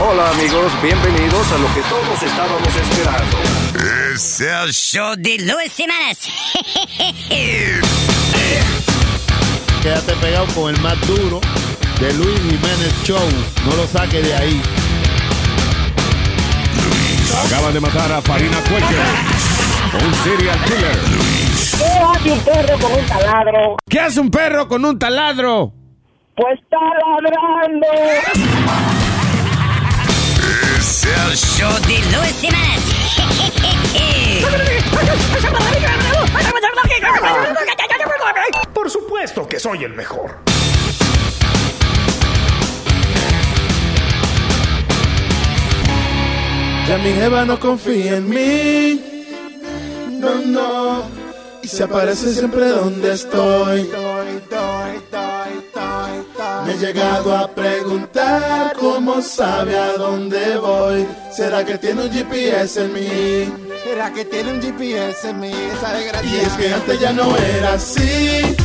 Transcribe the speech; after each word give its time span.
Hola 0.00 0.30
amigos, 0.30 0.70
bienvenidos 0.80 1.50
a 1.52 1.58
lo 1.58 1.66
que 1.74 1.80
todos 1.82 2.22
estábamos 2.22 2.68
esperando. 2.68 3.36
Es 4.14 4.40
el 4.40 4.72
show 4.72 5.16
de 5.18 5.38
Luis 5.38 5.72
Semanas. 5.72 6.28
Quédate 9.82 10.12
pegado 10.20 10.46
con 10.54 10.72
el 10.72 10.80
más 10.82 11.00
duro 11.04 11.40
de 12.00 12.12
Luis 12.14 12.38
Jiménez 12.42 12.94
Show. 13.02 13.18
No 13.66 13.74
lo 13.74 13.88
saque 13.88 14.22
de 14.22 14.34
ahí. 14.34 14.62
Acaban 17.44 17.74
de 17.74 17.80
matar 17.80 18.12
a 18.12 18.22
Farina 18.22 18.58
Cuello, 18.68 19.02
un 20.06 20.14
serial 20.22 20.62
killer. 20.64 20.96
¿Qué 21.76 21.90
hace 21.90 22.30
un 22.30 22.38
perro 22.40 22.78
con 22.78 22.92
un 22.92 23.04
taladro? 23.06 23.76
¿Qué 23.88 23.98
hace 24.00 24.20
un 24.20 24.30
perro 24.30 24.68
con 24.68 24.84
un 24.84 24.96
taladro? 24.96 25.72
Pues 26.36 26.56
está 26.60 26.78
ladrando. 27.20 27.86
Es 31.08 31.16
el 31.16 31.36
show 31.36 31.72
de 31.86 31.98
Luis 32.14 32.34
Semanas. 32.36 32.82
Por 38.74 38.90
supuesto 38.90 39.48
que 39.48 39.58
soy 39.58 39.84
el 39.84 39.94
mejor. 39.94 40.36
Ya 46.86 46.98
mi 46.98 47.12
jeva 47.12 47.46
no 47.46 47.58
confía 47.58 48.16
en 48.18 48.28
mí. 48.28 49.00
No, 50.10 50.34
no. 50.34 51.02
Y 51.62 51.68
se 51.68 51.84
aparece 51.84 52.34
siempre 52.34 52.68
donde 52.68 53.12
estoy. 53.14 53.90
Me 56.64 56.72
he 56.72 56.78
llegado 56.78 57.36
a 57.36 57.48
preguntar 57.48 58.76
cómo 58.78 59.22
sabe 59.22 59.78
a 59.78 59.92
dónde 59.94 60.58
voy. 60.58 61.06
¿Será 61.34 61.64
que 61.64 61.78
tiene 61.78 62.02
un 62.02 62.10
GPS 62.10 62.84
en 62.84 62.92
mí? 62.92 63.52
¿Será 63.84 64.12
que 64.12 64.24
tiene 64.24 64.52
un 64.52 64.60
GPS 64.60 65.30
en 65.30 65.40
mí? 65.40 65.50
Esa 65.50 65.92
desgracia. 65.92 66.30
Y 66.30 66.36
es 66.40 66.52
que 66.54 66.72
antes 66.74 67.00
ya 67.00 67.12
no 67.12 67.36
era 67.36 67.74
así. 67.74 68.56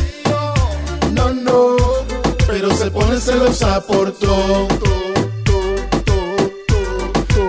No, 1.12 1.30
no. 1.32 1.76
Pero 2.46 2.74
se 2.74 2.90
pone 2.90 3.18
celosa 3.18 3.80
por 3.86 4.12
todo. 4.12 4.68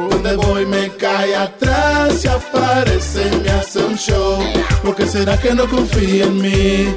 Donde 0.09 0.35
voy 0.37 0.65
me 0.65 0.89
cae 0.91 1.35
atrás 1.35 2.23
y 2.23 2.27
aparece 2.27 3.29
y 3.31 3.35
me 3.37 3.49
hace 3.49 3.79
un 3.83 3.95
show. 3.95 4.39
Porque 4.83 5.05
será 5.05 5.37
que 5.37 5.53
no 5.53 5.67
confía 5.69 6.25
en 6.25 6.41
mí? 6.41 6.95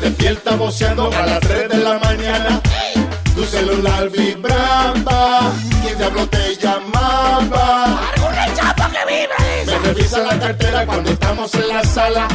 Despierta 0.00 0.56
voceando 0.56 1.10
a 1.12 1.26
las 1.26 1.40
3 1.40 1.68
de 1.68 1.76
la 1.78 1.98
mañana. 1.98 2.60
Tu 3.34 3.44
celular 3.44 4.08
vibraba. 4.10 5.52
¿Quién 5.82 5.98
diablo 5.98 6.26
te 6.28 6.56
llamaba? 6.56 8.00
Me 9.66 9.78
revisa 9.78 10.18
la 10.20 10.38
cartera 10.38 10.86
cuando 10.86 11.10
estamos 11.10 11.54
en 11.54 11.68
la 11.68 11.84
sala. 11.84 12.28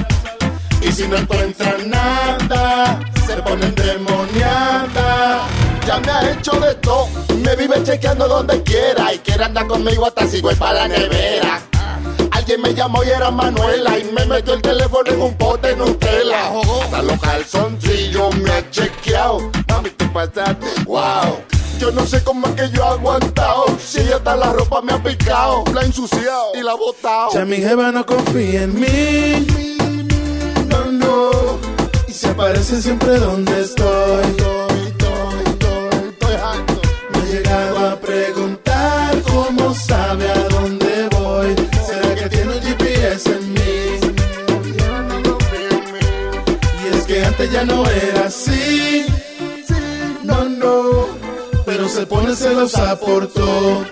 Y 0.81 0.91
si 0.91 1.07
no 1.07 1.17
encuentra 1.17 1.75
nada, 1.85 2.99
se 3.25 3.35
pone 3.37 3.65
endemoniada. 3.65 5.47
Ya 5.85 5.99
me 5.99 6.11
ha 6.11 6.31
hecho 6.31 6.51
de 6.59 6.75
todo. 6.75 7.07
Me 7.43 7.55
vive 7.55 7.83
chequeando 7.83 8.27
donde 8.27 8.61
quiera. 8.63 9.13
Y 9.13 9.19
quiere 9.19 9.43
andar 9.43 9.67
conmigo 9.67 10.05
hasta 10.05 10.27
si 10.27 10.41
voy 10.41 10.55
para 10.55 10.73
la 10.73 10.87
nevera. 10.87 11.64
Alguien 12.45 12.61
me 12.61 12.75
llamó 12.75 13.03
y 13.03 13.09
era 13.09 13.31
Manuela. 13.31 13.97
Y 13.97 14.03
me 14.11 14.23
metió 14.23 14.53
el 14.53 14.61
teléfono 14.61 15.09
en 15.11 15.19
un 15.19 15.33
pote 15.33 15.75
Nutella. 15.75 16.51
Hasta 16.83 17.01
los 17.01 17.19
calzoncillos 17.19 18.35
me 18.35 18.51
ha 18.51 18.69
chequeado. 18.69 19.49
Mami, 19.67 19.89
te 19.89 20.05
pasaste. 20.09 20.83
Wow. 20.85 21.39
Yo 21.79 21.89
no 21.89 22.05
sé 22.05 22.23
cómo 22.23 22.45
es 22.45 22.53
que 22.53 22.69
yo 22.69 22.83
he 22.83 22.87
aguantado. 22.87 23.65
Si 23.83 23.99
hasta 24.01 24.35
la 24.35 24.53
ropa 24.53 24.83
me 24.83 24.93
ha 24.93 25.01
picado. 25.01 25.63
La 25.73 25.81
he 25.81 25.85
ensuciado 25.85 26.51
y 26.53 26.61
la 26.61 26.73
he 26.73 26.77
botado. 26.77 27.31
Ya 27.33 27.45
mi 27.45 27.57
jeva 27.57 27.91
no 27.91 28.05
confía 28.05 28.61
en 28.61 28.79
mí. 28.79 29.47
No, 30.67 30.85
no. 30.91 31.31
Y 32.07 32.13
se 32.13 32.27
aparece 32.27 32.79
siempre 32.79 33.17
donde 33.17 33.59
estoy. 33.61 34.23
Me 37.11 37.19
he 37.19 37.33
llegado 37.33 37.89
a 37.89 37.95
preguntar 37.99 39.19
cómo 39.23 39.73
sabe 39.73 40.29
a 40.29 40.54
ya 47.55 47.63
no 47.63 47.85
era 47.89 48.25
así. 48.25 49.05
No, 50.23 50.43
no. 50.43 51.07
Pero 51.65 51.87
se 51.87 52.05
pone 52.05 52.35
celosa 52.35 52.99
por 52.99 53.27
todo. 53.27 53.85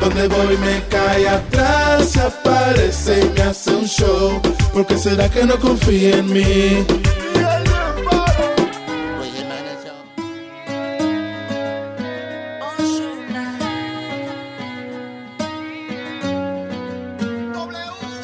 Donde 0.00 0.26
voy 0.26 0.56
me 0.58 0.82
cae 0.88 1.28
atrás, 1.28 2.08
se 2.10 2.20
aparece 2.20 3.20
y 3.20 3.28
me 3.38 3.42
hace 3.42 3.70
un 3.70 3.86
show. 3.86 4.42
Porque 4.72 4.98
será 4.98 5.28
que 5.30 5.44
no 5.44 5.56
confía 5.60 6.16
en 6.18 6.32
mí? 6.32 6.86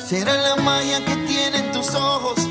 Será 0.09 0.35
la 0.39 0.57
magia 0.57 1.05
que 1.05 1.17
tienen 1.29 1.71
tus 1.71 1.95
ojos 1.95 2.48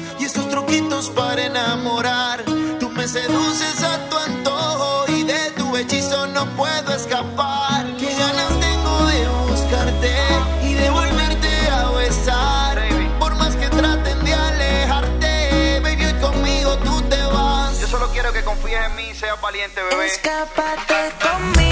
para 1.09 1.45
enamorar. 1.45 2.44
Tú 2.79 2.90
me 2.90 3.07
seduces 3.07 3.84
a 3.84 4.09
tu 4.09 4.18
antojo 4.18 5.06
y 5.09 5.23
de 5.23 5.51
tu 5.51 5.75
hechizo 5.78 6.28
no 6.28 6.45
puedo 6.56 6.94
escapar. 6.94 7.85
Qué 7.97 8.13
ganas 8.16 8.59
tengo 8.59 9.06
de 9.07 9.28
buscarte 9.50 10.16
y 10.63 10.73
de 10.73 10.90
volverte 10.90 11.69
a 11.69 11.90
besar. 11.91 12.81
Por 13.19 13.35
más 13.35 13.56
que 13.56 13.67
traten 13.69 14.23
de 14.25 14.34
alejarte, 14.34 15.79
baby, 15.81 16.06
hoy 16.06 16.13
conmigo 16.13 16.78
tú 16.78 17.01
te 17.03 17.22
vas. 17.23 17.79
Yo 17.79 17.88
solo 17.88 18.09
quiero 18.12 18.31
que 18.34 18.44
confíes 18.44 18.85
en 18.85 18.96
mí 18.96 19.09
y 19.12 19.16
seas 19.16 19.40
valiente, 19.41 19.81
bebé. 19.84 20.07
Escápate 20.07 21.12
conmigo 21.22 21.66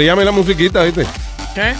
Varíame 0.00 0.24
la 0.24 0.30
musiquita, 0.32 0.82
¿viste? 0.82 1.04
¿Qué? 1.54 1.74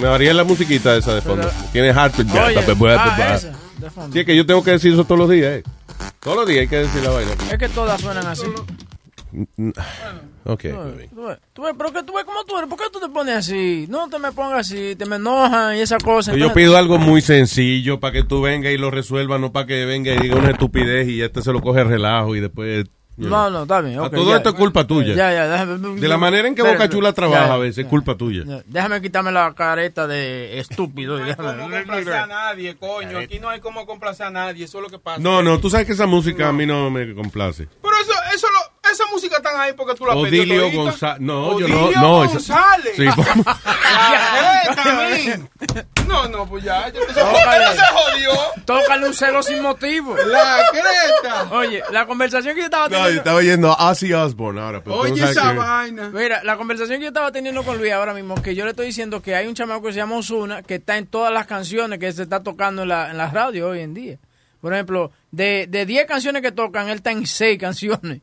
Me 0.00 0.08
varía 0.08 0.34
la 0.34 0.42
musiquita 0.42 0.96
esa 0.96 1.14
de 1.14 1.20
fondo. 1.20 1.48
Pero- 1.48 1.70
Tiene 1.70 1.94
ya. 1.94 2.44
Oye, 2.44 2.54
tape, 2.56 2.72
buah, 2.72 2.96
ah, 2.98 3.14
buah. 3.16 3.34
esa, 3.36 3.52
de 3.78 3.88
fondo. 3.88 4.12
Sí, 4.12 4.18
es 4.18 4.26
que 4.26 4.34
yo 4.36 4.44
tengo 4.44 4.64
que 4.64 4.72
decir 4.72 4.92
eso 4.92 5.04
todos 5.04 5.20
los 5.20 5.30
días, 5.30 5.58
¿eh? 5.58 5.62
Todos 6.18 6.38
los 6.38 6.48
días 6.48 6.62
hay 6.62 6.66
que 6.66 6.78
decir 6.78 7.04
la 7.04 7.10
vaina. 7.10 7.30
Es 7.48 7.56
que 7.56 7.68
todas 7.68 8.00
suenan 8.00 8.26
así. 8.26 8.46
Ok, 10.44 10.60
Tú 10.64 10.96
ves, 10.96 11.08
tú 11.14 11.22
ves, 11.24 11.38
tú 11.52 11.62
ves, 11.62 11.74
pero 11.78 11.92
que 11.92 12.02
tú 12.02 12.14
ves 12.14 12.24
cómo 12.24 12.44
tú 12.44 12.56
eres. 12.58 12.68
¿Por 12.68 12.78
qué 12.80 12.84
tú 12.92 12.98
te 12.98 13.08
pones 13.10 13.36
así? 13.36 13.86
No 13.88 14.08
te 14.08 14.18
me 14.18 14.32
pongas 14.32 14.66
así, 14.66 14.96
te 14.96 15.06
me 15.06 15.14
enojan 15.16 15.76
y 15.76 15.82
esa 15.82 15.98
cosa. 15.98 16.34
Yo 16.34 16.52
pido 16.52 16.76
algo 16.76 16.98
muy 16.98 17.20
sencillo 17.20 18.00
para 18.00 18.12
que 18.12 18.24
tú 18.24 18.40
vengas 18.42 18.72
y 18.72 18.76
lo 18.76 18.90
resuelvas, 18.90 19.40
no 19.40 19.52
para 19.52 19.66
que 19.66 19.84
venga 19.84 20.12
y 20.12 20.18
diga 20.18 20.34
una 20.34 20.50
estupidez 20.50 21.06
y 21.06 21.22
este 21.22 21.42
se 21.42 21.52
lo 21.52 21.60
coge 21.62 21.84
relajo 21.84 22.34
y 22.34 22.40
después... 22.40 22.86
you 23.16 23.26
know. 23.26 23.44
No, 23.44 23.50
no, 23.50 23.62
está 23.62 23.80
bien. 23.80 23.96
Todo 23.96 24.30
ya. 24.30 24.36
esto 24.36 24.50
es 24.50 24.54
culpa 24.54 24.86
tuya. 24.86 25.14
Ya, 25.14 25.32
ya, 25.32 25.48
déjame. 25.48 26.00
De 26.00 26.08
la 26.08 26.16
manera 26.18 26.48
en 26.48 26.54
que 26.54 26.62
Boca 26.62 26.88
Chula 26.88 27.12
trabaja 27.12 27.46
ya, 27.46 27.54
a 27.54 27.58
veces, 27.58 27.78
es 27.78 27.84
ya, 27.84 27.90
culpa 27.90 28.14
tuya. 28.16 28.42
ya. 28.46 28.62
Déjame 28.66 29.00
quitarme 29.02 29.32
la 29.32 29.54
careta 29.54 30.06
de 30.06 30.58
estúpido. 30.58 31.18
No 31.18 31.24
hay 31.24 31.32
déjame- 31.32 31.56
como 31.62 31.70
complacer 31.70 32.12
a 32.12 32.26
nadie, 32.26 32.76
coño. 32.76 33.18
Aquí 33.18 33.38
no 33.38 33.48
hay 33.48 33.60
como 33.60 33.86
complacer 33.86 34.26
a 34.26 34.30
nadie, 34.30 34.64
eso 34.64 34.78
es 34.78 34.84
lo 34.84 34.90
que 34.90 34.98
pasa. 34.98 35.18
No, 35.20 35.42
no, 35.42 35.58
tú 35.60 35.70
sabes 35.70 35.86
que 35.86 35.92
esa 35.92 36.06
música 36.06 36.48
a 36.48 36.52
mí 36.52 36.66
no 36.66 36.90
me 36.90 37.14
complace. 37.14 37.68
Pero 37.82 37.94
eso, 38.02 38.12
eso 38.34 38.46
lo, 38.48 38.75
esa 39.00 39.10
música 39.12 39.40
tan 39.40 39.58
ahí 39.60 39.72
porque 39.74 39.94
tú 39.94 40.04
la 40.06 40.14
pediste 40.14 40.40
Odilio. 40.60 40.70
González. 40.82 41.20
No, 41.20 41.58
yo 41.60 41.68
no. 41.68 41.90
No, 41.92 42.24
esa- 42.24 42.32
González. 42.34 42.92
Sí, 42.96 43.04
vamos. 43.06 43.26
La 43.46 44.62
jeta, 44.64 44.94
men. 44.94 45.50
No, 46.06 46.28
no, 46.28 46.46
pues 46.48 46.64
ya. 46.64 46.88
ya 46.88 47.00
se, 47.00 47.20
Tócale. 47.20 47.64
no 47.64 47.72
se 47.72 47.80
jodió. 47.92 48.30
Tócale 48.64 49.06
un 49.08 49.14
celo 49.14 49.42
sin 49.42 49.60
motivo. 49.62 50.16
La 50.16 50.58
creta. 50.70 51.48
Oye, 51.50 51.82
la 51.90 52.06
conversación 52.06 52.54
que 52.54 52.60
yo 52.60 52.64
estaba 52.66 52.84
No, 52.88 52.90
yo 52.90 52.96
teniendo. 52.98 53.20
estaba 53.20 53.36
oyendo 53.38 53.72
a 53.72 53.90
Ozzy 53.90 54.12
Osbourne 54.12 54.60
ahora. 54.60 54.82
pero 54.84 54.96
tú 54.96 55.04
no 55.04 55.12
Oye, 55.14 55.24
esa 55.24 55.50
que- 55.52 55.58
vaina. 55.58 56.10
Mira, 56.10 56.42
la 56.44 56.56
conversación 56.56 56.98
que 56.98 57.04
yo 57.04 57.08
estaba 57.08 57.32
teniendo 57.32 57.62
con 57.64 57.78
Luis 57.78 57.92
ahora 57.92 58.14
mismo, 58.14 58.34
que 58.40 58.54
yo 58.54 58.64
le 58.64 58.70
estoy 58.70 58.86
diciendo 58.86 59.20
que 59.20 59.34
hay 59.34 59.46
un 59.46 59.54
chamaco 59.54 59.82
que 59.86 59.92
se 59.92 59.98
llama 59.98 60.16
Osuna, 60.16 60.62
que 60.62 60.76
está 60.76 60.96
en 60.96 61.06
todas 61.06 61.32
las 61.32 61.46
canciones 61.46 61.98
que 61.98 62.12
se 62.12 62.22
está 62.22 62.42
tocando 62.42 62.82
en 62.82 62.88
la, 62.88 63.10
en 63.10 63.16
la 63.18 63.28
radio 63.30 63.68
hoy 63.68 63.80
en 63.80 63.92
día. 63.94 64.18
Por 64.60 64.72
ejemplo, 64.72 65.12
de, 65.30 65.66
de 65.68 65.86
10 65.86 66.06
canciones 66.06 66.42
que 66.42 66.50
tocan, 66.52 66.88
él 66.88 66.96
está 66.96 67.10
en 67.10 67.26
6 67.26 67.58
canciones. 67.58 68.20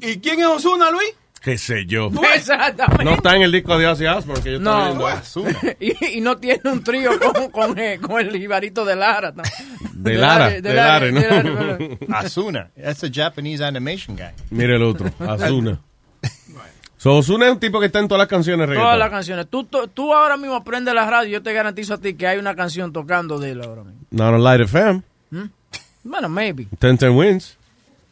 ¿Y 0.00 0.18
quién 0.20 0.40
es 0.40 0.46
Osuna, 0.46 0.90
Luis? 0.90 1.14
Qué 1.42 1.56
sé 1.56 1.86
yo. 1.86 2.10
Exactamente. 2.34 3.02
No 3.04 3.12
está 3.14 3.34
en 3.34 3.42
el 3.42 3.52
disco 3.52 3.78
de 3.78 3.86
Ozzy 3.86 4.04
Osbourne 4.06 4.42
que 4.42 4.52
yo 4.52 4.60
No, 4.60 4.94
viendo. 4.94 5.76
y, 5.80 6.18
y 6.18 6.20
no 6.20 6.36
tiene 6.36 6.60
un 6.64 6.84
trío 6.84 7.12
con, 7.18 7.50
con, 7.50 7.78
eh, 7.78 7.98
con 7.98 8.20
el 8.20 8.36
jibarito 8.36 8.84
de 8.84 8.94
Lara. 8.96 9.32
¿no? 9.34 9.42
De 9.94 10.14
Lara, 10.16 10.50
de 10.50 10.74
Lara, 10.74 11.10
¿no? 11.10 11.18
de 11.20 11.26
Lara, 11.28 11.42
de 11.42 11.98
Lara. 12.06 12.18
Asuna. 12.18 12.70
That's 12.76 13.04
a 13.04 13.08
Japanese 13.10 13.64
animation 13.64 14.16
guy. 14.16 14.32
Mira 14.50 14.76
el 14.76 14.82
otro, 14.82 15.10
Azuna. 15.18 15.80
So, 16.98 17.16
Ozuna 17.16 17.46
es 17.46 17.52
un 17.52 17.58
tipo 17.58 17.80
que 17.80 17.86
está 17.86 17.98
en 17.98 18.08
todas 18.08 18.18
las 18.18 18.28
canciones 18.28 18.68
de 18.68 18.74
Todas 18.74 18.88
reggaetón. 18.92 18.98
las 18.98 19.08
canciones. 19.10 19.46
Tú, 19.48 19.64
tú, 19.64 19.88
tú 19.88 20.12
ahora 20.12 20.36
mismo 20.36 20.62
prendes 20.62 20.92
la 20.92 21.08
radio 21.08 21.30
y 21.30 21.32
yo 21.32 21.42
te 21.42 21.54
garantizo 21.54 21.94
a 21.94 21.98
ti 21.98 22.12
que 22.12 22.26
hay 22.26 22.38
una 22.38 22.54
canción 22.54 22.92
tocando 22.92 23.38
de 23.38 23.52
él 23.52 23.62
ahora 23.62 23.84
mismo. 23.84 24.00
Not 24.10 24.34
on 24.34 24.44
Light 24.44 24.60
FM. 24.60 25.00
Bueno, 26.04 26.28
maybe. 26.28 26.66
10-10 26.78 27.16
wins. 27.16 27.56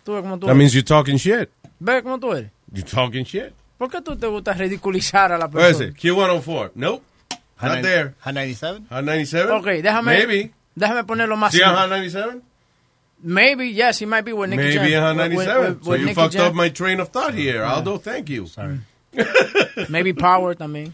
Tú 0.04 0.12
cómo 0.22 0.38
tú 0.38 0.46
That 0.46 0.54
means 0.54 0.72
you're 0.72 0.82
talking 0.86 1.16
shit. 1.18 1.50
¿Ves 1.80 2.02
cómo 2.02 2.18
tú 2.18 2.32
eres? 2.32 2.50
You're 2.72 2.88
talking 2.88 3.24
shit. 3.24 3.52
¿Por 3.78 3.90
qué 3.90 4.00
tú 4.02 4.16
te 4.16 4.26
gusta 4.26 4.52
ridiculizar 4.52 5.32
a 5.32 5.38
la 5.38 5.46
Where 5.46 5.70
is 5.70 5.76
persona? 5.78 5.90
it? 5.90 5.96
Q104. 5.96 6.70
Nope. 6.74 7.02
Not 7.62 7.82
there. 7.82 8.14
Hot 8.20 8.34
97? 8.34 8.86
Hot 8.90 9.04
97? 9.04 9.52
Ok, 9.52 9.66
déjame, 9.82 10.16
Maybe. 10.18 10.52
déjame 10.76 11.04
ponerlo 11.04 11.36
más 11.36 11.52
See 11.52 11.62
on 11.62 11.68
simple. 11.70 11.80
Hot 11.82 11.88
97? 11.90 12.42
Maybe, 13.20 13.72
yes, 13.72 13.98
he 13.98 14.06
might 14.06 14.24
be 14.24 14.32
with 14.32 14.50
Nicky 14.50 14.78
Maybe 14.78 14.90
Jam. 14.90 15.02
on 15.04 15.18
Hot 15.18 15.28
With- 15.28 15.38
with- 15.38 15.46
97. 15.46 15.74
with- 15.74 15.84
so 15.84 15.90
with 15.90 16.00
you 16.00 16.06
Nicky 16.06 16.14
fucked 16.20 16.32
Jam. 16.34 16.46
up 16.46 16.54
my 16.54 16.68
train 16.70 17.00
of 17.00 17.08
thought 17.08 17.34
here. 17.34 17.64
Aldo, 17.64 17.98
thank 17.98 18.28
you. 18.28 18.46
Sorry. 18.46 18.78
Maybe 19.88 20.12
Power 20.12 20.54
también. 20.54 20.92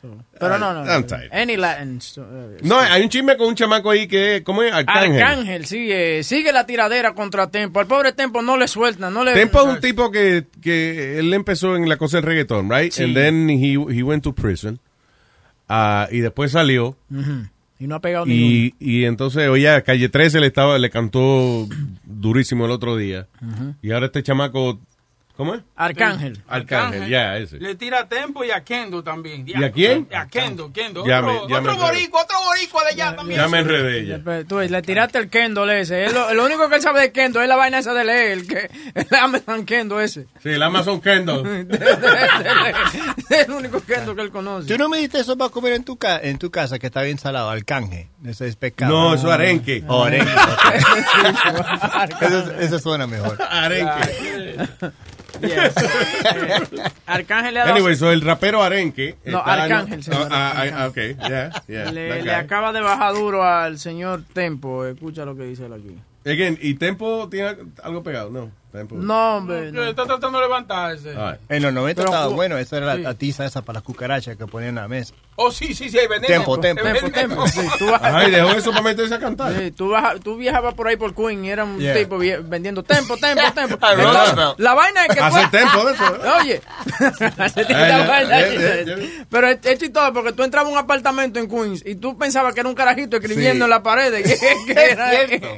So, 0.00 0.16
pero 0.38 0.58
no, 0.58 0.72
no. 0.72 0.84
I'm 0.88 1.04
tight. 1.04 1.28
Any 1.32 1.56
Latin. 1.56 2.00
so, 2.00 2.22
uh, 2.22 2.56
No, 2.62 2.78
hay 2.78 3.02
un 3.02 3.08
chisme 3.08 3.36
con 3.36 3.48
un 3.48 3.56
chamaco 3.56 3.90
ahí 3.90 4.06
que, 4.06 4.42
¿cómo 4.44 4.62
es? 4.62 4.72
Arcángel. 4.72 5.20
Arcángel, 5.20 5.66
sigue, 5.66 6.22
sigue 6.22 6.52
la 6.52 6.66
tiradera 6.66 7.14
contra 7.14 7.50
Tempo. 7.50 7.80
Al 7.80 7.88
pobre 7.88 8.12
Tempo 8.12 8.40
no 8.40 8.56
le 8.56 8.68
sueltan, 8.68 9.12
no 9.12 9.24
le... 9.24 9.34
Tempo 9.34 9.58
es 9.60 9.66
un 9.66 9.80
tipo 9.80 10.12
que, 10.12 10.46
que 10.62 11.18
él 11.18 11.34
empezó 11.34 11.74
en 11.74 11.88
la 11.88 11.96
cosa 11.96 12.18
del 12.18 12.26
reggaetón, 12.26 12.70
right? 12.70 12.92
Sí. 12.92 13.02
And 13.02 13.14
then 13.16 13.50
he, 13.50 13.72
he 13.72 14.04
went 14.04 14.22
to 14.22 14.32
prison. 14.32 14.78
Ah, 15.68 16.06
y 16.12 16.20
después 16.20 16.52
salió. 16.52 16.96
Y 17.80 17.88
no 17.88 17.96
ha 17.96 18.00
pegado 18.00 18.24
ninguno. 18.24 18.46
Y, 18.48 18.74
y 18.78 19.04
entonces, 19.04 19.48
oye, 19.48 19.68
a 19.68 19.82
Calle 19.82 20.08
13 20.08 20.38
le 20.38 20.46
estaba, 20.46 20.78
le 20.78 20.90
cantó 20.90 21.66
durísimo 22.04 22.66
el 22.66 22.70
otro 22.70 22.96
día. 22.96 23.26
Ujú. 23.42 23.74
Y 23.82 23.90
ahora 23.90 24.06
este 24.06 24.22
chamaco, 24.22 24.78
¿cómo 25.38 25.54
es? 25.54 25.62
Arcángel. 25.76 26.42
Arcángel, 26.48 27.08
ya, 27.08 27.38
ese. 27.38 27.58
Le 27.58 27.76
tira 27.76 28.00
a 28.00 28.08
Tempo 28.08 28.44
y 28.44 28.50
a 28.50 28.62
Kendo 28.64 29.02
también. 29.02 29.46
¿Y 29.48 29.54
a 29.64 29.70
quién? 29.72 30.06
Y 30.10 30.14
a 30.14 30.26
Kendo, 30.26 30.70
Kendo. 30.72 31.06
Ya 31.06 31.20
otro 31.20 31.32
me- 31.46 31.48
ya 31.50 31.58
otro 31.60 31.76
boricua, 31.76 32.22
otro 32.24 32.36
boricua 32.44 32.82
de 32.84 32.88
allá 32.90 33.16
también. 33.16 33.40
Ya 33.40 33.48
me 33.48 33.60
enredé 33.60 34.04
ya. 34.04 34.20
Pero 34.22 34.44
Tú 34.46 34.58
le 34.58 34.82
tiraste 34.82 35.18
el 35.18 35.30
Kendall 35.30 35.70
ese. 35.70 36.04
Es 36.06 36.12
lo, 36.12 36.34
lo 36.34 36.44
único 36.44 36.68
que 36.68 36.74
él 36.76 36.82
sabe 36.82 37.00
de 37.00 37.12
Kendall 37.12 37.44
es 37.44 37.48
la 37.48 37.56
vaina 37.56 37.78
esa 37.78 37.94
de 37.94 38.04
leer, 38.04 38.32
el 38.32 38.46
que 38.48 38.68
el 38.94 39.06
Amazon 39.18 39.64
Kendall 39.64 40.02
ese. 40.02 40.26
Sí, 40.42 40.48
el 40.50 40.62
Amazon 40.62 41.00
Kendall. 41.00 41.68
es 41.70 43.30
el 43.46 43.50
único 43.52 43.80
Kendall 43.80 44.16
que 44.16 44.22
él 44.22 44.30
conoce. 44.30 44.66
¿Tú 44.68 44.76
no 44.76 44.88
me 44.88 44.98
diste 44.98 45.20
eso 45.20 45.38
para 45.38 45.50
comer 45.50 45.74
en 45.74 45.84
tu, 45.84 45.96
ca 45.96 46.18
en 46.20 46.36
tu 46.38 46.50
casa 46.50 46.78
que 46.80 46.88
está 46.88 47.02
bien 47.02 47.18
salado? 47.18 47.48
Alcanje. 47.48 48.08
Ese 48.26 48.48
es 48.48 48.56
pescado. 48.56 48.92
No, 48.92 49.14
eso 49.14 49.28
es 49.28 49.32
arenque. 49.34 49.84
Oh, 49.86 50.02
arenque. 50.04 50.32
eso, 52.20 52.52
eso 52.60 52.78
suena 52.80 53.06
mejor. 53.06 53.38
Arenque. 53.48 54.58
Yes. 55.40 55.74
Arcángel 57.06 57.54
le 57.54 57.60
ha 57.60 57.64
dado- 57.64 57.76
Anyway, 57.76 57.96
so 57.96 58.10
el 58.10 58.20
rapero 58.22 58.62
Arenque. 58.62 59.16
No, 59.24 59.38
Arcángel, 59.44 60.02
señor. 60.02 60.28
Ah, 60.30 60.52
ah, 60.56 60.64
ah, 60.74 60.86
ok, 60.88 60.96
yeah, 61.28 61.62
yeah. 61.68 61.90
le, 61.92 62.22
le 62.22 62.34
acaba 62.34 62.72
de 62.72 62.80
bajar 62.80 63.14
duro 63.14 63.44
al 63.44 63.78
señor 63.78 64.22
Tempo. 64.32 64.84
Escucha 64.86 65.24
lo 65.24 65.36
que 65.36 65.44
dice 65.44 65.66
él 65.66 65.72
aquí. 65.74 65.96
Again, 66.24 66.58
¿y 66.60 66.74
Tempo 66.74 67.28
tiene 67.30 67.56
algo 67.82 68.02
pegado? 68.02 68.30
No. 68.30 68.50
Tempo. 68.72 68.96
No, 68.96 69.36
hombre. 69.38 69.72
Que 69.72 69.88
Está 69.90 70.04
tratando 70.04 70.38
de 70.38 70.44
levantarse. 70.44 71.14
En 71.48 71.62
los 71.62 71.72
90 71.72 72.02
Pero- 72.02 72.12
estaba 72.14 72.34
bueno, 72.34 72.58
esa 72.58 72.76
era 72.76 72.96
Sí. 72.96 73.02
la, 73.02 73.14
tiza 73.14 73.46
esa 73.46 73.62
para 73.62 73.78
las 73.78 73.82
cucarachas 73.82 74.36
que 74.36 74.46
ponían 74.46 74.70
en 74.70 74.74
la 74.76 74.88
mesa. 74.88 75.14
Oh, 75.36 75.50
sí, 75.50 75.72
sí, 75.72 75.88
sí, 75.88 75.98
hay 75.98 76.06
veneno. 76.08 76.26
Tempo, 76.26 76.58
tempo. 76.60 76.82
Tempo, 76.82 77.10
tempo. 77.10 77.46
Sí, 77.48 77.60
tú 77.78 77.86
vas- 77.90 78.00
Ay, 78.02 78.30
dejó 78.30 78.50
eso 78.50 78.70
para 78.70 78.82
meterse 78.82 79.14
a 79.14 79.18
cantar. 79.20 79.54
Sí, 79.56 79.70
tú, 79.70 79.88
baja- 79.90 80.16
tú 80.22 80.36
viajabas 80.36 80.74
por 80.74 80.88
ahí 80.88 80.96
por 80.96 81.14
Queen 81.14 81.44
y 81.44 81.50
era 81.50 81.64
un 81.64 81.78
Yeah. 81.78 81.94
tipo 81.94 82.18
vendiendo 82.18 82.82
tempo, 82.82 83.16
tempo, 83.16 83.40
tempo. 83.54 83.78
Entonces, 83.80 84.36
la 84.58 84.74
vaina 84.74 85.06
es 85.06 85.14
que 85.14 85.20
Hace 85.20 85.44
tú- 85.44 85.50
tempo 85.50 85.84
de 85.86 85.92
eso, 85.94 86.04
¿eh? 86.16 86.28
Oye, 86.40 86.60
Hace 87.38 87.64
tiempo 87.66 87.84
la 87.86 88.06
vaina, 88.06 88.36
pero 89.30 89.48
es, 89.48 89.58
es 89.64 89.78
chistoso 89.78 90.12
porque 90.12 90.32
tú 90.32 90.42
entrabas 90.42 90.70
a 90.70 90.72
un 90.72 90.78
apartamento 90.78 91.38
en 91.38 91.48
Queens 91.48 91.82
y 91.86 91.94
tú 91.94 92.18
pensabas 92.18 92.52
que 92.52 92.60
era 92.60 92.68
un 92.68 92.74
carajito 92.74 93.16
escribiendo 93.16 93.64
Sí. 93.64 93.64
en 93.64 93.70
la 93.70 93.82
pared 93.82 94.12
que, 94.12 94.36
que 94.74 94.90
era, 94.90 95.12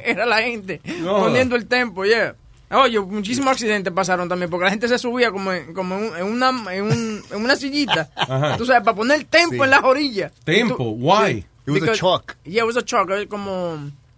era 0.05 0.25
la 0.25 0.41
gente 0.41 0.79
No. 0.99 1.17
poniendo 1.17 1.55
el 1.55 1.67
tempo, 1.67 2.05
yeah. 2.05 2.35
Oye, 2.73 2.99
muchísimos 2.99 3.51
accidentes 3.51 3.91
pasaron 3.93 4.29
también 4.29 4.49
porque 4.49 4.65
la 4.65 4.71
gente 4.71 4.87
se 4.87 4.97
subía 4.97 5.31
como 5.31 5.51
en, 5.51 5.73
como 5.73 5.95
en, 5.95 6.03
un- 6.05 6.17
en 6.17 6.25
una, 6.25 6.49
en, 6.73 6.83
un- 6.85 7.23
en 7.29 7.43
una 7.43 7.55
sillita, 7.55 8.09
Ajá. 8.15 8.57
tú 8.57 8.65
sabes, 8.65 8.83
para 8.83 8.95
poner 8.95 9.19
el 9.19 9.25
tempo 9.25 9.55
Sí. 9.55 9.61
en 9.63 9.69
las 9.69 9.83
orillas. 9.83 10.31
Tempo, 10.43 10.75
tú- 10.77 10.95
why? 10.99 11.33
sí, 11.33 11.45
It 11.67 11.81
was 11.81 11.89
a 11.89 11.93
chalk. 11.93 12.37
Yeah, 12.43 12.63
it 12.63 12.67
was 12.67 12.77
a 12.77 12.83
chalk. 12.83 13.09
Es 13.11 13.27
como 13.27 13.77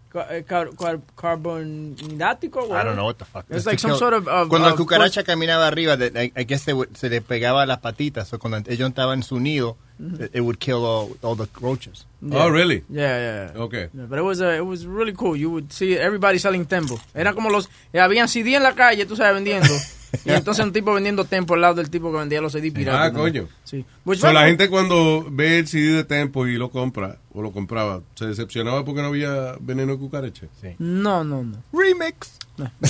ca- 0.10 0.28
eh, 0.36 0.44
car, 0.44 0.70
car, 0.78 1.00
carbonidático. 1.16 2.66
I 2.68 2.84
don't 2.84 2.94
know 2.96 3.06
what 3.06 3.16
the 3.18 3.26
fuck. 3.26 3.46
It's 3.50 3.66
like 3.66 3.80
some 3.80 3.98
sort 3.98 4.14
of, 4.14 4.28
of- 4.28 4.50
cuando 4.50 4.68
la 4.68 4.74
of 4.74 4.80
cucaracha 4.80 5.24
caminaba 5.24 5.68
arriba, 5.68 5.98
de- 5.98 6.26
I, 6.26 6.34
I 6.42 6.46
guess 6.46 6.68
would- 6.68 6.96
se 6.96 7.10
le 7.10 7.22
pegaba 7.22 7.66
las 7.66 7.80
patitas. 7.80 8.28
So 8.28 8.40
cuando 8.40 8.58
ellos 8.72 8.90
estaban 8.90 9.20
en 9.20 9.24
su 9.24 9.40
nido, 9.40 9.78
it, 10.00 10.32
it 10.34 10.42
would 10.42 10.60
kill 10.60 10.86
all, 10.86 11.16
all 11.22 11.36
the 11.36 11.48
roaches. 11.62 12.06
Oh, 12.32 12.50
really? 12.50 12.84
Yeah, 12.90 13.18
yeah. 13.18 13.52
yeah. 13.54 13.62
Okay. 13.64 13.90
Yeah, 13.94 14.06
but 14.10 14.20
it 14.20 14.24
was 14.24 14.42
uh, 14.42 14.56
it 14.58 14.66
was 14.66 14.86
really 14.86 15.14
cool. 15.14 15.36
You 15.36 15.50
would 15.52 15.72
see 15.72 15.98
everybody 15.98 16.40
selling 16.40 16.66
tempo. 16.66 17.00
Era 17.14 17.34
como 17.34 17.50
los 17.50 17.70
eh, 17.92 18.00
habían 18.00 18.28
CD 18.28 18.56
en 18.56 18.64
la 18.64 18.74
calle, 18.74 19.06
tú 19.06 19.16
sabes, 19.16 19.36
vendiendo. 19.36 19.74
y 20.26 20.32
entonces 20.32 20.64
un 20.64 20.72
tipo 20.72 20.94
vendiendo 20.94 21.26
tempo 21.26 21.56
al 21.56 21.62
lado 21.62 21.76
del 21.76 21.90
tipo 21.90 22.12
que 22.12 22.18
vendía 22.18 22.42
los 22.42 22.54
CD 22.54 22.72
piratas. 22.72 23.12
Ah, 23.12 23.14
coño. 23.14 23.48
Sí. 23.64 23.86
Which 24.06 24.20
So, 24.20 24.28
la 24.28 24.34
bueno, 24.34 24.48
gente 24.48 24.70
cuando 24.70 25.28
ve 25.30 25.60
el 25.60 25.68
CD 25.68 25.94
de 25.94 26.04
Tempo 26.04 26.48
y 26.48 26.58
lo 26.58 26.70
compra, 26.70 27.18
o 27.34 27.42
lo 27.42 27.52
compraba, 27.52 28.02
se 28.16 28.26
decepcionaba 28.26 28.86
porque 28.86 29.02
no 29.02 29.08
había 29.08 29.56
veneno 29.60 29.94
de 29.94 29.98
cucaracha. 30.00 30.48
No, 30.80 31.24
no, 31.24 31.44
no. 31.44 31.58
Remix. 31.74 32.40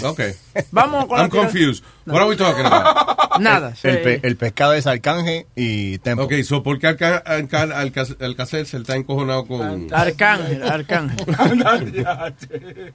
Okay. 0.04 0.34
Vamos 0.72 1.06
con 1.06 1.20
I'm 1.20 1.30
confused. 1.30 1.84
What 2.06 2.18
are 2.22 2.28
we 2.30 2.36
talking 2.36 2.66
about? 2.66 3.40
Nada. 3.40 3.70
El, 3.70 3.76
sí. 3.98 4.04
pe- 4.04 4.20
el 4.24 4.36
pescado 4.36 4.74
es 4.74 4.86
arcángel 4.86 5.46
y 5.56 5.98
tempo. 6.00 6.24
Ok, 6.24 6.34
so, 6.44 6.62
¿por 6.64 6.80
qué 6.80 6.88
Alca- 6.88 7.18
Alca- 7.26 7.64
Alca- 7.80 8.06
Alcacer 8.20 8.66
se 8.66 8.78
está 8.78 8.96
encojonado 8.96 9.46
con... 9.48 9.88
Arcángel, 9.94 10.64
Arcángel. 10.64 11.26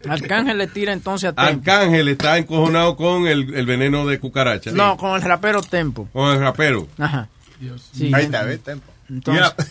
Arcángel 0.08 0.58
le 0.58 0.66
tira 0.66 0.92
entonces 0.92 1.30
a 1.30 1.32
Tempo. 1.32 1.70
Arcángel 1.70 2.08
está 2.08 2.38
encojonado 2.38 2.96
con 2.96 3.26
el, 3.26 3.54
el 3.54 3.66
veneno 3.66 4.06
de 4.06 4.18
cucaracha. 4.20 4.70
No, 4.72 4.96
con 4.96 5.14
el 5.16 5.22
rapero 5.22 5.62
Tempo. 5.62 6.08
Con 6.12 6.32
el 6.34 6.40
rapero. 6.40 6.86
Ajá. 6.98 7.28
Sí. 7.92 8.12
Ahí 8.14 8.24
está, 8.24 8.42
¿ves? 8.44 8.60
Tempo. 8.62 8.86
Entonces, 9.08 9.54
Yeah. 9.56 9.66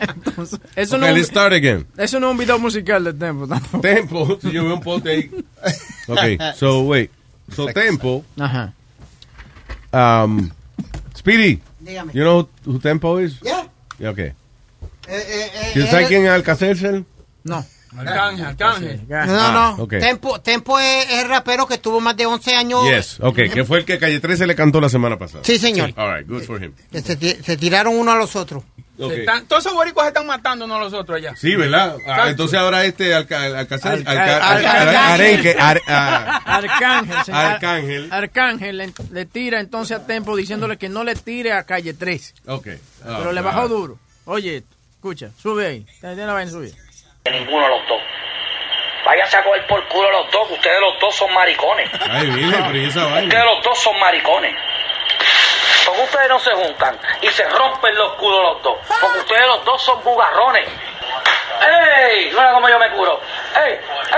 Entonces, 0.00 0.60
eso, 0.76 0.96
Okay, 0.96 1.08
no, 1.08 1.14
let's 1.16 1.28
start 1.28 1.52
again. 1.52 1.86
eso 1.96 2.18
no 2.20 2.28
es 2.28 2.32
un 2.32 2.38
video 2.38 2.58
musical 2.58 3.04
de 3.04 3.12
Tempo 3.12 3.46
tampoco. 3.46 3.80
Tempo, 3.80 4.38
si 4.40 4.50
yo 4.52 4.64
veo 4.64 4.74
un 4.74 4.80
pote 4.80 5.10
ahí. 5.10 5.30
Ok, 6.08 6.54
so 6.56 6.82
wait. 6.82 7.10
So 7.54 7.66
Tempo, 7.66 8.24
Ajá. 8.38 8.72
um, 9.92 10.50
Speedy, 11.16 11.60
Dígame. 11.80 12.12
you 12.14 12.22
know 12.22 12.48
who 12.64 12.78
Tempo 12.78 13.18
is? 13.18 13.38
Yeah. 13.42 13.66
Yeah, 13.98 14.10
Okay. 14.10 14.32
Eh, 15.08 15.16
eh, 15.18 15.50
eh, 15.54 15.70
¿Quién 15.74 15.86
sabe 15.88 16.02
él- 16.04 16.08
quién 16.08 16.24
es 16.24 16.30
Alcacer? 16.30 17.04
No. 17.44 17.64
Arcángel, 17.96 18.46
arcángel. 18.46 19.00
No, 19.08 19.26
no. 19.26 19.58
Ah, 19.58 19.76
ok. 19.78 19.90
Tempo, 20.00 20.40
Tempo 20.40 20.78
es, 20.78 21.06
es 21.10 21.22
el 21.22 21.28
rapero 21.28 21.66
que 21.66 21.78
tuvo 21.78 22.00
más 22.00 22.16
de 22.16 22.26
11 22.26 22.54
años. 22.54 22.84
Yes, 22.84 23.18
okay, 23.20 23.50
que 23.50 23.64
fue 23.64 23.78
el 23.78 23.84
que 23.84 23.98
Calle 23.98 24.18
13 24.20 24.46
le 24.46 24.54
cantó 24.54 24.80
la 24.80 24.88
semana 24.88 25.18
pasada. 25.18 25.44
Sí, 25.44 25.58
señor. 25.58 25.92
All 25.96 26.16
right, 26.16 26.28
good 26.28 26.42
for 26.44 26.62
him. 26.62 26.72
Se, 26.92 27.42
se 27.42 27.56
tiraron 27.56 27.94
uno 27.96 28.12
a 28.12 28.16
los 28.16 28.34
otros. 28.36 28.64
Okay. 28.98 29.20
están- 29.20 29.46
todos 29.46 29.64
esos 29.64 29.74
boricuas 29.74 30.06
están 30.08 30.26
matando 30.26 30.66
uno 30.66 30.76
a 30.76 30.78
los 30.80 30.92
otros 30.92 31.16
allá. 31.16 31.34
Sí, 31.34 31.56
¿verdad? 31.56 31.96
Ah, 32.06 32.28
entonces 32.28 32.58
ahora 32.58 32.84
este 32.84 33.14
Alca- 33.14 33.58
Arcángel. 33.58 35.56
Arcángel. 37.32 38.12
Arcángel 38.12 38.76
le, 38.78 38.92
le 39.10 39.26
tira 39.26 39.60
entonces 39.60 39.96
a 39.98 40.06
Tempo 40.06 40.36
diciéndole 40.36 40.76
que 40.76 40.88
no 40.88 41.04
le 41.04 41.14
tire 41.14 41.52
a 41.52 41.64
calle 41.64 41.94
3. 41.94 42.34
Okay. 42.46 42.78
Ah, 43.04 43.16
pero 43.18 43.32
le 43.32 43.40
bajó 43.40 43.68
duro. 43.68 43.98
Oye, 44.24 44.62
escucha, 44.94 45.30
sube 45.40 45.66
ahí. 45.66 45.86
Tiene 46.00 46.26
la 46.26 46.32
vaina 46.34 46.50
subir. 47.24 47.40
Ninguno 47.40 47.64
de 47.64 47.70
los 47.70 47.88
dos. 47.88 48.00
Váyanse 49.04 49.36
a 49.36 49.42
coger 49.42 49.66
por 49.66 49.84
culo 49.88 50.10
los 50.10 50.30
dos, 50.30 50.48
que 50.48 50.54
ustedes 50.54 50.80
los 50.80 50.98
dos 51.00 51.14
son 51.14 51.32
maricones. 51.34 51.90
Ay, 52.08 52.30
pero 52.30 52.76
¿y 52.76 52.86
esa 52.86 53.04
vaina? 53.04 53.22
Ustedes 53.22 53.44
los 53.44 53.62
dos 53.64 53.78
son 53.82 53.98
maricones. 53.98 54.54
Porque 55.84 56.02
ustedes 56.02 56.28
no 56.28 56.38
se 56.38 56.52
juntan 56.52 56.98
y 57.20 57.26
se 57.28 57.48
rompen 57.48 57.94
los 57.96 58.12
culos 58.14 58.42
los 58.42 58.62
dos. 58.62 58.78
Porque 59.00 59.18
ustedes 59.18 59.46
los 59.46 59.64
dos 59.64 59.82
son 59.82 60.02
bugarrones. 60.04 60.68
¡Ey! 61.60 62.30
Mira 62.30 62.52
cómo 62.52 62.68
yo 62.68 62.78
me 62.78 62.90
curo. 62.90 63.20
¡Ey! 63.56 63.72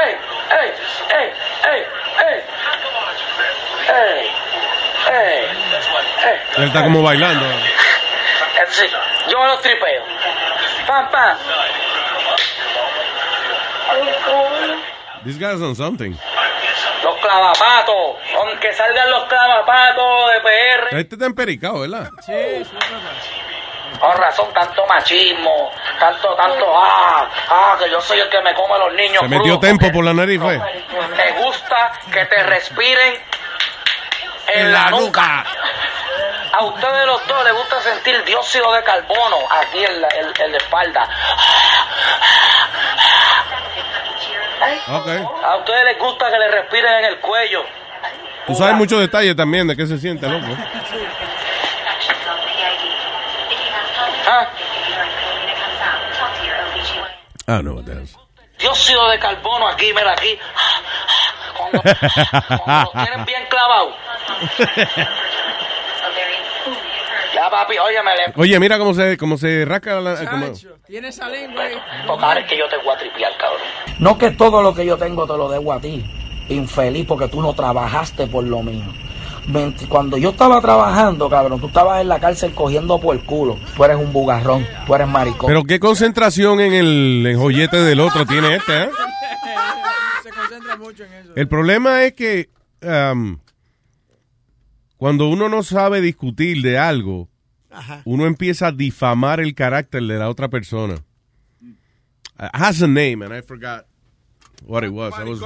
¡Ey! 0.05 0.17
¡Ey! 0.51 0.73
¡Ey! 1.09 1.33
¡Ey! 1.65 1.87
¡Ey! 2.21 2.43
¡Ey! 3.89 4.31
¡Ey! 5.09 5.47
¡Ey! 6.25 6.41
Él 6.59 6.65
está 6.65 6.83
como 6.83 7.03
bailando. 7.03 7.47
Es 8.63 8.69
decir, 8.69 8.91
yo 9.29 9.41
me 9.41 9.47
los 9.49 9.63
tripeo. 9.63 10.05
¡Pam, 10.87 11.11
pam! 11.11 11.39
This 15.25 15.39
guy's 15.39 15.61
on 15.63 15.75
something. 15.75 16.15
Los 17.03 17.17
clavapatos. 17.17 18.17
Aunque 18.37 18.73
salgan 18.73 19.11
los 19.11 19.25
clavapatos 19.25 20.31
de 20.33 20.41
PR. 20.41 20.99
Este 20.99 21.15
está 21.15 21.27
empericado, 21.27 21.81
¿verdad? 21.81 22.09
Sí, 22.25 22.65
sí, 22.65 22.77
Con 23.99 24.13
razón, 24.17 24.53
tanto 24.53 24.85
machismo, 24.87 25.71
tanto, 25.99 26.35
tanto, 26.35 26.65
ah, 26.77 27.29
ah, 27.49 27.77
que 27.79 27.91
yo 27.91 28.01
soy 28.01 28.21
el 28.21 28.29
que 28.29 28.41
me 28.43 28.53
come 28.55 28.75
a 28.75 28.79
los 28.79 28.93
niños. 28.95 29.21
Se 29.23 29.29
metió 29.29 29.59
crudos, 29.59 29.61
tempo 29.61 29.93
por 29.93 30.05
la 30.05 30.13
nariz, 30.13 30.41
fue. 30.41 30.59
Me 31.17 31.33
gusta 31.43 31.93
que 32.13 32.25
te 32.27 32.43
respiren 32.43 33.23
en, 34.49 34.73
la, 34.73 34.91
nuca. 34.91 35.45
A 36.53 36.65
ustedes 36.65 37.07
los 37.07 37.27
dos 37.27 37.45
les 37.45 37.55
gusta 37.55 37.81
sentir 37.83 38.23
dióxido 38.25 38.73
de 38.75 38.83
carbono 38.85 39.37
aquí 39.51 39.85
en 39.85 40.01
la, 40.01 40.09
en- 40.09 40.33
en 40.45 40.53
la 40.53 40.59
espalda. 40.59 41.09
Ok. 44.89 45.09
A 45.45 45.57
ustedes 45.57 45.85
les 45.85 45.99
gusta 45.99 46.31
que 46.31 46.39
le 46.39 46.51
respiren 46.51 46.93
en 46.93 47.05
el 47.07 47.21
cuello. 47.21 47.65
Tú 48.47 48.55
sabes 48.55 48.75
muchos 48.77 49.01
detalles 49.01 49.35
también 49.37 49.67
de 49.67 49.77
qué 49.77 49.87
se 49.87 49.99
siente, 49.99 50.29
loco. 50.29 50.47
¿Ah? 54.27 54.49
Ah, 57.47 57.61
no, 57.63 57.83
that's... 57.83 58.17
Dióxido 58.59 59.11
de 59.11 59.19
carbono 59.19 59.69
aquí, 59.69 59.93
mira 59.95 60.13
aquí. 60.13 60.39
Cuando, 61.57 61.83
cuando 62.65 62.93
lo 62.95 63.05
tienen 63.05 63.25
bien 63.25 63.47
clavado. 63.49 63.95
Ya, 67.45 67.51
papi, 67.51 67.75
óyeme, 67.79 68.11
le... 68.17 68.33
Oye, 68.43 68.59
mira 68.61 68.79
cómo 68.79 68.95
se, 68.95 69.19
cómo 69.19 69.37
se 69.37 69.65
rasca 69.67 70.01
la... 70.01 70.17
como- 70.31 70.53
Tiene 70.87 71.09
esa 71.09 71.29
lengua 71.29 71.65
ahora 72.09 72.41
es 72.41 72.47
que 72.49 72.57
yo 72.57 72.67
te 72.69 72.77
voy 72.79 72.95
a 72.95 72.99
tripear, 72.99 73.33
cabrón. 73.39 73.61
No 73.99 74.17
que 74.17 74.31
todo 74.31 74.63
lo 74.63 74.75
que 74.75 74.87
yo 74.87 74.97
tengo 74.97 75.27
te 75.27 75.37
lo 75.37 75.51
debo 75.51 75.73
a 75.75 75.81
ti, 75.81 76.03
infeliz, 76.49 77.07
porque 77.07 77.29
tú 77.29 77.43
no 77.43 77.53
trabajaste 77.53 78.27
por 78.29 78.45
lo 78.45 78.63
mío. 78.63 78.85
Cuando 79.91 80.17
yo 80.17 80.31
estaba 80.31 80.59
trabajando, 80.63 81.29
cabrón, 81.29 81.61
tú 81.61 81.67
estabas 81.67 82.01
en 82.01 82.09
la 82.09 82.19
cárcel 82.19 82.55
cogiendo 82.55 82.99
por 82.99 83.15
el 83.15 83.25
culo. 83.25 83.59
Tú 83.77 83.85
eres 83.85 83.99
un 83.99 84.11
bugarrón, 84.11 84.67
tú 84.87 84.95
eres 84.95 85.07
maricón. 85.07 85.49
Pero 85.49 85.65
qué 85.65 85.79
concentración 85.79 86.61
en 86.61 86.73
el 86.73 87.27
enjollete 87.27 87.77
del 87.77 88.01
otro 88.01 88.25
tiene 88.25 88.55
este, 88.57 88.85
¿eh? 88.85 88.89
Se 90.23 90.31
concentra 90.31 90.77
mucho 90.77 91.05
en 91.05 91.13
eso. 91.13 91.33
El 91.37 91.47
problema 91.49 92.05
es 92.05 92.15
que 92.15 92.49
um, 92.83 93.37
cuando 94.97 95.29
uno 95.29 95.51
no 95.51 95.63
sabe 95.63 96.01
discutir 96.01 96.63
de 96.63 96.79
algo, 96.79 97.29
uno 98.05 98.27
empieza 98.27 98.69
a 98.69 98.73
difamar 98.73 99.41
el 99.41 99.55
carácter 99.55 100.03
de 100.03 100.19
la 100.19 100.29
otra 100.29 100.49
persona. 100.49 100.95
It 102.37 102.51
has 102.53 102.83
a 102.83 102.89
name 102.89 103.25
and 103.25 103.33
I 103.33 103.43
forgot 103.43 103.87
what 104.67 104.85
it 104.85 104.91
was. 104.91 105.15
I 105.19 105.25
was, 105.25 105.41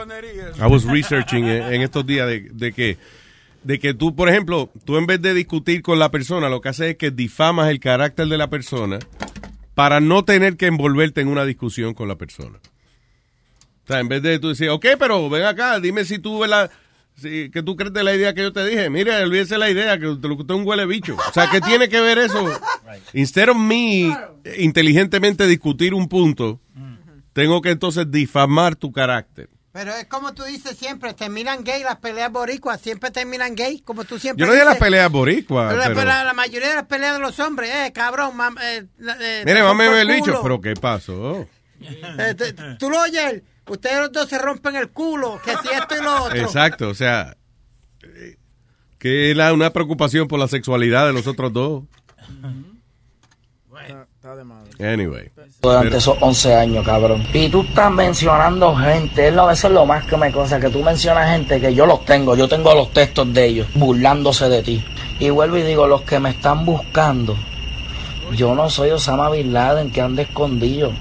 I 0.59 0.67
was 0.67 0.85
researching 0.85 1.45
en, 1.45 1.75
en 1.75 1.83
estos 1.83 2.07
días 2.07 2.27
de, 2.27 2.49
de 2.53 2.73
que 2.73 2.99
de 3.63 3.79
que 3.79 3.93
tú, 3.93 4.15
por 4.15 4.29
ejemplo, 4.29 4.71
tú 4.85 4.97
en 4.97 5.07
vez 5.07 5.21
de 5.21 5.35
discutir 5.35 5.83
con 5.83 5.99
la 5.99 6.11
persona, 6.11 6.49
lo 6.49 6.61
que 6.61 6.71
haces 6.71 6.91
es 6.91 6.97
que 6.97 7.11
difamas 7.11 7.69
el 7.69 7.81
carácter 7.81 8.29
de 8.29 8.39
la 8.39 8.49
persona 8.49 8.99
para 9.75 10.01
no 10.01 10.25
tener 10.25 10.57
que 10.57 10.67
envolverte 10.67 11.21
en 11.21 11.29
una 11.29 11.45
discusión 11.45 11.95
con 11.95 12.09
la 12.09 12.17
persona. 12.17 12.59
O 13.85 13.87
sea, 13.87 14.01
en 14.01 14.09
vez 14.09 14.23
de 14.23 14.39
tú 14.39 14.49
decir, 14.49 14.71
ok, 14.71 14.87
pero 14.99 15.29
ven 15.31 15.45
acá, 15.45 15.81
dime 15.81 16.05
si 16.05 16.19
tú 16.19 16.41
ves 16.41 16.51
la, 16.51 16.71
si, 17.21 17.51
que 17.51 17.63
tú 17.63 17.77
crees 17.77 17.93
de 17.93 18.03
la 18.05 18.15
idea 18.15 18.33
que 18.35 18.43
yo 18.43 18.53
te 18.53 18.65
dije. 18.67 18.89
Mire, 18.91 19.17
olvídese 19.23 19.59
la 19.59 19.69
idea, 19.71 19.99
que 19.99 20.17
te 20.21 20.29
lo 20.29 20.37
que 20.39 20.53
un 20.53 20.67
huele 20.67 20.87
bicho. 20.87 21.17
O 21.29 21.33
sea, 21.33 21.51
¿qué 21.51 21.61
tiene 21.61 21.89
que 21.89 22.01
ver 22.01 22.19
eso? 22.19 22.49
Instead 23.13 23.51
of 23.51 23.57
me 23.57 24.17
inteligentemente 24.59 25.47
discutir 25.47 25.95
un 25.95 26.09
punto, 26.09 26.61
tengo 27.33 27.61
que 27.63 27.71
entonces 27.71 28.11
difamar 28.11 28.77
tu 28.77 28.93
carácter. 28.93 29.49
Pero 29.71 29.95
es 29.95 30.07
como 30.07 30.35
tú 30.35 30.43
dices 30.45 30.77
siempre, 30.77 31.13
terminan 31.15 31.63
gay 31.63 31.83
las 31.85 31.97
peleas 31.97 32.33
boricuas, 32.33 32.81
siempre 32.81 33.11
terminan 33.11 33.55
gay, 33.55 33.81
como 33.81 34.05
tú 34.05 34.19
siempre 34.19 34.41
Yo 34.41 34.47
no 34.47 34.55
digo 34.55 34.65
las 34.65 34.79
peleas 34.79 35.11
boricuas, 35.13 35.69
Pero 35.73 35.79
la- 35.81 35.89
pero... 35.95 36.05
la, 36.05 36.25
la 36.25 36.33
mayoría 36.33 36.71
de 36.71 36.75
las 36.77 36.87
peleas 36.87 37.13
de 37.15 37.21
los 37.21 37.39
hombres, 37.39 37.71
eh, 37.73 37.93
cabrón, 37.93 38.35
mam, 38.37 38.57
eh, 38.59 38.87
eh, 39.21 39.43
Mire, 39.47 39.61
rompo 39.63 39.79
ver 39.79 39.93
el 40.09 40.09
bicho. 40.09 40.41
¿Pero 40.43 40.61
qué 40.61 40.75
pasó? 40.75 41.47
Eh, 41.81 42.35
te- 42.37 42.55
tú 42.79 42.91
lo 42.91 43.01
oyes, 43.03 43.43
ustedes 43.69 43.99
los 44.01 44.13
dos 44.13 44.29
se 44.29 44.39
rompen 44.39 44.77
el 44.77 44.91
culo, 44.91 45.41
que 45.45 45.53
si 45.53 45.69
esto 45.69 45.95
y 45.97 46.03
lo 46.03 46.23
otro. 46.25 46.37
Exacto, 46.39 46.89
o 46.89 46.95
sea... 46.95 47.37
Que 48.99 49.31
es 49.31 49.37
la- 49.37 49.53
una 49.53 49.71
preocupación 49.73 50.27
por 50.27 50.41
la 50.41 50.49
sexualidad 50.49 51.07
de 51.07 51.13
los 51.13 51.27
otros 51.29 51.53
dos. 51.53 51.85
Está 54.17 54.35
de 54.35 54.45
madre. 54.45 54.71
Anyway. 54.93 55.31
Durante 55.63 55.87
Pero- 55.89 55.99
esos 55.99 56.17
11 56.21 56.55
años, 56.55 56.85
cabrón. 56.85 57.25
Y 57.33 57.49
tú 57.49 57.63
estás 57.63 57.91
mencionando 57.93 58.75
gente, 58.77 59.29
eso 59.29 59.51
es 59.53 59.73
lo 59.73 59.87
más 59.87 60.05
que 60.05 60.17
me 60.17 60.33
cosa, 60.33 60.59
que 60.59 60.69
tú 60.69 60.83
mencionas 60.83 61.31
gente 61.31 61.61
que 61.61 61.73
yo 61.75 61.87
los 61.87 62.05
tengo, 62.05 62.35
yo 62.37 62.49
tengo 62.49 62.75
los 62.75 62.93
textos 62.93 63.33
de 63.33 63.47
ellos, 63.47 63.69
burlándose 63.75 64.49
de 64.49 64.63
ti. 64.63 64.85
Y 65.21 65.31
vuelvo 65.31 65.57
y 65.59 65.63
digo, 65.63 65.87
los 65.87 66.03
que 66.03 66.19
me 66.19 66.31
están 66.31 66.65
buscando, 66.67 67.37
yo 68.35 68.55
no 68.57 68.69
soy 68.69 68.91
Osama 68.91 69.31
Bin 69.31 69.53
Laden 69.53 69.91
que 69.93 70.01
anda 70.01 70.23
escondido. 70.23 70.93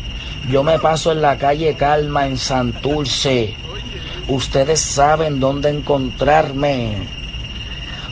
Yo 0.49 0.63
me 0.63 0.79
paso 0.79 1.11
en 1.11 1.21
la 1.21 1.37
calle 1.37 1.75
Calma, 1.75 2.25
en 2.25 2.37
Santurce. 2.37 3.55
Ustedes 4.27 4.79
saben 4.79 5.39
dónde 5.39 5.69
encontrarme. 5.69 6.95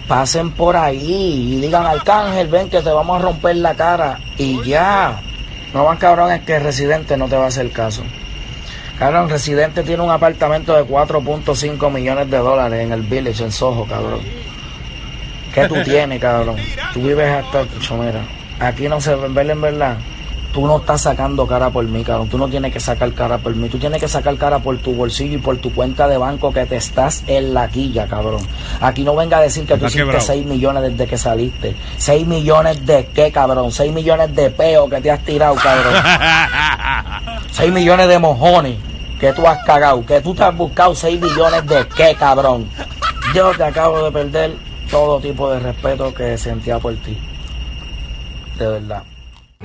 Pasen 0.08 0.51
por 0.51 0.75
ahí 0.77 1.53
y 1.53 1.62
digan, 1.62 1.86
Arcángel, 1.86 2.48
ven 2.48 2.70
que 2.70 2.82
te 2.82 2.91
vamos 2.91 3.20
a 3.20 3.24
romper 3.24 3.55
la 3.55 3.74
cara. 3.74 4.20
Y 4.38 4.63
ya. 4.63 5.20
No 5.74 5.86
más 5.86 5.98
cabrón 5.98 6.32
es 6.32 6.41
que 6.41 6.60
Residente 6.60 7.17
no 7.17 7.27
te 7.27 7.36
va 7.36 7.46
a 7.46 7.48
hacer 7.48 7.72
caso. 7.72 8.03
Cabrón, 8.98 9.29
Residente 9.29 9.84
tiene 9.84 10.03
un 10.03 10.10
apartamento 10.10 10.74
de 10.74 10.84
4.5 10.84 11.91
millones 11.91 12.32
de 12.32 12.38
dólares 12.38 12.82
en 12.82 12.94
el 12.94 13.01
Village, 13.01 13.44
en 13.44 13.51
Soho, 13.51 13.86
cabrón. 13.86 14.22
¿Qué 15.53 15.67
tú 15.67 15.75
tienes, 15.84 16.20
cabrón? 16.22 16.55
Tú 16.94 17.01
vives 17.01 17.29
hasta... 17.29 17.65
Chomera. 17.79 18.22
Aquí 18.60 18.88
no 18.88 19.01
se 19.01 19.15
ve, 19.15 19.51
en 19.51 19.62
verdad. 19.62 19.98
Tú 20.56 20.66
no 20.66 20.78
estás 20.78 21.02
sacando 21.02 21.46
cara 21.46 21.70
por 21.70 21.84
mí, 21.84 22.02
cabrón. 22.02 22.30
Tú 22.30 22.38
no 22.38 22.48
tienes 22.48 22.72
que 22.72 22.80
sacar 22.80 23.12
cara 23.12 23.38
por 23.38 23.54
mí. 23.54 23.68
Tú 23.68 23.78
tienes 23.78 24.00
que 24.00 24.08
sacar 24.08 24.38
cara 24.38 24.60
por 24.60 24.78
tu 24.78 24.94
bolsillo 24.94 25.38
y 25.38 25.42
por 25.42 25.58
tu 25.58 25.74
cuenta 25.74 26.08
de 26.08 26.18
banco 26.18 26.54
que 26.54 26.66
te 26.66 26.78
estás 26.78 27.26
en 27.28 27.54
la 27.54 27.68
quilla, 27.68 28.08
cabrón. 28.08 28.40
Aquí 28.80 29.04
no 29.04 29.18
venga 29.18 29.40
a 29.40 29.42
decir 29.42 29.66
que 29.66 29.76
tú 29.78 29.84
hiciste 29.84 30.04
quebrado. 30.04 30.24
6 30.24 30.46
millones 30.46 30.84
desde 30.84 31.08
que 31.08 31.18
saliste. 31.18 31.76
6 31.98 32.26
millones 32.26 32.86
de 32.86 33.06
qué, 33.08 33.34
cabrón. 33.34 33.70
6 33.70 33.92
millones 33.92 34.34
de 34.34 34.50
peo 34.50 34.90
que 34.90 35.02
te 35.02 35.12
has 35.12 35.22
tirado, 35.26 35.56
cabrón. 35.56 35.94
6 37.52 37.74
millones 37.74 38.08
de 38.08 38.18
mojones 38.18 38.78
que 39.20 39.34
tú 39.34 39.46
has 39.46 39.62
cagado. 39.66 40.06
Que 40.06 40.22
tú 40.22 40.34
te 40.34 40.46
has 40.46 40.56
buscado 40.56 40.96
6 40.96 41.20
millones 41.20 41.68
de 41.68 41.86
qué, 41.98 42.16
cabrón. 42.16 42.70
Yo 43.34 43.52
te 43.58 43.64
acabo 43.66 44.06
de 44.06 44.10
perder 44.10 44.56
todo 44.90 45.20
tipo 45.20 45.52
de 45.52 45.60
respeto 45.60 46.14
que 46.14 46.38
sentía 46.38 46.80
por 46.80 46.96
ti. 46.96 47.18
De 48.58 48.68
verdad. 48.68 49.04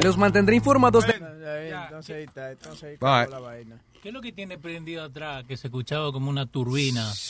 Los 0.02 0.16
mantendré 0.16 0.56
informados 0.56 1.06
de... 1.06 1.12
Entonces 1.14 2.16
ahí 2.16 2.22
está, 2.24 2.50
entonces 2.52 2.98
la 3.00 3.38
vaina. 3.38 3.76
¿Qué 4.02 4.08
es 4.08 4.14
lo 4.14 4.22
que 4.22 4.32
tiene 4.32 4.56
prendido 4.56 5.04
atrás? 5.04 5.44
Que 5.46 5.58
se 5.58 5.66
escuchaba 5.66 6.10
como 6.10 6.30
una 6.30 6.46
turbina. 6.46 7.06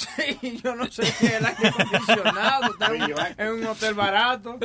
Sí, 0.41 0.61
yo 0.63 0.75
no 0.77 0.87
sé 0.87 1.03
qué 1.19 1.27
es 1.27 1.33
el 1.35 1.47
aire 1.47 1.69
acondicionado. 1.69 2.73
Está 2.73 2.87
en 2.95 3.03
un, 3.03 3.11
en 3.39 3.49
un 3.55 3.67
hotel 3.67 3.95
barato. 3.95 4.59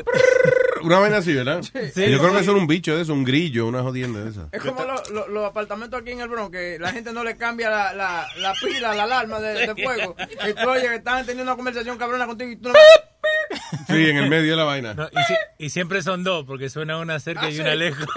Una 0.84 1.00
vaina 1.00 1.18
así, 1.18 1.34
¿verdad? 1.34 1.62
Sí. 1.64 1.72
Yo 2.12 2.20
creo 2.20 2.32
que 2.34 2.40
era 2.40 2.52
un 2.52 2.68
bicho 2.68 2.96
de 2.96 3.02
eso, 3.02 3.14
un 3.14 3.24
grillo, 3.24 3.66
una 3.68 3.82
jodienda 3.82 4.20
de 4.24 4.30
esa. 4.30 4.50
Es 4.52 4.62
como 4.62 4.84
lo- 4.84 5.02
lo- 5.12 5.28
los 5.30 5.46
apartamentos 5.46 6.00
aquí 6.00 6.12
en 6.12 6.22
el 6.22 6.28
Bronx, 6.28 6.52
que 6.52 6.78
la 6.80 6.92
gente 6.92 7.12
no 7.14 7.24
le 7.24 7.38
cambia 7.38 7.70
la, 7.70 7.94
la, 7.94 8.28
la 8.38 8.54
pila, 8.54 8.94
la 8.94 9.04
alarma 9.06 9.40
de, 9.40 9.66
de 9.74 9.84
fuego. 9.84 10.16
Y 10.48 10.54
tú 10.54 10.70
oyes 10.70 10.88
que 10.90 10.96
están 10.96 11.26
teniendo 11.26 11.44
una 11.52 11.56
conversación 11.56 11.98
cabrona 11.98 12.28
contigo 12.28 12.52
y 12.52 12.56
tú 12.58 12.70
no... 12.70 12.76
Sí, 13.88 14.10
en 14.10 14.18
el 14.18 14.30
medio 14.30 14.52
de 14.52 14.58
la 14.58 14.64
vaina. 14.64 14.94
No, 14.94 15.06
y, 15.08 15.24
si- 15.28 15.66
y 15.66 15.70
siempre 15.70 16.02
son 16.02 16.24
dos, 16.24 16.46
porque 16.46 16.70
suena 16.70 16.98
una 16.98 17.20
cerca 17.20 17.42
Ah, 17.46 17.50
y 17.50 17.56
sí. 17.56 17.62
una 17.62 17.76
lejos. 17.76 18.06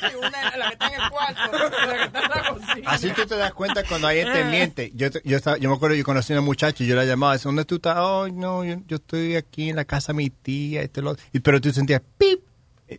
Sí, 0.00 0.16
una, 0.18 0.56
la 0.56 0.66
que 0.68 0.72
está 0.74 0.86
en 0.88 1.00
el 1.02 1.10
cuarto, 1.10 1.40
la 1.86 1.96
que 1.96 2.02
está 2.04 2.18
en 2.22 2.30
la 2.30 2.48
cocina. 2.50 2.90
Así 2.90 3.10
tú 3.10 3.26
te 3.26 3.36
das 3.36 3.54
cuenta 3.54 3.82
cuando 3.84 4.08
alguien 4.08 4.32
te 4.32 4.40
Eh. 4.40 4.44
miente. 4.44 4.92
Yo, 4.94 5.08
yo, 5.24 5.36
estaba- 5.36 5.56
yo 5.58 5.68
me 5.70 5.76
acuerdo, 5.76 5.96
yo 5.96 6.04
conocí 6.04 6.32
a 6.32 6.36
una 6.36 6.44
muchacha 6.44 6.84
y 6.84 6.86
yo 6.86 6.94
la 6.96 7.04
llamaba, 7.04 7.32
decía, 7.34 7.48
¿dónde 7.48 7.64
tú 7.64 7.76
estás? 7.76 7.96
Oh, 7.98 8.28
no, 8.28 8.64
yo, 8.64 8.76
yo 8.86 8.96
estoy 8.96 9.36
aquí 9.36 9.70
en 9.70 9.76
la 9.76 9.84
casa 9.84 10.12
de 10.12 10.16
mi 10.18 10.30
tía. 10.30 10.82
Este, 10.82 11.00
lo, 11.02 11.16
y, 11.32 11.40
pero 11.40 11.60
tú 11.60 11.72
sentías, 11.72 12.02
pip. 12.18 12.40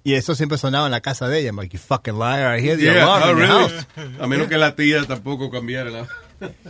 Y 0.03 0.15
eso 0.15 0.33
siempre 0.33 0.57
sonaba 0.57 0.87
en 0.87 0.91
la 0.91 1.01
casa 1.01 1.27
de 1.27 1.39
ella. 1.39 1.49
I'm 1.49 1.57
like, 1.57 1.71
you 1.75 1.79
fucking 1.81 2.17
liar, 2.17 2.57
I 2.57 2.61
hear 2.61 2.75
the 2.75 2.85
Yeah, 2.85 3.03
alarm 3.03 3.23
oh, 3.23 3.31
in 3.31 3.37
your 3.37 3.47
really? 3.47 3.69
house. 3.75 3.87
A 4.19 4.27
menos 4.27 4.47
que 4.47 4.57
la 4.57 4.75
tía 4.75 5.03
tampoco 5.05 5.51
cambiara 5.51 5.89
la... 5.91 6.07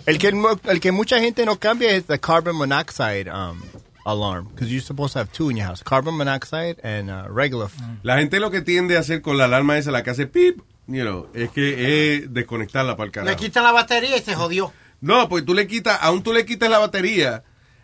El 0.05 0.17
que, 0.19 0.31
el 0.69 0.79
que 0.79 0.91
mucha 0.91 1.19
gente 1.19 1.45
no 1.45 1.57
cambia 1.57 1.91
es 1.91 2.05
the 2.05 2.19
carbon 2.19 2.55
monoxide 2.57 3.31
um, 3.31 3.59
alarm. 4.05 4.47
Because 4.49 4.69
you're 4.71 4.81
supposed 4.81 5.13
to 5.13 5.19
have 5.19 5.31
two 5.31 5.49
in 5.49 5.57
your 5.57 5.65
house. 5.67 5.83
Carbon 5.83 6.15
monoxide 6.15 6.77
and 6.83 7.09
uh, 7.09 7.27
regular. 7.29 7.69
La 8.03 8.17
gente 8.17 8.39
lo 8.39 8.51
que 8.51 8.61
tiende 8.61 8.95
a 8.97 8.99
hacer 9.01 9.21
con 9.21 9.37
la 9.37 9.45
alarma 9.45 9.77
esa, 9.77 9.91
la 9.91 10.03
que 10.03 10.11
hace 10.11 10.27
pip, 10.27 10.59
you 10.87 11.01
know, 11.03 11.27
es 11.33 11.49
que 11.49 12.15
es 12.17 12.33
desconectarla 12.33 12.95
para 12.95 13.05
el 13.05 13.09
Le 13.09 13.13
carajo. 13.13 13.37
quitan 13.37 13.63
la 13.63 13.71
batería 13.71 14.15
y 14.17 14.21
se 14.21 14.35
jodió. 14.35 14.71
No, 15.01 15.27
pues 15.27 15.43
tú 15.45 15.53
le 15.53 15.67
quitas, 15.67 15.97
aún 16.01 16.23
tú 16.23 16.31
le 16.33 16.45
quitas 16.45 16.69
la 16.69 16.79
batería, 16.79 17.43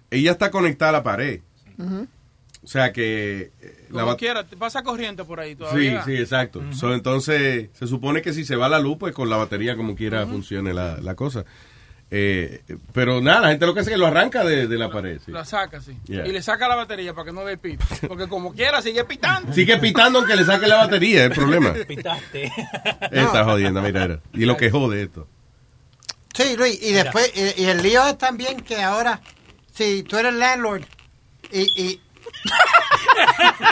ella 0.09 0.31
está 0.31 0.49
conectada 0.51 0.89
a 0.89 0.93
la 0.93 1.03
pared. 1.03 1.41
O 2.63 2.67
sea 2.67 2.93
que... 2.93 3.51
eh, 3.59 3.87
la 3.89 4.03
Como 4.03 4.17
quiera, 4.17 4.45
te 4.45 4.55
pasa 4.55 4.83
corriente 4.83 5.23
por 5.25 5.39
ahí 5.39 5.51
Sí, 5.51 5.55
todavía. 5.57 6.03
sí, 6.05 6.15
exacto. 6.15 6.61
So, 6.73 6.93
entonces, 6.93 7.69
se 7.73 7.87
supone 7.87 8.21
que 8.21 8.33
si 8.33 8.45
se 8.45 8.55
va 8.55 8.69
la 8.69 8.79
luz, 8.79 8.97
pues 8.99 9.13
con 9.15 9.29
la 9.29 9.37
batería 9.37 9.75
como 9.75 9.95
quiera 9.95 10.25
funcione 10.27 10.71
la, 10.73 10.97
la 11.01 11.15
cosa. 11.15 11.43
Eh, 12.13 12.61
pero 12.91 13.21
nada, 13.21 13.39
la 13.39 13.49
gente 13.51 13.65
lo 13.65 13.73
que 13.73 13.79
hace 13.79 13.89
es 13.91 13.93
que 13.95 13.97
lo 13.99 14.05
arranca 14.05 14.43
de, 14.43 14.67
de 14.67 14.77
la 14.77 14.91
pared. 14.91 15.19
sí. 15.25 15.31
La 15.31 15.45
saca, 15.45 15.79
sí. 15.79 15.95
Yeah. 16.07 16.27
Y 16.27 16.33
le 16.33 16.41
saca 16.41 16.67
la 16.67 16.75
batería 16.75 17.13
para 17.13 17.25
que 17.27 17.31
no 17.31 17.45
dé 17.45 17.57
pit. 17.57 17.79
Porque 18.07 18.27
como 18.27 18.53
quiera, 18.53 18.81
sigue 18.81 19.05
pitando. 19.05 19.53
Sigue 19.53 19.77
pitando 19.77 20.19
aunque 20.19 20.35
le 20.35 20.43
saque 20.43 20.67
la 20.67 20.75
batería, 20.75 21.21
es 21.23 21.31
el 21.31 21.35
problema. 21.37 21.73
Pitaste. 21.87 22.51
Está 23.11 23.45
jodiendo, 23.45 23.81
mira, 23.81 24.01
mira. 24.07 24.19
Y 24.33 24.45
lo 24.45 24.57
que 24.57 24.69
jode 24.69 25.03
esto. 25.03 25.25
Sí, 26.33 26.55
Luis, 26.57 26.81
y 26.81 26.91
después, 26.91 27.31
y, 27.35 27.61
y 27.63 27.65
el 27.67 27.81
lío 27.81 28.05
es 28.07 28.17
también 28.17 28.59
que 28.61 28.81
ahora, 28.81 29.21
si 29.73 30.03
tú 30.03 30.17
eres 30.17 30.33
landlord 30.33 30.83
y... 31.51 31.61
y 31.81 32.01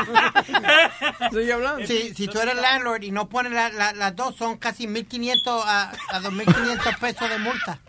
Sigue 1.32 1.54
hablando. 1.54 1.86
Si, 1.88 2.14
si 2.14 2.28
tú 2.28 2.40
eres 2.40 2.56
landlord 2.56 3.04
y 3.04 3.12
no 3.12 3.30
pones 3.30 3.52
la- 3.52 3.70
la- 3.70 3.94
las 3.94 4.16
dos, 4.16 4.36
son 4.36 4.58
casi 4.58 4.88
1.500 4.88 5.62
a, 5.66 5.92
a 6.10 6.22
2.500 6.22 7.00
pesos 7.00 7.30
de 7.30 7.38
multa. 7.40 7.80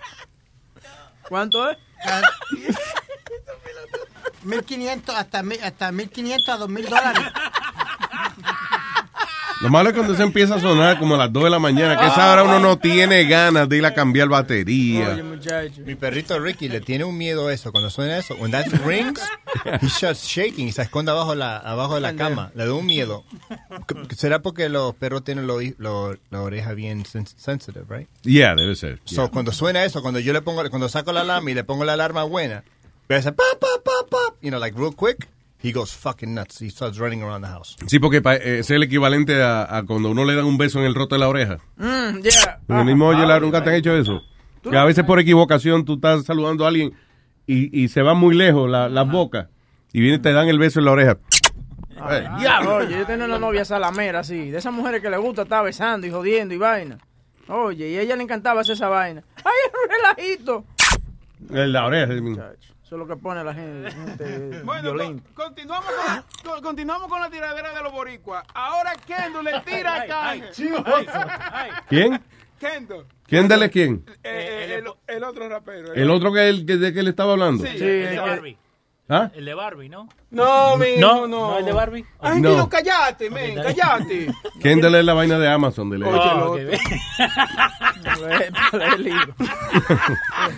¿Cuánto 1.31 1.71
es? 1.71 1.79
Ah, 2.05 2.21
1.500 4.45 5.15
hasta, 5.15 5.43
mi- 5.43 5.57
hasta 5.57 5.91
1.500 5.93 6.49
a 6.49 6.59
2.000 6.59 6.89
dólares. 6.89 7.23
Lo 9.63 9.69
malo 9.69 9.91
es 9.91 9.95
cuando 9.95 10.15
se 10.17 10.23
empieza 10.23 10.55
a 10.55 10.61
sonar 10.61 10.99
como 10.99 11.17
a 11.17 11.19
las 11.19 11.33
2 11.33 11.45
de 11.45 11.51
la 11.51 11.59
mañana, 11.59 11.99
que 11.99 12.07
esa 12.07 12.33
hora 12.33 12.45
uno 12.45 12.59
no 12.61 12.79
tiene 12.79 13.25
ganas 13.27 13.69
de 13.69 13.77
ir 13.77 13.85
a 13.85 13.93
cambiar 13.93 14.29
batería. 14.29 15.23
Mi 15.85 15.95
perrito 15.97 16.39
Ricky 16.39 16.69
le 16.71 16.81
tiene 16.81 17.05
un 17.05 17.17
miedo 17.19 17.49
a 17.49 17.53
eso. 17.53 17.71
Cuando 17.71 17.91
suena 17.91 18.17
eso, 18.17 18.35
when 18.37 18.53
that 18.53 18.67
rings, 18.87 19.21
he 19.83 19.89
starts 19.91 20.25
shaking 20.27 20.69
y 20.69 20.73
se 20.73 20.81
esconde 20.83 21.11
abajo, 21.11 21.35
la, 21.35 21.59
abajo 21.59 21.95
de 21.97 22.01
la 22.01 22.15
cama. 22.17 22.51
Le 22.55 22.65
da 22.67 22.73
un 22.73 22.87
miedo. 22.87 23.25
¿Será 24.17 24.41
porque 24.41 24.71
los 24.71 24.95
perros 24.95 25.25
tienen 25.25 25.47
lo- 25.47 25.59
lo- 25.77 26.17
la 26.31 26.41
oreja 26.41 26.73
bien 26.73 27.05
sen- 27.05 27.27
sensitive, 27.37 27.85
right? 27.89 28.09
Yeah, 28.23 28.55
debe 28.55 28.75
ser. 28.77 29.01
So, 29.05 29.31
cuando 29.31 29.53
suena 29.53 29.85
eso, 29.85 30.01
cuando 30.01 30.21
yo 30.21 30.33
le 30.33 30.41
pongo, 30.41 30.63
cuando 30.71 30.89
saco 30.89 31.13
la 31.13 31.21
alarma 31.21 31.51
y 31.51 31.55
le 31.55 31.65
pongo 31.65 31.85
la 31.85 31.93
alarma 31.93 32.23
buena, 32.25 32.65
hace 33.11 33.33
pop, 33.33 33.45
pop, 33.61 33.83
pop, 33.85 34.09
pop, 34.09 34.37
you 34.41 34.49
know, 34.49 34.59
like 34.61 34.79
real 34.79 34.95
quick, 34.97 35.29
he 35.63 35.73
goes 35.73 35.93
fucking 35.95 36.35
nuts. 36.35 36.61
He 36.61 36.71
starts 36.71 36.99
running 36.99 37.23
around 37.23 37.43
the 37.45 37.51
house. 37.51 37.77
Sí, 37.87 37.99
porque 37.99 38.21
pa- 38.23 38.37
eh, 38.37 38.61
es 38.61 38.71
el 38.71 38.83
equivalente 38.83 39.43
a, 39.43 39.77
a 39.77 39.85
cuando 39.85 40.11
uno 40.11 40.25
le 40.25 40.35
da 40.35 40.45
un 40.45 40.57
beso 40.59 40.79
en 40.81 40.87
el 40.87 40.95
roto 40.95 41.15
de 41.15 41.21
la 41.21 41.29
oreja. 41.29 41.59
Mm, 41.77 42.21
yeah. 42.23 42.61
En 42.69 42.79
el 42.79 42.85
mismo 42.85 43.07
oye, 43.09 43.27
la- 43.27 43.41
nunca 43.41 43.63
te 43.63 43.71
han 43.71 43.77
hecho 43.77 43.95
eso. 43.97 44.23
Que 44.63 44.77
a 44.77 44.85
veces 44.85 45.05
por 45.05 45.19
equivocación 45.21 45.85
tú 45.85 45.95
estás 45.95 46.25
saludando 46.25 46.65
a 46.65 46.69
alguien 46.69 46.93
y, 47.47 47.83
y 47.83 47.89
se 47.89 48.03
va 48.03 48.15
muy 48.15 48.35
lejos 48.35 48.69
la- 48.71 48.89
las 48.89 49.11
bocas 49.11 49.49
y 49.93 50.01
viene 50.01 50.17
y 50.17 50.21
te 50.21 50.33
dan 50.33 50.49
el 50.49 50.59
beso 50.59 50.79
en 50.81 50.85
la 50.85 50.93
oreja. 50.93 51.19
Eh, 52.11 52.29
Diablo. 52.39 52.77
Oye, 52.77 52.99
yo 52.99 53.07
tenía 53.07 53.27
una 53.27 53.39
novia 53.39 53.65
salamera 53.65 54.21
así, 54.21 54.51
de 54.51 54.59
esas 54.59 54.73
mujeres 54.73 55.03
que 55.03 55.11
le 55.11 55.17
gusta 55.19 55.43
estar 55.43 55.63
besando 55.65 56.07
y 56.07 56.11
jodiendo 56.11 56.55
y 56.55 56.59
vaina. 56.59 56.97
Oye, 57.49 57.89
y 57.91 57.97
a 57.97 58.03
ella 58.03 58.17
le 58.17 58.23
encantaba 58.23 58.61
hacer 58.61 58.75
esa 58.75 58.89
vaina. 58.89 59.23
¡Ay, 59.37 59.53
un 59.75 59.91
relajito! 59.91 60.65
En 61.51 61.73
la 61.73 61.87
oreja. 61.87 62.13
Eso 62.91 62.97
es 62.97 63.07
lo 63.07 63.15
que 63.15 63.23
pone 63.23 63.45
la 63.45 63.55
gente, 63.55 63.89
gente 63.93 64.63
Bueno, 64.65 64.83
violenta. 64.95 65.23
con- 65.33 65.45
continuamos, 65.47 65.87
con, 66.43 66.51
con- 66.55 66.61
continuamos 66.65 67.07
con 67.09 67.21
la 67.21 67.31
tiradera 67.31 67.73
de 67.73 67.83
los 67.85 67.93
boricuas. 67.93 68.45
Ahora 68.53 68.95
Kendo 69.07 69.43
le 69.43 69.61
tira 69.61 69.95
acá. 70.03 70.35
¿Quién? 71.89 72.21
Kendo. 72.59 73.07
¿Quién 73.29 73.47
dale 73.47 73.71
quién? 73.71 74.05
Eh, 74.25 74.67
eh, 74.73 74.83
el, 74.85 74.93
el 75.17 75.23
otro 75.23 75.49
rapero. 75.49 75.95
El 75.95 76.11
otro 76.11 76.33
que, 76.33 76.49
el, 76.49 76.67
que 76.67 76.79
de 76.79 76.93
que 76.93 77.05
le 77.05 77.11
estaba 77.11 77.35
hablando. 77.35 77.63
Sí, 77.65 77.71
el 77.75 77.79
que- 77.79 78.57
¿Ah? 79.09 79.31
El 79.35 79.45
de 79.45 79.55
Barbie, 79.55 79.89
¿no? 79.89 80.09
No, 80.31 80.77
mijo, 80.77 81.01
No, 81.01 81.27
no. 81.29 81.51
no, 81.53 81.59
el 81.59 81.65
de 81.65 81.73
Barbie. 81.73 82.05
Ay, 82.21 82.41
No. 82.41 82.51
Nino, 82.51 82.69
cállate, 82.69 83.31
men, 83.31 83.55
cállate. 83.55 84.33
Kendall 84.61 84.97
es 84.97 85.05
la 85.05 85.15
vaina 85.15 85.39
de 85.39 85.49
Amazon 85.49 85.91
de 85.91 86.05
Oh, 86.05 86.57
el 88.73 89.05
libro. 89.05 89.35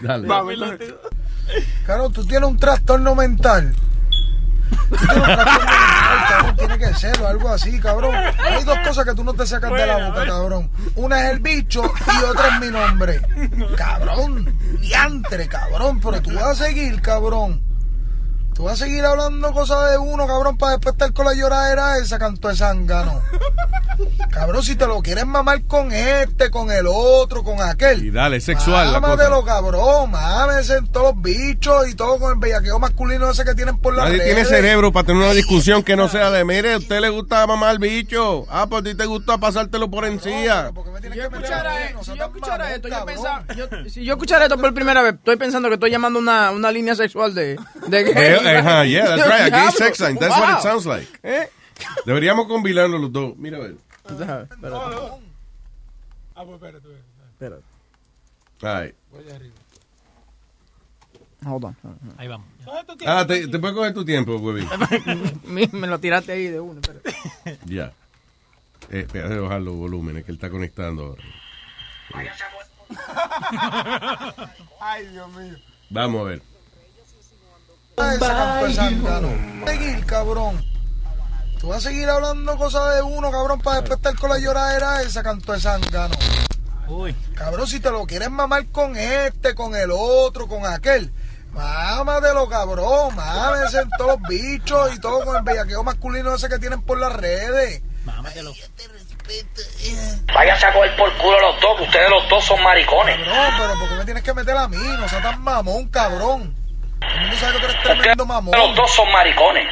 Dale. 0.03 0.27
Vamos. 0.29 0.55
Claro, 1.85 2.11
tú 2.11 2.25
tienes 2.25 2.49
un 2.49 2.57
trastorno 2.57 3.15
mental. 3.15 3.75
Tú 4.89 4.97
tienes 4.97 5.17
un 5.17 5.23
trastorno 5.23 5.59
mental, 5.59 6.27
cabrón. 6.29 6.57
Tiene 6.57 6.79
que 6.79 6.95
serlo, 6.95 7.29
algo 7.29 7.49
así, 7.49 7.81
cabrón. 7.81 8.15
Hay 8.15 8.65
dos 8.65 8.79
cosas 8.87 9.05
que 9.05 9.15
tú 9.15 9.25
no 9.25 9.35
te 9.35 9.47
sacas 9.47 9.73
de 9.73 9.87
la 9.87 10.09
boca, 10.09 10.27
cabrón. 10.27 10.71
Una 10.97 11.25
es 11.27 11.33
el 11.33 11.41
bicho 11.41 11.83
y 11.83 12.25
otra 12.25 12.49
es 12.49 12.61
mi 12.61 12.69
nombre. 12.69 13.21
Cabrón, 13.77 14.57
diantre, 14.81 15.49
cabrón. 15.49 16.01
Pero 16.01 16.23
tú 16.23 16.35
vas 16.35 16.61
a 16.61 16.67
seguir, 16.67 17.01
cabrón. 17.01 17.72
Tú 18.63 18.67
vas 18.67 18.81
a 18.81 18.85
seguir 18.85 19.05
hablando 19.05 19.51
cosas 19.53 19.91
de 19.91 19.99
uno, 19.99 20.25
cabrón, 20.25 20.57
para 20.57 20.75
después 20.77 20.93
estar 20.93 21.13
con 21.13 21.27
la 21.27 21.35
lloradera 21.35 21.99
esa, 21.99 22.17
canto 22.17 22.47
de 22.47 22.55
zángano. 22.55 23.21
Cabrón, 24.31 24.63
si 24.63 24.75
te 24.77 24.87
lo 24.87 25.03
quieres 25.03 25.27
mamar 25.27 25.63
con 25.67 25.93
este, 25.93 26.51
con 26.51 26.71
el 26.73 26.87
otro, 26.89 27.45
con 27.45 27.61
aquel. 27.61 28.07
Y 28.07 28.11
dale, 28.11 28.39
es 28.39 28.45
sexual 28.45 28.91
la 28.91 28.99
Mámatelo, 29.01 29.43
cosa. 29.43 29.55
cabrón, 29.55 30.11
mámese 30.11 30.77
en 30.79 30.87
todos 30.87 31.15
los 31.15 31.23
bichos 31.23 31.87
y 31.89 31.95
todo 31.95 32.19
con 32.19 32.33
el 32.33 32.39
bellaqueo 32.39 32.79
masculino 32.79 33.31
ese 33.31 33.45
que 33.45 33.55
tienen 33.55 33.77
por 33.79 33.95
la 33.95 34.05
Nadie 34.05 34.21
tiene 34.21 34.45
cerebro 34.47 34.91
para 34.91 35.07
tener 35.07 35.23
una 35.23 35.35
discusión 35.35 35.83
que 35.83 35.95
no 35.97 36.09
sea 36.09 36.31
de, 36.31 36.43
mire, 36.45 36.73
a 36.73 36.79
usted 36.79 37.01
le 37.01 37.11
gusta 37.11 37.47
mamar 37.47 37.79
bicho. 37.79 38.47
Ah, 38.49 38.67
pues 38.69 38.81
a 38.81 38.85
ti 38.85 38.95
te 38.95 39.05
gusta 39.05 39.37
pasártelo 39.37 39.91
por 39.91 40.07
encima. 40.07 40.71
Si 41.03 41.11
yo 41.15 41.25
escuchara, 41.25 41.87
eh, 41.87 41.95
si 42.01 42.15
yo 42.17 42.25
escuchara 42.25 42.75
esto, 42.75 42.89
yo 42.89 43.05
pensaba, 43.05 43.45
yo- 43.55 43.69
si 43.91 44.05
yo 44.05 44.15
escuchara 44.15 44.45
esto 44.47 44.57
por 44.57 44.73
primera 44.73 45.03
vez, 45.03 45.15
estoy 45.15 45.37
pensando 45.37 45.69
que 45.69 45.75
estoy 45.75 45.91
llamando 45.91 46.19
una, 46.19 46.51
una 46.53 46.73
línea 46.73 46.95
sexual 46.95 47.35
de. 47.35 47.61
Eh, 48.55 48.59
ajá, 48.59 48.85
yeah, 48.87 49.07
that's 49.07 49.27
right, 49.27 49.53
a 49.53 49.65
gay 49.65 49.71
sex 49.73 49.99
sign. 49.99 50.17
That's 50.19 50.37
what 50.39 50.49
it 50.51 50.55
Wow. 50.57 50.63
sounds 50.63 50.87
like. 50.87 51.09
Eh. 51.23 51.49
Deberíamos 52.07 52.47
combinarlo 52.47 52.99
los 52.99 53.13
dos. 53.13 53.37
Mira, 53.37 53.59
a 53.59 53.61
ver. 53.61 53.75
Ah, 56.35 56.45
pues 56.45 56.55
espérate. 56.55 56.89
Espérate. 57.33 57.63
Ay. 58.63 58.95
Hold 61.45 61.65
on. 61.65 61.77
Ahí 62.19 62.29
vamos. 62.29 62.47
Ah, 63.05 63.27
te, 63.27 63.49
te 63.49 63.59
puedes 63.59 63.77
coger 63.77 63.93
tu 63.93 64.05
tiempo, 64.05 64.37
huevín. 64.37 64.69
Me, 65.45 65.67
lo 65.89 65.99
tiraste 65.99 66.33
ahí 66.33 66.47
de 66.47 66.61
uno. 66.61 66.81
Ya. 67.65 67.93
Eh, 68.91 69.01
espera, 69.01 69.29
de 69.29 69.41
bajar 69.41 69.61
los 69.63 69.75
volúmenes 69.75 70.25
que 70.25 70.31
él 70.31 70.37
está 70.37 70.51
conectando 70.51 71.05
ahora. 71.07 71.23
Ay, 74.81 75.07
Dios 75.09 75.29
mío. 75.35 75.57
Vamos 75.91 76.21
a 76.21 76.25
ver. 76.25 76.43
Seguir, 79.67 80.07
cabrón. 80.07 80.65
Tú 81.61 81.69
vas 81.69 81.79
a 81.79 81.89
seguir 81.91 82.09
hablando 82.11 82.57
cosas 82.57 82.97
de 82.97 83.03
uno, 83.03 83.31
cabrón, 83.31 83.61
para 83.61 83.81
después 83.81 83.99
estar 83.99 84.17
con 84.17 84.31
la 84.31 84.39
lloradera 84.39 85.01
esa, 85.03 85.23
canto 85.23 85.53
de 85.53 85.61
zángano. 85.61 86.15
Uy. 86.89 87.15
Cabrón, 87.37 87.67
si 87.67 87.81
te 87.81 87.91
lo 87.91 88.05
quieres 88.05 88.31
mamar 88.31 88.67
con 88.67 88.97
este, 88.97 89.55
con 89.55 89.75
el 89.77 89.91
otro, 89.93 90.49
con 90.49 90.67
aquel. 90.67 91.13
Mámatelo, 91.53 92.49
cabrón. 92.49 93.15
Mámese 93.15 93.81
en 93.81 93.91
todos 93.91 94.19
los 94.19 94.29
bichos 94.29 94.95
y 94.95 95.01
todo 95.01 95.25
con 95.25 95.37
el 95.37 95.43
bellaqueo 95.43 95.85
masculino 95.85 96.35
ese 96.35 96.49
que 96.49 96.59
tienen 96.59 96.83
por 96.83 96.99
las 96.99 97.13
redes. 97.13 97.83
Mámatelo. 98.05 98.53
Váyase 100.35 100.67
a 100.67 100.73
coger 100.73 100.97
por 100.97 101.17
culo 101.19 101.41
los 101.41 101.61
dos, 101.61 101.79
que 101.79 101.85
ustedes 101.85 102.11
los 102.11 102.29
dos 102.29 102.45
son 102.45 102.63
maricones. 102.63 103.17
Cabrón, 103.25 103.55
pero 103.57 103.79
¿por 103.79 103.89
qué 103.89 103.95
me 103.95 104.05
tienes 104.05 104.23
que 104.25 104.35
meter 104.35 104.57
a 104.57 104.67
mí? 104.69 104.77
No 104.77 105.09
seas 105.09 105.23
tan 105.23 105.41
mamón, 105.41 105.89
cabrón. 105.89 106.62
Todo 107.03 107.15
el 107.15 107.21
mundo 107.21 107.37
sabe 107.37 107.53
que 107.55 107.59
tú 107.59 107.65
eres 107.67 107.83
tremendo 107.83 108.27
mamón. 108.27 108.59
Los 108.59 108.77
dos 108.77 108.91
son 108.95 109.13
maricones. 109.13 109.67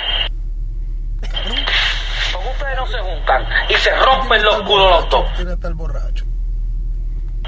Porque 2.32 2.48
ustedes 2.48 2.76
no 2.76 2.86
se 2.86 2.98
juntan 3.00 3.46
y 3.68 3.74
se 3.74 3.94
rompen 3.96 4.42
los 4.42 4.62
culos 4.62 4.90
los 4.90 5.08
dos. 5.10 5.24
Tienes 5.34 5.46
que 5.46 5.52
estar 5.54 5.74
borracho. 5.74 6.24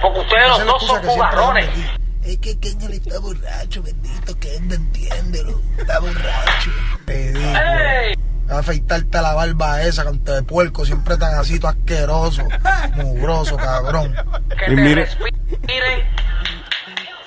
Porque 0.00 0.18
ustedes 0.20 0.48
los 0.48 0.64
dos 0.66 0.86
son 0.86 1.00
que 1.02 1.60
aquí. 1.64 1.86
Es 2.24 2.38
que 2.38 2.58
Kendall 2.60 2.92
está 2.92 3.18
borracho, 3.18 3.82
bendito 3.82 4.38
Kendall, 4.38 4.78
entiéndelo. 4.78 5.60
Está 5.78 5.98
borracho. 5.98 6.70
Te 7.06 7.32
digo. 7.32 7.52
Afeitarte 8.50 9.20
la 9.22 9.34
barba 9.34 9.82
esa, 9.82 10.04
canto 10.04 10.32
de 10.34 10.42
puerco, 10.42 10.84
siempre 10.84 11.16
tan 11.16 11.34
así, 11.38 11.58
todo 11.58 11.70
asqueroso, 11.70 12.42
mugroso, 12.96 13.56
cabrón. 13.56 14.14
Que 14.58 14.72
Y 14.72 14.76
te 14.76 14.82
mire- 14.82 15.04
respiren 15.06 16.00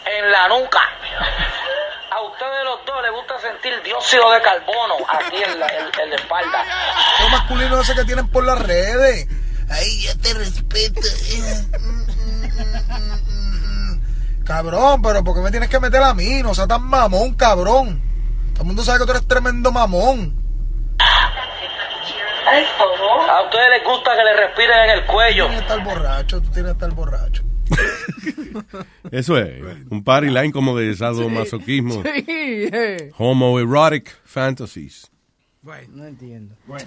en 0.05 0.31
la 0.31 0.47
nuca. 0.49 0.79
A 2.15 2.21
ustedes 2.21 2.63
los 2.63 2.85
dos 2.85 3.01
les 3.03 3.11
gusta 3.11 3.39
sentir 3.41 3.81
dióxido 3.83 4.31
de 4.31 4.41
carbono 4.41 4.95
aquí 5.09 5.35
en 5.43 5.59
la, 5.59 5.67
en- 5.67 5.99
en 6.01 6.09
la 6.11 6.15
espalda. 6.15 6.63
Los 7.19 7.31
masculinos 7.31 7.79
ese 7.89 7.93
que 7.99 8.05
tienen 8.05 8.27
por 8.29 8.45
las 8.45 8.59
redes. 8.59 9.27
Ay, 9.69 10.01
ya 10.01 10.15
te 10.15 10.33
respeto. 10.33 11.01
Cabrón, 14.45 15.01
pero 15.01 15.23
¿por 15.23 15.35
qué 15.35 15.41
me 15.41 15.51
tienes 15.51 15.69
que 15.69 15.79
meter 15.79 16.01
a 16.03 16.13
mí? 16.13 16.41
No 16.43 16.53
seas 16.53 16.67
tan 16.67 16.83
mamón, 16.83 17.33
cabrón. 17.33 18.01
Todo 18.53 18.61
el 18.61 18.67
mundo 18.67 18.83
sabe 18.83 18.99
que 18.99 19.05
tú 19.05 19.11
eres 19.11 19.27
tremendo 19.27 19.71
mamón. 19.71 20.35
A 22.47 23.41
ustedes 23.41 23.69
les 23.71 23.83
gusta 23.83 24.11
que 24.15 24.23
le 24.23 24.35
respiren 24.45 24.77
en 24.85 24.89
el 24.91 25.05
cuello. 25.05 25.45
Tú 25.45 25.49
tienes 25.51 25.65
que 25.67 25.73
estar 25.73 25.83
borracho, 25.83 26.41
tú 26.41 26.49
tienes 26.51 26.71
que 26.71 26.85
estar 26.85 26.91
borracho. 26.91 27.43
Eso 29.11 29.37
es 29.37 29.63
un 29.89 30.03
party 30.03 30.27
line 30.27 30.51
como 30.51 30.77
de 30.77 30.95
sadomasoquismo. 30.95 32.03
Sí, 32.03 32.25
eh. 32.27 33.11
Homoerotic 33.17 34.11
fantasies. 34.23 35.09
No 35.63 36.05
entiendo. 36.05 36.55
Well, 36.67 36.85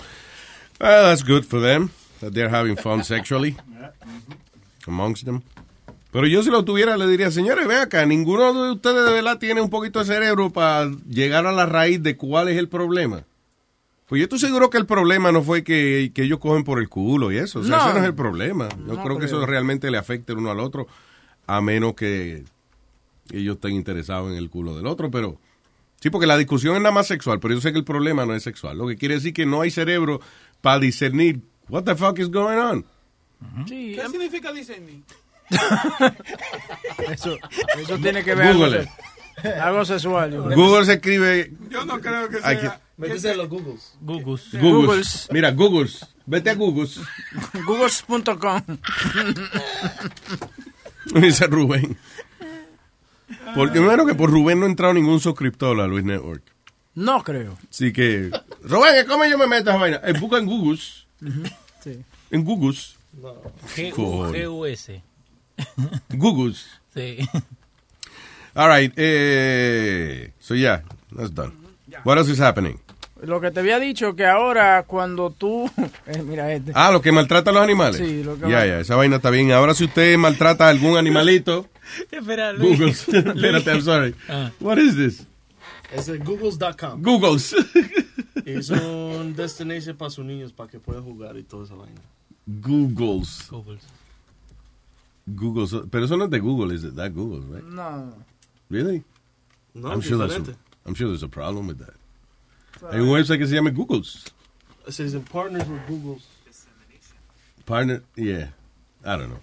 that's 0.79 1.25
good 1.25 1.45
for 1.45 1.61
them, 1.61 1.91
that 2.21 2.33
they're 2.33 2.49
having 2.49 2.77
fun 2.77 3.03
sexually 3.03 3.57
amongst 4.87 5.25
them. 5.25 5.43
Pero 6.13 6.27
yo 6.27 6.43
si 6.43 6.51
lo 6.51 6.65
tuviera 6.65 6.97
le 6.97 7.07
diría, 7.07 7.31
señores, 7.31 7.67
ve 7.67 7.77
acá, 7.77 8.07
ninguno 8.07 8.55
de 8.55 8.73
ustedes 8.73 9.05
de 9.05 9.13
verdad 9.13 9.39
tiene 9.39 9.61
un 9.61 9.69
poquito 9.69 9.99
de 9.99 10.07
cerebro 10.07 10.51
para 10.51 10.91
llegar 11.09 11.47
a 11.47 11.53
la 11.53 11.67
raíz 11.67 12.03
de 12.03 12.17
cuál 12.17 12.49
es 12.49 12.57
el 12.57 12.69
problema. 12.69 13.25
Pues 14.09 14.21
yo 14.21 14.25
estoy 14.25 14.39
seguro 14.39 14.71
que 14.71 14.79
el 14.79 14.87
problema 14.87 15.31
no 15.33 15.43
fue 15.43 15.63
que, 15.63 16.13
que 16.15 16.23
ellos 16.23 16.39
cogen 16.39 16.65
por 16.65 16.79
el 16.79 16.89
culo 16.89 17.31
y 17.31 17.37
eso. 17.37 17.61
O 17.61 17.63
sea, 17.65 17.77
No. 17.77 17.85
ese 17.85 17.93
no 17.95 18.01
es 18.01 18.07
el 18.07 18.15
problema. 18.15 18.69
Yo 18.71 18.95
No 18.95 19.03
creo 19.05 19.19
que 19.19 19.27
eso 19.27 19.45
realmente 19.45 19.91
le 19.91 19.99
afecta 19.99 20.33
el 20.33 20.39
uno 20.39 20.51
al 20.51 20.61
otro, 20.61 20.87
a 21.47 21.61
menos 21.61 21.93
que 21.95 22.45
ellos 23.31 23.57
estén 23.57 23.73
interesados 23.73 24.31
en 24.31 24.39
el 24.39 24.49
culo 24.49 24.75
del 24.77 24.87
otro, 24.87 25.11
pero... 25.11 25.39
Sí, 26.01 26.11
porque 26.11 26.27
la 26.29 26.39
discusión 26.39 26.77
es 26.77 26.81
nada 26.83 26.95
más 26.95 27.09
sexual, 27.09 27.41
pero 27.41 27.55
yo 27.55 27.61
sé 27.61 27.73
que 27.73 27.79
el 27.79 27.85
problema 27.85 28.25
no 28.25 28.35
es 28.35 28.43
sexual. 28.45 28.79
Lo 28.79 28.87
que 28.87 28.97
quiere 28.97 29.17
decir 29.17 29.35
que 29.35 29.45
no 29.45 29.61
hay 29.63 29.71
cerebro 29.71 30.21
para 30.63 30.79
discernir 30.79 31.41
what 31.69 31.83
the 31.83 31.95
fuck 31.97 32.19
is 32.19 32.31
going 32.31 32.57
on. 32.57 32.87
Sí, 33.67 33.95
¿Qué 33.95 34.09
significa 34.09 34.53
discernir? 34.53 35.03
Eso, 37.11 37.37
eso 37.79 37.99
tiene 37.99 38.23
que 38.23 38.35
ver 38.35 38.49
algo, 38.49 38.67
Google 38.67 38.89
algo 39.61 39.85
sexual. 39.85 40.33
yo. 40.33 40.43
Google 40.45 40.85
se 40.85 40.95
escribe... 40.95 41.53
Yo 41.71 41.85
no 41.85 42.01
creo 42.01 42.29
que 42.29 42.41
sea. 42.41 42.81
Métese 42.99 43.31
en 43.31 43.39
los 43.39 43.49
Googles. 43.49 43.95
Googles. 44.01 44.53
Googles. 44.53 44.63
Googles. 44.63 45.29
Mira, 45.31 45.53
Googles. 45.53 46.05
Vete 46.27 46.51
a 46.51 46.55
Googles. 46.55 47.01
Googles.com. 47.67 48.63
Dice 51.23 51.47
Rubén. 51.47 51.97
Porque 53.55 53.79
primero 53.79 54.05
que 54.05 54.15
por 54.15 54.31
Rubén 54.31 54.59
no 54.59 54.67
ha 54.67 54.69
entrado 54.69 54.93
ningún 54.95 55.21
suscriptor 55.21 55.81
a 55.81 55.87
Luis 55.87 56.05
Network. 56.05 56.43
No 56.95 57.23
creo. 57.23 57.57
Así 57.71 57.93
que... 57.93 58.31
Rubén, 58.63 59.07
¿cómo 59.07 59.25
yo 59.27 59.39
me 59.39 59.47
meto 59.47 59.71
a 59.71 59.75
esa 59.75 59.81
vaina? 59.81 60.01
Eh, 60.03 60.15
busca 60.19 60.39
en 60.39 60.47
Googles. 60.47 61.07
Sí. 61.83 62.03
En 62.31 62.45
Googles. 62.45 62.97
Cojones. 63.95 64.33
G-U-G-U-S. 64.37 65.03
Googles. 66.11 66.67
Sí. 66.93 67.19
All 68.55 68.69
right. 68.69 68.93
Eh, 68.97 70.33
so 70.41 70.55
yeah, 70.55 70.83
that's 71.15 71.33
done. 71.33 71.53
What 72.05 72.19
else 72.19 72.29
is 72.29 72.41
happening? 72.41 72.81
Lo 73.23 73.41
que 73.41 73.51
te 73.51 73.61
había 73.61 73.81
dicho 73.81 74.15
que 74.15 74.27
ahora 74.27 74.85
cuando 74.85 75.31
tú... 75.31 75.71
eh, 76.07 76.23
mira 76.23 76.53
este. 76.53 76.73
Ah, 76.75 76.91
lo 76.93 77.01
que 77.01 77.13
maltrata 77.13 77.51
a 77.51 77.53
los 77.53 77.63
animales. 77.63 77.97
Sí, 77.97 78.23
lo 78.23 78.39
que 78.39 78.49
Ya, 78.49 78.65
ya, 78.65 78.81
esa 78.81 78.97
vaina 78.97 79.17
está 79.17 79.31
bien. 79.31 79.51
Ahora 79.53 79.75
si 79.75 79.85
usted 79.85 80.17
maltrata 80.17 80.67
a 80.67 80.71
algún 80.71 80.97
animalito, 80.97 81.67
Espera, 82.11 82.53
Luis. 82.53 82.79
Google. 82.79 82.91
Espérate, 83.35 83.71
I'm 83.71 83.83
sorry. 83.83 84.15
Ah. 84.29 84.51
What 84.61 84.79
is 84.79 84.97
this? 84.97 85.27
Es 85.93 86.09
googles.com. 86.09 87.03
Googles. 87.03 87.55
Es 88.45 88.71
un 88.71 89.35
destination 89.35 89.97
para 89.97 90.11
sus 90.11 90.25
niños 90.25 90.53
para 90.53 90.69
que 90.69 90.79
puedan 90.79 91.03
jugar 91.03 91.37
y 91.37 91.43
toda 91.45 91.65
esa 91.65 91.75
vaina. 91.75 92.01
Googles. 92.47 93.49
Googles. 93.51 93.83
Googles. 95.27 95.75
Pero 95.91 96.05
eso 96.05 96.17
no 96.17 96.25
es 96.25 96.31
de 96.31 96.39
Google, 96.39 96.75
it? 96.75 96.95
That 96.95 97.13
Google, 97.13 97.41
right? 97.51 97.65
No. 97.65 98.15
Really? 98.71 99.03
No, 99.75 99.91
I'm 99.91 100.01
sure, 100.01 100.19
that's 100.19 100.49
a. 100.49 100.57
I'm 100.87 100.95
sure 100.95 101.09
there's 101.09 101.23
a 101.23 101.29
problem 101.29 101.67
with 101.67 101.79
that. 101.79 101.95
Hay 102.91 103.01
un 103.01 103.09
website 103.09 103.39
que 103.39 103.47
se 103.47 103.55
llama 103.55 103.71
Googles. 103.71 104.25
It 104.87 104.93
says 104.93 105.15
in 105.15 105.23
partners 105.23 105.67
with 105.69 105.81
Googles. 105.89 106.23
Partner, 107.65 108.03
yeah. 108.17 108.51
I 109.05 109.17
don't 109.19 109.29
know. 109.29 109.41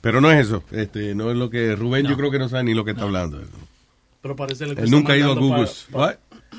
Pero 0.00 0.20
no 0.20 0.30
es 0.30 0.46
eso. 0.46 0.62
Este, 0.70 1.14
no 1.14 1.30
es 1.30 1.36
lo 1.36 1.50
que 1.50 1.74
Rubén 1.76 2.06
yo 2.06 2.16
creo 2.16 2.30
que 2.30 2.38
no 2.38 2.48
sabe 2.48 2.64
ni 2.64 2.74
lo 2.74 2.84
que 2.84 2.92
está 2.92 3.02
hablando. 3.04 3.40
Pero 4.20 4.36
parece 4.36 4.64
que 4.74 4.80
Él 4.82 4.90
nunca 4.90 5.12
ha 5.14 5.16
ido 5.16 5.32
a 5.32 5.34
Googles. 5.34 5.86
pa- 5.90 5.98
What? 5.98 6.14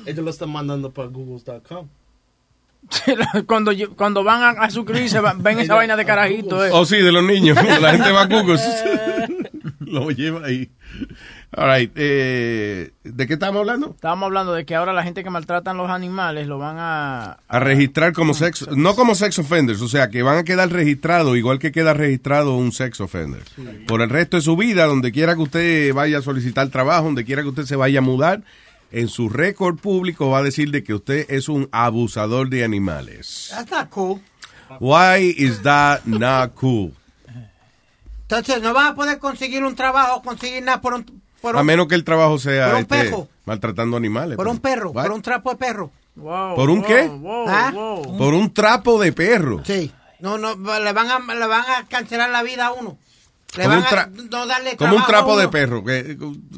Ellos 0.06 0.24
lo 0.24 0.30
están 0.30 0.50
mandando 0.50 0.90
para 0.90 1.08
google.com. 1.08 1.88
cuando, 3.46 3.72
yo- 3.72 3.94
cuando 3.96 4.22
van 4.22 4.42
a, 4.42 4.50
a 4.64 4.70
suscribirse, 4.70 5.18
ven 5.38 5.58
esa 5.60 5.74
vaina 5.74 5.96
de 5.96 6.04
carajito. 6.04 6.64
eh. 6.64 6.70
Oh, 6.72 6.84
sí, 6.84 6.98
de 6.98 7.10
los 7.12 7.24
niños. 7.24 7.56
La 7.80 7.92
gente 7.92 8.10
va 8.12 8.22
a 8.22 8.26
Google. 8.26 8.58
Lo 9.80 10.10
lleva 10.10 10.46
ahí. 10.46 10.70
All 11.56 11.72
right. 11.72 11.92
eh, 11.94 12.90
¿De 13.04 13.26
qué 13.26 13.34
estamos 13.34 13.60
hablando? 13.60 13.90
Estábamos 13.90 14.26
hablando 14.26 14.52
de 14.52 14.64
que 14.64 14.74
ahora 14.74 14.92
la 14.92 15.02
gente 15.04 15.22
que 15.22 15.30
maltratan 15.30 15.76
los 15.76 15.88
animales 15.88 16.48
lo 16.48 16.58
van 16.58 16.76
a... 16.78 17.38
A 17.46 17.60
registrar 17.60 18.12
como 18.12 18.34
sex, 18.34 18.66
no 18.76 18.96
como 18.96 19.14
sex 19.14 19.38
offenders, 19.38 19.80
o 19.80 19.88
sea, 19.88 20.10
que 20.10 20.22
van 20.22 20.38
a 20.38 20.44
quedar 20.44 20.70
registrados 20.70 21.36
igual 21.36 21.58
que 21.58 21.70
queda 21.70 21.94
registrado 21.94 22.56
un 22.56 22.72
sex 22.72 23.00
offender. 23.00 23.42
Por 23.86 24.02
el 24.02 24.10
resto 24.10 24.36
de 24.36 24.42
su 24.42 24.56
vida, 24.56 24.86
donde 24.86 25.12
quiera 25.12 25.36
que 25.36 25.42
usted 25.42 25.94
vaya 25.94 26.18
a 26.18 26.22
solicitar 26.22 26.68
trabajo, 26.68 27.04
donde 27.04 27.24
quiera 27.24 27.42
que 27.42 27.48
usted 27.48 27.64
se 27.64 27.76
vaya 27.76 28.00
a 28.00 28.02
mudar, 28.02 28.42
en 28.90 29.08
su 29.08 29.28
récord 29.28 29.78
público 29.78 30.30
va 30.30 30.38
a 30.38 30.42
decir 30.42 30.70
de 30.70 30.82
que 30.82 30.94
usted 30.94 31.26
es 31.28 31.48
un 31.48 31.68
abusador 31.72 32.48
de 32.48 32.64
animales. 32.64 33.50
That's 33.50 33.70
not 33.70 33.90
cool. 33.90 34.20
Why 34.80 35.34
is 35.36 35.62
that 35.62 36.04
not 36.04 36.54
cool? 36.54 36.92
Entonces, 38.22 38.62
no 38.62 38.72
vas 38.72 38.90
a 38.90 38.94
poder 38.94 39.18
conseguir 39.18 39.62
un 39.64 39.76
trabajo, 39.76 40.22
conseguir 40.22 40.62
nada 40.62 40.80
por 40.80 40.94
un, 40.94 41.22
por 41.44 41.56
A 41.56 41.60
un, 41.60 41.66
menos 41.66 41.86
que 41.88 41.94
el 41.94 42.04
trabajo 42.04 42.38
sea 42.38 42.66
por 42.66 42.74
un 42.76 42.80
este, 42.80 42.96
perro. 43.04 43.28
maltratando 43.44 43.96
animales. 43.96 44.36
por 44.36 44.48
un 44.48 44.58
perro, 44.58 44.90
What? 44.92 45.02
por 45.04 45.12
un 45.12 45.22
trapo 45.22 45.50
de 45.50 45.56
perro. 45.56 45.90
¿Por 46.16 46.70
un 46.70 46.82
qué? 46.82 47.10
¿Ah? 47.48 47.72
Por 48.18 48.34
un 48.34 48.52
trapo 48.54 49.00
de 49.00 49.12
perro. 49.12 49.62
Sí. 49.64 49.92
No, 50.20 50.38
no, 50.38 50.54
le 50.54 50.92
van 50.92 51.10
a, 51.10 51.34
le 51.34 51.46
van 51.46 51.64
a 51.68 51.86
cancelar 51.88 52.30
la 52.30 52.42
vida 52.42 52.66
a 52.66 52.72
uno. 52.72 52.96
Le 53.56 53.64
Como 53.64 53.76
van 53.76 53.84
un 53.92 53.98
a 53.98 54.06
no 54.30 54.46
darle 54.46 54.76
Como 54.76 54.96
un 54.96 55.04
trapo 55.04 55.36
de 55.36 55.48
perro. 55.48 55.84
Que, 55.84 56.16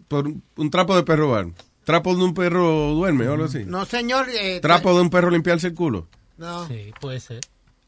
por 0.09 0.27
un, 0.29 0.42
un 0.57 0.70
trapo 0.70 0.94
de 0.94 1.03
perro 1.03 1.31
van. 1.31 1.55
Trapo 1.85 2.14
de 2.14 2.22
un 2.22 2.33
perro 2.35 2.92
duerme 2.94 3.27
o 3.29 3.33
algo 3.33 3.44
así. 3.46 3.64
No, 3.64 3.85
señor. 3.85 4.27
eh, 4.31 4.61
Trapo 4.61 4.94
de 4.94 5.01
un 5.01 5.11
perro 5.11 5.31
limpiarse 5.31 5.66
el 5.68 5.75
culo. 5.75 6.07
No. 6.37 6.66
Sí, 6.68 6.92
puede 7.01 7.18
ser. 7.20 7.40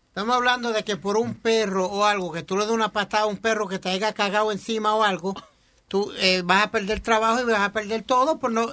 Estamos 0.08 0.34
hablando 0.34 0.72
de 0.72 0.82
que 0.84 0.96
por 0.96 1.16
un 1.16 1.34
perro 1.34 1.87
o 1.87 2.04
algo, 2.04 2.32
que 2.32 2.42
tú 2.42 2.56
le 2.56 2.64
des 2.64 2.72
una 2.72 2.88
patada 2.92 3.22
a 3.24 3.26
un 3.26 3.37
perro 3.37 3.68
que 3.68 3.78
te 3.78 3.88
haya 3.90 4.12
cagado 4.14 4.50
encima 4.50 4.94
o 4.94 5.04
algo, 5.04 5.34
tú 5.88 6.12
eh, 6.18 6.42
vas 6.44 6.64
a 6.66 6.70
perder 6.70 7.01
trabajo 7.01 7.40
y 7.40 7.44
vas 7.51 7.61
a 7.61 7.72
perder 7.72 8.03
todo 8.03 8.38
por 8.38 8.53
no... 8.53 8.68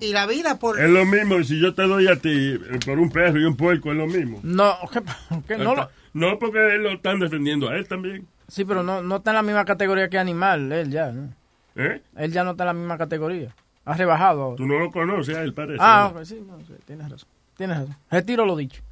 Y 0.00 0.12
la 0.12 0.26
vida 0.26 0.60
por... 0.60 0.78
Es 0.80 0.88
lo 0.88 1.04
mismo 1.04 1.42
si 1.42 1.60
yo 1.60 1.74
te 1.74 1.82
doy 1.82 2.06
a 2.06 2.16
ti 2.16 2.30
eh, 2.30 2.78
por 2.86 3.00
un 3.00 3.10
perro 3.10 3.40
y 3.40 3.44
un 3.44 3.56
puerco, 3.56 3.90
es 3.90 3.96
lo 3.98 4.06
mismo. 4.06 4.38
No, 4.44 4.76
¿qué- 4.92 5.02
qué? 5.48 5.56
no, 5.58 5.74
lo- 5.74 5.88
No, 6.12 6.38
porque 6.38 6.76
él 6.76 6.84
lo 6.84 6.90
están 6.92 7.18
defendiendo 7.18 7.68
a 7.68 7.76
él 7.76 7.88
también. 7.88 8.26
sí, 8.46 8.64
pero 8.64 8.82
no, 8.84 9.02
no 9.02 9.16
está 9.16 9.30
en 9.32 9.36
la 9.36 9.42
misma 9.42 9.64
categoría 9.64 10.08
que 10.08 10.18
animal, 10.18 10.70
él 10.70 10.90
ya, 10.90 11.10
¿no? 11.10 11.32
¿Eh? 11.74 12.00
Él 12.16 12.32
ya 12.32 12.44
no 12.44 12.52
está 12.52 12.62
en 12.64 12.68
la 12.68 12.72
misma 12.74 12.96
categoría. 12.98 13.52
Ha 13.84 13.94
rebajado 13.94 14.42
ahora. 14.42 14.56
Tú 14.56 14.66
no 14.66 14.78
lo 14.78 14.92
conoces 14.92 15.34
a 15.36 15.42
él, 15.42 15.52
parece. 15.54 15.78
Ah, 15.80 16.10
¿no? 16.14 16.20
ok, 16.20 16.24
sí, 16.26 16.44
no, 16.46 16.58
sí, 16.60 16.74
tienes 16.84 17.08
razón. 17.10 17.28
Tienes 17.56 17.78
razón. 17.78 17.96
Retiro 18.10 18.44
lo 18.46 18.54
dicho. 18.54 18.82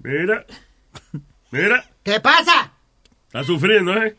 Mira, 0.00 0.44
mira, 1.52 1.84
¿Qué 2.02 2.18
pasa? 2.20 2.72
está 3.26 3.44
sufriendo, 3.44 3.94
¿eh? 4.02 4.16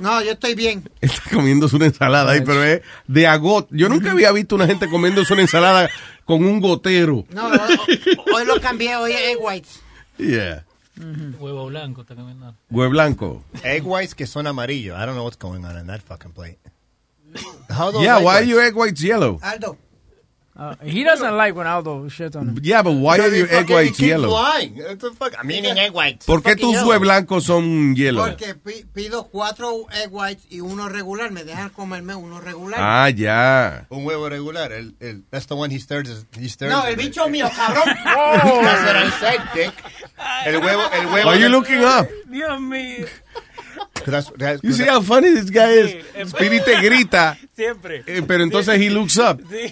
No, 0.00 0.22
yo 0.22 0.32
estoy 0.32 0.54
bien. 0.54 0.88
Está 1.00 1.22
comiéndose 1.30 1.76
una 1.76 1.86
ensalada 1.86 2.32
ahí, 2.32 2.40
pero 2.40 2.62
es 2.64 2.82
de 3.06 3.26
agot. 3.26 3.68
Yo 3.70 3.88
nunca 3.88 4.12
había 4.12 4.32
visto 4.32 4.54
una 4.54 4.66
gente 4.66 4.88
comiéndose 4.88 5.32
una 5.32 5.42
ensalada 5.42 5.90
con 6.24 6.44
un 6.44 6.60
gotero. 6.60 7.24
No, 7.30 7.48
hoy, 7.48 8.00
hoy 8.34 8.46
lo 8.46 8.60
cambié, 8.60 8.96
hoy 8.96 9.12
es 9.12 9.20
egg 9.32 9.38
whites. 9.40 9.80
Yeah. 10.18 10.64
Huevo 11.38 11.66
blanco 11.66 12.02
está 12.02 12.14
comiendo. 12.14 12.54
Hue 12.70 12.88
blanco. 12.88 13.44
Egg 13.62 13.86
whites 13.86 14.14
que 14.14 14.26
son 14.26 14.46
amarillos. 14.46 14.96
I 14.96 15.06
don't 15.06 15.14
know 15.14 15.24
what's 15.24 15.38
going 15.38 15.64
on 15.64 15.78
in 15.78 15.86
that 15.86 16.00
fucking 16.02 16.32
plate. 16.32 16.58
How 17.70 17.90
Yeah, 18.02 18.18
why 18.18 18.36
are 18.36 18.44
your 18.44 18.62
egg 18.62 18.74
whites 18.76 19.02
yellow? 19.02 19.40
Aldo. 19.42 19.76
Uh, 20.54 20.74
he 20.84 21.02
doesn't 21.02 21.34
like 21.38 21.54
when 21.56 21.66
Aldo 21.66 22.08
shit 22.10 22.36
on 22.36 22.48
him. 22.48 22.58
Yeah, 22.62 22.82
but 22.82 22.92
why 22.92 23.18
are 23.18 23.34
your 23.34 23.48
egg 23.50 23.70
whites 23.70 23.96
keep 23.96 24.08
yellow? 24.08 24.28
lying. 24.28 24.76
What 24.76 25.00
the 25.00 25.10
fuck? 25.12 25.34
I'm 25.38 25.50
eating 25.50 25.78
egg 25.78 25.92
whites. 25.92 26.26
¿Por 26.26 26.42
qué 26.42 26.56
tus 26.56 26.72
yellow. 26.74 26.92
hue 26.92 26.98
blancos 26.98 27.44
son 27.44 27.96
yellow? 27.96 28.26
Porque 28.26 28.54
pi- 28.54 28.84
pido 28.92 29.28
cuatro 29.28 29.86
egg 29.90 30.12
whites 30.12 30.44
y 30.50 30.60
uno 30.60 30.90
regular. 30.90 31.30
Me 31.30 31.44
dejan 31.44 31.70
comerme 31.70 32.14
uno 32.14 32.38
regular. 32.38 32.78
Ah, 32.82 33.08
ya. 33.08 33.86
Un 33.88 34.04
huevo 34.04 34.28
regular. 34.28 34.72
El, 34.72 34.94
el, 35.00 35.24
that's 35.30 35.46
the 35.46 35.54
one 35.54 35.70
he 35.70 35.78
stirs. 35.80 36.26
He 36.38 36.50
stirs 36.50 36.70
No, 36.70 36.84
el 36.86 36.96
bicho 36.96 37.26
mío, 37.30 37.48
cabrón. 37.56 37.84
That's 38.04 38.84
what 38.84 38.96
I 38.96 39.10
said, 39.20 39.40
dick. 39.54 39.72
El 40.44 40.56
huevo, 40.58 40.82
el 40.92 41.06
huevo. 41.06 41.30
Are 41.30 41.38
you 41.40 41.48
looking 41.48 41.82
up? 41.82 42.06
Dios 42.28 42.60
mío. 42.60 43.06
That's, 44.04 44.32
that's, 44.36 44.60
You 44.64 44.72
see 44.72 44.82
how 44.84 45.00
funny 45.00 45.30
this 45.30 45.48
guy 45.48 45.74
is? 45.78 46.04
Spirit 46.32 46.64
te 46.64 46.74
grita, 46.82 47.38
Siempre. 47.56 48.02
eh, 48.08 48.20
pero 48.26 48.42
entonces 48.42 48.80
he 48.80 48.90
looks 48.90 49.16
up. 49.16 49.40
bicho 49.48 49.62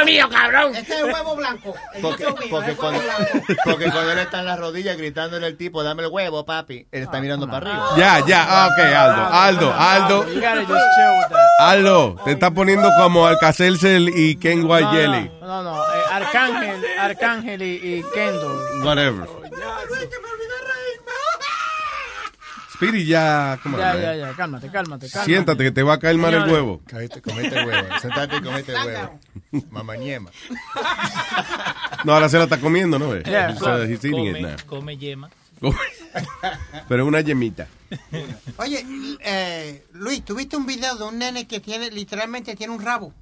mío, 0.04 0.28
cabrón. 0.28 0.76
Este 0.76 0.92
es 0.92 1.00
el 1.00 1.04
huevo 1.06 1.34
blanco. 1.34 1.74
El 1.94 2.02
Porque, 2.02 2.24
mío, 2.26 2.34
porque, 2.34 2.46
el 2.46 2.52
huevo 2.52 2.76
cuando, 2.76 3.00
blanco. 3.00 3.46
porque 3.64 3.84
cuando 3.90 4.12
él 4.12 4.18
está 4.18 4.40
en 4.40 4.44
las 4.44 4.58
rodillas 4.58 4.98
gritándole 4.98 5.46
al 5.46 5.56
tipo, 5.56 5.82
dame 5.82 6.02
el 6.02 6.10
huevo, 6.10 6.44
papi, 6.44 6.86
él 6.92 7.02
está 7.04 7.18
mirando 7.22 7.46
para 7.48 7.56
arriba. 7.70 7.88
Ya, 7.96 8.26
ya, 8.26 8.46
ah, 8.46 8.66
ok, 8.70 8.78
Aldo, 8.78 9.24
Aldo, 9.32 9.72
Aldo, 9.74 10.28
You 10.34 10.40
gotta 10.40 10.60
just 10.60 10.68
chill 10.68 11.18
with 11.22 11.28
that. 11.30 11.48
Aldo, 11.60 12.16
te 12.26 12.32
está 12.32 12.50
poniendo 12.50 12.90
como 12.98 13.26
Alcacelcel 13.26 14.10
y 14.14 14.36
Ken 14.36 14.64
White 14.70 14.88
Jelly. 14.92 15.30
No, 15.40 15.62
no, 15.62 15.82
eh, 15.82 15.86
Arcángel, 16.12 16.84
Arcángel 16.98 17.62
y, 17.62 17.74
y 18.00 18.04
Kendall. 18.14 18.82
Whatever. 18.84 19.26
Spirit 22.84 23.06
ya, 23.06 23.58
Ya, 23.64 23.96
ya, 23.96 24.14
ya, 24.14 24.32
cálmate, 24.34 24.70
cálmate, 24.70 25.08
cálmate. 25.08 25.24
Siéntate 25.24 25.64
que 25.64 25.70
te 25.70 25.82
va 25.82 25.94
a 25.94 25.98
caer 25.98 26.18
mal 26.18 26.34
el 26.34 26.50
huevo. 26.50 26.82
Cállate, 26.86 27.22
comete 27.22 27.58
el 27.58 27.66
huevo. 27.66 27.88
Sentate 28.00 28.36
y 28.36 28.40
comete 28.40 28.72
el 28.72 28.86
huevo. 28.86 29.20
Mamañema. 29.70 30.30
No, 32.04 32.12
ahora 32.14 32.28
se 32.28 32.36
la 32.38 32.44
está 32.44 32.60
comiendo, 32.60 32.98
¿no? 32.98 33.16
Yeah, 33.18 33.56
So 33.56 34.66
Come, 34.66 34.96
yema. 34.98 35.30
Pero 36.88 37.02
es 37.02 37.08
una 37.08 37.20
yemita. 37.20 37.66
Oye, 38.56 38.84
eh, 39.20 39.84
Luis, 39.92 40.24
¿tuviste 40.24 40.56
un 40.56 40.66
video 40.66 40.96
de 40.96 41.04
un 41.04 41.18
nene 41.18 41.46
que 41.46 41.60
tiene, 41.60 41.90
literalmente 41.90 42.54
tiene 42.54 42.74
un 42.74 42.82
rabo? 42.82 43.14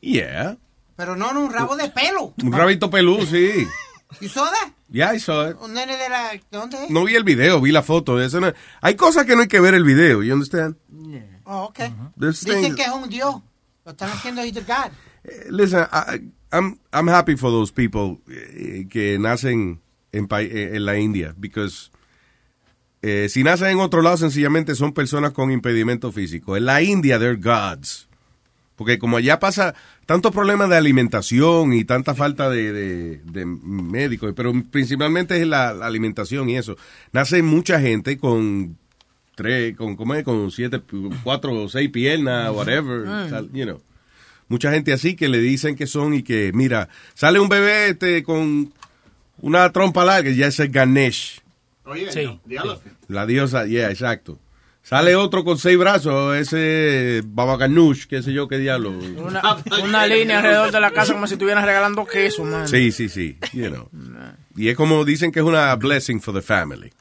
Yeah. 0.00 0.56
Pero 0.96 1.16
no, 1.16 1.32
no, 1.32 1.44
un 1.44 1.52
rabo 1.52 1.76
de 1.76 1.88
pelo. 1.90 2.32
Un 2.42 2.52
rabito 2.52 2.90
peludo, 2.90 3.26
sí. 3.26 3.66
¿Y 4.20 4.28
soda? 4.28 4.56
Yeah, 4.90 5.14
I 5.14 5.18
saw 5.20 5.50
it. 5.50 5.56
Un 5.60 5.72
nene 5.74 5.96
de 5.96 6.08
la... 6.08 6.30
¿de 6.32 6.42
¿Dónde? 6.50 6.78
No 6.90 7.04
vi 7.04 7.14
el 7.16 7.24
video, 7.24 7.60
vi 7.60 7.72
la 7.72 7.82
foto. 7.82 8.20
Eso 8.20 8.40
no- 8.40 8.52
Hay 8.80 8.94
cosas 8.94 9.24
que 9.26 9.34
no 9.34 9.42
hay 9.42 9.48
que 9.48 9.60
ver 9.60 9.74
el 9.74 9.84
video, 9.84 10.22
you 10.22 10.32
understand? 10.32 10.76
Oh, 11.44 11.64
ok. 11.64 11.78
There's 12.18 12.44
Dicen 12.44 12.74
que 12.74 12.82
es 12.82 12.88
un 12.90 13.08
dios. 13.08 13.36
Lo 13.84 13.92
están 13.92 14.10
haciendo 14.10 14.44
either 14.44 14.64
God. 14.64 14.92
Listen, 15.50 15.86
I, 15.92 16.30
I'm, 16.52 16.78
I'm 16.92 17.08
happy 17.08 17.36
for 17.36 17.50
those 17.50 17.72
people 17.72 18.18
eh, 18.28 18.86
que 18.90 19.18
nacen 19.18 19.80
en, 20.12 20.28
eh, 20.30 20.70
en 20.74 20.84
la 20.84 20.98
India, 20.98 21.34
because 21.38 21.90
eh, 23.02 23.28
si 23.28 23.42
nacen 23.42 23.68
en 23.68 23.80
otro 23.80 24.02
lado, 24.02 24.16
sencillamente 24.18 24.74
son 24.74 24.92
personas 24.92 25.32
con 25.32 25.50
impedimento 25.50 26.12
físico. 26.12 26.56
En 26.56 26.66
la 26.66 26.82
India, 26.82 27.18
they're 27.18 27.36
gods. 27.36 28.08
Porque 28.76 28.98
como 28.98 29.16
allá 29.16 29.38
pasa 29.38 29.74
tantos 30.06 30.32
problemas 30.32 30.68
de 30.68 30.76
alimentación 30.76 31.72
y 31.72 31.84
tanta 31.84 32.14
falta 32.14 32.50
de, 32.50 32.72
de, 32.72 33.16
de 33.24 33.44
médicos, 33.46 34.32
pero 34.36 34.52
principalmente 34.70 35.40
es 35.40 35.46
la, 35.46 35.72
la 35.72 35.86
alimentación 35.86 36.48
y 36.48 36.56
eso. 36.56 36.76
Nace 37.12 37.42
mucha 37.42 37.80
gente 37.80 38.18
con 38.18 38.76
tres, 39.34 39.76
con, 39.76 39.96
¿cómo 39.96 40.14
es? 40.14 40.24
con 40.24 40.50
siete, 40.50 40.80
cuatro 41.22 41.52
o 41.64 41.68
seis 41.68 41.90
piernas, 41.90 42.52
whatever, 42.54 43.06
Mm. 43.06 43.56
you 43.56 43.64
know. 43.64 43.80
Mucha 44.48 44.70
gente 44.72 44.92
así 44.92 45.14
que 45.16 45.28
le 45.28 45.38
dicen 45.38 45.76
que 45.76 45.86
son 45.86 46.12
y 46.12 46.22
que, 46.22 46.50
mira, 46.52 46.88
sale 47.14 47.40
un 47.40 47.48
bebé 47.48 47.88
este, 47.90 48.22
con 48.22 48.72
una 49.40 49.72
trompa 49.72 50.04
larga, 50.04 50.30
ya 50.30 50.48
ese 50.48 50.64
es 50.64 50.72
Ganesh. 50.72 51.40
Oye, 51.84 52.12
Sí, 52.12 52.24
no, 52.24 52.38
the 52.46 52.56
elephant. 52.56 52.94
La 53.08 53.24
diosa, 53.26 53.66
yeah, 53.66 53.90
exacto. 53.90 54.38
Sale 54.82 55.14
otro 55.14 55.44
con 55.44 55.58
seis 55.58 55.78
brazos, 55.78 56.36
ese 56.36 57.22
Baba 57.24 57.56
Ganoush, 57.56 58.06
qué 58.06 58.20
sé 58.22 58.32
yo, 58.32 58.48
qué 58.48 58.58
diablo. 58.58 58.90
Una, 58.90 59.56
una 59.82 60.06
línea 60.06 60.38
alrededor 60.38 60.72
de 60.72 60.80
la 60.80 60.90
casa 60.90 61.12
como 61.12 61.26
si 61.28 61.34
estuvieran 61.34 61.64
regalando 61.64 62.04
queso, 62.04 62.44
man. 62.44 62.66
Sí, 62.66 62.90
sí, 62.90 63.08
sí, 63.08 63.38
you 63.52 63.68
know. 63.68 63.88
Y 64.56 64.68
es 64.68 64.76
como 64.76 65.04
dicen 65.04 65.30
que 65.30 65.38
es 65.38 65.46
una 65.46 65.74
blessing 65.76 66.20
for 66.20 66.34
the 66.34 66.42
family. 66.42 66.92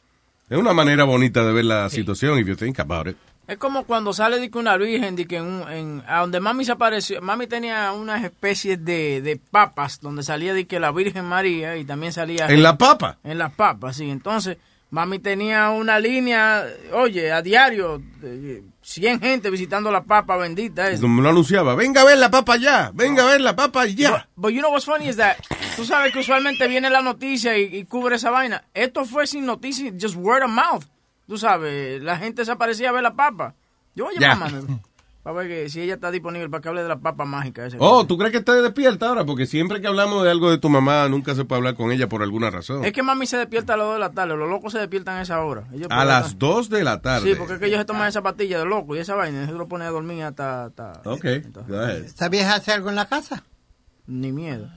Es 0.49 0.57
una 0.57 0.73
manera 0.73 1.05
bonita 1.05 1.43
de 1.43 1.53
ver 1.53 1.65
la 1.65 1.89
situación, 1.89 2.37
if 2.37 2.45
you 2.47 2.55
think 2.55 2.79
about 2.79 3.07
it. 3.07 3.15
Es 3.47 3.57
como 3.57 3.83
cuando 3.85 4.13
sale 4.13 4.39
de 4.39 4.49
que 4.51 4.57
una 4.59 4.77
virgen, 4.77 5.15
de 5.15 5.25
que 5.25 5.37
en, 5.37 5.63
en- 5.69 6.03
a 6.07 6.19
donde 6.19 6.39
mami 6.39 6.63
se 6.63 6.73
apareció, 6.73 7.19
mami 7.21 7.47
tenía 7.47 7.91
unas 7.93 8.23
especies 8.23 8.83
de, 8.85 9.21
de 9.21 9.37
papas, 9.37 9.99
donde 10.01 10.23
salía 10.23 10.53
de 10.53 10.67
que 10.67 10.79
la 10.79 10.91
Virgen 10.91 11.25
María 11.25 11.75
y 11.77 11.83
también 11.83 12.13
salía... 12.13 12.47
¿En 12.47 12.61
la 12.63 12.77
papa? 12.77 13.17
En 13.23 13.37
las 13.39 13.51
papas, 13.53 13.97
sí. 13.97 14.09
Entonces, 14.09 14.57
mami 14.91 15.19
tenía 15.19 15.69
una 15.71 15.99
línea, 15.99 16.65
oye, 16.93 17.31
a 17.31 17.41
diario, 17.41 18.01
de 18.21 18.61
100 18.81 19.19
gente 19.19 19.49
visitando 19.49 19.89
la 19.89 20.03
papa 20.03 20.37
bendita. 20.37 20.89
esa. 20.89 21.01
Como 21.01 21.21
lo 21.21 21.29
anunciaba, 21.29 21.75
venga 21.75 22.01
a 22.01 22.05
ver 22.05 22.17
la 22.17 22.29
papa 22.29 22.57
ya, 22.57 22.91
venga 22.93 23.23
a 23.23 23.31
ver 23.31 23.41
la 23.41 23.55
papa 23.55 23.85
ya. 23.87 24.27
But 24.35 24.51
you 24.51 24.59
know 24.59 24.71
what's 24.71 24.85
funny 24.85 25.07
is 25.07 25.15
that 25.17 25.37
tú 25.75 25.85
sabes 25.85 26.11
que 26.11 26.19
usualmente 26.19 26.67
viene 26.67 26.89
la 26.89 27.01
noticia 27.01 27.57
y, 27.57 27.75
y 27.75 27.85
cubre 27.85 28.17
esa 28.17 28.29
vaina. 28.29 28.65
Esto 28.73 29.05
fue 29.05 29.25
sin 29.25 29.45
noticia, 29.45 29.91
just 29.99 30.15
word 30.15 30.43
of 30.43 30.51
mouth. 30.51 30.83
Tú 31.27 31.37
sabes, 31.37 32.01
la 32.01 32.17
gente 32.17 32.43
se 32.43 32.51
aparecía 32.51 32.89
a 32.89 32.91
ver 32.91 33.03
la 33.03 33.15
papa. 33.15 33.55
Yo 33.95 34.05
voy 34.05 34.15
a 34.17 34.19
Ya. 34.19 34.39
Para 35.23 35.35
ver 35.37 35.47
que 35.47 35.69
si 35.69 35.81
ella 35.81 35.93
está 35.95 36.09
disponible 36.09 36.49
para 36.49 36.61
que 36.61 36.69
hable 36.69 36.81
de 36.81 36.87
la 36.89 36.99
papa 36.99 37.25
mágica. 37.25 37.65
Ese 37.65 37.77
Oh, 37.79 38.07
¿tú 38.07 38.17
crees 38.17 38.31
que 38.31 38.39
está 38.39 38.55
despierta 38.55 39.07
ahora? 39.07 39.23
Porque 39.23 39.45
siempre 39.45 39.79
que 39.79 39.85
hablamos 39.87 40.23
de 40.23 40.31
algo 40.31 40.49
de 40.49 40.57
tu 40.57 40.67
mamá, 40.67 41.07
nunca 41.09 41.35
se 41.35 41.45
puede 41.45 41.59
hablar 41.59 41.75
con 41.75 41.91
ella 41.91 42.09
por 42.09 42.23
alguna 42.23 42.49
razón. 42.49 42.83
Es 42.83 42.91
que 42.91 43.03
mami 43.03 43.27
se 43.27 43.37
despierta 43.37 43.75
a 43.75 43.77
las 43.77 43.85
2 43.85 43.93
de 43.95 43.99
la 43.99 44.11
tarde. 44.11 44.35
Los 44.35 44.49
locos 44.49 44.73
se 44.73 44.79
despiertan 44.79 45.17
a 45.17 45.21
esa 45.21 45.39
hora. 45.41 45.67
Ellos 45.73 45.87
A 45.91 46.05
las 46.05 46.39
2 46.39 46.69
de 46.69 46.83
la 46.83 47.01
tarde. 47.01 47.29
Sí, 47.29 47.35
porque 47.37 47.53
es 47.53 47.59
que 47.59 47.67
ellos 47.67 47.77
se 47.77 47.85
toman 47.85 48.07
esa 48.07 48.23
pastilla 48.23 48.57
de 48.57 48.65
loco 48.65 48.95
y 48.95 48.99
esa 48.99 49.13
vaina. 49.13 49.43
Eso 49.43 49.53
lo 49.53 49.67
pone 49.67 49.85
a 49.85 49.89
dormir 49.89 50.23
hasta... 50.23 50.65
hasta 50.65 51.01
Ok. 51.05 51.25
¿Esta 51.25 52.27
vieja 52.27 52.55
hace 52.55 52.71
algo 52.71 52.89
en 52.89 52.95
la 52.95 53.05
casa? 53.05 53.43
Ni 54.07 54.31
miedo. 54.31 54.69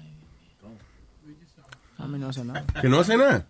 Mami 1.98 2.18
no 2.18 2.28
hace 2.28 2.44
nada. 2.44 2.66
¿Que 2.82 2.88
no 2.90 3.00
hace 3.00 3.16
nada? 3.16 3.46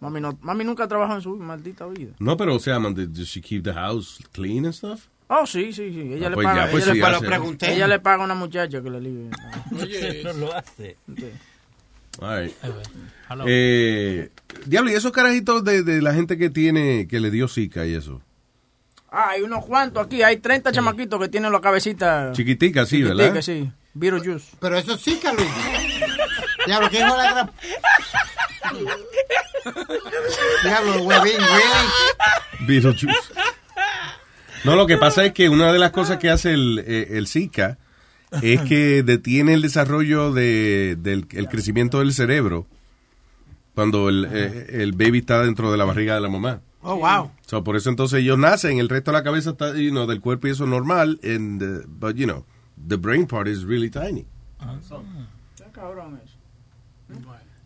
Mami, 0.00 0.20
no, 0.20 0.36
mami 0.40 0.64
nunca 0.64 0.84
ha 0.84 0.88
trabajado 0.88 1.18
en 1.18 1.22
su 1.22 1.36
maldita 1.36 1.86
vida. 1.86 2.14
No, 2.18 2.36
pero 2.36 2.56
o 2.56 2.58
sea, 2.58 2.78
man, 2.78 2.94
does 2.94 3.28
she 3.28 3.40
keep 3.40 3.62
the 3.62 3.72
house 3.72 4.18
clean 4.32 4.64
and 4.64 4.74
stuff? 4.74 5.08
Oh, 5.34 5.46
sí, 5.46 5.72
sí, 5.72 5.90
sí. 5.92 6.12
Ella 6.14 6.26
Ah, 6.26 6.30
le 6.30 6.34
pues 6.34 6.44
paga. 6.46 6.64
ya, 6.66 6.70
pues 6.70 6.84
ella, 6.84 6.92
sí, 6.92 6.98
le 6.98 7.02
paga 7.04 7.16
hace. 7.16 7.26
pregunté. 7.26 7.72
ella 7.72 7.86
le 7.86 8.00
paga 8.00 8.22
a 8.22 8.24
una 8.26 8.34
muchacha 8.34 8.82
que 8.82 8.90
le 8.90 9.00
libre. 9.00 9.30
Oye, 9.80 10.20
no 10.24 10.32
lo 10.34 10.54
hace. 10.54 10.96
All 12.20 12.42
right. 12.42 12.54
Eh, 13.46 14.28
diablo, 14.66 14.90
¿y 14.90 14.94
esos 14.94 15.10
carajitos 15.12 15.64
de, 15.64 15.82
de 15.82 16.02
la 16.02 16.12
gente 16.12 16.36
que 16.36 16.50
tiene, 16.50 17.08
que 17.08 17.18
le 17.20 17.30
dio 17.30 17.48
Zika 17.48 17.86
y 17.86 17.94
eso? 17.94 18.20
Ah, 19.10 19.30
hay 19.30 19.40
unos 19.42 19.64
cuantos 19.64 20.04
aquí. 20.04 20.22
Hay 20.22 20.36
30 20.36 20.70
chamaquitos 20.72 21.18
que 21.20 21.28
tienen 21.28 21.50
la 21.52 21.60
cabecita... 21.62 22.32
Chiquitica, 22.32 22.84
sí, 22.84 22.96
chiquitica, 22.98 23.14
¿verdad? 23.24 23.40
sí. 23.42 23.70
Beetlejuice. 23.94 24.56
Pero 24.60 24.76
eso 24.76 24.96
sí, 24.98 25.18
Luis. 25.36 25.50
Diablo, 26.66 26.88
¿qué 26.90 26.98
hijo 26.98 27.12
de 27.16 27.22
la 27.22 27.30
gran... 27.32 27.50
Diablo, 30.64 31.02
huevín, 31.02 31.36
really. 31.38 32.66
Beetlejuice. 32.66 33.16
No, 34.64 34.76
lo 34.76 34.86
que 34.86 34.96
pasa 34.96 35.24
es 35.24 35.32
que 35.32 35.48
una 35.48 35.72
de 35.72 35.78
las 35.78 35.90
cosas 35.90 36.18
que 36.18 36.30
hace 36.30 36.52
el, 36.52 36.82
eh, 36.86 37.08
el 37.12 37.26
Zika 37.26 37.78
es 38.42 38.60
que 38.62 39.02
detiene 39.04 39.54
el 39.54 39.62
desarrollo 39.62 40.32
de, 40.32 40.96
del 40.98 41.26
el 41.32 41.48
crecimiento 41.48 41.98
del 41.98 42.12
cerebro 42.14 42.66
cuando 43.74 44.08
el, 44.08 44.26
eh, 44.30 44.66
el 44.82 44.92
baby 44.92 45.18
está 45.18 45.42
dentro 45.42 45.70
de 45.72 45.78
la 45.78 45.84
barriga 45.84 46.14
de 46.14 46.20
la 46.20 46.28
mamá. 46.28 46.60
Oh, 46.82 46.96
wow. 46.96 47.30
So, 47.46 47.62
por 47.64 47.76
eso 47.76 47.90
entonces 47.90 48.20
ellos 48.20 48.38
nacen, 48.38 48.78
el 48.78 48.88
resto 48.88 49.10
de 49.12 49.18
la 49.18 49.22
cabeza 49.24 49.50
está, 49.50 49.74
you 49.76 49.90
know, 49.90 50.06
del 50.06 50.20
cuerpo 50.20 50.48
y 50.48 50.50
eso 50.50 50.64
es 50.64 50.70
normal, 50.70 51.20
and, 51.22 51.62
uh, 51.62 51.82
but 51.86 52.16
you 52.16 52.26
know, 52.26 52.44
the 52.88 52.96
brain 52.96 53.26
part 53.26 53.46
is 53.48 53.62
really 53.64 53.88
tiny. 53.90 54.26
Está 54.60 55.70
cabrón 55.72 56.20
eso. 56.24 56.36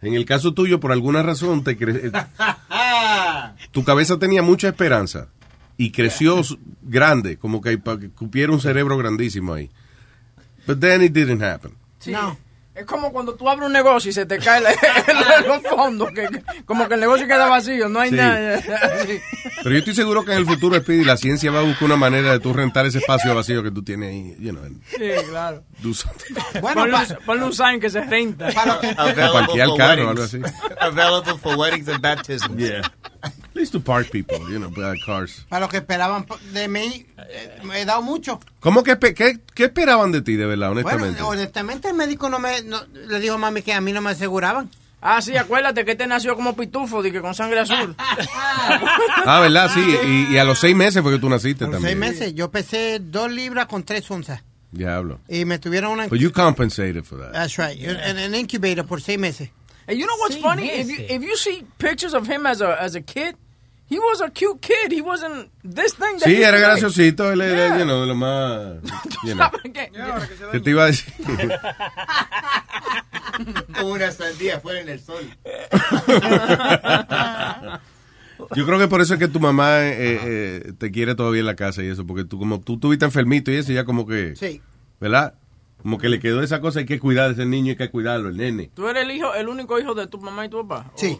En 0.02 0.14
el 0.14 0.24
caso 0.26 0.52
tuyo, 0.52 0.78
por 0.80 0.92
alguna 0.92 1.22
razón, 1.22 1.64
te 1.64 1.78
cre- 1.78 2.12
tu 3.72 3.84
cabeza 3.84 4.18
tenía 4.18 4.42
mucha 4.42 4.68
esperanza 4.68 5.28
y 5.78 5.90
creció 5.92 6.40
grande, 6.82 7.36
como 7.38 7.60
que 7.60 7.76
para 7.78 7.98
que 8.00 8.10
cupiera 8.10 8.52
un 8.52 8.60
cerebro 8.60 8.96
grandísimo 8.96 9.54
ahí. 9.54 9.70
But 10.66 10.80
then 10.80 11.02
it 11.02 11.12
didn't 11.12 11.42
happen. 11.42 11.72
Sí. 11.98 12.12
Es 12.74 12.84
como 12.84 13.10
cuando 13.10 13.34
tú 13.34 13.48
abres 13.48 13.66
un 13.68 13.72
negocio 13.72 14.10
y 14.10 14.12
se 14.12 14.26
te 14.26 14.36
cae 14.38 14.58
el- 14.58 14.66
los 15.48 15.62
fondos, 15.62 16.10
que, 16.12 16.28
como 16.66 16.86
que 16.86 16.92
el 16.94 17.00
negocio 17.00 17.26
queda 17.26 17.46
vacío, 17.46 17.88
no 17.88 18.00
hay 18.00 18.10
Sí. 18.10 18.16
nada. 18.16 18.60
Sí. 18.60 19.18
Pero 19.62 19.70
yo 19.70 19.78
estoy 19.78 19.94
seguro 19.94 20.26
que 20.26 20.32
en 20.32 20.38
el 20.38 20.46
futuro, 20.46 20.76
Speedy, 20.78 21.02
la 21.04 21.16
ciencia 21.16 21.50
va 21.50 21.60
a 21.60 21.62
buscar 21.62 21.84
una 21.84 21.96
manera 21.96 22.32
de 22.32 22.38
tú 22.40 22.52
rentar 22.52 22.84
ese 22.84 22.98
espacio 22.98 23.34
vacío 23.34 23.62
que 23.62 23.70
tú 23.70 23.82
tienes 23.82 24.10
ahí, 24.10 24.36
you 24.38 24.50
know, 24.52 24.62
Sí, 24.90 24.98
claro. 25.30 25.64
do 25.82 25.94
something. 25.94 26.34
Bueno, 26.60 26.82
ponle, 26.82 26.96
un- 26.98 27.24
ponle 27.24 27.44
un 27.44 27.52
sign 27.54 27.80
que 27.80 27.88
se 27.88 28.02
renta. 28.02 28.50
Para 28.52 28.78
parquear 29.32 29.68
el 29.70 29.76
carro 29.78 30.06
o 30.08 30.10
algo 30.10 30.22
así. 30.24 30.40
Available 30.78 31.38
for 31.38 31.56
weddings 31.56 31.88
and 31.88 32.02
baptisms. 32.02 32.58
Yeah. 32.58 32.82
At 33.56 33.60
least 33.60 33.72
to 33.72 33.80
park 33.80 34.10
people, 34.10 34.38
you 34.50 34.58
know, 34.58 34.70
cars. 35.06 35.46
Para 35.48 35.60
los 35.60 35.70
que 35.70 35.78
esperaban 35.78 36.26
de 36.52 36.68
mí, 36.68 37.06
eh, 37.16 37.58
me 37.64 37.80
he 37.80 37.86
dado 37.86 38.02
mucho. 38.02 38.38
¿Cómo 38.60 38.82
que 38.82 38.98
qué, 39.14 39.38
qué 39.54 39.64
esperaban 39.64 40.12
de 40.12 40.20
ti, 40.20 40.36
de 40.36 40.44
verdad, 40.44 40.72
honestamente? 40.72 41.22
Bueno, 41.22 41.28
honestamente, 41.28 41.88
el 41.88 41.94
médico 41.94 42.28
no 42.28 42.38
me 42.38 42.60
no- 42.62 42.84
le 42.92 43.18
dijo 43.18 43.36
a 43.36 43.38
mami 43.38 43.62
que 43.62 43.72
a 43.72 43.80
mí 43.80 43.92
no 43.92 44.02
me 44.02 44.10
aseguraban. 44.10 44.68
Ah, 45.00 45.22
sí, 45.22 45.38
acuérdate 45.38 45.86
que 45.86 45.92
este 45.92 46.06
nació 46.06 46.34
como 46.36 46.54
pitufo, 46.54 47.02
de 47.02 47.10
que 47.10 47.22
con 47.22 47.34
sangre 47.34 47.60
azul. 47.60 47.96
ah, 47.98 49.40
¿verdad? 49.40 49.70
Sí, 49.72 49.80
y, 50.04 50.34
y 50.34 50.38
a 50.38 50.44
los 50.44 50.58
seis 50.58 50.76
meses 50.76 51.02
fue 51.02 51.12
que 51.12 51.18
tú 51.18 51.30
naciste 51.30 51.64
A 51.64 51.68
los 51.68 51.76
también. 51.76 51.98
seis 51.98 52.12
meses, 52.12 52.34
yo 52.34 52.50
pesé 52.50 52.98
dos 53.00 53.32
libras 53.32 53.64
con 53.66 53.84
tres 53.84 54.10
onzas. 54.10 54.42
Diablo. 54.70 55.20
Y 55.28 55.46
me 55.46 55.58
tuvieron 55.58 55.92
una... 55.92 56.08
But 56.08 56.18
you 56.18 56.30
compensated 56.30 57.04
for 57.04 57.18
that. 57.18 57.32
That's 57.32 57.56
right. 57.56 57.80
En 57.80 58.18
en 58.18 58.34
incubator 58.34 58.84
por 58.84 59.00
seis 59.00 59.18
meses. 59.18 59.48
And 59.88 59.96
you 59.96 60.04
know 60.04 60.16
what's 60.18 60.36
funny? 60.36 60.68
If 60.68 60.88
you, 60.88 60.96
if 61.08 61.22
you 61.22 61.36
see 61.36 61.64
pictures 61.78 62.12
of 62.12 62.26
him 62.28 62.44
as 62.44 62.60
a, 62.60 62.74
as 62.82 62.96
a 62.96 63.00
kid, 63.00 63.36
he 63.88 63.98
was 63.98 64.20
a 64.20 64.30
cute 64.30 64.60
kid. 64.60 64.92
He 64.92 65.00
wasn't 65.00 65.50
this 65.62 65.94
thing 65.94 66.18
that 66.18 66.26
Sí, 66.28 66.42
era 66.42 66.58
graciosito, 66.58 67.30
él 67.32 67.40
era, 67.40 67.78
you 67.78 67.84
know, 67.84 68.00
de 68.00 68.06
lo 68.06 68.14
más... 68.14 68.76
You 69.24 69.34
know. 69.34 69.48
¿Qué? 69.62 69.90
¿Qué 70.52 70.60
te 70.60 70.70
iba 70.70 70.84
a 70.84 70.86
decir? 70.86 71.12
Como 73.78 73.92
una 73.92 74.10
sandía 74.12 74.60
fuera 74.60 74.80
en 74.80 74.88
el 74.88 75.00
sol. 75.00 75.24
Yo 78.54 78.66
creo 78.66 78.78
que 78.78 78.88
por 78.88 79.00
eso 79.00 79.14
es 79.14 79.20
que 79.20 79.28
tu 79.28 79.40
mamá 79.40 79.80
eh, 79.82 79.94
eh, 80.22 80.72
te 80.78 80.90
quiere 80.90 81.14
todavía 81.14 81.40
en 81.40 81.46
la 81.46 81.56
casa 81.56 81.82
y 81.82 81.88
eso, 81.88 82.06
porque 82.06 82.24
tú 82.24 82.38
como 82.38 82.60
tú 82.60 82.74
estuviste 82.74 83.04
enfermito 83.06 83.50
y 83.50 83.56
eso 83.56 83.72
ya 83.72 83.84
como 83.84 84.06
que, 84.06 84.36
Sí. 84.36 84.60
¿verdad? 85.00 85.34
Como 85.82 85.98
que 85.98 86.08
le 86.08 86.20
quedó 86.20 86.42
esa 86.42 86.60
cosa, 86.60 86.80
hay 86.80 86.86
que 86.86 86.98
cuidar 86.98 87.30
a 87.30 87.32
ese 87.32 87.46
niño, 87.46 87.70
hay 87.70 87.76
que 87.76 87.90
cuidarlo, 87.90 88.28
el 88.28 88.36
nene. 88.36 88.70
¿Tú 88.74 88.88
eres 88.88 89.04
el 89.04 89.10
hijo, 89.12 89.34
el 89.34 89.48
único 89.48 89.78
hijo 89.78 89.94
de 89.94 90.06
tu 90.06 90.18
mamá 90.18 90.44
y 90.44 90.48
tu 90.50 90.66
papá? 90.66 90.90
Sí. 90.96 91.18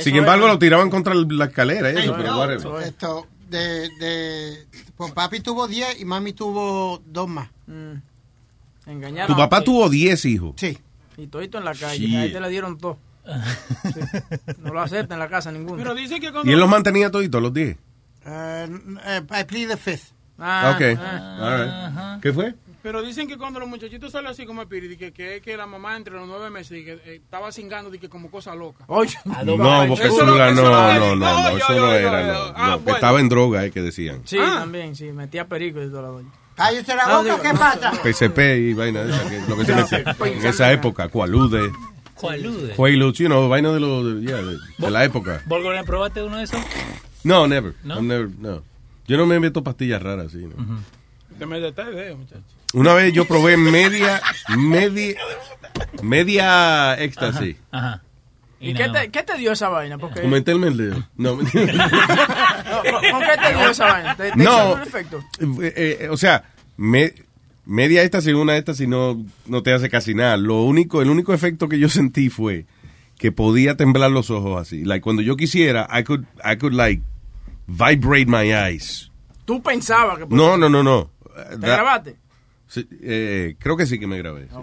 Sin 0.00 0.16
embargo, 0.16 0.46
lo 0.46 0.58
tiraban 0.58 0.90
contra 0.90 1.14
la 1.14 1.44
escalera 1.46 1.90
eso, 1.90 2.00
Ay, 2.00 2.12
pero 2.16 2.32
no, 2.32 2.38
whatever. 2.38 2.82
Esto, 2.82 3.26
de, 3.48 3.88
de, 3.98 4.66
pues 4.96 5.12
papi 5.12 5.40
tuvo 5.40 5.68
10 5.68 6.00
y 6.00 6.04
mami 6.04 6.32
tuvo 6.32 7.02
dos 7.06 7.28
más. 7.28 7.48
Engañaron. 8.86 9.34
Tu 9.34 9.36
papá 9.36 9.62
tuvo 9.62 9.88
10 9.88 10.24
hijos. 10.26 10.54
Sí. 10.56 10.78
Y 11.16 11.26
todito 11.28 11.58
en 11.58 11.64
la 11.64 11.74
calle. 11.74 12.06
Shit. 12.06 12.16
Ahí 12.16 12.32
te 12.32 12.40
le 12.40 12.48
dieron 12.48 12.78
todo. 12.78 12.98
Sí. 13.82 14.00
No 14.58 14.72
lo 14.72 14.80
acepta 14.80 15.14
en 15.14 15.20
la 15.20 15.28
casa 15.28 15.50
ninguno. 15.50 15.76
Pero 15.78 15.94
dice 15.94 16.20
que 16.20 16.30
cuando... 16.30 16.50
¿Y 16.50 16.54
él 16.54 16.60
los 16.60 16.68
mantenía 16.68 17.10
toditos, 17.10 17.40
los 17.40 17.54
10? 17.54 17.76
Uh, 18.26 18.30
uh, 18.30 19.34
I 19.34 19.44
plead 19.44 19.68
the 19.68 19.76
fifth. 19.76 20.12
Ah, 20.38 20.74
ok. 20.74 20.98
ah. 20.98 21.38
All 21.40 22.12
right. 22.14 22.22
¿Qué 22.22 22.32
fue? 22.32 22.54
Pero 22.84 23.00
dicen 23.02 23.26
que 23.26 23.38
cuando 23.38 23.58
los 23.60 23.66
muchachitos 23.66 24.12
salen 24.12 24.30
así 24.30 24.44
como 24.44 24.60
Spirit, 24.60 24.98
que, 24.98 25.10
que 25.10 25.36
es 25.36 25.42
que 25.42 25.56
la 25.56 25.64
mamá 25.66 25.96
entre 25.96 26.12
los 26.12 26.28
nueve 26.28 26.50
meses 26.50 26.76
y 26.82 26.84
que 26.84 26.92
eh, 26.92 27.14
estaba 27.24 27.50
cingando 27.50 27.88
de 27.90 27.98
que 27.98 28.10
como 28.10 28.30
cosa 28.30 28.54
loca. 28.54 28.84
Oye, 28.88 29.16
No, 29.24 29.86
porque 29.88 30.04
Eso 30.08 30.26
no, 30.26 30.36
no, 30.36 30.36
lo- 30.36 30.52
no, 30.52 31.16
no, 31.16 31.16
no, 31.16 31.50
yo, 31.52 31.56
eso 31.56 31.66
yo, 31.74 31.80
no 31.80 31.86
yo, 31.86 31.92
era, 31.94 32.26
no. 32.26 32.52
Ah, 32.54 32.68
no, 32.72 32.84
que 32.84 32.90
estaba 32.90 33.20
en 33.20 33.30
droga, 33.30 33.64
eh, 33.64 33.70
que 33.70 33.80
decían. 33.80 34.20
Sí, 34.26 34.36
también, 34.36 34.94
sí. 34.94 35.04
Metía 35.12 35.48
perico 35.48 35.82
y 35.82 35.88
toda 35.88 36.02
la 36.02 36.08
doña. 36.08 36.28
Cállese 36.56 36.94
la 36.94 37.06
No, 37.06 37.16
boca, 37.16 37.24
digo, 37.24 37.40
¿qué 37.40 37.52
no, 37.54 37.58
pasa? 37.58 37.90
PCP 38.02 38.38
y 38.58 38.74
vaina 38.74 39.02
de 39.02 39.12
esa, 39.16 39.30
que 39.30 39.40
lo 39.48 39.56
que 39.56 39.64
se 39.64 39.74
metía 39.74 40.16
en 40.26 40.46
esa 40.46 40.70
época, 40.70 41.08
Cualude, 41.08 41.72
Cualude. 42.16 42.74
Quaaludes, 42.76 43.18
you 43.18 43.28
know, 43.28 43.48
vaina 43.48 43.72
de, 43.72 43.80
lo, 43.80 44.04
de, 44.04 44.20
yeah, 44.26 44.42
de, 44.42 44.58
de 44.76 44.90
la 44.90 45.04
época. 45.04 45.40
¿Volgone, 45.46 45.82
probaste 45.84 46.22
uno 46.22 46.36
de 46.36 46.44
esos? 46.44 46.60
No, 47.24 47.46
never, 47.48 47.72
¿No? 47.82 47.94
I'm 47.96 48.06
never, 48.06 48.28
no. 48.38 48.62
Yo 49.08 49.16
no 49.16 49.24
me 49.24 49.40
meto 49.40 49.64
pastillas 49.64 50.02
raras, 50.02 50.32
sí, 50.32 50.46
no. 50.54 50.82
Te 51.38 51.46
me 51.46 51.58
detalles, 51.60 52.14
muchacho. 52.14 52.42
Una 52.74 52.92
vez 52.94 53.12
yo 53.12 53.24
probé 53.26 53.56
media, 53.56 54.20
media, 54.56 55.16
media 56.02 56.94
éxtasis. 56.94 57.56
Ajá. 57.70 58.02
¿Y 58.60 58.72
qué 58.74 58.88
te, 58.88 59.10
qué 59.10 59.22
te 59.22 59.36
dio 59.36 59.52
esa 59.52 59.68
vaina? 59.68 59.98
Porque, 59.98 60.22
en 60.52 60.64
el 60.64 60.76
dedo. 60.76 61.08
No, 61.16 61.36
mentira. 61.36 61.72
No, 61.72 61.90
¿con, 62.82 63.10
con 63.10 63.20
qué 63.20 63.36
te 63.42 63.54
dio 63.56 63.70
esa 63.70 63.84
vaina? 63.84 64.16
¿Te, 64.16 64.30
te 64.30 64.36
No. 64.36 64.82
efecto? 64.82 65.22
Eh, 65.62 65.98
eh, 66.00 66.08
o 66.10 66.16
sea, 66.16 66.44
me- 66.76 67.12
media 67.66 68.02
éxtasis, 68.02 68.32
una 68.34 68.56
éxtasis 68.56 68.88
no, 68.88 69.22
no 69.46 69.62
te 69.62 69.72
hace 69.72 69.90
casi 69.90 70.14
nada. 70.14 70.36
Lo 70.36 70.62
único, 70.62 71.02
el 71.02 71.10
único 71.10 71.34
efecto 71.34 71.68
que 71.68 71.78
yo 71.78 71.88
sentí 71.88 72.30
fue 72.30 72.64
que 73.18 73.32
podía 73.32 73.76
temblar 73.76 74.10
los 74.10 74.30
ojos 74.30 74.60
así. 74.60 74.84
Like, 74.84 75.02
cuando 75.02 75.20
yo 75.22 75.36
quisiera, 75.36 75.86
I 75.92 76.02
could, 76.02 76.24
I 76.44 76.56
could 76.56 76.72
like 76.74 77.02
vibrate 77.66 78.26
my 78.26 78.52
eyes. 78.52 79.10
¿Tú 79.44 79.62
pensabas 79.62 80.18
que... 80.18 80.26
No, 80.30 80.56
no, 80.56 80.68
no, 80.70 80.82
no. 80.82 81.10
¿Te 81.34 81.58
That- 81.58 81.60
grabaste? 81.60 82.16
Sí, 82.66 82.86
eh, 83.02 83.56
creo 83.58 83.76
que 83.76 83.86
sí 83.86 83.98
que 83.98 84.06
me 84.06 84.18
grabé. 84.18 84.48
sí. 84.48 84.56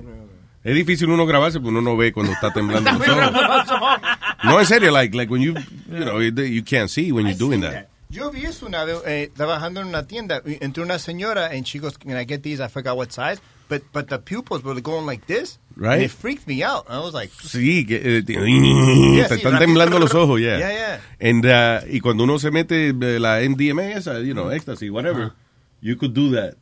Es 0.63 0.75
difícil 0.75 1.09
uno 1.09 1.25
grabarse 1.25 1.59
porque 1.59 1.69
uno 1.69 1.81
no 1.81 1.97
ve 1.97 2.13
cuando 2.13 2.31
está 2.33 2.51
temblando 2.53 2.91
los 2.91 3.07
ojos. 3.07 3.99
No, 4.43 4.59
en 4.59 4.65
serio, 4.67 4.91
like, 4.91 5.15
like 5.17 5.31
when 5.31 5.41
you, 5.41 5.55
you 5.89 6.05
know, 6.05 6.21
you 6.21 6.63
can't 6.63 6.87
see 6.89 7.11
when 7.11 7.25
you're 7.25 7.37
doing 7.37 7.61
that. 7.61 7.87
Yo 8.09 8.29
vi 8.29 8.43
eso 8.45 8.67
una 8.67 8.83
vez 8.83 8.97
eh, 9.07 9.31
trabajando 9.35 9.81
en 9.81 9.87
una 9.87 10.05
tienda. 10.05 10.41
Entró 10.45 10.83
una 10.83 10.99
señora 10.99 11.47
and 11.47 11.63
she 11.65 11.79
goes, 11.79 11.97
"Can 11.97 12.11
I 12.11 12.25
get 12.25 12.41
these? 12.43 12.61
I 12.61 12.67
forgot 12.67 12.95
what 12.95 13.09
size." 13.11 13.41
But 13.69 13.83
but 13.93 14.07
the 14.09 14.19
pupils 14.19 14.63
were 14.63 14.79
going 14.81 15.05
like 15.07 15.25
this. 15.25 15.57
Right. 15.77 15.93
And 15.93 16.03
it 16.03 16.11
freaked 16.11 16.45
me 16.45 16.61
out. 16.61 16.85
I 16.89 16.99
was 16.99 17.13
like, 17.13 17.31
Sí, 17.41 17.85
que 17.87 17.95
eh, 17.95 18.23
Yeah, 18.27 19.27
te 19.29 19.35
sí, 19.35 19.41
están 19.41 19.53
rápido. 19.53 19.59
temblando 19.59 19.97
los 19.99 20.13
ojos, 20.13 20.39
yeah. 20.41 20.57
Yeah, 20.59 20.71
yeah. 20.73 20.99
And, 21.21 21.45
uh, 21.45 21.87
y 21.89 22.01
cuando 22.01 22.25
uno 22.25 22.37
se 22.37 22.51
mete 22.51 22.89
eh, 22.89 23.19
la 23.19 23.39
MDMA, 23.39 23.93
esa, 23.93 24.19
you 24.19 24.33
know, 24.33 24.51
ecstasy, 24.51 24.89
whatever, 24.89 25.31
you 25.79 25.95
could 25.95 26.13
do 26.13 26.31
that 26.35 26.55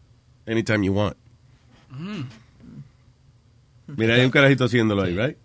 anytime 0.47 0.83
you 0.85 0.93
want. 0.93 1.17
Mira, 3.87 4.15
hay 4.15 4.25
un 4.25 4.31
carajito 4.31 4.65
haciéndolo 4.65 5.03
ahí, 5.03 5.15
right? 5.17 5.37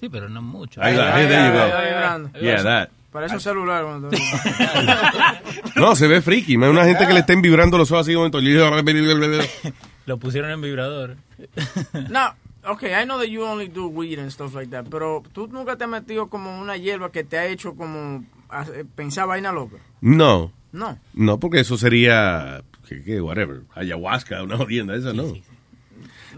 Sí, 0.00 0.08
pero 0.08 0.28
no 0.28 0.40
mucho. 0.42 0.80
Ahí 0.82 0.96
va, 0.96 1.12
there 1.14 1.28
you 1.48 1.52
go. 1.52 2.40
Yeah, 2.40 2.62
that. 2.62 2.88
Parece 3.10 3.34
un 3.34 3.40
celular. 3.40 3.84
cuando- 3.84 4.10
No, 5.76 5.96
se 5.96 6.06
ve 6.06 6.20
freaky. 6.22 6.52
Hay 6.52 6.68
una 6.68 6.84
gente 6.84 7.06
que 7.06 7.12
le 7.14 7.20
estén 7.20 7.42
vibrando 7.42 7.76
los 7.78 7.90
ojos 7.90 8.06
así 8.06 8.14
momento. 8.14 8.38
Lo 10.06 10.18
pusieron 10.18 10.50
en 10.50 10.60
vibrador. 10.60 11.16
No, 12.10 12.34
okay, 12.64 12.92
I 13.00 13.04
know 13.04 13.18
that 13.18 13.26
you 13.28 13.42
only 13.44 13.68
do 13.68 13.86
weed 13.88 14.18
and 14.18 14.30
stuff 14.30 14.54
like 14.54 14.70
that, 14.70 14.86
pero 14.90 15.22
tú 15.32 15.48
nunca 15.48 15.76
te 15.76 15.84
has 15.84 15.90
metido 15.90 16.28
como 16.28 16.60
una 16.60 16.76
hierba 16.76 17.10
que 17.10 17.24
te 17.24 17.38
ha 17.38 17.46
hecho 17.46 17.74
como 17.74 18.24
hace- 18.48 18.84
pensar 18.84 19.26
vaina 19.26 19.52
loca. 19.52 19.76
No. 20.00 20.52
No. 20.72 20.98
No, 21.14 21.38
porque 21.40 21.60
eso 21.60 21.76
sería, 21.78 22.62
que, 22.88 23.02
que, 23.02 23.20
whatever, 23.20 23.62
ayahuasca, 23.74 24.42
una 24.42 24.56
jodienda 24.56 24.96
esa, 24.96 25.12
no. 25.12 25.34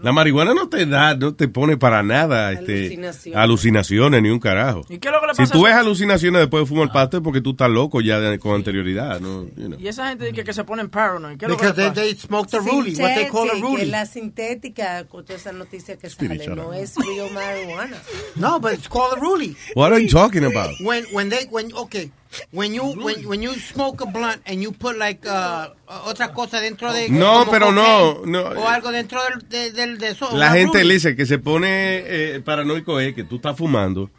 La 0.01 0.11
marihuana 0.11 0.55
no 0.55 0.67
te 0.67 0.87
da, 0.87 1.13
no 1.15 1.35
te 1.35 1.47
pone 1.47 1.77
para 1.77 2.01
nada 2.01 2.51
este, 2.53 2.85
Alucinaciones. 2.85 3.37
alucinaciones 3.39 4.21
ni 4.23 4.29
un 4.29 4.39
carajo. 4.39 4.83
¿Y 4.89 4.97
qué 4.97 5.09
es 5.09 5.13
lo 5.13 5.21
que 5.21 5.27
le 5.27 5.33
Si 5.35 5.41
pasa 5.43 5.53
tú 5.53 5.63
a 5.65 5.69
ves 5.69 5.77
alucinaciones 5.77 6.39
después 6.41 6.63
de 6.63 6.65
fumar 6.65 6.91
pasto 6.91 7.17
es 7.17 7.23
porque 7.23 7.39
tú 7.39 7.51
estás 7.51 7.69
loco 7.69 8.01
ya 8.01 8.19
de- 8.19 8.39
con 8.39 8.55
anterioridad, 8.55 9.19
¿no? 9.19 9.43
You 9.55 9.67
know. 9.67 9.79
Y 9.79 9.87
esa 9.87 10.09
gente 10.09 10.33
que, 10.33 10.43
que 10.43 10.53
se 10.53 10.63
ponen 10.63 10.89
paranoid, 10.89 11.37
¿qué 11.37 11.45
es 11.45 11.51
lo 11.51 11.57
que 11.57 11.71
they, 11.73 11.89
pasa? 11.89 11.93
they 12.01 12.15
smoke 12.15 12.49
the 12.49 12.57
ruly, 12.59 12.95
what 12.95 13.13
they 13.13 13.27
call 13.27 13.47
a 13.51 13.77
que 13.77 13.85
la 13.85 14.07
sintética, 14.07 15.05
con 15.07 15.23
toda 15.23 15.37
esa 15.37 15.51
noticia 15.51 15.95
que 15.97 16.09
sale, 16.09 16.29
Spiritual. 16.35 16.55
no 16.55 16.73
es 16.73 16.95
real 16.95 17.29
marihuana. 17.31 17.97
No, 18.37 18.59
but 18.59 18.73
it's 18.73 18.87
called 18.89 19.15
a 19.15 19.21
ruly. 19.21 19.55
What 19.75 19.91
are 19.91 20.01
you 20.01 20.09
talking 20.09 20.45
about? 20.45 20.71
When 20.79 21.03
when 21.11 21.29
they 21.29 21.45
when 21.51 21.71
okay, 21.75 22.09
when 22.51 22.73
you 22.73 22.83
when 22.83 23.25
when 23.27 23.41
you 23.41 23.53
smoke 23.55 24.01
a 24.01 24.05
blunt 24.05 24.41
and 24.45 24.61
you 24.61 24.71
put 24.71 24.97
like 24.97 25.27
uh, 25.27 25.67
otra 26.07 26.33
cosa 26.33 26.59
dentro 26.61 26.91
de 26.93 27.09
No, 27.09 27.45
pero 27.49 27.71
no, 27.71 28.25
no. 28.25 28.41
o 28.41 28.67
algo 28.67 28.91
dentro 28.91 29.19
del 29.23 29.49
de, 29.49 29.71
del 29.71 29.97
de 29.97 30.09
eso. 30.09 30.29
La 30.37 30.51
gente 30.51 30.83
le 30.83 30.93
dice 30.95 31.15
que 31.15 31.25
se 31.25 31.39
pone 31.39 31.67
eh, 32.05 32.41
paranoico 32.43 32.99
es 32.99 33.13
que 33.13 33.23
tú 33.23 33.35
estás 33.37 33.57
fumando. 33.57 34.09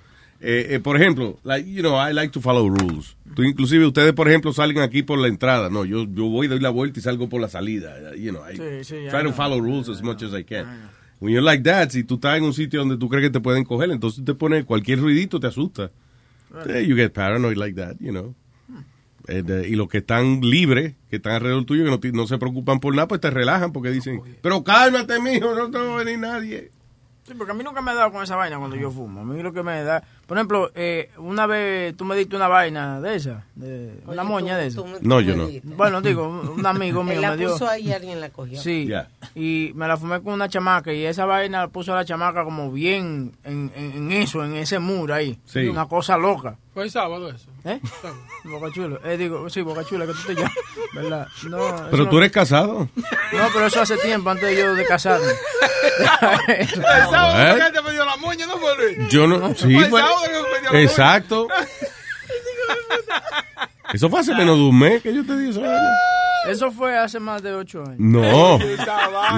Eh, 0.44 0.74
eh, 0.74 0.80
por 0.80 0.96
ejemplo, 0.96 1.38
like, 1.44 1.70
you 1.70 1.82
know, 1.82 1.94
I 1.96 2.12
like 2.12 2.32
to 2.32 2.40
follow 2.40 2.68
rules. 2.68 3.16
Tú, 3.36 3.44
inclusive 3.44 3.86
ustedes, 3.86 4.12
por 4.12 4.28
ejemplo, 4.28 4.52
salen 4.52 4.80
aquí 4.80 5.04
por 5.04 5.16
la 5.18 5.28
entrada. 5.28 5.70
No, 5.70 5.84
yo, 5.84 6.04
yo 6.12 6.24
voy, 6.24 6.48
doy 6.48 6.58
la 6.58 6.70
vuelta 6.70 6.98
y 6.98 7.02
salgo 7.02 7.28
por 7.28 7.40
la 7.40 7.48
salida. 7.48 7.94
You 8.16 8.32
know, 8.32 8.42
I 8.50 8.56
Sí, 8.56 8.84
sí, 8.84 8.94
I 8.96 9.08
try 9.08 9.18
to 9.20 9.26
know. 9.26 9.32
follow 9.34 9.60
rules 9.60 9.88
as 9.88 10.02
much 10.02 10.20
as 10.24 10.32
I 10.34 10.42
can. 10.42 10.90
When 11.20 11.32
you're 11.32 11.44
like 11.44 11.62
that, 11.62 11.90
si 11.90 12.02
tú 12.02 12.16
estás 12.16 12.38
en 12.38 12.42
un 12.42 12.52
sitio 12.52 12.80
donde 12.80 12.96
tú 12.96 13.08
crees 13.08 13.22
que 13.26 13.30
te 13.30 13.38
pueden 13.38 13.62
coger, 13.62 13.92
entonces 13.92 14.24
te 14.24 14.34
pone 14.34 14.64
cualquier 14.64 14.98
ruidito, 14.98 15.38
te 15.38 15.46
asusta. 15.46 15.92
You 16.86 16.96
get 16.96 17.12
paranoid 17.12 17.56
like 17.56 17.74
that, 17.80 17.96
you 18.00 18.10
know. 18.12 18.34
Eh, 19.28 19.42
de- 19.42 19.68
y 19.68 19.76
los 19.76 19.88
que 19.88 19.98
están 19.98 20.40
libres, 20.40 20.94
que 21.08 21.16
están 21.16 21.34
alrededor 21.34 21.64
tuyo, 21.64 21.84
que 22.00 22.12
no 22.12 22.26
se 22.26 22.38
preocupan 22.38 22.80
por 22.80 22.94
nada, 22.94 23.06
pues 23.06 23.20
te 23.20 23.30
relajan 23.30 23.72
porque 23.72 23.90
dicen, 23.90 24.20
pero 24.42 24.64
cálmate, 24.64 25.20
mijo, 25.20 25.54
no 25.54 25.70
te 25.70 25.78
va 25.78 25.94
a 25.94 26.04
venir 26.04 26.18
nadie. 26.18 26.70
Sí, 27.26 27.34
porque 27.38 27.52
a 27.52 27.54
mí 27.54 27.62
nunca 27.62 27.80
me 27.80 27.92
ha 27.92 27.94
dado 27.94 28.10
con 28.10 28.22
esa 28.24 28.34
vaina 28.34 28.58
cuando 28.58 28.74
yo 28.76 28.90
fumo. 28.90 29.20
A 29.20 29.24
mí 29.24 29.40
lo 29.42 29.52
que 29.52 29.62
me 29.62 29.80
da... 29.84 30.02
Por 30.26 30.38
ejemplo, 30.38 30.70
eh, 30.74 31.10
una 31.18 31.46
vez 31.46 31.94
tú 31.96 32.04
me 32.06 32.16
diste 32.16 32.36
una 32.36 32.48
vaina 32.48 33.00
de 33.00 33.16
esa, 33.16 33.44
de 33.54 33.92
una 34.06 34.22
moña 34.24 34.54
tú- 34.54 34.60
de 34.60 34.66
esa. 34.68 34.76
tú 34.82 34.86
No, 35.02 35.20
yo 35.20 35.36
no. 35.36 35.48
Bueno, 35.64 36.00
digo, 36.00 36.26
un 36.26 36.64
amigo 36.64 37.02
mío 37.04 37.20
la 37.20 37.32
me 37.32 37.36
dio... 37.36 37.50
puso 37.52 37.68
ahí 37.68 37.88
y 37.88 37.92
alguien 37.92 38.20
la 38.20 38.30
cogió. 38.30 38.60
Sí, 38.60 38.88
y 39.34 39.72
me 39.74 39.86
la 39.88 39.96
fumé 39.96 40.22
con 40.22 40.32
una 40.34 40.48
chamaca 40.48 40.92
y 40.92 41.04
esa 41.04 41.26
vaina 41.26 41.60
la 41.60 41.68
puso 41.68 41.92
a 41.92 41.96
la 41.96 42.04
chamaca 42.04 42.44
como 42.44 42.70
bien 42.72 43.32
en, 43.44 43.70
en, 43.74 43.92
en 43.92 44.12
eso, 44.12 44.42
en 44.44 44.54
ese 44.56 44.78
muro 44.78 45.14
ahí. 45.14 45.38
Sí. 45.44 45.66
Una 45.68 45.86
cosa 45.86 46.16
loca. 46.16 46.56
Fue 46.72 46.84
el 46.84 46.90
sábado 46.90 47.28
eso. 47.28 47.50
¿Eh? 47.64 47.78
Boca 48.44 48.72
Chula. 48.72 48.98
Eh, 49.04 49.18
digo, 49.18 49.50
sí, 49.50 49.60
Boca 49.60 49.84
Chula, 49.84 50.06
que 50.06 50.12
tú 50.12 50.18
te 50.28 50.34
llamas. 50.34 50.52
¿Verdad? 50.94 51.28
No, 51.50 51.58
Pero 51.90 52.04
no- 52.04 52.08
tú 52.10 52.16
eres 52.18 52.32
casado. 52.32 52.88
No, 52.96 53.48
pero 53.52 53.66
eso 53.66 53.82
hace 53.82 53.98
tiempo, 53.98 54.30
antes 54.30 54.48
de 54.48 54.56
yo 54.56 54.74
de 54.74 54.84
casarme. 54.86 55.26
El 56.48 56.66
sábado 56.68 57.56
¿Eh? 57.58 57.82
me 57.84 57.92
dio 57.92 58.04
la 58.04 58.16
moña, 58.16 58.46
¿no 58.46 58.56
fue 58.58 58.70
Luis? 58.76 59.08
Yo 59.10 59.26
no, 59.26 59.54
sí, 59.54 59.74
Fue 59.74 60.00
exacto. 60.72 61.48
Eso 63.92 64.08
fue 64.08 64.20
hace 64.20 64.34
menos 64.34 64.56
de 64.56 64.62
un 64.62 64.78
mes 64.78 65.02
que 65.02 65.14
yo 65.14 65.24
te 65.24 65.36
dije 65.36 65.50
eso. 65.50 65.62
Eso 66.48 66.72
fue 66.72 66.96
hace 66.96 67.20
más 67.20 67.42
de 67.42 67.52
ocho 67.52 67.84
años. 67.84 67.98
No, 67.98 68.58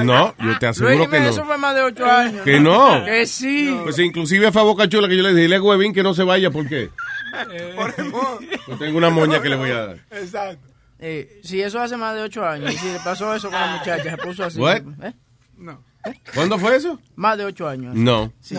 no, 0.04 0.34
yo 0.38 0.58
te 0.58 0.66
Luis 0.66 0.78
aseguro 0.78 0.96
que 0.96 1.04
Jiménez, 1.04 1.30
eso 1.30 1.40
no. 1.40 1.46
fue 1.46 1.58
más 1.58 1.74
de 1.74 1.82
ocho 1.82 2.06
años. 2.06 2.42
Que 2.44 2.60
no. 2.60 3.04
Que 3.04 3.26
sí. 3.26 3.76
Pues 3.82 3.98
inclusive 3.98 4.52
fue 4.52 4.62
a 4.62 4.64
Boca 4.64 4.88
Chula 4.88 5.08
que 5.08 5.16
yo 5.16 5.22
le 5.22 5.30
dije, 5.30 5.42
dile 5.42 5.56
a 5.56 5.62
Huevín 5.62 5.92
que 5.92 6.04
no 6.04 6.14
se 6.14 6.22
vaya, 6.22 6.50
¿por 6.50 6.68
qué? 6.68 6.90
Yo 8.68 8.78
tengo 8.78 8.96
una 8.96 9.10
moña 9.10 9.42
que 9.42 9.48
le 9.48 9.56
voy 9.56 9.70
a 9.70 9.86
dar. 9.86 9.98
Exacto. 10.12 10.68
Eh, 11.00 11.40
si 11.42 11.60
eso 11.60 11.80
hace 11.80 11.96
más 11.96 12.14
de 12.14 12.22
ocho 12.22 12.46
años, 12.46 12.72
y 12.72 12.76
si 12.78 12.92
le 12.92 13.00
pasó 13.00 13.34
eso 13.34 13.50
con 13.50 13.60
la 13.60 13.76
muchacha, 13.78 14.10
se 14.10 14.16
puso 14.18 14.44
así. 14.44 14.60
What? 14.60 14.82
¿eh? 15.02 15.12
No. 15.56 15.82
¿Cuándo 16.32 16.58
fue 16.58 16.76
eso? 16.76 17.00
Más 17.16 17.36
de 17.36 17.44
ocho 17.44 17.66
años. 17.68 17.94
No. 17.96 18.32
Sí. 18.40 18.54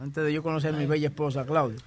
Antes 0.00 0.24
de 0.24 0.32
yo 0.32 0.42
conocer 0.42 0.74
a 0.74 0.78
mi 0.78 0.86
bella 0.86 1.08
esposa, 1.08 1.44
Claudia. 1.46 1.78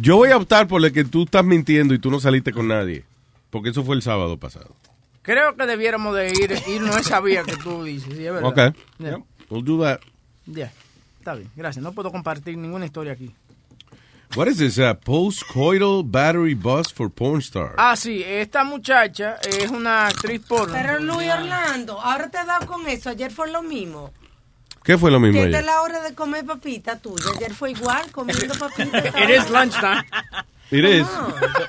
Yo 0.00 0.16
voy 0.16 0.30
a 0.30 0.36
optar 0.36 0.66
por 0.68 0.84
el 0.84 0.92
que 0.92 1.04
tú 1.04 1.24
estás 1.24 1.44
mintiendo 1.44 1.92
y 1.94 1.98
tú 1.98 2.10
no 2.10 2.18
saliste 2.18 2.52
con 2.52 2.68
nadie. 2.68 3.04
Porque 3.50 3.70
eso 3.70 3.84
fue 3.84 3.94
el 3.96 4.02
sábado 4.02 4.38
pasado. 4.38 4.74
Creo 5.20 5.54
que 5.56 5.66
debiéramos 5.66 6.14
de 6.16 6.30
ir, 6.30 6.52
irnos 6.68 6.96
a 6.96 7.00
esa 7.00 7.20
vía 7.20 7.42
que 7.44 7.56
tú 7.56 7.84
dices, 7.84 8.16
¿sí 8.16 8.24
es 8.26 8.32
verdad? 8.32 8.48
Ok. 8.70 8.76
Ya, 8.98 9.18
We'll 9.50 9.64
do 9.64 9.78
that. 9.82 10.00
ya. 10.46 10.72
está 11.18 11.34
bien, 11.34 11.50
gracias. 11.54 11.82
No 11.82 11.92
puedo 11.92 12.10
compartir 12.10 12.56
ninguna 12.56 12.86
historia 12.86 13.12
aquí. 13.12 13.30
What 14.34 14.46
is 14.48 14.56
this? 14.56 14.78
A 14.78 14.94
post-coital 14.98 16.02
battery 16.04 16.54
bus 16.54 16.90
for 16.90 17.10
porn 17.10 17.42
stars. 17.42 17.74
Ah, 17.76 17.94
sí, 17.96 18.22
esta 18.24 18.64
muchacha 18.64 19.36
es 19.46 19.70
una 19.70 20.06
actriz 20.06 20.40
porno. 20.48 20.72
Pero 20.72 20.98
Luis 21.00 21.28
Orlando, 21.30 22.00
ahora 22.00 22.30
te 22.30 22.38
he 22.38 22.46
dado 22.46 22.66
con 22.66 22.86
eso. 22.88 23.10
Ayer 23.10 23.30
fue 23.30 23.50
lo 23.50 23.62
mismo. 23.62 24.10
¿Qué 24.84 24.98
fue 24.98 25.10
lo 25.10 25.20
mismo 25.20 25.40
esta 25.42 25.60
es 25.60 25.64
la 25.66 25.82
hora 25.82 26.00
de 26.02 26.14
comer 26.14 26.44
papita 26.44 26.98
tuya. 26.98 27.24
Ayer 27.36 27.54
fue 27.54 27.70
igual, 27.70 28.10
comiendo 28.10 28.54
papita. 28.54 28.98
It 29.22 29.30
is 29.30 29.50
lunchtime. 29.50 30.04
It 30.70 30.84
is. 30.84 31.06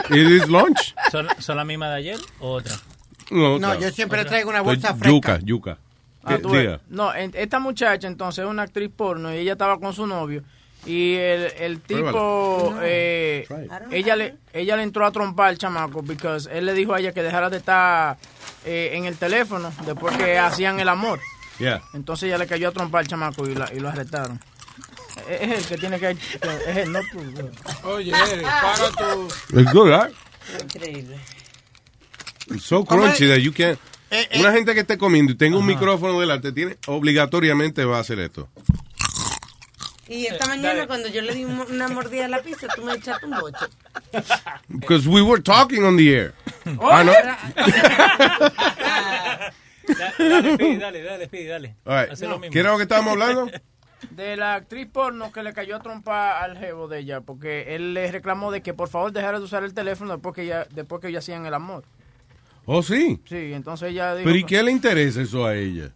It 0.10 0.28
is 0.32 0.48
lunch. 0.48 0.96
¿Son, 1.12 1.28
son 1.40 1.58
la 1.58 1.66
misma 1.66 1.90
de 1.90 1.96
ayer 1.96 2.20
o 2.40 2.54
otra? 2.54 2.76
No, 3.30 3.60
No, 3.60 3.80
yo 3.80 3.90
siempre 3.92 4.20
Otra. 4.20 4.30
traigo 4.32 4.50
una 4.50 4.62
bolsa 4.62 4.96
fresca. 4.96 5.10
Yuca, 5.10 5.40
yuca. 5.44 5.78
Ah, 6.24 6.38
¿Qué-. 6.38 6.80
No, 6.90 7.14
esta 7.14 7.60
muchacha 7.60 8.08
entonces 8.08 8.46
es 8.46 8.50
una 8.50 8.64
actriz 8.64 8.90
porno 8.96 9.34
y 9.34 9.38
ella 9.40 9.54
estaba 9.54 9.80
con 9.80 9.94
su 9.94 10.08
novio 10.08 10.44
y 10.86 11.16
el, 11.16 11.52
el 11.60 11.80
tipo, 11.82 12.76
eh, 12.82 13.48
ella 13.92 14.16
le 14.16 14.36
ella 14.52 14.76
le 14.76 14.84
entró 14.84 15.06
a 15.06 15.12
trompar 15.12 15.50
al 15.50 15.58
chamaco 15.58 16.04
porque 16.04 16.40
él 16.52 16.66
le 16.66 16.74
dijo 16.74 16.94
a 16.94 17.00
ella 17.00 17.14
que 17.14 17.24
dejara 17.24 17.50
de 17.50 17.58
estar 17.58 18.18
eh, 18.66 18.92
en 18.94 19.06
el 19.06 19.18
teléfono 19.18 19.72
después 19.86 20.16
que 20.18 20.38
hacían 20.38 20.80
el 20.80 20.90
amor. 20.90 21.20
Yeah. 21.60 21.82
Entonces 21.94 22.28
ella 22.28 22.38
le 22.38 22.48
cayó 22.48 22.70
a 22.70 22.72
trompar 22.72 23.02
al 23.02 23.08
chamaco 23.08 23.48
y, 23.48 23.56
la- 23.56 23.72
y 23.74 23.80
lo 23.80 23.90
arrestaron. 23.90 24.40
Es 25.30 25.42
es 25.42 25.52
el 25.60 25.66
que 25.68 25.78
tiene 25.78 26.00
que... 26.00 26.10
Es 26.12 26.78
el, 26.78 26.92
no 26.92 27.00
tú. 27.12 27.52
Oye, 27.84 28.12
paga 28.12 28.90
tu... 28.92 29.28
It's 29.60 29.72
good, 29.72 29.90
right? 29.90 30.14
Increíble. 30.62 31.18
It's 32.48 32.64
so 32.64 32.84
¿Cómo 32.84 33.04
crunchy 33.04 33.26
es? 33.26 33.30
that 33.30 33.38
you 33.40 33.54
can't... 33.54 33.78
Eh, 34.10 34.28
eh. 34.32 34.40
Una 34.40 34.52
gente 34.52 34.74
que 34.74 34.82
esté 34.82 34.98
comiendo 34.98 35.32
y 35.32 35.36
tenga 35.36 35.58
un 35.58 35.66
micrófono 35.66 36.20
delante, 36.20 36.52
tiene 36.52 36.78
obligatoriamente 36.88 37.86
va 37.86 37.98
a 37.98 38.02
hacer 38.02 38.20
esto. 38.20 38.50
Y 40.08 40.26
esta 40.26 40.48
mañana 40.48 40.86
cuando 40.86 41.08
yo 41.08 41.22
le 41.22 41.34
di 41.34 41.46
un- 41.46 41.66
una 41.70 41.88
mordida 41.88 42.26
a 42.26 42.28
la 42.28 42.42
pizza, 42.42 42.68
tú 42.76 42.84
me 42.84 42.94
echaste 42.94 43.26
un 43.26 43.40
boche. 43.40 43.66
Because 44.68 45.08
we 45.08 45.22
were 45.22 45.42
talking 45.42 45.84
on 45.86 45.96
the 45.98 46.14
air. 46.14 46.34
ah, 46.82 47.04
no. 47.04 47.14
Dale, 49.88 50.54
Speedy, 50.54 50.78
dale, 50.78 51.04
dale, 51.04 51.26
Speedy, 51.26 51.46
dale. 51.48 51.76
All 51.86 52.06
right. 52.08 52.20
Mismo. 52.20 52.40
¿Qué 52.52 52.60
era 52.60 52.72
lo 52.72 52.78
que 52.78 52.84
estábamos 52.84 53.14
hablando? 53.14 53.50
De 54.12 54.36
la 54.36 54.56
actriz 54.56 54.88
porno 54.92 55.32
que 55.32 55.44
le 55.44 55.54
cayó 55.54 55.78
a 55.78 55.80
trompar 55.80 56.44
al 56.44 56.58
jevo 56.58 56.90
de 56.90 57.00
ella, 57.00 57.22
porque 57.22 57.74
él 57.74 57.94
le 57.94 58.12
reclamó 58.12 58.52
de 58.52 58.62
que 58.62 58.74
por 58.74 58.90
favor 58.90 59.14
dejara 59.14 59.40
de 59.40 59.46
usar 59.46 59.64
el 59.64 59.74
teléfono 59.74 60.12
después 60.12 60.36
que 60.36 60.44
ella, 60.44 60.68
después 60.72 61.00
que 61.00 61.08
ellos 61.08 61.24
hacían 61.24 61.46
el 61.46 61.54
amor. 61.54 61.86
Oh, 62.66 62.84
sí. 62.84 63.22
Sí, 63.26 63.54
entonces 63.54 63.92
ella 63.92 64.14
dijo... 64.16 64.26
Pero 64.26 64.38
¿y 64.38 64.44
qué 64.44 64.62
le 64.62 64.72
interesa 64.72 65.22
eso 65.22 65.46
a 65.46 65.56
ella? 65.56 65.94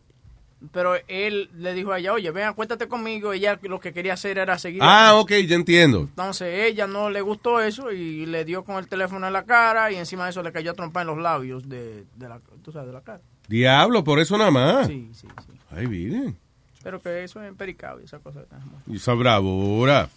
Pero 0.71 0.95
él 1.07 1.49
le 1.53 1.73
dijo 1.73 1.91
a 1.91 1.99
ella, 1.99 2.13
oye, 2.13 2.31
ven, 2.31 2.45
acuéstate 2.45 2.87
conmigo. 2.87 3.31
Ella 3.31 3.59
lo 3.61 3.79
que 3.79 3.93
quería 3.93 4.13
hacer 4.13 4.39
era 4.39 4.57
seguir. 4.57 4.81
Ah, 4.83 5.15
ok, 5.15 5.31
ya 5.45 5.55
entiendo. 5.55 5.99
Entonces 5.99 6.65
ella 6.65 6.87
no 6.87 7.09
le 7.11 7.21
gustó 7.21 7.61
eso 7.61 7.91
y 7.91 8.25
le 8.25 8.43
dio 8.43 8.63
con 8.63 8.77
el 8.77 8.87
teléfono 8.87 9.27
en 9.27 9.33
la 9.33 9.43
cara 9.45 9.91
y 9.91 9.95
encima 9.95 10.23
de 10.23 10.31
eso 10.31 10.41
le 10.41 10.51
cayó 10.51 10.71
a 10.71 10.73
trompar 10.73 11.01
en 11.01 11.07
los 11.07 11.17
labios 11.19 11.69
de, 11.69 12.05
de 12.15 12.29
la, 12.29 12.41
tú 12.63 12.71
sabes, 12.71 12.87
de 12.87 12.93
la 12.93 13.01
cara. 13.01 13.21
Diablo, 13.47 14.03
por 14.03 14.19
eso 14.19 14.37
nada 14.37 14.51
más. 14.51 14.87
Sí, 14.87 15.09
sí, 15.13 15.27
sí. 15.45 15.53
Ay, 15.75 15.87
miren. 15.87 16.37
Pero 16.83 17.01
que 17.01 17.23
eso 17.23 17.41
es 17.41 17.47
empericado 17.47 17.99
y 18.01 18.05
esa 18.05 18.19
cosa. 18.19 18.41
Y 18.87 18.97
esa 18.97 19.13
bravura. 19.13 20.09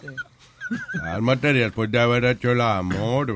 Sí. 0.00 0.08
Al 1.02 1.22
material 1.22 1.64
después 1.66 1.90
de 1.90 2.00
haber 2.00 2.24
hecho 2.24 2.50
el 2.52 2.60
amor. 2.60 3.34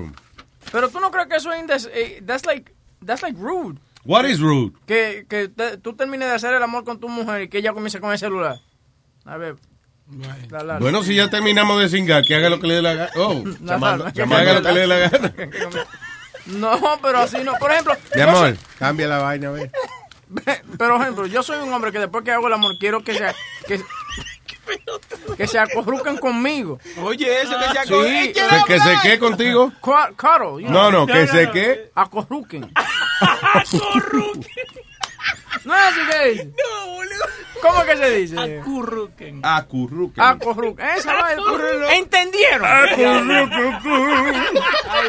Pero 0.72 0.88
tú 0.88 0.98
no 1.00 1.10
crees 1.10 1.28
que 1.28 1.36
eso 1.36 1.52
es 1.52 1.62
indes- 1.62 1.90
eh, 1.92 2.22
that's 2.26 2.46
like 2.46 2.72
that's 3.04 3.22
like 3.22 3.38
rude. 3.38 3.78
What 4.04 4.24
is 4.26 4.40
rude? 4.40 4.72
Que, 4.86 5.26
que 5.28 5.48
te- 5.48 5.76
tú 5.76 5.94
termines 5.94 6.28
de 6.28 6.34
hacer 6.34 6.54
el 6.54 6.62
amor 6.62 6.84
con 6.84 6.98
tu 6.98 7.08
mujer 7.08 7.42
y 7.42 7.48
que 7.48 7.58
ella 7.58 7.72
comience 7.74 8.00
con 8.00 8.12
el 8.12 8.18
celular. 8.18 8.56
A 9.26 9.36
ver. 9.36 9.56
la- 10.50 10.62
la- 10.64 10.78
Bueno, 10.78 11.02
si 11.02 11.14
ya 11.14 11.28
terminamos 11.28 11.78
de 11.82 11.88
cingar, 11.90 12.24
que 12.24 12.34
haga 12.34 12.48
lo 12.48 12.58
que 12.60 12.66
le 12.68 12.74
dé 12.76 12.82
la 12.82 12.94
gana. 12.94 13.10
Oh, 13.16 13.44
chamando, 13.66 14.10
que 14.12 14.22
haga 14.22 14.54
lo 14.54 14.62
que 14.62 14.72
le 14.72 14.80
dé 14.80 14.86
la 14.86 14.98
gana. 14.98 15.34
No, 16.48 16.98
pero 17.02 17.18
así 17.20 17.38
no. 17.44 17.54
Por 17.54 17.70
ejemplo, 17.72 17.94
Mi 18.14 18.20
yo 18.20 18.28
amor, 18.28 18.48
soy- 18.48 18.58
cambia 18.78 19.08
la 19.08 19.18
vaina, 19.18 19.50
ve. 19.50 19.70
pero 20.78 20.96
ejemplo, 21.00 21.26
yo 21.26 21.42
soy 21.42 21.58
un 21.58 21.72
hombre 21.72 21.92
que 21.92 21.98
después 22.00 22.24
que 22.24 22.32
hago 22.32 22.48
el 22.48 22.52
amor 22.54 22.72
quiero 22.78 23.02
que 23.02 23.14
sea 23.14 23.34
que 23.66 23.80
que 25.36 25.46
se 25.46 25.58
acorruquen 25.58 26.16
conmigo. 26.18 26.78
Oye, 27.02 27.40
eso 27.42 27.58
que 27.58 27.64
se 27.64 27.70
Sí. 27.72 27.78
acorruquen. 27.78 28.32
¿Que, 28.32 28.64
que 28.66 28.80
se 28.80 28.96
qué 29.02 29.18
contigo? 29.18 29.72
Cu- 29.80 29.92
Cuddle, 30.16 30.62
you 30.64 30.70
No, 30.70 30.90
no, 30.90 31.06
que 31.06 31.26
se 31.26 31.50
qué. 31.50 31.90
Acorruquen. 31.94 32.72
No 35.64 35.74
es 35.74 35.80
así 35.80 36.00
que 36.10 36.28
dice. 36.30 36.44
No, 36.46 36.92
boludo. 36.94 37.24
¿Cómo 37.62 37.84
que 37.84 37.96
se 37.96 38.10
dice? 38.18 38.58
Acurruquen. 38.60 39.40
Acurruquen. 39.44 40.22
Acorruquen. 40.24 40.86
Esa 40.96 41.12
vaina. 41.14 41.42
¿Entendieron? 41.96 42.62
Ay, 42.64 42.96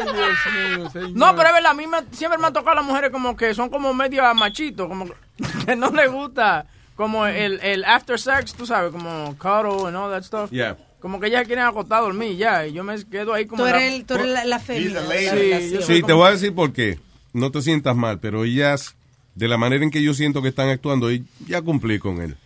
Dios 0.02 0.78
mío, 0.78 0.90
señor. 0.90 1.10
No, 1.14 1.34
pero 1.36 1.48
es 1.48 1.54
verdad, 1.54 1.70
a 1.70 1.74
mí 1.74 1.86
me- 1.86 2.04
siempre 2.12 2.38
me 2.38 2.46
han 2.48 2.52
tocado 2.52 2.76
las 2.76 2.84
mujeres 2.84 3.10
como 3.10 3.36
que 3.36 3.54
son 3.54 3.68
como 3.70 3.94
medio 3.94 4.22
machitos, 4.34 4.88
como 4.88 5.06
que- 5.06 5.76
no 5.76 5.90
les 5.90 6.10
gusta 6.10 6.66
como 6.96 7.26
el, 7.26 7.60
el 7.60 7.84
after 7.84 8.18
sex, 8.18 8.52
tú 8.54 8.66
sabes, 8.66 8.92
como 8.92 9.34
cuddle 9.38 9.88
and 9.88 9.96
all 9.96 10.10
that 10.10 10.22
stuff. 10.22 10.50
Yeah. 10.50 10.76
Como 11.00 11.18
que 11.18 11.28
ellas 11.28 11.46
quieren 11.46 11.64
acostar 11.64 12.00
a 12.00 12.02
dormir 12.02 12.36
ya, 12.36 12.66
y 12.66 12.74
yo 12.74 12.84
me 12.84 13.02
quedo 13.06 13.32
ahí 13.32 13.46
como... 13.46 13.64
Tú 13.64 13.70
la- 13.70 13.76
eres, 13.78 13.94
el- 13.94 14.04
tú 14.04 14.14
eres 14.14 14.26
la, 14.26 14.44
la 14.44 14.58
la 14.58 15.82
Sí, 15.82 16.02
te 16.02 16.12
voy 16.12 16.28
a 16.28 16.32
decir 16.32 16.54
por 16.54 16.72
qué. 16.72 16.98
No 17.32 17.50
te 17.50 17.62
sientas 17.62 17.96
mal, 17.96 18.18
pero 18.18 18.44
ellas, 18.44 18.96
de 19.34 19.48
la 19.48 19.56
manera 19.56 19.84
en 19.84 19.90
que 19.90 20.02
yo 20.02 20.14
siento 20.14 20.42
que 20.42 20.48
están 20.48 20.68
actuando, 20.68 21.10
y 21.12 21.24
ya 21.46 21.62
cumplí 21.62 21.98
con 21.98 22.20
él. 22.20 22.36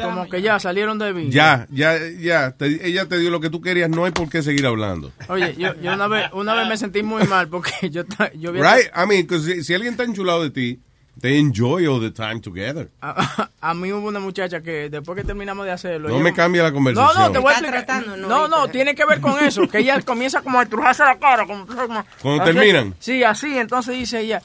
Como 0.00 0.28
que 0.28 0.40
ya 0.40 0.58
salieron 0.58 0.98
de 0.98 1.12
mí. 1.12 1.30
Ya, 1.30 1.66
ya, 1.70 1.98
ya. 2.20 2.52
te- 2.52 2.86
ella 2.88 3.06
te 3.06 3.18
dio 3.18 3.30
lo 3.30 3.40
que 3.40 3.50
tú 3.50 3.60
querías, 3.60 3.90
no 3.90 4.04
hay 4.04 4.12
por 4.12 4.30
qué 4.30 4.42
seguir 4.42 4.66
hablando. 4.66 5.12
Oye, 5.28 5.54
yo, 5.58 5.74
yo 5.80 5.92
una, 5.92 6.06
vez, 6.08 6.30
una 6.32 6.54
vez 6.54 6.68
me 6.68 6.76
sentí 6.76 7.02
muy 7.02 7.24
mal 7.26 7.48
porque 7.48 7.70
yo, 7.90 8.02
yo 8.38 8.52
Right? 8.52 8.86
I 8.96 9.06
mean, 9.06 9.28
si, 9.42 9.62
si 9.62 9.74
alguien 9.74 9.92
está 9.92 10.04
enchulado 10.04 10.42
de 10.42 10.50
ti, 10.50 10.80
they 11.20 11.38
enjoy 11.38 11.86
all 11.86 12.00
the 12.00 12.10
time 12.12 12.40
together. 12.40 12.88
A, 13.02 13.50
a 13.60 13.74
mí 13.74 13.92
hubo 13.92 14.08
una 14.08 14.20
muchacha 14.20 14.62
que 14.62 14.88
después 14.88 15.16
que 15.18 15.24
terminamos 15.24 15.66
de 15.66 15.72
hacerlo... 15.72 16.08
No 16.08 16.18
me 16.20 16.32
cambia 16.32 16.62
la 16.62 16.72
conversación. 16.72 17.14
No, 17.18 17.26
no, 17.26 17.32
te 17.32 17.38
voy 17.40 17.50
a 17.52 17.58
explicar. 17.58 17.84
tratando, 17.84 18.16
¿no? 18.16 18.28
no, 18.28 18.48
no, 18.48 18.68
tiene 18.68 18.94
que 18.94 19.04
ver 19.04 19.20
con 19.20 19.38
eso, 19.44 19.68
que 19.68 19.78
ella 19.80 20.00
comienza 20.00 20.40
como 20.40 20.60
a 20.60 20.62
estrujarse 20.62 21.02
la 21.04 21.18
cara. 21.18 21.46
Como, 21.46 21.66
como- 21.66 22.04
Cuando 22.22 22.42
así. 22.42 22.52
terminan. 22.54 22.94
Sí, 23.00 23.22
así, 23.22 23.58
entonces 23.58 23.98
dice 23.98 24.20
ella. 24.20 24.40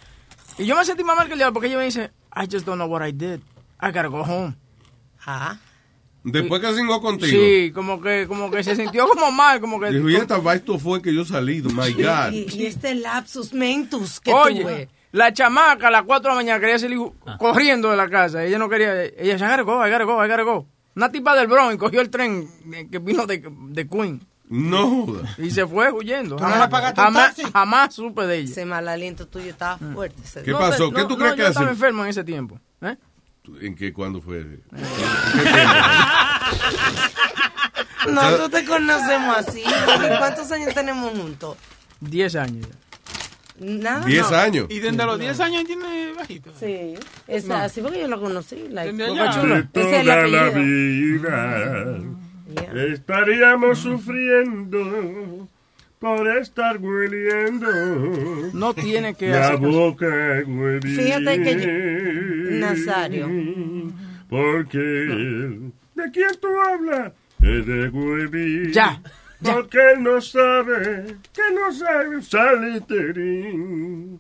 Y 0.60 0.66
yo 0.66 0.76
me 0.76 0.86
sentí 0.86 1.04
más 1.04 1.16
mal 1.18 1.26
que 1.28 1.34
el 1.34 1.40
diablo 1.40 1.54
porque 1.54 1.68
ella 1.68 1.78
me 1.78 1.86
dice, 1.86 2.12
I 2.36 2.42
just 2.52 2.66
don't 2.66 2.76
know 2.78 2.88
what 2.88 3.06
I 3.08 3.12
did. 3.12 3.40
I 3.82 3.88
gotta 3.88 4.08
go 4.08 4.22
home. 4.24 4.56
Ah. 5.26 5.58
Después 6.24 6.62
que 6.62 6.74
cingó 6.74 7.02
contigo. 7.02 7.32
Sí, 7.32 7.72
como 7.74 8.02
que, 8.02 8.28
como 8.28 8.52
que 8.52 8.62
se 8.64 8.76
sintió 8.76 9.08
como 9.08 9.32
mal, 9.32 9.62
como 9.62 9.80
que... 9.80 9.90
Dijo, 9.92 10.10
y 10.10 10.16
esta 10.16 10.38
va, 10.38 10.54
esto 10.56 10.78
fue 10.78 11.02
que 11.02 11.14
yo 11.14 11.24
salí, 11.24 11.62
my 11.62 11.94
God. 11.94 12.32
Y, 12.34 12.46
y 12.58 12.66
este 12.66 12.94
lapsus 12.94 13.54
mentus 13.54 14.20
que 14.20 14.34
Oye, 14.34 14.62
tuve. 14.62 14.90
la 15.14 15.32
chamaca 15.32 15.88
a 15.88 15.92
las 15.92 16.04
4 16.04 16.24
de 16.24 16.30
la 16.30 16.36
mañana 16.36 16.60
quería 16.60 16.78
salir 16.78 17.00
Ah. 17.26 17.38
corriendo 17.40 17.90
de 17.90 17.96
la 17.98 18.10
casa. 18.10 18.44
Ella 18.44 18.60
no 18.60 18.68
quería. 18.68 19.06
Ella 19.06 19.34
decía, 19.34 19.48
I 19.48 19.52
gotta 19.52 19.64
go, 19.64 19.88
I 19.88 19.90
gotta 19.92 20.04
go, 20.04 20.26
I 20.26 20.28
gotta 20.30 20.44
go. 20.44 20.68
Una 20.96 21.10
tipa 21.10 21.34
del 21.36 21.48
Bronx 21.48 21.78
cogió 21.78 22.02
el 22.02 22.10
tren 22.10 22.50
eh, 22.74 22.88
que 22.92 23.00
vino 23.00 23.26
de, 23.26 23.42
de 23.70 23.88
Queen. 23.88 24.20
No. 24.50 25.06
Y 25.38 25.52
se 25.52 25.66
fue 25.68 25.92
huyendo. 25.92 26.36
¿Tú 26.36 26.44
no 26.44 26.50
jamás, 26.50 27.36
taxi? 27.36 27.44
jamás 27.54 27.94
supe 27.94 28.26
de 28.26 28.38
ella. 28.40 28.52
Ese 28.52 28.66
mal 28.66 28.88
aliento 28.90 29.28
tuyo 29.28 29.52
estaba 29.52 29.78
fuerte. 29.78 30.20
ese 30.24 30.42
¿Qué 30.42 30.50
día. 30.52 30.60
pasó? 30.60 30.86
No, 30.86 30.92
¿Qué 30.92 31.02
no, 31.04 31.08
tú 31.08 31.14
no, 31.14 31.20
crees 31.20 31.34
que 31.36 31.42
yo 31.42 31.48
estaba 31.48 31.70
enfermo 31.70 32.04
en 32.04 32.10
ese 32.10 32.24
tiempo. 32.24 32.60
¿eh? 32.82 32.98
¿En 33.62 33.76
qué? 33.76 33.94
¿Cuándo 33.94 34.22
fue? 34.22 34.60
Nosotros 38.10 38.50
te 38.52 38.66
conocemos 38.66 39.38
así. 39.38 39.62
¿Y 39.62 40.18
¿Cuántos 40.18 40.52
años 40.52 40.74
tenemos 40.74 41.12
juntos? 41.18 41.58
10 42.02 42.36
años. 42.36 42.68
ya. 42.68 42.76
Nada. 43.66 44.06
¿Diez 44.06 44.32
no. 44.32 44.38
años? 44.38 44.66
Y 44.70 44.80
desde 44.80 45.06
los 45.06 45.20
10 45.20 45.40
años 45.42 45.66
tiene 45.66 46.14
bajito. 46.14 46.52
Sí. 46.60 46.96
Es 47.28 47.46
No. 47.46 47.56
así 47.56 47.82
porque 47.82 48.00
yo 48.00 48.08
lo 48.08 48.20
conocí. 48.22 48.68
Like, 48.70 48.94
Desde 48.94 49.20
allá. 49.20 49.26
Es 49.30 49.72
toda 49.74 50.04
la 50.04 50.48
apellido. 50.48 51.30
Estaríamos 52.94 53.80
sufriendo 53.80 55.48
por 56.00 56.28
estar 56.38 56.78
hueliendo. 56.78 57.68
No 58.54 58.74
tiene 58.74 59.14
que 59.16 59.30
la 59.30 59.48
hacer 59.48 59.60
boca 59.60 60.08
huele 60.48 60.82
Fíjate 60.82 61.44
que 61.44 61.60
yo- 61.60 62.60
Nazario. 62.60 63.28
Porque 64.30 64.80
¿de 64.80 66.12
quién 66.14 66.30
tú 66.40 66.48
hablas? 66.62 67.12
Es 67.42 67.66
de. 67.66 68.72
Ya, 68.72 69.02
Porque 69.42 69.78
él 69.94 70.04
no 70.04 70.20
sabe, 70.22 71.16
que 71.34 71.42
no 71.54 71.72
sabe 71.74 72.22
saliterín. 72.22 74.20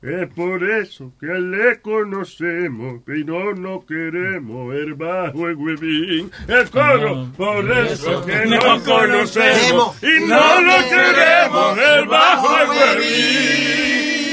Es 0.00 0.28
por 0.28 0.62
eso 0.62 1.12
que 1.18 1.26
le 1.26 1.80
conocemos 1.80 3.02
y 3.08 3.24
no 3.24 3.52
nos 3.52 3.84
queremos 3.84 4.68
ver 4.68 4.94
bajo 4.94 5.48
el 5.48 5.56
huevín. 5.56 6.30
El 6.46 6.70
coro, 6.70 7.28
por 7.36 7.68
eso 7.68 8.24
que 8.24 8.46
no 8.46 8.60
conocemos 8.84 10.00
y 10.00 10.24
no 10.24 10.60
lo 10.60 10.88
queremos 10.88 11.76
ver 11.76 12.06
bajo 12.06 12.58
el 12.60 12.68
huevín. 12.68 14.32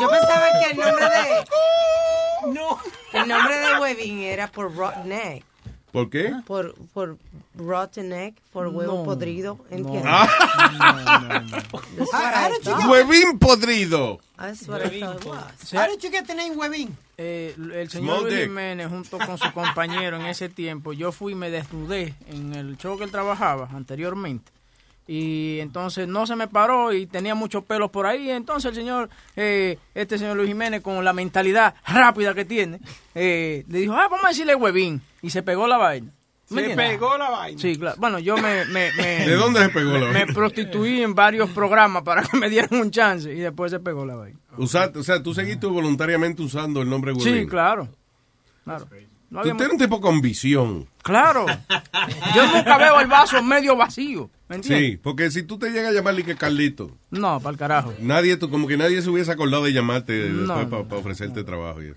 Yo 0.00 0.08
pensaba 0.10 0.46
que 0.60 0.70
el 0.72 0.76
nombre 0.76 1.04
de. 1.04 1.44
No. 2.52 2.78
El 3.14 3.28
nombre 3.28 3.56
de 3.56 3.80
Webin 3.80 4.20
era 4.20 4.48
por 4.48 4.70
Egg. 5.10 5.44
¿Por 5.94 6.10
qué? 6.10 6.34
Por, 6.44 6.74
por 6.92 7.16
Rotten 7.54 8.12
Egg, 8.12 8.34
por 8.52 8.66
huevo 8.66 8.94
No. 8.98 9.04
podrido. 9.04 9.58
¿Entiendes? 9.70 10.02
Ah. 10.04 10.26
What 11.72 11.82
I 11.94 12.60
thought. 12.64 12.84
¡Huevín 12.88 13.38
podrido! 13.38 14.18
That's 14.36 14.66
what 14.68 14.84
I 14.84 14.98
thought 14.98 15.20
it 15.20 15.24
was. 15.24 15.72
How 15.72 15.86
did 15.88 16.02
you 16.02 16.10
get 16.10 16.26
the 16.26 16.34
name 16.34 16.56
Webin? 16.56 16.96
Eh, 17.16 17.54
el 17.56 17.88
señor 17.90 18.22
Luis. 18.24 18.34
Jiménez 18.42 18.88
junto 18.88 19.18
con 19.18 19.38
su 19.38 19.52
compañero 19.52 20.16
en 20.16 20.26
ese 20.26 20.48
tiempo, 20.48 20.92
yo 20.92 21.12
fui 21.12 21.30
y 21.30 21.36
me 21.36 21.48
desnudé 21.48 22.14
en 22.28 22.52
el 22.54 22.76
show 22.76 22.98
que 22.98 23.04
él 23.04 23.12
trabajaba 23.12 23.68
anteriormente. 23.72 24.50
Y 25.06 25.60
entonces 25.60 26.08
no 26.08 26.26
se 26.26 26.34
me 26.34 26.48
paró 26.48 26.92
y 26.92 27.06
tenía 27.06 27.36
muchos 27.36 27.62
pelos 27.62 27.90
por 27.92 28.06
ahí. 28.06 28.30
Entonces 28.30 28.70
el 28.70 28.74
señor, 28.74 29.10
eh, 29.36 29.78
este 29.94 30.18
señor 30.18 30.36
Luis 30.36 30.48
Jiménez, 30.48 30.80
con 30.82 31.04
la 31.04 31.12
mentalidad 31.12 31.76
rápida 31.86 32.34
que 32.34 32.44
tiene, 32.44 32.80
eh, 33.14 33.64
le 33.68 33.78
dijo, 33.78 33.92
ah, 33.92 34.08
vamos 34.10 34.24
a 34.24 34.28
decirle 34.28 34.56
huevín. 34.56 35.00
Y 35.24 35.30
se 35.30 35.42
pegó 35.42 35.66
la 35.66 35.76
vaina. 35.78 36.12
¿Me 36.50 36.60
Se 36.60 36.60
entiendes? 36.68 36.88
pegó 36.98 37.16
la 37.16 37.30
vaina. 37.30 37.58
Sí, 37.58 37.76
claro. 37.76 37.96
Bueno, 37.98 38.18
yo 38.18 38.36
me... 38.36 38.66
me, 38.66 38.90
me- 38.92 39.26
¿De 39.26 39.34
dónde 39.34 39.60
se 39.60 39.68
pegó 39.70 39.92
la 39.92 39.98
me- 40.00 40.04
vaina? 40.12 40.26
Me 40.26 40.32
prostituí 40.34 41.00
en 41.02 41.14
varios 41.14 41.48
programas 41.50 42.02
para 42.02 42.22
que 42.22 42.36
me 42.36 42.50
dieran 42.50 42.78
un 42.80 42.90
chance 42.90 43.32
y 43.32 43.38
después 43.40 43.70
se 43.70 43.80
pegó 43.80 44.04
la 44.04 44.14
vaina. 44.14 44.38
Usaste- 44.58 44.98
o 44.98 45.02
sea, 45.02 45.22
tú 45.22 45.32
seguiste 45.32 45.66
voluntariamente 45.66 46.42
usando 46.42 46.82
el 46.82 46.90
nombre 46.90 47.12
Huevín. 47.12 47.34
Sí, 47.42 47.46
claro. 47.46 47.88
Claro. 48.64 48.86
No 49.30 49.40
Tú 49.42 49.48
eres 49.48 49.70
un 49.72 49.78
tipo 49.78 50.00
con 50.00 50.20
visión. 50.20 50.86
Claro. 51.02 51.46
Yo 52.36 52.46
nunca 52.54 52.78
veo 52.78 53.00
el 53.00 53.08
vaso 53.08 53.42
medio 53.42 53.74
vacío. 53.74 54.30
¿Me 54.48 54.56
entiendes? 54.56 54.90
Sí, 54.92 54.96
porque 54.98 55.30
si 55.30 55.42
tú 55.42 55.58
te 55.58 55.70
llegas 55.70 55.90
a 55.90 55.92
llamar 55.94 56.14
que 56.22 56.36
Carlito, 56.36 56.90
No, 57.10 57.40
para 57.40 57.52
el 57.52 57.58
carajo. 57.58 57.94
nadie, 58.00 58.36
tú- 58.36 58.48
como 58.50 58.68
que 58.68 58.76
nadie 58.76 59.00
se 59.02 59.10
hubiese 59.10 59.32
acordado 59.32 59.64
de 59.64 59.72
llamarte 59.72 60.28
No, 60.28 60.56
después 60.58 60.82
no, 60.82 60.88
para 60.88 61.00
ofrecerte 61.00 61.42
trabajo 61.42 61.82
y 61.82 61.86
eso. 61.86 61.96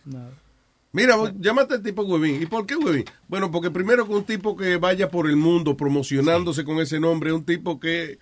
Mira, 0.98 1.16
vos 1.16 1.32
llámate 1.38 1.76
al 1.76 1.84
tipo 1.84 2.02
Huevín. 2.02 2.42
¿Y 2.42 2.48
por 2.48 2.66
qué 2.66 2.76
Huevín? 2.76 3.06
Bueno, 3.28 3.52
porque 3.52 3.70
primero 3.70 4.08
que 4.08 4.14
un 4.14 4.24
tipo 4.24 4.58
que 4.58 4.78
vaya 4.78 5.10
por 5.10 5.30
el 5.30 5.36
mundo 5.36 5.78
promocionándose 5.78 6.64
con 6.64 6.80
ese 6.80 7.00
nombre, 7.00 7.32
un 7.32 7.46
tipo 7.46 7.80
que, 7.80 8.18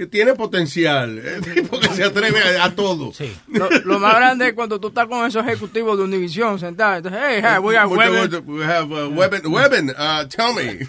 que 0.00 0.06
tiene 0.06 0.32
potencial, 0.32 1.18
es 1.26 1.46
un 1.46 1.54
tipo 1.54 1.78
que 1.78 1.88
se 1.88 2.04
atreve 2.04 2.40
a, 2.58 2.64
a 2.64 2.74
todo. 2.74 3.12
Lo, 3.48 3.68
lo 3.84 3.98
más 3.98 4.14
grande 4.14 4.48
es 4.48 4.54
cuando 4.54 4.80
tú 4.80 4.88
estás 4.88 5.06
con 5.06 5.26
esos 5.26 5.44
ejecutivos 5.46 5.98
de 5.98 6.04
Univision 6.04 6.58
sentados. 6.58 6.96
Entonces, 7.04 7.20
hey, 7.22 7.42
hey, 7.44 7.58
we 7.60 7.76
have 7.76 7.92
uh, 7.92 7.96
Webben. 7.98 9.46
Webben, 9.52 9.90
uh, 9.90 10.26
tell 10.26 10.54
me. 10.54 10.86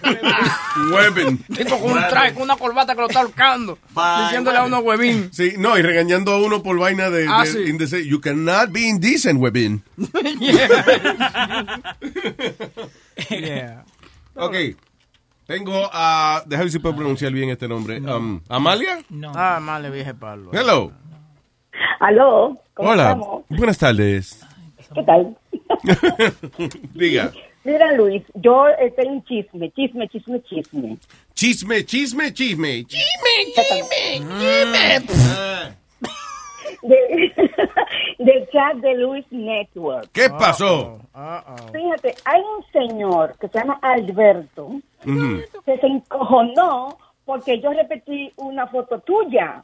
Webben. 0.96 1.36
Tipo 1.54 1.78
con 1.78 1.92
un 1.92 1.98
traje, 2.08 2.32
con 2.32 2.44
una 2.44 2.56
corbata 2.56 2.94
que 2.94 3.02
lo 3.02 3.06
está 3.08 3.20
ahorcando. 3.20 3.78
diciéndole 4.24 4.56
a 4.56 4.62
uno 4.64 4.78
huevín. 4.78 5.28
Sí, 5.30 5.56
no, 5.58 5.76
y 5.76 5.82
regañando 5.82 6.32
a 6.32 6.38
uno 6.40 6.62
por 6.62 6.78
vaina 6.78 7.10
de, 7.10 7.26
Ah, 7.28 7.44
de 7.44 7.50
sí. 7.52 7.58
indece- 7.66 8.06
You 8.06 8.18
cannot 8.18 8.70
be 8.72 8.80
indecent, 8.80 9.38
Webin. 9.38 9.82
Yeah. 13.28 13.84
Ok. 14.36 14.54
Tengo 15.46 15.88
a. 15.92 16.42
Déjame 16.46 16.64
ver 16.64 16.72
si 16.72 16.78
puedo 16.78 16.96
pronunciar 16.96 17.32
bien 17.32 17.50
este 17.50 17.68
nombre. 17.68 18.00
Um, 18.00 18.40
¿Amalia? 18.48 18.98
Ah, 19.34 19.58
mal 19.60 19.82
le 19.82 19.90
dije 19.90 20.14
Pablo. 20.14 20.50
Hello. 20.52 20.92
Aló, 22.00 22.58
¿cómo 22.74 22.90
Hola. 22.90 23.12
estamos? 23.12 23.44
Buenas 23.48 23.78
tardes. 23.78 24.44
¿Qué 24.94 25.02
tal? 25.04 25.36
Diga. 26.94 27.32
Mira, 27.64 27.92
Luis, 27.92 28.22
yo 28.34 28.66
eh, 28.68 28.92
tengo 28.96 29.12
un 29.12 29.24
chisme, 29.24 29.70
chisme, 29.70 30.08
chisme, 30.08 30.42
chisme. 30.42 30.98
Chisme, 31.34 31.84
chisme, 31.84 32.32
chisme. 32.32 32.84
Chisme, 32.84 33.52
chisme, 33.54 34.26
De- 36.82 37.32
del 38.18 38.48
chat 38.52 38.76
de 38.76 38.94
Luis 38.94 39.24
Network. 39.30 40.08
¿Qué 40.12 40.30
pasó? 40.30 41.00
Fíjate, 41.72 42.14
hay 42.24 42.40
un 42.40 42.64
señor 42.72 43.36
que 43.38 43.48
se 43.48 43.58
llama 43.58 43.78
Alberto 43.82 44.70
que 45.04 45.78
se 45.78 45.86
encojonó 45.86 46.96
porque 47.24 47.60
yo 47.60 47.72
repetí 47.72 48.32
una 48.36 48.66
foto 48.66 48.98
tuya 49.00 49.62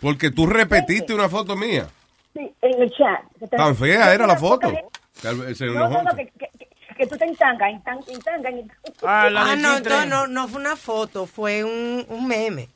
Porque 0.00 0.30
tú 0.30 0.46
repetiste 0.46 1.12
una 1.14 1.28
foto 1.28 1.56
mía. 1.56 1.86
sí, 2.34 2.52
en 2.62 2.82
el 2.82 2.90
chat. 2.92 3.22
Tan 3.50 3.74
fea 3.76 4.14
era 4.14 4.26
la 4.26 4.36
foto. 4.36 4.70
Que 4.70 5.54
Se 5.54 5.66
No, 5.66 5.88
no, 5.88 6.02
no, 6.02 6.14
que, 6.16 6.26
que- 6.26 6.50
que 6.96 7.06
tú 7.06 7.16
te 7.16 7.24
en 7.24 7.34
tanga, 7.36 7.70
en 7.70 7.82
tanga, 7.82 8.02
en 8.08 8.20
tanga. 8.20 8.48
en- 8.50 8.70
Ah, 9.02 9.28
Ah, 9.34 9.56
no, 9.56 9.76
entonces 9.78 10.06
no, 10.08 10.26
no 10.26 10.48
fue 10.48 10.60
una 10.60 10.76
foto, 10.76 11.24
fue 11.26 11.64
un, 11.64 12.04
un 12.08 12.26
meme. 12.28 12.68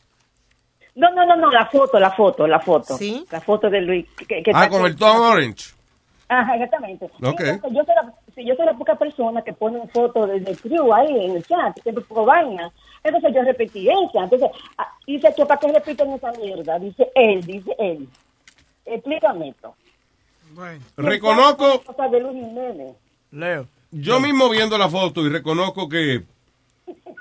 No, 0.96 1.10
no, 1.10 1.26
no, 1.26 1.36
no, 1.36 1.50
la 1.50 1.66
foto, 1.66 1.98
la 1.98 2.10
foto, 2.12 2.46
la 2.46 2.60
foto. 2.60 2.96
¿Sí? 2.96 3.24
La 3.30 3.40
foto 3.40 3.68
de 3.68 3.80
Luis. 3.80 4.06
que- 4.16 4.42
que 4.42 4.50
Ah, 4.54 4.64
está- 4.64 4.68
con 4.68 4.86
el 4.86 4.94
Tom 4.96 5.20
Orange. 5.20 5.72
Ajá, 6.28 6.54
exactamente. 6.54 7.04
Ok. 7.22 7.40
Sí, 7.40 7.44
yo, 7.62 7.68
yo 7.70 7.84
soy 7.84 7.94
la, 7.94 8.14
sí, 8.34 8.44
yo 8.46 8.54
soy 8.54 8.66
la 8.66 8.74
poca 8.74 8.94
persona 8.96 9.42
que 9.42 9.52
pone 9.52 9.78
una 9.78 9.90
foto 9.92 10.26
de, 10.26 10.40
de 10.40 10.56
crew 10.56 10.92
ahí 10.94 11.24
en 11.26 11.36
el 11.36 11.44
chat, 11.46 11.78
siempre 11.82 12.02
pongo 12.04 12.24
vaina. 12.24 12.70
Entonces 13.02 13.34
yo 13.34 13.42
repetí 13.42 13.88
esa. 13.88 14.24
Entonces, 14.24 14.50
ah, 14.78 14.88
dice 15.06 15.32
que 15.36 15.44
para 15.44 15.60
qué 15.60 15.72
repiten 15.72 16.10
esa 16.12 16.32
mierda. 16.32 16.78
Dice 16.78 17.10
él, 17.14 17.42
dice 17.42 17.74
él. 17.78 18.08
Explícame 18.86 19.48
esto. 19.50 19.74
Reconozco, 20.96 21.82
Cosa 21.84 22.08
de 22.08 22.20
Luis 22.20 22.34
Jiménez. 22.44 22.94
Leo. 23.32 23.66
yo 23.90 24.20
mismo 24.20 24.48
viendo 24.48 24.78
la 24.78 24.88
foto 24.88 25.22
y 25.26 25.28
reconozco 25.28 25.88
que... 25.88 26.22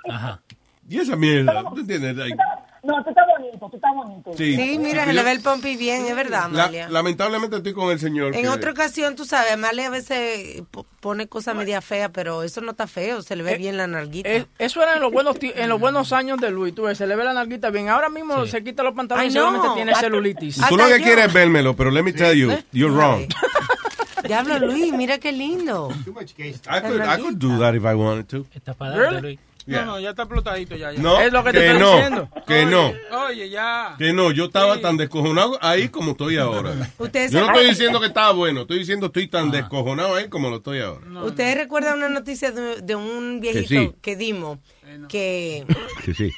Ajá. 0.09 0.39
Y 0.89 0.99
esa 0.99 1.15
mierda, 1.15 1.63
¿tú 1.73 1.79
entiendes? 1.79 2.13
Like, 2.17 2.37
No, 2.83 3.01
tú 3.01 3.09
estás 3.11 3.25
bonito, 3.37 3.69
tú 3.69 3.75
estás 3.77 3.91
bonito. 3.95 4.31
Sí. 4.35 4.55
Sí, 4.57 4.77
mira, 4.77 5.03
Sí, 5.03 5.07
se 5.07 5.13
le 5.13 5.19
yo- 5.21 5.25
ve 5.25 5.31
el 5.31 5.39
pompi 5.39 5.77
bien, 5.77 6.05
es 6.05 6.15
verdad, 6.17 6.49
la- 6.51 6.63
Amalia. 6.65 6.89
lamentablemente 6.89 7.55
estoy 7.55 7.73
con 7.73 7.89
el 7.91 7.97
señor. 7.99 8.35
En 8.35 8.41
que- 8.41 8.49
otra 8.49 8.71
ocasión, 8.71 9.15
tú 9.15 9.23
sabes, 9.23 9.53
Amalia 9.53 9.87
a 9.87 9.89
veces 9.89 10.63
po- 10.69 10.85
pone 10.99 11.27
cosas 11.27 11.55
media 11.55 11.79
feas, 11.81 12.09
pero 12.13 12.43
eso 12.43 12.59
no 12.59 12.71
está 12.71 12.85
feo, 12.85 13.21
se 13.21 13.37
le 13.37 13.43
ve 13.43 13.55
bien 13.57 13.77
la 13.77 13.87
narguita. 13.87 14.27
Eh, 14.29 14.45
eso 14.59 14.83
era 14.83 14.95
en 14.95 15.01
los 15.01 15.13
buenos 15.13 15.39
ti- 15.39 15.53
en 15.55 15.69
los 15.69 15.79
buenos 15.79 16.11
años 16.11 16.39
de 16.41 16.51
Luis, 16.51 16.75
tú 16.75 16.83
ves, 16.83 16.97
se 16.97 17.07
le 17.07 17.15
ve 17.15 17.23
la 17.23 17.33
narguita 17.33 17.69
bien. 17.69 17.87
Ahora 17.87 18.09
mismo 18.09 18.45
se 18.47 18.61
quita 18.63 18.83
los 18.83 18.93
pantalones 18.93 19.31
y 19.33 19.37
no. 19.37 19.45
solamente 19.45 19.69
tiene 19.75 19.91
Hasta- 19.93 20.05
celulitis. 20.07 20.59
Tú 20.67 20.75
lo 20.75 20.85
que 20.87 21.01
quieres 21.01 21.27
es 21.27 21.33
vérmelo, 21.33 21.75
pero 21.77 21.89
let 21.89 22.03
me 22.03 22.11
tell 22.11 22.35
you, 22.37 22.51
you're 22.73 22.93
wrong. 22.93 23.25
Diablo, 24.25 24.57
Luis, 24.59 24.93
mira 24.93 25.17
qué 25.19 25.31
lindo. 25.33 25.89
I 25.91 26.81
could, 26.81 27.01
I 27.01 27.21
could 27.21 27.35
do 27.37 27.59
that 27.59 27.75
if 27.75 27.83
I 27.83 27.93
wanted 27.93 28.25
to. 28.27 28.45
Está 28.53 28.73
para 28.73 28.95
darte, 28.97 29.21
Luis. 29.21 29.39
No, 29.65 29.85
no, 29.85 29.99
ya 29.99 30.09
está 30.09 30.23
explotadito 30.23 30.75
ya. 30.75 30.91
ya. 30.91 31.01
No, 31.01 31.21
Es 31.21 31.31
lo 31.31 31.43
que 31.43 31.51
te 31.53 31.59
que 31.59 31.65
estoy 31.67 31.79
no, 31.79 31.95
diciendo. 31.95 32.29
que 32.45 32.65
no, 32.65 32.93
Oye, 33.27 33.49
ya. 33.49 33.95
que 33.97 34.11
no. 34.13 34.31
Yo 34.31 34.45
estaba 34.45 34.79
tan 34.81 34.97
descojonado 34.97 35.57
ahí 35.61 35.89
como 35.89 36.11
estoy 36.11 36.37
ahora. 36.37 36.73
Ustedes 36.97 37.31
Yo 37.31 37.39
no 37.41 37.47
estoy 37.47 37.67
diciendo 37.69 37.99
que 37.99 38.07
estaba 38.07 38.31
bueno, 38.31 38.61
estoy 38.61 38.79
diciendo 38.79 39.05
estoy 39.07 39.27
tan 39.27 39.51
descojonado 39.51 40.15
ahí 40.15 40.27
como 40.27 40.49
lo 40.49 40.57
estoy 40.57 40.79
ahora. 40.81 41.23
¿Ustedes 41.23 41.55
recuerdan 41.57 41.97
una 41.97 42.09
noticia 42.09 42.51
de, 42.51 42.81
de 42.81 42.95
un 42.95 43.39
viejito 43.39 43.67
sí. 43.67 43.91
que 44.01 44.15
dimos 44.15 44.59
que, 45.07 45.65
sí. 46.13 46.31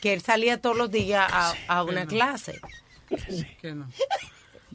que 0.00 0.12
él 0.12 0.20
salía 0.20 0.60
todos 0.60 0.76
los 0.76 0.90
días 0.90 1.30
a, 1.32 1.54
a 1.68 1.84
una 1.84 2.06
clase? 2.06 2.60
Que 3.60 3.74
no. 3.74 3.88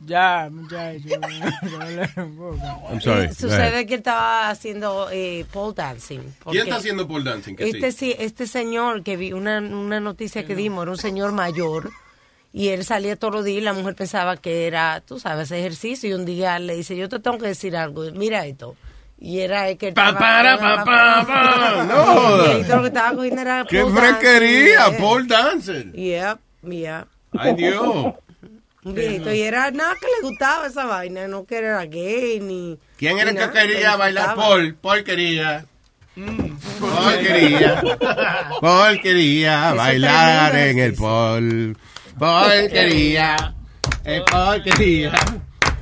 Ya, 0.06 0.50
muchachos. 0.52 1.02
I'm 2.18 3.02
sorry. 3.02 3.26
Eh, 3.26 3.34
sucede 3.34 3.86
que 3.86 3.96
él 3.96 4.00
estaba 4.00 4.50
haciendo 4.50 5.10
eh, 5.12 5.46
pole 5.52 5.74
dancing. 5.76 6.20
¿Quién 6.50 6.64
está 6.64 6.76
haciendo 6.78 7.08
pole 7.08 7.24
dancing? 7.24 7.56
Que 7.56 7.70
Este, 7.70 7.92
sí. 7.92 8.16
este 8.20 8.48
señor 8.48 9.04
que 9.04 9.18
vi, 9.18 9.34
una, 9.34 9.60
una 9.60 10.00
noticia 10.00 10.46
que 10.46 10.56
dimos, 10.56 10.84
era 10.84 10.92
un 10.92 10.98
señor 10.98 11.32
mayor. 11.32 11.90
Y 12.54 12.70
él 12.70 12.86
salía 12.86 13.16
todos 13.18 13.34
los 13.34 13.44
días 13.46 13.58
y 13.62 13.66
la 13.66 13.74
mujer 13.74 13.96
pensaba 13.96 14.38
que 14.38 14.66
era, 14.68 15.02
tú 15.02 15.20
sabes, 15.20 15.52
ejercicio. 15.52 16.10
Y 16.10 16.14
un 16.14 16.26
día 16.26 16.58
le 16.60 16.76
dice, 16.76 16.96
yo 16.96 17.10
te 17.10 17.20
tengo 17.20 17.38
que 17.38 17.48
decir 17.48 17.76
algo, 17.76 18.04
mira 18.14 18.46
esto. 18.46 18.76
Y 19.20 19.40
era 19.40 19.70
el 19.70 19.78
que 19.78 19.92
Pa, 19.92 20.10
estaba- 20.10 20.20
para, 20.20 20.58
pa, 20.60 20.84
pa, 20.86 21.26
pa. 21.26 21.84
No 21.84 22.60
Y 22.60 22.64
todo 22.64 22.76
lo 22.78 22.82
que 22.84 22.88
estaba 22.90 23.16
cogiendo 23.16 23.42
era 23.42 23.66
¡Qué 23.68 23.82
pole 23.82 23.94
dancing, 23.94 24.20
fresquería! 24.20 24.98
Pole 25.00 25.26
dancer. 25.28 25.92
Yeah, 25.94 26.38
yeah. 26.64 27.08
Ay, 27.38 27.56
Dios. 27.56 28.14
Un 28.86 28.94
viejito. 28.94 29.34
Y 29.34 29.42
era 29.42 29.72
nada 29.72 29.96
que 30.00 30.06
le 30.06 30.30
gustaba 30.30 30.68
esa 30.68 30.86
vaina, 30.86 31.28
no 31.28 31.44
que 31.44 31.58
era 31.58 31.84
gay 31.86 32.40
ni. 32.40 32.78
¿Quién 32.98 33.18
era 33.18 33.32
el 33.32 33.38
que 33.38 33.50
quería 33.50 33.96
bailar 33.96 34.36
gustaba. 34.36 34.48
pole? 34.48 34.74
Porquería. 34.74 35.66
Porquería. 36.80 37.82
Porquería 38.62 39.74
bailar 39.74 40.52
tremendo 40.52 40.56
en 40.56 40.80
el 40.80 40.94
pole. 40.94 41.76
Porquería. 42.18 43.56
Es 44.04 44.22
porquería. 44.22 45.14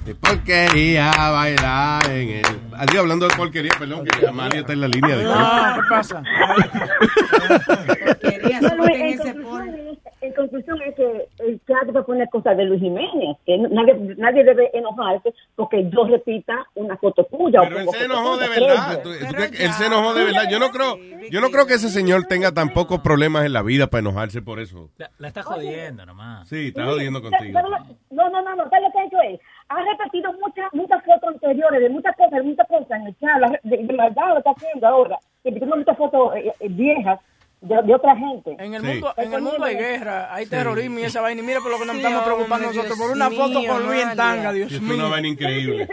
Es 0.07 0.15
porquería 0.15 1.11
bailar 1.11 2.09
en 2.09 2.29
el. 2.29 2.72
Adiós, 2.77 2.99
hablando 3.01 3.27
de 3.27 3.35
porquería, 3.35 3.71
perdón, 3.77 4.05
que 4.05 4.27
Amalia 4.27 4.61
está 4.61 4.73
en 4.73 4.81
la 4.81 4.87
línea 4.87 5.15
de. 5.17 5.25
Ah, 5.27 5.73
¿qué 5.75 5.81
pasa? 5.89 6.23
No, 8.61 8.75
Luis, 8.77 9.19
en, 9.25 9.33
conclusión, 9.33 9.75
es- 9.75 9.99
en 10.21 10.33
conclusión 10.33 10.81
es 10.83 10.95
que 10.95 11.27
el 11.39 11.59
chat 11.67 11.95
va 11.95 11.99
a 12.01 12.03
poner 12.05 12.29
cosas 12.29 12.55
de 12.57 12.65
Luis 12.65 12.79
Jiménez, 12.81 13.37
que 13.45 13.57
no- 13.57 13.69
nadie, 13.69 13.93
nadie 14.17 14.43
debe 14.43 14.69
enojarse 14.73 15.33
porque 15.55 15.89
yo 15.89 16.05
repita 16.07 16.53
una 16.75 16.95
foto 16.97 17.23
tuya. 17.25 17.61
Pero 17.61 17.79
él 17.79 17.87
se 17.89 18.05
enojó 18.05 18.37
de 18.37 18.47
verdad. 18.49 18.99
creo 19.01 19.03
Tú- 19.03 19.19
yo. 19.19 19.27
tú 19.27 19.33
crees 19.33 19.51
que 19.51 19.65
él 19.65 19.73
se 19.73 19.85
enojó 19.87 20.13
de 20.13 20.23
verdad. 20.25 20.43
Yo 20.49 20.59
no 20.59 20.69
creo, 20.71 20.97
yo 21.29 21.41
no 21.41 21.49
creo 21.49 21.65
que 21.67 21.73
ese 21.75 21.89
señor 21.89 22.23
tenga 22.25 22.51
tampoco 22.53 23.01
problemas 23.03 23.45
en 23.45 23.53
la 23.53 23.61
vida 23.61 23.87
para 23.87 23.99
enojarse 24.01 24.41
por 24.41 24.59
eso. 24.59 24.89
La, 24.97 25.09
la 25.17 25.27
está 25.27 25.43
jodiendo 25.43 26.05
nomás. 26.05 26.47
Sí, 26.47 26.67
está 26.67 26.85
jodiendo 26.85 27.21
contigo. 27.21 27.59
No, 28.11 28.29
no, 28.29 28.41
no, 28.41 28.55
no, 28.55 28.69
¿sabes 28.69 28.85
lo 28.85 28.91
que 28.91 28.99
ha 28.99 29.05
hecho 29.05 29.17
él? 29.27 29.39
Ha 29.69 29.75
repetido 29.81 30.31
muchas 30.33 30.65
muchas 30.73 31.03
fotos 31.03 31.29
anteriores 31.33 31.81
de 31.81 31.89
muchas 31.89 32.15
cosas, 32.15 32.31
de 32.33 32.43
muchas 32.43 32.62
en 32.69 33.07
el 33.07 33.15
chat, 33.19 33.39
la- 33.39 33.59
de, 33.63 33.77
de 33.77 33.93
maldad 33.93 34.29
lo 34.29 34.37
está 34.39 34.51
haciendo 34.51 34.87
ahora, 34.87 35.17
repitiendo 35.43 35.75
muchas 35.77 35.97
fotos 35.97 36.35
eh, 36.35 36.51
eh, 36.59 36.67
viejas 36.69 37.19
de, 37.61 37.81
de 37.83 37.95
otra 37.95 38.15
gente. 38.15 38.55
En 38.59 38.73
el, 38.73 38.83
mundo, 38.83 39.13
en 39.17 39.33
el 39.33 39.41
mundo 39.41 39.63
hay 39.65 39.75
guerra, 39.75 40.33
hay 40.33 40.45
terrorismo 40.45 40.99
y 40.99 41.03
esa 41.03 41.21
vaina. 41.21 41.41
Y 41.41 41.45
mira 41.45 41.59
por 41.61 41.71
lo 41.71 41.79
que 41.79 41.85
nos 41.85 41.95
estamos 41.95 42.23
preocupando 42.23 42.67
nosotros. 42.67 42.97
Por 42.97 43.11
una 43.11 43.29
foto 43.29 43.61
con 43.65 43.85
Luis 43.85 44.03
en 44.03 44.15
tanga, 44.17 44.51
Dios 44.51 44.71
Es 44.71 44.81
mío. 44.81 44.95
una 44.95 45.07
vaina 45.07 45.27
increíble. 45.29 45.87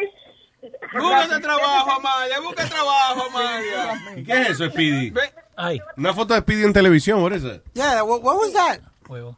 Búscate 0.92 1.40
trabajo, 1.40 1.90
Amalia. 1.92 2.40
Busca 2.40 2.64
trabajo, 2.68 3.22
Amalia. 3.30 4.02
¿Y 4.16 4.24
qué 4.24 4.32
es 4.42 4.50
eso, 4.50 4.68
Speedy? 4.68 5.12
Ay. 5.56 5.80
Una 5.96 6.12
foto 6.12 6.34
de 6.34 6.40
Speedy 6.40 6.64
en 6.64 6.72
televisión, 6.72 7.22
what 7.22 7.32
is 7.32 7.42
that? 7.44 7.60
Yeah, 7.74 8.02
what, 8.02 8.22
what 8.22 8.36
was 8.36 8.52
that? 8.52 8.80
Huevo. 9.08 9.36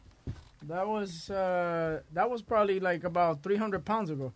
That 0.69 0.87
was, 0.87 1.29
uh, 1.29 2.01
that 2.15 2.31
was 2.31 2.43
probably 2.43 2.81
like 2.81 3.05
about 3.05 3.43
300 3.43 3.85
pounds 3.85 4.11
ago. 4.11 4.33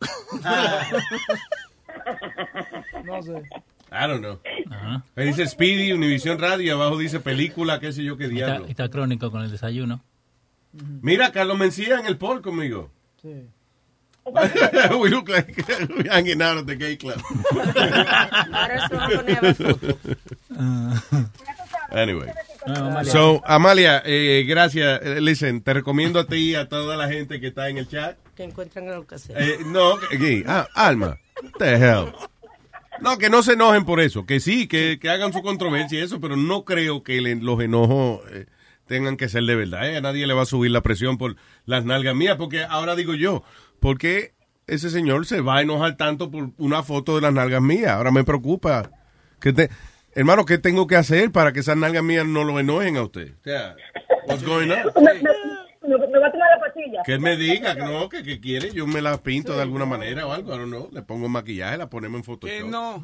no 3.04 3.22
sé. 3.22 3.42
I 3.92 4.06
don't 4.06 4.20
know. 4.20 4.38
Ahí 5.16 5.26
dice 5.26 5.46
Speedy, 5.46 5.92
Univision 5.92 6.38
Radio, 6.38 6.66
y 6.66 6.70
abajo 6.70 6.96
dice 6.98 7.20
película, 7.20 7.80
qué 7.80 7.92
sé 7.92 8.04
yo 8.04 8.16
qué 8.16 8.24
Está, 8.24 8.34
diablo. 8.34 8.66
está 8.66 8.88
crónico 8.88 9.30
con 9.30 9.42
el 9.42 9.50
desayuno. 9.50 10.02
Mira, 11.02 11.32
Carlos 11.32 11.58
Mencía 11.58 11.98
en 11.98 12.06
el 12.06 12.16
poll 12.16 12.40
conmigo. 12.42 12.90
Sí. 13.20 13.46
we 15.00 15.08
look 15.10 15.28
like 15.28 15.52
we're 15.88 16.08
hanging 16.08 16.40
out 16.42 16.58
at 16.58 16.66
the 16.66 16.76
gay 16.76 16.96
club. 16.96 17.20
Anyway. 21.92 22.30
No, 22.66 22.74
Amalia. 22.74 23.12
So, 23.12 23.42
Amalia, 23.44 24.02
eh, 24.04 24.44
gracias. 24.46 25.00
Eh, 25.02 25.20
Listen, 25.20 25.60
te 25.62 25.72
recomiendo 25.74 26.20
a 26.20 26.26
ti 26.26 26.50
y 26.50 26.54
a 26.54 26.68
toda 26.68 26.96
la 26.96 27.08
gente 27.08 27.40
que 27.40 27.48
está 27.48 27.68
en 27.68 27.78
el 27.78 27.88
chat. 27.88 28.16
Que 28.36 28.44
encuentran 28.44 28.86
lo 28.86 29.06
que 29.06 29.18
sea. 29.18 29.36
Eh, 29.38 29.58
no, 29.66 29.98
que- 29.98 30.18
que- 30.18 30.44
ah, 30.46 30.68
Alma, 30.74 31.18
the 31.58 31.76
hell. 31.76 32.12
No, 33.00 33.16
que 33.18 33.30
no 33.30 33.42
se 33.42 33.54
enojen 33.54 33.84
por 33.84 34.00
eso. 34.00 34.26
Que 34.26 34.40
sí, 34.40 34.66
que, 34.66 34.98
que 35.00 35.08
hagan 35.08 35.32
su 35.32 35.42
controversia 35.42 35.98
y 35.98 36.02
eso, 36.02 36.20
pero 36.20 36.36
no 36.36 36.64
creo 36.64 37.02
que 37.02 37.20
los 37.20 37.60
enojos 37.60 38.20
eh, 38.32 38.46
tengan 38.86 39.16
que 39.16 39.28
ser 39.28 39.44
de 39.44 39.54
verdad. 39.54 39.88
eh. 39.90 39.96
A 39.96 40.00
nadie 40.00 40.26
le 40.26 40.34
va 40.34 40.42
a 40.42 40.46
subir 40.46 40.70
la 40.70 40.82
presión 40.82 41.16
por 41.16 41.36
las 41.64 41.84
nalgas 41.84 42.14
mías, 42.14 42.36
porque 42.36 42.62
ahora 42.64 42.96
digo 42.96 43.14
yo, 43.14 43.42
¿por 43.78 43.96
qué 43.96 44.34
ese 44.66 44.90
señor 44.90 45.24
se 45.26 45.40
va 45.40 45.56
a 45.58 45.62
enojar 45.62 45.96
tanto 45.96 46.30
por 46.30 46.50
una 46.58 46.82
foto 46.82 47.14
de 47.16 47.22
las 47.22 47.32
nalgas 47.32 47.62
mías? 47.62 47.92
Ahora 47.92 48.10
me 48.10 48.24
preocupa. 48.24 48.90
Que 49.40 49.54
te, 49.54 49.70
hermano, 50.14 50.44
¿qué 50.44 50.58
tengo 50.58 50.86
que 50.86 50.96
hacer 50.96 51.32
para 51.32 51.52
que 51.52 51.60
esas 51.60 51.78
nalgas 51.78 52.04
mías 52.04 52.26
no 52.26 52.44
lo 52.44 52.60
enojen 52.60 52.98
a 52.98 53.02
usted? 53.04 53.32
O 53.40 53.44
sea, 53.44 53.76
what's 54.26 54.44
going 54.44 54.70
on? 54.70 54.82
Me, 55.82 55.88
me- 55.96 56.18
va 56.18 56.26
a 56.26 56.32
tomar 56.32 56.48
la 56.54 56.60
pastilla. 56.60 57.02
Que 57.04 57.14
él 57.14 57.20
me 57.20 57.36
diga 57.36 57.74
que 57.74 57.80
no, 57.82 58.08
que, 58.08 58.22
que 58.22 58.38
quiere, 58.40 58.70
yo 58.72 58.86
me 58.86 59.00
la 59.00 59.16
pinto 59.22 59.54
de 59.56 59.62
alguna 59.62 59.86
manera 59.86 60.26
o 60.26 60.32
algo, 60.32 60.50
don't 60.50 60.66
know. 60.68 60.88
Le 60.92 61.02
pongo 61.02 61.28
maquillaje, 61.28 61.76
la 61.78 61.88
ponemos 61.88 62.18
en 62.18 62.22
Que 62.22 62.26
Photoshop. 62.26 62.68
no. 62.68 63.02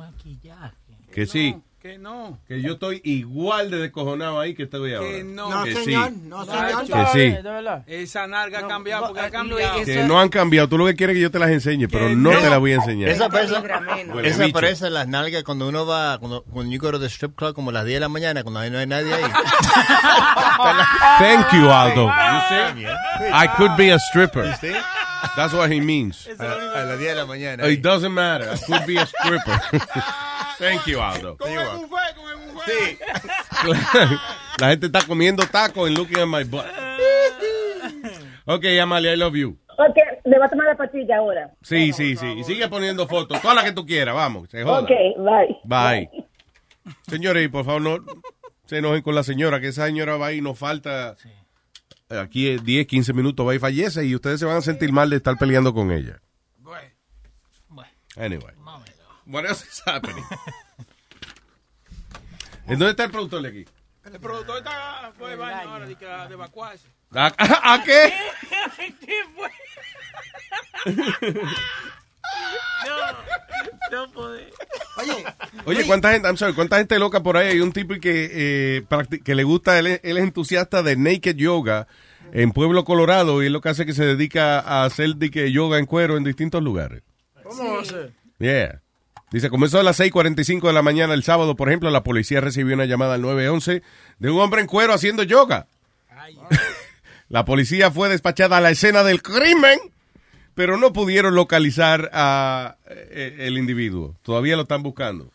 Que 1.13 1.25
sí, 1.27 1.57
Que 1.87 1.99
no. 1.99 2.41
que 2.49 2.61
yo 2.61 2.73
estoy 2.73 3.01
igual 3.05 3.71
de 3.71 3.79
descojonado 3.79 4.41
ahí 4.41 4.55
que 4.55 4.65
estoy 4.65 4.93
ahora. 4.93 5.09
Que 5.09 5.23
no. 5.23 5.49
No, 5.49 5.63
Que 5.63 5.73
señor, 5.73 6.09
sí. 6.09 6.21
no, 6.25 6.45
señor. 6.45 6.85
Que 6.85 7.07
sí. 7.13 7.31
De 7.31 7.43
verdad. 7.43 7.85
Esa 7.87 8.27
narga 8.27 8.59
ha 8.59 8.67
cambiado 8.67 9.07
porque 9.07 9.21
ha 9.21 9.29
Luis, 9.29 9.33
cambiado. 9.33 9.85
Que 9.85 10.03
no 10.03 10.19
han 10.21 10.29
cambiado. 10.29 10.69
Tú 10.69 10.79
lo 10.79 10.87
que 10.87 10.97
quieres 10.97 11.15
es 11.15 11.19
que 11.19 11.23
yo 11.23 11.31
te 11.31 11.39
las 11.39 11.51
enseñe, 11.51 11.87
pero 11.87 12.09
no, 12.09 12.33
no. 12.33 12.39
te 12.41 12.51
las 12.51 12.59
voy 12.59 12.73
a 12.73 12.77
enseñar. 12.77 13.09
Esa 13.09 13.29
parece, 13.29 13.55
esa 14.25 14.49
parece 14.49 14.91
las 14.91 15.07
nalgas 15.07 15.45
cuando 15.45 15.69
uno 15.69 15.87
va, 15.87 16.19
cuando, 16.19 16.43
cuando 16.43 16.73
you 16.73 16.81
go 16.81 16.91
to 16.91 16.99
the 16.99 17.07
strip 17.07 17.37
club 17.37 17.55
como 17.55 17.71
a 17.71 17.75
las 17.75 17.85
10 17.85 17.95
de 17.97 18.01
la 18.01 18.09
mañana, 18.09 18.43
cuando 18.43 18.59
ahí 18.59 18.69
no 18.69 18.79
hay 18.79 18.87
nadie 18.89 19.15
ahí. 19.15 19.23
Thank 21.21 21.53
you, 21.53 21.71
Aldo. 21.71 22.07
You 22.07 22.41
see? 22.49 22.87
I 23.33 23.47
could 23.57 23.77
be 23.77 23.93
a 23.93 23.99
stripper. 24.11 24.57
¿Sí? 24.61 24.73
That's 25.37 25.53
what 25.55 25.71
he 25.71 25.81
means. 25.81 26.29
A, 26.39 26.81
a 26.81 26.85
las 26.85 26.99
10 26.99 27.11
de 27.11 27.15
la 27.15 27.27
mañana. 27.27 27.69
It 27.69 27.81
doesn't 27.81 28.13
matter. 28.13 28.49
I 28.53 28.59
could 28.59 28.87
be 28.87 28.99
a 28.99 29.07
stripper. 29.07 29.61
Thank 30.59 30.87
you, 30.87 31.01
Aldo. 31.01 31.37
Con 31.37 31.51
el 31.51 31.59
buffet, 31.59 32.17
con 32.17 32.31
el 32.31 32.53
buffet. 32.53 32.99
La 34.61 34.71
gente 34.71 34.87
está 34.87 35.03
comiendo 35.07 35.45
tacos 35.47 35.89
and 35.89 35.99
looking 35.99 36.19
at 36.19 36.27
my 36.27 36.45
butt. 36.45 36.65
Ok, 38.49 38.65
Amalia, 38.81 39.13
I 39.13 39.17
love 39.17 39.35
you. 39.35 39.59
Ok, 39.77 39.97
le 40.25 40.39
va 40.39 40.47
a 40.47 40.49
tomar 40.49 40.69
la 40.69 40.77
pastilla 40.77 41.17
ahora. 41.17 41.53
Sí, 41.63 41.93
sí, 41.93 42.15
sí. 42.15 42.27
Y 42.27 42.45
sigue 42.45 42.69
poniendo 42.69 43.09
fotos. 43.09 43.43
Todas 43.43 43.57
las 43.57 43.65
que 43.65 43.73
tú 43.73 43.85
quieras, 43.85 44.15
vamos. 44.15 44.49
Se 44.49 44.63
joda. 44.63 44.81
Ok, 44.83 44.91
bye. 45.19 45.59
Bye. 45.65 46.11
Señores, 47.09 47.49
por 47.49 47.65
favor, 47.65 47.83
no 47.83 47.99
se 48.67 48.79
enojen 48.79 49.03
con 49.03 49.17
la 49.17 49.25
señora, 49.25 49.61
que 49.61 49.69
esa 49.69 49.87
señora 49.87 50.17
va 50.17 50.33
y 50.33 50.41
nos 50.41 50.57
falta 50.57 51.17
aquí 52.09 52.49
eh, 52.49 52.59
10, 52.63 52.87
15 52.87 53.13
minutos, 53.13 53.47
va 53.47 53.55
y 53.55 53.59
fallece 53.59 54.05
y 54.05 54.15
ustedes 54.15 54.39
se 54.39 54.47
van 54.47 54.57
a 54.59 54.61
sentir 54.61 54.93
mal 54.93 55.11
de 55.11 55.17
estar 55.17 55.37
peleando 55.37 55.75
con 55.75 55.91
ella. 55.91 56.21
Anyway. 58.17 58.56
What 59.27 59.45
else 59.45 59.65
is 59.67 59.83
happening? 59.87 60.25
¿En 62.67 62.79
dónde 62.79 62.91
está 62.91 63.05
el 63.05 63.11
productor 63.11 63.43
de 63.43 63.49
aquí? 63.49 63.65
El 64.05 64.21
productor 64.21 64.59
está, 64.59 65.13
fue 65.19 65.33
al 65.33 65.39
baño 65.39 65.71
ahora 65.71 65.87
de, 65.87 65.95
que- 65.97 66.07
de 66.07 66.35
evacuarse. 66.35 66.87
¿A, 67.13 67.27
a 67.75 67.83
qué? 67.85 68.13
¿Qué 69.01 69.25
fue? 69.35 69.51
no, 72.87 74.07
no 74.07 74.13
puede. 74.13 74.51
Oye, 74.99 75.25
Oye, 75.65 75.87
¿cuánta 75.87 76.13
gente, 76.13 76.29
I'm 76.29 76.37
sorry, 76.37 76.55
cuánta 76.55 76.79
gente 76.79 76.99
loca 76.99 77.23
por 77.23 77.37
ahí? 77.37 77.49
Hay 77.49 77.61
un 77.61 77.73
tipo 77.73 77.95
que, 78.01 78.31
eh, 78.33 78.85
que 79.25 79.35
le 79.35 79.45
gusta, 79.45 79.79
él, 79.79 79.87
es- 79.89 80.01
él 80.03 80.17
es 80.19 80.23
entusiasta 80.25 80.83
de 80.83 80.97
naked 80.97 81.37
yoga 81.37 81.87
en 82.33 82.53
Pueblo 82.53 82.85
Colorado 82.85 83.43
y 83.43 83.47
es 83.47 83.53
lo 83.53 83.61
que 83.61 83.69
hace 83.71 83.87
que 83.87 83.95
se 83.95 84.05
dedica 84.05 84.59
a 84.61 84.85
hacer 84.85 85.17
de 85.17 85.31
que 85.31 85.51
yoga 85.53 85.79
en 85.79 85.87
cuero 85.87 86.17
en 86.17 86.25
distintos 86.25 86.63
lugares. 86.63 87.03
¿Cómo 87.43 87.75
va 87.77 87.83
a 87.83 87.85
ser? 87.85 88.13
Yeah. 88.39 88.83
Dice, 89.31 89.51
comenzó 89.51 89.81
a 89.81 89.83
las 89.83 89.99
6.45 89.99 90.69
de 90.69 90.73
la 90.73 90.83
mañana 90.83 91.13
el 91.15 91.25
sábado, 91.25 91.57
por 91.57 91.69
ejemplo, 91.69 91.91
la 91.91 92.05
policía 92.05 92.41
recibió 92.41 92.75
una 92.75 92.85
llamada 92.85 93.15
al 93.15 93.23
911 93.23 93.83
de 94.19 94.31
un 94.31 94.41
hombre 94.41 94.61
en 94.61 94.69
cuero 94.69 94.93
haciendo 94.93 95.25
yoga. 95.25 95.67
la 97.29 97.45
policía 97.45 97.91
fue 97.91 98.09
despachada 98.09 98.59
a 98.59 98.61
la 98.61 98.71
escena 98.71 99.03
del 99.03 99.23
crimen, 99.23 99.79
pero 100.55 100.77
no 100.77 100.93
pudieron 100.93 101.35
localizar 101.35 102.09
a 102.13 102.77
eh, 102.89 103.37
el 103.41 103.59
individuo. 103.59 104.15
Todavía 104.23 104.57
lo 104.57 104.63
están 104.63 104.83
buscando. 104.83 105.31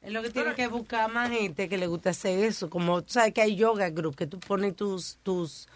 Es 0.00 0.14
lo 0.14 0.22
que 0.22 0.30
tiene 0.30 0.54
que 0.54 0.68
buscar 0.68 1.12
más 1.12 1.28
gente 1.28 1.68
que 1.68 1.76
le 1.76 1.86
gusta 1.86 2.10
hacer 2.10 2.42
eso. 2.42 2.70
Como 2.70 3.02
sabes 3.06 3.34
que 3.34 3.42
hay 3.42 3.56
yoga 3.56 3.90
group, 3.90 4.16
que 4.16 4.26
tú 4.26 4.40
pones 4.40 4.74
tus, 4.74 5.18
tus 5.22 5.68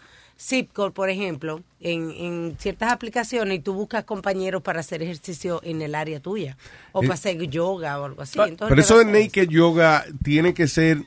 zip 0.45 0.73
code, 0.73 0.91
por 0.91 1.09
ejemplo, 1.09 1.61
en, 1.79 2.11
en 2.11 2.55
ciertas 2.59 2.91
aplicaciones 2.91 3.57
y 3.57 3.61
tú 3.61 3.73
buscas 3.73 4.03
compañeros 4.03 4.61
para 4.61 4.81
hacer 4.81 5.01
ejercicio 5.01 5.61
en 5.63 5.81
el 5.81 5.95
área 5.95 6.19
tuya. 6.19 6.57
O 6.91 6.99
Eh, 7.01 7.07
para 7.07 7.13
hacer 7.13 7.37
yoga 7.49 7.99
o 7.99 8.05
algo 8.05 8.21
así. 8.21 8.37
Entonces 8.39 8.67
Pero 8.69 8.81
eso 8.81 8.97
de 8.97 9.05
naked 9.05 9.47
yoga 9.49 10.03
tiene 10.23 10.53
que 10.53 10.67
ser, 10.67 10.97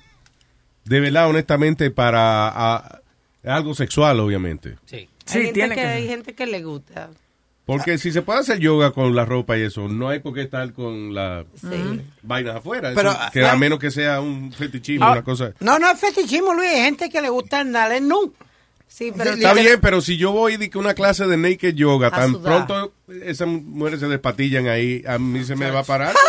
de 0.85 1.01
verdad, 1.01 1.29
honestamente, 1.29 1.91
para 1.91 2.49
a- 2.49 3.01
algo 3.45 3.75
sexual, 3.75 4.21
obviamente. 4.21 4.77
Hay, 4.93 5.09
Sí, 5.27 5.33
gente 5.39 5.53
tiene 5.53 5.75
que, 5.75 5.81
que- 5.83 5.87
hay 5.87 6.07
gente 6.09 6.35
que 6.35 6.47
le 6.47 6.63
gusta. 6.63 7.11
Porque 7.67 7.99
si 7.99 8.13
se 8.13 8.23
puede 8.23 8.39
hacer 8.39 8.61
yoga 8.61 8.93
con 8.93 9.15
la 9.17 9.25
ropa 9.25 9.59
y 9.59 9.63
eso, 9.63 9.89
no 9.89 10.09
hay 10.09 10.21
por 10.21 10.33
qué 10.35 10.43
estar 10.43 10.73
con 10.73 11.13
las 11.13 11.45
Sí. 11.61 12.01
vainas 12.23 12.57
afuera. 12.57 12.93
Pero, 12.95 13.11
Eso, 13.11 13.21
que 13.33 13.45
ah, 13.45 13.53
a 13.53 13.57
menos 13.57 13.81
que 13.81 13.91
sea 13.91 14.21
un 14.21 14.53
fetichismo, 14.53 15.05
Ah. 15.05 15.13
una 15.13 15.25
cosa. 15.25 15.53
No, 15.59 15.77
no 15.81 15.91
es 15.91 15.99
fetichismo, 15.99 16.55
Luis. 16.55 16.71
Hay 16.71 16.83
gente 16.83 17.11
que 17.11 17.21
le 17.21 17.29
gusta 17.29 17.59
andar 17.61 17.91
en 17.93 18.07
nu. 18.07 18.33
Sí, 18.89 19.13
pero 19.17 19.33
Está 19.33 19.53
bien, 19.53 19.79
pero 19.81 20.01
si 20.01 20.17
yo 20.17 20.33
voy 20.33 20.55
a 20.55 20.79
una 20.79 20.95
clase 20.95 21.27
de 21.27 21.37
naked 21.37 21.75
yoga, 21.75 22.09
A 22.09 22.11
tan 22.13 22.33
sudar. 22.33 22.67
pronto 22.67 22.93
esas 23.25 23.49
mujeres 23.49 24.01
se 24.01 24.09
despatillan 24.09 24.69
ahí, 24.69 25.03
a 25.07 25.19
mí 25.19 25.45
se 25.45 25.57
me 25.57 25.71
va 25.71 25.81
a 25.81 25.85
parar. 25.85 26.15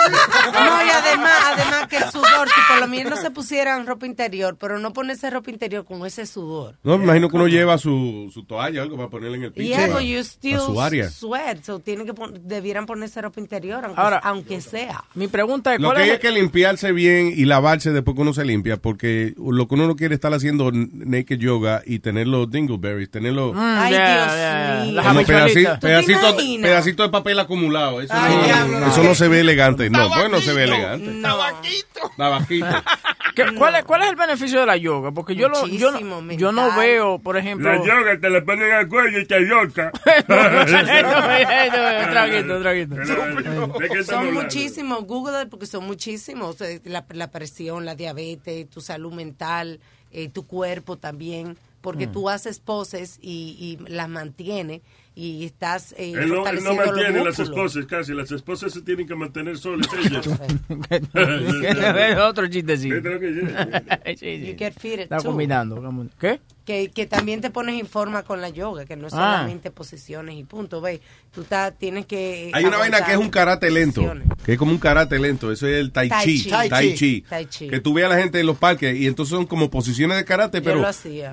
No, 0.53 0.76
además, 1.03 1.31
además 1.53 1.87
que 1.87 1.97
el 1.97 2.03
sudor, 2.11 2.47
si 2.47 2.61
por 2.71 2.79
lo 2.81 2.87
menos 2.87 3.11
no 3.15 3.21
se 3.21 3.31
pusieran 3.31 3.85
ropa 3.87 4.05
interior, 4.05 4.57
pero 4.59 4.79
no 4.79 4.93
ponerse 4.93 5.29
ropa 5.29 5.49
interior 5.51 5.85
con 5.85 6.05
ese 6.05 6.25
sudor. 6.25 6.75
No, 6.83 6.97
me 6.97 7.03
imagino 7.05 7.29
que 7.29 7.35
uno 7.35 7.47
lleva 7.47 7.77
su, 7.77 8.29
su 8.33 8.43
toalla 8.45 8.81
o 8.81 8.83
algo 8.83 8.97
para 8.97 9.09
ponerla 9.09 9.37
en 9.37 9.43
el 9.43 9.51
piso. 9.53 9.69
Y 9.69 9.73
algo, 9.73 9.97
a- 9.97 10.01
you 10.03 10.19
a 10.19 10.23
still 10.23 10.59
su 10.59 10.81
área. 10.81 11.09
sweat, 11.09 11.63
so 11.63 11.79
tienen 11.79 12.05
que 12.05 12.13
pon- 12.13 12.33
debieran 12.43 12.85
ponerse 12.85 13.21
ropa 13.21 13.39
interior, 13.39 13.83
aunque, 13.85 14.01
Ahora- 14.01 14.17
aunque 14.23 14.61
sea. 14.61 15.03
Mi 15.15 15.27
pregunta 15.27 15.73
es, 15.73 15.79
Lo 15.81 15.87
¿cuál 15.89 15.97
que 15.97 16.03
hay 16.03 16.09
es 16.09 16.15
es 16.15 16.21
que 16.21 16.31
limpiarse 16.31 16.91
bien 16.91 17.31
y 17.35 17.45
lavarse 17.45 17.91
después 17.91 18.15
que 18.15 18.21
uno 18.21 18.33
se 18.33 18.45
limpia, 18.45 18.77
porque 18.77 19.33
lo 19.37 19.67
que 19.67 19.75
uno 19.75 19.87
no 19.87 19.95
quiere 19.95 20.15
es 20.15 20.17
estar 20.17 20.33
haciendo 20.33 20.71
naked 20.73 21.37
yoga 21.39 21.81
y 21.85 21.99
tener 21.99 22.27
los 22.27 22.49
dingleberries, 22.49 23.09
tener 23.09 23.33
los, 23.33 23.53
Mm, 23.55 23.59
Ay, 23.59 23.93
ya, 23.93 24.13
Dios 24.25 24.37
ya. 24.37 24.81
mío. 24.83 24.93
Las 24.93 25.05
como 25.07 25.19
habichuelitas. 25.19 25.53
pedaci- 25.53 25.73
¿Tú 25.73 25.79
te 25.79 25.87
pedacitos, 25.87 26.31
imaginas? 26.33 26.69
pedacitos 26.69 27.05
de 27.07 27.11
papel 27.11 27.39
acumulado. 27.39 28.01
Eso, 28.01 28.13
Ay, 28.15 28.35
no, 28.69 28.87
eso 28.87 29.03
no 29.03 29.15
se 29.15 29.27
ve 29.27 29.39
elegante. 29.41 29.89
No, 29.89 30.09
pues 30.09 30.29
no 30.29 30.41
se 30.41 30.53
ve 30.53 30.63
elegante. 30.65 30.86
No. 30.95 31.21
Tabaquito. 32.15 32.83
¿Qué- 33.35 33.53
cuál, 33.55 33.75
es, 33.75 33.83
¿Cuál 33.85 34.01
es 34.03 34.09
el 34.09 34.15
beneficio 34.15 34.59
de 34.61 34.65
la 34.65 34.77
yoga? 34.77 35.11
Porque 35.11 35.35
yo, 35.35 35.47
lo, 35.49 35.67
yo, 35.67 35.91
no- 35.91 36.31
yo 36.33 36.51
no 36.51 36.75
veo, 36.75 37.19
por 37.19 37.37
ejemplo... 37.37 37.71
La 37.71 37.77
yoga 37.85 38.19
te 38.19 38.29
la 38.29 38.43
ponen 38.43 38.71
al 38.71 38.87
cuello 38.87 39.19
y 39.19 39.25
te 39.25 39.47
yoga. 39.47 39.91
Traguito, 42.09 42.61
traguito. 42.61 42.95
¿De 42.95 43.89
qué 43.89 43.99
estamos 43.99 44.25
Son 44.25 44.33
muchísimos, 44.33 45.03
Google, 45.05 45.45
porque 45.47 45.65
son 45.65 45.85
muchísimos. 45.85 46.59
eh, 46.61 46.81
La, 46.85 47.05
la 47.09 47.29
presión, 47.31 47.85
la 47.85 47.95
diabetes, 47.95 48.69
tu 48.69 48.81
salud 48.81 49.13
mental, 49.13 49.79
eh, 50.11 50.29
tu 50.29 50.45
cuerpo 50.47 50.97
también, 50.97 51.57
porque 51.81 52.07
Mm. 52.07 52.11
tú 52.11 52.29
haces 52.29 52.59
poses 52.59 53.19
y, 53.21 53.77
y 53.85 53.89
las 53.89 54.09
mantienes 54.09 54.81
y 55.17 55.45
estás 55.45 55.93
eh, 55.97 56.13
Él 56.15 56.29
no, 56.29 56.47
él 56.47 56.63
no 56.63 56.75
mantiene 56.75 57.23
las 57.23 57.39
esposas 57.39 57.87
casi, 57.87 58.13
las 58.13 58.31
esposas 58.31 58.71
se 58.71 58.83
tienen 58.83 59.07
que 59.07 59.15
mantener 59.15 59.57
solas 59.57 59.87
ellas. 59.97 60.27
Es 61.15 62.17
otro 62.19 62.47
chistecito. 62.47 62.97
You 62.97 64.55
get 64.55 64.73
fitted 64.79 64.99
Está 65.01 65.17
too. 65.17 65.29
combinando. 65.29 66.07
¿Qué? 66.19 66.39
Que, 66.67 66.91
que 66.93 67.05
también 67.05 67.39
te 67.39 67.49
pones 67.49 67.79
en 67.79 67.87
forma 67.87 68.23
con 68.23 68.41
la 68.41 68.49
yoga, 68.49 68.83
que 68.85 68.97
no 68.97 69.07
es 69.07 69.13
Ah. 69.13 69.37
solamente 69.37 69.71
posiciones 69.71 70.35
y 70.35 70.43
punto, 70.43 70.81
ve. 70.81 70.99
Tú 71.33 71.41
estás, 71.43 71.73
tienes 71.77 72.05
que... 72.05 72.51
Hay 72.53 72.65
una 72.65 72.75
vaina 72.77 73.05
que 73.05 73.13
es 73.13 73.17
un 73.17 73.29
karate 73.29 73.71
lento, 73.71 74.01
posiciones. 74.01 74.27
que 74.43 74.51
es 74.53 74.57
como 74.59 74.71
un 74.73 74.77
karate 74.77 75.17
lento, 75.17 75.49
eso 75.49 75.65
es 75.65 75.79
el 75.79 75.91
tai 75.93 76.09
Tai 76.09 76.25
chi, 76.25 76.43
chi. 76.43 76.49
tai 76.49 76.69
chi, 76.69 76.93
chi. 76.95 77.21
Tai 77.29 77.45
chi. 77.45 77.67
que 77.69 77.79
tú 77.79 77.93
ves 77.93 78.03
a 78.03 78.09
la 78.09 78.17
gente 78.17 78.39
en 78.41 78.45
los 78.47 78.57
parques 78.57 78.97
y 78.99 79.07
entonces 79.07 79.33
son 79.33 79.45
como 79.45 79.69
posiciones 79.69 80.17
de 80.17 80.25
karate, 80.25 80.57
Yo 80.57 80.63
pero 80.65 80.79
lo 80.81 80.87
hacía. 80.87 81.31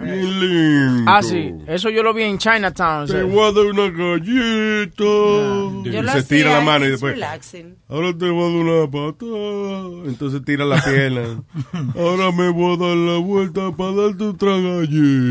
Ah, 1.07 1.21
sí. 1.21 1.53
Eso 1.67 1.91
yo 1.91 2.05
lo 2.05 2.15
vi 2.15 2.23
en 2.23 2.39
Chinatown. 2.39 3.09
Te 3.09 3.15
sí. 3.21 3.27
voy 3.29 3.41
a 3.41 3.53
dar 3.53 3.65
una 3.67 3.91
galleta. 3.91 5.03
Yo 5.05 5.83
y 5.85 6.03
lo 6.03 6.13
se 6.13 6.23
tira 6.23 6.53
la 6.53 6.61
mano 6.61 6.87
y 6.87 6.91
después. 6.91 7.15
relaxing. 7.15 7.77
Ahora 7.89 8.17
te 8.17 8.29
voy 8.31 8.45
a 8.45 8.55
dar 8.55 8.65
una 8.65 8.91
patada. 8.91 10.09
Entonces 10.09 10.45
tira 10.45 10.65
la 10.65 10.81
pierna. 10.81 11.43
Ahora 11.97 12.31
me 12.31 12.51
voy 12.51 12.75
a 12.75 12.77
dar 12.77 12.97
la 12.97 13.19
vuelta 13.19 13.73
para 13.77 13.93
darte 13.93 14.25
otra 14.25 14.53
galleta. 14.59 15.24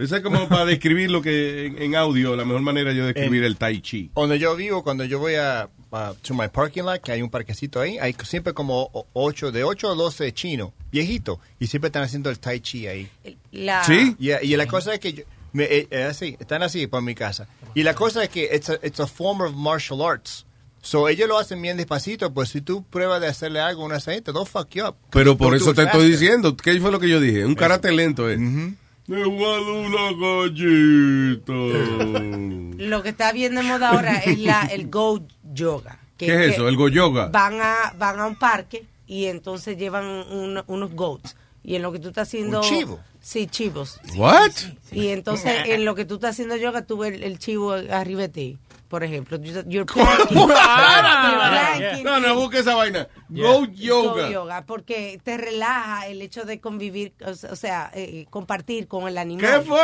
Esa 0.00 0.16
es 0.18 0.22
como 0.22 0.48
para 0.48 0.64
describir 0.64 1.10
lo 1.10 1.20
que 1.22 1.66
en, 1.66 1.80
en 1.82 1.94
audio, 1.96 2.36
la 2.36 2.44
mejor 2.44 2.62
manera 2.62 2.92
yo 2.92 3.06
de 3.06 3.12
describir 3.12 3.40
En- 3.42 3.46
el 3.46 3.56
tai 3.56 3.80
chi. 3.80 4.10
Donde 4.14 4.38
yo 4.38 4.56
vivo, 4.56 4.82
cuando 4.82 5.04
yo 5.04 5.18
voy 5.18 5.34
a, 5.34 5.68
a 5.92 6.14
to 6.22 6.34
my 6.34 6.48
parking 6.48 6.82
lot, 6.82 7.00
que 7.02 7.12
hay 7.12 7.22
un 7.22 7.30
parquecito 7.30 7.80
ahí, 7.80 7.98
hay 7.98 8.14
siempre 8.24 8.52
como 8.54 8.90
8, 9.12 9.52
de 9.52 9.64
8 9.64 9.90
a 9.90 9.94
12 9.94 10.32
chinos, 10.32 10.70
viejitos, 10.92 11.38
y 11.58 11.66
siempre 11.66 11.88
están 11.88 12.02
haciendo 12.02 12.30
el 12.30 12.38
tai 12.38 12.60
chi 12.60 12.86
ahí. 12.86 13.08
La, 13.52 13.82
Y, 14.18 14.30
y 14.42 14.56
la 14.56 14.66
cosa 14.66 14.94
es 14.94 15.00
que 15.00 15.12
yo- 15.12 15.24
me- 15.52 15.64
eh, 15.64 15.88
eh, 15.90 16.04
así, 16.04 16.36
están 16.38 16.62
así 16.62 16.86
por 16.86 17.02
mi 17.02 17.14
casa. 17.14 17.48
Y 17.74 17.82
la 17.82 17.94
cosa 17.94 18.22
es 18.24 18.28
que 18.30 18.50
it's 18.54 18.70
a, 18.70 18.78
it's 18.82 19.00
a 19.00 19.06
form 19.06 19.40
of 19.40 19.54
martial 19.54 20.00
arts. 20.02 20.46
So 20.82 21.08
ellos 21.10 21.28
lo 21.28 21.36
hacen 21.38 21.60
bien 21.60 21.76
despacito, 21.76 22.32
pues 22.32 22.48
si 22.48 22.62
tú 22.62 22.82
pruebas 22.84 23.20
de 23.20 23.26
hacerle 23.26 23.60
algo 23.60 23.82
a 23.82 23.86
una 23.86 24.00
gente, 24.00 24.32
don't 24.32 24.48
fuck 24.48 24.70
you 24.70 24.82
up. 24.86 24.94
Pero 25.10 25.36
por 25.36 25.54
eso 25.54 25.74
te 25.74 25.82
estoy 25.82 26.10
diciendo, 26.10 26.56
¿qué 26.56 26.80
fue 26.80 26.90
lo 26.90 26.98
que 26.98 27.08
yo 27.08 27.20
dije? 27.20 27.44
Un 27.44 27.54
karate 27.54 27.92
lento, 27.92 28.30
¿eh? 28.30 28.36
Te 28.36 28.40
voy 28.42 28.76
a 29.16 29.18
dar 29.18 29.62
una 29.62 30.12
galleta. 30.12 31.52
Lo 32.88 33.02
que 33.02 33.08
está 33.10 33.32
bien 33.32 33.54
de 33.54 33.62
moda 33.62 33.90
ahora 33.90 34.18
es 34.18 34.38
la, 34.38 34.62
el 34.62 34.88
Go 34.88 35.20
Yoga. 35.52 35.98
que- 36.16 36.26
¿Qué 36.26 36.46
es 36.46 36.52
eso? 36.54 36.68
¿El 36.68 36.76
go 36.76 36.88
yoga? 36.88 37.28
Van 37.28 37.60
a, 37.60 37.94
van 37.98 38.20
a 38.20 38.26
un 38.26 38.36
parque 38.36 38.84
y 39.06 39.26
entonces 39.26 39.76
llevan 39.78 40.04
un- 40.06 40.62
unos 40.66 40.92
goats. 40.92 41.36
Y 41.62 41.74
en 41.76 41.82
lo 41.82 41.92
que 41.92 41.98
tú 41.98 42.08
estás 42.08 42.28
haciendo... 42.28 42.60
¿Un 42.60 42.64
chivo? 42.68 43.00
Sí, 43.20 43.46
chivos. 43.46 44.00
What? 44.16 44.52
Y 44.92 45.08
entonces 45.08 45.52
en 45.66 45.84
lo 45.84 45.94
que 45.94 46.04
tú 46.06 46.14
estás 46.16 46.30
haciendo 46.30 46.56
yoga, 46.56 46.82
tú 46.86 46.98
ves 46.98 47.14
el, 47.14 47.22
el 47.22 47.38
chivo 47.38 47.72
arriba 47.72 48.22
de 48.22 48.28
ti. 48.28 48.58
Por 48.90 49.04
ejemplo, 49.04 49.38
You- 49.38 49.62
you're 49.68 49.86
planking. 49.86 50.36
You're 50.36 50.46
planking. 50.52 52.04
No, 52.04 52.18
no 52.18 52.34
busque 52.34 52.58
esa 52.58 52.74
vaina. 52.74 53.06
Go 53.28 53.64
yoga. 53.66 54.24
Go 54.26 54.30
yoga, 54.32 54.66
porque 54.66 55.20
te 55.22 55.36
relaja 55.38 56.08
el 56.08 56.20
hecho 56.20 56.44
de 56.44 56.60
convivir, 56.60 57.14
o 57.24 57.32
sea, 57.34 57.54
sea, 57.54 57.90
eh, 57.94 58.26
compartir 58.30 58.88
con 58.88 59.06
el 59.06 59.16
animal. 59.16 59.60
¿Qué 59.60 59.60
fue? 59.64 59.78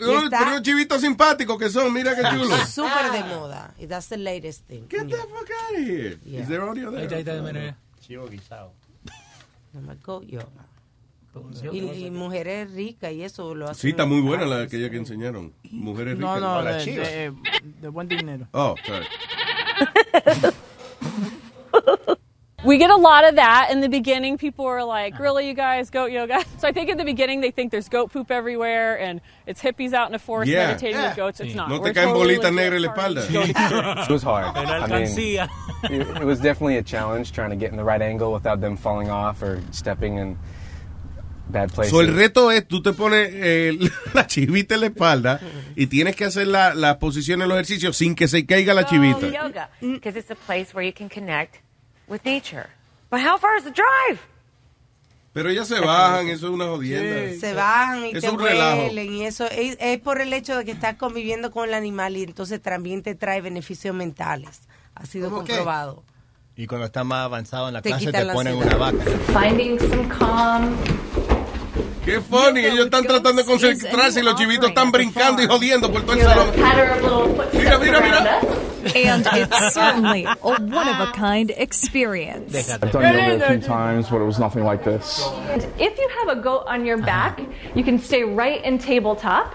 Unos 0.00 0.24
está- 0.24 0.42
unos 0.44 0.62
chivitos 0.62 1.02
simpáticos 1.02 1.58
que 1.58 1.68
son, 1.68 1.92
mira 1.92 2.16
qué 2.16 2.22
chulo. 2.22 2.56
Súper 2.66 3.12
de 3.12 3.24
moda. 3.24 3.74
Y 3.78 3.86
that's 3.86 4.08
the 4.08 4.16
latest 4.16 4.66
thing. 4.66 4.84
Get 4.88 5.06
the 5.08 5.16
fuck 5.16 5.50
out 5.68 5.76
of 5.78 5.84
here. 5.86 6.18
Yeah. 6.24 6.40
Is 6.40 6.48
there 6.48 6.62
audio 6.62 6.90
there? 6.90 7.02
Ahí 7.02 7.20
está, 7.20 7.32
ahí 7.32 7.46
está. 7.46 7.76
Chivo 8.00 8.28
guisado. 8.28 8.72
Llama 9.74 9.94
Go 10.02 10.22
yoga. 10.22 10.46
Y, 11.72 11.78
y 12.06 12.10
mujeres 12.10 12.72
ricas 12.72 13.12
y 13.12 13.22
eso 13.22 13.54
lo 13.54 13.66
hacen. 13.66 13.76
Sí, 13.80 13.90
está 13.90 14.06
muy 14.06 14.20
buena 14.20 14.44
la 14.46 14.62
aquella 14.62 14.90
que 14.90 14.96
enseñaron. 14.96 15.52
Mujeres 15.70 16.16
ricas. 16.18 16.40
no, 16.40 16.46
Para 16.46 16.76
de, 16.78 16.84
chivas. 16.84 17.08
Oh, 18.52 18.74
we 22.64 22.76
get 22.76 22.90
a 22.90 22.96
lot 22.96 23.22
of 23.24 23.36
that 23.36 23.68
in 23.70 23.80
the 23.80 23.88
beginning. 23.88 24.36
People 24.36 24.66
are 24.66 24.82
like, 24.84 25.14
ah. 25.16 25.22
"Really, 25.22 25.46
you 25.46 25.54
guys 25.54 25.90
goat 25.90 26.10
yoga?" 26.10 26.44
So 26.58 26.66
I 26.66 26.72
think 26.72 26.90
in 26.90 26.98
the 26.98 27.04
beginning 27.04 27.40
they 27.40 27.52
think 27.52 27.70
there's 27.70 27.88
goat 27.88 28.10
poop 28.12 28.30
everywhere 28.32 28.98
and 28.98 29.20
it's 29.46 29.62
hippies 29.62 29.92
out 29.92 30.06
in 30.08 30.12
the 30.12 30.18
forest 30.18 30.50
Yeah. 30.50 30.66
meditating 30.68 31.00
with 31.00 31.14
goats. 31.16 31.38
It's 31.40 31.54
not. 31.54 31.68
No 31.68 31.76
te 31.78 31.82
We're 31.84 31.92
caen 31.94 32.08
totally 32.08 32.36
bolitas 32.36 32.52
negras 32.54 32.76
en 32.76 32.82
la 32.82 32.88
espalda. 32.92 33.26
the 33.26 33.32
goat 33.32 33.48
experience. 33.50 34.08
It 34.08 34.12
was 34.12 34.22
hard. 34.24 34.56
I 34.56 34.86
mean, 34.88 35.06
it, 36.00 36.16
it 36.22 36.24
was 36.24 36.40
definitely 36.40 36.78
a 36.78 36.82
challenge 36.82 37.30
trying 37.32 37.50
to 37.50 37.56
get 37.56 37.70
in 37.70 37.76
the 37.76 37.84
right 37.84 38.02
angle 38.02 38.32
without 38.32 38.60
them 38.60 38.76
falling 38.76 39.08
off 39.10 39.40
or 39.42 39.60
stepping 39.70 40.16
in 40.18 40.36
bad. 41.48 41.70
So, 41.88 42.00
el 42.00 42.14
reto 42.14 42.50
es, 42.50 42.66
tú 42.68 42.82
te 42.82 42.92
pones 42.92 43.28
eh, 43.32 43.78
la 44.14 44.26
chivita 44.26 44.74
en 44.74 44.80
la 44.82 44.86
espalda 44.88 45.40
y 45.76 45.86
tienes 45.86 46.14
que 46.16 46.24
hacer 46.24 46.46
la, 46.46 46.74
la 46.74 46.98
posición 46.98 47.42
en 47.42 47.48
los 47.48 47.56
ejercicios 47.56 47.96
sin 47.96 48.14
que 48.14 48.28
se 48.28 48.44
caiga 48.46 48.74
la 48.74 48.86
chivita. 48.86 49.28
yoga 49.28 49.70
because 49.80 50.18
it's 50.18 50.30
a 50.30 50.34
place 50.46 50.74
where 50.74 50.86
you 50.86 50.92
can 50.94 51.08
connect 51.08 51.56
with 52.08 52.20
nature. 52.24 52.68
But 53.10 53.20
how 53.20 53.38
far 53.38 53.56
is 53.58 53.64
the 53.64 53.70
drive? 53.72 54.20
Pero 55.32 55.50
ellas 55.50 55.68
se 55.68 55.78
bajan, 55.78 56.28
eso 56.28 56.48
es 56.48 56.52
una 56.52 56.64
jodienda. 56.66 57.38
Se 57.38 57.52
bajan 57.54 58.06
y 58.06 58.10
Es 58.16 58.22
te 58.22 58.30
huelen 58.30 59.12
y 59.12 59.24
eso 59.26 59.46
es, 59.48 59.76
es 59.78 59.98
por 60.00 60.20
el 60.20 60.32
hecho 60.32 60.56
de 60.56 60.64
que 60.64 60.72
estás 60.72 60.96
conviviendo 60.96 61.50
con 61.52 61.68
el 61.68 61.74
animal 61.74 62.16
y 62.16 62.24
entonces 62.24 62.60
también 62.60 63.02
te 63.02 63.14
trae 63.14 63.40
beneficios 63.40 63.94
mentales. 63.94 64.62
Ha 64.94 65.06
sido 65.06 65.30
¿Cómo 65.30 65.44
qué? 65.44 65.52
comprobado. 65.52 66.02
Y 66.56 66.66
cuando 66.66 66.86
está 66.86 67.04
más 67.04 67.24
avanzado 67.24 67.68
en 67.68 67.74
la 67.74 67.82
Te 67.82 67.90
clase 67.90 68.10
te 68.10 68.24
la 68.24 68.32
ponen 68.32 68.54
ansiedad. 68.54 68.76
una 68.92 68.98
vaca. 68.98 69.40
Finding 69.40 69.78
some 69.78 70.08
calm. 70.08 70.74
Qué 72.08 72.22
funny, 72.22 72.64
ellos 72.64 72.86
están 72.86 73.04
tratando 73.04 73.42
de 73.42 73.44
concentrarse 73.44 74.20
y 74.20 74.22
los 74.22 74.34
chivitos 74.36 74.70
están 74.70 74.90
brincando 74.90 75.42
y 75.42 75.46
jodiendo 75.46 75.92
por 75.92 76.00
todo 76.06 76.14
el 76.14 76.22
salón. 76.22 76.48
Mira, 77.52 77.78
mira, 77.78 78.00
mira. 78.00 78.40
And 78.94 79.26
it's 79.32 79.74
certainly 79.74 80.24
a 80.24 80.34
one 80.40 80.88
of 80.88 81.00
a 81.06 81.12
kind 81.12 81.52
experience. 81.54 82.70
I've 82.70 82.90
done 82.92 83.02
yoga 83.02 83.44
a 83.44 83.48
few 83.50 83.60
times, 83.60 84.08
but 84.08 84.22
it 84.22 84.24
was 84.24 84.38
nothing 84.38 84.64
like 84.64 84.84
this. 84.84 85.22
And 85.50 85.62
if 85.78 85.98
you 85.98 86.08
have 86.20 86.38
a 86.38 86.40
goat 86.40 86.64
on 86.66 86.86
your 86.86 86.96
back, 86.96 87.42
you 87.74 87.84
can 87.84 87.98
stay 87.98 88.22
right 88.22 88.64
in 88.64 88.78
tabletop. 88.78 89.54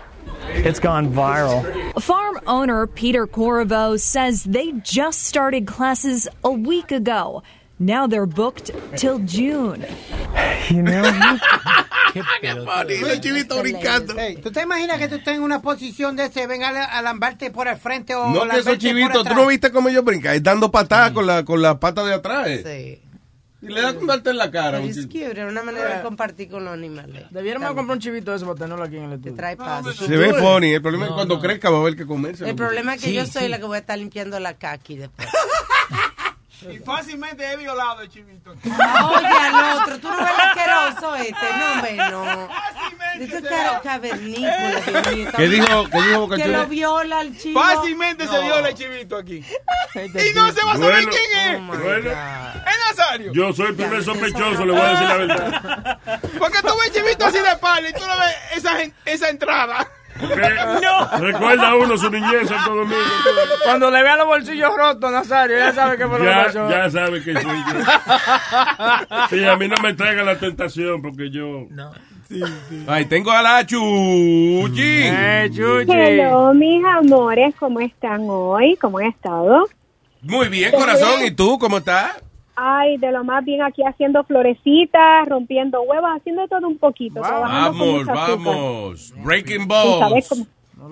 It's 0.50 0.80
gone 0.80 1.12
viral. 1.12 1.64
Farm 2.04 2.40
owner 2.46 2.86
Peter 2.86 3.26
Corvo 3.26 3.98
says 3.98 4.44
they 4.44 4.74
just 4.74 5.24
started 5.24 5.66
classes 5.66 6.28
a 6.44 6.52
week 6.52 6.92
ago. 6.92 7.42
Now 7.84 8.08
they're 8.08 8.26
booked 8.26 8.72
till 8.96 9.20
June. 9.26 9.86
You 10.70 10.84
know, 10.84 11.04
el 12.14 13.20
chivito 13.20 13.60
brincando. 13.60 14.18
Ey, 14.18 14.38
¿Tú 14.38 14.52
te 14.52 14.62
imaginas 14.62 14.98
que 15.00 15.10
tú 15.10 15.16
estés 15.16 15.36
en 15.36 15.44
una 15.44 15.62
posición 15.62 16.16
de 16.16 16.26
ese, 16.26 16.48
venga 16.48 16.70
a 16.70 17.00
alambarte 17.00 17.52
por 17.52 17.68
el 17.68 17.76
frente 17.76 18.16
o 18.16 18.30
No 18.30 18.48
que 18.48 18.60
esos 18.60 18.78
chivitos, 18.78 19.28
tú 19.28 19.34
no 19.36 19.48
viste 19.48 19.72
cómo 19.72 19.90
ellos 19.90 20.06
brincan, 20.06 20.36
es 20.36 20.44
dando 20.44 20.72
patadas 20.72 21.12
con 21.12 21.28
la, 21.28 21.44
con 21.44 21.62
la 21.62 21.78
pata 21.80 22.06
de 22.06 22.14
atrás. 22.14 22.48
eh. 22.48 23.02
Y 23.62 23.68
le 23.68 23.82
da 23.82 23.96
con 23.96 24.08
darte 24.08 24.30
en 24.30 24.38
la 24.38 24.52
cara. 24.52 24.72
Pero 24.72 24.84
un 24.84 24.90
es 24.90 25.06
cute, 25.06 25.32
es 25.42 25.50
una 25.50 25.64
manera 25.64 25.96
de 25.98 26.04
compartir 26.04 26.50
con 26.50 26.66
los 26.66 26.74
animales. 26.74 27.28
Debiéramos 27.32 27.70
comprar 27.74 27.96
un 27.96 28.00
chivito 28.02 28.32
de 28.32 28.38
eso 28.38 28.46
para 28.46 28.60
tenerlo 28.60 28.84
aquí 28.84 28.98
en 28.98 29.04
el 29.06 29.14
estudio. 29.14 29.36
trae 29.36 29.56
paz. 29.56 29.86
Se 29.96 30.18
ve 30.18 30.34
funny, 30.34 30.74
el 30.74 30.82
problema 30.82 31.06
es 31.06 31.12
que 31.12 31.16
cuando 31.16 31.40
crezca 31.40 31.70
va 31.70 31.78
a 31.78 31.82
haber 31.82 31.96
que 31.96 32.06
comerse. 32.06 32.50
El 32.50 32.56
problema 32.56 32.96
es 32.96 33.04
que 33.04 33.14
yo 33.14 33.26
soy 33.26 33.48
la 33.48 33.60
que 33.60 33.66
voy 33.66 33.78
a 33.78 33.80
estar 33.80 33.98
limpiando 33.98 34.38
la 34.40 34.54
caqui 34.56 34.98
después. 34.98 35.30
Y 36.72 36.80
fácilmente 36.80 37.52
he 37.52 37.58
violado 37.58 38.02
el 38.02 38.10
chivito. 38.10 38.52
Oye, 38.52 39.28
al 39.28 39.82
otro, 39.82 40.00
tú 40.00 40.10
no 40.10 40.18
ves 40.18 40.28
el 40.34 40.42
asqueroso 40.42 41.16
este, 41.16 41.54
no, 41.58 41.72
hombre, 41.74 41.96
no. 41.96 42.50
Esto 43.20 43.38
es 43.38 43.82
cavernícola, 43.84 45.12
mío. 45.12 45.32
¿Qué 45.36 45.48
dijo, 45.48 45.90
qué 45.90 45.98
dijo 46.02 46.12
Que 46.14 46.18
Bocachula? 46.18 46.58
lo 46.60 46.68
viola 46.68 47.22
el 47.22 47.38
chivo. 47.38 47.60
Fácilmente 47.62 48.28
se 48.28 48.40
viola 48.42 48.70
el 48.70 48.76
chivito 48.76 49.18
aquí. 49.18 49.44
y 49.96 50.34
no 50.34 50.52
se 50.52 50.64
va 50.64 50.72
a 50.74 50.78
saber 50.78 51.06
Bueno, 51.06 51.12
quién 51.12 51.40
es. 51.40 51.60
oh 51.60 51.84
Bueno. 51.84 52.10
Es 52.12 52.98
Nazario. 52.98 53.34
Yo 53.34 53.54
soy 53.54 53.68
el 53.68 53.76
primer 53.76 54.04
sospechoso, 54.04 54.66
le 54.66 54.72
voy 54.74 54.82
a 54.82 54.90
decir 54.90 55.08
la 55.08 55.18
verdad. 55.18 56.00
Porque 56.40 56.62
tú 56.62 56.68
ves 56.80 56.88
el 56.88 56.94
chivito 56.94 57.26
así 57.26 57.40
de 57.40 57.50
espalda 57.50 57.90
y 57.90 57.94
tú 57.94 58.02
no 58.06 58.18
ves 58.20 58.36
esa, 58.56 58.78
esa 59.06 59.30
entrada. 59.30 59.88
No. 60.22 61.20
Recuerda 61.20 61.76
uno 61.76 61.98
su 61.98 62.10
niñez 62.10 62.42
en 62.42 62.48
Santo 62.48 62.76
Domingo. 62.76 62.98
Cuando 63.64 63.92
le 63.92 64.04
vea 64.04 64.16
los 64.18 64.28
bolsillos 64.28 64.72
rotos, 64.76 65.12
Nazario, 65.12 65.58
ya 65.58 65.74
sabe 65.74 65.98
que 65.98 66.08
fue 66.08 66.20
lo 66.20 66.26
Ya, 66.26 66.52
ya 66.52 66.90
sabe 66.90 67.24
que 67.24 67.34
soy 67.34 67.44
yo. 67.44 67.80
Sí, 69.30 69.44
a 69.46 69.56
mí 69.56 69.68
no 69.68 69.76
me 69.82 69.94
traiga 69.94 70.24
la 70.24 70.38
tentación 70.38 71.02
porque 71.02 71.30
yo. 71.30 71.68
Ay, 72.88 73.06
tengo 73.06 73.32
a 73.32 73.42
la 73.42 73.66
Chuchi. 73.66 74.82
Eh, 74.82 75.50
Hello, 75.88 76.54
mis 76.54 76.84
amores, 76.86 77.54
¿cómo 77.60 77.80
están 77.80 78.22
hoy? 78.28 78.78
¿Cómo 78.78 79.00
han 79.00 79.08
estado? 79.08 79.68
Muy 80.22 80.48
bien, 80.50 80.72
corazón. 80.72 81.26
¿Y 81.26 81.32
tú 81.32 81.60
cómo 81.60 81.78
estás? 81.80 82.12
Ay, 82.56 82.98
de 82.98 83.12
lo 83.12 83.24
más 83.24 83.44
bien 83.44 83.62
aquí 83.64 83.82
haciendo 83.84 84.24
florecitas, 84.24 85.28
rompiendo 85.28 85.82
huevos, 85.82 86.10
haciendo 86.16 86.48
todo 86.48 86.68
un 86.68 86.78
poquito. 86.78 87.22
trabajando 87.22 87.80
con 87.80 88.06
Vamos, 88.06 88.46
vamos. 88.46 89.14
Breaking 89.24 89.68
balls. 89.68 90.30
cómo- 90.30 90.46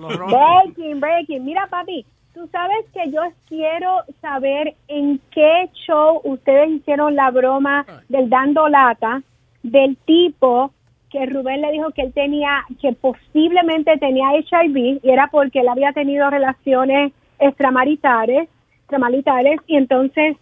Breaking, 0.08 1.00
breaking. 1.00 1.44
Mira, 1.44 1.66
papi, 1.68 2.04
tú 2.34 2.48
sabes 2.50 2.84
que 2.94 3.10
yo 3.10 3.20
quiero 3.48 3.98
saber 4.20 4.74
en 4.88 5.20
qué 5.30 5.68
show 5.86 6.20
ustedes 6.24 6.70
hicieron 6.70 7.14
la 7.14 7.30
broma 7.30 7.84
del 8.08 8.28
dando 8.30 8.68
lata 8.68 9.22
del 9.62 9.96
tipo 9.98 10.72
que 11.10 11.26
Rubén 11.26 11.60
le 11.60 11.70
dijo 11.72 11.90
que 11.90 12.02
él 12.02 12.12
tenía, 12.14 12.64
que 12.80 12.92
posiblemente 12.94 13.98
tenía 13.98 14.30
HIV 14.34 15.00
y 15.02 15.10
era 15.10 15.28
porque 15.30 15.60
él 15.60 15.68
había 15.68 15.92
tenido 15.92 16.30
relaciones 16.30 17.12
extramaritales, 17.38 18.48
extramaritales 18.80 19.60
y 19.66 19.76
entonces 19.76 20.36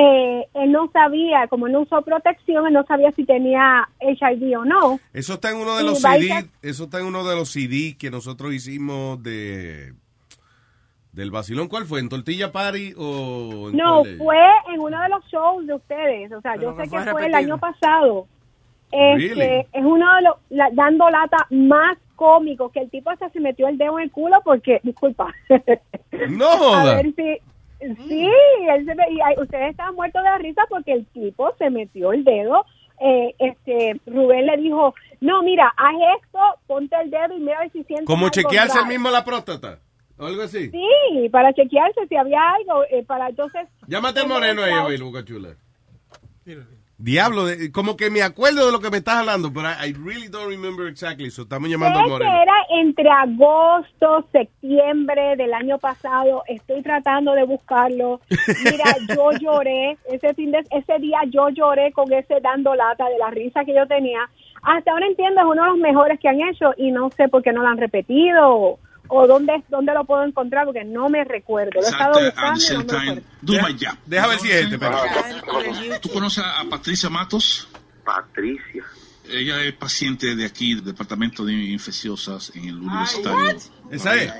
eh, 0.00 0.46
él 0.54 0.70
no 0.70 0.88
sabía, 0.92 1.48
como 1.48 1.66
él 1.66 1.72
no 1.72 1.80
usó 1.80 2.02
protección, 2.02 2.66
él 2.66 2.72
no 2.72 2.84
sabía 2.86 3.10
si 3.12 3.24
tenía 3.24 3.88
HIV 4.00 4.58
o 4.60 4.64
no. 4.64 5.00
Eso 5.12 5.34
está 5.34 5.50
en 5.50 5.56
uno 5.56 5.76
de 5.76 5.82
los 5.82 6.00
CD, 6.00 6.32
a- 6.32 6.44
eso 6.62 6.84
está 6.84 7.00
en 7.00 7.06
uno 7.06 7.24
de 7.24 7.34
los 7.34 7.50
CD 7.50 7.96
que 7.98 8.10
nosotros 8.10 8.52
hicimos 8.54 9.22
de 9.22 9.94
del 11.12 11.30
vacilón. 11.32 11.66
¿Cuál 11.68 11.86
fue? 11.86 11.98
¿En 12.00 12.08
Tortilla 12.08 12.52
Party 12.52 12.92
o 12.96 13.70
en 13.70 13.76
No, 13.76 14.04
fue 14.18 14.36
en 14.72 14.78
uno 14.80 15.02
de 15.02 15.08
los 15.08 15.24
shows 15.26 15.66
de 15.66 15.74
ustedes. 15.74 16.30
O 16.32 16.40
sea, 16.42 16.54
yo 16.56 16.76
sé 16.76 16.82
que 16.88 17.00
fue 17.10 17.26
el 17.26 17.34
año 17.34 17.58
pasado. 17.58 18.26
Este, 18.92 19.14
Really? 19.34 19.66
Es 19.72 19.84
uno 19.84 20.06
de 20.16 20.22
los 20.22 20.34
la- 20.50 20.70
dando 20.72 21.10
lata 21.10 21.46
más 21.50 21.98
cómicos 22.14 22.70
que 22.72 22.80
el 22.80 22.90
tipo 22.90 23.10
hasta 23.10 23.28
se 23.30 23.40
metió 23.40 23.66
el 23.68 23.78
dedo 23.78 23.98
en 23.98 24.04
el 24.04 24.10
culo 24.12 24.36
porque, 24.44 24.80
disculpa. 24.84 25.34
No 26.30 26.74
A 26.74 26.84
ver 26.94 27.12
si. 27.16 27.38
Sí, 27.80 28.28
él 28.70 28.84
se 28.84 28.94
ve- 28.94 29.06
y 29.10 29.40
ustedes 29.40 29.70
estaban 29.70 29.94
muertos 29.94 30.22
de 30.22 30.28
la 30.30 30.38
risa 30.38 30.62
porque 30.68 30.92
el 30.92 31.06
tipo 31.06 31.54
se 31.58 31.70
metió 31.70 32.12
el 32.12 32.24
dedo. 32.24 32.64
Eh, 33.00 33.34
este 33.38 34.00
Rubén 34.06 34.46
le 34.46 34.56
dijo: 34.56 34.94
No, 35.20 35.42
mira, 35.42 35.72
haz 35.76 35.94
esto, 36.20 36.38
ponte 36.66 36.96
el 37.00 37.10
dedo 37.10 37.36
y 37.36 37.40
mira 37.40 37.58
a 37.58 37.60
ver 37.62 37.70
si 37.72 37.84
sientes. 37.84 38.06
Como 38.06 38.28
chequearse 38.30 38.72
el 38.78 38.84
raro". 38.84 38.86
mismo 38.88 39.10
la 39.10 39.24
próstata. 39.24 39.78
O 40.18 40.26
algo 40.26 40.42
así. 40.42 40.70
Sí, 40.70 41.28
para 41.30 41.52
chequearse 41.52 42.06
si 42.08 42.16
había 42.16 42.40
algo. 42.50 42.82
eh, 42.90 43.04
para 43.06 43.28
entonces. 43.28 43.68
Llámate 43.86 44.26
moreno 44.26 44.62
ahí, 44.64 44.72
oye, 44.74 45.00
Boca 45.02 45.24
Chula. 45.24 45.50
Diablo, 47.00 47.46
de- 47.46 47.70
como 47.70 47.96
que 47.96 48.10
me 48.10 48.22
acuerdo 48.22 48.66
de 48.66 48.72
lo 48.72 48.80
que 48.80 48.90
me 48.90 48.96
estás 48.98 49.18
hablando, 49.18 49.52
pero 49.52 49.68
I, 49.68 49.90
I 49.90 49.92
really 49.92 50.26
don't 50.28 50.48
remember 50.48 50.88
exactly. 50.88 51.30
So 51.30 51.42
estamos 51.42 51.68
llamando 51.70 52.02
que 52.02 52.08
moreno. 52.08 52.42
era 52.42 52.54
entre 52.80 53.08
agosto, 53.08 54.26
septiembre 54.32 55.36
del 55.36 55.54
año 55.54 55.78
pasado. 55.78 56.42
Estoy 56.48 56.82
tratando 56.82 57.34
de 57.34 57.44
buscarlo. 57.44 58.20
Mira, 58.64 58.84
yo 59.16 59.30
lloré 59.40 59.96
ese 60.10 60.34
fin 60.34 60.50
de 60.50 60.58
ese 60.70 60.98
día. 60.98 61.20
Yo 61.30 61.48
lloré 61.50 61.92
con 61.92 62.12
ese 62.12 62.40
dando 62.42 62.74
lata 62.74 63.08
de 63.08 63.18
la 63.18 63.30
risa 63.30 63.64
que 63.64 63.74
yo 63.74 63.86
tenía. 63.86 64.28
Hasta 64.62 64.90
ahora 64.90 65.06
entiendo 65.06 65.40
es 65.40 65.46
uno 65.46 65.62
de 65.62 65.68
los 65.70 65.78
mejores 65.78 66.18
que 66.18 66.28
han 66.28 66.40
hecho 66.40 66.72
y 66.76 66.90
no 66.90 67.10
sé 67.16 67.28
por 67.28 67.42
qué 67.44 67.52
no 67.52 67.62
lo 67.62 67.68
han 67.68 67.78
repetido 67.78 68.80
o, 69.08 69.26
dónde 69.26 69.62
dónde 69.68 69.92
lo 69.94 70.04
puedo 70.04 70.24
encontrar 70.24 70.64
porque 70.64 70.84
no 70.84 71.08
me 71.08 71.24
recuerdo. 71.24 71.80
Lo 71.80 71.86
he 71.86 71.90
estado 71.90 72.20
buscando. 72.24 72.60
y 72.60 72.76
no 72.76 72.84
me 72.84 72.92
lo 72.92 73.02
encuentro. 73.02 73.24
Deja 74.06 74.26
ver 74.26 74.38
si 74.38 74.50
es 74.50 74.72
este. 74.72 74.78
¿Tú 76.00 76.08
conoces 76.10 76.44
a 76.44 76.64
Patricia 76.68 77.08
Matos? 77.10 77.68
Patricia. 78.04 78.84
Ella 79.30 79.62
es 79.62 79.74
paciente 79.74 80.34
de 80.34 80.46
aquí, 80.46 80.74
del 80.74 80.84
departamento 80.84 81.44
de 81.44 81.52
infecciosas 81.52 82.50
en 82.54 82.64
el 82.64 82.78
universitario. 82.78 83.58
¿Esa 83.90 84.14
es? 84.16 84.32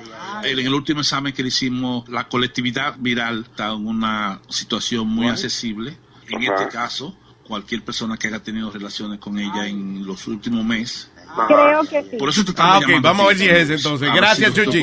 En 0.45 0.59
el 0.59 0.73
último 0.73 1.01
examen 1.01 1.33
que 1.33 1.43
le 1.43 1.49
hicimos, 1.49 2.09
la 2.09 2.29
colectividad 2.29 2.97
viral 2.99 3.45
está 3.51 3.69
en 3.73 3.87
una 3.87 4.41
situación 4.49 5.07
muy 5.07 5.27
What? 5.27 5.33
accesible. 5.33 5.97
En 6.29 6.43
este 6.43 6.69
caso, 6.69 7.17
cualquier 7.47 7.83
persona 7.83 8.17
que 8.17 8.29
haya 8.29 8.43
tenido 8.43 8.71
relaciones 8.71 9.19
con 9.19 9.39
ella 9.39 9.67
en 9.67 10.07
los 10.07 10.27
últimos 10.27 10.65
meses. 10.65 11.11
Creo 11.47 11.83
que 11.85 12.03
sí. 12.11 12.17
Por 12.17 12.29
eso 12.29 12.45
te 12.45 12.51
estamos 12.51 12.73
Ah, 12.75 12.79
ok, 12.79 12.83
llamando 12.87 13.09
vamos 13.09 13.25
a 13.25 13.29
ver 13.29 13.37
si 13.39 13.45
es 13.49 13.59
ese 13.59 13.75
entonces. 13.75 14.09
A 14.09 14.13
ver 14.13 14.21
Gracias, 14.23 14.55
Chuchi. 14.55 14.83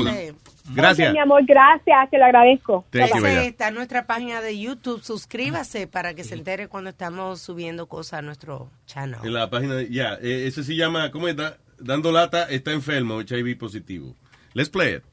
Gracias. 0.73 1.13
Mi 1.13 1.19
amor, 1.19 1.43
gracias, 1.45 2.09
te 2.09 2.17
lo 2.17 2.25
agradezco. 2.25 2.85
Thank 2.89 3.09
you, 3.09 3.15
Esa 3.17 3.19
bella. 3.19 3.43
está 3.43 3.67
en 3.67 3.75
nuestra 3.75 4.07
página 4.07 4.41
de 4.41 4.57
YouTube. 4.59 5.03
Suscríbase 5.03 5.85
para 5.85 6.15
que 6.15 6.23
se 6.23 6.33
entere 6.33 6.67
cuando 6.67 6.89
estamos 6.89 7.39
subiendo 7.39 7.85
cosas 7.87 8.19
a 8.19 8.21
nuestro 8.23 8.71
channel. 8.87 9.19
En 9.23 9.33
la 9.33 9.47
página, 9.49 9.75
de- 9.75 9.89
ya, 9.91 10.15
eh, 10.21 10.45
ese 10.47 10.63
se 10.63 10.75
llama, 10.75 11.11
¿cómo 11.11 11.27
está? 11.27 11.57
Dando 11.77 12.11
lata, 12.11 12.45
está 12.45 12.71
enfermo, 12.71 13.21
HIV 13.21 13.57
positivo. 13.59 14.15
Let's 14.53 14.69
play 14.69 14.95
it. 14.95 15.03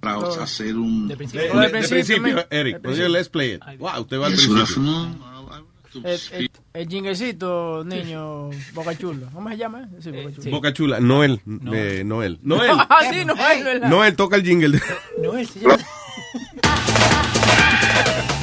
Para 0.00 0.18
hacer 0.42 0.76
un... 0.76 1.08
De, 1.08 1.16
de- 1.16 1.26
de 1.26 1.88
principio, 1.88 2.46
Eric. 2.50 2.80
Pues 2.82 2.96
yo, 2.96 3.08
let's 3.08 3.28
play 3.28 3.54
it. 3.54 3.62
Wow, 3.78 4.02
usted 4.02 4.20
va 4.20 4.26
al 4.26 4.32
principio. 4.34 4.64
Afternoon. 6.04 6.06
El, 6.32 6.40
el, 6.42 6.50
el 6.82 6.88
jinguecito, 6.88 7.84
niño, 7.84 8.50
Boca 8.74 8.96
Chula. 8.96 9.28
¿Cómo 9.32 9.48
se 9.50 9.56
llama? 9.56 9.88
Sí, 10.00 10.10
Boca 10.10 10.30
Chula. 10.34 10.50
Boca 10.50 10.72
Chula, 10.72 11.00
Noel. 11.00 11.40
eh, 11.72 12.02
Noel. 12.04 12.38
Noel. 12.42 12.70
Ah, 12.88 13.00
sí, 13.10 13.24
Noel, 13.24 13.64
¿verdad? 13.64 13.88
Noel 13.88 14.16
toca 14.16 14.36
el 14.36 14.42
jingle. 14.42 14.80
Noel 15.22 15.46
se 15.48 15.60
llama. 15.60 15.76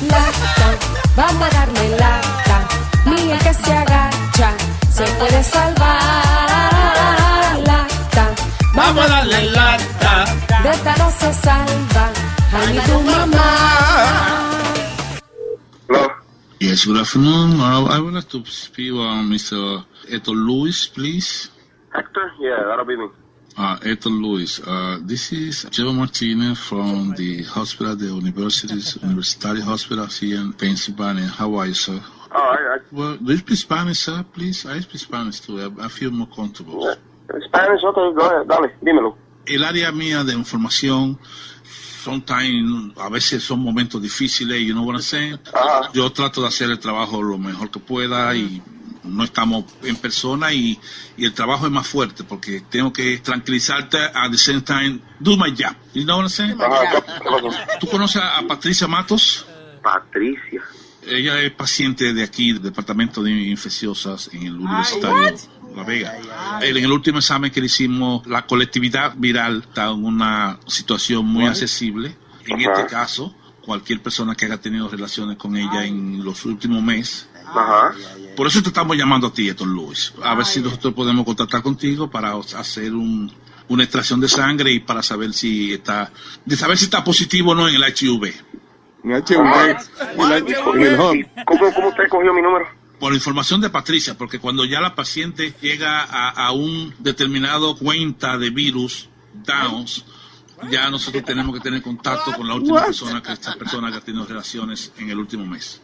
lata, 0.09 0.77
vamos 1.15 1.43
a 1.47 1.49
darle 1.51 1.89
lata. 1.97 2.67
Ni 3.05 3.31
el 3.31 3.39
que 3.39 3.53
se 3.53 3.73
agacha 3.73 4.53
se 4.91 5.03
puede 5.03 5.43
salvar. 5.43 5.99
Lata, 7.65 8.35
Vamos 8.75 9.05
a 9.05 9.07
darle 9.07 9.51
lata. 9.51 10.25
de 10.63 10.69
esta 10.71 10.95
no 10.97 11.11
se 11.11 11.33
salva. 11.33 12.11
Ay, 12.53 12.73
ni 12.73 12.79
tu 12.81 13.01
mamá. 13.01 14.49
Yes, 16.63 16.85
good 16.85 16.95
afternoon. 16.95 17.59
Uh, 17.59 17.87
I 17.91 17.99
would 17.99 18.13
like 18.13 18.29
to 18.29 18.45
speak 18.45 18.93
uh, 18.93 19.19
Mr. 19.27 19.83
Eto 20.07 20.31
Lewis, 20.33 20.87
please. 20.87 21.51
Hector? 21.93 22.31
Yeah, 22.39 22.63
that'll 22.65 22.85
be 22.85 22.95
me. 22.95 23.09
Uh, 23.57 23.75
Eto 23.79 24.05
Lewis, 24.05 24.61
uh, 24.65 24.97
this 25.01 25.33
is 25.33 25.65
Joe 25.71 25.91
Martinez 25.91 26.57
from 26.57 27.15
the 27.17 27.43
hospital, 27.43 27.97
the 27.97 28.05
University's 28.05 28.95
University 29.03 29.59
Hospital 29.59 30.05
here 30.05 30.39
in 30.39 30.53
Pennsylvania. 30.53 31.27
How 31.27 31.53
are 31.55 31.65
you, 31.67 31.73
sir? 31.73 31.99
Oh, 32.31 32.55
I, 32.57 32.77
Well, 32.93 33.17
do 33.17 33.33
you 33.33 33.39
speak 33.39 33.57
Spanish, 33.57 33.99
sir, 33.99 34.23
please? 34.31 34.65
I 34.65 34.79
speak 34.79 35.01
Spanish 35.01 35.41
too. 35.41 35.59
I, 35.59 35.85
I 35.85 35.89
feel 35.89 36.11
more 36.11 36.27
comfortable. 36.27 36.87
I, 36.87 36.95
Spanish, 37.45 37.83
okay, 37.83 38.07
go 38.15 38.23
ahead, 38.25 38.47
dale, 38.47 38.71
dímelo. 38.81 39.17
El 39.45 39.65
área 39.65 39.91
mía 39.91 40.23
de 40.23 40.31
información 40.33 41.19
sometimes, 42.03 42.93
a 42.97 43.09
veces 43.09 43.43
son 43.43 43.59
momentos 43.59 44.01
difíciles, 44.01 44.61
you 44.61 44.73
know 44.73 44.83
what 44.83 44.95
I'm 44.95 45.01
saying? 45.01 45.39
Yo 45.93 46.11
trato 46.11 46.41
de 46.41 46.47
hacer 46.47 46.69
el 46.69 46.79
trabajo 46.79 47.21
lo 47.21 47.37
mejor 47.37 47.71
que 47.71 47.79
pueda 47.79 48.35
y 48.35 48.61
no 49.03 49.23
estamos 49.23 49.65
en 49.83 49.95
persona 49.95 50.53
y, 50.53 50.79
y 51.17 51.25
el 51.25 51.33
trabajo 51.33 51.65
es 51.65 51.71
más 51.71 51.87
fuerte 51.87 52.23
porque 52.23 52.61
tengo 52.69 52.91
que 52.91 53.17
tranquilizarte 53.19 53.97
at 53.97 54.31
the 54.31 54.37
same 54.37 54.61
time, 54.61 54.99
do 55.19 55.37
my 55.37 55.51
job. 55.51 55.75
You 55.93 56.03
know 56.03 56.17
what 56.17 56.23
I'm 56.23 56.29
saying? 56.29 56.57
¿Tú 57.79 57.87
conoces 57.87 58.21
a 58.21 58.41
Patricia 58.47 58.87
Matos? 58.87 59.45
Patricia. 59.81 60.61
Ella 61.05 61.39
es 61.41 61.51
paciente 61.51 62.13
de 62.13 62.23
aquí, 62.23 62.53
del 62.53 62.61
departamento 62.61 63.21
de 63.21 63.31
infecciosas 63.31 64.29
en 64.33 64.43
el 64.43 64.55
universitario 64.55 65.37
La 65.75 65.83
Vega. 65.83 66.17
En 66.61 66.77
el 66.77 66.91
último 66.91 67.19
examen 67.19 67.51
que 67.51 67.59
le 67.59 67.65
hicimos, 67.67 68.25
la 68.27 68.45
colectividad 68.45 69.13
viral 69.17 69.65
está 69.67 69.89
en 69.89 70.03
una 70.05 70.59
situación 70.67 71.25
muy 71.25 71.45
accesible. 71.45 72.15
En 72.45 72.59
este 72.61 72.85
caso, 72.87 73.33
cualquier 73.65 74.01
persona 74.01 74.35
que 74.35 74.45
haya 74.45 74.59
tenido 74.59 74.87
relaciones 74.89 75.37
con 75.37 75.55
ella 75.55 75.85
en 75.85 76.23
los 76.23 76.45
últimos 76.45 76.81
meses. 76.83 77.29
Por 78.35 78.47
eso 78.47 78.61
te 78.61 78.69
estamos 78.69 78.97
llamando 78.97 79.27
a 79.27 79.33
ti, 79.33 79.47
Héctor 79.49 79.67
Luis. 79.67 80.13
A 80.23 80.35
ver 80.35 80.45
si 80.45 80.59
nosotros 80.59 80.93
podemos 80.93 81.23
contactar 81.25 81.61
contigo 81.61 82.09
para 82.09 82.33
hacer 82.33 82.93
un- 82.93 83.31
una 83.69 83.83
extracción 83.83 84.19
de 84.19 84.27
sangre 84.27 84.71
y 84.71 84.79
para 84.79 85.01
saber 85.03 85.33
si 85.33 85.73
está, 85.73 86.11
de 86.45 86.55
saber 86.57 86.77
si 86.77 86.85
está 86.85 87.03
positivo 87.03 87.51
o 87.51 87.55
no 87.55 87.67
en 87.69 87.75
el 87.75 87.83
HIV. 87.83 88.33
¿Cómo, 91.45 91.71
¿Cómo 91.73 91.87
usted 91.89 92.07
cogió 92.09 92.33
mi 92.33 92.41
número? 92.41 92.67
Por 93.03 93.13
información 93.13 93.59
de 93.59 93.69
Patricia, 93.69 94.15
porque 94.17 94.39
cuando 94.39 94.63
ya 94.63 94.79
la 94.79 94.95
paciente 94.95 95.53
llega 95.59 96.05
a, 96.05 96.29
a 96.29 96.53
un 96.53 96.93
determinado 96.99 97.75
cuenta 97.77 98.37
de 98.37 98.49
virus, 98.49 99.09
Downs, 99.33 100.05
ya 100.71 100.89
nosotros 100.89 101.21
tenemos 101.25 101.53
que 101.53 101.59
tener 101.59 101.81
contacto 101.81 102.31
con 102.31 102.47
la 102.47 102.55
última 102.55 102.85
persona 102.85 103.21
que 103.21 103.33
esta 103.33 103.55
persona 103.55 103.91
que 103.91 103.97
ha 103.97 103.99
tenido 103.99 104.25
relaciones 104.25 104.93
en 104.97 105.09
el 105.09 105.19
último 105.19 105.45
mes. 105.45 105.81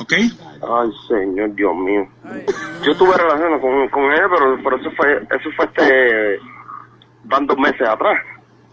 ¿Ok? 0.00 0.12
Ay, 0.12 0.90
señor, 1.08 1.54
Dios 1.54 1.74
mío. 1.74 2.06
Yo 2.84 2.94
tuve 2.94 3.16
relaciones 3.16 3.62
con, 3.62 3.88
con 3.88 4.12
ella, 4.12 4.28
pero, 4.28 4.60
pero 4.62 4.76
eso 4.76 4.90
fue, 4.98 5.14
eso 5.14 5.50
fue 5.56 5.64
este, 5.64 6.40
van 7.24 7.46
dos 7.46 7.56
meses 7.56 7.88
atrás. 7.88 8.22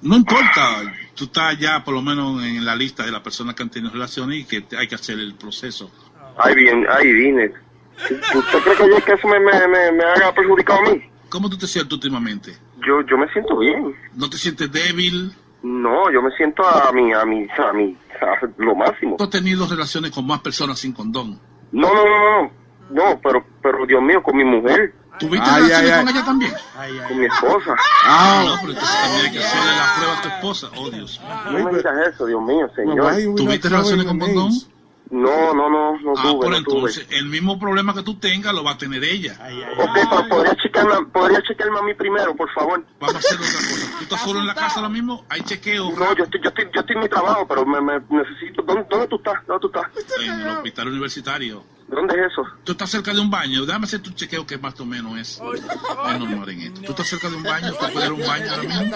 No 0.02 0.16
importa, 0.16 0.82
tú 1.16 1.26
estás 1.26 1.58
ya 1.58 1.84
por 1.84 1.94
lo 1.94 2.02
menos 2.02 2.44
en 2.44 2.64
la 2.64 2.76
lista 2.76 3.04
de 3.06 3.12
las 3.12 3.22
personas 3.22 3.56
que 3.56 3.64
han 3.64 3.70
tenido 3.70 3.92
relaciones 3.92 4.40
y 4.40 4.44
que 4.46 4.66
hay 4.78 4.88
que 4.88 4.96
hacer 4.96 5.20
el 5.20 5.36
proceso. 5.36 5.92
Ay, 6.38 6.54
bien, 6.56 6.86
ay, 6.90 7.12
vine. 7.14 7.52
¿Usted 7.98 8.60
cree 8.64 8.76
que, 8.78 8.90
yo- 8.90 9.06
que 9.06 9.14
eso 9.14 9.28
me, 9.28 9.40
me, 9.40 9.68
me, 9.68 9.92
me 9.94 10.04
haga 10.04 10.34
perjudicado 10.34 10.80
a 10.80 10.94
mí? 10.94 11.02
¿Cómo 11.30 11.50
tú 11.50 11.58
te 11.58 11.66
sientes 11.68 11.94
últimamente? 11.94 12.56
Yo, 12.86 13.02
yo 13.10 13.18
me 13.18 13.28
siento 13.32 13.58
bien. 13.58 13.96
¿No 14.16 14.30
te 14.30 14.38
sientes 14.38 14.72
débil? 14.72 15.32
No, 15.64 16.12
yo 16.12 16.22
me 16.22 16.30
siento 16.38 16.64
a 16.68 16.92
mi, 16.92 17.12
a 17.14 17.26
mi, 17.26 17.48
a 17.58 17.74
mi, 17.74 17.98
a 18.22 18.46
lo 18.58 18.76
máximo. 18.76 19.16
¿Tú 19.18 19.24
has 19.24 19.30
tenido 19.32 19.66
relaciones 19.68 20.12
con 20.12 20.28
más 20.28 20.42
personas 20.42 20.78
sin 20.78 20.94
condón? 20.94 21.40
No, 21.72 21.92
no, 21.94 22.06
no, 22.06 22.42
no, 22.44 22.52
no, 22.92 23.20
pero, 23.24 23.44
pero 23.64 23.86
Dios 23.88 24.04
mío, 24.04 24.22
con 24.22 24.38
mi 24.38 24.44
mujer. 24.44 24.94
¿Tuviste 25.20 25.50
relaciones 25.50 25.98
con 26.00 26.10
ella 26.10 26.26
también? 26.26 26.54
Con 27.08 27.20
mi 27.20 27.26
esposa. 27.26 27.76
Ah, 28.04 28.44
no, 28.46 28.56
pero 28.62 28.74
entonces 28.74 28.96
también 29.02 29.26
hay 29.26 29.32
que 29.32 29.40
hacerle 29.40 29.72
la 29.72 29.94
prueba 29.96 30.18
a 30.18 30.22
tu 30.22 30.28
esposa. 30.30 30.70
Oh, 30.78 30.90
Dios. 30.90 31.22
No 31.46 31.52
me 31.64 31.78
digas 31.78 31.94
eso, 32.14 32.26
Dios 32.26 32.42
mío, 32.42 32.70
señor. 32.76 33.36
¿Tuviste 33.36 33.70
relaciones 33.70 34.06
con 34.06 34.20
condón? 34.20 34.52
No, 35.12 35.54
no, 35.54 35.70
no, 35.70 36.00
no 36.00 36.14
Ah, 36.18 36.22
tuve, 36.24 36.34
por 36.42 36.50
no 36.50 36.58
entonces, 36.58 37.06
el 37.12 37.28
mismo 37.28 37.60
problema 37.60 37.94
que 37.94 38.02
tú 38.02 38.16
tengas 38.16 38.54
lo 38.56 38.64
va 38.64 38.72
a 38.72 38.78
tener 38.78 39.04
ella. 39.04 39.38
Ok, 39.78 39.90
pero 40.10 40.28
podría 40.28 40.56
chequearme, 40.56 41.06
podría 41.14 41.42
chequearme 41.44 41.78
a 41.78 41.82
mí 41.84 41.94
primero, 41.94 42.36
por 42.36 42.50
favor. 42.54 42.84
Vamos 43.00 43.16
a 43.16 43.20
hacer 43.20 43.38
otra 43.38 43.48
cosa. 43.54 43.98
¿Tú 44.00 44.04
estás 44.04 44.22
solo 44.22 44.40
en 44.40 44.48
la 44.48 44.56
casa 44.56 44.78
ahora 44.78 44.90
mismo? 44.90 45.24
Hay 45.30 45.42
chequeo. 45.42 45.92
No, 45.92 46.16
yo 46.16 46.24
estoy, 46.24 46.42
yo 46.42 46.50
estoy, 46.50 46.66
yo 46.74 46.80
estoy 46.82 46.96
en 46.96 47.02
mi 47.04 47.08
trabajo, 47.10 47.48
pero 47.48 47.66
me, 47.68 47.80
me 47.82 48.00
necesito. 48.10 48.64
¿Dónde, 48.64 48.86
¿Dónde 48.90 49.08
tú 49.08 49.18
estás? 49.18 49.36
¿Dónde 49.46 49.62
tú 49.62 49.68
estás? 49.68 49.86
En 50.26 50.42
el 50.42 50.48
hospital 50.48 50.88
universitario. 50.88 51.64
¿Dónde 51.88 52.16
es 52.16 52.32
eso? 52.32 52.44
Tú 52.64 52.72
estás 52.72 52.90
cerca 52.90 53.14
de 53.14 53.20
un 53.20 53.30
baño. 53.30 53.66
Déjame 53.66 53.86
hacer 53.86 54.02
tu 54.02 54.12
chequeo 54.12 54.46
que 54.46 54.58
más 54.58 54.80
o 54.80 54.86
menos 54.86 55.18
es, 55.20 55.40
normal 55.42 56.50
en 56.50 56.62
esto. 56.62 56.82
¿Tú 56.82 56.92
estás 56.92 57.08
cerca 57.08 57.30
de 57.30 57.36
un 57.36 57.44
baño? 57.44 57.72
¿Tú 57.72 57.78
puedes 57.80 57.96
ir 57.96 58.04
a 58.04 58.14
un 58.14 58.28
baño 58.28 58.52
ahora 58.52 58.64
mismo? 58.64 58.96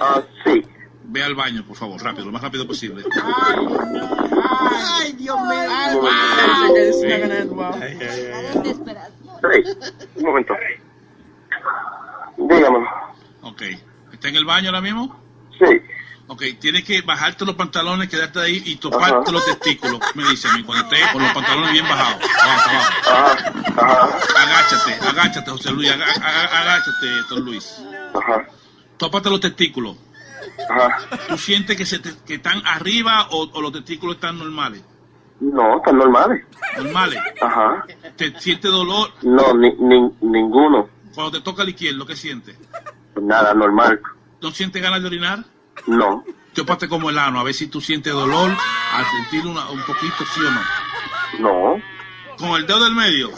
Ah, 0.00 0.22
sí. 0.44 0.66
Ve 1.04 1.22
al 1.22 1.34
baño, 1.34 1.64
por 1.66 1.76
favor, 1.76 2.02
rápido, 2.02 2.26
lo 2.26 2.32
más 2.32 2.42
rápido 2.42 2.66
posible. 2.66 3.04
Ay, 3.22 5.12
Dios 5.12 5.36
mío. 5.36 6.08
Hey, 9.52 9.64
un 10.16 10.24
momento. 10.24 10.54
Dígame. 12.38 12.78
Ok. 13.42 13.62
¿Está 14.12 14.28
en 14.28 14.36
el 14.36 14.44
baño 14.44 14.68
ahora 14.68 14.80
mismo? 14.80 15.20
Sí. 15.58 15.80
Ok, 16.32 16.42
tienes 16.58 16.82
que 16.84 17.02
bajarte 17.02 17.44
los 17.44 17.54
pantalones, 17.56 18.08
quedarte 18.08 18.40
ahí 18.40 18.62
y 18.64 18.76
toparte 18.76 19.30
los 19.30 19.44
testículos. 19.44 20.00
Me 20.14 20.24
dice 20.30 20.48
a 20.48 20.54
mí, 20.54 20.62
cuando 20.62 20.84
estés 20.84 21.06
con 21.12 21.22
los 21.22 21.30
pantalones 21.32 21.72
bien 21.72 21.84
bajados. 21.86 22.22
Abajo, 22.42 22.70
abajo. 23.76 24.16
Agáchate, 24.38 25.08
agáchate, 25.08 25.50
José 25.50 25.70
Luis, 25.72 25.90
agáchate, 25.90 27.06
don 27.28 27.44
Luis. 27.44 27.82
Ajá. 28.14 28.46
Tópate 28.96 29.28
los 29.28 29.40
testículos. 29.40 29.96
Ajá. 30.70 30.98
¿Tú 31.28 31.36
sientes 31.36 31.76
que, 31.76 31.84
se 31.84 31.98
te- 31.98 32.14
que 32.26 32.34
están 32.36 32.62
arriba 32.66 33.26
o, 33.30 33.50
o 33.52 33.60
los 33.60 33.72
testículos 33.72 34.14
están 34.16 34.38
normales? 34.38 34.82
No, 35.40 35.76
están 35.78 35.98
normales. 35.98 36.46
Normales. 36.78 37.18
Ajá. 37.42 37.84
¿Te 38.16 38.38
sientes 38.40 38.70
dolor 38.70 39.12
No, 39.22 39.52
ni, 39.54 39.70
ni, 39.72 40.00
ninguno. 40.22 40.88
cuando 41.14 41.32
te 41.32 41.40
toca 41.42 41.62
el 41.62 41.68
izquierdo? 41.70 42.06
¿Qué 42.06 42.16
sientes? 42.16 42.56
Nada, 43.20 43.52
normal. 43.52 44.00
¿No 44.40 44.50
sientes 44.50 44.80
ganas 44.80 45.02
de 45.02 45.06
orinar? 45.08 45.44
No. 45.86 46.24
Tópate 46.54 46.88
como 46.88 47.10
el 47.10 47.18
ano, 47.18 47.40
a 47.40 47.42
ver 47.44 47.54
si 47.54 47.66
tú 47.68 47.80
sientes 47.80 48.12
dolor 48.12 48.50
al 48.94 49.04
sentir 49.06 49.46
una- 49.46 49.68
un 49.70 49.80
poquito, 49.82 50.24
sí 50.34 50.40
o 50.40 50.50
no. 50.50 50.60
No. 51.76 51.82
Con 52.38 52.50
el 52.50 52.66
dedo 52.66 52.82
del 52.84 52.94
medio, 52.94 53.30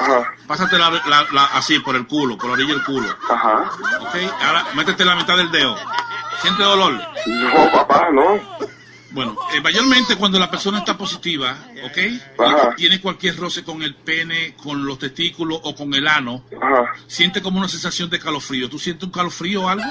pásate 0.46 0.78
la, 0.78 0.90
la- 0.90 1.26
la- 1.32 1.44
así 1.54 1.78
por 1.80 1.94
el 1.96 2.06
culo, 2.06 2.36
por 2.38 2.46
la 2.48 2.52
orilla 2.54 2.74
del 2.74 2.84
culo. 2.84 3.08
Ajá. 3.28 3.70
Ok, 4.00 4.16
ahora 4.44 4.64
métete 4.74 5.04
la 5.04 5.14
mitad 5.16 5.36
del 5.36 5.50
dedo. 5.50 5.76
¿Siente 6.42 6.62
dolor? 6.62 6.92
No, 7.26 7.72
papá, 7.72 8.08
no. 8.12 8.40
Bueno, 9.14 9.36
eh, 9.54 9.60
mayormente 9.60 10.16
cuando 10.16 10.40
la 10.40 10.50
persona 10.50 10.78
está 10.78 10.98
positiva, 10.98 11.56
¿ok? 11.84 11.98
Ajá. 12.44 12.74
Tiene 12.74 13.00
cualquier 13.00 13.36
roce 13.36 13.62
con 13.62 13.80
el 13.82 13.94
pene, 13.94 14.54
con 14.60 14.84
los 14.84 14.98
testículos 14.98 15.60
o 15.62 15.74
con 15.74 15.94
el 15.94 16.08
ano, 16.08 16.42
Ajá. 16.60 16.92
siente 17.06 17.40
como 17.40 17.58
una 17.58 17.68
sensación 17.68 18.10
de 18.10 18.18
calofrío. 18.18 18.68
¿Tú 18.68 18.78
sientes 18.78 19.04
un 19.04 19.12
calofrío 19.12 19.62
o 19.62 19.68
algo? 19.68 19.84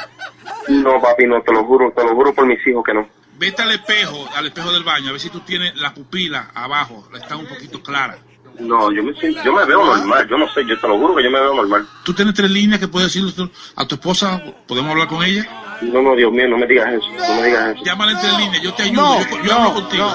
No, 0.67 1.01
papi, 1.01 1.25
no, 1.25 1.41
te 1.41 1.53
lo 1.53 1.63
juro, 1.63 1.91
te 1.95 2.03
lo 2.03 2.13
juro 2.15 2.33
por 2.33 2.45
mis 2.45 2.59
hijos 2.67 2.83
que 2.83 2.93
no. 2.93 3.07
Vete 3.39 3.61
al 3.61 3.71
espejo, 3.71 4.27
al 4.35 4.45
espejo 4.47 4.73
del 4.73 4.83
baño, 4.83 5.09
a 5.09 5.11
ver 5.13 5.21
si 5.21 5.29
tú 5.29 5.39
tienes 5.39 5.75
la 5.77 5.93
pupila 5.93 6.51
abajo, 6.53 7.07
está 7.15 7.37
un 7.37 7.47
poquito 7.47 7.81
clara. 7.81 8.17
No, 8.59 8.91
yo 8.91 9.03
me, 9.03 9.13
yo 9.43 9.53
me 9.53 9.65
veo 9.65 9.83
normal, 9.83 10.27
yo 10.29 10.37
no 10.37 10.47
sé, 10.49 10.63
yo 10.67 10.79
te 10.79 10.87
lo 10.87 10.97
juro 10.99 11.15
que 11.15 11.23
yo 11.23 11.31
me 11.31 11.39
veo 11.39 11.55
normal. 11.55 11.87
¿Tú 12.03 12.13
tienes 12.13 12.35
tres 12.35 12.51
líneas 12.51 12.79
que 12.79 12.87
puedes 12.87 13.11
decirle 13.11 13.49
a 13.75 13.87
tu 13.87 13.95
esposa? 13.95 14.41
¿Podemos 14.67 14.91
hablar 14.91 15.07
con 15.07 15.23
ella? 15.23 15.62
No, 15.91 16.01
no, 16.01 16.15
Dios 16.15 16.31
mío, 16.31 16.47
no 16.47 16.57
me 16.57 16.67
digas 16.67 16.93
eso, 16.93 17.09
no 17.27 17.41
me 17.41 17.47
digas 17.47 17.75
eso. 17.75 17.85
Llámale 17.85 18.11
en 18.13 18.19
tres 18.19 18.37
líneas, 18.37 18.61
yo 18.63 18.73
te 18.73 18.83
ayudo, 18.83 19.01
No, 19.01 19.19
yo, 19.19 19.37
yo 19.43 19.53
hablo 19.53 19.73
contigo. 19.73 20.05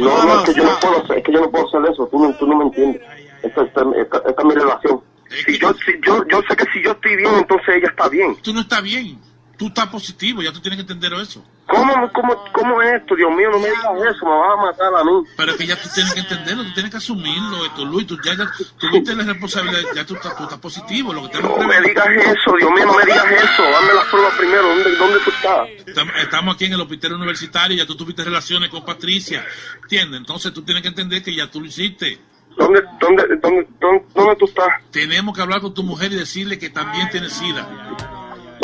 No, 0.00 0.24
no, 0.24 0.34
es 0.40 0.44
que 0.50 0.54
yo 0.54 0.64
no 0.64 0.78
puedo, 0.80 1.04
hacer- 1.04 1.18
es 1.18 1.24
que 1.24 1.32
yo 1.32 1.40
no 1.40 1.50
puedo 1.50 1.66
hacer 1.66 1.92
eso, 1.92 2.08
tú 2.10 2.18
no, 2.18 2.34
tú 2.34 2.46
no 2.46 2.56
me 2.56 2.64
entiendes. 2.64 3.02
Esta, 3.42 3.62
esta, 3.62 3.80
esta, 3.96 4.18
esta 4.18 4.42
es 4.42 4.44
mi 4.44 4.54
relación. 4.54 5.00
Si 5.46 5.58
yo, 5.58 5.72
si 5.84 5.92
yo, 6.06 6.24
yo 6.28 6.40
sé 6.48 6.56
que 6.56 6.64
si 6.72 6.82
yo 6.82 6.92
estoy 6.92 7.16
bien, 7.16 7.34
entonces 7.34 7.68
ella 7.76 7.88
está 7.88 8.08
bien. 8.08 8.36
Tú 8.42 8.52
no 8.52 8.60
estás 8.60 8.82
bien. 8.82 9.18
Tú 9.56 9.68
estás 9.68 9.86
positivo, 9.88 10.42
ya 10.42 10.52
tú 10.52 10.60
tienes 10.60 10.76
que 10.78 10.82
entender 10.82 11.12
eso. 11.14 11.44
¿Cómo, 11.66 11.92
cómo, 12.12 12.44
¿Cómo 12.52 12.82
es 12.82 13.00
esto? 13.00 13.14
Dios 13.16 13.30
mío, 13.34 13.50
no 13.50 13.58
me 13.58 13.68
digas 13.68 13.84
eso, 14.16 14.26
me 14.26 14.32
vas 14.36 14.50
a 14.52 14.62
matar 14.62 14.94
a 14.94 15.04
mí. 15.04 15.12
Pero 15.36 15.52
es 15.52 15.58
que 15.58 15.66
ya 15.66 15.80
tú 15.80 15.88
tienes 15.94 16.12
que 16.12 16.20
entenderlo, 16.20 16.64
tú 16.64 16.74
tienes 16.74 16.90
que 16.90 16.96
asumirlo, 16.98 17.64
esto, 17.64 17.84
Luis, 17.84 18.06
tú 18.06 18.18
ya, 18.22 18.34
ya 18.34 18.50
tuviste 18.78 19.14
la 19.14 19.24
responsabilidad, 19.24 19.80
ya 19.94 20.04
tú, 20.04 20.14
estás- 20.14 20.36
tú 20.36 20.42
estás 20.42 20.58
positivo, 20.58 21.12
lo 21.12 21.30
que 21.30 21.40
No 21.40 21.56
me 21.58 21.80
digas 21.80 22.06
eso, 22.08 22.56
Dios 22.58 22.70
mío, 22.72 22.84
no 22.86 22.94
me 22.94 23.04
digas 23.04 23.24
eso. 23.30 23.62
Dame 23.62 23.94
las 23.94 24.04
pruebas 24.06 24.34
primero, 24.36 24.62
¿dónde, 24.68 24.96
dónde 24.96 25.18
tú 25.24 25.30
estás? 25.30 25.68
Estamos- 26.16 26.54
aquí 26.54 26.64
en 26.66 26.72
el 26.74 26.80
hospital 26.80 27.12
universitario, 27.14 27.76
ya 27.78 27.86
tú 27.86 27.96
tuviste 27.96 28.24
relaciones 28.24 28.68
con 28.70 28.84
Patricia, 28.84 29.44
¿entiendes? 29.82 30.18
Entonces 30.20 30.52
tú 30.52 30.62
tienes 30.62 30.82
que 30.82 30.88
entender 30.88 31.22
que 31.22 31.34
ya 31.34 31.50
tú 31.50 31.60
lo 31.60 31.66
hiciste. 31.66 32.18
¿Dónde, 32.56 32.82
dónde, 33.00 33.24
dónde, 33.42 33.66
dónde, 33.80 34.04
dónde 34.14 34.36
tú 34.36 34.44
estás? 34.44 34.68
Tenemos 34.92 35.34
que 35.34 35.42
hablar 35.42 35.60
con 35.60 35.74
tu 35.74 35.82
mujer 35.82 36.12
y 36.12 36.16
decirle 36.16 36.58
que 36.58 36.70
también 36.70 37.08
tiene 37.10 37.28
SIDA. 37.30 37.66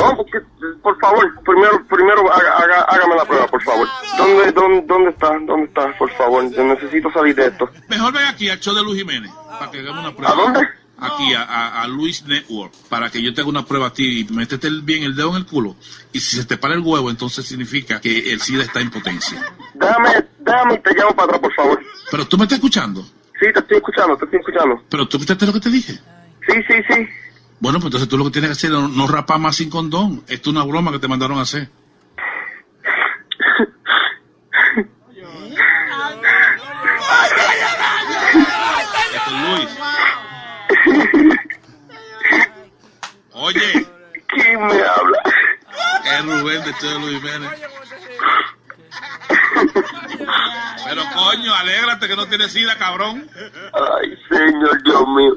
No, 0.01 0.17
porque, 0.17 0.39
por 0.83 0.99
favor, 0.99 1.43
primero, 1.45 1.85
primero 1.89 2.33
haga, 2.33 2.53
haga- 2.57 2.83
hágame 2.89 3.17
la 3.17 3.25
prueba, 3.25 3.47
por 3.47 3.63
favor. 3.63 3.87
¿Dónde, 4.19 4.53
dónde, 4.53 4.83
dónde 4.87 5.11
está? 5.11 5.29
¿Dónde 5.47 5.65
está? 5.67 5.97
Por 5.99 6.11
favor, 6.13 6.51
yo 6.51 6.65
necesito 6.65 7.11
salir 7.13 7.35
de 7.35 7.47
esto. 7.47 7.69
Mejor 7.89 8.13
ven 8.13 8.25
aquí 8.27 8.49
al 8.49 8.59
show 8.61 8.75
de 8.75 8.83
Luis 8.83 8.99
Jiménez 8.99 9.31
para 9.59 9.71
que 9.71 9.79
hagamos 9.81 10.01
una 10.05 10.15
prueba. 10.17 10.33
¿A 10.33 10.37
dónde? 10.37 10.61
Aquí, 11.03 11.33
a, 11.35 11.43
a- 11.43 11.83
a 11.83 11.89
Luis 11.89 12.25
Network, 12.27 12.73
para 12.91 13.09
que 13.11 13.23
yo 13.23 13.33
te 13.33 13.41
haga 13.41 13.49
una 13.51 13.65
prueba 13.65 13.87
a 13.87 13.93
ti 13.93 14.21
y 14.29 14.33
métete 14.33 14.69
bien 14.83 15.03
el 15.03 15.17
dedo 15.17 15.31
en 15.31 15.37
el 15.37 15.47
culo. 15.47 15.75
Y 16.13 16.21
si 16.21 16.37
se 16.37 16.45
te 16.45 16.59
para 16.59 16.75
el 16.75 16.81
huevo, 16.81 17.09
entonces 17.09 17.47
significa 17.47 18.01
que 18.01 18.33
el 18.33 18.41
SIDA 18.41 18.65
está 18.65 18.81
en 18.81 18.91
potencia. 18.91 19.43
Déjame, 19.75 20.27
déjame 20.41 20.75
y 20.75 20.79
te 20.81 20.95
llamo 20.95 21.13
para 21.15 21.25
atrás, 21.27 21.41
por 21.41 21.55
favor. 21.55 21.81
Pero 22.11 22.27
tú 22.29 22.37
me 22.37 22.45
estás 22.45 22.59
escuchando. 22.59 23.03
Sí, 23.41 23.47
te 23.55 23.61
estoy 23.61 23.79
escuchando, 23.79 24.15
te 24.19 24.25
estoy 24.27 24.41
escuchando. 24.41 24.83
Pero 24.91 25.09
tú 25.09 25.17
escuchaste 25.17 25.47
lo 25.47 25.53
que 25.55 25.61
te 25.61 25.71
dije. 25.71 25.93
Sí, 26.47 26.53
sí, 26.69 26.75
sí. 26.91 27.09
Bueno, 27.61 27.79
pues 27.79 27.89
entonces 27.89 28.09
tú 28.09 28.17
lo 28.17 28.25
que 28.25 28.31
tienes 28.31 28.49
que 28.49 28.53
hacer 28.53 28.73
es 28.73 28.91
no, 28.91 29.07
rapar 29.07 29.39
más 29.39 29.57
sin 29.57 29.69
condón. 29.69 30.25
Esto 30.29 30.49
es 30.51 30.57
una 30.57 30.65
broma 30.65 30.91
que 30.93 30.99
te 30.99 31.09
mandaron 31.09 31.39
a 31.39 31.43
hacer. 31.43 31.69
Luis. 39.31 39.79
Oye. 43.33 43.87
¿Quién 44.29 44.67
me 44.67 44.83
habla? 44.83 45.23
Es 46.05 46.25
Rubén 46.25 46.65
de 46.65 46.75
Chelo 46.79 46.99
Luis 47.01 47.21
Jiménez. 47.21 47.51
Pero 50.85 51.03
coño, 51.15 51.55
alégrate 51.55 52.09
que 52.09 52.17
no 52.17 52.27
tienes 52.27 52.53
sida, 52.53 52.77
cabrón. 52.79 53.29
Ay, 53.73 54.17
señor, 54.29 54.83
Dios 54.83 55.09
mío. 55.09 55.37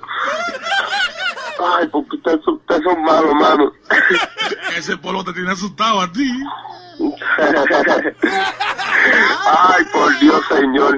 Ay, 1.59 1.87
porque 1.87 2.15
ustedes 2.17 2.41
son, 2.43 3.03
malos, 3.03 3.35
mano. 3.35 3.71
Ese 4.77 4.97
polo 4.97 5.23
te 5.23 5.33
tiene 5.33 5.51
asustado 5.51 6.01
a 6.01 6.11
ti. 6.11 6.29
Ay, 9.45 9.83
por 9.91 10.19
Dios, 10.19 10.41
señor. 10.49 10.97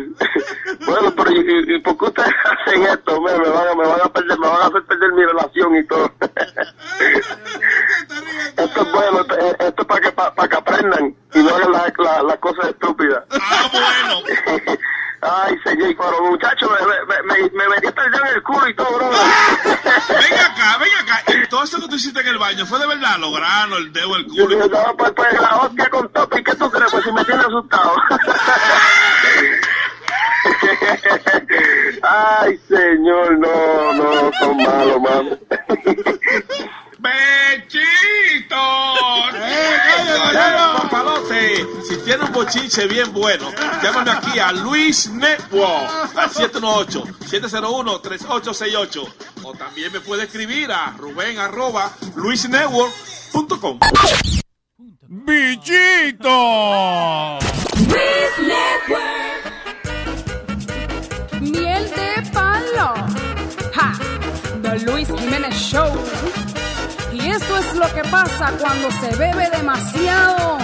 Bueno, 0.85 1.13
pero 1.15 1.31
¿y, 1.31 1.75
y- 1.75 1.79
por 1.79 1.97
qué 1.97 2.05
ustedes 2.05 2.33
hacen 2.45 2.83
esto? 2.83 3.21
Me, 3.21 3.31
me 3.37 3.49
van, 3.49 3.67
a, 3.69 3.75
me 3.75 3.87
van 3.87 4.01
a 4.03 4.09
perder, 4.13 4.37
me 4.39 4.47
van 4.47 4.61
a 4.61 4.65
hacer 4.67 4.83
perder 4.85 5.11
mi 5.13 5.23
relación 5.25 5.75
y 5.75 5.87
todo. 5.87 6.11
Esto 8.57 8.81
es 8.81 8.91
bueno, 8.91 9.21
esto, 9.21 9.35
esto 9.59 9.81
es 9.81 9.87
para 9.87 10.01
que, 10.01 10.11
para, 10.11 10.47
que 10.47 10.55
aprendan 10.55 11.15
y 11.33 11.39
no 11.39 11.49
hagan 11.55 11.71
las 11.71 11.93
la, 11.97 12.23
las 12.23 12.37
cosas 12.39 12.69
estúpidas. 12.69 13.23
Ah, 13.31 13.69
bueno. 13.71 14.77
Ay, 15.27 15.57
señor, 15.63 15.95
pero 15.97 16.23
muchacho, 16.29 16.69
me, 16.69 16.79
me, 17.05 17.21
me, 17.23 17.49
me 17.51 17.69
metí 17.69 17.87
hasta 17.87 18.05
el 18.05 18.13
en 18.13 18.27
el 18.35 18.43
culo 18.43 18.67
y 18.69 18.75
todo, 18.75 18.91
bro. 18.97 19.09
Ven 19.09 20.33
acá, 20.39 20.77
ven 20.79 20.91
acá. 21.01 21.23
Y 21.33 21.47
todo 21.47 21.63
eso 21.63 21.79
que 21.81 21.87
tú 21.87 21.95
hiciste 21.95 22.19
en 22.21 22.27
el 22.27 22.37
baño 22.37 22.65
fue 22.65 22.79
de 22.79 22.87
verdad, 22.87 23.17
los 23.19 23.35
granos, 23.35 23.79
el 23.79 23.91
dedo, 23.93 24.15
el 24.17 24.25
Yo 24.27 24.43
culo. 24.45 24.55
dije, 24.55 24.69
no, 24.69 24.95
pues, 24.97 25.11
pues 25.15 25.33
la 25.41 25.57
hostia 25.57 25.89
con 25.89 26.09
tope, 26.13 26.39
¿y 26.39 26.43
qué 26.43 26.55
tú 26.55 26.69
crees? 26.69 26.91
Pues 26.91 27.03
si 27.03 27.11
me 27.11 27.25
tiene 27.25 27.41
asustado. 27.41 27.95
Ay, 32.03 32.59
señor, 32.69 33.37
no, 33.39 33.93
no, 33.93 34.31
son 34.39 34.57
malos, 34.57 35.01
mano. 35.01 35.37
¡Bechito! 37.05 38.55
Papalote, 40.81 41.67
si 41.87 41.97
tiene 41.97 42.23
un 42.23 42.31
bochinche 42.31 42.87
bien 42.87 43.13
bueno, 43.13 43.51
llámame 43.83 44.09
aquí 44.11 44.39
a 44.39 44.51
Luis 44.51 45.07
Network 45.09 46.17
al 46.17 46.29
718-701-3868. 46.31 49.07
O 49.43 49.53
también 49.53 49.91
me 49.91 49.99
puede 49.99 50.23
escribir 50.23 50.71
a 50.71 50.95
Rubén 50.97 51.37
arroba 51.37 51.91
luisnetwork.com. 52.15 53.77
¡Bichito! 55.07 56.29
Miel 61.39 61.87
de 61.91 62.21
palo. 62.33 62.95
Ja. 63.73 63.93
The 64.63 64.79
Luis 64.79 65.07
Jiménez 65.07 65.53
Show. 65.55 65.93
Y 67.15 67.29
esto 67.29 67.57
es 67.57 67.75
lo 67.75 67.87
que 67.93 68.03
pasa 68.09 68.51
cuando 68.59 68.91
se 68.91 69.15
bebe 69.15 69.49
demasiado. 69.49 70.57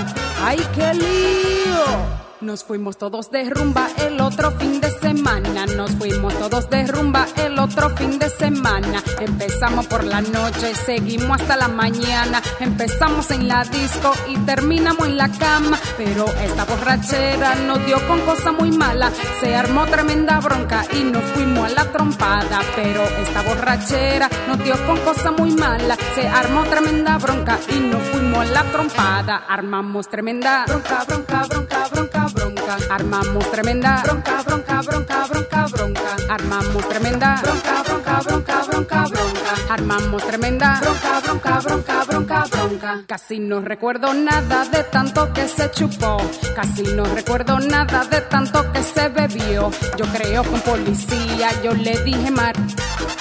¡Ay, 0.44 0.60
qué 0.76 0.94
lío! 0.94 2.21
Nos 2.42 2.64
fuimos 2.64 2.98
todos 2.98 3.30
de 3.30 3.48
rumba 3.52 3.88
el 3.98 4.20
otro 4.20 4.50
fin 4.58 4.82
de 4.82 4.90
semana. 4.90 5.68
Nos 5.68 5.92
fuimos 5.92 6.34
todos 6.40 6.68
de 6.72 6.88
rumba 6.88 7.28
el 7.36 7.60
otro 7.60 7.92
fin 7.92 8.18
de 8.18 8.30
semana. 8.30 9.04
Empezamos 9.20 9.86
por 9.86 10.04
la 10.04 10.22
noche, 10.22 10.74
seguimos 10.74 11.40
hasta 11.40 11.56
la 11.56 11.68
mañana. 11.68 12.42
Empezamos 12.60 13.30
en 13.30 13.48
la 13.48 13.64
disco 13.66 14.12
y 14.28 14.38
terminamos 14.38 15.08
en 15.08 15.18
la 15.18 15.30
cama. 15.30 15.78
Pero 15.98 16.26
esta 16.26 16.66
borrachera 16.66 17.54
nos 17.68 17.86
dio 17.86 18.08
con 18.08 18.20
cosa 18.22 18.52
muy 18.52 18.72
mala. 18.72 19.12
Se 19.40 19.56
armó 19.56 19.86
tremenda 19.86 20.40
bronca 20.40 20.84
y 20.94 21.04
nos 21.04 21.24
fuimos 21.26 21.70
a 21.72 21.76
la 21.76 21.92
trompada. 21.92 22.62
Pero 22.76 23.04
esta 23.04 23.44
borrachera 23.44 24.28
nos 24.48 24.58
dio 24.64 24.74
con 24.88 24.98
cosa 25.02 25.32
muy 25.32 25.52
mala. 25.52 25.96
Se 26.16 26.28
armó 26.28 26.64
tremenda 26.64 27.20
bronca 27.20 27.60
y 27.70 27.80
nos 27.80 28.02
fuimos 28.10 28.40
a 28.40 28.52
la 28.52 28.64
trompada. 28.64 29.44
Armamos 29.48 30.10
tremenda 30.10 30.66
bronca, 30.66 31.04
bronca, 31.08 31.46
bronca, 31.48 31.88
bronca, 31.92 32.31
bronca. 32.78 32.94
Armamos 32.94 33.52
tremenda 33.52 34.02
bronca, 34.04 34.44
bronca, 34.44 34.82
bronca, 34.82 35.28
bronca, 35.28 35.68
bronca. 35.68 36.16
Armamos 36.30 36.90
tremenda 36.90 37.42
bronca, 37.42 37.84
bronca, 37.84 38.22
bronca, 38.24 38.66
bronca, 38.66 39.06
bronca. 39.10 39.41
Armamos 39.70 40.26
tremenda 40.26 40.80
bronca, 40.80 41.20
bronca, 41.20 41.60
bronca, 41.60 42.04
bronca, 42.06 42.46
bronca. 42.50 43.04
Casi 43.08 43.40
no 43.40 43.60
recuerdo 43.60 44.14
nada 44.14 44.64
de 44.66 44.84
tanto 44.84 45.34
que 45.34 45.48
se 45.48 45.70
chupó. 45.72 46.18
Casi 46.56 46.84
no 46.84 47.04
recuerdo 47.04 47.60
nada 47.60 48.06
de 48.06 48.22
tanto 48.22 48.72
que 48.72 48.82
se 48.82 49.10
bebió. 49.10 49.70
Yo 49.98 50.06
creo 50.14 50.44
que 50.44 50.50
un 50.50 50.62
policía 50.62 51.50
yo 51.64 51.74
le 51.74 52.02
dije 52.04 52.32
mar. 52.32 52.56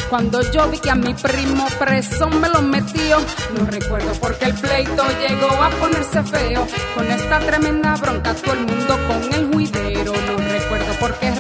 Cuando 0.09 0.41
yo 0.53 0.69
vi 0.69 0.79
que 0.79 0.91
a 0.91 0.95
mi 0.95 1.15
primo 1.15 1.67
preso 1.79 2.29
me 2.29 2.49
lo 2.49 2.63
metió, 2.63 3.19
no 3.57 3.67
recuerdo 3.67 4.13
porque 4.21 4.47
el 4.47 4.55
pleito 4.55 5.05
llegó 5.21 5.51
a 5.51 5.71
ponerse 5.71 6.23
feo. 6.23 6.67
Con 6.95 7.11
esta 7.11 7.41
tremenda 7.41 7.97
bronca, 7.97 8.35
todo 8.35 8.55
el 8.55 8.61
mundo 8.61 8.99
con 9.09 9.35
el 9.35 9.53
juidero. 9.53 9.90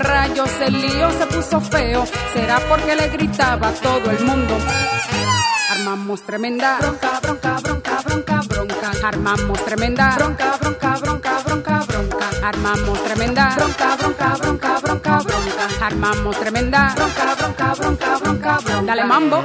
Rayos 0.01 0.51
el 0.61 0.81
lío 0.81 1.11
se 1.13 1.27
puso 1.27 1.61
feo. 1.61 2.05
Será 2.33 2.59
porque 2.69 2.97
le 2.97 3.09
gritaba 3.09 3.69
a 3.69 3.73
todo 3.73 4.11
el 4.11 4.25
mundo. 4.25 4.57
Armamos 5.71 6.23
tremenda 6.23 6.79
bronca, 6.81 7.21
bronca, 7.23 7.61
bronca, 7.63 8.01
bronca, 8.05 8.41
bronca. 8.49 8.91
Armamos 9.05 9.65
tremenda 9.65 10.17
bronca, 10.17 10.57
bronca, 10.61 10.99
bronca, 11.01 11.43
bronca, 11.45 11.85
bronca. 11.87 12.31
Armamos 12.43 13.05
tremenda 13.05 13.55
bronca, 13.57 13.97
bronca, 13.97 14.37
bronca, 14.37 14.81
bronca, 14.81 15.19
bronca. 15.19 15.87
Armamos 15.87 16.39
tremenda 16.41 16.95
bronca, 16.97 17.35
bronca, 17.35 17.75
bronca, 17.75 18.17
bronca, 18.19 18.59
bronca. 18.59 18.83
Dale 18.87 19.05
mambo. 19.05 19.43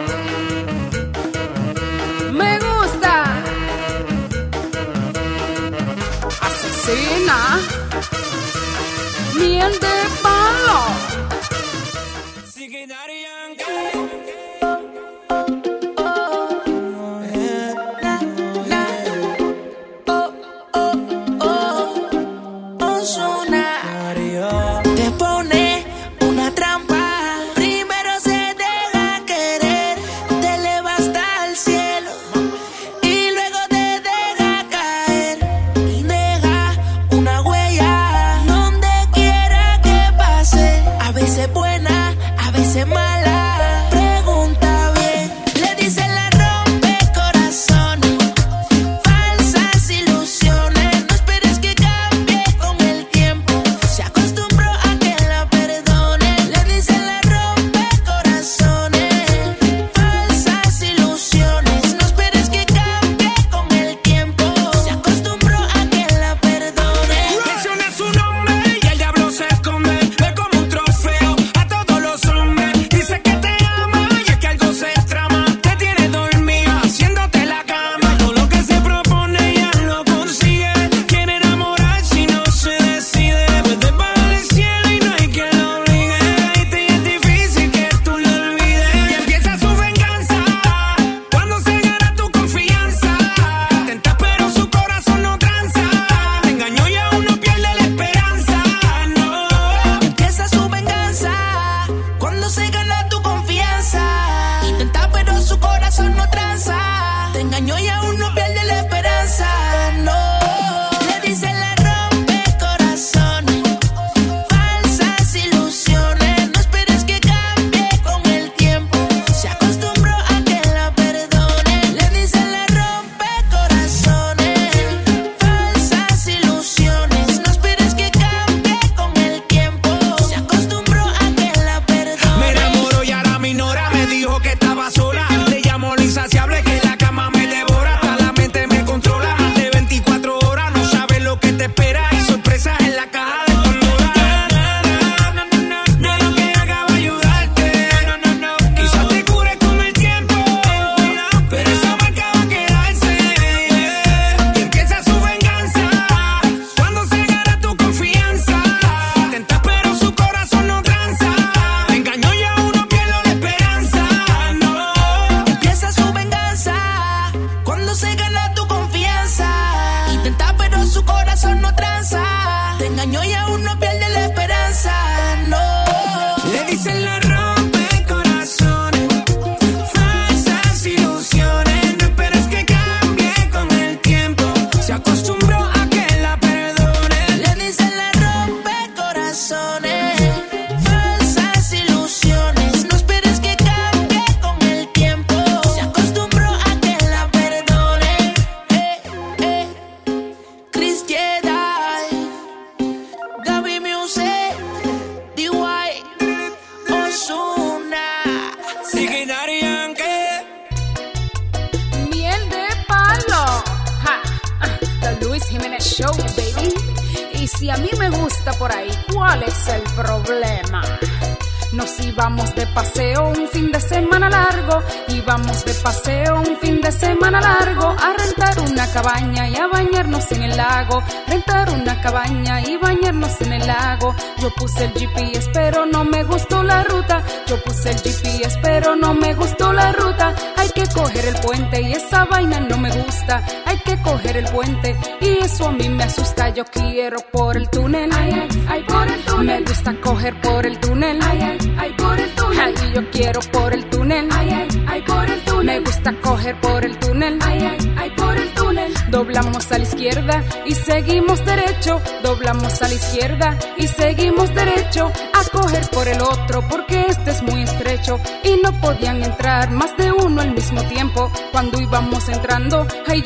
Me 2.32 2.60
gusta. 2.60 3.24
Asesina. 6.42 7.85
Miel 9.38 9.72
de 9.80 9.96
palo. 10.22 11.05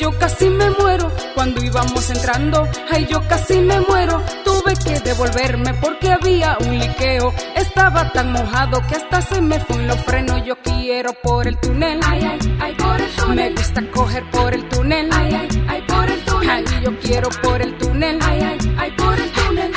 Yo 0.10 0.18
casi 0.18 0.50
me 0.50 0.70
muero. 0.72 1.12
Cuando 1.36 1.64
íbamos 1.64 2.10
entrando, 2.10 2.68
ay 2.92 3.08
yo 3.10 3.22
casi 3.28 3.60
me 3.60 3.80
muero. 3.82 4.22
Tuve 4.44 4.74
que 4.84 5.00
devolverme 5.00 5.74
porque 5.76 6.12
había 6.12 6.58
un 6.62 6.80
liqueo. 6.80 7.34
Estaba 7.56 8.12
tan 8.12 8.32
mojado 8.32 8.82
que 8.88 8.96
hasta 8.96 9.22
se 9.22 9.42
me 9.42 9.60
fue 9.60 9.84
los 9.84 9.98
frenos. 9.98 10.44
Yo 10.46 10.56
quiero 10.62 11.14
por 11.22 11.48
el 11.48 11.58
túnel, 11.60 12.00
ay 12.06 12.22
ay 12.24 12.58
ay 12.60 12.76
por 12.76 13.02
el 13.02 13.12
túnel. 13.12 13.54
Me 13.54 13.62
gusta 13.62 13.82
coger 13.92 14.24
por 14.32 14.54
el 14.54 14.68
túnel, 14.70 15.10
ay 15.12 15.34
ay 15.34 15.66
ay 15.68 15.82
por 15.88 16.10
el 16.10 16.26
túnel. 16.26 16.50
Ay 16.50 16.84
yo 16.84 17.00
quiero 17.00 17.30
por 17.42 17.62
el 17.62 17.78
túnel, 17.78 18.20
ay 18.22 18.42
ay 18.42 18.76
ay 18.78 18.92
por 18.92 19.20
el 19.20 19.32
túnel. 19.32 19.72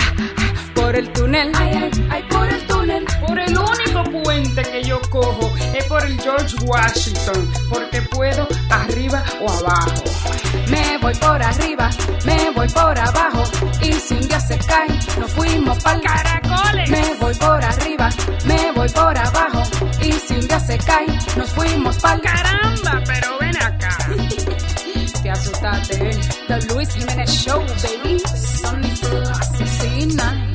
Por 0.74 0.96
el 0.96 1.12
túnel, 1.12 1.52
ay 1.54 1.74
ay 1.74 2.06
ay 2.10 2.22
por 2.30 2.48
el 2.48 2.66
túnel. 2.66 3.04
Por 3.26 3.38
el 3.38 3.56
único 3.58 4.22
puente 4.22 4.62
que 4.62 4.82
yo 4.82 5.00
cojo 5.10 5.52
es 5.74 5.84
por 5.84 6.04
el 6.04 6.20
George 6.20 6.56
Washington, 6.64 7.50
porque 7.68 8.02
puedo 8.02 8.46
arriba 8.70 9.22
o 9.40 9.50
abajo. 9.50 10.01
Me 10.68 10.98
voy 10.98 11.14
por 11.14 11.42
arriba, 11.42 11.90
me 12.24 12.50
voy 12.50 12.68
por 12.68 12.98
abajo. 12.98 13.42
Y 13.80 13.92
si 13.92 14.14
un 14.14 14.28
día 14.28 14.40
se 14.40 14.58
cae, 14.58 14.88
nos 15.18 15.30
fuimos 15.32 15.78
pa'l 15.82 16.00
caracoles. 16.00 16.90
Me 16.90 17.14
voy 17.20 17.34
por 17.34 17.64
arriba, 17.64 18.10
me 18.44 18.72
voy 18.72 18.88
por 18.88 19.16
abajo. 19.18 19.62
Y 20.00 20.12
si 20.12 20.34
un 20.34 20.46
día 20.48 20.60
se 20.60 20.78
cae, 20.78 21.06
nos 21.36 21.50
fuimos 21.50 21.96
pa'l 21.98 22.20
caramba. 22.20 23.02
Pero 23.06 23.38
ven 23.40 23.56
acá. 23.56 23.98
Te 25.22 25.30
asustaste, 25.30 26.10
¿eh? 26.10 26.20
The 26.48 26.74
Luis 26.74 26.88
Jiménez 26.94 27.30
Show, 27.30 27.60
baby. 27.60 28.18
Sonny 28.34 28.92
asesina. 29.40 30.52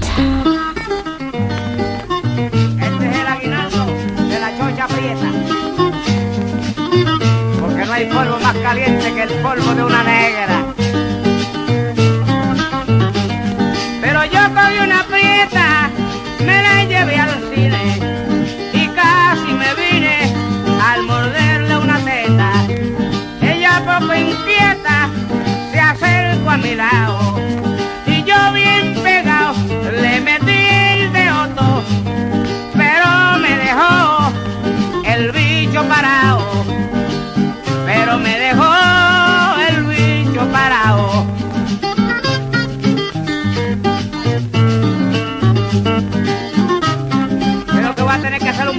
Este 2.81 3.09
es 3.09 3.15
el 3.17 3.27
aguinaldo 3.27 3.85
de 4.27 4.39
la 4.39 4.57
chocha 4.57 4.87
prieta. 4.87 5.46
Hay 7.97 8.05
polvo 8.05 8.37
más 8.39 8.55
caliente 8.57 9.11
que 9.11 9.23
el 9.23 9.29
polvo 9.41 9.73
de 9.73 9.83
una 9.83 10.03
negra. 10.03 10.65
Pero 14.01 14.23
yo 14.25 14.39
cogí 14.53 14.77
una 14.83 15.03
prieta, 15.05 15.89
me 16.45 16.61
la 16.61 16.83
llevé 16.83 17.15
al 17.15 17.41
cine 17.51 17.99
y 18.71 18.87
casi 18.89 19.51
me 19.51 19.73
vine 19.73 20.31
al 20.79 21.01
morderle 21.05 21.75
una 21.75 21.97
teta. 21.97 22.51
Ella 23.41 23.81
poco 23.83 24.13
inquieta 24.13 25.09
se 25.71 25.79
acercó 25.79 26.51
a 26.51 26.57
mi 26.57 26.75
lado 26.75 27.56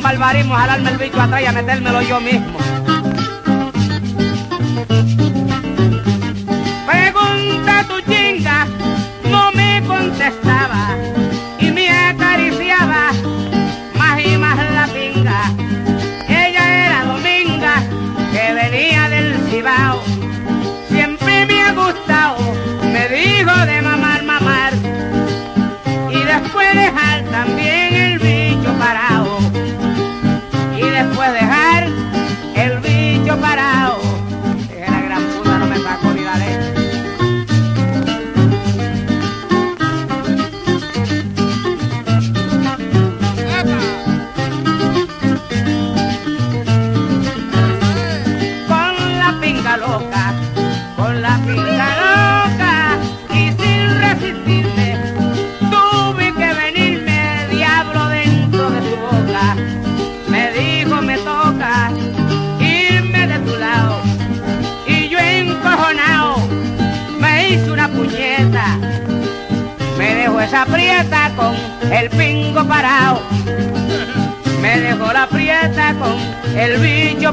barbarismo, 0.09 0.55
jalarme 0.55 0.90
el 0.90 0.97
bicho 0.97 1.20
atrás 1.20 1.43
y 1.43 1.44
a 1.44 1.52
metérmelo 1.52 2.01
yo 2.01 2.18
mismo. 2.18 2.88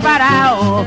Parado. 0.05 0.85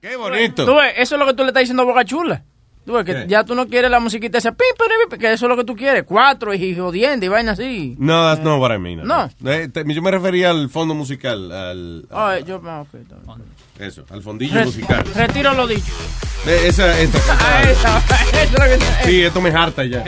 Qué 0.00 0.16
bonito. 0.16 0.66
Tú 0.66 0.74
ves, 0.74 0.94
eso 0.96 1.14
es 1.14 1.18
lo 1.20 1.26
que 1.26 1.34
tú 1.34 1.44
le 1.44 1.48
estás 1.48 1.60
diciendo 1.60 1.84
a 1.84 1.86
Boca 1.86 2.04
Chula. 2.04 2.44
Ya 3.26 3.44
tú 3.44 3.54
no 3.54 3.66
quieres 3.66 3.90
la 3.90 3.98
musiquita 4.00 4.38
esa, 4.38 4.52
que 5.18 5.32
eso 5.32 5.46
es 5.46 5.48
lo 5.50 5.56
que 5.56 5.64
tú 5.64 5.74
quieres. 5.74 6.04
Cuatro 6.04 6.54
y 6.54 6.74
jodiendo 6.76 7.26
y 7.26 7.28
vaina 7.28 7.52
así. 7.52 7.96
No, 7.98 8.24
that's 8.28 8.42
not 8.44 8.60
what 8.60 8.72
I 8.72 8.78
mean. 8.78 9.06
No. 9.06 9.28
Eh, 9.44 9.68
te- 9.72 9.84
yo 9.92 10.02
me 10.02 10.10
refería 10.10 10.50
al 10.50 10.70
fondo 10.70 10.94
musical, 10.94 11.50
al, 11.50 12.06
Ay, 12.10 12.44
yo, 12.44 12.60
ah, 12.66 12.84
eso, 13.78 14.04
al 14.10 14.22
fondillo 14.22 14.62
musical. 14.64 15.04
Retiro 15.14 15.52
lo 15.54 15.66
dicho. 15.66 15.92
Eh, 16.46 16.62
Esa, 16.68 16.98
esta 17.00 17.18
Ah, 17.40 17.62
esa, 17.62 17.98
eso 17.98 18.38
es 18.42 18.52
lo 18.52 18.58
que- 19.04 19.04
Sí, 19.10 19.22
esto 19.22 19.40
me 19.40 19.50
harta 19.50 19.84
ya. 19.84 20.04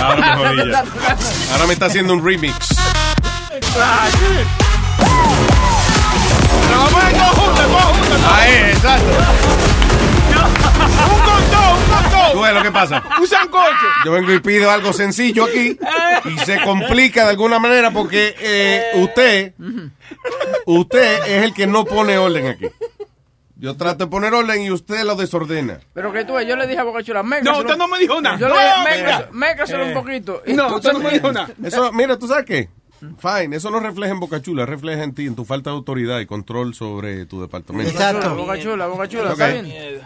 Ahora 0.00 0.16
me 0.36 0.36
jodí 0.48 0.70
ya. 0.70 0.84
Ahora 1.52 1.66
me 1.66 1.72
está 1.74 1.86
haciendo 1.86 2.12
un 2.14 2.24
remix. 2.24 2.54
Ahí, 8.34 8.70
exacto. 8.72 9.06
Un 10.34 11.20
condón, 11.20 11.76
un 11.76 11.90
condón. 11.90 12.32
Tú 12.32 12.40
ves 12.40 12.54
lo 12.54 12.62
que 12.62 12.70
pasa. 12.70 13.02
Un 13.20 13.26
sancocho. 13.26 13.86
Yo 14.04 14.12
vengo 14.12 14.32
y 14.32 14.40
pido 14.40 14.70
algo 14.70 14.92
sencillo 14.92 15.44
aquí 15.44 15.78
y 16.24 16.38
se 16.40 16.60
complica 16.62 17.24
de 17.24 17.30
alguna 17.30 17.58
manera 17.58 17.90
porque 17.90 18.34
eh, 18.40 18.82
usted, 19.02 19.54
usted 20.66 21.18
es 21.26 21.42
el 21.44 21.52
que 21.54 21.66
no 21.66 21.84
pone 21.84 22.18
orden 22.18 22.46
aquí. 22.48 22.66
Yo 23.56 23.76
trato 23.76 24.06
de 24.06 24.10
poner 24.10 24.34
orden 24.34 24.60
y 24.62 24.70
usted 24.72 25.04
lo 25.04 25.14
desordena. 25.14 25.78
Pero 25.94 26.12
que 26.12 26.24
tú 26.24 26.34
ves, 26.34 26.48
yo 26.48 26.56
le 26.56 26.66
dije 26.66 26.80
a 26.80 26.84
Boca 26.84 27.02
Chula, 27.04 27.22
No, 27.22 27.58
usted 27.58 27.76
no 27.76 27.86
me 27.86 27.98
dijo 27.98 28.20
nada. 28.20 28.36
Yo 28.38 28.48
No, 28.48 28.56
le 28.56 28.60
dije, 28.62 29.02
mira. 29.02 29.18
"Mécaselo- 29.18 29.30
mécaselo 29.32 29.86
un 29.86 29.94
poquito. 29.94 30.42
No, 30.48 30.76
usted 30.76 30.92
no 30.92 30.98
me 30.98 31.10
dijo 31.10 31.30
nada. 31.32 31.48
Eso, 31.64 31.92
mira, 31.92 32.18
¿tú 32.18 32.26
sabes 32.26 32.44
qué? 32.44 32.68
Fine, 33.18 33.56
eso 33.56 33.70
no 33.70 33.80
refleja 33.80 34.12
en 34.12 34.20
Boca 34.20 34.40
Chula, 34.40 34.64
refleja 34.64 35.02
en 35.02 35.12
ti, 35.14 35.26
en 35.26 35.34
tu 35.34 35.44
falta 35.44 35.70
de 35.70 35.76
autoridad 35.76 36.20
y 36.20 36.26
control 36.26 36.74
sobre 36.74 37.26
tu 37.26 37.40
departamento. 37.40 37.90
Exacto. 37.90 38.36
Boca 38.36 38.58
Chula, 38.60 38.86
Boca 38.86 39.08
Chula, 39.08 39.32
Ok. 39.32 39.40
está 39.40 39.46
bien. 39.48 40.00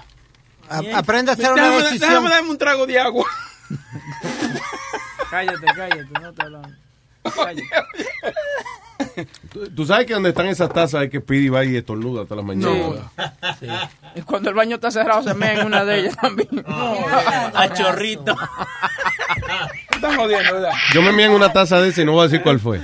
A- 0.69 0.99
aprende 0.99 1.31
a 1.31 1.35
hacer 1.35 1.53
una 1.53 1.63
Déjame, 1.65 1.83
decisión. 1.85 2.09
déjame 2.11 2.31
darme 2.31 2.51
un 2.51 2.59
trago 2.59 2.87
de 2.87 2.99
agua. 2.99 3.27
Cállate, 5.31 5.67
cállate, 5.77 6.07
no 6.23 6.33
te 6.33 6.43
hablando. 6.43 6.69
Cállate. 7.23 7.69
¿Tú, 9.77 9.87
sabes 9.87 10.07
que 10.07 10.15
donde 10.15 10.31
están 10.31 10.47
esas 10.47 10.69
tazas 10.73 11.03
hay 11.03 11.11
que 11.11 11.21
Speedy 11.21 11.49
va 11.49 11.65
y 11.65 11.77
estornuda 11.77 12.23
hasta 12.23 12.35
las 12.35 12.45
mañanas. 12.45 13.01
Sí. 13.59 13.67
Y 14.15 14.23
cuando 14.23 14.51
el 14.51 14.55
baño 14.55 14.77
está 14.77 14.91
cerrado 14.91 15.23
se 15.23 15.35
mea 15.35 15.61
en 15.61 15.67
una 15.67 15.85
de 15.85 16.01
ellas 16.01 16.17
también. 16.17 16.65
A 16.67 17.73
chorrito. 17.73 18.37
Están 19.91 20.17
jodiendo, 20.17 20.55
¿verdad? 20.55 20.73
Yo 20.93 21.03
me 21.03 21.13
mía 21.13 21.27
en 21.27 21.33
una 21.33 21.53
taza 21.53 21.81
de 21.81 21.89
ese 21.89 22.03
y 22.03 22.05
no 22.05 22.13
voy 22.13 22.21
a 22.21 22.25
decir 22.25 22.43
cuál 22.43 22.61
fue. 22.61 22.81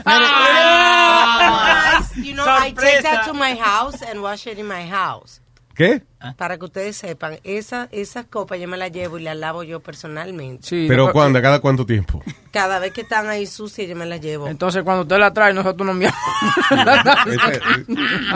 You 2.16 2.34
know, 2.34 2.44
I 2.46 2.72
take 2.72 3.02
that 3.02 3.26
to 3.26 3.34
my 3.34 3.54
house 3.56 4.02
and 4.02 4.22
wash 4.22 4.46
it 4.46 4.58
in 4.58 4.66
my 4.66 4.86
house. 4.88 5.41
¿Qué? 5.74 6.02
Para 6.36 6.56
que 6.56 6.64
ustedes 6.66 6.96
sepan, 6.96 7.38
esa, 7.42 7.88
esas 7.90 8.26
copas 8.26 8.60
yo 8.60 8.68
me 8.68 8.76
las 8.76 8.92
llevo 8.92 9.18
y 9.18 9.22
las 9.22 9.36
lavo 9.36 9.64
yo 9.64 9.80
personalmente. 9.80 10.86
Pero 10.86 11.10
¿cuándo? 11.12 11.42
¿Cada 11.42 11.58
cuánto 11.58 11.84
tiempo? 11.84 12.22
Cada 12.52 12.78
vez 12.78 12.92
que 12.92 13.00
están 13.00 13.28
ahí 13.28 13.46
sucias 13.46 13.88
yo 13.88 13.96
me 13.96 14.06
las 14.06 14.20
llevo. 14.20 14.46
Entonces 14.46 14.84
cuando 14.84 15.02
usted 15.02 15.18
la 15.18 15.32
trae, 15.32 15.52
nosotros 15.52 15.84
nos 15.86 15.96
miamos. 15.96 16.18
Este, 17.26 17.60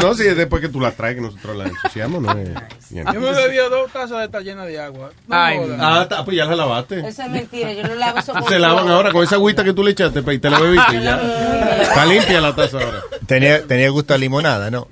no, 0.00 0.14
si 0.14 0.26
es 0.26 0.36
después 0.36 0.62
que 0.62 0.68
tú 0.68 0.80
la 0.80 0.90
traes 0.90 1.16
que 1.16 1.20
nosotros 1.20 1.56
la 1.56 1.64
ensuciamos, 1.64 2.22
no 2.22 2.32
es... 2.32 2.48
Yo 2.90 3.20
me 3.20 3.32
bebí 3.32 3.56
dos 3.56 3.92
tazas 3.92 4.18
de 4.18 4.24
esta 4.24 4.40
llena 4.40 4.64
de 4.64 4.80
agua. 4.80 5.10
No 5.26 5.36
Ay. 5.36 5.58
Ah, 5.78 6.00
está, 6.02 6.24
pues 6.24 6.36
ya 6.36 6.46
la 6.46 6.56
lavaste. 6.56 7.06
Eso 7.06 7.22
es 7.22 7.30
mentira, 7.30 7.72
yo 7.72 7.82
no 7.82 7.94
le 7.94 8.04
hago 8.04 8.18
eso 8.18 8.32
con 8.32 8.44
Se 8.44 8.58
lavan 8.58 8.88
ahora 8.88 9.12
con 9.12 9.22
esa 9.22 9.36
agüita 9.36 9.62
que 9.62 9.72
tú 9.72 9.84
le 9.84 9.92
echaste 9.92 10.22
pa, 10.22 10.32
y 10.32 10.38
te 10.38 10.50
la 10.50 10.58
bebiste 10.58 10.96
y 10.96 11.02
ya. 11.02 11.82
Está 11.82 12.06
limpia 12.06 12.40
la 12.40 12.54
taza 12.54 12.78
ahora. 12.78 13.02
Tenía, 13.26 13.66
tenía 13.66 13.90
gusto 13.90 14.14
a 14.14 14.18
limonada, 14.18 14.70
¿no? 14.70 14.88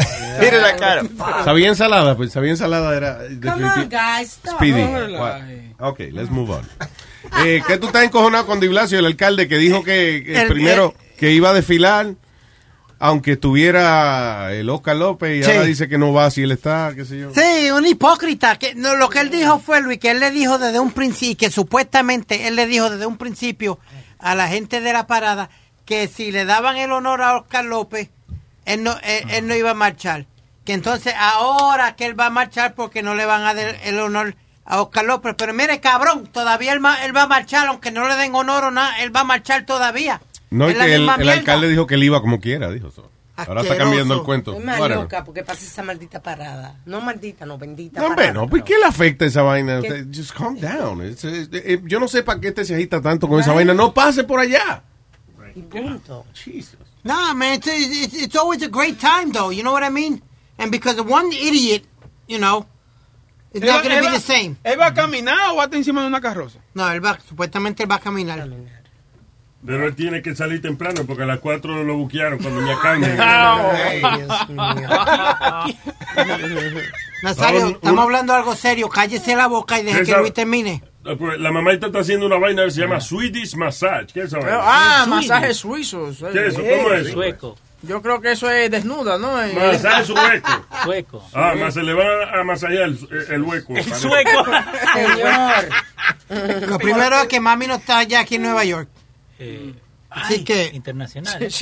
Mire 0.40 0.60
la 0.60 0.76
cara. 0.76 1.02
Sabía 1.44 1.68
ensalada, 1.68 2.16
pues 2.16 2.32
sabía 2.32 2.50
ensalada 2.50 2.96
era... 2.96 3.18
Come 3.42 3.64
on, 3.64 3.88
guys, 3.88 4.28
stop. 4.32 4.54
Speedy. 4.56 4.82
What? 5.14 5.40
Ok, 5.80 6.00
let's 6.12 6.30
move 6.30 6.50
on. 6.54 6.68
Eh, 7.44 7.62
¿Qué 7.66 7.76
tú 7.78 7.86
estás 7.88 8.04
encojonado 8.04 8.46
con 8.46 8.60
Di 8.60 8.68
Blasio, 8.68 8.98
el 8.98 9.06
alcalde, 9.06 9.48
que 9.48 9.58
dijo 9.58 9.82
que, 9.84 10.22
que 10.24 10.40
El- 10.42 10.48
primero 10.48 10.94
que 11.18 11.32
iba 11.32 11.50
a 11.50 11.52
desfilar, 11.52 12.14
aunque 12.98 13.32
estuviera 13.32 14.52
el 14.52 14.68
Oscar 14.70 14.96
López, 14.96 15.40
y 15.40 15.42
Sí. 15.44 15.50
ahora 15.50 15.64
dice 15.64 15.88
que 15.88 15.98
no 15.98 16.12
va 16.12 16.30
si 16.30 16.42
él 16.42 16.52
está, 16.52 16.92
qué 16.94 17.04
sé 17.04 17.18
yo? 17.18 17.30
Sí, 17.34 17.70
un 17.70 17.86
hipócrita. 17.86 18.56
Que 18.58 18.74
no, 18.74 18.96
lo 18.96 19.08
que 19.08 19.20
él 19.20 19.30
dijo 19.30 19.58
fue, 19.58 19.80
Luis, 19.80 19.98
que 19.98 20.10
él 20.10 20.20
le 20.20 20.30
dijo 20.30 20.58
desde 20.58 20.80
un 20.80 20.92
principio, 20.92 21.48
que 21.48 21.50
supuestamente 21.52 22.46
él 22.48 22.56
le 22.56 22.66
dijo 22.66 22.90
desde 22.90 23.06
un 23.06 23.16
principio 23.18 23.78
a 24.18 24.34
la 24.34 24.48
gente 24.48 24.80
de 24.80 24.92
la 24.92 25.06
parada 25.06 25.50
que 25.84 26.08
si 26.08 26.30
le 26.30 26.44
daban 26.44 26.76
el 26.76 26.92
honor 26.92 27.22
a 27.22 27.36
Oscar 27.36 27.64
López, 27.64 28.10
él 28.72 28.82
no, 28.82 28.96
él, 29.02 29.24
él 29.30 29.46
no 29.46 29.54
iba 29.54 29.70
a 29.70 29.74
marchar. 29.74 30.26
Que 30.64 30.72
entonces 30.74 31.14
ahora 31.18 31.96
que 31.96 32.04
él 32.06 32.18
va 32.18 32.26
a 32.26 32.30
marchar 32.30 32.74
porque 32.74 33.02
no 33.02 33.14
le 33.14 33.24
van 33.26 33.42
a 33.44 33.54
dar 33.54 33.76
el 33.84 33.98
honor 33.98 34.34
a 34.64 34.82
Oscar 34.82 35.04
López. 35.04 35.34
Pero 35.36 35.54
mire, 35.54 35.80
cabrón, 35.80 36.26
todavía 36.32 36.72
él, 36.72 36.80
él 37.04 37.16
va 37.16 37.22
a 37.22 37.26
marchar, 37.26 37.66
aunque 37.66 37.90
no 37.90 38.06
le 38.06 38.16
den 38.16 38.34
honor 38.34 38.64
o 38.64 38.70
nada, 38.70 39.00
él 39.02 39.14
va 39.14 39.20
a 39.20 39.24
marchar 39.24 39.64
todavía. 39.66 40.20
No, 40.50 40.68
y 40.68 40.72
Es 40.72 40.78
que 40.78 40.94
el, 40.94 41.08
alcalde 41.08 41.68
dijo 41.68 41.86
que 41.86 41.94
él 41.94 42.04
iba 42.04 42.20
como 42.20 42.40
quiera, 42.40 42.70
dijo 42.70 42.88
eso. 42.88 43.10
Ahora 43.36 43.62
está 43.62 43.76
cambiando 43.78 44.14
el 44.14 44.22
cuento. 44.22 44.52
Whatever. 44.52 44.90
loca 44.96 45.24
porque 45.24 45.42
pasa 45.42 45.64
esa 45.64 45.82
maldita 45.82 46.20
parada. 46.20 46.76
No 46.84 47.00
maldita, 47.00 47.46
no 47.46 47.56
bendita 47.56 48.00
No, 48.00 48.08
parada. 48.10 48.32
no, 48.34 48.48
¿por 48.48 48.62
qué 48.62 48.76
le 48.78 48.84
afecta 48.84 49.24
esa 49.24 49.42
vaina? 49.42 49.80
¿Qué? 49.80 49.88
Usted, 49.88 50.06
Just 50.14 50.32
calm 50.36 50.58
down. 50.60 51.00
It's- 51.00 51.24
it's- 51.24 51.80
yo 51.86 51.98
no 52.00 52.06
sé 52.06 52.22
para 52.22 52.38
qué 52.38 52.48
este 52.48 52.64
se 52.66 52.74
agita 52.74 53.00
tanto 53.00 53.28
con 53.28 53.40
esa 53.40 53.52
vaina. 53.54 53.72
No 53.72 53.94
pase 53.94 54.24
por 54.24 54.40
allá. 54.40 54.82
Y 55.54 55.62
punto. 55.62 56.26
No, 57.04 57.34
man, 57.34 57.54
it's, 57.54 57.66
it's, 57.66 58.14
it's 58.14 58.36
always 58.36 58.62
a 58.62 58.68
great 58.68 58.98
time, 59.00 59.32
though. 59.32 59.50
You 59.50 59.62
know 59.62 59.72
what 59.72 59.82
I 59.82 59.88
mean? 59.90 60.22
And 60.58 60.70
because 60.70 60.98
of 60.98 61.08
one 61.08 61.32
idiot, 61.32 61.84
you 62.26 62.38
know, 62.38 62.66
it's 63.52 63.64
not 63.64 63.82
going 63.82 63.96
to 63.96 64.00
be 64.02 64.06
va- 64.06 64.12
the 64.12 64.20
same. 64.20 64.56
¿Él 64.64 64.78
va 64.78 64.86
a 64.88 64.94
caminar 64.94 65.50
o 65.50 65.56
va 65.56 65.62
a 65.62 65.66
estar 65.66 65.78
encima 65.78 66.02
de 66.02 66.08
una 66.08 66.20
carroza? 66.20 66.58
No, 66.74 66.90
él 66.90 67.00
va, 67.04 67.18
supuestamente 67.26 67.82
él 67.84 67.90
va 67.90 67.96
a 67.96 68.00
caminar. 68.00 68.46
Pero 69.64 69.86
él 69.86 69.94
tiene 69.94 70.22
que 70.22 70.34
salir 70.34 70.62
temprano 70.62 71.04
porque 71.06 71.22
a 71.22 71.26
las 71.26 71.38
4 71.40 71.84
lo 71.84 71.96
buquearon 71.96 72.38
cuando 72.38 72.60
Carmen. 72.82 73.18
Ay, 73.20 74.02
Nazario, 77.22 77.68
estamos 77.68 78.02
hablando 78.04 78.32
de 78.32 78.38
algo 78.38 78.54
serio. 78.56 78.88
Cállese 78.88 79.36
la 79.36 79.46
boca 79.46 79.78
y 79.78 79.84
deje 79.84 80.04
que 80.04 80.16
Luis 80.16 80.32
termine. 80.32 80.82
Ah, 81.04 81.14
pues, 81.18 81.38
La 81.40 81.50
mamá 81.50 81.72
está 81.72 81.86
haciendo 81.98 82.26
una 82.26 82.38
vaina 82.38 82.64
que 82.64 82.70
se 82.72 82.80
llama 82.82 83.00
Swedish 83.00 83.54
Massage. 83.56 84.08
¿Qué 84.12 84.20
es 84.20 84.26
esa 84.26 84.38
vaina? 84.38 84.58
Ah, 84.60 85.06
masajes 85.08 85.56
suizos. 85.56 86.18
¿Qué 86.32 86.46
es 86.46 86.52
eso? 86.54 86.62
¿Cómo 86.62 86.94
es? 86.94 87.10
Sueco. 87.12 87.56
Yo 87.82 88.02
creo 88.02 88.20
que 88.20 88.32
eso 88.32 88.50
es 88.50 88.70
desnuda, 88.70 89.16
¿no? 89.16 89.42
Eh, 89.42 89.54
Masaje 89.54 90.04
sueco. 90.04 90.48
Sueco. 90.84 91.24
Ah, 91.32 91.54
más 91.58 91.72
se 91.72 91.82
le 91.82 91.94
va 91.94 92.38
a 92.38 92.44
masajear 92.44 92.82
el, 92.90 92.98
el 93.30 93.42
hueco. 93.42 93.74
El 93.74 93.84
sueco. 93.94 94.44
Señor. 94.94 96.68
Lo 96.68 96.78
primero 96.78 97.22
es 97.22 97.28
que 97.28 97.40
mami 97.40 97.66
no 97.66 97.76
está 97.76 98.02
ya 98.02 98.20
aquí 98.20 98.34
en 98.34 98.42
Nueva 98.42 98.64
York. 98.64 98.88
Eh, 99.38 99.72
Así 100.10 100.34
ay, 100.34 100.44
que- 100.44 100.70
Internacional. 100.74 101.38
De- 101.38 101.48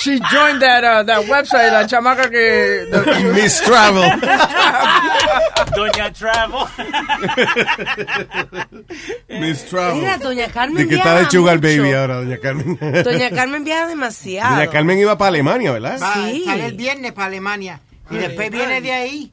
She 0.00 0.18
joined 0.32 0.60
that, 0.60 0.82
uh, 0.82 1.04
that 1.04 1.24
website, 1.28 1.70
la 1.72 1.86
chamaca 1.86 2.28
que... 2.28 2.86
Miss 3.34 3.60
Travel. 3.60 4.02
Doña 5.76 6.12
Travel. 6.12 6.66
Miss 9.28 9.64
Travel. 9.66 10.00
Mira, 10.00 10.18
doña 10.18 10.48
Carmen 10.48 10.82
De 10.82 10.88
que 10.88 10.96
está 10.96 11.14
de 11.20 11.30
Sugar 11.30 11.56
mucho. 11.56 11.68
Baby 11.68 11.92
ahora, 11.92 12.14
doña 12.16 12.38
Carmen. 12.38 12.78
Doña 13.04 13.30
Carmen 13.30 13.64
viaja 13.64 13.86
demasiado. 13.86 14.56
Doña 14.56 14.70
Carmen 14.70 14.98
iba 14.98 15.16
para 15.16 15.28
Alemania, 15.28 15.70
¿verdad? 15.72 15.98
Va, 16.02 16.14
Sí. 16.14 16.42
Sale 16.44 16.66
el 16.66 16.74
viernes 16.74 17.12
para 17.12 17.26
Alemania. 17.28 17.80
Y 18.10 18.16
Ay, 18.16 18.22
después 18.22 18.50
viene 18.50 18.80
de 18.80 18.92
ahí. 18.92 19.32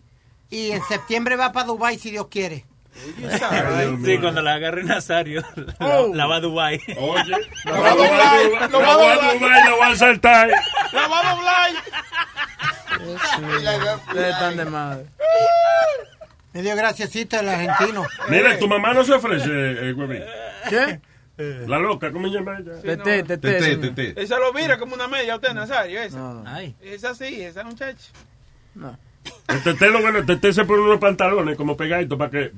Y 0.49 0.71
en 0.71 0.81
septiembre 0.87 1.35
va 1.35 1.51
para 1.51 1.65
Dubai 1.65 1.97
si 1.97 2.11
Dios 2.11 2.27
quiere. 2.27 2.63
Sí, 4.03 4.17
cuando 4.19 4.41
la 4.41 4.55
agarre 4.55 4.83
Nazario, 4.83 5.43
la, 5.55 5.75
Oh. 5.79 6.13
la 6.13 6.25
va 6.25 6.35
a 6.37 6.39
Dubai. 6.39 6.81
Oye, 6.97 7.35
la 7.65 7.79
va 7.79 7.91
a 7.91 7.95
doblar, 7.95 8.71
la 8.71 8.77
va 8.79 8.93
a 8.93 9.15
doblar, 9.33 9.69
la 9.69 9.75
va 9.75 9.87
a 9.87 9.95
saltar. 9.95 10.49
¡La 10.93 11.07
va 11.07 11.19
a 11.19 11.35
doblar! 11.35 11.71
Ustedes 14.07 14.33
están 14.33 14.57
de 14.57 14.65
madre. 14.65 15.05
Me 16.53 16.61
dio 16.63 16.75
graciasito 16.75 17.39
el 17.39 17.49
argentino. 17.49 18.05
Mira, 18.29 18.57
tu 18.57 18.67
mamá 18.67 18.93
no 18.93 19.03
se 19.03 19.13
ofrece, 19.13 19.49
eh. 19.51 20.25
¿Qué? 20.69 20.99
La 21.67 21.77
loca, 21.77 22.11
¿cómo 22.11 22.27
se 22.29 22.33
llama 22.33 22.57
ella? 22.59 22.81
Tete, 22.81 23.23
tete. 23.23 23.77
Tete. 23.77 24.21
Esa 24.21 24.39
lo 24.39 24.51
mira 24.53 24.79
como 24.79 24.95
una 24.95 25.07
media 25.07 25.35
usted, 25.35 25.53
Nazario, 25.53 26.01
esa. 26.01 26.41
Ay. 26.47 26.75
Esa 26.81 27.13
sí, 27.13 27.41
esa 27.43 27.63
muchacha. 27.63 28.11
No. 28.73 28.97
El 29.47 29.61
tete, 29.61 29.89
lo 29.89 30.01
bueno, 30.01 30.19
el 30.19 30.25
tete 30.25 30.51
se 30.51 30.65
pone 30.65 30.81
unos 30.81 30.99
pantalones 30.99 31.55
como 31.57 31.77
pegaditos 31.77 32.17
para 32.17 32.31
que 32.31 32.51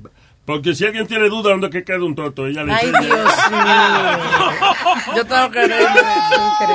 Porque 0.44 0.74
si 0.74 0.84
alguien 0.84 1.06
tiene 1.06 1.28
duda 1.28 1.50
dónde 1.50 1.70
que 1.70 1.84
queda 1.84 2.02
un 2.04 2.14
toto, 2.14 2.46
ella 2.46 2.64
le 2.64 2.72
Ay, 2.72 2.86
dice- 2.86 3.00
Dios 3.02 3.50
mío. 3.50 5.14
Yo 5.16 5.24
tengo 5.26 5.50
que 5.50 5.60
reírme. 5.60 6.00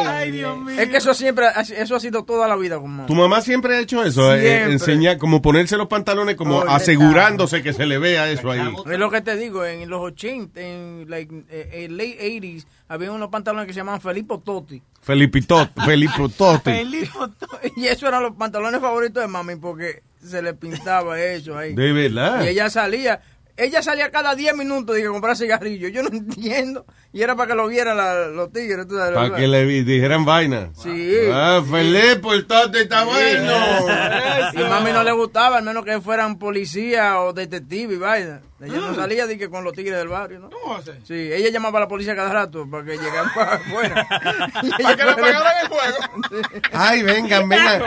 Ay, 0.07 0.31
Dios 0.31 0.57
mío. 0.59 0.79
Es 0.79 0.87
que 0.89 0.97
eso 0.97 1.13
siempre, 1.13 1.47
ha- 1.47 1.61
eso 1.61 1.95
ha 1.95 1.99
sido 1.99 2.23
toda 2.23 2.47
la 2.47 2.55
vida 2.55 2.79
con 2.79 3.05
Tu 3.05 3.15
mamá 3.15 3.41
siempre 3.41 3.75
ha 3.75 3.79
hecho 3.79 4.03
eso, 4.03 4.33
eh, 4.33 4.63
enseñar, 4.71 5.17
como 5.17 5.41
ponerse 5.41 5.77
los 5.77 5.87
pantalones, 5.87 6.35
como 6.35 6.61
asegurándose 6.61 7.61
que 7.63 7.73
se 7.73 7.85
le 7.85 7.97
vea 7.97 8.29
eso 8.29 8.49
ahí. 8.51 8.61
Es 8.89 8.97
lo 8.99 9.09
que 9.09 9.21
te 9.21 9.35
digo, 9.35 9.65
en 9.65 9.89
los 9.89 10.01
80, 10.01 10.59
en 10.61 11.05
like, 11.09 11.33
eh, 11.49 11.69
eh, 11.73 11.87
late 11.89 12.17
80s, 12.39 12.65
había 12.87 13.11
unos 13.11 13.29
pantalones 13.29 13.67
que 13.67 13.73
se 13.73 13.77
llamaban 13.79 13.99
Felipe 14.01 14.35
Totti. 14.43 14.81
Felipito, 15.01 15.69
Felipe 15.85 16.29
Totti. 16.37 16.71
Y 17.75 17.87
esos 17.87 18.03
eran 18.03 18.23
los 18.23 18.35
pantalones 18.35 18.79
favoritos 18.79 19.21
de 19.21 19.27
mami 19.27 19.55
porque 19.55 20.01
se 20.23 20.41
le 20.41 20.53
pintaba 20.53 21.19
eso 21.19 21.57
ahí. 21.57 21.75
De 21.75 21.91
verdad. 21.93 22.43
Y 22.43 22.47
ella 22.47 22.69
salía, 22.69 23.21
ella 23.57 23.82
salía 23.82 24.11
cada 24.11 24.36
10 24.36 24.56
minutos 24.56 24.95
de 24.95 25.02
que 25.02 25.07
comprar 25.07 25.36
cigarrillos. 25.38 25.91
Yo 25.91 26.03
no 26.03 26.10
entiendo. 26.14 26.86
Y 27.14 27.22
era 27.22 27.36
para 27.36 27.49
que 27.52 27.56
lo 27.56 27.68
vieran 27.68 27.95
la- 27.95 28.27
los 28.27 28.52
tigres. 28.52 28.88
tú 28.88 28.98
sabes, 28.98 29.14
Para 29.14 29.30
¿verdad? 29.30 29.38
que 29.38 29.48
le 29.48 29.65
dijeran 29.84 30.26
vaina. 30.26 30.69
Sí. 30.82 31.15
Ah, 31.32 31.61
Felipe, 31.69 32.27
el 32.34 32.45
Totti 32.45 32.80
está 32.80 33.03
bueno. 33.06 33.53
Y 34.53 34.61
a 34.61 34.69
mami 34.69 34.91
no 34.91 35.03
le 35.03 35.11
gustaba, 35.11 35.57
al 35.57 35.64
menos 35.64 35.84
que 35.84 35.99
fueran 36.02 36.38
policía 36.38 37.19
o 37.19 37.34
detective 37.34 37.94
y 37.95 37.98
vaina. 37.98 38.41
Ella 38.61 38.77
no 38.77 38.95
salía 38.95 39.27
de 39.27 39.38
que 39.38 39.49
con 39.49 39.64
los 39.64 39.73
tigres 39.73 39.98
del 39.98 40.07
barrio, 40.07 40.40
¿no? 40.40 40.49
Sí, 41.06 41.14
ella 41.14 41.49
llamaba 41.49 41.80
a 41.80 41.82
la 41.82 41.88
policía 41.88 42.15
cada 42.15 42.32
rato 42.32 42.68
para 42.69 42.86
que 42.86 42.91
llegaran 42.98 43.32
para 43.34 43.53
afuera. 43.56 44.07
Para 44.82 44.95
que 44.95 45.03
le 45.03 45.14
pagaran 45.15 45.53
el 45.64 45.68
juego. 45.68 45.98
Ay, 46.72 47.03
vengan, 47.03 47.49
vengan. 47.49 47.82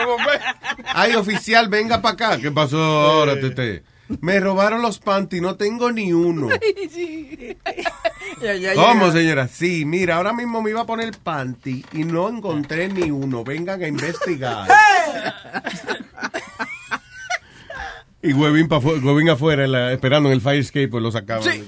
Ay, 0.93 1.15
oficial, 1.15 1.67
venga 1.69 2.01
para 2.01 2.13
acá. 2.13 2.37
¿Qué 2.39 2.51
pasó 2.51 2.77
ahora, 2.77 3.39
Tete? 3.39 3.83
Me 4.21 4.39
robaron 4.39 4.81
los 4.81 4.99
panty, 4.99 5.41
no 5.41 5.55
tengo 5.55 5.91
ni 5.91 6.13
uno. 6.13 6.47
¿Cómo, 8.75 9.11
señora? 9.11 9.47
Sí, 9.47 9.85
mira, 9.85 10.17
ahora 10.17 10.33
mismo 10.33 10.61
me 10.61 10.69
iba 10.71 10.81
a 10.81 10.85
poner 10.85 11.11
panty 11.17 11.85
y 11.93 12.03
no 12.03 12.27
encontré 12.29 12.87
ni 12.89 13.09
uno. 13.11 13.43
Vengan 13.43 13.81
a 13.83 13.87
investigar. 13.87 14.67
Y 18.21 18.33
Huevín 18.33 19.29
afuera, 19.29 19.65
la- 19.65 19.93
esperando 19.93 20.27
en 20.27 20.33
el 20.33 20.41
fire 20.41 20.59
escape, 20.59 20.89
pues 20.89 21.01
lo 21.01 21.09
sacaban. 21.09 21.41
Sí. 21.43 21.63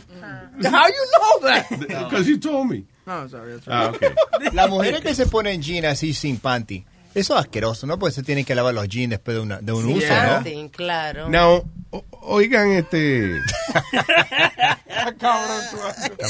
How 0.64 0.88
you 0.88 1.06
know 1.40 1.50
that? 1.50 1.66
Because 2.10 2.28
you 2.30 2.38
told 2.38 2.70
me. 2.70 2.84
No, 3.06 3.26
sorry, 3.30 3.54
that's 3.54 3.68
Ah, 3.70 3.90
right. 3.92 4.12
ok. 4.48 4.54
Las 4.54 4.70
mujeres 4.70 5.00
que 5.00 5.16
se 5.16 5.28
ponen 5.28 5.62
jeans 5.62 5.88
así 5.88 6.14
sin 6.14 6.40
panty, 6.40 6.84
eso 7.16 7.34
es 7.36 7.40
asqueroso, 7.42 7.86
¿no? 7.88 7.98
Pues 8.00 8.14
se 8.14 8.24
tienen 8.24 8.46
que 8.46 8.56
lavar 8.56 8.74
los 8.74 8.88
jeans 8.88 9.10
después 9.12 9.36
de, 9.36 9.42
una, 9.42 9.60
de 9.62 9.72
un 9.74 9.86
uso, 9.86 10.08
¿no? 10.08 10.44
Sí, 10.44 10.70
claro. 10.72 11.30
Now, 11.30 11.66
o- 11.92 12.06
oigan 12.22 12.72
este... 12.72 13.40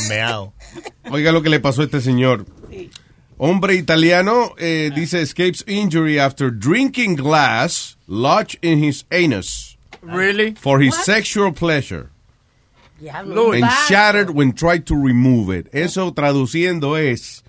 Meado. 0.09 0.53
Oiga 1.09 1.31
lo 1.31 1.41
que 1.41 1.49
le 1.49 1.59
pasó 1.59 1.81
a 1.81 1.85
este 1.85 2.01
señor. 2.01 2.45
Hombre 3.37 3.75
italiano 3.75 4.53
eh, 4.57 4.91
dice 4.93 5.21
escapes 5.21 5.63
injury 5.67 6.19
after 6.19 6.51
drinking 6.51 7.15
glass 7.15 7.97
lodged 8.07 8.59
in 8.61 8.83
his 8.83 9.05
anus 9.11 9.77
Really? 10.03 10.53
for 10.59 10.79
his 10.81 10.95
sexual 10.95 11.51
pleasure 11.51 12.09
Diablo. 12.99 13.51
and 13.53 13.65
shattered 13.87 14.29
when 14.29 14.53
tried 14.53 14.85
to 14.85 14.95
remove 14.95 15.49
it. 15.49 15.67
Eso 15.73 16.13
traduciendo 16.13 16.97
es 16.97 17.40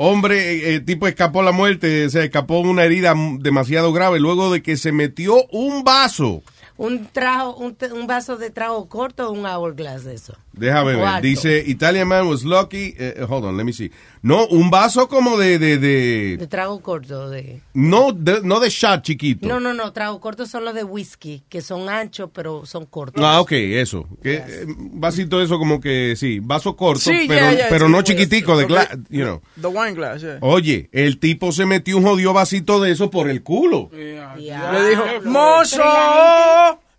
hombre 0.00 0.38
eh, 0.38 0.74
eh, 0.74 0.80
tipo 0.80 1.06
escapó 1.06 1.42
la 1.42 1.52
muerte, 1.52 2.08
se 2.08 2.24
escapó 2.24 2.60
una 2.60 2.84
herida 2.84 3.14
demasiado 3.38 3.92
grave 3.92 4.18
luego 4.18 4.50
de 4.50 4.62
que 4.62 4.78
se 4.78 4.92
metió 4.92 5.46
un 5.50 5.84
vaso. 5.84 6.42
Un 6.78 7.06
trago, 7.06 7.56
un 7.58 8.06
vaso 8.06 8.38
de 8.38 8.48
trago 8.48 8.88
corto 8.88 9.28
o 9.28 9.32
un 9.32 9.44
hourglass 9.44 10.04
de 10.04 10.14
eso. 10.14 10.34
Déjame 10.52 10.96
ver. 10.96 11.22
Dice 11.22 11.62
Italian 11.66 12.08
man 12.08 12.26
was 12.26 12.44
lucky. 12.44 12.94
eh, 12.98 13.24
hold 13.28 13.44
on, 13.44 13.56
let 13.56 13.64
me 13.64 13.72
see. 13.72 13.90
No, 14.22 14.46
un 14.48 14.68
vaso 14.68 15.08
como 15.08 15.38
de 15.38 15.58
de, 15.58 15.78
de 15.78 16.36
De 16.36 16.46
trago 16.46 16.80
corto. 16.82 17.30
de 17.30 17.60
no 17.72 18.12
de, 18.12 18.40
no 18.42 18.60
de 18.60 18.68
shot 18.68 19.02
chiquito. 19.02 19.46
No, 19.48 19.60
no, 19.60 19.72
no. 19.72 19.92
Trago 19.92 20.20
corto 20.20 20.44
son 20.46 20.64
los 20.64 20.74
de 20.74 20.84
whisky, 20.84 21.42
que 21.48 21.62
son 21.62 21.88
anchos, 21.88 22.28
pero 22.34 22.66
son 22.66 22.84
cortos. 22.86 23.22
Ah, 23.24 23.40
ok, 23.40 23.52
eso. 23.52 24.06
Que, 24.22 24.34
eh, 24.36 24.66
vasito 24.76 25.40
eso 25.40 25.56
como 25.58 25.80
que, 25.80 26.14
sí, 26.16 26.40
vaso 26.40 26.76
corto, 26.76 27.00
Sí, 27.00 27.24
pero, 27.28 27.40
yeah, 27.40 27.54
yeah, 27.54 27.66
pero 27.70 27.86
sí, 27.86 27.92
no 27.92 28.02
chiquitico, 28.02 28.56
de 28.58 28.64
ok. 28.64 28.70
gla- 28.70 29.04
you 29.08 29.22
know. 29.24 29.40
The 29.60 29.68
wine 29.68 29.94
glass, 29.94 30.20
yeah. 30.20 30.38
Oye, 30.42 30.90
el 30.92 31.18
tipo 31.18 31.52
se 31.52 31.64
metió 31.64 31.96
un 31.96 32.02
jodido 32.04 32.32
vasito 32.34 32.80
de 32.80 32.90
eso 32.90 33.10
por 33.10 33.30
el 33.30 33.42
culo. 33.42 33.88
Le 33.92 34.90
dijo, 34.90 35.04
mozo, 35.24 35.82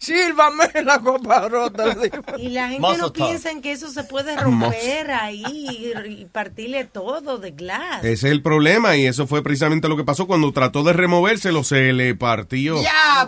sírvame 0.01 0.65
la 0.83 0.99
copa 0.99 1.47
rota. 1.47 1.93
le 1.95 2.09
dijo. 2.09 2.23
Y 2.37 2.49
la 2.49 2.67
gente 2.69 2.81
Muscle 2.81 2.97
no 3.01 3.11
top. 3.11 3.27
piensa 3.27 3.51
en 3.51 3.61
que 3.61 3.71
eso 3.71 3.89
se 3.91 4.03
puede 4.03 4.35
romper 4.35 5.11
ahí 5.11 5.43
y, 5.47 5.93
y 6.21 6.25
partirle 6.25 6.85
todo 6.85 7.37
de 7.37 7.51
glass. 7.51 8.03
Ese 8.03 8.27
es 8.27 8.31
el 8.31 8.41
problema 8.41 8.97
y 8.97 9.05
eso 9.05 9.27
fue 9.27 9.43
precisamente 9.43 9.87
lo 9.87 9.95
que 9.95 10.03
pasó 10.03 10.25
cuando 10.27 10.51
trató 10.51 10.83
de 10.83 10.93
removérselo, 10.93 11.63
se 11.63 11.93
le 11.93 12.15
partió. 12.15 12.75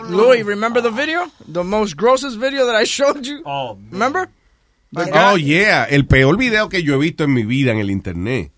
Louis, 0.10 0.44
remember 0.46 0.82
the 0.82 0.90
video? 0.90 1.32
The 1.52 1.64
most 1.64 1.96
grossest 1.96 2.38
video 2.38 2.66
that 2.66 2.82
I 2.82 2.86
showed 2.86 3.22
you? 3.22 3.42
Oh, 3.46 3.78
remember? 3.92 4.30
The 4.92 5.10
Oh, 5.14 5.38
yeah, 5.38 5.86
el 5.86 6.06
peor 6.06 6.38
video 6.38 6.70
que 6.70 6.84
yo 6.84 6.96
he 6.96 6.98
visto 6.98 7.24
en 7.24 7.34
mi 7.34 7.44
vida 7.44 7.72
en 7.72 7.80
el 7.80 7.90
internet 7.90 8.52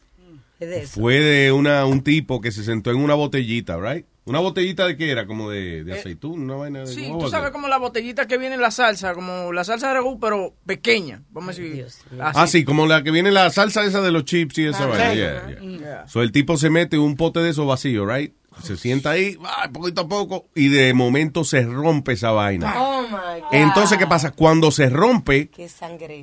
Es 0.60 0.70
de 0.70 0.82
eso. 0.84 1.00
fue 1.02 1.20
de 1.20 1.52
una, 1.54 1.86
un 1.86 2.02
tipo 2.02 2.42
que 2.42 2.52
se 2.52 2.64
sentó 2.64 2.92
en 2.92 2.98
una 2.98 3.14
botellita, 3.14 3.78
right? 3.78 4.06
Una 4.26 4.40
botellita 4.40 4.88
de 4.88 4.98
qué 4.98 5.12
era, 5.12 5.28
como 5.28 5.52
de, 5.52 5.84
de 5.84 6.00
aceitún, 6.00 6.42
una 6.42 6.56
vaina 6.56 6.80
de... 6.80 6.88
Sí, 6.88 7.04
¿cómo 7.06 7.20
tú 7.20 7.24
va 7.26 7.30
sabes 7.30 7.52
como 7.52 7.68
la 7.68 7.78
botellita 7.78 8.28
que 8.28 8.40
viene 8.40 8.56
en 8.56 8.62
la 8.62 8.72
salsa, 8.72 9.14
como 9.14 9.54
la 9.54 9.64
salsa 9.64 9.90
de 9.90 9.94
ragú, 9.94 10.20
pero 10.20 10.56
pequeña. 10.66 11.22
Vamos 11.30 11.56
a 11.58 11.62
decir. 11.62 11.86
Ah, 12.20 12.48
sí, 12.48 12.66
como 12.66 12.88
la 12.88 13.04
que 13.04 13.12
viene 13.12 13.32
la 13.32 13.52
salsa 13.52 13.84
esa 13.86 14.02
de 14.02 14.12
los 14.12 14.26
chips 14.26 14.58
y 14.58 14.66
esa 14.66 14.86
Ah, 14.86 14.88
vaina. 14.88 15.12
sí. 15.12 15.18
yeah, 15.18 15.48
yeah. 15.62 15.78
Yeah. 15.80 16.08
So, 16.08 16.24
el 16.24 16.32
tipo 16.32 16.58
se 16.58 16.72
mete 16.72 16.98
un 16.98 17.16
pote 17.16 17.40
de 17.42 17.52
esos 17.52 17.68
vacío, 17.68 18.04
right? 18.08 18.34
Se 18.64 18.78
sienta 18.78 19.12
ahí, 19.12 19.38
ah, 19.44 19.70
poquito 19.72 20.02
a 20.02 20.08
poco, 20.08 20.46
y 20.56 20.70
de 20.70 20.94
momento 20.94 21.44
se 21.44 21.62
rompe 21.64 22.14
esa 22.14 22.32
vaina. 22.32 22.74
Oh 22.82 23.02
my 23.04 23.42
God. 23.42 23.50
Entonces, 23.52 23.98
¿qué 24.00 24.08
pasa? 24.08 24.32
Cuando 24.32 24.72
se 24.72 24.90
rompe, 24.90 25.52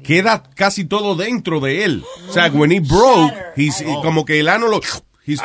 queda 0.02 0.42
casi 0.56 0.86
todo 0.86 1.14
dentro 1.14 1.60
de 1.60 1.84
él. 1.84 2.02
O 2.28 2.32
sea, 2.32 2.50
when 2.50 2.72
he 2.72 2.80
broke, 2.80 3.32
he's- 3.56 3.84
como 4.02 4.24
que 4.24 4.40
el 4.40 4.48
ano 4.48 4.66
lo... 4.68 4.80
he's- 5.26 5.40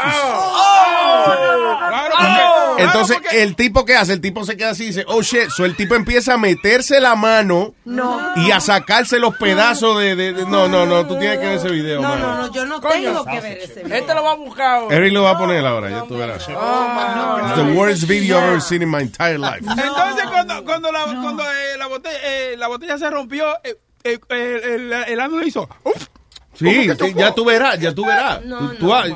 Entonces, 2.78 3.18
el 3.32 3.56
tipo 3.56 3.86
que 3.86 3.96
hace, 3.96 4.14
el 4.14 4.22
tipo 4.22 4.44
se 4.46 4.56
queda 4.58 4.72
así 4.72 4.84
y 4.84 4.88
dice, 4.88 5.04
oh 5.08 5.22
shit, 5.22 5.50
so 5.50 5.66
el 5.66 5.76
tipo 5.76 5.96
empieza 5.96 6.34
a 6.34 6.38
meterse 6.38 7.00
la 7.00 7.16
mano 7.16 7.74
No. 7.86 8.20
y 8.36 8.52
a 8.52 8.60
sacarse 8.60 9.20
los 9.20 9.36
pedazos 9.38 10.00
de, 10.00 10.16
de- 10.16 10.34
de- 10.34 10.46
no, 10.46 10.68
no, 10.68 10.86
no, 10.86 11.06
tú 11.08 11.18
tienes 11.20 11.40
que 11.40 11.46
ver 11.46 11.56
ese 11.58 11.70
video, 11.70 12.02
No, 12.02 12.10
mano. 12.10 12.28
no, 12.28 12.38
no, 12.48 12.54
yo 12.54 12.66
no 12.66 12.80
Coño. 12.82 12.94
tengo 13.12 13.26
que 13.26 13.40
ver 13.42 13.58
ese 13.60 13.84
video. 13.84 13.98
Este 13.98 14.14
lo 14.14 14.24
va 14.24 14.32
a 14.32 14.36
buscar. 14.36 14.76
ahora. 14.78 14.96
Eric 14.96 15.14
lo 15.14 15.24
va 15.24 15.32
a 15.32 15.38
poner 15.38 15.66
ahora, 15.66 15.90
ya 15.90 16.04
tú 16.04 16.18
verás. 16.18 16.48
It's 16.48 17.56
the 17.56 17.74
worst 17.76 18.04
video 18.04 18.38
I've 18.38 18.48
ever 18.48 18.62
seen 18.62 18.82
in 18.82 18.90
my 18.90 19.02
entire 19.02 19.38
life. 19.38 19.60
Entonces, 19.60 20.26
cuando, 20.30 20.64
cuando, 20.64 20.92
la, 20.92 21.04
cuando 21.06 21.44
eh, 21.44 21.78
la, 21.78 21.88
botella, 21.88 22.18
eh, 22.24 22.56
la 22.58 22.68
botella 22.68 22.98
se 22.98 23.10
rompió, 23.10 23.48
eh, 23.64 23.78
eh, 24.04 24.20
el, 24.30 24.92
el, 24.92 24.94
el 24.94 25.20
ano 25.20 25.40
le 25.40 25.48
hizo. 25.48 25.68
Uf, 25.84 26.08
Sí, 26.54 26.90
sí, 27.00 27.14
ya 27.16 27.36
tú 27.36 27.46
verás, 27.46 27.80
ya 27.80 27.94
tú 27.94 28.04
verás. 28.04 28.42
Tú- 28.42 28.76
tú 28.80 28.92
has- 28.94 29.10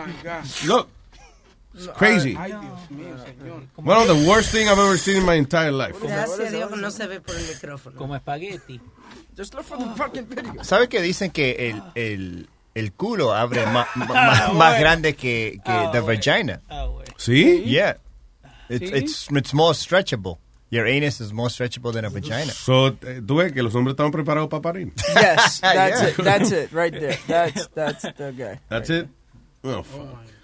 look, 0.66 0.88
it's 1.74 1.88
crazy. 1.98 2.36
Ay, 2.38 2.48
Dios 2.50 2.90
mío, 2.92 3.16
señor. 3.24 3.64
One 3.76 3.98
of 3.98 4.08
the 4.08 4.28
worst 4.30 4.52
thing 4.52 4.68
I've 4.68 4.78
ever 4.80 4.98
seen 4.98 5.18
in 5.18 5.26
my 5.26 5.36
entire 5.36 5.72
life. 5.72 5.96
Gracias 6.02 6.40
a 6.40 6.50
Dios 6.52 6.70
que 6.72 6.78
no 6.82 6.90
se 6.92 7.08
ve 7.08 7.20
por 7.22 7.36
el 7.36 7.44
micrófono. 7.48 7.96
Como 7.98 8.16
espagueti. 8.16 8.80
Just 9.38 9.54
look 9.54 9.64
for 9.66 9.78
the 9.78 9.86
fucking 9.96 10.26
video. 10.28 10.64
¿Sabes 10.64 10.90
que 10.90 11.02
dicen 11.02 11.32
que 11.32 11.70
el, 11.70 11.82
el, 11.96 12.50
el 12.76 12.92
culo 12.94 13.34
abre 13.34 13.66
ma- 13.66 13.88
ma- 13.96 14.06
ma- 14.06 14.54
más, 14.54 14.80
grande 14.80 15.16
que, 15.16 15.60
que 15.64 15.72
Ah, 15.72 15.90
the 15.92 16.02
vagina? 16.02 16.62
¿Sí? 17.18 17.64
Yeah. 17.66 17.98
It's, 18.70 18.90
¿Sí? 18.90 18.96
it's, 18.96 19.28
it's 19.32 19.54
more 19.54 19.74
stretchable. 19.74 20.38
Your 20.70 20.86
anus 20.88 21.20
is 21.20 21.34
more 21.34 21.50
stretchable 21.50 21.92
than 21.92 22.06
a 22.06 22.10
vagina. 22.10 22.52
So, 22.54 22.88
eh, 23.02 23.22
tú 23.26 23.36
ves 23.38 23.52
que 23.52 23.62
los 23.62 23.74
hombres 23.76 23.94
estaban 23.94 24.12
preparados 24.12 24.50
para 24.50 24.62
parir. 24.62 24.94
Yes, 25.16 25.60
that's 25.62 26.02
Yeah. 26.02 26.08
it. 26.10 26.16
That's 26.24 26.52
it, 26.52 26.72
right 26.72 26.94
there. 26.94 27.18
That's, 27.28 27.68
that's 27.76 28.04
the 28.04 28.32
guy. 28.32 28.60
That's 28.70 28.90
it. 28.90 29.10
Oh. 29.64 29.84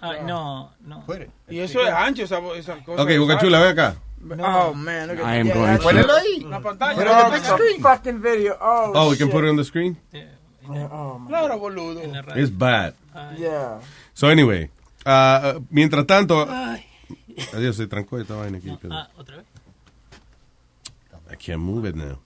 Ay, 0.00 0.20
no, 0.24 0.70
no. 0.86 1.04
Y 1.48 1.58
eso 1.58 1.80
es 1.82 1.88
ancho, 1.90 2.22
esa, 2.22 2.38
esa 2.54 2.76
cosa. 2.84 3.02
Ok, 3.02 3.10
Boca 3.18 3.38
Chula, 3.38 3.60
ven 3.60 3.70
acá. 3.72 3.96
Oh, 4.40 4.74
man. 4.74 5.08
Look 5.08 5.18
at 5.20 5.26
I 5.26 5.36
am 5.40 5.46
yeah, 5.46 5.54
going 5.54 5.78
Ponelo 5.78 6.14
ahí. 6.14 6.40
La 6.48 6.60
pantalla. 6.60 7.26
On 7.26 7.32
the 7.32 7.56
big 7.58 7.80
fucking 7.82 8.20
video. 8.20 8.56
Oh, 8.60 8.92
Oh, 8.94 9.10
we 9.10 9.16
can 9.16 9.30
put 9.30 9.44
it 9.44 9.48
on 9.48 9.56
the 9.56 9.64
screen? 9.64 9.96
Oh, 10.68 11.22
Claro, 11.26 11.58
boludo. 11.58 12.02
It's 12.36 12.50
bad. 12.50 12.94
Yeah. 13.36 13.80
So, 14.14 14.28
anyway. 14.28 14.70
ah, 15.06 15.40
ah, 15.56 15.60
mientras 15.70 16.06
tanto... 16.06 16.46
Adiós, 17.52 17.76
se 17.76 17.86
trancó 17.86 18.18
esta 18.18 18.34
vaina 18.34 18.58
aquí. 18.58 18.76
Ah, 18.90 19.08
otra 19.16 19.36
vez. 19.36 19.46
I 21.30 21.36
can't 21.36 21.60
move 21.60 21.84
it 21.86 21.94
now. 21.94 22.18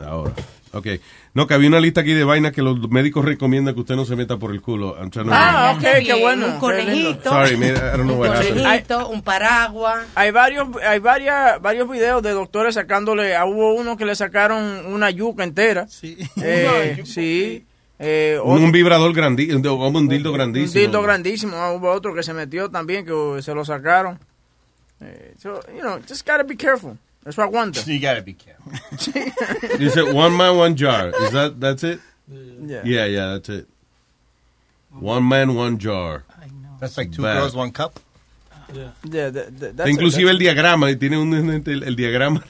Ahora. 0.00 0.34
Ok. 0.74 0.86
No, 1.34 1.46
que 1.46 1.54
había 1.54 1.68
una 1.68 1.80
lista 1.80 2.00
aquí 2.00 2.12
de 2.14 2.24
vainas 2.24 2.52
que 2.52 2.62
los 2.62 2.78
médicos 2.90 3.24
recomiendan 3.24 3.74
que 3.74 3.80
usted 3.80 3.94
no 3.94 4.04
se 4.04 4.16
meta 4.16 4.38
por 4.38 4.52
el 4.52 4.60
culo. 4.62 4.96
I'm 4.98 5.10
trying 5.10 5.26
to 5.26 5.32
Ah, 5.34 5.74
ok, 5.76 5.82
qué 6.04 6.14
bueno. 6.20 6.46
Un 6.46 6.58
conejito. 6.58 7.30
Sorry, 7.30 7.54
I 7.56 7.70
don't 7.70 8.02
know 8.04 8.14
Un 8.14 8.18
what 8.20 8.30
happened. 8.36 8.62
conejito, 8.62 9.08
un 9.08 9.22
paraguas. 9.22 10.06
Hay 10.14 10.30
varios, 10.30 10.68
hay 10.86 10.98
varias, 10.98 11.60
varios 11.60 11.88
videos 11.90 12.22
de 12.22 12.30
doctores 12.30 12.74
sacándole, 12.74 13.36
ah, 13.36 13.44
hubo 13.44 13.74
uno 13.74 13.96
que 13.96 14.04
le 14.06 14.14
sacaron 14.16 14.86
una 14.86 15.10
yuca 15.10 15.44
entera. 15.44 15.86
Sí. 15.88 16.16
sí. 17.04 17.64
Eh, 17.98 18.38
Un, 18.42 18.72
vibrador 18.72 19.12
grandísimo, 19.14 19.56
un 19.86 20.08
dildo 20.08 20.30
un 20.30 20.36
grandísimo. 20.36 20.80
dildo 20.80 21.02
grandísimo. 21.02 21.56
Ah, 21.56 21.72
Hubo 21.72 21.90
otro 21.92 22.12
que 22.14 22.22
se 22.24 22.32
metió 22.32 22.68
también, 22.68 23.04
que 23.04 23.12
uh, 23.12 23.40
se 23.40 23.54
lo 23.54 23.64
sacaron. 23.64 24.18
Eh, 25.00 25.34
so, 25.38 25.60
you 25.72 25.80
know, 25.82 26.00
just 26.08 26.26
gotta 26.26 26.42
be 26.42 26.56
careful. 26.56 26.96
Eso 27.24 27.42
aguanta. 27.42 27.80
You 27.86 28.00
gotta 28.00 28.22
be 28.22 28.34
careful. 28.34 28.72
Dice 29.78 30.02
one 30.12 30.36
man, 30.36 30.56
one 30.56 30.74
jar. 30.76 31.08
Is 31.22 31.30
that, 31.32 31.60
that's 31.60 31.84
it? 31.84 32.00
Yeah. 32.28 32.82
Yeah, 32.84 33.06
yeah, 33.06 33.26
that's 33.34 33.48
it. 33.48 33.66
One 34.90 35.26
man, 35.28 35.54
one 35.54 35.78
jar. 35.78 36.24
That's 36.80 36.96
like 36.98 37.12
two 37.12 37.22
Bad. 37.22 37.34
girls, 37.40 37.54
one 37.54 37.70
cup. 37.70 38.00
Yeah, 38.74 39.30
that- 39.30 39.58
that- 39.60 39.76
that's 39.76 39.88
it, 39.88 39.92
Inclusive 39.92 40.24
that's 40.26 40.32
el 40.32 40.38
diagrama, 40.38 40.90
y 40.90 40.96
tiene 40.96 41.16
un, 41.18 41.32
el, 41.34 41.82
el 41.84 41.94
diagrama 41.96 42.42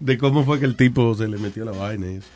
de 0.00 0.18
cómo 0.18 0.44
fue 0.44 0.58
que 0.60 0.66
el 0.66 0.76
tipo 0.76 1.14
se 1.14 1.26
le 1.28 1.38
metió 1.38 1.64
la 1.64 1.72
vaina. 1.72 2.06
y 2.06 2.16
eso. 2.16 2.26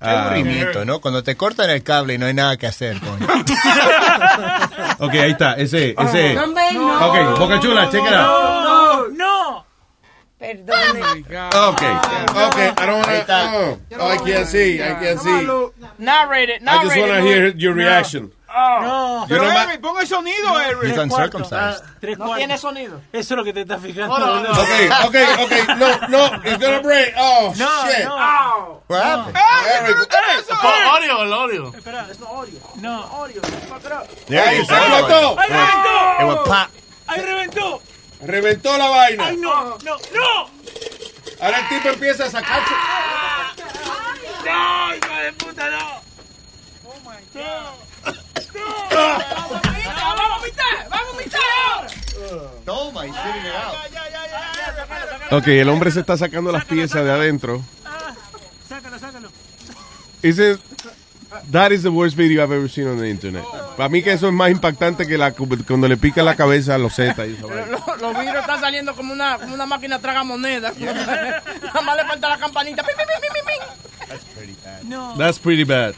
Qué 0.00 0.08
Ah, 0.08 0.26
aburrimiento, 0.30 0.84
¿no? 0.84 1.00
Cuando 1.00 1.22
te 1.22 1.36
cortan 1.36 1.70
el 1.70 1.82
cable 1.82 2.14
y 2.14 2.18
no 2.18 2.26
hay 2.26 2.34
nada 2.34 2.56
que 2.56 2.66
hacer, 2.66 2.98
coño. 3.00 3.24
ok, 4.98 5.14
ahí 5.14 5.30
está, 5.32 5.54
ese, 5.54 5.94
ese. 5.98 6.34
No, 6.34 6.46
no. 6.46 7.08
Ok, 7.08 7.38
Boca 7.38 7.60
Chula, 7.60 7.88
check 7.90 8.02
it 8.04 8.12
out. 8.12 8.26
No, 8.64 9.08
no. 9.08 9.31
Perdone. 10.42 11.22
Okay, 11.22 11.94
okay, 12.48 12.68
I 12.76 12.86
don't 12.86 12.98
want 12.98 13.78
to. 13.88 13.98
Oh, 13.98 14.08
I 14.08 14.16
can't 14.18 14.48
see, 14.48 14.82
I 14.82 14.94
can't 14.94 15.20
see. 15.20 15.46
Narrate 15.98 16.48
it, 16.48 16.62
I 16.62 16.64
narrate 16.64 16.82
just 16.82 16.96
want 16.98 17.12
to 17.12 17.22
hear 17.22 17.46
your 17.48 17.74
reaction. 17.74 18.32
No. 18.52 19.24
Pero 19.28 19.48
Henry, 19.48 19.78
ponga 19.78 20.00
el 20.00 20.06
sonido, 20.06 20.58
Henry. 20.58 20.88
He's 20.90 20.98
uncircumcised. 20.98 21.84
Tres 22.00 22.18
No 22.18 22.36
tiene 22.36 22.58
sonido. 22.58 23.00
Eso 23.12 23.34
es 23.34 23.38
lo 23.38 23.44
que 23.44 23.52
te 23.52 23.62
está 23.62 23.78
fijando. 23.78 24.14
On. 24.14 24.20
boludo. 24.20 24.62
Okay, 24.62 24.90
okay, 25.06 25.44
okay. 25.44 25.66
No, 25.78 26.08
no, 26.08 26.40
it's 26.44 26.58
gonna 26.58 26.82
break. 26.82 27.14
Oh, 27.16 27.54
No, 27.56 27.90
shit. 27.90 28.04
no. 28.04 28.82
What 28.88 29.02
happened? 29.02 29.36
Audio, 30.84 31.22
el 31.22 31.32
audio. 31.32 31.72
Espera, 31.72 32.06
es 32.10 32.20
no 32.20 32.26
audio. 32.26 32.58
No. 32.80 33.02
Audio. 33.04 33.40
Fuck 33.40 33.84
it 33.84 33.92
explotó. 34.28 35.38
¡Ay, 35.38 35.48
reventó! 35.48 36.20
It 36.20 36.26
will 36.26 36.44
pop. 36.44 36.68
¡Ay, 37.06 37.20
reventó! 37.20 37.82
Reventó 38.22 38.78
la 38.78 38.88
vaina. 38.88 39.26
¡Ay, 39.26 39.36
no! 39.36 39.78
¡No! 39.78 39.78
¡No! 39.78 40.50
Ahora 41.40 41.58
el 41.58 41.68
tipo 41.68 41.88
empieza 41.88 42.24
a 42.26 42.30
sacar. 42.30 42.62
¡No, 44.44 44.94
hijo 44.94 45.14
de 45.16 45.32
puta, 45.32 45.70
no! 45.70 46.00
¡Oh, 46.84 46.94
my 47.04 47.16
God! 47.34 47.74
¡Vamos 48.94 50.20
a 50.20 50.28
vomitar! 50.38 50.88
¡Vamos 50.88 51.08
a 51.08 51.12
vomitar 51.12 51.40
ahora! 51.66 51.88
Toma, 52.64 53.06
he's 53.06 53.14
shooting 53.16 53.46
it 53.46 53.54
out. 53.54 53.74
Ok, 55.32 55.46
el 55.48 55.68
hombre 55.68 55.90
se 55.90 56.00
está 56.00 56.16
sacando 56.16 56.52
las 56.52 56.64
piezas 56.64 57.04
de 57.04 57.10
adentro. 57.10 57.62
Sácalo, 58.68 58.98
sácalo. 58.98 59.30
Dice, 60.22 60.58
that 61.50 61.72
is 61.72 61.82
the 61.82 61.90
worst 61.90 62.16
video 62.16 62.42
I've 62.42 62.52
ever 62.52 62.68
seen 62.68 62.86
on 62.88 62.98
the 62.98 63.08
internet. 63.08 63.44
Para 63.76 63.88
mí 63.88 64.02
que 64.02 64.12
eso 64.12 64.28
es 64.28 64.32
más 64.34 64.50
impactante 64.50 65.06
que 65.06 65.16
la, 65.18 65.32
cuando 65.32 65.88
le 65.88 65.96
pica 65.96 66.22
la 66.22 66.34
cabeza 66.36 66.74
a 66.74 66.78
los 66.78 66.94
Z. 66.94 67.26
y. 67.26 67.36
Los, 67.38 67.50
los 68.00 68.14
vidrios 68.18 68.36
están 68.40 68.60
saliendo 68.60 68.94
como 68.94 69.12
una, 69.12 69.38
como 69.38 69.54
una 69.54 69.66
máquina 69.66 69.98
traga 69.98 70.22
moneda. 70.24 70.72
Nada 70.78 71.80
más 71.84 71.96
le 71.96 72.04
falta 72.04 72.28
la 72.28 72.38
campanita. 72.38 72.82
That's 74.08 74.24
pretty 74.34 74.54
bad. 74.64 74.82
No. 74.84 75.14
That's 75.16 75.38
pretty 75.38 75.64
bad. 75.64 75.94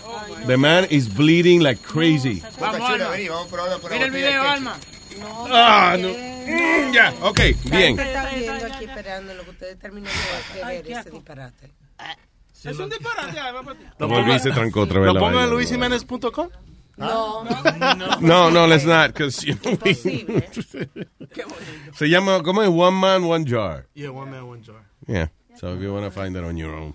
The 0.47 0.57
man 0.57 0.87
is 0.91 1.09
bleeding 1.09 1.63
like 1.63 1.83
crazy. 1.83 2.43
Vamos, 2.61 2.77
Chula, 2.79 2.93
Alma. 3.07 3.09
vení, 3.11 3.29
vamos 3.29 3.47
a 3.47 3.51
probar 3.51 3.81
con 3.81 3.93
una 3.93 3.95
Mira 3.95 4.05
el 4.07 4.11
video. 4.13 4.43
Alma. 4.43 4.77
Ah, 5.51 5.97
no. 5.99 6.09
Mm, 6.09 6.93
Ya, 6.93 7.13
ok, 7.23 7.41
bien. 7.65 7.97
La 7.97 8.05
gente 8.05 8.05
está 8.05 8.31
viendo 8.31 8.67
aquí 8.67 8.85
esperando 8.85 9.35
lo 9.35 9.45
que 9.45 9.51
ustedes 9.51 9.79
terminan 9.79 10.13
de- 10.13 10.59
de 10.61 10.65
ver 10.67 10.91
ese 10.99 11.11
disparate. 11.11 11.71
Es 12.65 12.79
un 12.79 12.89
disparate, 12.89 13.39
y 14.35 14.39
se 14.39 14.51
trancó 14.53 14.81
otra 14.83 15.01
vez 15.01 15.07
¿Lo 15.13 15.15
pongo 15.21 15.29
en 15.31 15.35
vaina. 15.37 15.47
luisimenez.com? 15.53 16.49
No. 16.97 17.45
No, 18.21 18.51
no, 18.51 18.67
let's 18.69 18.85
not, 18.85 19.09
because 19.09 19.45
you 19.45 19.55
know, 19.57 19.77
se 21.95 22.09
llama, 22.09 22.41
¿cómo 22.43 22.63
es? 22.63 22.69
One 22.69 22.97
man, 22.99 23.25
one 23.25 23.45
jar. 23.45 23.87
Yeah, 23.95 24.11
one 24.11 24.31
man, 24.31 24.45
one 24.49 24.63
jar. 24.63 24.83
Yeah, 25.09 25.29
so 25.59 25.75
if 25.75 25.83
you 25.83 25.93
want 25.93 26.05
to 26.05 26.11
find 26.13 26.35
that 26.37 26.45
on 26.45 26.57
your 26.57 26.73
own. 26.73 26.95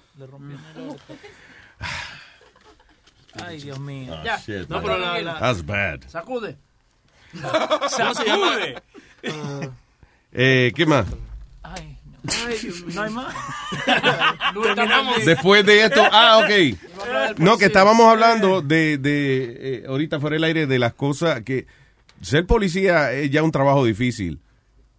Ay, 3.44 3.58
Dios 3.60 3.78
mío. 3.80 4.14
Oh, 4.20 4.24
Ya. 4.24 4.38
shit, 4.40 4.70
No, 4.70 4.82
pero 4.82 4.98
la- 4.98 5.20
la- 5.22 5.40
That's 5.40 5.62
bad. 5.66 6.04
Sacude. 6.10 6.58
Sacude. 7.90 8.82
Eh, 10.32 10.72
¿Qué 10.76 10.86
más? 10.86 11.06
Ay, 12.28 12.36
no. 12.46 12.48
Ay, 12.48 12.58
Dios 12.62 12.86
mío. 12.86 12.96
No 12.96 13.02
hay 13.04 13.12
más. 13.12 13.36
Terminamos. 14.64 15.26
Después 15.26 15.66
de 15.66 15.84
esto, 15.84 16.02
ah, 16.12 16.40
ok. 16.44 16.78
No, 17.38 17.58
que 17.58 17.66
estábamos 17.66 18.08
hablando 18.08 18.62
de, 18.62 18.98
de 18.98 19.58
eh, 19.60 19.84
ahorita 19.88 20.20
fuera 20.20 20.34
del 20.36 20.44
aire, 20.44 20.68
de 20.68 20.80
las 20.80 20.94
cosas 20.94 21.42
que 21.44 21.66
ser 22.22 22.46
policía 22.46 23.14
es 23.14 23.32
ya 23.32 23.42
un 23.44 23.52
trabajo 23.52 23.86
difícil. 23.86 24.40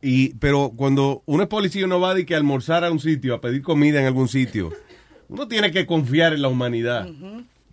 Y, 0.02 0.34
pero 0.36 0.72
cuando 0.74 1.22
uno 1.26 1.42
es 1.42 1.48
policía 1.48 1.84
uno 1.84 2.00
va 2.00 2.14
de 2.14 2.24
que 2.24 2.34
almorzar 2.34 2.84
a 2.84 2.90
un 2.90 2.98
sitio, 3.00 3.34
a 3.34 3.40
pedir 3.40 3.60
comida 3.62 4.00
en 4.00 4.06
algún 4.06 4.28
sitio, 4.28 4.72
uno 5.28 5.46
tiene 5.46 5.70
que 5.70 5.84
confiar 5.86 6.32
en 6.32 6.40
la 6.42 6.48
humanidad. 6.48 7.06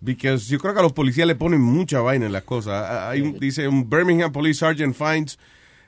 Porque 0.04 0.36
yo 0.36 0.58
creo 0.58 0.74
que 0.74 0.80
a 0.80 0.82
los 0.82 0.92
policías 0.92 1.26
le 1.26 1.34
ponen 1.34 1.60
mucha 1.62 2.00
vaina 2.00 2.26
en 2.26 2.32
las 2.32 2.42
cosas. 2.44 2.74
Ah, 2.88 3.08
Hay 3.10 3.22
un- 3.22 3.38
dice 3.38 3.66
un 3.66 3.88
Birmingham 3.88 4.30
Police 4.30 4.58
Sergeant 4.60 4.94
finds 4.94 5.38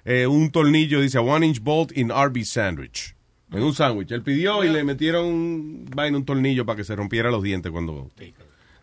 eh, 0.06 0.26
un 0.26 0.50
tornillo, 0.50 1.00
dice 1.02 1.18
a 1.18 1.20
one 1.20 1.46
inch 1.46 1.60
bolt 1.60 1.92
in 1.96 2.10
Arby's 2.10 2.50
sandwich. 2.50 3.14
En 3.52 3.62
un 3.62 3.74
sándwich. 3.74 4.10
Él 4.12 4.22
pidió 4.22 4.62
y 4.64 4.68
le 4.68 4.84
metieron 4.84 5.26
un, 5.26 5.84
vaina, 5.94 6.16
un 6.16 6.24
tornillo 6.24 6.64
para 6.64 6.76
que 6.76 6.84
se 6.84 6.94
rompiera 6.94 7.30
los 7.30 7.42
dientes 7.42 7.70
cuando 7.72 8.08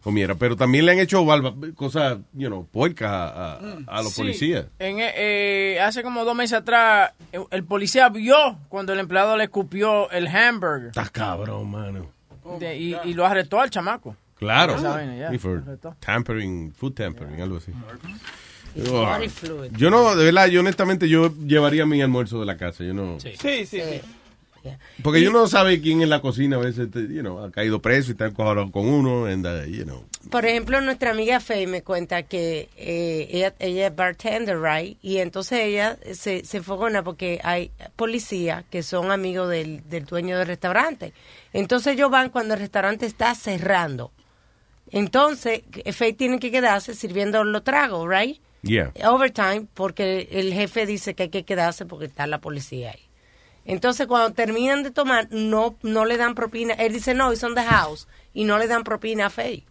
comiera. 0.04 0.36
Pero 0.36 0.56
también 0.56 0.86
le 0.86 0.92
han 0.94 1.00
hecho 1.00 1.24
barba- 1.26 1.54
cosas, 1.76 2.18
you 2.34 2.48
know, 2.48 2.66
puercas 2.66 3.10
a, 3.12 3.54
a- 3.54 3.60
a 3.88 4.02
los 4.04 4.14
Sí. 4.14 4.22
policías. 4.22 4.66
En, 4.80 5.00
eh, 5.00 5.14
eh, 5.16 5.80
hace 5.82 6.04
como 6.04 6.24
dos 6.26 6.36
meses 6.36 6.58
atrás, 6.60 7.12
el, 7.52 7.64
policía 7.64 8.10
vio 8.10 8.58
cuando 8.70 8.94
el 8.94 9.00
empleado 9.00 9.36
le 9.38 9.46
escupió 9.46 10.10
el 10.12 10.28
hamburger. 10.28 10.90
Está 10.90 11.08
cabrón, 11.10 11.72
mano. 11.72 12.08
De- 12.60 12.78
y, 12.78 12.96
y 13.06 13.14
lo 13.14 13.26
arrestó 13.26 13.60
al 13.60 13.70
chamaco. 13.70 14.16
Claro. 14.40 14.80
Vaina, 14.82 15.32
for 15.40 15.64
tampering, 16.00 16.72
food 16.74 16.94
tampering, 16.94 17.42
algo 17.42 17.58
así. 17.58 17.72
Yo 19.76 19.90
no, 19.90 20.16
de 20.16 20.26
verdad, 20.26 20.48
yo 20.48 20.60
honestamente, 20.60 21.10
yo 21.10 21.34
llevaría 21.46 21.86
mi 21.86 22.02
almuerzo 22.02 22.40
de 22.40 22.46
la 22.46 22.58
casa. 22.58 22.84
Yo 22.84 22.94
no. 22.94 23.20
Sí, 23.20 23.32
sí, 23.40 23.66
sí. 23.66 23.82
Porque 25.04 25.22
yo 25.22 25.32
no 25.32 25.48
sabe 25.48 25.82
quién 25.82 26.02
en 26.02 26.10
la 26.10 26.22
cocina 26.22 26.58
a 26.58 26.60
veces, 26.60 26.90
te- 26.92 27.08
you 27.08 27.22
know, 27.22 27.40
ha 27.44 27.52
caído 27.52 27.82
preso 27.82 28.10
y 28.10 28.12
está 28.12 28.26
encuadrado 28.28 28.72
con 28.72 28.88
uno, 28.88 29.26
and, 29.26 29.46
uh, 29.46 29.66
you 29.66 29.84
know. 29.84 30.04
Por 30.30 30.46
ejemplo, 30.46 30.82
nuestra 30.82 31.12
amiga 31.12 31.40
Faye 31.40 31.68
me 31.68 31.84
cuenta 31.84 32.24
que 32.24 32.70
eh, 32.78 33.28
ella, 33.32 33.54
ella 33.60 33.88
es 33.88 33.96
bartender, 33.96 34.60
right? 34.62 34.98
Y 35.02 35.18
entonces 35.18 35.60
ella 35.62 35.98
se, 36.14 36.44
se 36.44 36.62
fogona 36.62 37.04
porque 37.04 37.40
hay 37.44 37.72
policías 37.96 38.66
que 38.70 38.84
son 38.84 39.12
amigos 39.12 39.50
del, 39.50 39.88
del 39.90 40.06
dueño 40.06 40.38
del 40.38 40.48
restaurante. 40.48 41.14
Entonces 41.54 41.94
ellos 41.94 42.12
van 42.12 42.30
cuando 42.30 42.56
el 42.56 42.60
restaurante 42.60 43.06
está 43.06 43.34
cerrando. 43.36 44.12
Entonces, 44.92 45.62
Faye 45.94 46.14
tiene 46.14 46.40
que 46.40 46.52
quedarse 46.52 46.94
sirviendo 46.94 47.44
los 47.44 47.64
tragos, 47.64 48.08
right? 48.10 48.40
Yeah. 48.64 48.92
Overtime, 49.06 49.68
porque 49.74 50.28
el 50.32 50.54
jefe 50.54 50.86
dice 50.86 51.14
que 51.14 51.24
hay 51.24 51.30
que 51.30 51.44
quedarse 51.44 51.86
porque 51.86 52.06
está 52.06 52.26
la 52.28 52.40
policía 52.40 52.92
ahí. 52.92 53.00
Entonces, 53.70 54.08
cuando 54.08 54.34
terminan 54.34 54.82
de 54.82 54.92
tomar, 54.92 55.28
no, 55.30 55.76
no 55.84 56.06
le 56.06 56.18
dan 56.18 56.34
propina. 56.36 56.74
Él 56.74 56.94
dice, 56.94 57.14
no, 57.14 57.32
it's 57.34 57.44
on 57.44 57.54
the 57.54 57.62
house. 57.64 58.08
Y 58.34 58.46
no 58.46 58.58
le 58.58 58.66
dan 58.68 58.84
propina 58.84 59.26
a 59.28 59.30
Faye. 59.30 59.66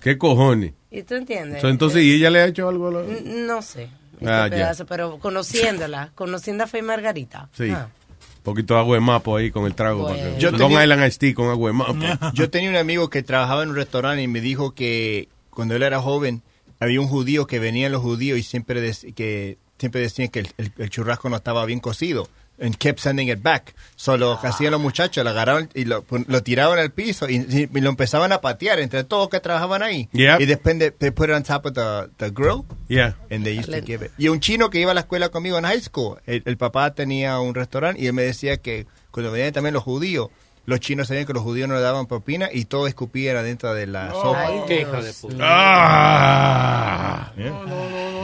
¿Qué 0.00 0.16
cojones? 0.16 0.72
¿Y 0.90 1.02
tú 1.02 1.14
entiendes? 1.14 1.62
Entonces, 1.64 2.02
¿y 2.04 2.14
ella 2.14 2.30
le 2.30 2.40
ha 2.40 2.46
hecho 2.46 2.68
algo 2.68 2.88
a 2.88 2.92
la- 2.92 3.20
No 3.46 3.62
sé. 3.62 3.90
este 4.20 4.30
Ah, 4.30 4.46
pedazo, 4.50 4.86
pero 4.86 5.18
conociéndola, 5.18 6.12
conociendo 6.14 6.64
a 6.64 6.66
Faye 6.66 6.82
Margarita. 6.82 7.48
Sí. 7.52 7.70
ah, 7.70 7.88
Un 8.36 8.42
poquito 8.44 8.74
de 8.74 8.80
agua 8.80 8.94
de 8.96 9.00
mapo 9.00 9.36
ahí 9.36 9.50
con 9.50 9.66
el 9.66 9.74
trago. 9.74 10.04
para 10.06 10.14
que- 10.16 10.38
Yo 10.38 10.50
Long 10.50 10.60
tenía- 10.60 10.82
Island 10.84 11.18
Tea 11.18 11.34
con 11.34 11.48
agua 11.50 11.70
de 11.70 11.72
mapo. 11.76 11.94
Yo 12.34 12.48
tenía 12.50 12.70
un 12.70 12.76
amigo 12.76 13.10
que 13.10 13.22
trabajaba 13.22 13.62
en 13.64 13.70
un 13.70 13.76
restaurante 13.76 14.22
y 14.22 14.28
me 14.28 14.40
dijo 14.40 14.72
que 14.74 15.28
cuando 15.50 15.74
él 15.74 15.82
era 15.82 16.00
joven 16.00 16.42
había 16.78 17.00
un 17.00 17.08
judío 17.08 17.46
que 17.46 17.58
venían 17.58 17.92
los 17.92 18.02
judíos 18.02 18.38
y 18.38 18.42
siempre 18.42 18.92
que 19.14 19.58
siempre 19.80 20.00
decían 20.02 20.28
que 20.28 20.40
el, 20.40 20.48
el- 20.58 20.72
el 20.78 20.90
churrasco 20.90 21.28
no 21.28 21.36
estaba 21.36 21.64
bien 21.64 21.80
cocido. 21.80 22.28
And 22.62 22.76
kept 22.76 22.98
sending 23.00 23.30
it 23.30 23.40
back. 23.42 23.74
Solo 23.96 24.38
que 24.38 24.46
hacían 24.48 24.72
los 24.72 24.82
muchachos, 24.82 25.24
lo 25.24 25.30
agarraban 25.30 25.70
y 25.74 25.86
lo, 25.86 26.04
lo 26.26 26.42
tiraban 26.42 26.78
al 26.78 26.90
piso 26.90 27.26
y, 27.26 27.36
y 27.72 27.80
lo 27.80 27.88
empezaban 27.88 28.32
a 28.32 28.42
patear 28.42 28.80
entre 28.80 29.02
todos 29.04 29.30
que 29.30 29.40
trabajaban 29.40 29.82
ahí. 29.82 30.10
Yep. 30.12 30.40
Y 30.42 30.44
después 30.44 30.78
de, 30.78 30.90
they 30.90 31.10
put 31.10 31.30
it 31.30 31.34
on 31.36 31.42
top 31.42 31.64
of 31.64 31.72
the, 31.72 32.10
the 32.18 32.30
grill. 32.30 32.66
Yeah. 32.88 33.16
And 33.30 33.44
they 33.44 33.58
used 33.58 33.72
to 33.72 33.80
give 33.82 34.04
it. 34.04 34.12
Y 34.18 34.28
un 34.28 34.40
chino 34.40 34.68
que 34.68 34.78
iba 34.78 34.90
a 34.90 34.94
la 34.94 35.00
escuela 35.00 35.30
conmigo 35.30 35.56
en 35.56 35.64
high 35.64 35.80
school, 35.80 36.18
el, 36.26 36.42
el 36.44 36.58
papá 36.58 36.92
tenía 36.94 37.40
un 37.40 37.54
restaurante 37.54 38.02
y 38.02 38.08
él 38.08 38.12
me 38.12 38.24
decía 38.24 38.58
que 38.58 38.86
cuando 39.10 39.32
venían 39.32 39.54
también 39.54 39.72
los 39.72 39.82
judíos, 39.82 40.28
los 40.70 40.80
chinos 40.80 41.08
sabían 41.08 41.26
que 41.26 41.34
los 41.34 41.42
judíos 41.42 41.68
no 41.68 41.74
le 41.74 41.80
daban 41.80 42.06
propina 42.06 42.48
y 42.50 42.64
todo 42.64 42.86
escupía 42.86 43.32
era 43.32 43.42
dentro 43.42 43.74
de 43.74 43.86
la 43.86 44.10
sopa. 44.12 44.46
Ay, 44.46 44.60
qué 44.66 44.80
hijo 44.82 45.02
de 45.02 45.12
puta. 45.12 45.36
Ah. 45.40 47.32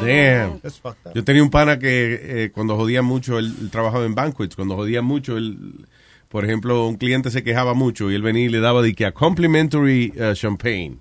Damn. 0.00 0.60
That's 0.60 0.78
fucked 0.78 1.06
up. 1.06 1.12
Yo 1.14 1.24
tenía 1.24 1.42
un 1.42 1.50
pana 1.50 1.78
que 1.78 2.44
eh, 2.44 2.50
cuando 2.52 2.76
jodía 2.76 3.02
mucho, 3.02 3.38
él, 3.38 3.54
él 3.60 3.70
trabajaba 3.70 4.06
en 4.06 4.14
banquets, 4.14 4.54
cuando 4.54 4.76
jodía 4.76 5.02
mucho, 5.02 5.36
él, 5.36 5.86
por 6.28 6.44
ejemplo, 6.44 6.86
un 6.86 6.96
cliente 6.96 7.30
se 7.30 7.42
quejaba 7.42 7.74
mucho 7.74 8.10
y 8.10 8.14
él 8.14 8.22
venía 8.22 8.44
y 8.44 8.48
le 8.48 8.60
daba 8.60 8.80
de 8.80 8.94
que 8.94 9.06
a 9.06 9.12
complimentary 9.12 10.12
uh, 10.16 10.34
champagne. 10.34 10.98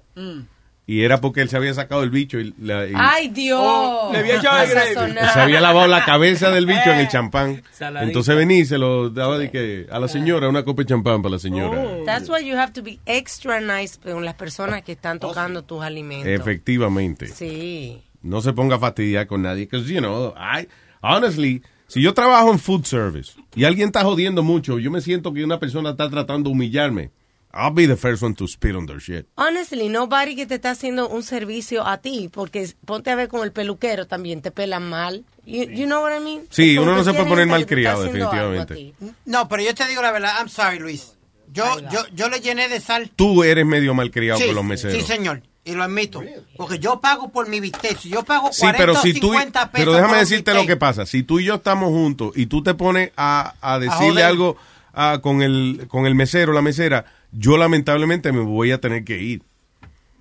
Y 0.87 1.01
era 1.01 1.19
porque 1.19 1.41
él 1.41 1.49
se 1.49 1.57
había 1.57 1.73
sacado 1.73 2.03
el 2.03 2.11
bicho 2.11 2.39
y, 2.39 2.53
la- 2.61 2.85
y- 2.85 2.93
Ay, 2.95 3.29
Dios. 3.29 3.59
Oh, 3.59 4.09
le 4.13 4.19
había 4.19 4.35
echado 4.35 4.61
el 4.61 5.13
se 5.33 5.39
había 5.39 5.59
lavado 5.59 5.87
la 5.87 6.05
cabeza 6.05 6.51
del 6.51 6.67
bicho 6.67 6.91
en 6.91 6.99
el 6.99 7.07
champán. 7.07 7.63
Saladito. 7.71 8.07
Entonces 8.07 8.35
venía 8.35 8.59
y 8.59 8.65
se 8.65 8.77
lo 8.77 9.09
daba 9.09 9.39
de 9.39 9.49
que 9.49 9.87
a 9.89 9.97
la 9.99 10.07
señora, 10.07 10.47
una 10.47 10.63
copa 10.63 10.83
de 10.83 10.89
champán 10.89 11.23
para 11.23 11.33
la 11.33 11.39
señora. 11.39 11.83
That's 12.05 12.29
why 12.29 12.45
you 12.47 12.55
have 12.55 12.71
to 12.73 12.83
be 12.83 12.99
extra 13.07 13.59
nice 13.61 13.97
con 13.99 14.23
las 14.23 14.35
personas 14.35 14.83
que 14.83 14.91
están 14.91 15.19
tocando 15.19 15.63
tus 15.63 15.81
alimentos. 15.81 16.27
Efectivamente. 16.27 17.27
Sí. 17.29 18.01
No 18.21 18.41
se 18.41 18.53
ponga 18.53 18.75
a 18.75 18.79
fastidiar 18.79 19.25
con 19.25 19.41
nadie. 19.41 19.65
Because, 19.65 19.91
you 19.91 19.99
know, 19.99 20.35
I, 20.37 20.67
honestly, 21.01 21.63
si 21.87 22.01
yo 22.01 22.13
trabajo 22.13 22.51
en 22.51 22.59
food 22.59 22.85
service 22.85 23.33
y 23.55 23.63
alguien 23.63 23.87
está 23.87 24.03
jodiendo 24.03 24.43
mucho, 24.43 24.77
yo 24.77 24.91
me 24.91 25.01
siento 25.01 25.33
que 25.33 25.43
una 25.43 25.59
persona 25.59 25.91
está 25.91 26.09
tratando 26.11 26.49
de 26.49 26.53
humillarme. 26.53 27.09
I'll 27.55 27.71
be 27.73 27.87
the 27.87 27.95
first 27.95 28.21
one 28.21 28.35
to 28.35 28.47
spit 28.47 28.75
on 28.75 28.85
their 28.85 28.99
shit. 28.99 29.27
Honestly, 29.37 29.87
nobody 29.87 30.35
que 30.35 30.45
te 30.45 30.55
está 30.55 30.71
haciendo 30.71 31.07
un 31.07 31.23
servicio 31.23 31.87
a 31.87 31.97
ti, 31.99 32.29
porque 32.31 32.69
ponte 32.85 33.11
a 33.11 33.15
ver 33.15 33.29
con 33.29 33.43
el 33.43 33.51
peluquero 33.51 34.05
también, 34.07 34.41
te 34.41 34.51
pelan 34.51 34.89
mal. 34.89 35.23
You, 35.45 35.63
you 35.63 35.85
know 35.85 36.01
what 36.01 36.11
I 36.15 36.23
mean? 36.23 36.41
Sí, 36.49 36.77
uno 36.77 36.95
no 36.95 37.03
se 37.03 37.13
puede 37.13 37.29
poner 37.29 37.49
algo 37.49 37.55
a 37.55 38.03
definitivamente. 38.03 38.75
ti. 38.75 38.93
No, 39.25 39.47
pero 39.47 39.63
yo 39.63 39.73
te 39.73 39.87
digo 39.87 40.01
la 40.01 40.11
verdad, 40.11 40.33
I'm 40.37 40.49
sorry, 40.49 40.79
Luis. 40.79 41.13
Yo, 41.53 41.63
yo, 41.91 42.01
yo 42.13 42.27
le 42.27 42.41
llené 42.41 42.67
de 42.67 42.81
sal. 42.81 43.09
Tú 43.15 43.43
eres 43.43 43.65
medio 43.65 43.93
malcriado 43.93 44.39
Sí, 44.39 44.47
con 44.47 44.55
los 44.55 44.65
meseros. 44.65 44.97
Sí, 44.97 45.03
señor. 45.03 45.41
Y 45.63 45.71
lo 45.73 45.83
admito. 45.83 46.21
Porque 46.57 46.77
yo 46.79 46.99
pago 46.99 47.29
por 47.31 47.47
mi 47.47 47.59
bistec. 47.59 47.97
Si 47.97 48.09
yo 48.09 48.23
pago 48.23 48.49
40 48.51 48.53
Sí, 48.53 48.73
pero 48.77 48.95
si 48.95 49.13
tú, 49.13 49.31
50 49.31 49.71
pesos 49.71 49.85
pero 49.85 49.93
déjame 49.93 50.17
decirte 50.17 50.53
lo 50.53 50.65
que 50.65 50.75
pasa. 50.75 51.05
Si 51.05 51.23
tú 51.23 51.39
y 51.39 51.45
yo 51.45 51.55
estamos 51.55 51.89
juntos 51.89 52.33
y 52.35 52.47
tú 52.47 52.61
te 52.61 52.73
pones 52.73 53.11
a, 53.15 53.55
a 53.61 53.79
decirle 53.79 54.09
joder. 54.09 54.25
algo 54.25 54.57
ah, 54.93 55.19
con 55.23 55.41
el 55.41 55.85
con 55.87 56.05
el 56.05 56.13
mesero, 56.13 56.53
la 56.53 56.61
mesera, 56.61 57.05
yo 57.37 57.57
lamentablemente 57.57 58.31
me 58.31 58.41
voy 58.41 58.71
a 58.71 58.79
tener 58.79 59.03
que 59.03 59.17
ir. 59.21 59.41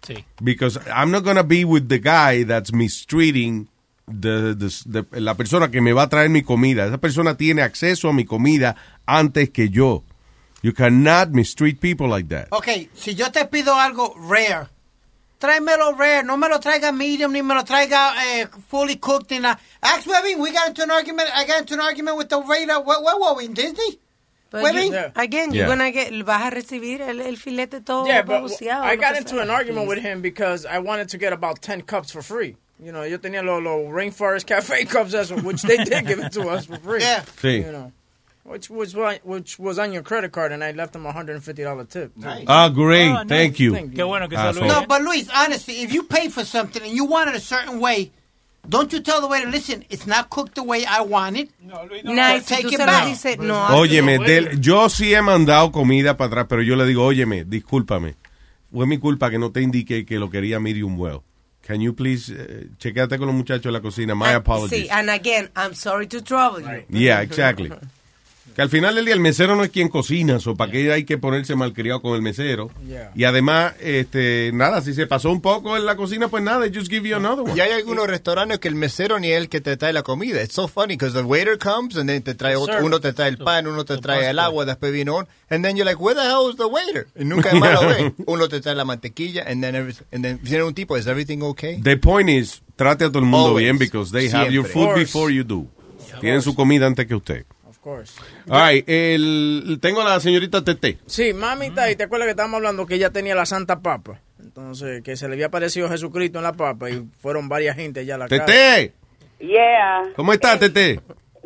Sí. 0.07 0.25
Because 0.43 0.79
I'm 0.95 1.11
not 1.11 1.25
gonna 1.25 1.43
be 1.43 1.65
with 1.65 1.89
the 1.89 1.99
guy 1.99 2.45
that's 2.45 2.73
mistreating 2.73 3.69
the, 4.07 4.55
the- 4.55 5.03
the- 5.03 5.21
la 5.21 5.35
persona 5.35 5.71
que 5.71 5.81
me 5.81 5.93
va 5.93 6.03
a 6.03 6.09
traer 6.09 6.29
mi 6.29 6.43
comida. 6.43 6.87
Esa 6.87 6.99
persona 6.99 7.37
tiene 7.37 7.63
acceso 7.63 8.09
a 8.09 8.13
mi 8.13 8.25
comida 8.25 8.77
antes 9.07 9.51
que 9.51 9.69
yo. 9.71 10.03
You 10.63 10.73
cannot 10.75 11.31
mistreat 11.31 11.79
people 11.81 12.09
like 12.09 12.29
that. 12.29 12.49
Ok, 12.51 12.89
si 12.95 13.15
yo 13.15 13.31
te 13.31 13.45
pido 13.47 13.75
algo 13.75 14.15
rare, 14.29 14.69
tráemelo 15.39 15.93
rare. 15.97 16.23
No 16.23 16.37
me 16.39 16.49
lo 16.49 16.59
traiga 16.59 16.91
medium, 16.93 17.33
ni 17.33 17.43
me 17.43 17.55
lo 17.55 17.65
traiga 17.65 18.13
eh, 18.41 18.47
fully 18.69 18.97
cooked. 18.97 19.31
Ni 19.31 19.41
nada. 19.41 19.59
Ask 19.83 20.07
Webby, 20.07 20.37
we 20.37 20.53
got 20.53 20.69
into 20.69 20.83
an 20.83 20.91
argument. 20.91 21.29
I 21.35 21.45
got 21.47 21.61
into 21.61 21.75
an 21.75 21.81
argument 21.81 22.17
with 22.17 22.29
the 22.31 22.39
waiter. 22.39 22.81
Where, 22.81 23.01
where 23.03 23.19
were 23.19 23.35
we, 23.37 23.45
in 23.47 23.53
Disney? 23.55 23.99
But 24.55 24.63
Webby? 24.63 24.87
you- 24.87 25.13
again, 25.17 25.53
you're 25.53 25.67
gonna 25.67 25.91
get, 25.91 26.13
vas 26.25 26.53
a 26.53 26.55
recibir 26.55 27.01
el, 27.01 27.21
el 27.21 27.37
filete 27.37 27.85
todo 27.85 28.07
Yeah, 28.07 28.23
but 28.23 28.45
I 28.63 28.95
got 28.97 29.17
into 29.17 29.31
sea. 29.31 29.41
an 29.41 29.51
argument 29.51 29.89
with 29.89 29.99
him 29.99 30.23
because 30.23 30.65
I 30.65 30.79
wanted 30.79 31.09
to 31.09 31.19
get 31.19 31.33
about 31.33 31.61
10 31.61 31.83
cups 31.83 32.13
for 32.13 32.23
free. 32.23 32.57
You 32.79 32.93
know, 32.93 33.03
yo 33.03 33.19
tenía 33.19 33.43
los, 33.45 33.63
los 33.63 33.87
Rainforest 33.93 34.47
Cafe 34.47 34.85
cups, 34.95 35.13
eso, 35.15 35.37
which 35.41 35.63
they 35.63 35.79
did 35.79 36.07
give 36.07 36.21
it 36.21 36.33
to 36.33 36.49
us 36.49 36.67
for 36.67 36.77
free. 36.79 37.01
Yeah. 37.01 37.23
Sí. 37.43 37.65
You 37.65 37.73
know, 37.73 37.93
which 38.45 38.69
was 38.71 38.95
which 39.25 39.59
was 39.59 39.79
on 39.79 39.93
your 39.93 40.03
credit 40.03 40.31
card, 40.33 40.53
and 40.53 40.63
I 40.63 40.73
left 40.73 40.95
him 40.95 41.07
a 41.07 41.13
$150 41.13 41.89
tip. 41.89 42.13
Ah, 42.47 42.69
great. 42.69 43.09
Oh, 43.09 43.15
nice. 43.23 43.29
Thank 43.29 43.59
you. 43.61 43.73
Thank 43.73 43.91
you. 43.93 43.97
Qué 43.97 44.07
bueno 44.07 44.29
que 44.29 44.37
Asshole. 44.39 44.69
No, 44.69 44.85
but 44.87 45.03
Luis, 45.03 45.29
honestly, 45.35 45.83
if 45.83 45.93
you 45.93 46.03
pay 46.05 46.29
for 46.29 46.45
something 46.45 46.83
and 46.83 46.93
you 46.93 47.05
want 47.07 47.29
it 47.31 47.35
a 47.37 47.41
certain 47.41 47.81
way, 47.81 48.13
don't 48.69 48.93
you 48.93 49.01
tell 49.01 49.21
the 49.21 49.27
waiter, 49.27 49.49
listen, 49.51 49.85
it's 49.91 50.07
not 50.07 50.29
cooked 50.31 50.55
the 50.55 50.63
way 50.63 50.85
I 50.87 51.01
want 51.03 51.37
it. 51.37 51.51
No, 51.61 51.85
Luis, 51.85 52.05
Nice, 52.05 52.47
take 52.47 52.73
it 52.73 52.79
back. 52.79 53.07
dices, 53.07 53.39
no, 53.39 53.67
Óyeme, 53.77 54.19
del- 54.19 54.61
yo 54.61 54.89
sí 54.89 55.15
he 55.15 55.21
mandado 55.23 55.71
comida 55.73 56.17
para 56.17 56.29
atrás, 56.29 56.47
pero 56.49 56.63
yo 56.63 56.77
le 56.77 56.85
digo, 56.87 57.05
óyeme, 57.05 57.45
discúlpame. 57.45 58.15
Fue 58.73 58.87
mi 58.87 58.99
culpa 58.99 59.31
que 59.31 59.39
no 59.39 59.53
te 59.53 59.61
indiqué 59.63 60.05
que 60.05 60.19
lo 60.19 60.31
quería 60.31 60.59
medium 60.61 60.99
well. 60.99 61.21
Can 61.67 61.81
you 61.81 61.95
please, 61.95 62.31
eh, 62.37 62.69
chequeate 62.79 63.17
con 63.19 63.27
los 63.27 63.35
muchachos 63.37 63.65
de 63.65 63.73
la 63.73 63.81
cocina. 63.81 64.15
My 64.15 64.35
apologies. 64.35 64.85
Sí, 64.85 64.89
and 64.91 65.09
again, 65.09 65.51
I'm 65.57 65.75
sorry 65.75 66.07
to 66.09 66.21
trouble 66.23 66.61
you. 66.61 66.85
Yeah, 66.91 67.23
exactly. 67.23 67.71
Que 68.55 68.63
al 68.63 68.71
final 68.71 68.95
del 68.95 69.05
día 69.05 69.15
el 69.15 69.21
mesero 69.21 69.57
no 69.57 69.65
es 69.65 69.71
quien 69.71 69.89
cocina, 69.89 70.39
o 70.45 70.55
para 70.55 70.71
qué 70.71 70.93
hay 70.93 71.05
que 71.05 71.19
ponerse 71.19 71.57
malcriado 71.57 72.01
con 72.01 72.15
el 72.15 72.23
mesero. 72.23 72.71
Yeah. 72.89 73.11
Y 73.17 73.25
además, 73.25 73.75
este, 73.81 74.53
nada, 74.55 74.81
si 74.81 74.95
se 74.95 75.09
pasó 75.09 75.33
un 75.33 75.41
poco 75.41 75.77
en 75.77 75.85
la 75.85 75.97
cocina, 75.97 76.29
pues 76.29 76.45
nada, 76.45 76.67
just 76.73 76.89
give 76.89 77.09
you 77.09 77.17
another 77.17 77.41
one. 77.41 77.55
Y 77.57 77.61
hay 77.61 77.73
algunos 77.73 78.07
restaurantes 78.07 78.61
que 78.61 78.69
el 78.69 78.77
mesero 78.77 79.19
ni 79.19 79.33
el 79.33 79.49
que 79.49 79.61
te 79.61 79.77
trae 79.77 79.93
la 79.93 80.05
comida. 80.05 80.41
It's 80.41 80.55
so 80.55 80.69
funny 80.69 80.95
because 80.95 81.15
the 81.15 81.25
waiter 81.25 81.59
comes 81.59 81.97
and 81.97 82.09
then 82.09 82.23
te 82.23 82.35
trae 82.35 82.55
otro, 82.55 82.85
uno 82.85 83.01
te 83.01 83.13
trae 83.13 83.29
el 83.29 83.39
pan, 83.39 83.67
uno 83.67 83.85
te 83.85 83.99
trae 83.99 84.31
el 84.31 84.39
agua, 84.39 84.65
después 84.65 84.93
viene 84.93 85.11
uno, 85.11 85.27
and 85.51 85.65
then 85.65 85.77
you're 85.77 85.85
like, 85.85 86.01
where 86.01 86.15
the 86.15 86.23
hell 86.23 86.49
is 86.49 86.57
the 86.57 86.67
waiter? 86.67 87.09
Y 87.19 87.25
nunca 87.25 87.53
más 87.55 87.75
lo 87.75 87.89
ve. 87.89 88.13
Uno 88.27 88.49
te 88.49 88.61
trae 88.61 88.77
la 88.77 88.85
mantequilla 88.85 89.43
and 89.47 89.63
then 89.63 89.75
every, 89.75 89.95
and 90.13 90.25
then 90.25 90.39
viene 90.43 90.63
un 90.63 90.75
tipo, 90.75 90.97
is 90.97 91.09
everything 91.09 91.43
okay? 91.43 91.81
The 91.83 91.97
point 91.97 92.29
is, 92.31 92.63
trate 92.77 93.05
a 93.05 93.09
todo 93.09 93.19
el 93.19 93.25
mundo 93.25 93.49
Always. 93.49 93.65
bien 93.65 93.79
because 93.79 94.13
they 94.13 94.29
have 94.29 94.53
your 94.53 94.65
food 94.65 94.95
before 94.95 95.33
you 95.33 95.43
do. 95.43 95.67
Tienen 96.21 96.41
su 96.41 96.55
comida 96.55 96.87
antes 96.87 97.07
que 97.07 97.17
usted. 97.17 97.45
Course. 97.85 98.19
Ay, 98.49 98.83
el, 98.87 99.79
tengo 99.83 100.01
a 100.01 100.05
la 100.05 100.19
señorita 100.19 100.65
Tete. 100.65 100.97
Sí, 101.05 101.35
mamita, 101.35 101.91
y 101.91 101.97
te 101.97 102.05
acuerdas 102.05 102.25
que 102.25 102.31
estábamos 102.31 102.57
hablando 102.57 102.87
que 102.87 102.95
ella 102.95 103.11
tenía 103.11 103.35
la 103.35 103.45
Santa 103.45 103.81
Papa. 103.81 104.23
Entonces, 104.43 105.03
que 105.03 105.19
se 105.19 105.29
le 105.29 105.35
había 105.35 105.49
aparecido 105.49 105.91
Jesucristo 105.91 106.39
en 106.39 106.45
la 106.45 106.55
papa 106.55 106.89
y 106.89 107.05
fueron 107.21 107.51
varias 107.51 107.77
gente 107.77 108.01
allá 108.01 108.15
a 108.15 108.19
la 108.19 108.29
casa. 108.29 108.47
Tete, 108.47 108.95
Yeah, 109.39 110.05
¿cómo 110.17 110.33
está 110.33 110.59
Tete? 110.59 110.99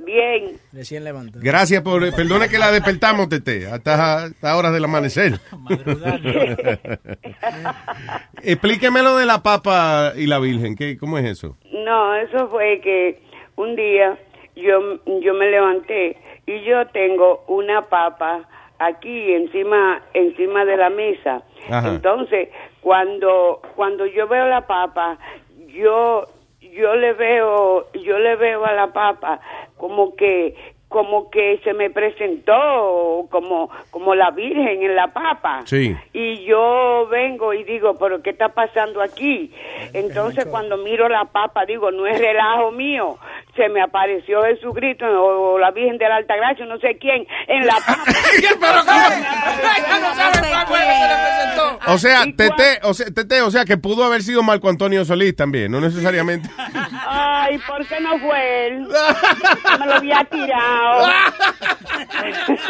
bien. 0.06 0.60
Recién 0.72 1.02
levantado. 1.02 1.40
Gracias 1.42 1.82
por, 1.82 2.08
perdone 2.14 2.48
que 2.48 2.58
la 2.58 2.70
despertamos 2.70 3.28
Tete, 3.28 3.66
hasta, 3.66 4.22
hasta 4.26 4.56
horas 4.56 4.72
del 4.72 4.84
amanecer. 4.84 5.40
Explíqueme 8.44 9.02
lo 9.02 9.16
de 9.16 9.26
la 9.26 9.42
papa 9.42 10.12
y 10.16 10.26
la 10.26 10.38
virgen, 10.38 10.76
¿qué, 10.76 10.96
¿cómo 10.96 11.18
es 11.18 11.24
eso? 11.26 11.56
No, 11.84 12.14
eso 12.14 12.48
fue 12.48 12.80
que 12.80 13.20
un 13.56 13.74
día 13.74 14.16
yo, 14.56 15.00
yo 15.20 15.34
me 15.34 15.50
levanté 15.50 16.16
y 16.48 16.62
yo 16.62 16.86
tengo 16.88 17.44
una 17.46 17.82
papa 17.88 18.40
aquí 18.78 19.32
encima 19.34 20.00
encima 20.14 20.64
de 20.64 20.76
la 20.76 20.88
mesa. 20.88 21.42
Ajá. 21.70 21.88
Entonces, 21.88 22.48
cuando 22.80 23.60
cuando 23.76 24.06
yo 24.06 24.26
veo 24.28 24.46
la 24.46 24.66
papa, 24.66 25.18
yo 25.66 26.24
yo 26.60 26.94
le 26.96 27.12
veo 27.12 27.86
yo 27.92 28.18
le 28.18 28.36
veo 28.36 28.64
a 28.64 28.72
la 28.72 28.88
papa 28.92 29.40
como 29.76 30.14
que 30.16 30.54
como 30.88 31.28
que 31.28 31.60
se 31.64 31.74
me 31.74 31.90
presentó 31.90 33.26
como 33.30 33.68
como 33.90 34.14
la 34.14 34.30
virgen 34.30 34.82
en 34.82 34.96
la 34.96 35.08
papa 35.12 35.62
Sí. 35.66 35.94
y 36.14 36.44
yo 36.44 37.06
vengo 37.10 37.52
y 37.52 37.62
digo, 37.64 37.94
pero 37.98 38.22
¿qué 38.22 38.30
está 38.30 38.48
pasando 38.50 39.02
aquí? 39.02 39.52
Entonces 39.92 40.46
cuando 40.46 40.78
miro 40.78 41.08
la 41.10 41.26
papa, 41.26 41.66
digo, 41.66 41.90
no 41.90 42.06
es 42.06 42.18
relajo 42.18 42.70
mío, 42.72 43.18
se 43.58 43.68
me 43.68 43.82
apareció 43.82 44.42
Jesucristo 44.44 45.04
o 45.06 45.58
la 45.58 45.70
Virgen 45.72 45.98
de 45.98 46.08
la 46.08 46.16
Alta 46.16 46.34
Gracia, 46.36 46.64
no 46.64 46.78
sé 46.78 46.96
quién, 46.98 47.26
en 47.46 47.66
la. 47.66 47.74
O 51.86 51.98
sea, 51.98 52.24
Tete, 52.36 52.80
o 52.82 52.94
sea, 52.94 53.06
Tete, 53.06 53.42
o 53.42 53.50
sea, 53.50 53.64
que 53.64 53.76
pudo 53.76 54.04
haber 54.04 54.22
sido 54.22 54.42
Marco 54.42 54.68
Antonio 54.68 55.04
Solís 55.04 55.34
también, 55.34 55.70
no 55.72 55.80
necesariamente. 55.80 56.48
Ay, 57.06 57.58
¿por 57.66 57.86
qué 57.86 58.00
no 58.00 58.18
fue 58.18 58.66
él? 58.68 58.88
Me 59.80 59.86
lo 59.86 59.94
había 59.94 60.24
tirado. 60.24 61.06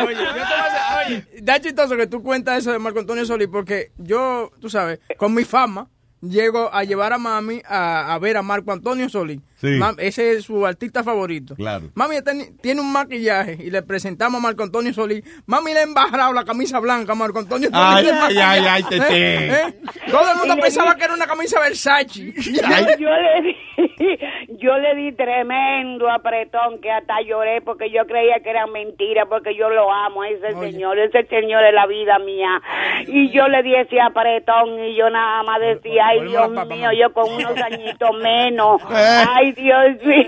Oye, 0.07 0.15
yo 0.15 0.33
te 0.33 0.33
voy 0.33 0.41
a 0.41 0.65
hacer- 0.65 1.07
oye, 1.07 1.25
da 1.43 1.61
chistoso 1.61 1.97
que 1.97 2.07
tú 2.07 2.23
cuentas 2.23 2.59
eso 2.59 2.73
de 2.73 2.79
Marco 2.79 3.01
Antonio 3.01 3.25
Solís 3.25 3.49
porque 3.49 3.91
yo, 3.99 4.51
tú 4.61 4.69
sabes, 4.71 5.01
con 5.17 5.35
mi 5.35 5.45
fama, 5.45 5.89
llego 6.21 6.71
a 6.73 6.85
llevar 6.85 7.13
a 7.13 7.19
mami 7.19 7.61
a, 7.69 8.13
a 8.15 8.19
ver 8.19 8.37
a 8.37 8.43
Marco 8.43 8.73
Antonio 8.73 9.09
Solís. 9.09 9.41
Sí. 9.61 9.79
Ese 9.99 10.33
es 10.33 10.45
su 10.45 10.65
artista 10.65 11.03
favorito. 11.03 11.55
Claro. 11.57 11.87
Mami 11.95 12.23
ten- 12.23 12.57
tiene 12.59 12.81
un 12.81 12.93
maquillaje 12.93 13.57
y 13.59 13.71
le 13.71 13.83
presentamos 13.83 14.39
a 14.39 14.43
Marco 14.43 14.63
Antonio 14.63 14.93
Solís. 14.95 15.25
Mami 15.47 15.73
le 15.73 15.81
ha 15.81 15.83
embarrado 15.83 16.33
la 16.33 16.45
camisa 16.45 16.79
blanca 16.79 17.13
a 17.13 17.15
Marco 17.17 17.41
Antonio 17.41 17.69
Solís. 17.69 17.85
Ay, 17.85 18.07
ay, 18.09 18.39
ay, 18.39 18.65
ay, 18.69 18.83
Tete. 18.85 19.07
¿Eh? 19.11 19.51
¿Eh? 19.53 19.75
Todo 20.11 20.31
el 20.33 20.39
mundo 20.39 20.57
pensaba 20.63 20.95
que 20.95 21.05
era 21.05 21.15
una 21.15 21.27
camisa 21.27 21.59
Versace. 21.61 22.33
yo 22.99 23.11
le 23.11 23.43
di, 23.43 23.57
yo 24.61 24.79
le 24.79 24.95
di 24.95 25.13
tremendo 25.13 26.09
apretón 26.11 26.81
que 26.81 26.91
hasta 26.91 27.21
lloré 27.23 27.61
porque 27.61 27.91
yo 27.91 28.07
creía 28.07 28.41
que 28.43 28.51
era 28.51 28.67
mentira 28.67 29.27
porque 29.27 29.57
yo 29.57 29.69
lo 29.71 29.93
amo 29.93 30.23
a 30.23 30.29
ese 30.29 30.53
señor, 30.55 30.99
ese 30.99 31.27
señor 31.27 31.65
es 31.65 31.75
la 31.75 31.87
vida 31.87 32.19
mía. 32.21 32.61
Y 33.09 33.31
yo 33.33 33.49
le 33.49 33.63
di 33.63 33.75
ese 33.75 34.01
apretón 34.01 34.79
y 34.85 34.97
yo 34.97 35.11
nada 35.11 35.43
más 35.43 35.61
decía, 35.61 36.07
ay 36.09 36.21
Dios 36.29 36.49
mío, 36.69 36.91
yo 36.93 37.13
con 37.13 37.33
unos 37.33 37.57
añitos 37.61 38.11
menos. 38.23 38.81
Eh. 38.91 39.25
Ay 39.49 39.53
Dios 39.53 40.05
mío. 40.05 40.27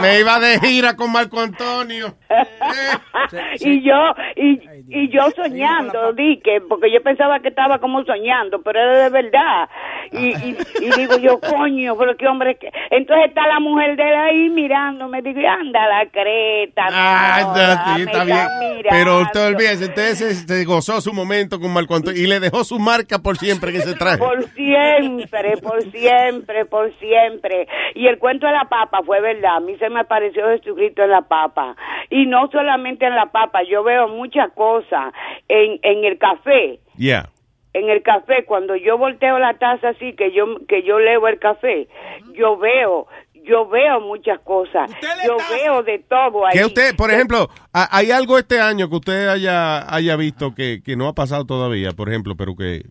Me 0.00 0.20
iba 0.20 0.38
de 0.38 0.58
gira 0.60 0.94
con 0.96 1.10
Marco 1.12 1.40
Antonio. 1.40 2.14
y 3.60 3.82
yo 3.82 3.94
y, 4.36 4.60
y 4.88 5.08
yo 5.10 5.30
soñando 5.30 6.12
di 6.12 6.40
que 6.42 6.60
porque 6.68 6.90
yo 6.92 7.02
pensaba 7.02 7.40
que 7.40 7.48
estaba 7.48 7.78
como 7.78 8.02
soñando 8.04 8.62
pero 8.62 8.80
era 8.80 9.04
de 9.04 9.10
verdad 9.10 9.68
y, 10.12 10.28
y, 10.28 10.56
y 10.80 10.90
digo 10.96 11.18
yo 11.18 11.38
coño 11.56 11.96
pero 11.98 12.16
qué 12.16 12.26
hombre 12.26 12.56
que 12.56 12.68
entonces 12.90 13.26
está 13.28 13.46
la 13.48 13.60
mujer 13.60 13.96
de 13.96 14.02
él 14.02 14.14
ahí 14.16 14.48
mirándome 14.50 15.20
digo 15.22 15.40
anda 15.46 15.86
la 15.88 16.06
creta 16.10 16.82
Ah, 16.90 17.38
no, 17.42 17.48
está, 17.52 17.94
sí, 17.96 18.02
está 18.02 18.24
bien. 18.24 18.36
mirando. 18.60 18.88
Pero 18.90 19.20
usted 19.20 19.46
olvídese, 19.48 19.84
usted 19.86 20.14
se, 20.14 20.34
se 20.34 20.64
gozó 20.64 21.00
su 21.00 21.12
momento 21.12 21.60
con 21.60 21.72
Marco 21.72 21.94
Antonio 21.94 22.20
y 22.22 22.26
le 22.26 22.40
dejó 22.40 22.64
su 22.64 22.78
marca 22.78 23.18
por 23.20 23.36
siempre 23.36 23.72
que 23.72 23.80
se 23.80 23.94
traje. 23.94 24.18
por 24.18 24.42
siempre, 24.50 25.56
por 25.62 25.82
siempre, 25.90 26.64
por 26.66 26.92
siempre. 26.98 27.66
Y 27.94 28.06
el 28.12 28.18
cuento 28.18 28.46
de 28.46 28.52
la 28.52 28.68
papa 28.68 29.00
fue 29.04 29.20
verdad. 29.20 29.56
A 29.56 29.60
mí 29.60 29.76
se 29.78 29.88
me 29.90 30.00
apareció 30.00 30.46
Jesucristo 30.48 31.02
en 31.02 31.10
la 31.10 31.22
papa. 31.22 31.76
Y 32.10 32.26
no 32.26 32.48
solamente 32.52 33.06
en 33.06 33.14
la 33.16 33.26
papa, 33.26 33.62
yo 33.68 33.82
veo 33.82 34.08
muchas 34.08 34.52
cosas 34.52 35.12
en, 35.48 35.78
en 35.82 36.04
el 36.04 36.18
café. 36.18 36.80
Yeah. 36.96 37.28
En 37.74 37.88
el 37.88 38.02
café, 38.02 38.44
cuando 38.44 38.76
yo 38.76 38.98
volteo 38.98 39.38
la 39.38 39.54
taza 39.54 39.88
así, 39.90 40.12
que 40.14 40.30
yo, 40.32 40.44
que 40.68 40.82
yo 40.82 40.98
leo 40.98 41.26
el 41.26 41.38
café, 41.38 41.88
yo 42.34 42.58
veo, 42.58 43.06
yo 43.44 43.66
veo 43.66 43.98
muchas 44.00 44.40
cosas. 44.40 44.90
Yo 45.26 45.36
veo 45.50 45.82
de 45.82 45.98
todo 46.00 46.46
ahí. 46.46 46.52
Que 46.58 46.64
usted, 46.66 46.94
por 46.96 47.10
ejemplo, 47.10 47.48
ha- 47.72 47.88
hay 47.96 48.10
algo 48.10 48.38
este 48.38 48.60
año 48.60 48.90
que 48.90 48.96
usted 48.96 49.28
haya, 49.28 49.92
haya 49.94 50.16
visto 50.16 50.54
que, 50.54 50.82
que 50.84 50.96
no 50.96 51.08
ha 51.08 51.14
pasado 51.14 51.46
todavía, 51.46 51.92
por 51.92 52.10
ejemplo, 52.10 52.34
pero 52.36 52.54
que, 52.56 52.82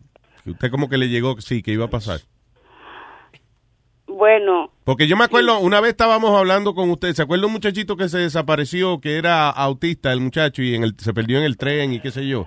que 0.42 0.50
usted 0.50 0.70
como 0.70 0.88
que 0.88 0.98
le 0.98 1.08
llegó, 1.08 1.40
sí, 1.40 1.62
que 1.62 1.70
iba 1.70 1.84
a 1.84 1.88
pasar. 1.90 2.18
Bueno, 4.22 4.70
Porque 4.84 5.08
yo 5.08 5.16
me 5.16 5.24
acuerdo, 5.24 5.58
una 5.58 5.80
vez 5.80 5.90
estábamos 5.90 6.30
hablando 6.38 6.74
con 6.76 6.88
usted, 6.90 7.12
¿se 7.12 7.22
acuerda 7.22 7.46
un 7.46 7.52
muchachito 7.52 7.96
que 7.96 8.08
se 8.08 8.18
desapareció, 8.18 9.00
que 9.00 9.16
era 9.18 9.50
autista 9.50 10.12
el 10.12 10.20
muchacho 10.20 10.62
y 10.62 10.76
en 10.76 10.84
el, 10.84 10.94
se 10.96 11.12
perdió 11.12 11.38
en 11.38 11.44
el 11.44 11.56
tren 11.56 11.92
y 11.92 11.98
qué 11.98 12.12
sé 12.12 12.24
yo? 12.28 12.46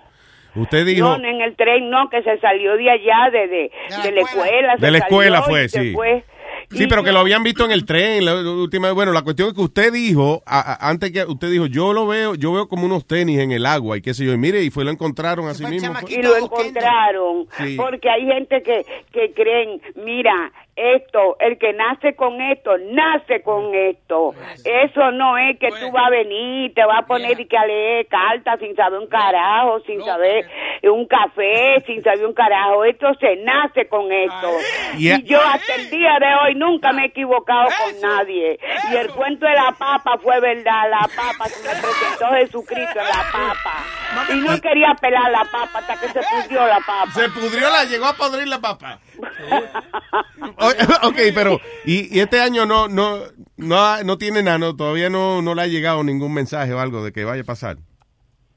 Usted 0.56 0.86
dijo, 0.86 1.18
no, 1.18 1.28
en 1.28 1.42
el 1.42 1.54
tren 1.58 1.90
no, 1.90 2.10
que 2.10 2.24
se 2.24 2.38
salió 2.40 2.78
de 2.78 2.90
allá, 2.90 3.30
de, 3.30 3.48
de, 3.50 3.72
de 4.04 4.12
la 4.14 4.22
escuela. 4.22 4.76
De 4.80 4.90
la 4.92 4.98
escuela 5.00 5.42
fue, 5.42 5.68
sí. 5.68 5.92
fue. 5.92 6.24
Sí, 6.72 6.88
pero 6.88 7.04
que 7.04 7.12
lo 7.12 7.20
habían 7.20 7.44
visto 7.44 7.66
en 7.66 7.72
el 7.72 7.86
tren. 7.86 8.24
La 8.24 8.34
última, 8.36 8.92
bueno, 8.94 9.12
la 9.12 9.22
cuestión 9.24 9.50
es 9.50 9.54
que 9.54 9.62
usted 9.62 9.92
dijo, 9.92 10.42
a- 10.48 10.62
a- 10.86 10.90
antes 10.90 11.12
que 11.12 11.24
usted 11.26 11.52
dijo, 11.52 11.66
yo 11.68 11.92
lo 11.92 12.08
veo, 12.08 12.36
yo 12.36 12.54
veo 12.54 12.68
como 12.70 12.86
unos 12.86 13.06
tenis 13.06 13.40
en 13.40 13.52
el 13.52 13.66
agua 13.66 13.98
y 13.98 14.02
qué 14.02 14.14
sé 14.14 14.24
yo. 14.26 14.32
Y 14.34 14.38
mire, 14.38 14.64
y 14.64 14.70
fue, 14.72 14.86
lo 14.86 14.92
encontraron 14.92 15.48
así 15.50 15.66
mismo. 15.66 15.94
y 16.08 16.22
lo 16.22 16.38
encontraron 16.38 17.48
Sí. 17.58 17.76
porque 17.78 18.10
hay 18.10 18.26
gente 18.26 18.64
que, 18.64 18.86
que 19.12 19.34
creen 19.34 19.82
mira 19.96 20.52
esto 20.76 21.38
el 21.40 21.58
que 21.58 21.74
nace 21.74 22.16
con 22.16 22.42
esto 22.42 22.72
nace 22.78 23.42
con 23.42 23.74
esto. 23.74 24.34
Eso 24.64 25.12
no 25.12 25.38
es 25.38 25.58
que 25.58 25.70
tú 25.70 25.92
vas 25.92 26.08
a 26.08 26.10
venir 26.10 26.74
te 26.74 26.86
vas 26.86 27.04
a 27.04 27.08
poner 27.08 27.40
y 27.40 27.46
que 27.46 27.58
a 27.58 27.66
leer 27.66 28.08
cartas 28.08 28.60
sin 28.60 28.76
saber 28.76 29.00
un 29.00 29.08
carajo 29.08 29.80
sin 29.82 30.04
saber 30.04 30.46
un 30.84 31.08
café 31.08 31.84
sin 31.86 32.04
saber 32.04 32.26
un 32.26 32.34
carajo. 32.34 32.84
Esto 32.84 33.08
se 33.20 33.36
nace 33.38 33.88
con 33.88 34.12
esto. 34.12 34.52
Yeah. 34.98 35.18
y 35.18 35.24
yo 35.24 35.40
hasta 35.42 35.76
el 35.76 35.90
día 35.90 36.18
de 36.20 36.36
hoy 36.44 36.56
nunca 36.56 36.92
me 36.92 37.04
he 37.04 37.06
equivocado 37.08 37.66
con 37.66 38.02
nadie. 38.02 38.60
Y 38.92 38.96
el 38.96 39.10
cuento 39.12 39.46
de 39.46 39.54
la 39.54 39.74
papa 39.78 40.18
fue 40.22 40.40
verdad. 40.40 40.90
La 40.90 41.08
papa 41.16 41.46
se 41.48 41.68
me 41.68 41.82
presentó 41.82 42.28
Jesucristo 42.36 43.00
en 43.00 43.08
la 43.08 43.26
papa. 43.32 44.34
Y 44.34 44.38
no 44.38 44.60
quería 44.62 44.94
pelar 45.00 45.32
la 45.32 45.46
papa 45.46 45.80
hasta 45.80 46.00
que 46.00 46.08
se 46.08 46.20
pudrió 46.22 46.66
la 46.66 46.80
papa. 46.80 47.12
Se 47.12 47.30
pudrió 47.30 47.70
la, 47.70 47.84
llegó 47.86 48.06
a 48.06 48.14
podrir 48.14 48.48
la 48.48 48.60
papa. 48.60 49.00
Ok, 51.04 51.18
pero, 51.34 51.60
y, 51.86 52.16
y 52.16 52.20
este 52.20 52.40
año 52.40 52.66
no, 52.66 52.88
no, 52.88 53.20
no, 53.58 54.04
no 54.04 54.18
tiene 54.18 54.44
nada, 54.44 54.58
no, 54.58 54.76
todavía 54.76 55.10
no, 55.10 55.42
no 55.42 55.56
le 55.56 55.62
ha 55.62 55.68
llegado 55.68 56.04
ningún 56.04 56.34
mensaje 56.34 56.74
o 56.74 56.80
algo 56.80 57.04
de 57.04 57.12
que 57.12 57.24
vaya 57.24 57.42
a 57.42 57.46
pasar. 57.46 57.78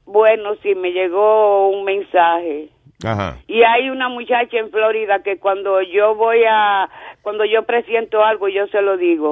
Bueno, 0.05 0.55
sí, 0.63 0.73
me 0.75 0.91
llegó 0.91 1.69
un 1.69 1.85
mensaje. 1.85 2.69
Ajá. 3.05 3.37
Y 3.47 3.61
hay 3.63 3.89
una 3.89 4.09
muchacha 4.09 4.57
en 4.57 4.71
Florida 4.71 5.21
que 5.23 5.37
cuando 5.37 5.81
yo 5.81 6.15
voy 6.15 6.43
a, 6.49 6.89
cuando 7.21 7.45
yo 7.45 7.63
presiento 7.63 8.23
algo, 8.23 8.49
yo 8.49 8.67
se 8.67 8.81
lo 8.81 8.97
digo. 8.97 9.31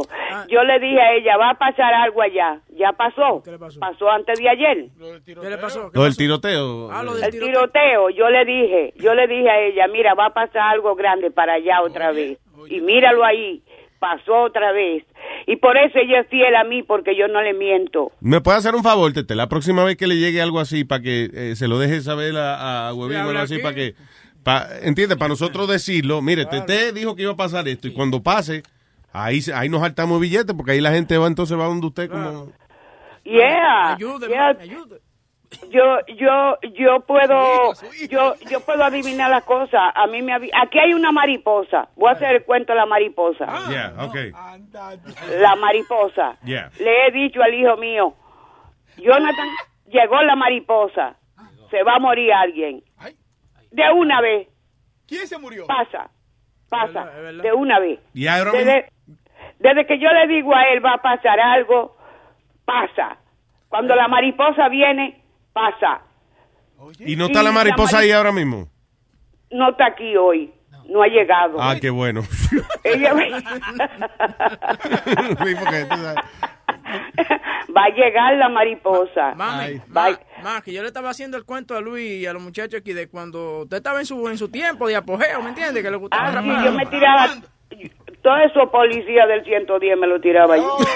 Yo 0.49 0.63
le 0.63 0.79
dije 0.79 1.01
a 1.01 1.13
ella, 1.13 1.35
va 1.35 1.49
a 1.49 1.57
pasar 1.57 1.93
algo 1.93 2.21
allá. 2.21 2.61
Ya 2.77 2.93
pasó. 2.93 3.43
pasó? 3.79 4.09
antes 4.09 4.39
de 4.39 4.49
ayer. 4.49 4.85
¿Qué 5.25 5.49
le 5.49 5.57
pasó? 5.57 5.89
Lo 5.93 6.03
del 6.03 6.15
tiroteo. 6.15 6.89
El 7.23 7.31
tiroteo, 7.31 8.09
yo 8.11 8.29
le 8.29 8.45
dije, 8.45 8.93
yo 8.97 9.13
le 9.13 9.27
dije 9.27 9.49
a 9.49 9.59
ella, 9.61 9.87
mira, 9.87 10.13
va 10.13 10.27
a 10.27 10.33
pasar 10.33 10.61
algo 10.73 10.95
grande 10.95 11.31
para 11.31 11.53
allá 11.53 11.81
otra 11.81 12.11
vez. 12.11 12.37
Y 12.69 12.81
míralo 12.81 13.23
ahí, 13.23 13.61
pasó 13.99 14.43
otra 14.43 14.71
vez. 14.71 15.03
Y 15.45 15.57
por 15.57 15.77
eso 15.77 15.99
ella 15.99 16.21
es 16.21 16.27
fiel 16.27 16.55
a 16.55 16.63
mí, 16.63 16.83
porque 16.83 17.15
yo 17.15 17.27
no 17.27 17.41
le 17.41 17.53
miento. 17.53 18.11
¿Me 18.19 18.41
puede 18.41 18.57
hacer 18.57 18.75
un 18.75 18.83
favor, 18.83 19.13
Tete? 19.13 19.35
La 19.35 19.47
próxima 19.47 19.83
vez 19.83 19.97
que 19.97 20.07
le 20.07 20.17
llegue 20.17 20.41
algo 20.41 20.59
así, 20.59 20.83
para 20.83 21.01
que 21.01 21.29
eh, 21.33 21.55
se 21.55 21.67
lo 21.67 21.79
deje 21.79 22.01
saber 22.01 22.35
a, 22.37 22.87
a 22.87 22.93
Huevín 22.93 23.17
o 23.17 23.29
algo 23.29 23.39
así, 23.39 23.59
para 23.59 23.75
que, 23.75 23.95
pa, 24.43 24.67
¿entiende? 24.81 25.15
Para 25.15 25.29
nosotros 25.29 25.67
decirlo, 25.67 26.21
mire, 26.21 26.45
Tete 26.45 26.91
dijo 26.91 27.15
que 27.15 27.23
iba 27.23 27.33
a 27.33 27.37
pasar 27.37 27.67
esto, 27.67 27.87
y 27.87 27.93
cuando 27.93 28.21
pase, 28.21 28.63
ahí, 29.13 29.39
ahí 29.53 29.69
nos 29.69 29.81
saltamos 29.81 30.19
billetes, 30.19 30.55
porque 30.55 30.71
ahí 30.73 30.81
la 30.81 30.91
gente 30.91 31.17
va, 31.17 31.27
entonces 31.27 31.57
va 31.57 31.65
donde 31.65 31.87
usted 31.87 32.09
como... 32.09 32.51
Yeah, 33.23 33.97
yeah. 33.97 34.57
Yo, 35.69 35.99
yo, 36.07 36.57
yo 36.73 36.99
puedo, 37.01 37.73
yo, 38.09 38.35
yo 38.49 38.59
puedo 38.61 38.83
adivinar 38.83 39.29
las 39.29 39.43
cosas. 39.43 39.81
A 39.95 40.05
mí 40.07 40.21
me 40.21 40.33
aquí 40.33 40.79
hay 40.79 40.93
una 40.93 41.11
mariposa. 41.11 41.89
Voy 41.95 42.09
a 42.09 42.13
hacer 42.13 42.35
el 42.35 42.43
cuento 42.43 42.73
de 42.73 42.79
la 42.79 42.85
mariposa. 42.85 43.45
Yeah, 43.69 43.93
okay. 44.03 44.31
La 45.39 45.55
mariposa. 45.55 46.37
Yeah. 46.43 46.69
Le 46.79 47.07
he 47.07 47.11
dicho 47.11 47.41
al 47.41 47.53
hijo 47.53 47.77
mío, 47.77 48.13
Jonathan, 48.97 49.47
llegó 49.87 50.21
la 50.21 50.35
mariposa. 50.35 51.15
Se 51.69 51.83
va 51.83 51.95
a 51.95 51.99
morir 51.99 52.33
alguien. 52.33 52.83
De 53.71 53.83
una 53.91 54.21
vez. 54.21 54.47
¿Quién 55.07 55.27
se 55.27 55.37
murió? 55.37 55.65
Pasa, 55.65 56.09
pasa, 56.69 57.05
de 57.05 57.53
una 57.53 57.79
vez. 57.79 57.99
Desde, 58.13 58.91
desde 59.59 59.85
que 59.85 59.99
yo 59.99 60.09
le 60.11 60.27
digo 60.27 60.53
a 60.53 60.63
él 60.69 60.83
va 60.83 60.93
a 60.95 61.01
pasar 61.01 61.39
algo, 61.39 61.97
pasa. 62.65 63.17
Cuando 63.69 63.95
la 63.95 64.07
mariposa 64.07 64.67
viene, 64.69 65.21
pasa. 65.57 66.01
¿Y 66.99 67.15
no 67.15 67.25
está 67.27 67.41
la 67.41 67.49
Y 67.49 67.53
la 67.53 67.59
mariposa 67.59 67.97
mari- 67.97 68.05
ahí 68.07 68.11
ahora 68.11 68.31
mismo? 68.31 68.67
No 69.51 69.69
está 69.71 69.87
aquí 69.87 70.15
hoy, 70.15 70.53
no 70.89 71.01
ha 71.01 71.07
llegado. 71.07 71.57
Ah, 71.59 71.75
qué 71.81 71.89
bueno. 71.89 72.21
Ella 72.83 73.13
va 77.75 77.83
a 77.83 77.89
llegar 77.89 78.35
la 78.37 78.49
mariposa. 78.49 79.33
Mami, 79.35 79.81
ma, 79.87 80.09
ma, 80.43 80.61
que 80.61 80.71
yo 80.73 80.81
le 80.81 80.87
estaba 80.89 81.09
haciendo 81.09 81.37
el 81.37 81.45
cuento 81.45 81.75
a 81.75 81.81
Luis 81.81 82.21
y 82.21 82.25
a 82.25 82.33
los 82.33 82.41
muchachos 82.41 82.79
aquí 82.81 82.93
de 82.93 83.07
cuando 83.09 83.61
usted 83.61 83.77
estaba 83.77 83.99
en 83.99 84.05
su 84.05 84.27
en 84.29 84.37
su 84.37 84.49
tiempo 84.49 84.87
de 84.87 84.95
apogeo, 84.97 85.41
¿me 85.41 85.49
entiende? 85.49 85.81
Que 85.81 85.89
le 85.91 85.97
gustaba 85.97 86.27
Ah, 86.29 86.41
sí, 86.41 86.49
yo 86.65 86.71
me 86.73 86.85
tiraba, 86.85 87.27
todo 88.21 88.37
eso 88.37 88.69
policía 88.71 89.25
del 89.27 89.43
110 89.43 89.97
me 89.97 90.07
lo 90.07 90.19
tiraba 90.21 90.57
yo. 90.57 90.77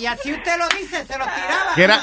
Y 0.00 0.06
así 0.06 0.32
usted 0.32 0.52
lo 0.58 0.68
dice, 0.78 1.04
se 1.04 1.18
lo 1.18 1.24
tiraba. 1.24 1.74
¿Qué 1.74 1.82
era, 1.84 2.00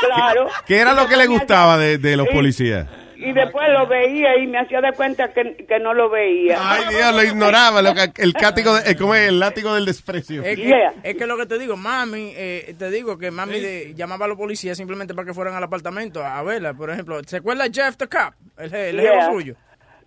claro. 0.00 0.46
¿Qué 0.66 0.78
era 0.78 0.92
lo 0.94 1.06
que 1.08 1.16
le 1.16 1.26
gustaba 1.26 1.76
de, 1.78 1.98
de 1.98 2.16
los 2.16 2.28
policías? 2.28 2.86
Y 3.22 3.32
después 3.34 3.68
lo 3.68 3.86
veía 3.86 4.38
y 4.38 4.46
me 4.46 4.58
hacía 4.60 4.80
de 4.80 4.92
cuenta 4.94 5.30
que, 5.34 5.66
que 5.68 5.78
no 5.78 5.92
lo 5.92 6.08
veía. 6.08 6.56
Ay, 6.58 6.84
Dios, 6.88 7.14
lo 7.14 7.22
ignoraba, 7.22 7.82
lo 7.82 7.92
que- 7.94 8.10
el, 8.22 8.32
cático 8.32 8.72
de- 8.74 8.90
eh, 8.90 8.96
¿cómo 8.96 9.14
es? 9.14 9.28
el 9.28 9.38
látigo 9.38 9.74
del 9.74 9.84
desprecio. 9.84 10.42
Es 10.42 10.56
que, 10.56 10.88
es 11.02 11.16
que 11.16 11.26
lo 11.26 11.36
que 11.36 11.44
te 11.44 11.58
digo, 11.58 11.76
mami, 11.76 12.32
eh, 12.34 12.74
te 12.78 12.90
digo 12.90 13.18
que 13.18 13.30
mami 13.30 13.60
de- 13.60 13.92
llamaba 13.94 14.24
a 14.24 14.28
los 14.28 14.38
policías 14.38 14.78
simplemente 14.78 15.12
para 15.12 15.26
que 15.26 15.34
fueran 15.34 15.54
al 15.54 15.62
apartamento 15.64 16.24
a 16.24 16.42
verla. 16.42 16.72
Por 16.72 16.88
ejemplo, 16.90 17.20
¿se 17.26 17.36
acuerda 17.36 17.64
Jeff 17.70 17.98
the 17.98 18.08
Cop? 18.08 18.32
El, 18.56 18.74
el 18.74 18.96
Yeah. 19.02 19.12
jefe 19.12 19.32
suyo. 19.32 19.54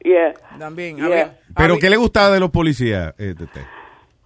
Yeah. 0.03 0.33
También. 0.57 0.95
Yeah. 0.95 1.05
había- 1.05 1.37
¿Pero 1.55 1.77
qué 1.77 1.91
le 1.91 1.97
gustaba 1.97 2.31
de 2.33 2.39
los 2.39 2.49
policías, 2.49 3.13
eh, 3.19 3.35
Tete? 3.37 3.61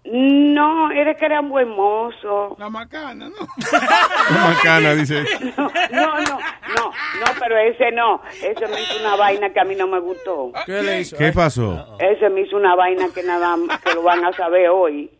No, 0.09 0.89
era 0.91 1.15
que 1.15 1.25
era 1.25 1.41
buen 1.41 1.67
mozo. 1.69 2.55
La 2.57 2.69
macana, 2.69 3.27
¿no? 3.29 3.35
Macana, 4.47 4.95
dice. 4.95 5.23
No, 5.57 5.67
no, 5.91 6.19
no, 6.19 6.39
no, 6.39 6.85
no, 7.19 7.25
pero 7.39 7.57
ese 7.57 7.91
no. 7.91 8.21
Ese 8.41 8.67
me 8.67 8.81
hizo 8.81 8.99
una 9.01 9.15
vaina 9.17 9.49
que 9.51 9.59
a 9.59 9.65
mí 9.65 9.75
no 9.75 9.85
me 9.87 9.99
gustó. 9.99 10.51
¿Qué 10.65 10.81
le 10.81 11.01
hizo? 11.01 11.17
¿Qué 11.17 11.31
pasó? 11.33 11.97
Ese 11.99 12.29
me 12.29 12.41
hizo 12.41 12.55
una 12.55 12.75
vaina 12.75 13.07
que 13.13 13.21
nada 13.23 13.57
más- 13.57 13.81
que 13.81 13.93
lo 13.95 14.03
van 14.03 14.23
a 14.23 14.31
saber 14.33 14.69
hoy. 14.69 15.11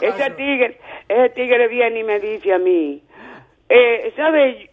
Ese 0.00 0.30
tigre, 0.30 0.80
ese 1.08 1.28
tigre 1.30 1.68
viene 1.68 2.00
y 2.00 2.04
me 2.04 2.18
dice 2.18 2.54
a 2.54 2.58
mí, 2.58 3.02
eh, 3.68 4.12
¿sabe? 4.16 4.70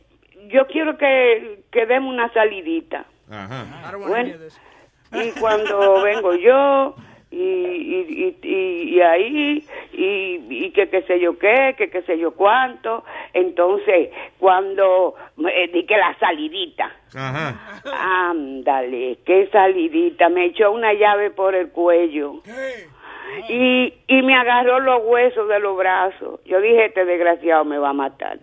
Yo 0.48 0.68
quiero 0.68 0.98
que, 0.98 1.64
que 1.72 1.86
demos 1.86 2.14
una 2.14 2.32
salidita. 2.34 3.06
Ajá. 3.30 3.66
Bueno, 4.08 4.34
y 5.12 5.32
cuando 5.40 6.02
vengo 6.02 6.34
yo 6.36 6.96
y, 7.32 7.38
y, 7.38 8.38
y, 8.44 8.48
y- 8.48 8.96
y 8.96 9.02
ahí 9.02 9.64
y, 9.94 10.42
y 10.66 10.72
que 10.72 10.90
qué 10.90 11.02
sé 11.04 11.20
yo 11.20 11.38
qué, 11.38 11.76
que 11.78 11.90
qué 11.90 12.02
sé 12.04 12.18
yo 12.18 12.32
cuánto. 12.36 13.04
Entonces, 13.34 14.10
cuando 14.40 15.16
eh, 15.48 15.70
di 15.72 15.86
que 15.86 15.98
la 15.98 16.18
salidita, 16.20 16.92
Ajá. 17.16 17.82
ándale, 18.32 19.20
qué 19.26 19.48
salidita, 19.52 20.30
me 20.30 20.46
echó 20.46 20.72
una 20.72 20.94
llave 20.94 21.32
por 21.32 21.54
el 21.56 21.70
cuello. 21.70 22.42
Y, 23.50 23.94
y 24.08 24.22
me 24.22 24.36
agarró 24.36 24.80
los 24.80 25.02
huesos 25.06 25.48
de 25.48 25.60
los 25.60 25.78
brazos. 25.78 26.40
Yo 26.46 26.62
dije, 26.62 26.86
este 26.86 27.06
desgraciado 27.06 27.66
me 27.66 27.78
va 27.78 27.90
a 27.90 27.94
matar. 27.94 28.40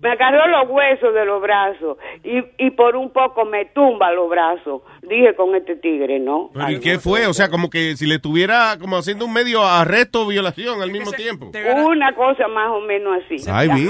Me 0.00 0.10
agarró 0.10 0.46
los 0.48 0.70
huesos 0.70 1.14
de 1.14 1.24
los 1.24 1.40
brazos 1.40 1.98
y, 2.22 2.44
y 2.58 2.70
por 2.70 2.96
un 2.96 3.10
poco 3.10 3.44
me 3.44 3.66
tumba 3.66 4.12
los 4.12 4.28
brazos. 4.28 4.82
Dije 5.02 5.34
con 5.34 5.54
este 5.54 5.76
tigre, 5.76 6.18
¿no? 6.18 6.50
Pero, 6.52 6.70
¿Y 6.70 6.80
qué 6.80 6.98
fue? 6.98 7.26
O 7.26 7.32
sea, 7.32 7.48
como 7.48 7.70
que 7.70 7.96
si 7.96 8.06
le 8.06 8.16
estuviera 8.16 8.76
como 8.80 8.96
haciendo 8.96 9.24
un 9.24 9.32
medio 9.32 9.62
arresto 9.62 10.22
o 10.22 10.26
violación 10.26 10.82
al 10.82 10.90
mismo 10.90 11.12
tiempo. 11.12 11.50
Una 11.86 12.14
cosa 12.14 12.48
más 12.48 12.70
o 12.70 12.80
menos 12.80 13.22
así. 13.24 13.36
Ay. 13.50 13.88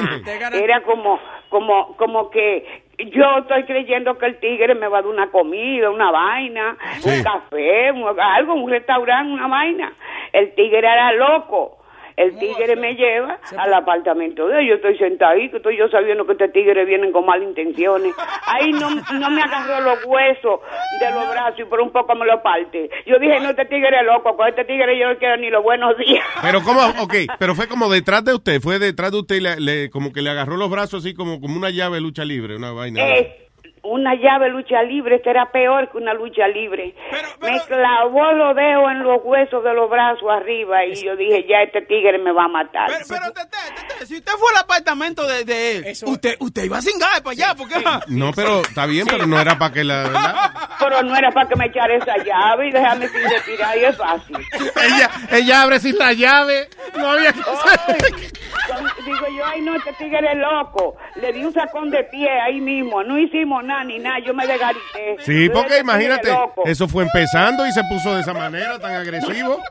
Era 0.53 0.83
como, 0.83 1.19
como, 1.49 1.97
como 1.97 2.31
que 2.31 2.84
yo 2.99 3.39
estoy 3.39 3.65
creyendo 3.65 4.17
que 4.19 4.27
el 4.27 4.39
tigre 4.41 4.75
me 4.75 4.89
va 4.89 4.99
a 4.99 5.03
dar 5.03 5.11
una 5.11 5.31
comida, 5.31 5.91
una 5.91 6.11
vaina, 6.11 6.77
un 7.05 7.23
café, 7.23 7.91
un- 7.93 8.21
algo, 8.21 8.55
un 8.55 8.71
restaurante, 8.71 9.33
una 9.33 9.47
vaina. 9.49 9.93
El 10.33 10.55
tigre 10.55 10.79
era 10.79 11.13
loco. 11.13 11.79
El 12.17 12.39
tigre 12.39 12.77
me 12.77 12.95
lleva 12.95 13.39
al 13.59 13.75
apartamento 13.75 14.47
de 14.49 14.61
él. 14.61 14.69
Yo 14.69 14.75
estoy 14.77 14.97
sentadito, 14.99 15.57
estoy 15.57 15.77
yo 15.77 15.89
sabiendo 15.89 16.25
que 16.27 16.33
este 16.33 16.49
tigre 16.49 16.85
viene 16.85 17.11
con 17.11 17.27
malas 17.27 17.49
intenciones. 17.49 18.15
Ahí 18.47 18.71
no, 18.73 18.89
no 18.91 19.31
me 19.31 19.43
agarró 19.43 19.81
los 19.81 20.05
huesos 20.07 20.61
de 21.01 21.11
los 21.11 21.29
brazos 21.31 21.61
y 21.61 21.65
por 21.65 21.81
un 21.81 21.91
poco 21.91 22.15
me 22.15 22.25
lo 22.27 22.43
parte. 22.43 22.89
Yo 23.07 23.19
dije, 23.19 23.41
no, 23.41 23.51
este 23.51 23.65
tigre 23.65 23.99
es 24.01 24.07
loco, 24.07 24.37
con 24.37 24.49
este 24.49 24.65
tigre 24.65 24.99
yo 24.99 25.09
no 25.09 25.19
quiero 25.19 25.37
ni 25.39 25.51
los 25.51 25.63
buenos 25.63 25.97
días. 25.99 26.25
Pero 26.43 26.61
cómo, 26.63 26.81
ok, 27.03 27.15
pero 27.39 27.55
fue 27.55 27.67
como 27.69 27.91
detrás 27.91 28.25
de 28.25 28.35
usted, 28.35 28.61
fue 28.61 28.79
detrás 28.79 29.11
de 29.13 29.19
usted 29.19 29.37
y 29.37 29.41
le, 29.41 29.61
le- 29.61 29.91
como 29.91 30.13
que 30.13 30.23
le 30.23 30.31
agarró 30.31 30.57
los 30.57 30.71
brazos 30.71 31.05
así 31.05 31.15
como, 31.15 31.41
como 31.41 31.57
una 31.57 31.71
llave 31.71 31.97
de 31.97 32.01
lucha 32.03 32.25
libre, 32.25 32.57
una 32.57 32.73
vaina. 32.73 33.03
Una 33.85 34.15
llave 34.15 34.49
lucha 34.49 34.83
libre, 34.83 35.17
este 35.17 35.31
era 35.31 35.51
peor 35.53 35.91
que 35.91 35.99
una 35.99 36.15
lucha 36.15 36.49
libre. 36.49 36.95
Me 37.41 37.61
clavó 37.67 38.33
los 38.33 38.57
dedos 38.57 38.91
en 38.91 39.03
los 39.03 39.21
huesos 39.23 39.63
de 39.63 39.75
los 39.75 39.89
brazos 39.91 40.29
arriba 40.31 40.85
y 40.87 40.95
yo 41.05 41.15
dije, 41.17 41.45
ya 41.49 41.63
este 41.63 41.83
tigre 41.83 42.19
me 42.19 42.33
va 42.33 42.45
a 42.45 42.49
matar. 42.49 42.89
Pero, 43.09 43.33
tete, 43.33 43.57
tete, 43.89 44.07
si 44.07 44.17
usted 44.17 44.33
fue 44.33 44.51
al 44.57 44.65
apartamento 44.65 45.27
de, 45.27 45.45
de 45.45 45.77
él, 45.77 45.85
usted, 46.07 46.37
usted 46.41 46.65
iba 46.65 46.81
sin 46.81 46.99
gas 46.99 47.21
para 47.21 47.33
allá, 47.33 47.55
porque... 47.57 47.75
No, 48.09 48.33
pero 48.35 48.61
está 48.61 48.87
bien, 48.87 49.07
pero 49.07 49.27
no 49.27 49.39
era 49.39 49.59
para 49.59 49.73
que 49.73 49.85
la... 49.85 50.03
¿verdad? 50.05 50.35
Pero 50.85 51.03
no 51.03 51.17
era 51.17 51.31
para 51.31 51.49
que 51.49 51.57
me 51.57 51.67
echara 51.67 51.95
esa 51.95 52.17
llave 52.19 52.69
y 52.69 52.73
dejarme 52.73 53.09
sin 53.09 53.23
respirar 53.23 53.79
y 53.79 53.85
es 53.85 53.97
fácil. 53.97 54.37
ella, 54.85 55.11
ella 55.31 55.63
abre 55.63 55.79
sin 55.79 55.97
la 55.97 56.13
llave. 56.13 56.69
No 56.97 57.09
había 57.11 57.33
que 57.33 57.41
Con- 57.41 59.05
Digo 59.05 59.27
yo, 59.37 59.45
ay 59.47 59.61
no, 59.63 59.75
este 59.77 59.93
tigre 59.95 60.27
es 60.33 60.37
loco. 60.39 60.97
Le 61.17 61.33
di 61.33 61.45
un 61.45 61.53
sacón 61.53 61.91
de 61.91 62.05
pie 62.05 62.29
ahí 62.41 62.61
mismo. 62.61 63.03
No 63.03 63.19
hicimos 63.19 63.65
nada 63.65 63.74
ni 63.83 63.99
nada. 63.99 64.19
Yo 64.25 64.33
me 64.35 64.47
desgarité. 64.47 65.17
Sí, 65.21 65.49
porque 65.49 65.79
imagínate, 65.81 66.29
eso 66.67 66.87
fue 66.87 67.03
empezando 67.05 67.67
y 67.67 67.73
se 67.73 67.83
puso 67.85 68.15
de 68.15 68.21
esa 68.21 68.33
manera 68.35 68.79
tan 68.79 68.95
agresivo. 68.95 69.59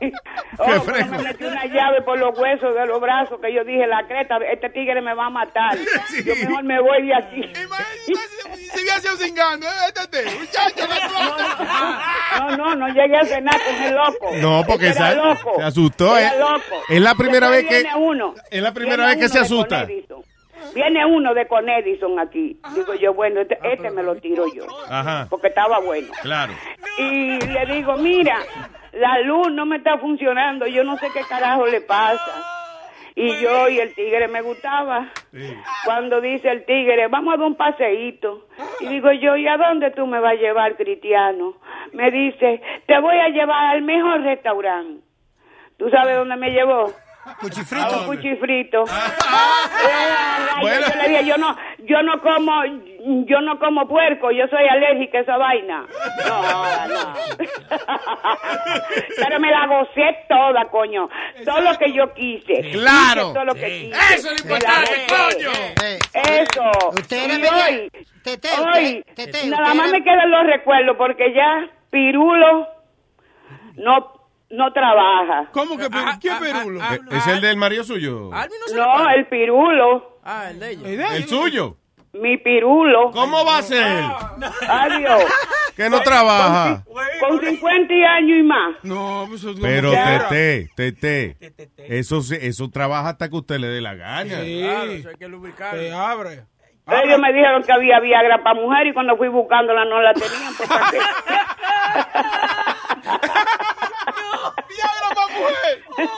Oh, 0.56 0.64
Qué 0.66 0.70
pero 0.70 0.82
fresco. 0.84 1.10
me 1.16 1.18
metí 1.22 1.44
una 1.44 1.64
llave 1.66 2.02
por 2.02 2.16
los 2.18 2.36
huesos 2.38 2.74
de 2.76 2.86
los 2.86 3.00
brazos 3.00 3.40
que 3.40 3.52
yo 3.52 3.64
dije, 3.64 3.86
la 3.88 4.06
creta, 4.06 4.36
este 4.52 4.70
tigre 4.70 5.00
me 5.00 5.12
va 5.14 5.26
a 5.26 5.30
matar. 5.30 5.76
Yo 6.24 6.34
mejor 6.36 6.62
me 6.64 6.80
voy 6.80 7.06
de 7.06 7.14
aquí. 7.14 7.42
Si 8.72 8.80
hubiera 8.82 9.00
sido 9.00 9.16
sin 9.16 9.34
gas, 9.34 9.58
¿no? 9.58 9.66
Este, 9.66 10.24
muchacho, 10.38 10.86
No, 12.38 12.56
no, 12.56 12.74
no 12.76 12.88
llegué 12.88 13.16
a 13.16 13.24
cenar 13.24 13.56
con 13.64 13.82
el 13.82 13.94
loco. 13.94 14.30
No, 14.36 14.64
porque 14.66 14.86
era 14.88 15.10
esa- 15.10 15.14
loco. 15.14 15.54
se 15.56 15.62
asustó, 15.64 16.16
Era 16.18 16.34
eh. 16.34 16.38
loco. 16.38 16.82
Es 16.88 17.00
la 17.00 17.14
primera 17.14 17.50
Después 17.50 17.70
vez 17.82 17.92
que- 17.92 17.98
uno. 17.98 18.34
es 18.50 18.62
la 18.62 18.72
primera 18.72 19.06
vez 19.06 19.16
que 19.16 19.28
se 19.28 19.38
asusta. 19.40 19.86
Viene 20.74 21.04
uno 21.04 21.34
de 21.34 21.46
Con 21.46 21.68
Edison 21.68 22.18
aquí. 22.18 22.58
Digo 22.74 22.94
yo, 22.94 23.14
bueno, 23.14 23.40
este, 23.40 23.58
este 23.62 23.90
me 23.90 24.02
lo 24.02 24.16
tiro 24.16 24.44
yo. 24.54 24.64
Ajá, 24.88 25.26
Porque 25.28 25.48
estaba 25.48 25.80
bueno. 25.80 26.08
claro. 26.22 26.52
Y 26.98 27.38
le 27.40 27.66
digo, 27.66 27.94
mira, 27.96 28.38
la 28.92 29.20
luz 29.20 29.50
no 29.52 29.66
me 29.66 29.76
está 29.76 29.98
funcionando, 29.98 30.66
yo 30.66 30.84
no 30.84 30.96
sé 30.98 31.08
qué 31.12 31.20
carajo 31.28 31.66
le 31.66 31.80
pasa. 31.80 32.50
Y 33.16 33.36
yo 33.40 33.68
y 33.68 33.78
el 33.78 33.94
tigre 33.94 34.26
me 34.26 34.42
gustaba. 34.42 35.06
Cuando 35.84 36.20
dice 36.20 36.48
el 36.50 36.64
tigre, 36.64 37.06
vamos 37.06 37.34
a 37.34 37.36
dar 37.36 37.46
un 37.46 37.54
paseíto. 37.54 38.48
Y 38.80 38.88
digo 38.88 39.12
yo, 39.12 39.36
¿y 39.36 39.46
a 39.46 39.56
dónde 39.56 39.92
tú 39.92 40.06
me 40.06 40.18
vas 40.18 40.32
a 40.32 40.36
llevar, 40.36 40.76
Cristiano? 40.76 41.54
Me 41.92 42.10
dice, 42.10 42.60
te 42.86 42.98
voy 43.00 43.16
a 43.16 43.28
llevar 43.28 43.76
al 43.76 43.82
mejor 43.82 44.22
restaurante. 44.22 45.04
¿Tú 45.76 45.90
sabes 45.90 46.16
dónde 46.16 46.36
me 46.36 46.50
llevó? 46.50 46.92
Cuchifrito. 47.40 48.00
Un 48.00 48.06
cuchifrito. 48.06 48.84
Eh, 48.84 50.60
Bueno. 50.60 50.86
Yo 50.88 50.94
le 51.02 51.08
dije, 51.08 51.24
yo 51.26 51.36
no, 51.36 51.56
yo 51.80 52.02
no 52.02 52.20
como, 52.20 52.62
yo 53.26 53.40
no 53.40 53.58
como 53.58 53.88
puerco, 53.88 54.30
yo 54.30 54.46
soy 54.48 54.66
alérgica 54.68 55.18
a 55.18 55.20
esa 55.22 55.36
vaina. 55.36 55.84
No, 56.26 56.86
no. 56.88 57.14
Pero 59.16 59.40
me 59.40 59.50
la 59.50 59.66
gocé 59.66 60.16
toda, 60.28 60.64
coño. 60.66 61.08
Todo 61.44 61.60
lo 61.60 61.76
que 61.78 61.92
yo 61.92 62.12
quise. 62.14 62.70
Claro. 62.72 63.22
Hice 63.22 63.34
Todo 63.34 63.44
lo 63.44 63.54
que 63.54 63.66
Sí. 63.68 63.90
quise. 63.90 64.14
Eso 64.14 64.30
es 64.30 64.44
lo 64.44 64.54
importante, 64.54 65.06
coño. 65.08 65.50
Eso. 66.14 66.88
Usted 66.90 67.38
Y 67.38 67.42
hoy, 67.46 67.90
Tete, 68.22 68.48
hoy, 68.58 69.04
usted- 69.08 69.30
Tete, 69.32 69.46
nada 69.48 69.74
más 69.74 69.90
me 69.90 70.02
quedan 70.02 70.30
los 70.30 70.46
recuerdos 70.46 70.96
porque 70.96 71.32
ya 71.34 71.68
Pirulo 71.90 72.68
no, 73.76 74.12
no 74.54 74.72
trabaja. 74.72 75.48
¿Cómo 75.52 75.76
que 75.76 75.88
¿Qué 76.20 76.30
Pirulo? 76.40 76.80
Eh, 76.80 77.00
¿Es 77.12 77.26
el 77.26 77.40
del 77.40 77.56
marido 77.56 77.84
suyo? 77.84 78.30
No, 78.74 79.10
el 79.10 79.26
Pirulo. 79.26 80.18
Ah, 80.24 80.50
el 80.50 80.58
de 80.60 80.70
ella. 80.72 81.16
¿El 81.16 81.28
suyo? 81.28 81.76
Mi 82.12 82.36
Pirulo. 82.38 83.10
¿Cómo 83.10 83.44
va 83.44 83.58
a 83.58 83.62
ser? 83.62 84.02
Adiós. 84.68 85.24
Que 85.74 85.90
no 85.90 86.00
trabaja. 86.02 86.84
Con 87.18 87.40
50 87.40 87.92
años 87.92 88.38
y 88.38 88.42
más. 88.44 88.76
No, 88.84 89.24
pues 89.28 89.42
eso 89.42 89.54
Pero. 89.60 89.90
Tete, 89.90 90.68
Tete, 90.76 91.36
eso, 91.78 92.20
se- 92.20 92.46
eso 92.46 92.70
trabaja 92.70 93.08
hasta 93.08 93.28
que 93.28 93.34
usted 93.34 93.58
le 93.58 93.66
dé 93.66 93.80
la 93.80 93.94
gana. 93.96 94.36
Claro, 94.36 94.92
eso 94.92 95.08
hay 95.08 95.16
que 95.16 95.26
lubricar. 95.26 95.76
Se 95.76 95.92
abre. 95.92 96.44
Ellos 96.86 97.18
me 97.18 97.32
dijeron 97.32 97.64
que 97.64 97.72
había 97.72 97.98
Viagra 97.98 98.40
para 98.44 98.54
mujer 98.60 98.86
y 98.86 98.92
cuando 98.94 99.16
fui 99.16 99.26
buscándola 99.26 99.84
no 99.84 100.00
la 100.00 100.14
tenían. 100.14 100.54
Pues, 100.56 100.68
¿para 104.04 104.54
qué? 104.68 106.08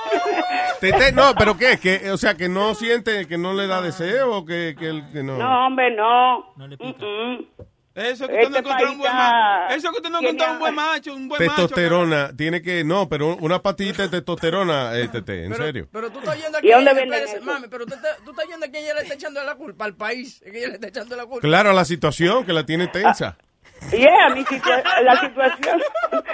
Tete, 0.80 1.12
no, 1.12 1.34
pero 1.34 1.56
¿qué? 1.56 1.78
Que, 1.78 2.10
o 2.10 2.16
sea, 2.16 2.34
que 2.36 2.48
no 2.48 2.74
siente, 2.74 3.26
que 3.26 3.38
no 3.38 3.54
le 3.54 3.66
da 3.66 3.80
deseo, 3.80 4.32
o 4.36 4.44
que, 4.44 4.74
que, 4.78 4.88
el- 4.88 5.10
que 5.10 5.22
no. 5.22 5.36
No, 5.38 5.66
hombre, 5.66 5.94
no. 5.94 6.54
Mm-mm. 6.56 7.46
Eso 7.94 8.28
que 8.28 8.34
Este 8.42 8.46
usted 8.48 8.50
no 8.50 8.58
encontró 8.58 8.92
un 8.92 8.98
buen 8.98 9.10
macho. 9.16 9.74
Eso 9.74 9.90
que 9.90 9.96
usted 9.96 10.10
no 10.10 10.20
encontró 10.20 10.52
un 10.52 10.58
buen 10.58 10.74
macho, 10.74 11.14
un 11.14 11.28
buen 11.28 11.40
macho. 11.46 11.62
Testosterona, 11.62 12.30
tiene 12.36 12.60
que, 12.60 12.84
no, 12.84 13.08
pero 13.08 13.36
una 13.36 13.62
pastillita 13.62 14.02
de 14.02 14.08
testosterona, 14.10 14.98
eh, 14.98 15.08
Tete, 15.08 15.46
en 15.46 15.54
serio. 15.54 15.88
Pero 15.90 16.10
tú 16.10 16.18
estás 16.18 16.36
yendo 16.38 16.58
a 16.58 16.60
¿Y 16.62 16.68
dónde 16.72 16.90
espérese, 16.90 17.36
eso? 17.38 17.44
mami, 17.46 17.68
pero 17.68 17.86
tú, 17.86 17.94
estás- 17.94 18.18
tú 18.22 18.32
estás 18.32 18.46
yendo 18.48 18.66
a 18.66 18.68
que 18.68 18.80
ella 18.80 18.92
le 18.94 19.00
está 19.00 19.14
echando 19.14 19.42
la 19.42 19.54
culpa 19.54 19.86
al 19.86 19.94
país. 19.94 20.42
Que 20.44 20.58
ella 20.58 20.68
le 20.68 20.74
está 20.74 20.88
echando 20.88 21.16
la 21.16 21.24
culpa. 21.24 21.40
Claro, 21.40 21.72
la 21.72 21.86
situación 21.86 22.44
que 22.44 22.52
la 22.52 22.66
tiene 22.66 22.86
tensa. 22.88 23.38
Yeah, 23.92 24.30
mi 24.34 24.42
situa- 24.44 24.82
la 25.02 25.16
situación. 25.16 25.80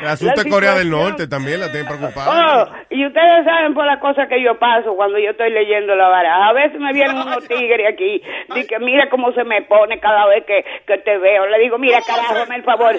El 0.01 0.09
asunto 0.09 0.35
la 0.36 0.43
de 0.43 0.51
Corea 0.51 0.74
del. 0.74 0.90
Norte 0.90 1.27
también 1.28 1.60
la 1.60 1.70
tiene 1.70 1.86
Oh, 1.86 1.97
preocupada. 1.98 2.70
y 2.89 3.06
ustedes 3.06 3.44
saben 3.44 3.74
por 3.74 3.85
las 3.85 3.98
cosas 4.01 4.27
que 4.28 4.43
yo 4.43 4.59
paso 4.59 4.94
cuando 4.97 5.19
yo 5.19 5.31
estoy 5.31 5.51
leyendo 5.51 5.94
la 5.94 6.09
baraja. 6.09 6.48
A 6.48 6.52
veces 6.55 6.81
me 6.81 6.93
vienen 6.93 7.16
unos 7.19 7.47
tigres 7.48 7.93
aquí, 7.93 8.23
y 8.56 8.66
que 8.66 8.78
mira 8.78 9.09
cómo 9.10 9.32
se 9.32 9.44
me 9.44 9.60
pone 9.62 10.01
cada 10.01 10.27
vez 10.28 10.44
que, 10.47 10.64
que 10.86 10.98
te 10.98 11.19
veo. 11.19 11.47
Le 11.47 11.59
digo, 11.59 11.77
mira, 11.78 12.01
carajo, 12.06 12.35
hazme 12.36 12.56
el 12.56 12.64
favor. 12.64 12.94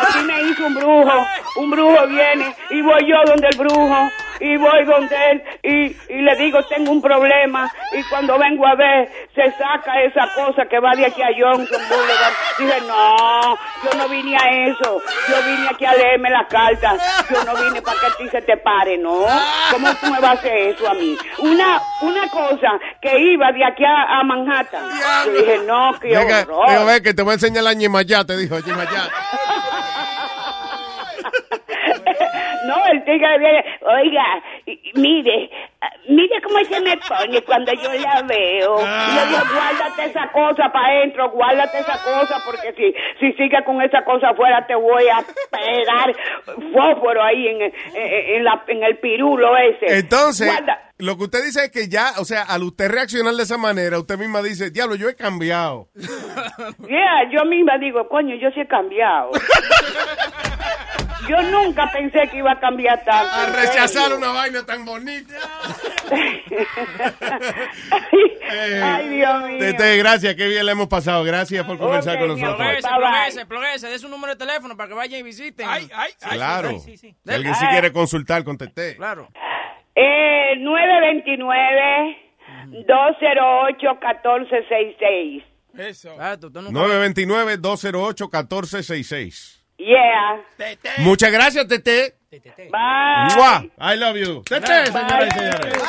Así 0.00 0.18
me 0.24 0.42
hizo 0.42 0.66
un 0.66 0.74
brujo. 0.74 1.26
Un 1.56 1.70
brujo 1.70 2.06
viene 2.08 2.54
y 2.70 2.82
voy 2.82 3.00
yo 3.08 3.16
donde 3.24 3.48
el 3.48 3.56
brujo 3.56 4.10
y 4.40 4.56
voy 4.56 4.84
donde 4.84 5.16
él 5.30 5.42
y, 5.62 5.96
y 6.12 6.22
le 6.22 6.36
digo, 6.36 6.62
tengo 6.64 6.92
un 6.92 7.02
problema. 7.02 7.70
Y 7.92 8.02
cuando 8.04 8.38
vengo 8.38 8.66
a 8.66 8.74
ver, 8.74 9.08
se 9.34 9.50
saca 9.52 10.00
esa 10.02 10.28
cosa 10.34 10.66
que 10.68 10.78
va 10.80 10.92
de 10.94 11.06
aquí 11.06 11.22
a 11.22 11.28
Johnson 11.38 11.80
Boulevard. 11.88 12.34
Dije, 12.58 12.80
no, 12.86 13.58
yo 13.84 13.98
no 13.98 14.08
vine 14.08 14.36
a 14.36 14.50
eso. 14.68 15.00
Yo 15.28 15.36
vine 15.46 15.68
aquí 15.70 15.84
a 15.84 15.94
leerme 15.94 16.30
las 16.30 16.46
cartas. 16.48 17.26
Yo 17.30 17.44
no 17.44 17.54
vine 17.62 17.82
para 17.82 17.98
que 18.00 18.06
a 18.06 18.10
ti 18.16 18.28
se 18.30 18.42
te 18.42 18.56
pare, 18.58 18.98
¿no? 18.98 19.24
¿Cómo 19.70 19.88
tú 19.94 20.06
me 20.10 20.20
vas 20.20 20.30
a 20.30 20.32
hacer 20.32 20.56
eso 20.56 20.88
a 20.88 20.94
mí? 20.94 21.16
Una, 21.38 21.80
una 22.02 22.28
cosa 22.28 22.78
que 23.00 23.18
iba 23.18 23.50
de 23.52 23.64
aquí 23.64 23.84
a, 23.84 24.20
a 24.20 24.24
Manhattan. 24.24 24.82
Yo 25.26 25.32
dije, 25.32 25.58
no, 25.66 25.92
qué 26.00 26.08
Venga, 26.16 26.40
horror. 26.42 26.66
venga, 26.68 26.84
ve 26.84 27.02
que 27.02 27.14
te 27.14 27.22
voy 27.22 27.32
a 27.32 27.34
enseñar 27.34 27.64
la 27.64 27.72
ñemayá, 27.74 28.24
te 28.24 28.36
dijo 28.36 28.58
ñemayá. 28.60 29.10
No, 32.66 32.74
el 32.92 33.04
tigre 33.04 33.38
viene, 33.38 33.64
oiga, 33.82 34.24
mire, 34.94 35.50
ah, 35.80 35.90
Mire 36.08 36.40
cómo 36.40 36.58
se 36.64 36.80
me 36.80 36.96
pone 36.98 37.42
cuando 37.42 37.72
yo 37.72 37.92
la 37.94 38.22
veo. 38.22 38.78
Yo 38.78 39.26
digo, 39.26 39.42
guárdate 39.54 40.04
esa 40.04 40.30
cosa 40.30 40.70
para 40.72 40.88
adentro, 40.88 41.30
guárdate 41.30 41.78
esa 41.80 42.00
cosa, 42.02 42.42
porque 42.44 42.72
si, 42.76 42.94
si 43.18 43.32
sigues 43.32 43.64
con 43.64 43.82
esa 43.82 44.04
cosa 44.04 44.28
afuera 44.30 44.64
te 44.68 44.74
voy 44.76 45.04
a 45.08 45.24
pegar 45.50 46.14
fósforo 46.72 47.22
ahí 47.22 47.48
en, 47.48 47.62
en, 47.62 47.72
en 47.94 48.44
la, 48.44 48.62
en 48.68 48.84
el 48.84 48.98
pirulo 48.98 49.56
ese. 49.56 49.98
Entonces, 49.98 50.46
Guarda- 50.46 50.92
lo 50.98 51.16
que 51.16 51.24
usted 51.24 51.44
dice 51.44 51.64
es 51.64 51.70
que 51.72 51.88
ya, 51.88 52.12
o 52.20 52.24
sea, 52.24 52.42
al 52.42 52.62
usted 52.62 52.88
reaccionar 52.88 53.34
de 53.34 53.42
esa 53.42 53.58
manera, 53.58 53.98
usted 53.98 54.16
misma 54.16 54.42
dice, 54.42 54.70
diablo, 54.70 54.94
yo 54.94 55.08
he 55.08 55.16
cambiado. 55.16 55.88
Yeah, 56.88 57.28
yo 57.30 57.44
misma 57.44 57.78
digo, 57.78 58.08
coño, 58.08 58.34
yo 58.36 58.50
sí 58.52 58.60
he 58.60 58.66
cambiado. 58.66 59.30
Yo 61.28 61.42
nunca 61.42 61.90
pensé 61.92 62.28
que 62.30 62.38
iba 62.38 62.52
a 62.52 62.60
cambiar 62.60 63.02
tanto. 63.04 63.34
A 63.34 63.46
rechazar 63.46 64.12
una 64.12 64.28
vaina 64.28 64.64
tan 64.64 64.84
bonita. 64.84 65.34
Ay, 68.48 69.08
Dios 69.08 69.34
eh, 69.42 69.48
mío. 69.48 69.58
Tete, 69.58 69.96
gracias, 69.96 70.34
qué 70.36 70.46
bien 70.46 70.64
le 70.64 70.72
hemos 70.72 70.86
pasado. 70.88 71.24
Gracias 71.24 71.64
por 71.66 71.78
conversar 71.78 72.18
con 72.18 72.28
nosotros. 72.28 72.56
Progrese, 72.56 72.88
progrese, 72.88 73.46
progrese. 73.46 73.88
De 73.88 73.98
su 73.98 74.08
número 74.08 74.34
de 74.34 74.38
teléfono 74.38 74.76
para 74.76 74.88
que 74.88 74.94
vayan 74.94 75.20
y 75.20 75.22
visiten. 75.22 75.66
Ay, 75.68 75.88
ay, 75.94 76.12
claro. 76.18 76.68
Ay, 76.68 76.80
sí, 76.80 76.96
sí. 76.96 77.14
Si 77.24 77.32
alguien 77.32 77.54
sí 77.54 77.66
quiere 77.66 77.92
consultar 77.92 78.44
con 78.44 78.56
Tete. 78.56 78.96
Claro. 78.96 79.28
Eh, 79.94 80.56
929 80.58 82.26
208 82.86 83.88
1466. 83.88 85.42
Eso. 85.76 86.14
Claro, 86.14 86.50
929 86.50 87.56
208 87.58 88.24
1466. 88.24 89.55
Yeah. 89.78 90.42
Tete. 90.56 90.90
Muchas 90.98 91.30
gracias, 91.30 91.66
Tete. 91.68 92.16
Bye. 92.30 93.34
Mua. 93.36 93.66
I 93.78 93.96
love 93.96 94.16
you. 94.16 94.42
Tete, 94.42 94.86
señoras 94.86 95.28
y 95.28 95.38
señores. 95.38 95.82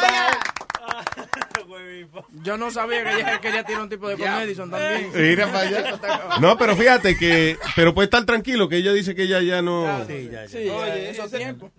Yo 2.43 2.57
no 2.57 2.71
sabía 2.71 3.03
que 3.03 3.13
ella, 3.19 3.41
que 3.41 3.49
ella 3.49 3.63
tiene 3.63 3.81
un 3.81 3.89
tipo 3.89 4.07
de 4.07 4.15
yeah. 4.15 4.33
con 4.33 4.43
Edison 4.43 4.71
también. 4.71 5.11
Mira 5.13 5.47
para 5.47 5.59
allá. 5.59 6.39
No, 6.39 6.57
pero 6.57 6.75
fíjate 6.75 7.17
que. 7.17 7.57
Pero 7.75 7.93
puede 7.93 8.05
estar 8.05 8.25
tranquilo 8.25 8.69
que 8.69 8.77
ella 8.77 8.93
dice 8.93 9.15
que 9.15 9.23
ella 9.23 9.41
ya 9.41 9.61
no. 9.61 10.05
Sí, 10.05 10.29
ya, 10.31 10.45
ya. 10.45 10.47
Sí, 10.47 10.69
Oye, 10.69 11.09
eso 11.09 11.27
tiempo. 11.29 11.71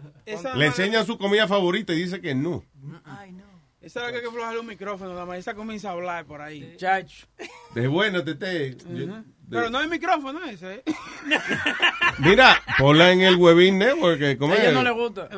Le 0.54 0.66
enseña 0.66 1.04
su 1.04 1.16
comida 1.18 1.46
favorita 1.48 1.92
y 1.92 2.02
dice 2.02 2.20
que 2.20 2.34
no. 2.34 2.64
Ay, 3.04 3.32
no. 3.32 3.44
Esa 3.80 4.02
vez 4.02 4.10
que 4.10 4.16
hay 4.16 4.22
que 4.22 4.28
aflojar 4.28 4.58
un 4.58 4.66
micrófono, 4.66 5.14
la 5.14 5.24
maestra 5.24 5.54
comienza 5.54 5.88
a 5.88 5.92
hablar 5.92 6.26
por 6.26 6.42
ahí. 6.42 6.74
Chacho. 6.76 7.26
De 7.74 7.86
bueno, 7.86 8.22
Tete. 8.22 8.76
Uh 8.84 8.90
-huh. 8.90 9.06
yo, 9.06 9.22
pero 9.50 9.70
no 9.70 9.78
hay 9.78 9.88
micrófono 9.88 10.44
ese. 10.44 10.74
¿eh? 10.74 10.84
Mira, 12.18 12.60
ponla 12.78 13.12
en 13.12 13.20
el 13.22 13.36
Webin 13.36 13.78
Network. 13.78 14.38
¿cómo 14.38 14.54
A 14.54 14.56
ella 14.56 14.68
es? 14.68 14.74
no 14.74 14.82
le 14.82 14.90
gusta. 14.90 15.28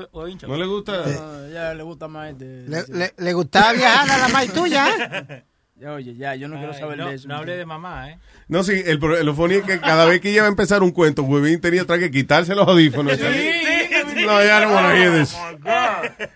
¿No 0.47 0.57
le 0.57 0.67
gusta? 0.67 0.93
No, 1.07 1.31
a 1.33 1.49
ella 1.49 1.75
le 1.75 1.83
gusta 1.83 2.09
más 2.09 2.31
este. 2.31 2.45
Le, 2.69 2.85
le- 2.89 3.15
le 3.17 3.33
gustaba 3.33 3.73
viajar 3.73 4.11
a 4.11 4.19
la 4.19 4.29
maíz 4.29 4.53
tuya, 4.53 4.89
¿eh? 4.89 5.45
Ya, 5.81 5.95
oye, 5.95 6.15
ya, 6.15 6.35
yo 6.35 6.47
no 6.47 6.59
quiero 6.59 6.75
saber 6.75 6.99
no, 6.99 7.09
de 7.09 7.15
eso. 7.15 7.27
no 7.27 7.37
hable 7.37 7.57
de 7.57 7.65
mamá, 7.65 8.11
¿eh? 8.11 8.19
No, 8.49 8.63
sí, 8.63 8.83
el, 8.85 8.99
lo 8.99 9.35
funny 9.35 9.55
es 9.55 9.63
que 9.65 9.81
cada 9.81 10.05
vez 10.05 10.21
que 10.21 10.31
ella 10.31 10.43
va 10.43 10.49
a 10.49 10.51
empezar 10.51 10.83
un 10.83 10.91
cuento, 10.91 11.23
Webin 11.23 11.59
tenía 11.59 11.87
que 11.87 12.11
quitarse 12.11 12.55
los 12.55 12.69
audífonos. 12.69 13.19
No, 13.19 14.45
ya 14.45 14.61
no 14.61 14.75
wanna 14.75 14.95
hear 14.95 15.19
this. 15.19 15.35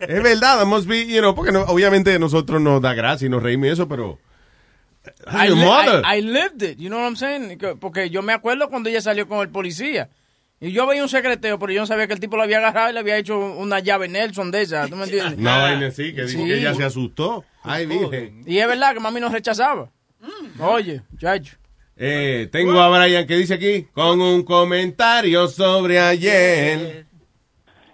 Es 0.01 0.23
verdad, 0.23 0.65
must 0.65 0.89
be, 0.89 1.07
you 1.07 1.19
know, 1.21 1.35
porque 1.35 1.53
no- 1.53 1.65
obviamente 1.65 2.19
nosotros 2.19 2.59
nos 2.63 2.81
da 2.81 2.95
gracia 2.95 3.27
y 3.27 3.29
nos 3.29 3.43
reímos 3.43 3.67
y 3.67 3.71
eso, 3.73 3.87
pero... 3.87 4.19
I, 5.27 5.49
Your 5.49 5.57
mother. 5.57 6.03
I- 6.05 6.19
I 6.19 6.23
lived 6.23 6.63
it, 6.63 6.79
you 6.79 6.89
know 6.89 6.99
what 6.99 7.07
I'm 7.09 7.17
saying? 7.17 7.59
Que- 7.59 7.75
Porque 7.77 8.09
yo 8.11 8.23
me 8.23 8.33
acuerdo 8.33 8.69
cuando 8.69 8.89
ella 8.89 9.01
salió 9.01 9.27
con 9.29 9.41
el 9.41 9.49
policía. 9.51 10.09
Y 10.61 10.73
yo 10.73 10.87
veía 10.87 11.03
un 11.03 11.09
secreteo, 11.09 11.59
pero 11.59 11.73
yo 11.73 11.81
no 11.81 11.87
sabía 11.87 12.07
que 12.07 12.15
el 12.15 12.21
tipo 12.21 12.37
lo 12.37 12.43
había 12.43 12.59
agarrado 12.59 12.91
y 12.91 12.93
le 12.95 13.01
había 13.01 13.19
hecho 13.19 13.39
una 13.39 13.81
llave 13.81 14.09
Nelson 14.09 14.51
de 14.51 14.63
esa, 14.63 14.89
¿tú 14.89 14.97
me 14.97 15.05
entiendes? 15.05 15.37
No, 15.37 15.51
vaina 15.51 15.89
así, 15.89 16.15
que 16.15 16.23
dijo 16.25 16.41
Sí. 16.43 16.47
que 16.49 16.59
ella 16.59 16.73
se 16.75 16.85
asustó. 16.85 17.45
Ay, 17.63 17.85
virgen. 17.87 18.45
Y 18.47 18.59
es 18.59 18.67
verdad 18.67 18.95
que 18.95 19.01
mami 19.01 19.21
nos 19.21 19.33
rechazaba. 19.33 19.91
Oye, 20.59 21.03
chacho. 21.19 21.57
Eh, 21.97 22.49
tengo 22.51 22.81
a 22.81 22.89
Brian 22.99 23.27
que 23.27 23.37
dice 23.37 23.55
aquí, 23.55 23.87
con 23.93 24.21
un 24.21 24.43
comentario 24.43 25.49
sobre 25.49 26.01
ayer. 26.01 27.05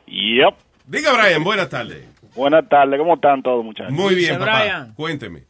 Yep. 0.06 0.54
Diga, 0.86 1.12
Brian, 1.12 1.42
buenas 1.42 1.68
tardes. 1.68 2.04
Buenas 2.36 2.68
tardes, 2.68 2.98
¿cómo 2.98 3.14
están 3.14 3.42
todos, 3.42 3.64
muchachos? 3.64 3.92
Muy 3.92 4.14
bien, 4.14 4.38
papá. 4.38 4.88
Cuénteme. 4.94 5.44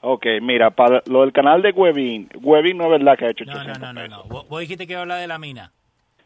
Ok, 0.00 0.26
mira, 0.42 0.70
para 0.70 1.02
lo 1.06 1.22
del 1.22 1.32
canal 1.32 1.60
de 1.62 1.70
Webin, 1.70 2.28
Webin 2.40 2.76
no 2.78 2.84
es 2.84 2.90
verdad 2.90 3.18
que 3.18 3.24
ha 3.26 3.30
hecho 3.30 3.44
No, 3.44 3.54
no, 3.54 3.60
800 3.60 3.80
no, 3.80 3.92
no, 3.92 4.00
pesos. 4.00 4.18
no. 4.18 4.24
Vos, 4.34 4.48
vos 4.48 4.60
dijiste 4.60 4.86
que 4.86 4.92
iba 4.92 5.00
a 5.00 5.02
hablar 5.02 5.20
de 5.20 5.26
la 5.26 5.38
mina. 5.38 5.72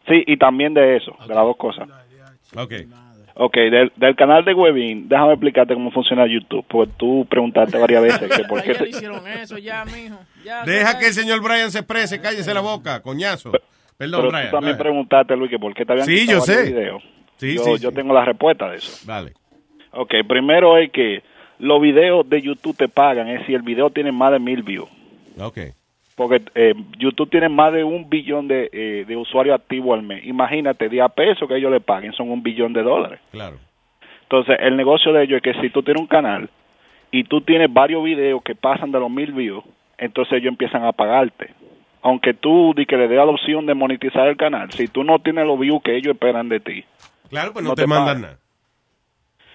Sí, 0.09 0.23
y 0.27 0.36
también 0.36 0.74
de 0.74 0.97
eso, 0.97 1.16
de 1.27 1.35
las 1.35 1.44
dos 1.44 1.57
cosas. 1.57 1.89
Ok. 2.57 2.73
Ok, 3.35 3.55
del, 3.55 3.90
del 3.97 4.15
canal 4.15 4.44
de 4.44 4.53
Webin, 4.53 5.09
déjame 5.09 5.32
explicarte 5.32 5.73
cómo 5.73 5.90
funciona 5.90 6.27
YouTube, 6.27 6.66
porque 6.69 6.93
tú 6.99 7.27
preguntaste 7.31 7.78
varias 7.78 8.03
veces 8.03 8.31
que 8.36 8.44
por 8.44 8.61
qué 8.62 8.74
Ya 8.74 8.81
le 8.81 8.85
te- 8.85 8.90
hicieron 8.90 9.27
eso 9.27 9.57
ya, 9.57 9.86
mijo. 9.86 10.19
Ya, 10.44 10.65
Deja 10.65 10.93
ya. 10.93 10.99
que 10.99 11.07
el 11.07 11.12
señor 11.15 11.40
Brian 11.43 11.70
se 11.70 11.78
exprese, 11.78 12.20
cállese 12.20 12.53
la 12.53 12.61
boca, 12.61 13.01
coñazo. 13.01 13.53
Perdón, 13.97 14.20
Pero 14.20 14.28
Brian. 14.32 14.51
tú 14.51 14.57
también 14.57 14.77
preguntaste, 14.77 15.35
Luis, 15.36 15.51
que 15.51 15.59
por 15.59 15.73
qué 15.73 15.86
te 15.86 15.93
habían 15.93 16.07
Sí, 16.07 16.15
quitado 16.27 16.39
yo 16.40 16.44
sé. 16.44 16.66
Sí, 17.39 17.55
yo, 17.55 17.65
sí, 17.65 17.70
yo 17.81 17.89
sí. 17.89 17.94
tengo 17.94 18.12
la 18.12 18.24
respuesta 18.27 18.69
de 18.70 18.77
eso. 18.77 18.99
Vale. 19.07 19.32
Ok, 19.93 20.12
primero 20.28 20.77
es 20.77 20.90
que 20.93 21.23
los 21.62 21.80
videos 21.80 22.28
de 22.28 22.43
YouTube 22.43 22.76
te 22.76 22.89
pagan, 22.89 23.28
es 23.28 23.47
si 23.47 23.55
el 23.55 23.62
video 23.62 23.89
tiene 23.90 24.10
más 24.10 24.32
de 24.32 24.40
mil 24.40 24.62
views. 24.64 24.89
Ok. 25.39 25.59
Porque 26.16 26.43
eh, 26.56 26.74
YouTube 26.98 27.30
tiene 27.30 27.48
más 27.48 27.72
de 27.72 27.84
un 27.84 28.10
billón 28.10 28.48
de, 28.48 28.68
eh, 28.72 29.05
de 29.06 29.16
usuarios 29.16 29.55
activos 29.55 29.97
al 29.97 30.05
mes. 30.05 30.26
Imagínate, 30.26 30.89
10 30.89 31.10
pesos 31.12 31.48
que 31.48 31.56
ellos 31.56 31.70
le 31.70 31.80
paguen 31.80 32.12
son 32.14 32.30
un 32.30 32.43
billón 32.43 32.72
de 32.72 32.82
dólares. 32.82 33.20
Claro. 33.30 33.59
Entonces, 34.24 34.56
el 34.60 34.76
negocio 34.76 35.12
de 35.12 35.22
ellos 35.22 35.36
es 35.36 35.43
que 35.55 35.60
si 35.60 35.70
tú 35.70 35.82
tienes 35.82 36.01
un 36.01 36.09
canal 36.09 36.51
y 37.12 37.24
tú 37.24 37.40
tienes 37.43 37.72
varios 37.72 38.02
videos 38.02 38.43
que 38.43 38.55
pasan 38.56 38.90
de 38.90 38.98
los 38.98 39.10
mil 39.10 39.32
views, 39.32 39.64
entonces 39.98 40.34
ellos 40.34 40.48
empiezan 40.51 40.84
a 40.84 40.93
pagarte. 40.93 41.51
Aunque 42.02 42.34
tú 42.34 42.74
di 42.76 42.84
que 42.86 42.97
le 42.97 43.06
dé 43.06 43.14
la 43.16 43.24
opción 43.26 43.66
de 43.66 43.74
monetizar 43.74 44.26
el 44.26 44.36
canal, 44.36 44.72
si 44.72 44.89
tú 44.89 45.05
no 45.05 45.20
tienes 45.20 45.47
los 45.47 45.59
views 45.60 45.80
que 45.82 45.97
ellos 45.97 46.14
esperan 46.14 46.48
de 46.48 46.59
ti, 46.60 46.84
Claro, 47.30 47.52
pues 47.52 47.62
no, 47.62 47.70
No 47.70 47.74
te, 47.76 47.82
te 47.82 47.86
mandan 47.89 48.06
pagan. 48.06 48.22
nada. 48.22 48.39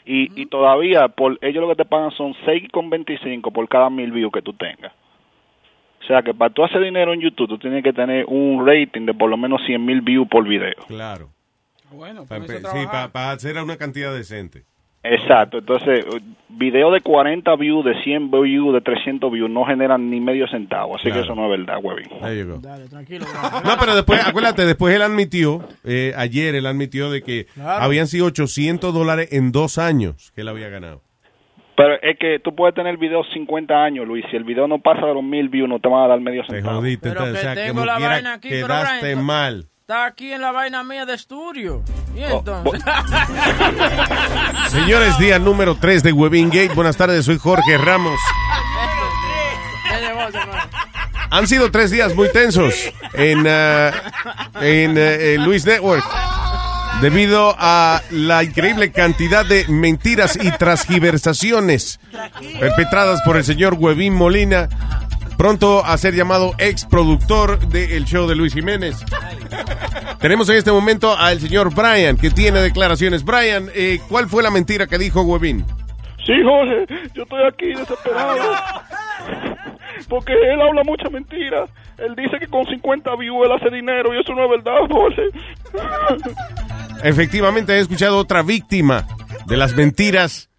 Y, 0.07 0.41
y 0.41 0.45
todavía 0.47 1.07
por 1.09 1.37
ellos 1.41 1.61
lo 1.61 1.67
que 1.69 1.75
te 1.83 1.85
pagan 1.85 2.11
son 2.11 2.33
6,25 2.45 3.51
por 3.51 3.67
cada 3.67 3.89
mil 3.89 4.11
views 4.11 4.31
que 4.31 4.41
tú 4.41 4.53
tengas. 4.53 4.93
O 6.01 6.05
sea 6.07 6.21
que 6.21 6.33
para 6.33 6.53
tú 6.53 6.63
hacer 6.63 6.81
dinero 6.81 7.13
en 7.13 7.19
YouTube, 7.21 7.49
tú 7.49 7.57
tienes 7.57 7.83
que 7.83 7.91
tener 7.91 8.25
un 8.27 8.65
rating 8.65 9.05
de 9.05 9.13
por 9.13 9.29
lo 9.29 9.35
menos 9.37 9.61
100 9.65 9.83
mil 9.85 10.01
views 10.01 10.27
por 10.29 10.47
video. 10.47 10.75
Claro. 10.87 11.29
Bueno, 11.91 12.25
Para 12.25 12.41
sí, 12.45 12.61
trabajar. 12.61 13.11
para 13.11 13.31
hacer 13.31 13.61
una 13.61 13.77
cantidad 13.77 14.13
decente. 14.13 14.63
Exacto, 15.09 15.59
entonces 15.59 16.05
video 16.49 16.91
de 16.91 17.01
40 17.01 17.55
views, 17.55 17.85
de 17.85 18.01
100 18.03 18.31
views, 18.31 18.73
de 18.73 18.81
300 18.81 19.31
views 19.31 19.49
no 19.49 19.63
generan 19.65 20.09
ni 20.09 20.19
medio 20.19 20.47
centavo, 20.47 20.95
así 20.95 21.03
Claro. 21.05 21.21
que 21.21 21.25
eso 21.25 21.35
no 21.35 21.45
es 21.53 21.59
verdad, 21.59 21.79
Webin. 21.83 22.09
There 22.21 22.37
you 22.39 22.45
go. 22.47 22.57
Dale, 22.59 22.87
tranquilo. 22.87 23.25
No, 23.63 23.71
pero 23.79 23.95
después, 23.95 24.25
acuérdate, 24.25 24.65
después 24.65 24.95
él 24.95 25.01
admitió, 25.03 25.63
eh, 25.83 26.13
ayer 26.17 26.55
él 26.55 26.65
admitió 26.65 27.09
de 27.11 27.21
que 27.21 27.45
Claro. 27.53 27.83
habían 27.83 28.07
sido 28.07 28.25
800 28.27 28.93
dólares 28.93 29.29
en 29.31 29.51
dos 29.51 29.77
años 29.77 30.31
que 30.35 30.41
él 30.41 30.47
había 30.47 30.69
ganado. 30.69 31.01
Pero 31.75 31.93
es 32.01 32.17
que 32.17 32.39
tú 32.39 32.55
puedes 32.55 32.73
tener 32.73 32.97
video 32.97 33.23
50 33.33 33.83
años, 33.83 34.07
Luis, 34.07 34.25
si 34.31 34.35
el 34.35 34.43
video 34.43 34.67
no 34.67 34.79
pasa 34.79 35.05
de 35.05 35.13
los 35.13 35.23
mil 35.23 35.47
views 35.47 35.69
no 35.69 35.79
te 35.79 35.87
van 35.87 36.05
a 36.05 36.07
dar 36.07 36.19
medio 36.19 36.41
Te 36.47 36.55
centavo. 36.55 36.77
jodiste, 36.79 37.09
Pero 37.09 37.19
entonces, 37.27 37.41
que 37.43 37.47
o 37.51 37.53
sea, 37.53 37.65
tengo 37.67 37.85
la 37.85 37.99
vaina 37.99 38.33
aquí, 38.33 38.49
pero 38.49 38.65
quedaste 38.67 39.05
Brian, 39.13 39.23
mal. 39.25 39.65
Está 39.89 40.03
aquí 40.03 40.33
en 40.33 40.41
la 40.41 40.51
vaina 40.51 40.83
mía 40.83 41.05
de 41.05 41.13
estudio. 41.13 41.81
Y 42.13 42.21
Oh, 42.23 42.39
entonces. 42.39 42.83
Señores, 44.69 45.17
día 45.17 45.39
número 45.39 45.77
3 45.79 46.03
de 46.03 46.11
Webin 46.11 46.49
Gate. 46.49 46.73
Buenas 46.75 46.97
tardes, 46.97 47.23
soy 47.23 47.37
Jorge 47.37 47.77
Ramos. 47.77 48.19
Han 51.29 51.47
sido 51.47 51.71
tres 51.71 51.89
días 51.89 52.13
muy 52.15 52.29
tensos 52.33 52.73
en, 53.13 53.47
ah, 53.47 53.93
en 54.59 54.97
eh, 54.97 55.37
Luis 55.39 55.65
Network 55.65 56.03
debido 56.99 57.55
a 57.57 58.01
la 58.09 58.43
increíble 58.43 58.91
cantidad 58.91 59.45
de 59.45 59.69
mentiras 59.69 60.37
y 60.41 60.51
transgiversaciones 60.51 62.01
perpetradas 62.59 63.21
por 63.21 63.37
el 63.37 63.45
señor 63.45 63.75
Huevín 63.79 64.15
Molina, 64.15 64.67
pronto 65.37 65.85
a 65.85 65.97
ser 65.97 66.15
llamado 66.15 66.53
ex 66.57 66.85
productor 66.85 67.59
del 67.67 68.05
show 68.05 68.27
de 68.27 68.35
Luis 68.35 68.53
Jiménez. 68.53 68.97
Tenemos 70.19 70.49
en 70.49 70.55
este 70.55 70.71
momento 70.71 71.15
al 71.15 71.39
señor 71.39 71.73
Brian, 71.73 72.17
que 72.17 72.31
tiene 72.31 72.59
declaraciones. 72.59 73.23
Brian, 73.23 73.69
eh, 73.73 73.99
¿cuál 74.09 74.27
fue 74.27 74.41
la 74.41 74.49
mentira 74.49 74.87
que 74.87 74.97
dijo 74.97 75.21
Huevín? 75.21 75.63
Sí, 76.25 76.33
Jorge, 76.43 76.85
yo 77.13 77.23
estoy 77.23 77.43
aquí 77.47 77.67
desesperado. 77.67 78.37
Porque 80.09 80.33
él 80.33 80.61
habla 80.61 80.83
mucha 80.83 81.09
mentira. 81.09 81.65
Él 81.97 82.15
dice 82.15 82.37
que 82.39 82.47
con 82.47 82.65
50 82.65 83.15
views 83.15 83.45
él 83.45 83.51
hace 83.51 83.69
dinero 83.73 84.13
y 84.13 84.19
eso 84.19 84.33
no 84.33 84.43
es 84.43 84.49
verdad, 84.49 84.79
Jorge. 84.89 85.23
Efectivamente, 87.03 87.73
he 87.73 87.79
escuchado 87.79 88.17
otra 88.17 88.41
víctima 88.41 89.05
de 89.45 89.57
las 89.57 89.75
mentiras 89.75 90.49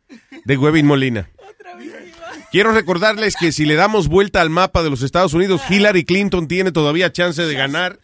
de 0.45 0.57
Huevín 0.57 0.87
Molina. 0.87 1.29
Quiero 2.51 2.73
recordarles 2.73 3.37
que 3.37 3.53
si 3.53 3.67
le 3.67 3.75
damos 3.75 4.09
vuelta 4.09 4.41
al 4.41 4.49
mapa 4.49 4.83
de 4.83 4.91
los 4.91 5.03
Estados 5.03 5.35
Unidos, 5.35 5.63
Hillary 5.69 6.05
Clinton 6.05 6.49
tiene 6.49 6.73
todavía 6.73 7.13
chance 7.13 7.43
de 7.43 7.55
ganar 7.55 7.99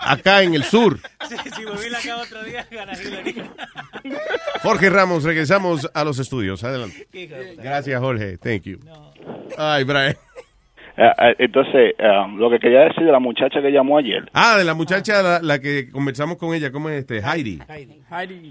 acá 0.00 0.42
en 0.42 0.54
el 0.54 0.62
sur. 0.62 1.00
Sí, 1.26 1.36
si 1.56 1.64
volví 1.64 1.86
acá 1.94 2.16
otro 2.18 2.44
día, 2.44 2.66
gana 2.70 2.92
Hillary. 2.92 3.42
Jorge 4.62 4.90
Ramos, 4.90 5.24
regresamos 5.24 5.90
a 5.94 6.04
los 6.04 6.18
estudios. 6.18 6.62
Adelante. 6.64 7.08
Gracias, 7.56 7.98
Jorge. 8.00 8.36
Thank 8.38 8.62
you. 8.62 8.78
Ay, 9.56 9.84
Brian. 9.84 10.16
Eh, 10.98 11.12
eh, 11.18 11.34
entonces, 11.38 11.94
um, 11.98 12.36
lo 12.38 12.50
que 12.50 12.58
quería 12.58 12.80
decir 12.80 13.04
de 13.04 13.12
la 13.12 13.18
muchacha 13.18 13.60
que 13.60 13.70
llamó 13.70 13.98
ayer. 13.98 14.28
Ah, 14.32 14.56
de 14.56 14.64
la 14.64 14.74
muchacha, 14.74 15.22
la, 15.22 15.40
la 15.42 15.58
que 15.58 15.90
conversamos 15.90 16.38
con 16.38 16.54
ella, 16.54 16.72
¿cómo 16.72 16.88
es 16.88 17.00
este? 17.00 17.18
Heidi. 17.18 17.58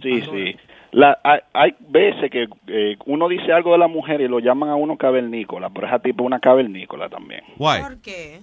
Sí, 0.02 0.22
sí. 0.22 0.56
La, 0.96 1.20
hay, 1.26 1.42
hay 1.52 1.76
veces 1.90 2.32
que 2.32 2.48
eh, 2.68 2.96
uno 3.06 3.28
dice 3.28 3.52
algo 3.52 3.74
de 3.74 3.80
la 3.80 3.90
mujer 3.90 4.22
y 4.22 4.30
lo 4.30 4.40
llaman 4.40 4.70
a 4.70 4.76
uno 4.78 4.96
cavernícola, 4.96 5.70
pero 5.70 5.88
esa 5.88 6.00
tipo 6.00 6.24
una 6.24 6.40
cavernícola 6.40 7.10
también. 7.10 7.42
Why? 7.58 7.82
¿Por 7.82 7.98
qué? 8.02 8.40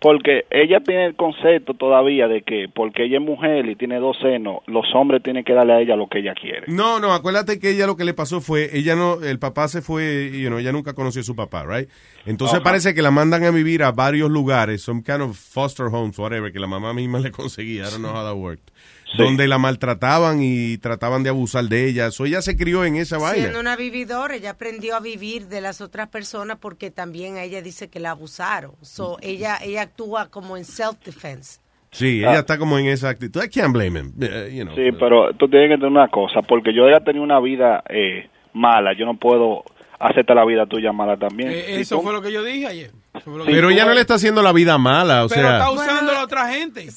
Porque 0.00 0.44
ella 0.50 0.78
tiene 0.78 1.06
el 1.06 1.16
concepto 1.16 1.74
todavía 1.74 2.28
de 2.28 2.42
que 2.42 2.68
porque 2.72 3.06
ella 3.06 3.18
es 3.18 3.24
mujer 3.24 3.66
y 3.66 3.74
tiene 3.74 3.98
dos 3.98 4.16
senos, 4.22 4.58
los 4.68 4.84
hombres 4.94 5.24
tienen 5.24 5.42
que 5.42 5.54
darle 5.54 5.72
a 5.72 5.80
ella 5.80 5.96
lo 5.96 6.06
que 6.06 6.20
ella 6.20 6.34
quiere. 6.34 6.66
No, 6.68 7.00
no, 7.00 7.14
acuérdate 7.14 7.58
que 7.58 7.70
ella 7.70 7.88
lo 7.88 7.96
que 7.96 8.04
le 8.04 8.14
pasó 8.14 8.40
fue, 8.40 8.70
ella 8.72 8.94
no, 8.94 9.20
el 9.20 9.40
papá 9.40 9.66
se 9.66 9.82
fue, 9.82 10.30
you 10.32 10.50
know, 10.50 10.60
ella 10.60 10.70
nunca 10.70 10.94
conoció 10.94 11.22
a 11.22 11.24
su 11.24 11.34
papá, 11.34 11.64
right? 11.66 11.88
Entonces 12.26 12.58
Ajá. 12.58 12.64
parece 12.64 12.94
que 12.94 13.02
la 13.02 13.10
mandan 13.10 13.42
a 13.42 13.50
vivir 13.50 13.82
a 13.82 13.90
varios 13.90 14.30
lugares, 14.30 14.82
some 14.82 15.02
kind 15.02 15.20
of 15.20 15.36
foster 15.36 15.86
homes, 15.86 16.16
whatever, 16.16 16.52
que 16.52 16.60
la 16.60 16.68
mamá 16.68 16.94
misma 16.94 17.18
le 17.18 17.32
conseguía, 17.32 17.82
I 17.82 17.90
don't 17.90 17.98
know 17.98 18.12
how 18.12 18.24
that 18.24 18.36
worked. 18.36 18.70
Donde 19.16 19.46
la 19.48 19.58
maltrataban 19.58 20.38
y 20.42 20.78
trataban 20.78 21.22
de 21.22 21.30
abusar 21.30 21.64
de 21.64 21.86
ella. 21.88 22.10
So 22.10 22.24
ella 22.24 22.40
se 22.42 22.56
crió 22.56 22.84
en 22.84 22.96
esa 22.96 23.18
vaina. 23.18 23.34
Siendo 23.42 23.60
una 23.60 23.76
vividora, 23.76 24.34
ella 24.36 24.50
aprendió 24.50 24.96
a 24.96 25.00
vivir 25.00 25.48
de 25.48 25.60
las 25.60 25.80
otras 25.80 26.08
personas 26.08 26.58
porque 26.60 26.90
también 26.90 27.36
a 27.36 27.42
ella 27.44 27.60
dice 27.62 27.88
que 27.88 28.00
la 28.00 28.10
abusaron. 28.12 28.72
So, 28.80 29.18
ella, 29.20 29.58
ella 29.62 29.82
actúa 29.82 30.28
como 30.30 30.56
en 30.56 30.64
self-defense. 30.64 31.60
Sí, 31.90 32.22
Ah. 32.24 32.30
ella 32.30 32.38
está 32.40 32.56
como 32.56 32.78
en 32.78 32.86
esa 32.86 33.10
actitud. 33.10 33.42
I 33.44 33.48
can't 33.50 33.72
blame 33.74 34.00
him, 34.00 34.12
eh, 34.20 34.50
you 34.54 34.64
know. 34.64 34.74
Sí, 34.74 34.92
pero 34.98 35.34
tú 35.34 35.46
tienes 35.48 35.68
que 35.68 35.74
entender 35.74 35.90
una 35.90 36.08
cosa, 36.08 36.40
porque 36.40 36.72
yo 36.74 36.86
haya 36.86 37.00
tenido 37.04 37.22
una 37.22 37.38
vida 37.40 37.82
eh, 37.90 38.30
mala, 38.54 38.92
yo 38.98 39.04
no 39.04 39.18
puedo 39.18 39.62
hacerte 40.00 40.34
la 40.34 40.44
vida 40.46 40.64
tuya 40.66 40.90
mala 40.92 41.16
también. 41.18 41.50
Eh, 41.52 41.80
eso 41.80 41.96
tú- 41.96 42.02
fue 42.02 42.12
lo 42.14 42.22
que 42.22 42.32
yo 42.32 42.42
dije 42.42 42.66
ayer. 42.66 42.90
Que 43.12 43.20
Pero 43.44 43.70
ella 43.70 43.84
no 43.84 43.92
le 43.94 44.00
está 44.00 44.14
haciendo 44.14 44.42
la 44.42 44.52
vida 44.52 44.78
mala, 44.78 45.24
o 45.24 45.28
Pero 45.28 45.42
sea. 45.42 45.58
está 45.58 45.70
usando 45.70 46.10
a 46.12 46.14
la 46.14 46.24
otra 46.24 46.48
gente. 46.52 46.88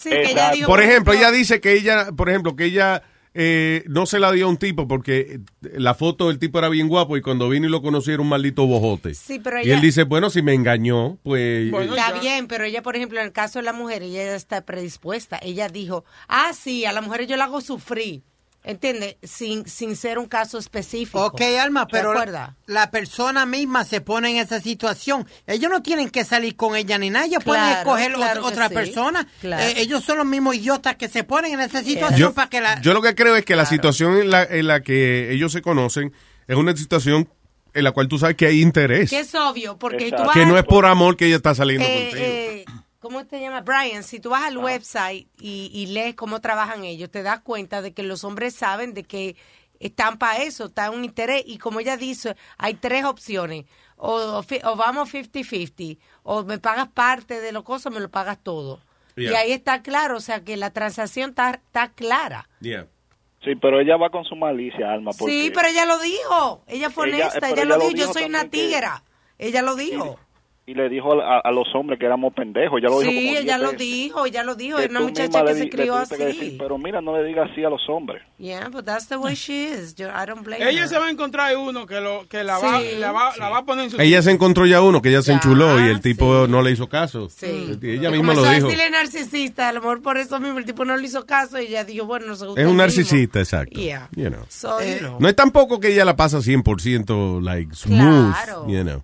por 0.65 0.81
ejemplo, 0.81 1.13
ella 1.13 1.31
dice 1.31 1.59
que 1.59 1.73
ella, 1.73 2.07
por 2.15 2.29
ejemplo, 2.29 2.55
que 2.55 2.65
ella 2.65 3.03
eh, 3.37 3.83
no 3.87 4.05
se 4.05 4.17
la 4.19 4.31
dio 4.31 4.45
a 4.45 4.49
un 4.49 4.55
tipo 4.55 4.87
porque 4.87 5.41
la 5.61 5.93
foto 5.93 6.29
del 6.29 6.39
tipo 6.39 6.57
era 6.57 6.69
bien 6.69 6.87
guapo 6.87 7.17
y 7.17 7.21
cuando 7.21 7.49
vino 7.49 7.67
y 7.67 7.69
lo 7.69 7.81
conocí 7.81 8.11
era 8.11 8.21
un 8.21 8.29
maldito 8.29 8.65
bojote. 8.65 9.13
Sí, 9.13 9.39
pero 9.43 9.59
y 9.59 9.63
ella- 9.63 9.75
él 9.75 9.81
dice, 9.81 10.03
bueno, 10.03 10.29
si 10.29 10.41
me 10.41 10.53
engañó, 10.53 11.17
pues... 11.21 11.69
Está 11.73 12.13
bien, 12.21 12.47
pero 12.47 12.63
ella, 12.63 12.81
por 12.81 12.95
ejemplo, 12.95 13.19
en 13.19 13.25
el 13.25 13.33
caso 13.33 13.59
de 13.59 13.63
la 13.65 13.73
mujer, 13.73 14.03
ella 14.03 14.23
ya 14.23 14.35
está 14.35 14.65
predispuesta. 14.65 15.37
Ella 15.41 15.67
dijo, 15.67 16.05
ah, 16.29 16.53
sí, 16.53 16.85
a 16.85 16.93
la 16.93 17.01
mujer 17.01 17.27
yo 17.27 17.35
la 17.35 17.43
hago 17.43 17.59
sufrir. 17.59 18.23
¿Entiendes? 18.67 19.17
Sin, 19.21 19.67
sin 19.67 19.95
ser 19.95 20.17
un 20.17 20.25
caso 20.25 20.57
específico. 20.57 21.23
Ok, 21.23 21.39
Alma, 21.61 21.85
¿Te 21.85 21.91
pero 21.91 22.11
acuerdas? 22.11 22.49
la 22.65 22.89
persona 22.89 23.45
misma 23.45 23.85
se 23.85 24.01
pone 24.01 24.31
en 24.31 24.37
esa 24.37 24.59
situación. 24.59 25.27
Ellos 25.45 25.69
no 25.69 25.83
tienen 25.83 26.09
que 26.09 26.25
salir 26.25 26.55
con 26.55 26.75
ella 26.75 26.97
ni 26.97 27.11
nada. 27.11 27.25
Ellos 27.27 27.43
pueden 27.43 27.63
escoger 27.63 28.13
claro 28.13 28.43
otra 28.43 28.67
sí. 28.69 28.73
persona. 28.73 29.27
Claro. 29.39 29.63
Eh, 29.63 29.75
ellos 29.77 30.03
son 30.03 30.17
los 30.17 30.25
mismos 30.25 30.55
idiotas 30.55 30.95
que 30.95 31.07
se 31.07 31.23
ponen 31.23 31.53
en 31.53 31.59
esa 31.59 31.83
situación 31.83 32.19
yo, 32.19 32.33
para 32.33 32.49
que 32.49 32.59
la... 32.59 32.81
yo 32.81 32.93
lo 32.93 33.03
que 33.03 33.13
creo 33.13 33.35
es 33.35 33.45
que 33.45 33.55
la 33.55 33.65
situación 33.67 34.17
en 34.17 34.31
la, 34.31 34.43
en 34.43 34.65
la 34.67 34.81
que 34.81 35.31
ellos 35.31 35.51
se 35.51 35.61
conocen 35.61 36.11
es 36.47 36.55
una 36.55 36.75
situación 36.75 37.29
en 37.75 37.83
la 37.83 37.91
cual 37.91 38.07
tú 38.07 38.17
sabes 38.17 38.35
que 38.35 38.47
hay 38.47 38.61
interés. 38.61 39.09
Que 39.11 39.19
es 39.19 39.35
obvio, 39.35 39.77
porque 39.77 40.09
tú 40.09 40.23
vas 40.23 40.31
Que 40.33 40.45
no 40.45 40.57
es 40.57 40.63
por 40.63 40.85
amor 40.87 41.17
que 41.17 41.27
ella 41.27 41.35
está 41.35 41.53
saliendo 41.53 41.85
Eh, 41.87 42.07
contigo. 42.09 42.25
eh, 42.25 42.65
¿Cómo 43.05 43.23
te 43.27 43.39
llama? 43.39 43.61
Brian, 43.61 44.01
si 44.03 44.19
tú 44.19 44.31
vas 44.31 44.41
Ah. 44.41 44.47
al 44.47 44.57
website 44.57 45.27
y, 45.39 45.69
y 45.71 45.85
lees 45.93 46.15
cómo 46.15 46.41
trabajan 46.41 46.83
ellos, 46.85 47.11
te 47.11 47.21
das 47.21 47.41
cuenta 47.41 47.83
de 47.83 47.93
que 47.93 48.01
los 48.01 48.23
hombres 48.23 48.55
saben 48.55 48.95
de 48.95 49.03
que 49.03 49.35
están 49.79 50.17
para 50.17 50.41
eso, 50.41 50.65
está 50.65 50.89
un 50.89 51.05
interés. 51.05 51.43
Y 51.45 51.59
como 51.59 51.79
ella 51.79 51.97
dice, 51.97 52.35
hay 52.57 52.73
tres 52.73 53.05
opciones. 53.05 53.65
O, 53.95 54.15
o 54.15 54.41
fi- 54.43 54.59
o 54.63 54.75
vamos 54.75 55.13
50-50, 55.13 55.99
o 56.23 56.43
me 56.43 56.57
pagas 56.57 56.87
parte 56.87 57.39
de 57.41 57.51
lo 57.51 57.63
cosa 57.63 57.89
o 57.89 57.91
me 57.91 57.99
lo 57.99 58.09
pagas 58.09 58.39
todo. 58.41 58.81
Y 59.15 59.21
Yeah. 59.27 59.39
ahí 59.39 59.51
está 59.51 59.83
claro, 59.83 60.17
o 60.17 60.19
sea 60.19 60.43
que 60.43 60.57
la 60.57 60.71
transacción 60.71 61.29
está, 61.29 61.51
está 61.51 61.89
clara. 61.93 62.49
Sí, 62.59 63.55
pero 63.61 63.79
ella 63.79 63.97
va 63.97 64.09
con 64.09 64.25
su 64.25 64.35
malicia, 64.35 64.91
Alma, 64.91 65.11
porque 65.17 65.31
Sí, 65.43 65.51
pero 65.53 65.67
ella 65.67 65.85
lo 65.85 65.99
dijo. 65.99 66.63
Ella 66.65 66.89
fue 66.89 67.07
Ella- 67.09 67.27
honesta, 67.27 67.49
ella, 67.49 67.61
ella 67.61 67.65
lo 67.65 67.77
lo 67.77 67.87
dijo. 67.89 67.95
Yo 68.07 68.11
soy 68.13 68.23
una 68.23 68.41
que- 68.45 68.49
tigra. 68.49 69.03
Ella 69.37 69.61
lo 69.61 69.75
dijo. 69.75 70.19
Y 70.67 70.73
le 70.73 70.89
dijo 70.89 71.13
a, 71.21 71.39
a 71.41 71.51
los 71.51 71.67
hombres 71.75 71.99
que 71.99 72.07
éramos 72.07 72.33
pendejos, 72.33 72.81
ya 72.81 72.89
lo 72.89 72.99
dijo 72.99 73.11
Sí, 73.11 73.25
como 73.27 73.37
ella 73.37 73.57
lo 73.59 73.63
veces. 73.71 73.79
dijo, 73.79 74.25
ella 74.25 74.43
lo 74.43 74.55
dijo. 74.55 74.79
Es 74.79 74.89
una 74.89 75.01
muchacha 75.01 75.39
que 75.39 75.45
le 75.45 75.53
se 75.53 75.59
di- 75.59 75.65
le 75.65 75.69
crió 75.69 75.95
así. 75.95 76.15
decir, 76.17 76.55
pero 76.57 76.77
mira, 76.79 77.01
no 77.01 77.15
le 77.15 77.23
digas 77.27 77.49
así 77.51 77.63
a 77.63 77.69
los 77.69 77.81
hombres. 77.87 78.23
Yeah, 78.39 78.69
but 78.69 78.83
that's 78.83 79.07
the 79.07 79.17
way 79.17 79.35
she 79.35 79.65
is. 79.69 79.93
Yo- 79.95 80.07
I 80.09 80.25
don't 80.25 80.43
blame 80.43 80.67
Ella 80.67 80.81
her. 80.83 80.87
se 80.89 80.97
va 80.97 81.05
a 81.05 81.11
encontrar 81.11 81.55
uno 81.55 81.85
que, 81.85 82.01
lo, 82.01 82.27
que 82.27 82.43
la, 82.43 82.57
va, 82.57 82.79
Sí. 82.81 82.95
la, 82.97 83.11
va, 83.11 83.31
la 83.37 83.49
va 83.49 83.59
a 83.59 83.65
poner 83.65 83.85
en 83.85 83.91
su 83.91 84.01
Ella 84.01 84.21
se 84.23 84.31
encontró 84.31 84.65
ya 84.65 84.81
uno 84.81 85.01
que 85.03 85.09
ella 85.09 85.21
se 85.21 85.33
enchuló 85.33 85.79
y 85.79 85.89
el 85.89 86.01
tipo 86.01 86.47
no 86.47 86.63
le 86.63 86.71
hizo 86.71 86.89
caso. 86.89 87.29
Sí. 87.29 87.77
Ella 87.83 88.09
misma 88.09 88.33
lo 88.33 88.41
dijo. 88.41 88.65
decirle 88.67 88.89
narcisista, 88.89 89.69
a 89.69 89.71
lo 89.73 89.81
mejor 89.81 90.01
por 90.01 90.17
eso 90.17 90.39
mismo 90.39 90.57
el 90.57 90.65
tipo 90.65 90.83
no 90.83 90.97
le 90.97 91.05
hizo 91.05 91.25
caso 91.27 91.59
y 91.61 91.67
ella 91.67 91.83
dijo, 91.83 92.05
bueno, 92.07 92.25
no 92.25 92.35
se 92.35 92.45
gusta 92.47 92.59
Es 92.61 92.67
un 92.67 92.77
narcisista, 92.77 93.37
exacto. 93.39 93.79
Yeah. 93.79 94.09
You 94.15 94.29
know. 94.29 94.41
So, 94.49 94.79
know. 94.99 95.17
No 95.19 95.29
es 95.29 95.35
tampoco 95.35 95.79
que 95.79 95.89
ella 95.93 96.05
la 96.05 96.15
pasa 96.15 96.39
100% 96.41 97.41
like 97.41 97.75
smooth, 97.75 98.33
Claro. 98.33 98.65
you 98.67 98.81
know. 98.83 99.03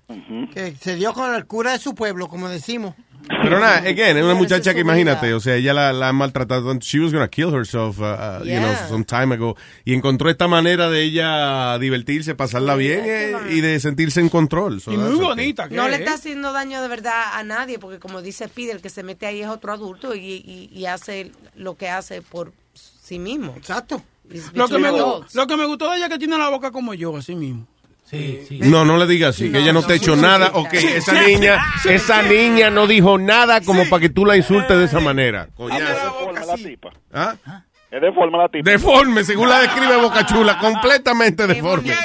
Que 0.53 0.71
se 0.75 0.95
dio 0.95 1.13
con 1.13 1.33
el 1.35 1.45
cura 1.51 1.73
de 1.73 1.79
su 1.79 1.93
pueblo, 1.93 2.29
como 2.29 2.47
decimos. 2.47 2.95
Pero 3.27 3.59
nada, 3.59 3.77
again, 3.79 4.17
es 4.17 4.23
una 4.23 4.33
muchacha 4.33 4.73
que 4.73 4.79
imagínate, 4.79 5.33
o 5.33 5.39
sea, 5.41 5.55
ella 5.55 5.73
la, 5.73 5.91
la 5.93 6.07
ha 6.09 6.13
maltratado, 6.13 6.73
she 6.79 6.99
was 6.99 7.11
gonna 7.11 7.27
kill 7.27 7.53
herself, 7.53 7.99
uh, 7.99 8.03
uh, 8.03 8.43
you 8.45 8.57
know, 8.57 8.73
some 8.89 9.03
time 9.03 9.33
ago, 9.35 9.55
y 9.85 9.93
encontró 9.93 10.29
esta 10.29 10.47
manera 10.47 10.89
de 10.89 11.03
ella 11.03 11.77
divertirse, 11.77 12.35
pasarla 12.35 12.75
bien 12.75 13.01
eh, 13.05 13.35
y 13.51 13.59
de 13.61 13.79
sentirse 13.81 14.21
en 14.21 14.29
control. 14.29 14.79
So 14.81 14.91
that's 14.91 15.13
okay. 15.33 15.53
No 15.71 15.87
le 15.89 15.97
está 15.97 16.13
haciendo 16.15 16.51
daño 16.53 16.81
de 16.81 16.87
verdad 16.87 17.23
a 17.33 17.43
nadie, 17.43 17.77
porque 17.79 17.99
como 17.99 18.21
dice 18.21 18.47
Pide, 18.47 18.71
el 18.71 18.81
que 18.81 18.89
se 18.89 19.03
mete 19.03 19.25
ahí 19.27 19.41
es 19.41 19.49
otro 19.49 19.73
adulto 19.73 20.15
y, 20.15 20.19
y- 20.45 20.69
y 20.73 20.85
hace 20.85 21.31
lo 21.55 21.75
que 21.75 21.89
hace 21.89 22.21
por 22.21 22.53
sí 22.73 23.19
mismo. 23.19 23.53
Exacto. 23.57 24.01
Lo 24.53 24.67
que, 24.69 24.77
me, 24.79 24.91
lo 24.91 25.47
que 25.47 25.57
me 25.57 25.65
gustó 25.65 25.91
de 25.91 25.97
ella 25.97 26.05
es 26.05 26.11
que 26.13 26.17
tiene 26.19 26.37
la 26.37 26.47
boca 26.47 26.71
como 26.71 26.93
yo, 26.93 27.15
así 27.17 27.35
mismo. 27.35 27.67
Sí, 28.11 28.43
sí. 28.45 28.59
No, 28.63 28.83
no 28.83 28.97
le 28.97 29.07
digas 29.07 29.29
así, 29.29 29.49
que 29.49 29.59
ella 29.59 29.71
no 29.71 29.83
te 29.83 29.93
ha 29.93 29.95
hecho 29.95 30.17
nada. 30.17 30.51
Ok, 30.53 30.73
esa 30.73 31.13
niña, 31.23 31.57
esa 31.85 32.21
niña 32.21 32.69
no 32.69 32.85
dijo 32.85 33.17
nada 33.17 33.61
como 33.61 33.87
para 33.89 34.01
que 34.01 34.09
tú 34.09 34.25
la 34.25 34.35
insultes 34.35 34.77
de 34.77 34.83
esa 34.83 34.99
manera. 34.99 35.47
Ah, 35.49 35.53
pero 35.55 35.69
es 35.69 36.03
deforme 36.03 36.45
la 36.45 36.55
tipa. 36.55 36.91
¿Ah? 37.13 37.35
Es 37.89 38.01
deforme 38.01 38.37
la 38.37 38.49
tipa. 38.49 38.69
Deforme, 38.69 39.23
según 39.23 39.47
la 39.47 39.61
describe 39.61 39.95
Boca 39.95 40.25
Chula, 40.25 40.59
completamente 40.59 41.47
deforme. 41.47 41.93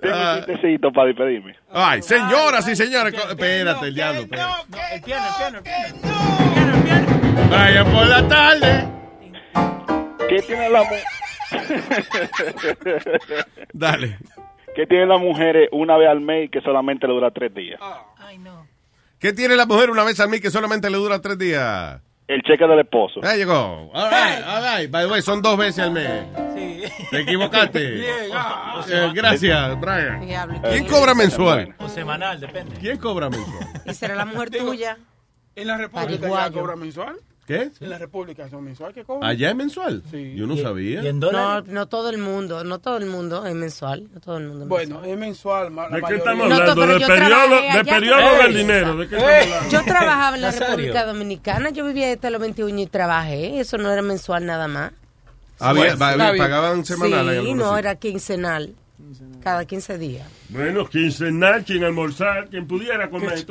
Tengo 0.00 0.16
un 0.16 0.36
chistecito 0.36 0.90
para 0.90 1.08
despedirme. 1.08 1.54
Ay, 1.70 2.00
señoras 2.00 2.66
y 2.68 2.76
señores, 2.76 3.12
espérate, 3.12 3.88
el 3.88 3.94
diablo. 3.94 4.20
El 4.22 4.28
piano, 4.28 4.56
el 4.94 5.02
piano, 5.02 5.58
el 5.58 5.62
piano. 5.62 5.62
Vaya 7.50 7.84
por 7.84 8.06
la 8.06 8.28
tarde. 8.28 8.88
¿Qué 10.28 10.42
tiene 10.42 10.68
la 10.70 10.82
mujer? 10.82 11.02
Dale. 13.72 14.18
¿Qué 14.74 14.86
tiene 14.86 15.06
la 15.06 15.18
mujer 15.18 15.68
una 15.72 15.96
vez 15.96 16.08
al 16.08 16.20
mes 16.20 16.50
que 16.50 16.60
solamente 16.60 17.06
le 17.06 17.14
dura 17.14 17.30
tres 17.30 17.52
días? 17.54 17.80
¿Qué 19.18 19.32
tiene 19.32 19.56
la 19.56 19.66
mujer 19.66 19.90
una 19.90 20.04
vez 20.04 20.20
al 20.20 20.28
mes 20.28 20.40
que 20.40 20.50
solamente 20.50 20.88
le 20.90 20.96
dura 20.98 21.20
tres 21.20 21.38
días? 21.38 22.00
El 22.28 22.42
cheque 22.42 22.66
del 22.66 22.80
esposo. 22.80 23.20
Ahí 23.24 23.38
llegó. 23.38 23.90
All 23.94 24.10
right, 24.10 24.44
all 24.46 24.62
right. 24.62 24.90
By 24.90 25.06
the 25.06 25.10
way, 25.10 25.22
son 25.22 25.40
dos 25.40 25.56
veces 25.56 25.82
al 25.82 25.92
mes. 25.92 26.24
Te 27.10 27.20
equivocaste. 27.20 28.04
Eh, 28.90 29.10
gracias, 29.12 29.80
Brian. 29.80 30.20
Diablo, 30.20 30.60
¿Quién 30.62 30.86
cobra 30.86 31.12
mensual? 31.12 31.74
O 31.78 31.88
semanal, 31.88 32.38
depende. 32.38 32.76
¿Quién 32.76 32.96
cobra 32.96 33.28
mensual? 33.28 33.66
¿Y 33.84 33.92
será 33.92 34.14
la 34.14 34.24
mujer 34.24 34.50
tuya? 34.50 34.96
En 35.56 35.66
la 35.66 35.76
República 35.76 36.28
ya 36.28 36.50
cobra 36.52 36.76
mensual. 36.76 37.16
¿Qué? 37.48 37.70
En 37.80 37.88
la 37.88 37.96
República 37.96 38.46
son 38.50 38.62
mensual 38.62 38.92
que 38.92 39.04
cobra. 39.04 39.26
¿Allá 39.26 39.48
es 39.48 39.56
mensual? 39.56 40.02
Yo 40.12 40.46
no 40.46 40.54
sabía. 40.58 41.00
No, 41.14 41.62
no 41.62 41.88
todo 41.88 42.10
el 42.10 42.18
mundo, 42.18 42.62
no 42.62 42.78
todo 42.78 42.98
el 42.98 43.06
mundo 43.06 43.46
es 43.46 43.54
mensual, 43.54 44.06
no 44.12 44.20
todo 44.20 44.36
el 44.36 44.48
mundo 44.48 44.64
es 44.64 44.68
Bueno, 44.68 45.02
es 45.02 45.16
mensual. 45.16 45.74
la 45.74 45.88
¿De 45.88 46.02
qué 46.02 46.14
estamos 46.16 46.46
No, 46.46 46.54
hablando? 46.56 46.80
pero 46.82 46.92
¿De 46.94 47.00
yo 47.00 47.06
periodo, 47.06 47.48
de 47.48 48.42
del 48.44 48.54
dinero? 48.54 48.96
¿De 48.98 49.08
qué 49.08 49.16
estamos 49.16 49.42
hablando? 49.42 49.70
Yo 49.70 49.84
trabajaba 49.84 50.36
en 50.36 50.42
la. 50.42 50.50
República 50.50 51.06
Dominicana, 51.06 51.70
yo 51.70 51.86
vivía 51.86 52.12
hasta 52.12 52.28
los 52.28 52.40
21 52.42 52.80
y 52.80 52.86
trabajé, 52.86 53.58
eso 53.60 53.78
no 53.78 53.90
era 53.90 54.02
mensual 54.02 54.44
nada 54.44 54.68
más. 54.68 54.92
Había- 55.58 55.96
Pues, 55.96 56.38
pagaban 56.38 56.84
semanal. 56.84 57.30
en 57.30 57.44
Sí, 57.46 57.54
no, 57.54 57.78
era 57.78 57.94
quincenal, 57.96 58.74
cada 59.42 59.64
15 59.64 59.98
días. 59.98 60.26
Bueno, 60.48 60.86
quincenal, 60.86 61.64
quien 61.64 61.84
almorzar, 61.84 62.48
quien 62.48 62.66
pudiera 62.66 63.08
comer. 63.10 63.44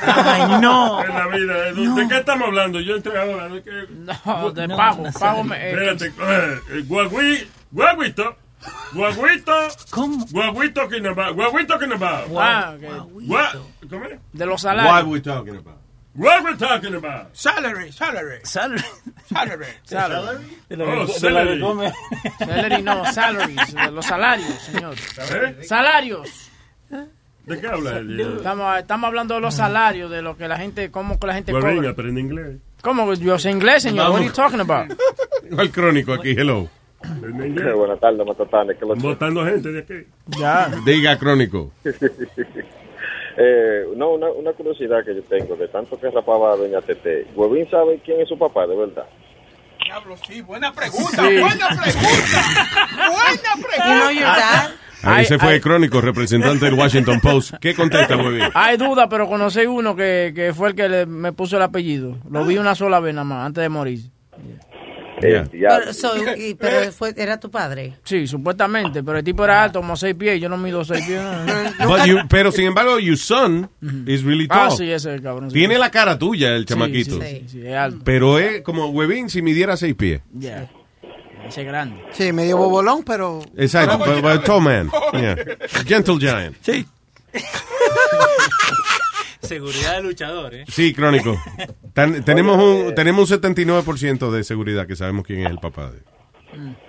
Ay, 0.00 0.60
no. 0.60 1.02
En 1.04 1.08
la 1.14 1.26
vida. 1.28 1.54
¿De, 1.72 2.02
de 2.02 2.08
qué 2.08 2.18
estamos 2.18 2.48
hablando? 2.48 2.80
Yo 2.80 2.96
estoy 2.96 3.16
ahora. 3.16 3.48
¿De 3.48 3.62
qué? 3.62 3.70
No, 3.90 4.50
de 4.50 4.68
pago, 4.68 5.04
pago. 5.18 5.44
me- 5.44 5.70
Espérate. 5.70 6.06
eh, 6.06 6.82
guagui, 6.86 7.46
guaguito. 7.70 8.36
Guaguito. 8.92 9.52
¿Cómo? 9.90 10.24
Guaguito 10.30 10.88
que 10.88 11.00
nos 11.00 11.18
va. 11.18 11.30
Guaguito 11.30 11.78
que 11.78 11.86
nos 11.86 12.00
va. 12.00 12.24
Ah, 12.38 12.74
ok. 12.76 13.12
Gua- 13.22 13.60
¿Cómo 13.90 14.04
es? 14.04 14.20
De 14.32 14.46
los 14.46 14.60
salarios. 14.62 14.92
What 14.94 15.06
we 15.12 15.20
talking 15.20 15.56
about? 15.56 15.81
What 16.14 16.44
we 16.44 16.56
talking 16.58 16.94
about? 16.94 17.28
Salary, 17.32 17.90
salary. 17.90 18.40
Salary. 18.44 18.82
Salary. 19.24 19.66
Salary. 19.84 20.32
Oh, 20.78 21.06
come. 21.74 21.92
Salary 22.38 22.82
no, 22.82 23.04
salaries, 23.12 23.74
los 23.90 24.04
salarios, 24.04 24.58
señor. 24.60 24.94
¿Eh? 24.94 25.64
Salarios. 25.64 26.50
¿De 27.46 27.60
qué 27.60 27.66
habla 27.66 27.96
él? 27.96 28.20
Estamos, 28.20 28.78
estamos 28.78 29.08
hablando 29.08 29.34
de 29.34 29.40
los 29.40 29.54
salarios, 29.54 30.10
de 30.10 30.20
lo 30.20 30.36
que 30.36 30.48
la 30.48 30.58
gente, 30.58 30.90
cómo 30.90 31.18
que 31.18 31.26
la 31.26 31.34
gente 31.34 31.52
venga, 31.52 31.74
cobra. 31.74 31.90
aprende 31.90 32.20
inglés. 32.20 32.56
¿Cómo? 32.82 33.14
Yo 33.14 33.38
sé 33.38 33.50
inglés, 33.50 33.82
señor. 33.82 34.10
What 34.10 34.18
are 34.18 34.26
you 34.26 34.32
talking 34.32 34.60
about? 34.60 34.92
El 35.50 35.70
crónico 35.70 36.12
aquí, 36.12 36.32
hello. 36.32 36.68
Buenas 37.74 37.98
tardes, 38.00 38.24
Matatanes. 38.26 38.76
¿Qué 38.78 38.84
lo 38.84 38.94
Votando 38.96 39.44
gente 39.44 39.72
de 39.72 39.78
aquí. 39.80 40.06
Ya. 40.38 40.70
Diga 40.84 41.18
crónico. 41.18 41.72
eh, 43.36 43.84
no, 43.96 44.10
una, 44.10 44.30
una 44.30 44.52
curiosidad 44.52 45.04
que 45.04 45.14
yo 45.14 45.22
tengo, 45.24 45.56
de 45.56 45.68
tanto 45.68 45.98
que 45.98 46.10
rapaba 46.10 46.52
a 46.52 46.56
Doña 46.56 46.80
Tete. 46.80 47.26
¿Huevín 47.34 47.68
sabe 47.70 48.00
quién 48.04 48.20
es 48.20 48.28
su 48.28 48.38
papá, 48.38 48.66
de 48.66 48.76
verdad? 48.76 49.04
Diablo, 49.84 50.16
sí, 50.26 50.40
buena 50.42 50.72
pregunta, 50.72 51.26
Sí. 51.28 51.38
buena 51.40 51.68
pregunta. 51.68 52.42
Buena 52.96 53.68
pregunta. 53.76 54.70
Ahí 55.04 55.24
se 55.24 55.36
fue 55.38 55.54
el 55.56 55.60
crónico, 55.60 56.00
representante 56.00 56.64
del 56.66 56.74
Washington 56.74 57.18
Post. 57.20 57.54
¿Qué 57.60 57.74
contesta, 57.74 58.16
muy 58.16 58.34
bien? 58.34 58.50
Hay 58.54 58.76
duda, 58.76 59.08
pero 59.08 59.26
conocí 59.26 59.66
uno 59.66 59.96
que, 59.96 60.32
que 60.34 60.54
fue 60.54 60.68
el 60.68 60.74
que 60.76 60.88
le- 60.88 61.06
me 61.06 61.32
puso 61.32 61.56
el 61.56 61.62
apellido. 61.62 62.18
Lo 62.30 62.44
vi 62.44 62.56
una 62.58 62.76
sola 62.76 63.00
vez 63.00 63.12
nada 63.12 63.24
más, 63.24 63.46
antes 63.46 63.62
de 63.62 63.68
morir. 63.68 63.98
Pero, 65.22 65.92
so, 65.94 66.12
y- 66.36 66.54
pero 66.54 66.92
fue, 66.92 67.14
era 67.16 67.38
tu 67.38 67.50
padre. 67.50 67.94
Sí, 68.04 68.26
supuestamente, 68.26 69.02
pero 69.02 69.18
el 69.18 69.24
tipo 69.24 69.44
era 69.44 69.62
alto, 69.62 69.80
como 69.80 69.96
seis 69.96 70.14
pies, 70.16 70.40
yo 70.40 70.48
no 70.48 70.56
mido 70.58 70.84
seis 70.84 71.04
pies. 71.06 71.20
no. 71.78 71.88
But 71.88 72.04
you- 72.04 72.18
pero 72.28 72.50
sin 72.52 72.64
embargo, 72.66 72.98
your 72.98 73.16
son 73.16 73.70
is 74.06 74.22
really 74.24 74.46
Ah, 74.50 74.66
tall. 74.68 74.76
sí, 74.76 74.84
ese 74.84 75.10
es 75.10 75.16
el 75.16 75.22
cabrón. 75.22 75.50
sí. 75.50 75.54
Tiene 75.54 75.78
la 75.78 75.90
cara 75.90 76.18
tuya, 76.18 76.50
el 76.56 76.62
Sí, 76.62 76.66
chamaquito. 76.74 77.20
Sí, 77.20 77.26
sí, 77.26 77.44
sí, 77.48 77.66
es 77.66 77.74
alto. 77.74 78.00
Pero 78.04 78.38
es 78.38 78.62
como 78.62 78.86
huevín 78.88 79.30
si 79.30 79.40
midiera 79.42 79.76
seis 79.76 79.94
pies. 79.94 80.20
Ya. 80.32 80.68
Ese 81.46 81.60
es 81.62 81.66
grande. 81.66 82.02
Sí, 82.12 82.32
medio 82.32 82.56
bobolón, 82.56 83.02
pero... 83.04 83.40
Exacto, 83.56 84.04
a 84.28 84.42
tall 84.42 84.60
man. 84.60 84.90
Yeah. 85.12 85.36
Gentle 85.86 86.18
giant. 86.18 86.56
Sí. 86.62 86.86
Seguridad 89.42 89.96
de 89.96 90.02
luchador, 90.02 90.54
¿eh? 90.54 90.64
Sí, 90.68 90.92
crónico. 90.94 91.36
Tan- 91.94 92.24
tenemos, 92.24 92.56
un, 92.62 92.94
tenemos 92.94 93.30
un 93.30 93.38
79% 93.40 94.30
de 94.30 94.44
seguridad 94.44 94.86
que 94.86 94.96
sabemos 94.96 95.24
quién 95.26 95.40
es 95.40 95.50
el 95.50 95.58
papá 95.58 95.90
de. 95.90 95.98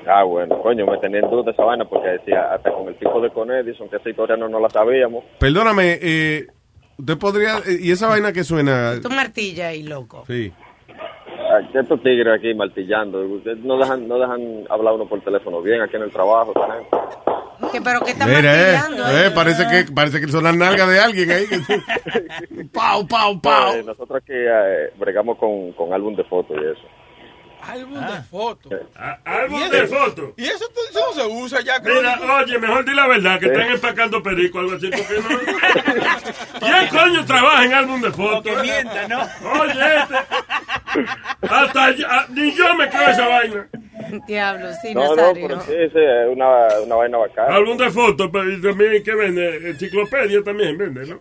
Ah, 0.08 0.24
bueno, 0.24 0.62
coño, 0.62 0.86
me 0.86 0.98
tenía 0.98 1.20
en 1.22 1.30
duda 1.30 1.52
esa 1.52 1.64
vaina 1.64 1.86
porque 1.86 2.10
decía, 2.10 2.54
hasta 2.54 2.72
con 2.72 2.88
el 2.90 2.96
tipo 2.96 3.20
de 3.22 3.30
Con 3.32 3.50
Edison, 3.50 3.90
que 3.90 3.96
esa 3.96 4.10
historia 4.10 4.36
no, 4.36 4.50
no 4.50 4.60
la 4.60 4.70
sabíamos. 4.70 5.24
Perdóname, 5.40 6.00
eh, 6.02 6.48
usted 6.98 7.18
podría... 7.18 7.60
eh, 7.60 7.78
¿Y 7.80 7.92
esa 7.92 8.08
vaina 8.08 8.34
que 8.34 8.44
suena? 8.44 9.00
Tu 9.02 9.10
martilla 9.10 9.70
ahí, 9.70 9.84
loco. 9.84 10.26
Sí. 10.28 10.52
Ah, 10.90 11.60
Estos 11.74 12.04
tigres 12.04 12.38
aquí 12.38 12.54
martillando, 12.54 13.20
ustedes 13.22 13.60
no 13.60 13.78
dejan, 13.78 14.08
no 14.08 14.20
dejan 14.20 14.66
hablar 14.70 14.96
uno 14.96 15.08
por 15.08 15.22
teléfono 15.22 15.62
bien 15.62 15.82
aquí 15.82 15.96
en 15.96 16.04
el 16.04 16.12
trabajo. 16.12 16.54
gente. 16.54 17.33
¿Qué, 17.72 17.82
pero 17.82 18.02
qué 18.02 18.12
está 18.12 18.26
Mira, 18.26 18.40
eh, 18.70 18.74
martillando? 18.78 19.18
eh, 19.20 19.32
parece 19.32 19.68
que 19.68 19.92
parece 19.92 20.20
que 20.22 20.28
son 20.28 20.44
las 20.44 20.56
nalgas 20.56 20.90
de 20.90 21.00
alguien 21.00 21.32
ahí. 21.32 21.46
pau, 22.74 23.08
pau, 23.08 23.40
pau. 23.42 23.76
Eh, 23.76 23.84
nosotros 23.84 24.22
aquí 24.22 24.34
eh, 24.34 24.92
bregamos 24.98 25.38
con, 25.38 25.72
con 25.74 25.94
álbum 25.94 26.16
de 26.16 26.24
fotos 26.26 26.58
y 26.62 26.66
eso. 26.66 26.88
Álbum 27.66 27.94
de 28.06 28.22
fotos. 28.24 28.74
Álbum 29.24 29.62
¿Y 29.66 29.70
de 29.70 29.88
fotos. 29.88 30.30
¿Y 30.36 30.44
eso, 30.44 30.66
eso 30.90 31.00
no 31.08 31.14
se 31.14 31.26
usa 31.30 31.62
ya, 31.62 31.80
Mira, 31.80 32.20
oye, 32.44 32.60
mejor 32.60 32.84
di 32.84 32.94
la 32.94 33.08
verdad, 33.08 33.40
que 33.40 33.46
están 33.46 33.72
empacando 33.72 34.22
perico 34.22 34.58
o 34.58 34.62
algo 34.62 34.74
así, 34.76 34.90
porque 34.90 35.14
no... 35.22 35.40
¿Quién 36.60 36.88
coño 36.90 37.26
trabaja 37.26 37.64
en 37.64 37.74
álbum 37.74 38.02
de 38.02 38.12
fotos? 38.12 38.44
que 38.44 38.62
mienta, 38.62 39.08
¿no? 39.08 39.22
Oye, 39.62 39.96
este... 39.98 41.48
Hasta 41.50 41.92
yo- 41.92 42.08
ah, 42.10 42.26
ni 42.32 42.54
yo 42.54 42.76
me 42.76 42.90
creo 42.90 43.10
esa 43.10 43.28
vaina. 43.30 43.68
Diablo, 44.28 44.68
sí, 44.82 44.94
no, 44.94 45.04
no, 45.08 45.16
Nazario. 45.16 45.48
pero 45.48 45.62
sí, 45.62 45.72
sí, 45.72 46.00
es 46.00 46.28
una, 46.30 46.68
una 46.86 46.96
vaina 46.96 47.18
bacana. 47.18 47.56
Álbum 47.56 47.78
de 47.78 47.90
fotos, 47.92 48.30
pero 48.32 48.52
y 48.52 48.62
también, 48.62 49.04
¿qué 49.04 49.16
vende? 49.16 49.70
Enciclopedia 49.70 50.42
también 50.44 50.78
vende, 50.78 51.06
¿no? 51.08 51.20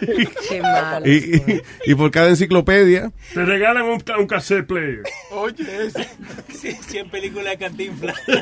Qué 0.48 0.60
malo. 0.60 1.06
Y, 1.06 1.12
y- 1.46 1.62
y 1.86 1.94
por 1.94 2.10
cada 2.10 2.28
enciclopedia. 2.28 3.12
Te 3.32 3.44
regalan 3.44 3.84
un, 3.84 4.00
ca- 4.00 4.18
un 4.18 4.26
cassette 4.26 4.66
player. 4.66 5.02
Oye, 5.30 5.64
ese. 5.86 6.08
Sí, 6.52 6.72
100 6.72 7.08
películas 7.10 7.52
de 7.52 7.58
cantinflas. 7.58 8.20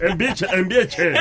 En 0.00 0.18
Vieche, 0.18 0.44
en 0.52 0.66
Vieche. 0.68 1.14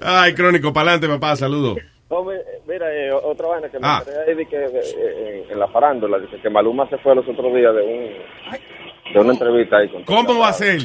Ay, 0.00 0.34
crónico, 0.34 0.72
para 0.72 0.92
adelante, 0.92 1.06
papá, 1.14 1.36
saludos. 1.36 1.78
No, 2.12 2.24
mira, 2.68 2.94
eh, 2.94 3.10
otra 3.10 3.46
vaina 3.48 3.68
que 3.70 3.78
me 3.80 3.86
Ah. 3.88 4.02
enteré 4.06 4.30
ahí 4.30 4.34
de 4.36 4.46
que 4.46 4.56
eh, 4.56 5.44
en, 5.46 5.52
en 5.52 5.58
la 5.58 5.66
farándula, 5.68 6.18
dice 6.18 6.36
que 6.42 6.50
Maluma 6.50 6.86
se 6.90 6.98
fue 6.98 7.14
los 7.14 7.26
otros 7.26 7.54
días 7.54 7.74
de 7.74 7.82
un 7.82 9.12
de 9.14 9.18
una 9.20 9.32
entrevista 9.32 9.78
ahí 9.78 9.88
con 9.90 10.04
¿Cómo 10.04 10.38
va 10.38 10.48
a 10.48 10.52
ser? 10.52 10.78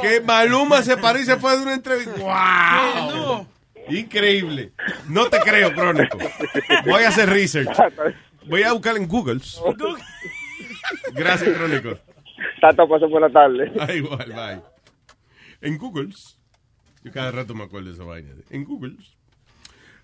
Que 0.00 0.20
Maluma 0.20 0.82
se 0.82 0.96
paró 0.96 1.18
y 1.18 1.24
se 1.24 1.36
fue 1.36 1.56
de 1.56 1.62
una 1.62 1.74
entrevista. 1.74 2.12
¡Wow! 2.18 3.46
Increíble. 3.90 4.72
No 5.08 5.26
te 5.28 5.38
creo, 5.40 5.72
crónico. 5.72 6.18
Voy 6.86 7.02
a 7.02 7.08
hacer 7.08 7.28
research. 7.28 7.68
Voy 8.46 8.62
a 8.62 8.72
buscar 8.72 8.96
en 8.96 9.06
Google. 9.08 9.40
Gracias, 11.14 11.56
crónico. 11.56 11.98
Tata 12.60 12.86
pasó 12.86 13.08
por 13.10 13.20
la 13.20 13.30
tarde. 13.30 13.72
Ah, 13.80 13.92
igual, 13.92 14.26
bye. 14.28 14.60
En 15.60 15.76
Google. 15.78 16.08
Yo 17.04 17.12
cada 17.12 17.30
rato 17.30 17.54
me 17.54 17.64
acuerdo 17.64 17.88
de 17.88 17.94
esa 17.94 18.04
vaina. 18.04 18.30
En 18.50 18.64
Google. 18.64 18.96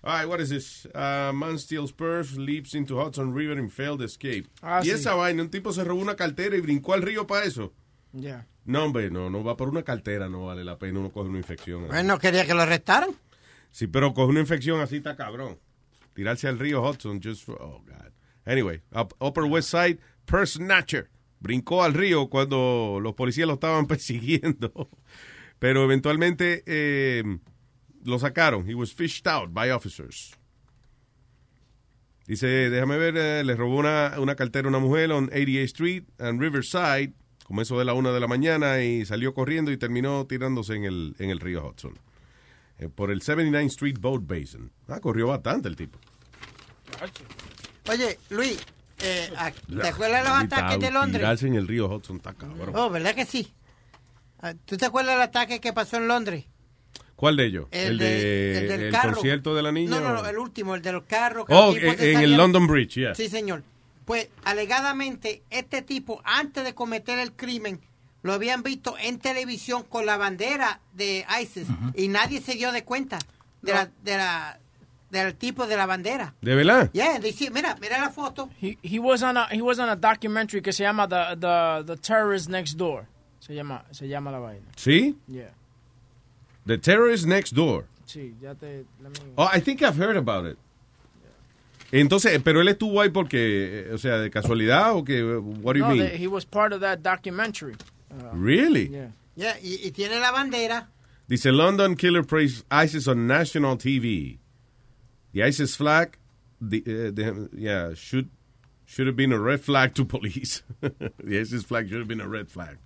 All 0.05 0.19
right, 0.19 0.27
what 0.29 0.39
is 0.39 0.49
this? 0.49 0.85
Uh, 0.93 1.31
man 1.33 1.57
steals 1.57 1.91
purse, 1.91 2.37
leaps 2.37 2.75
into 2.75 2.95
Hudson 2.99 3.33
River 3.33 3.57
and 3.57 3.71
failed 3.71 4.03
escape. 4.03 4.45
Ah, 4.61 4.81
y 4.83 4.85
sí. 4.89 4.91
esa 4.91 5.15
vaina, 5.15 5.41
un 5.41 5.49
tipo 5.49 5.73
se 5.73 5.83
robó 5.83 5.99
una 5.99 6.15
cartera 6.15 6.55
y 6.55 6.61
brincó 6.61 6.93
al 6.93 7.01
río 7.01 7.25
para 7.25 7.45
eso. 7.45 7.73
Ya. 8.13 8.45
No, 8.65 8.83
hombre, 8.85 9.09
no, 9.09 9.29
no 9.31 9.43
va 9.43 9.57
por 9.57 9.67
una 9.69 9.81
cartera, 9.83 10.29
no 10.29 10.45
vale 10.45 10.63
la 10.63 10.77
pena, 10.77 10.99
uno 10.99 11.11
coge 11.11 11.29
una 11.29 11.39
infección. 11.39 11.87
Bueno, 11.87 12.19
quería 12.19 12.45
que 12.45 12.53
lo 12.53 12.61
arrestaran. 12.61 13.09
Sí, 13.71 13.87
pero 13.87 14.13
coge 14.13 14.29
una 14.29 14.39
infección 14.41 14.79
así 14.79 14.97
está 14.97 15.15
cabrón. 15.15 15.57
Tirarse 16.13 16.47
al 16.47 16.59
río 16.59 16.81
Hudson, 16.87 17.19
just 17.21 17.43
for- 17.43 17.57
oh 17.59 17.81
God. 17.85 18.11
Anyway, 18.45 18.81
up- 18.93 19.15
Upper 19.19 19.43
West 19.45 19.69
Side, 19.71 19.97
purse 20.25 20.59
snatcher. 20.59 21.09
Brincó 21.39 21.83
al 21.83 21.93
río 21.95 22.29
cuando 22.29 22.99
los 23.01 23.13
policías 23.15 23.47
lo 23.47 23.55
estaban 23.55 23.85
persiguiendo. 23.87 24.89
Pero 25.59 25.83
eventualmente 25.83 26.63
eh, 26.67 27.23
lo 28.05 28.19
sacaron. 28.19 28.69
He 28.69 28.75
was 28.75 28.93
fished 28.93 29.27
out 29.27 29.53
by 29.53 29.71
officers. 29.71 30.35
Dice, 32.27 32.69
déjame 32.69 32.97
ver, 32.97 33.17
eh, 33.17 33.43
le 33.43 33.55
robó 33.55 33.77
una, 33.77 34.13
una 34.17 34.35
cartera 34.35 34.67
a 34.67 34.69
una 34.69 34.79
mujer 34.79 35.11
en 35.11 35.29
88 35.29 35.65
Street 35.65 36.03
and 36.17 36.41
Riverside, 36.41 37.13
como 37.43 37.61
eso 37.61 37.77
de 37.77 37.85
la 37.85 37.93
una 37.93 38.11
de 38.11 38.19
la 38.19 38.27
mañana, 38.27 38.81
y 38.81 39.05
salió 39.05 39.33
corriendo 39.33 39.71
y 39.71 39.77
terminó 39.77 40.25
tirándose 40.25 40.75
en 40.75 40.85
el, 40.85 41.15
en 41.19 41.29
el 41.29 41.39
río 41.39 41.67
Hudson. 41.67 41.93
Eh, 42.79 42.89
por 42.89 43.11
el 43.11 43.21
79 43.21 43.67
Street 43.67 43.97
Boat 43.99 44.23
Basin. 44.25 44.71
Ah, 44.87 44.99
corrió 44.99 45.27
bastante 45.27 45.67
el 45.67 45.75
tipo. 45.75 45.99
Oye, 47.89 48.17
Luis, 48.29 48.59
eh, 49.01 49.31
ah, 49.37 49.51
¿te 49.51 49.87
acuerdas 49.87 50.23
de 50.23 50.29
los 50.29 50.39
ataques 50.39 50.79
de 50.79 50.91
Londres? 50.91 51.21
Tirarse 51.21 51.47
en 51.47 51.55
el 51.55 51.67
río 51.67 51.87
Hudson 51.87 52.17
está 52.17 52.33
cabrón. 52.33 52.75
Oh, 52.75 52.89
¿verdad 52.89 53.13
que 53.13 53.25
sí? 53.25 53.53
Ah, 54.41 54.53
¿Tú 54.65 54.77
te 54.77 54.85
acuerdas 54.85 55.13
del 55.13 55.21
ataque 55.21 55.61
que 55.61 55.73
pasó 55.73 55.97
en 55.97 56.07
Londres? 56.07 56.45
¿Cuál 57.15 57.37
de 57.37 57.45
ellos? 57.45 57.67
El 57.71 57.91
El, 57.93 57.97
de- 57.97 58.05
de, 58.05 58.57
el 58.59 58.67
del 58.67 58.81
el 58.83 58.91
carro. 58.91 59.13
concierto 59.13 59.55
de 59.55 59.61
la 59.63 59.71
niña. 59.71 59.89
No, 59.89 59.99
no, 60.01 60.13
no, 60.21 60.27
el 60.27 60.37
último, 60.37 60.75
el 60.75 60.81
de 60.81 60.91
los 60.91 61.03
carros. 61.03 61.45
que 61.45 61.53
Oh, 61.53 61.73
en- 61.75 62.19
el 62.21 62.35
London 62.35 62.67
Bridge, 62.67 62.95
yeah. 62.95 63.15
Sí, 63.15 63.29
señor. 63.29 63.63
Pues, 64.05 64.27
alegadamente, 64.43 65.41
este 65.49 65.81
tipo, 65.81 66.21
antes 66.25 66.63
de 66.63 66.73
cometer 66.75 67.17
el 67.19 67.31
crimen, 67.31 67.79
lo 68.21 68.33
habían 68.33 68.63
visto 68.63 68.95
en 68.99 69.19
televisión 69.19 69.83
con 69.83 70.05
la 70.05 70.17
bandera 70.17 70.79
de 70.93 71.25
ISIS 71.41 71.67
y 71.95 72.07
nadie 72.07 72.41
se 72.41 72.55
dio 72.55 72.71
de 72.71 72.83
cuenta 72.83 73.17
de 73.61 73.71
la, 73.73 73.89
de 74.03 74.17
la, 74.17 74.59
del 75.09 75.35
tipo 75.35 75.65
de 75.67 75.77
la 75.77 75.85
bandera. 75.85 76.33
¿De 76.41 76.53
verdad? 76.55 76.89
Yeah, 76.93 77.19
they 77.19 77.31
see- 77.31 77.49
mira, 77.49 77.77
mira 77.79 77.97
la 77.99 78.09
foto. 78.09 78.49
He, 78.61 78.77
he 78.83 78.99
was 78.99 79.21
on 79.23 79.37
a 79.37 79.47
he 79.51 79.61
was 79.61 79.79
on 79.79 79.89
a 79.89 79.95
documentary 79.95 80.61
que 80.61 80.73
se 80.73 80.83
llama 80.83 81.07
The 81.07 81.37
The 81.39 81.83
The 81.85 81.97
Terrorist 82.01 82.49
Next 82.49 82.75
Door. 82.77 83.05
Se 83.39 83.53
llama 83.55 83.85
se 83.91 84.07
llama 84.07 84.31
la 84.31 84.39
vaina. 84.39 84.65
¿Sí? 84.75 85.15
Yeah. 85.27 85.53
The 86.65 86.77
Terrorist 86.77 87.25
Next 87.27 87.53
Door. 87.53 87.85
Sí, 88.07 88.33
ya 88.41 88.53
te 88.55 88.85
Oh, 89.37 89.49
I 89.51 89.59
think 89.59 89.81
I've 89.81 89.97
heard 89.97 90.17
about 90.17 90.45
it. 90.45 90.57
Entonces, 91.91 92.41
pero 92.43 92.61
él 92.61 92.67
estuvo 92.67 92.99
ahí 93.01 93.09
porque, 93.09 93.87
eh, 93.89 93.93
o 93.93 93.97
sea, 93.97 94.17
de 94.17 94.29
casualidad 94.29 94.95
o 94.95 95.03
que, 95.03 95.23
what 95.37 95.73
do 95.73 95.79
you 95.79 95.85
No, 95.85 95.95
mean? 95.95 95.99
the- 96.09 96.17
he 96.17 96.27
was 96.27 96.43
part 96.45 96.73
of 96.73 96.81
that 96.81 96.99
documentary. 97.03 97.75
Uh, 98.11 98.31
Really? 98.33 98.87
Yeah. 98.87 99.11
Yeah, 99.35 99.57
y, 99.61 99.79
y 99.83 99.91
tiene 99.91 100.19
la 100.19 100.31
bandera. 100.31 100.87
Dice 101.27 101.51
London 101.51 101.95
killer 101.95 102.23
praised 102.23 102.63
ISIS 102.71 103.07
on 103.07 103.27
national 103.27 103.77
TV. 103.77 104.37
The 105.33 105.43
ISIS 105.43 105.75
flag, 105.75 106.17
the, 106.61 106.81
uh, 106.81 107.11
the- 107.11 107.49
yeah, 107.53 107.93
should 107.95 108.29
should 108.85 109.07
have 109.07 109.15
been 109.15 109.33
a 109.33 109.39
red 109.39 109.59
flag 109.61 109.93
to 109.95 110.05
police. 110.05 110.63
the 110.81 111.39
ISIS 111.39 111.63
flag 111.63 111.89
should 111.89 111.99
have 111.99 112.07
been 112.07 112.21
a 112.21 112.27
red 112.27 112.49
flag. 112.49 112.77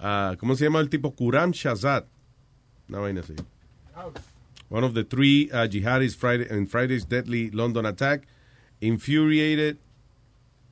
Ah, 0.00 0.34
¿Cómo 0.38 0.54
se 0.56 0.64
llama 0.64 0.78
el 0.80 0.88
tipo? 0.88 1.12
Kuram 1.14 1.52
Shazad. 1.52 2.04
Una 2.92 3.00
vaina 3.00 3.20
así. 3.22 3.34
One 4.68 4.84
of 4.84 4.92
the 4.92 5.02
three 5.04 5.50
uh, 5.50 5.66
jihadis 5.66 6.14
Friday, 6.14 6.46
in 6.50 6.66
Friday's 6.66 7.04
deadly 7.06 7.50
London 7.50 7.86
attack 7.86 8.26
infuriated. 8.82 9.78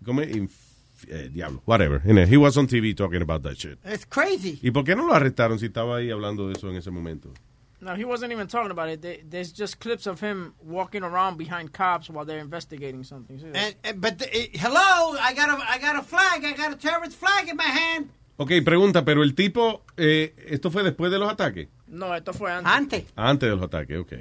¿Cómo 0.04 0.20
es? 0.22 0.34
Inf- 0.36 1.06
eh, 1.08 1.30
diablo, 1.32 1.62
whatever. 1.64 1.98
He 2.00 2.36
was 2.36 2.56
on 2.58 2.66
TV 2.66 2.94
talking 2.94 3.22
about 3.22 3.42
that 3.42 3.56
shit. 3.56 3.78
It's 3.84 4.04
crazy. 4.04 4.58
¿Y 4.62 4.70
por 4.70 4.84
qué 4.84 4.94
no 4.94 5.06
lo 5.06 5.14
arrestaron 5.14 5.58
si 5.58 5.66
estaba 5.66 5.96
ahí 5.96 6.10
hablando 6.10 6.46
de 6.48 6.52
eso 6.54 6.68
en 6.68 6.76
ese 6.76 6.90
momento? 6.90 7.32
No, 7.80 7.94
he 7.94 8.04
wasn't 8.04 8.30
even 8.32 8.46
talking 8.46 8.70
about 8.70 8.90
it. 8.90 9.00
They, 9.00 9.22
there's 9.26 9.52
just 9.52 9.80
clips 9.80 10.06
of 10.06 10.20
him 10.20 10.52
walking 10.62 11.02
around 11.02 11.38
behind 11.38 11.72
cops 11.72 12.10
while 12.10 12.26
they're 12.26 12.38
investigating 12.42 13.02
something. 13.04 13.40
And, 13.54 13.74
and- 13.82 14.00
but 14.02 14.18
the, 14.18 14.26
eh, 14.30 14.48
hello, 14.52 15.16
I 15.18 15.32
got 15.34 15.48
a 15.48 15.56
I 15.66 15.78
got 15.78 15.96
a 15.96 16.02
flag. 16.02 16.44
I 16.44 16.52
got 16.52 16.72
a 16.72 16.76
terrorist 16.76 17.16
flag 17.16 17.48
in 17.48 17.56
my 17.56 17.64
hand. 17.64 18.10
Ok, 18.36 18.52
pregunta, 18.64 19.04
pero 19.04 19.22
el 19.22 19.34
tipo, 19.34 19.82
eh, 19.98 20.34
¿esto 20.48 20.70
fue 20.70 20.82
después 20.82 21.10
de 21.10 21.18
los 21.18 21.30
ataques? 21.30 21.68
No, 21.90 22.14
esto 22.14 22.32
fue 22.32 22.52
antes. 22.52 22.72
Antes. 22.72 23.04
Antes 23.16 23.48
de 23.48 23.56
los 23.56 23.64
ataques, 23.64 23.98
ok. 23.98 24.12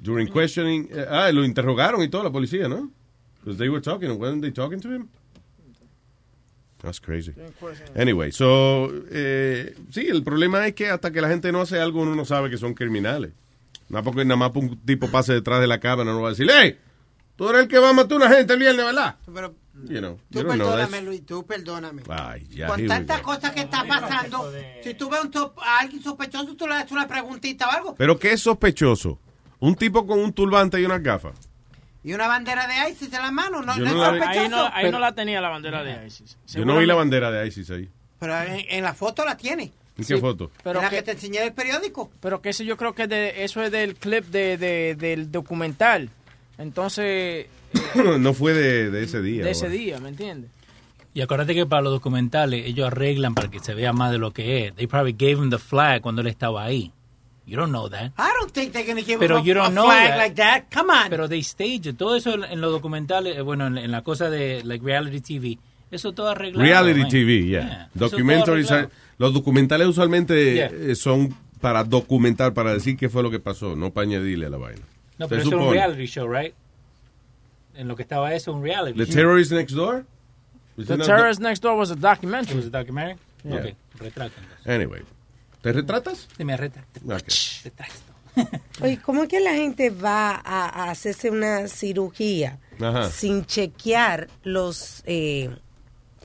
During 0.00 0.32
questioning, 0.32 0.88
eh, 0.92 1.06
ah, 1.08 1.30
lo 1.32 1.44
interrogaron 1.44 2.02
y 2.02 2.08
todo 2.08 2.24
la 2.24 2.30
policía, 2.30 2.68
¿no? 2.68 2.90
Because 3.40 3.58
they 3.58 3.68
were 3.68 3.80
talking, 3.80 4.10
weren't 4.18 4.42
they 4.42 4.50
talking 4.50 4.80
to 4.80 4.88
him? 4.88 5.08
That's 6.82 6.98
crazy. 6.98 7.34
Anyway, 7.94 8.32
so, 8.32 8.90
eh, 9.10 9.74
sí, 9.90 10.08
el 10.08 10.22
problema 10.22 10.66
es 10.66 10.74
que 10.74 10.88
hasta 10.88 11.10
que 11.10 11.20
la 11.20 11.28
gente 11.28 11.52
no 11.52 11.60
hace 11.60 11.78
algo, 11.78 12.00
uno 12.00 12.14
no 12.14 12.24
sabe 12.24 12.48
que 12.48 12.56
son 12.56 12.74
criminales. 12.74 13.32
Nada 13.90 14.02
porque 14.02 14.24
nada 14.24 14.36
más 14.36 14.52
un 14.54 14.78
tipo 14.78 15.10
pase 15.10 15.34
detrás 15.34 15.60
de 15.60 15.66
la 15.66 15.78
cámara, 15.78 16.10
no 16.10 16.22
va 16.22 16.28
a 16.28 16.30
decir, 16.30 16.48
¡Hey! 16.50 16.78
Tú 17.36 17.48
eres 17.48 17.62
el 17.62 17.68
que 17.68 17.78
va 17.78 17.90
a 17.90 17.92
matar 17.92 18.12
a 18.12 18.16
una 18.26 18.36
gente 18.36 18.52
el 18.54 18.58
viernes, 18.58 18.84
¿verdad? 18.84 19.16
Pero 19.32 19.54
You 19.88 19.98
know, 20.00 20.18
tú 20.30 20.40
you 20.40 20.44
don't 20.44 20.56
know 20.56 20.68
perdóname. 20.68 21.02
Luis, 21.02 21.24
tú 21.24 21.46
perdóname. 21.46 22.02
Ay, 22.08 22.46
ya, 22.50 22.66
Con 22.66 22.86
tantas 22.86 23.20
cosas 23.22 23.52
que 23.52 23.60
está 23.60 23.84
pasando, 23.84 24.52
si 24.82 24.94
tú 24.94 25.08
ves 25.08 25.20
un 25.22 25.30
top- 25.30 25.58
a 25.58 25.78
alguien 25.80 26.02
sospechoso, 26.02 26.54
tú 26.56 26.66
le 26.66 26.74
haces 26.74 26.92
una 26.92 27.06
preguntita 27.08 27.68
o 27.68 27.70
algo. 27.70 27.94
Pero 27.94 28.18
¿qué 28.18 28.32
es 28.32 28.40
sospechoso? 28.42 29.18
Un 29.58 29.74
tipo 29.76 30.06
con 30.06 30.18
un 30.18 30.32
turbante 30.32 30.80
y 30.80 30.84
unas 30.84 31.02
gafas. 31.02 31.34
Y 32.02 32.12
una 32.14 32.26
bandera 32.28 32.66
de 32.66 32.90
ISIS 32.90 33.12
en 33.12 33.22
la 33.22 33.30
mano, 33.30 33.62
no, 33.62 33.76
Yo 33.76 33.84
no 33.84 33.92
no 33.94 34.04
es 34.04 34.10
sospechoso. 34.10 34.40
Ahí, 34.40 34.48
no, 34.48 34.64
ahí 34.66 34.72
Pero- 34.82 34.92
no 34.92 34.98
la 35.00 35.14
tenía 35.14 35.40
la 35.40 35.48
bandera 35.50 35.82
de 35.84 36.06
ISIS. 36.06 36.36
Yo 36.48 36.64
no 36.64 36.78
vi 36.78 36.86
la 36.86 36.94
bandera 36.94 37.30
de 37.30 37.46
ISIS 37.46 37.70
ahí. 37.70 37.88
Pero 38.18 38.36
en, 38.42 38.64
en 38.68 38.84
la 38.84 38.92
foto 38.94 39.24
la 39.24 39.36
tiene. 39.36 39.72
¿En 39.98 40.04
qué 40.06 40.16
foto? 40.18 40.50
Pero 40.62 40.78
en 40.78 40.84
la 40.84 40.90
que- 40.90 40.96
que 40.96 41.02
te 41.02 41.10
enseñé 41.12 41.40
del 41.40 41.52
periódico. 41.52 42.10
Pero 42.20 42.40
que 42.40 42.50
eso 42.50 42.62
yo 42.64 42.76
creo 42.78 42.94
que 42.94 43.06
de, 43.06 43.44
eso 43.44 43.62
es 43.62 43.70
del 43.70 43.96
clip 43.96 44.24
de, 44.26 44.56
de- 44.56 44.94
del 44.94 45.30
documental. 45.30 46.08
Entonces, 46.60 47.46
no 48.18 48.34
fue 48.34 48.52
de, 48.54 48.90
de 48.90 49.02
ese 49.02 49.20
día. 49.22 49.44
de 49.44 49.50
ese 49.50 49.68
día, 49.68 49.98
¿me 50.00 50.10
entiendes? 50.10 50.50
Y 51.12 51.22
acuérdate 51.22 51.54
que 51.54 51.66
para 51.66 51.82
los 51.82 51.92
documentales 51.92 52.66
ellos 52.66 52.86
arreglan 52.86 53.34
para 53.34 53.50
que 53.50 53.58
se 53.58 53.74
vea 53.74 53.92
más 53.92 54.12
de 54.12 54.18
lo 54.18 54.32
que 54.32 54.66
es. 54.66 54.74
They 54.76 54.86
probably 54.86 55.12
gave 55.18 55.42
him 55.42 55.50
the 55.50 55.58
flag 55.58 56.02
cuando 56.02 56.20
él 56.20 56.28
estaba 56.28 56.62
ahí. 56.64 56.92
You 57.46 57.56
don't 57.56 57.70
know 57.72 57.88
that. 57.88 58.12
I 58.16 58.30
don't 58.38 58.52
think 58.52 58.72
they're 58.72 58.86
going 58.86 59.02
to 59.02 59.04
give 59.04 59.18
Pero 59.18 59.38
him 59.38 59.42
a, 59.42 59.44
you 59.44 59.54
don't 59.54 59.66
a 59.66 59.70
know 59.70 59.86
flag 59.86 60.10
that. 60.10 60.18
like 60.18 60.34
that. 60.36 60.64
Come 60.72 60.90
on. 60.92 61.10
Pero 61.10 61.26
they 61.28 61.40
stage 61.40 61.88
it. 61.88 61.96
Todo 61.96 62.14
eso 62.14 62.32
en, 62.44 62.60
los 62.60 62.70
documentales, 62.70 63.36
eh, 63.36 63.40
bueno, 63.40 63.66
en, 63.66 63.76
en 63.78 63.90
la 63.90 64.02
cosa 64.02 64.30
de 64.30 64.62
like 64.62 64.84
reality 64.84 65.20
TV, 65.20 65.58
eso 65.90 66.12
todo 66.12 66.28
arreglado. 66.28 66.62
Reality 66.64 67.00
man. 67.00 67.08
TV, 67.08 67.46
yeah. 67.46 67.88
Documentaries, 67.94 68.72
los 69.18 69.32
documentales 69.34 69.88
usualmente 69.88 70.54
Yeah. 70.54 70.70
eh, 70.72 70.94
son 70.94 71.34
para 71.60 71.82
documentar, 71.82 72.54
para 72.54 72.72
decir 72.72 72.96
qué 72.96 73.08
fue 73.08 73.24
lo 73.24 73.32
que 73.32 73.40
pasó, 73.40 73.74
no 73.74 73.90
para 73.92 74.06
añadirle 74.06 74.46
a 74.46 74.50
la 74.50 74.56
vaina. 74.58 74.82
No, 75.20 75.28
pero 75.28 75.42
eso 75.42 75.50
es 75.50 75.56
un 75.66 75.72
reality 75.72 76.06
show, 76.06 76.26
right? 76.28 76.54
En 77.74 77.86
lo 77.86 77.94
que 77.94 78.02
estaba 78.02 78.34
eso, 78.34 78.52
un 78.52 78.62
reality 78.64 78.98
The 78.98 79.06
show. 79.06 79.14
Terrorist 79.14 79.52
Next 79.52 79.74
Door? 79.76 80.04
Was 80.76 80.86
The 80.88 80.98
Terrorist 80.98 81.40
Next 81.40 81.62
Door 81.62 81.76
was 81.78 81.90
a 81.90 81.94
documentary. 81.96 82.52
It 82.52 82.56
was 82.56 82.66
a 82.66 82.70
documentary? 82.70 83.18
Yeah. 83.44 83.56
Ok, 83.60 83.74
retrato. 84.00 84.34
Anyway. 84.66 85.02
¿Te 85.62 85.72
retratas? 85.72 86.26
Sí, 86.36 86.44
me 86.44 86.56
retrato. 86.56 86.88
Ok. 87.06 87.22
Oye, 88.82 88.98
¿cómo 89.02 89.24
es 89.24 89.28
que 89.28 89.40
la 89.40 89.52
gente 89.54 89.90
va 89.90 90.30
a, 90.32 90.84
a 90.84 90.90
hacerse 90.90 91.30
una 91.30 91.68
cirugía 91.68 92.58
Ajá. 92.80 93.10
sin 93.10 93.44
chequear 93.44 94.28
los... 94.44 95.02
eh, 95.04 95.50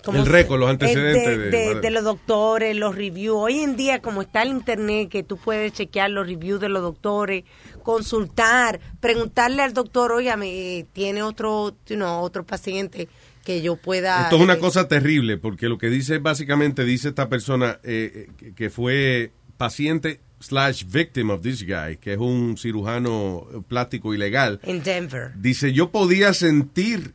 ¿cómo 0.03 0.19
El 0.19 0.25
récord, 0.27 0.59
los 0.59 0.69
antecedentes 0.69 1.25
De, 1.25 1.37
de- 1.37 1.49
de- 1.51 1.73
de- 1.75 1.81
de 1.81 1.89
los 1.91 2.03
doctores, 2.03 2.75
los 2.77 2.95
reviews. 2.95 3.37
Hoy 3.37 3.59
en 3.59 3.75
día, 3.75 4.01
como 4.01 4.21
está 4.21 4.43
el 4.43 4.49
internet, 4.49 5.09
que 5.09 5.23
tú 5.23 5.37
puedes 5.37 5.73
chequear 5.73 6.11
los 6.11 6.27
reviews 6.27 6.61
de 6.61 6.69
los 6.69 6.81
doctores, 6.83 7.43
consultar, 7.85 8.81
preguntarle 8.99 9.61
al 9.61 9.73
doctor, 9.73 10.11
oye, 10.11 10.87
tiene 10.91 11.21
otro, 11.21 11.77
know, 11.85 12.21
otro 12.21 12.43
paciente 12.43 13.07
que 13.45 13.61
yo 13.61 13.75
pueda... 13.77 14.23
Esto 14.23 14.37
es 14.37 14.41
una 14.41 14.55
eh, 14.55 14.59
cosa 14.59 14.87
terrible, 14.87 15.37
porque 15.37 15.69
lo 15.69 15.77
que 15.77 15.89
dice, 15.89 16.17
básicamente, 16.17 16.83
dice 16.83 17.09
esta 17.09 17.29
persona 17.29 17.79
eh, 17.83 18.27
eh, 18.41 18.53
que 18.55 18.71
fue 18.71 19.31
paciente 19.55 20.19
slash 20.39 20.83
victim 20.87 21.29
of 21.29 21.41
this 21.41 21.63
guy, 21.63 21.97
que 21.97 22.13
es 22.13 22.19
un 22.19 22.57
cirujano 22.57 23.47
plástico 23.67 24.15
ilegal. 24.15 24.59
En 24.63 24.81
Denver. 24.83 25.33
Dice, 25.35 25.71
yo 25.71 25.91
podía 25.91 26.33
sentir 26.33 27.13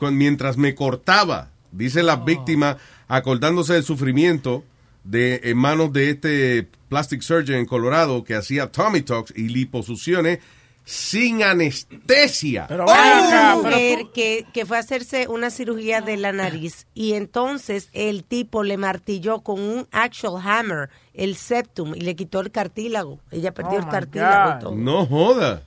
mientras 0.00 0.56
me 0.56 0.74
cortaba, 0.74 1.52
dice 1.70 2.02
la 2.02 2.16
víctima, 2.16 2.76
acordándose 3.06 3.74
del 3.74 3.84
sufrimiento 3.84 4.64
de 5.04 5.40
en 5.44 5.56
manos 5.56 5.92
de 5.92 6.10
este 6.10 6.68
plastic 6.88 7.22
surgeon 7.22 7.58
en 7.60 7.66
Colorado 7.66 8.24
que 8.24 8.34
hacía 8.34 8.70
Tommy 8.72 9.02
Talks 9.02 9.32
y 9.36 9.48
liposucciones 9.48 10.38
sin 10.84 11.42
anestesia. 11.42 12.66
Pero 12.66 12.84
una 12.86 13.56
mujer 13.56 14.06
que, 14.14 14.46
que 14.54 14.64
fue 14.64 14.78
a 14.78 14.80
hacerse 14.80 15.28
una 15.28 15.50
cirugía 15.50 16.00
de 16.00 16.16
la 16.16 16.32
nariz 16.32 16.86
y 16.94 17.12
entonces 17.12 17.90
el 17.92 18.24
tipo 18.24 18.62
le 18.62 18.78
martilló 18.78 19.40
con 19.40 19.60
un 19.60 19.86
actual 19.92 20.40
hammer 20.42 20.88
el 21.12 21.36
septum 21.36 21.94
y 21.94 22.00
le 22.00 22.16
quitó 22.16 22.40
el 22.40 22.50
cartílago. 22.50 23.20
Ella 23.30 23.52
perdió 23.52 23.78
Oh, 23.78 23.82
el 23.82 23.88
cartílago 23.88 24.56
y 24.56 24.62
todo. 24.62 24.74
No 24.76 25.04
joda. 25.04 25.62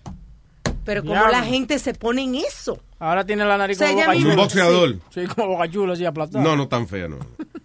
Pero 0.83 1.03
como 1.03 1.27
la 1.27 1.43
gente 1.43 1.77
se 1.77 1.93
pone 1.93 2.23
en 2.23 2.35
eso. 2.35 2.79
Ahora 2.97 3.23
tiene 3.23 3.45
la 3.45 3.57
nariz 3.57 3.79
O 3.79 3.85
sea, 3.85 3.89
como 3.93 4.05
boca 4.07 4.27
Un 4.29 4.35
boxeador. 4.35 4.95
Sí, 5.13 5.25
como 5.27 5.49
boca 5.49 5.69
chula, 5.69 5.93
así 5.93 6.03
aplastada. 6.05 6.43
No, 6.43 6.55
no 6.55 6.67
tan 6.67 6.87
fea, 6.87 7.07
no. 7.07 7.17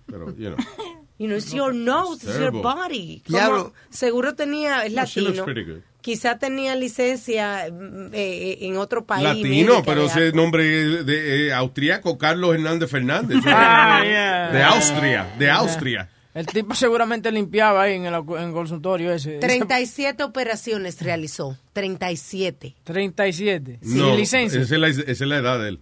Pero, 0.06 0.36
you 0.36 0.54
know. 0.54 0.56
You 1.18 1.28
know, 1.28 1.36
it's 1.36 1.52
your 1.52 1.72
nose, 1.72 2.22
it's 2.24 2.38
your 2.38 2.52
body. 2.52 3.22
Como- 3.30 3.72
seguro 3.90 4.34
tenía, 4.34 4.84
es 4.84 4.92
No, 4.92 5.02
latino. 5.02 5.82
Quizá 6.02 6.38
tenía 6.38 6.76
licencia 6.76 7.68
mm, 7.72 8.10
eh, 8.12 8.58
en 8.60 8.76
otro 8.76 9.04
país. 9.04 9.24
Latino, 9.24 9.82
pero 9.84 10.02
de 10.02 10.06
ese 10.06 10.32
nombre 10.32 10.64
de 11.02 11.48
eh, 11.48 11.52
austriaco, 11.52 12.16
Carlos 12.16 12.54
Hernández 12.54 12.90
Fernández. 12.90 13.38
Ah, 13.46 14.02
yeah. 14.04 14.50
De 14.52 14.62
Austria, 14.62 15.34
de 15.38 15.50
Austria. 15.50 16.08
El 16.34 16.46
tipo 16.46 16.74
seguramente 16.74 17.32
limpiaba 17.32 17.82
ahí 17.82 17.94
en 17.94 18.04
el, 18.04 18.14
en 18.14 18.48
el 18.48 18.52
consultorio 18.52 19.10
ese. 19.10 19.38
37 19.38 20.22
operaciones 20.22 21.00
realizó. 21.00 21.56
37. 21.72 22.76
37. 22.84 23.78
no, 23.80 24.08
Sin 24.08 24.16
licencia. 24.16 24.60
Esa 24.60 24.74
es, 24.74 24.80
la, 24.80 24.88
esa 24.88 25.10
es 25.10 25.20
la 25.22 25.38
edad 25.38 25.58
de 25.58 25.70
él. 25.70 25.80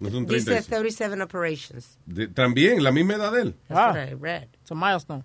No 0.00 0.10
son 0.10 0.26
Dice 0.26 0.44
36. 0.46 0.66
37 0.68 1.22
operations. 1.22 1.98
De- 2.06 2.28
también, 2.28 2.82
la 2.82 2.90
misma 2.92 3.14
edad 3.14 3.32
de 3.32 3.42
él. 3.42 3.54
That's 3.68 3.78
Ah. 3.80 3.92
what 3.92 4.08
I 4.08 4.14
read. 4.14 4.48
It's 4.60 4.70
a 4.70 4.74
milestone. 4.74 5.24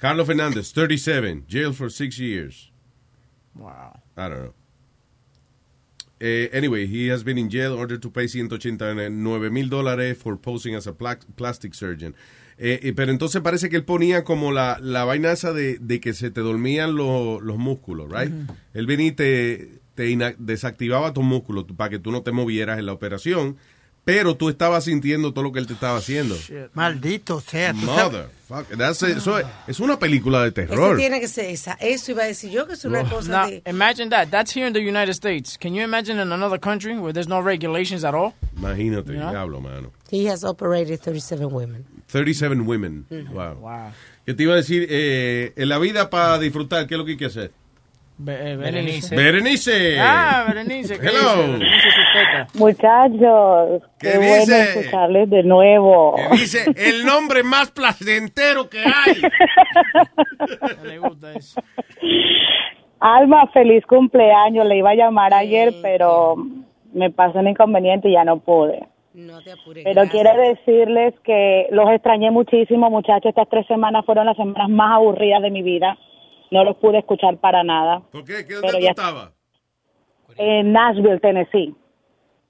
Carlos 0.00 0.26
Fernández, 0.26 0.72
37, 0.72 1.44
jail 1.48 1.72
for 1.72 1.90
six 1.90 2.18
years. 2.18 2.70
Wow. 3.54 3.92
I 4.16 4.28
don't 4.28 4.40
know. 4.42 4.54
Eh, 6.18 6.48
anyway, 6.52 6.86
he 6.86 7.08
has 7.10 7.22
been 7.22 7.36
in 7.36 7.50
jail 7.50 7.74
ordered 7.74 8.00
to 8.00 8.10
pay 8.10 8.26
189 8.26 9.52
mil 9.52 9.68
dólares 9.68 10.16
for 10.16 10.36
posing 10.38 10.74
as 10.74 10.86
a 10.86 10.92
pla- 10.94 11.18
plastic 11.36 11.74
surgeon. 11.74 12.14
Eh, 12.58 12.80
eh, 12.84 12.92
pero 12.94 13.12
entonces 13.12 13.42
parece 13.42 13.68
que 13.68 13.76
él 13.76 13.84
ponía 13.84 14.24
como 14.24 14.50
la, 14.50 14.78
la 14.80 15.04
vaina 15.04 15.30
esa 15.32 15.52
de, 15.52 15.76
de 15.78 16.00
que 16.00 16.14
se 16.14 16.30
te 16.30 16.40
dormían 16.40 16.96
lo- 16.96 17.38
los 17.42 17.58
músculos, 17.58 18.10
right? 18.10 18.32
Él 18.72 18.86
venía 18.86 19.08
y 19.08 19.12
te, 19.12 19.78
te 19.94 20.34
desactivaba 20.38 21.12
tus 21.12 21.22
músculos 21.24 21.66
para 21.76 21.90
que 21.90 21.98
tú 21.98 22.10
no 22.12 22.22
te 22.22 22.32
movieras 22.32 22.78
en 22.78 22.86
la 22.86 22.94
operación, 22.94 23.58
pero 24.06 24.36
tú 24.36 24.48
estabas 24.48 24.84
sintiendo 24.84 25.32
todo 25.32 25.42
lo 25.42 25.50
que 25.52 25.58
él 25.58 25.66
te 25.66 25.72
estaba 25.72 25.98
haciendo. 25.98 26.36
Maldito 26.74 27.40
sea. 27.40 27.72
Motherfucker. 27.72 28.80
Eso 28.80 29.36
es, 29.40 29.46
es 29.66 29.80
una 29.80 29.98
película 29.98 30.42
de 30.42 30.50
Eso 30.50 30.54
terror. 30.54 30.96
tiene 30.96 31.18
que 31.18 31.26
ser 31.26 31.46
esa. 31.46 31.72
Eso 31.80 32.12
iba 32.12 32.22
a 32.22 32.26
decir 32.26 32.52
yo 32.52 32.68
que 32.68 32.74
es 32.74 32.84
una 32.84 33.02
cosa 33.10 33.32
Now, 33.42 33.50
de... 33.50 33.62
imagine 33.66 34.08
that. 34.10 34.28
That's 34.28 34.56
here 34.56 34.64
in 34.68 34.72
the 34.72 34.78
United 34.80 35.10
States. 35.14 35.58
Can 35.58 35.74
you 35.74 35.82
imagine 35.82 36.20
in 36.22 36.30
another 36.32 36.60
country 36.60 36.94
where 36.96 37.12
there's 37.12 37.26
no 37.26 37.40
regulations 37.42 38.04
at 38.04 38.14
all? 38.14 38.34
Imagínate, 38.56 39.08
You 39.12 39.18
know? 39.18 39.30
diablo, 39.32 39.60
mano. 39.60 39.90
He 40.08 40.26
has 40.30 40.44
operated 40.44 41.00
37 41.00 41.50
women. 41.50 41.84
37 42.06 42.64
women. 42.64 43.06
Mm. 43.10 43.32
Wow. 43.32 43.54
Wow. 43.60 43.92
Yo 44.24 44.36
te 44.36 44.42
iba 44.44 44.52
a 44.52 44.56
decir, 44.56 44.86
eh, 44.88 45.52
en 45.56 45.68
la 45.68 45.78
vida 45.80 46.10
para 46.10 46.38
disfrutar, 46.38 46.86
¿qué 46.86 46.94
es 46.94 46.98
lo 46.98 47.04
que 47.04 47.10
hay 47.12 47.16
que 47.18 47.26
hacer? 47.26 47.50
Be- 48.18 48.52
eh, 48.52 48.56
Berenice. 48.56 49.14
Berenice. 49.14 49.98
Ah, 50.00 50.44
Berenice. 50.48 50.98
¿qué 50.98 51.06
Hello. 51.08 51.58
dice? 51.58 52.58
Muchachos, 52.58 53.82
¿Qué 53.98 54.12
qué, 54.12 54.16
bueno 54.18 54.36
dice? 54.40 54.62
escucharles 54.80 55.28
de 55.30 55.42
nuevo. 55.42 56.16
Dice 56.32 56.64
el 56.76 57.04
nombre 57.04 57.42
más 57.42 57.70
placentero 57.70 58.70
que 58.70 58.78
hay. 58.78 59.20
Le 60.84 60.98
gusta 60.98 61.32
eso. 61.34 61.60
Alma, 63.00 63.46
feliz 63.48 63.84
cumpleaños. 63.86 64.66
Le 64.66 64.78
iba 64.78 64.90
a 64.90 64.94
llamar 64.94 65.34
ayer, 65.34 65.74
pero 65.82 66.36
me 66.94 67.10
pasó 67.10 67.38
un 67.40 67.48
inconveniente 67.48 68.08
y 68.08 68.12
ya 68.12 68.24
no 68.24 68.38
pude. 68.38 68.80
No 69.12 69.42
te 69.42 69.52
apures. 69.52 69.84
Pero 69.84 70.02
gracias. 70.02 70.12
quiero 70.12 70.40
decirles 70.48 71.14
que 71.24 71.66
los 71.70 71.90
extrañé 71.90 72.30
muchísimo, 72.30 72.90
muchachos. 72.90 73.26
Estas 73.30 73.48
tres 73.50 73.66
semanas 73.66 74.04
fueron 74.06 74.26
las 74.26 74.36
semanas 74.36 74.68
más 74.70 74.94
aburridas 74.96 75.42
de 75.42 75.50
mi 75.50 75.62
vida. 75.62 75.96
No 76.50 76.64
los 76.64 76.76
pude 76.76 76.98
escuchar 76.98 77.36
para 77.38 77.62
nada. 77.64 78.02
¿Por 78.12 78.24
qué? 78.24 78.44
¿Qué, 78.46 78.54
¿Dónde 78.54 78.72
tú 78.72 78.78
ya- 78.80 78.90
estabas? 78.90 79.32
En 80.38 80.72
Nashville, 80.72 81.18
Tennessee. 81.20 81.74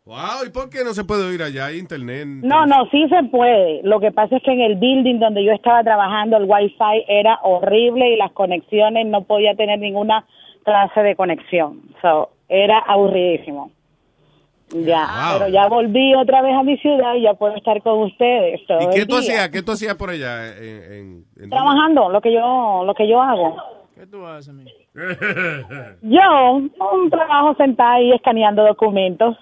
Wow, 0.04 0.44
¿y 0.46 0.50
por 0.50 0.70
qué 0.70 0.84
no 0.84 0.92
se 0.94 1.02
puede 1.04 1.34
ir 1.34 1.42
allá? 1.42 1.66
Hay 1.66 1.78
internet. 1.78 2.26
No, 2.26 2.64
no, 2.66 2.86
sí 2.90 3.08
se 3.08 3.24
puede. 3.24 3.80
Lo 3.82 3.98
que 3.98 4.12
pasa 4.12 4.36
es 4.36 4.42
que 4.42 4.52
en 4.52 4.60
el 4.60 4.76
building 4.76 5.18
donde 5.18 5.42
yo 5.44 5.52
estaba 5.52 5.82
trabajando 5.82 6.36
el 6.36 6.44
wifi 6.44 7.04
era 7.08 7.40
horrible 7.42 8.10
y 8.12 8.16
las 8.16 8.30
conexiones 8.32 9.06
no 9.06 9.24
podía 9.24 9.54
tener 9.56 9.78
ninguna 9.80 10.24
clase 10.64 11.00
de 11.02 11.16
conexión. 11.16 11.82
So, 12.02 12.30
era 12.48 12.78
aburridísimo. 12.78 13.70
Ya, 14.70 15.06
Wow. 15.30 15.38
pero 15.38 15.48
ya 15.52 15.68
volví 15.68 16.14
otra 16.14 16.42
vez 16.42 16.54
a 16.54 16.62
mi 16.64 16.76
ciudad 16.78 17.14
y 17.14 17.22
ya 17.22 17.34
puedo 17.34 17.54
estar 17.54 17.80
con 17.82 18.00
ustedes 18.02 18.60
todo 18.66 18.80
¿Y 18.80 18.94
qué 18.94 19.06
tú 19.06 19.16
hacías? 19.16 19.48
¿Qué 19.50 19.62
tú 19.62 19.70
hacías 19.72 19.94
por 19.94 20.10
allá? 20.10 20.56
En, 20.56 20.92
en- 20.92 21.24
en- 21.40 21.50
Trabajando, 21.50 22.08
lo 22.10 22.20
que 22.20 22.32
yo, 22.32 22.82
lo 22.84 22.94
que 22.94 23.06
yo 23.08 23.20
hago. 23.22 23.56
¿Qué 23.96 24.06
tú 24.06 24.26
haces, 24.26 24.50
amigo? 24.50 24.70
Yo, 26.02 26.52
un 26.52 27.10
trabajo 27.10 27.54
sentada 27.56 27.94
ahí 27.94 28.12
escaneando 28.12 28.62
documentos. 28.62 29.34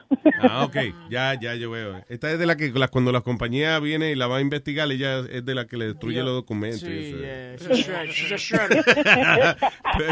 Ah, 0.43 0.65
ok, 0.65 0.77
ya, 1.11 1.35
ya, 1.41 1.57
yo 1.57 1.73
veo. 1.73 2.01
Esta 2.09 2.31
es 2.31 2.39
de 2.39 2.47
la 2.47 2.55
que 2.57 2.71
la- 2.71 2.87
cuando 2.87 3.11
la 3.11 3.21
compañía 3.23 3.81
viene 3.81 4.13
y 4.13 4.15
la 4.15 4.29
va 4.29 4.37
a 4.37 4.41
investigar, 4.41 4.89
ella 4.93 5.19
es 5.29 5.45
de 5.45 5.55
la 5.57 5.67
que 5.67 5.77
le 5.77 5.87
destruye 5.89 6.23
los 6.23 6.35
documentos. 6.35 6.81
Sí, 6.83 7.17
yeah, 7.21 7.57
she's 8.07 8.33
a 8.33 8.37
shredder. 8.37 8.85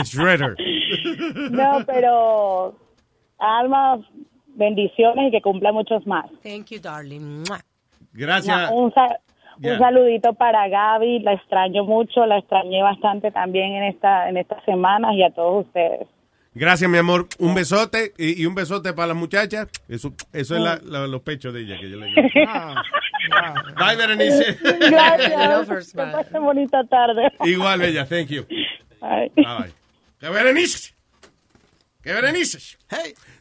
Shredder. 0.05 0.57
No, 1.53 1.85
pero 1.87 2.77
Alma, 3.39 3.99
bendiciones 4.57 5.29
y 5.29 5.31
que 5.31 5.41
cumpla 5.41 5.71
muchos 5.71 6.05
más. 6.05 6.27
Thank 6.43 6.67
you, 6.71 6.81
darling. 6.81 7.45
Gracias. 8.13 8.71
Un, 8.73 8.93
un 9.71 9.79
saludito 9.79 10.35
para 10.35 10.69
Gaby, 10.69 11.21
la 11.21 11.35
extraño 11.35 11.85
mucho, 11.85 12.27
la 12.27 12.39
extrañé 12.39 12.83
bastante 12.83 13.31
también 13.31 13.73
en 13.73 13.85
esta 13.85 14.29
en 14.29 14.37
estas 14.37 14.65
semanas 14.65 15.13
y 15.15 15.23
a 15.23 15.31
todos 15.31 15.67
ustedes. 15.67 16.07
Gracias, 16.55 16.91
mi 16.91 16.99
amor. 16.99 17.29
Un 17.39 17.55
besote 17.55 18.13
y, 18.19 18.43
y 18.43 18.47
un 18.47 18.55
besote 18.55 18.93
para 18.93 19.09
las 19.09 19.17
muchachas. 19.17 19.69
Eso, 19.89 20.13
eso 20.35 20.55
es 20.57 20.61
la- 20.61 20.79
la- 20.85 21.07
los 21.07 21.23
pechos 21.23 21.55
de 21.55 21.63
ella 21.63 21.79
que 21.81 21.89
yo 21.91 21.97
le 21.97 22.07
digo. 22.09 22.21
Bye, 23.79 23.97
Berenice. 23.97 24.59
Gracias. 24.91 25.93
Que 25.93 26.03
pasen 26.03 26.43
bonita 26.43 26.85
tarde. 26.85 27.33
Igual, 27.45 27.81
bella. 27.81 28.05
Thank 28.07 28.29
you. 28.29 28.45
Bye. 29.01 29.31
Bye, 29.35 29.45
bye. 29.45 29.73
¡Que 30.21 30.29
Berenice! 30.29 30.95
¡Que 32.03 32.13
Berenice! 32.13 32.77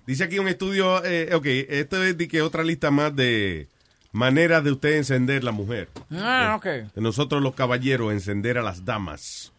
Dice 0.08 0.24
aquí 0.24 0.40
un 0.40 0.48
estudio, 0.48 1.04
eh, 1.06 1.34
ok, 1.36 1.46
esto 1.46 2.04
es 2.04 2.18
de 2.18 2.28
que 2.28 2.42
otra 2.42 2.64
lista 2.64 2.90
más 2.92 3.16
de 3.16 3.68
maneras 4.12 4.64
de 4.64 4.72
usted 4.72 4.94
encender 4.98 5.44
la 5.44 5.52
mujer. 5.52 5.90
Ah, 6.12 6.54
ok. 6.58 6.66
De 6.94 7.02
nosotros 7.02 7.42
los 7.42 7.56
caballeros, 7.56 8.12
encender 8.12 8.58
a 8.58 8.62
las 8.62 8.84
damas. 8.86 9.52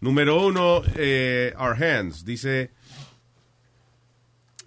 Número 0.00 0.44
uno, 0.46 0.82
eh, 0.96 1.54
our 1.58 1.74
hands. 1.82 2.24
Dice, 2.24 2.70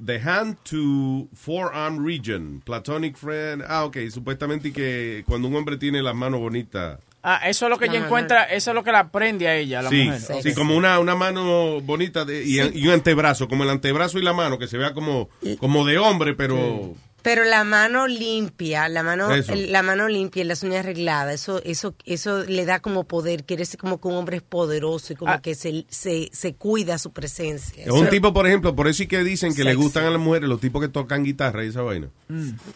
the 0.04 0.20
hand 0.20 0.58
to 0.64 1.28
forearm 1.34 2.04
region, 2.06 2.62
platonic 2.66 3.16
friend. 3.18 3.64
Ah, 3.68 3.86
ok, 3.86 3.98
supuestamente 4.12 4.72
que 4.72 5.24
cuando 5.28 5.48
un 5.48 5.56
hombre 5.56 5.78
tiene 5.78 6.02
las 6.02 6.16
manos 6.16 6.40
bonitas. 6.40 7.00
Ah, 7.24 7.42
eso 7.50 7.66
es 7.66 7.70
lo 7.72 7.78
que 7.78 7.86
ella 7.86 8.06
encuentra, 8.06 8.44
eso 8.46 8.72
es 8.72 8.76
lo 8.76 8.84
que 8.84 8.92
la 8.92 9.10
prende 9.12 9.48
a 9.50 9.56
ella, 9.56 9.80
a 9.80 9.82
la 9.82 9.90
Sí, 9.90 10.04
mujer. 10.06 10.22
sí, 10.44 10.54
como 10.54 10.78
una, 10.78 10.98
una 11.00 11.14
mano 11.16 11.82
bonita 11.82 12.24
de- 12.24 12.44
y, 12.44 12.54
Sí. 12.54 12.72
y 12.76 12.88
un 12.88 12.94
antebrazo, 12.94 13.50
como 13.50 13.64
el 13.66 13.70
antebrazo 13.70 14.18
y 14.18 14.22
la 14.22 14.32
mano, 14.34 14.58
que 14.58 14.68
se 14.68 14.78
vea 14.78 14.94
como, 14.94 15.28
como 15.60 15.86
de 15.86 15.98
hombre, 15.98 16.36
pero... 16.36 16.96
Pero 17.28 17.44
la 17.44 17.66
mano 17.66 18.08
limpia, 18.08 18.88
la 18.88 19.04
mano, 19.04 19.34
Eso. 19.36 19.52
el- 19.52 19.72
la 19.74 19.84
mano 19.84 20.08
limpia 20.08 20.44
y 20.44 20.46
las 20.46 20.64
uñas 20.64 20.80
arregladas, 20.86 21.34
eso, 21.36 21.62
eso, 21.66 21.94
eso 22.06 22.44
le 22.46 22.64
da 22.66 22.80
como 22.80 23.04
poder, 23.04 23.44
quiere 23.44 23.64
decir 23.64 23.78
como 23.78 24.00
que 24.00 24.08
un 24.08 24.14
hombre 24.14 24.38
es 24.38 24.44
poderoso 24.44 25.12
y 25.12 25.16
como 25.18 25.32
Ah. 25.34 25.42
que 25.42 25.54
se, 25.54 25.86
se, 25.90 26.30
se 26.32 26.54
cuida 26.56 26.98
su 26.98 27.12
presencia. 27.12 27.84
Es 27.84 27.92
un 27.92 28.08
tipo, 28.10 28.34
por 28.34 28.48
ejemplo, 28.48 28.76
por 28.76 28.88
eso 28.88 29.00
sí 29.00 29.08
que 29.08 29.24
dicen 29.26 29.54
que 29.54 29.64
le 29.66 29.72
Sexy. 29.72 29.84
gustan 29.84 30.06
a 30.06 30.10
las 30.10 30.22
mujeres 30.22 30.48
los 30.48 30.62
tipos 30.62 30.82
que 30.82 30.88
tocan 30.88 31.24
guitarra 31.26 31.66
y 31.66 31.68
esa 31.68 31.82
vaina. 31.82 32.08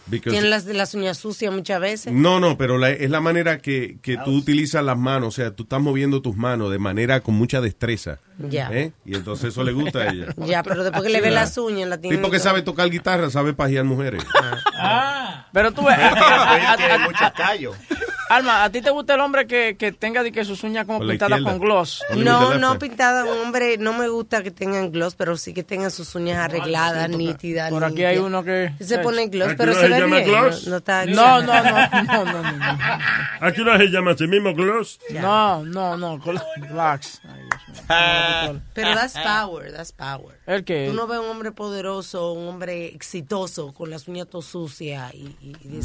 Because- 0.08 0.32
Tienen 0.32 0.50
las, 0.50 0.66
las 0.66 0.94
uñas 0.96 1.18
sucias 1.18 1.54
muchas 1.54 1.80
veces. 1.80 2.12
No, 2.12 2.40
no, 2.42 2.58
pero 2.58 2.78
la- 2.78 2.92
es 2.92 3.10
la 3.10 3.22
manera 3.22 3.60
que, 3.60 4.00
que 4.02 4.18
tú 4.26 4.32
utilizas 4.36 4.84
las 4.84 4.98
manos, 4.98 5.30
o 5.30 5.32
sea, 5.32 5.56
tú 5.56 5.64
estás 5.64 5.80
moviendo 5.82 6.22
tus 6.22 6.36
manos 6.36 6.72
de 6.72 6.80
manera 6.80 7.22
con 7.22 7.36
mucha 7.36 7.62
destreza. 7.62 8.20
Ya. 8.50 8.70
¿eh? 8.72 8.92
Y 9.06 9.16
entonces 9.16 9.50
eso 9.50 9.64
le 9.64 9.72
gusta 9.72 10.00
a 10.00 10.08
ella. 10.12 10.28
Ya, 10.38 10.64
pero 10.64 10.84
después 10.84 11.04
que 11.04 11.10
le 11.10 11.22
ve 11.22 11.32
las 11.32 11.58
uñas, 11.58 11.88
la 11.90 11.98
tiene. 12.00 12.18
Tipo 12.18 12.30
que 12.32 12.40
sabe 12.40 12.62
tocar 12.62 12.90
guitarra, 12.90 13.30
sabe 13.30 13.54
pajear 13.54 13.84
mujeres. 13.86 14.24
Pero 15.54 15.72
tú 15.74 15.84
ves, 15.86 15.98
tiene 16.78 16.94
a- 16.94 16.98
mucho 17.00 17.26
callo. 17.36 17.74
Alma, 18.32 18.64
¿a 18.64 18.70
ti 18.70 18.82
te 18.82 18.92
gusta 18.92 19.16
el 19.16 19.20
hombre 19.20 19.46
que, 19.46 19.76
que 19.78 19.92
tenga 19.92 20.24
de 20.24 20.32
que 20.32 20.46
sus 20.46 20.64
uñas 20.64 20.86
como 20.86 21.06
pintadas 21.06 21.42
con 21.42 21.60
gloss? 21.60 22.02
No, 22.16 22.58
no 22.58 22.80
pintada, 22.80 23.26
un 23.26 23.38
hombre, 23.40 23.78
no 23.78 23.92
me 23.92 24.08
gusta 24.08 24.42
que 24.42 24.52
tengan 24.52 24.90
gloss, 24.90 25.16
pero 25.16 25.36
sí 25.36 25.54
que 25.54 25.64
tengan 25.64 25.92
sus 25.92 26.16
uñas 26.16 26.38
arregladas, 26.38 27.10
nítidas. 27.10 27.70
Por 27.70 27.84
aquí 27.84 28.06
hay 28.06 28.20
uno 28.20 28.42
que... 28.42 28.74
Se 28.80 29.00
pone 29.00 29.28
gloss, 29.28 29.50
¿Aquí 29.50 29.58
pero 29.58 29.74
no 29.74 29.80
se 29.80 29.88
ve 29.90 30.00
llama 30.00 30.16
bien. 30.16 30.30
gloss? 30.30 30.64
No, 30.64 30.72
no 30.72 30.78
está 30.78 31.06
No, 31.08 31.42
no, 31.42 31.64
no, 31.64 32.04
no, 32.04 32.26
no, 32.26 32.42
no. 32.54 32.78
Aquí 33.42 33.64
no 33.66 33.78
se 33.78 33.88
llama 33.88 34.12
así 34.12 34.26
mismo 34.28 34.54
gloss. 34.54 34.98
No, 35.10 35.66
no, 35.66 35.98
no, 35.98 36.18
relax. 36.18 37.22
Mío. 37.26 38.62
Pero 38.74 38.96
that's 38.96 39.14
power, 39.14 39.74
that's 39.74 39.92
power. 39.92 40.40
¿El 40.46 40.64
qué? 40.64 40.88
Tú 40.90 40.94
no 40.94 41.06
ves 41.06 41.20
un 41.20 41.26
hombre 41.26 41.52
poderoso, 41.52 42.32
un 42.32 42.48
hombre 42.48 42.88
exitoso, 42.88 43.74
con 43.74 43.90
las 43.90 44.08
uñas 44.08 44.28
todas 44.28 44.46
sucias 44.46 45.14
y, 45.14 45.36
y, 45.42 45.56
y 45.64 45.82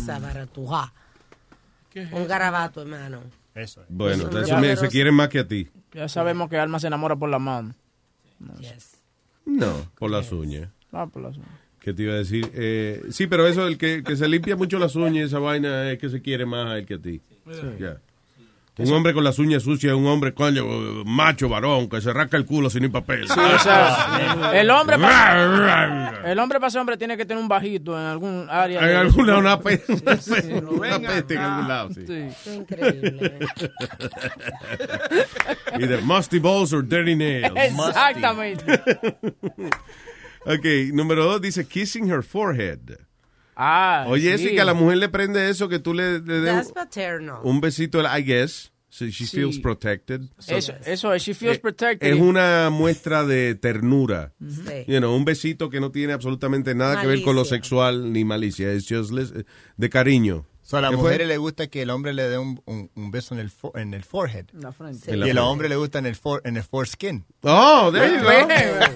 Un 2.12 2.27
garabato, 2.28 2.82
hermano. 2.82 3.20
Eso. 3.55 3.82
Bueno, 3.89 4.28
Eso 4.28 4.55
no 4.55 4.60
me- 4.60 4.73
es 4.73 4.81
se 4.81 4.89
quieren 4.89 5.14
más 5.14 5.28
que 5.28 5.39
a 5.39 5.48
ti. 5.48 5.68
Ya 5.93 6.09
sabemos 6.09 6.51
que 6.51 6.59
Alma 6.59 6.78
se 6.78 6.89
enamora 6.89 7.16
por 7.16 7.28
la 7.31 7.39
mano. 7.39 7.74
No, 9.47 9.90
por 9.98 10.10
las 10.10 10.31
uñas. 10.32 10.68
Ah, 10.93 11.06
por 11.06 11.23
las 11.23 11.36
uñas. 11.36 11.48
¿Qué 11.81 11.94
te 11.94 12.02
iba 12.02 12.14
a 12.14 12.16
decir? 12.16 12.51
Eh, 12.52 13.02
sí, 13.10 13.27
pero 13.28 13.47
eso, 13.47 13.66
el 13.66 13.78
que, 13.78 14.02
que 14.02 14.16
se 14.16 14.28
limpia 14.28 14.56
mucho 14.56 14.78
las 14.78 14.97
uñas, 14.97 15.27
esa 15.27 15.39
vaina 15.39 15.90
es 15.90 15.98
que 15.98 16.09
se 16.09 16.20
quiere 16.20 16.44
más 16.44 16.66
a 16.66 16.78
él 16.78 16.85
que 16.86 16.94
a 16.94 16.98
ti. 16.98 17.20
Ya. 17.78 18.01
Un 18.78 18.93
hombre 18.93 19.15
con 19.15 19.24
las 19.24 19.39
uñas 19.39 19.62
sucias 19.62 19.93
es 19.93 19.98
un 19.98 20.07
hombre, 20.07 20.35
coño, 20.35 20.65
macho, 21.07 21.48
varón, 21.48 21.89
que 21.89 22.01
se 22.03 22.12
rasca 22.12 22.36
el 22.36 22.44
culo 22.44 22.69
sin 22.69 22.82
ni 22.82 22.89
papel. 22.89 23.27
Sí, 23.27 23.40
o 23.40 23.59
sea, 23.59 24.51
el 24.55 24.69
hombre 24.70 24.98
para, 24.98 26.20
el 26.31 26.39
hombre 26.39 26.61
para 26.61 26.70
ser 26.70 26.81
hombre 26.82 26.98
tiene 26.98 27.16
que 27.16 27.24
tener 27.24 27.43
un 27.43 27.48
bajito 27.48 27.98
en 27.98 28.05
algún 28.07 28.47
área. 28.51 28.81
En 28.81 29.09
de- 29.11 29.23
lado, 29.24 29.39
una 29.39 29.59
pe- 29.61 29.78
Sí, 30.20 30.32
una 30.53 30.98
peste 31.01 31.35
en 31.35 31.40
algún 31.40 31.69
lado, 31.69 31.89
sí. 31.94 32.05
Sí. 32.07 32.51
Increíble. 32.55 33.39
Either 35.81 36.03
musty 36.03 36.39
balls 36.39 36.73
or 36.74 36.82
dirty 36.86 37.15
nails. 37.16 37.53
Exactamente. 37.57 38.65
ok, 40.44 40.93
número 40.93 41.24
dos 41.24 41.40
dice 41.40 41.66
kissing 41.66 42.11
her 42.11 42.23
forehead. 42.23 42.81
Ah, 43.57 44.05
Oye, 44.09 44.37
sí. 44.39 44.51
que 44.55 44.61
a 44.61 44.65
la 44.66 44.74
mujer 44.74 44.99
le 44.99 45.09
prende 45.09 45.49
eso, 45.49 45.69
que 45.69 45.78
tú 45.78 45.95
le, 45.95 46.20
le 46.20 46.41
des 46.41 46.73
un 47.43 47.61
besito, 47.61 48.01
I 48.03 48.23
guess. 48.23 48.70
So 48.89 49.05
she 49.07 49.27
Sí. 49.27 49.37
feels 49.39 49.59
protected. 49.59 50.23
So- 50.39 50.55
Eso, 50.57 50.73
eso 50.87 51.12
es, 51.12 51.23
she 51.23 51.35
feels 51.35 51.57
Eh, 51.57 51.61
protected. 51.61 52.09
Es 52.15 52.19
una 52.20 52.70
muestra 52.70 53.24
de 53.24 53.55
ternura. 53.55 54.33
Sí. 54.41 54.85
You 54.87 54.99
know, 55.01 55.15
un 55.15 55.24
besito 55.24 55.69
que 55.69 55.81
no 55.81 55.91
tiene 55.91 56.12
absolutamente 56.15 56.74
nada 56.74 57.01
que 57.01 57.07
ver 57.07 57.20
con 57.23 57.35
lo 57.35 57.41
Malicia. 57.43 57.57
sexual 57.57 58.12
ni 58.12 58.24
malicia. 58.24 58.73
Es 58.73 58.87
just 58.89 59.11
lis- 59.11 59.33
de 59.77 59.91
cariño. 59.91 60.47
So, 60.68 60.78
a 60.78 60.80
las 60.80 60.90
¿Qué 60.90 60.97
fue? 60.97 61.05
mujeres 61.05 61.28
le 61.28 61.36
gusta 61.36 61.68
que 61.68 61.82
el 61.82 61.90
hombre 61.90 62.12
le 62.12 62.28
dé 62.28 62.38
un, 62.38 62.60
un, 62.66 62.90
un 62.97 63.10
beso 63.12 63.34
en 63.34 63.40
el, 63.40 63.51
fo- 63.52 63.70
en 63.78 63.94
el 63.94 64.02
forehead. 64.02 64.47
La 64.52 64.72
frente. 64.72 64.98
Sí. 65.05 65.10
Y 65.12 65.16
la 65.16 65.26
el 65.28 65.38
hombre 65.38 65.68
le 65.68 65.76
gusta 65.76 66.01
en 66.01 66.06
el, 66.06 66.16
for, 66.16 66.43
en 66.44 66.56
el 66.56 66.64
foreskin. 66.64 67.24
Oh, 67.43 67.90
there 67.93 68.10
you 68.10 68.20
go. 68.20 68.28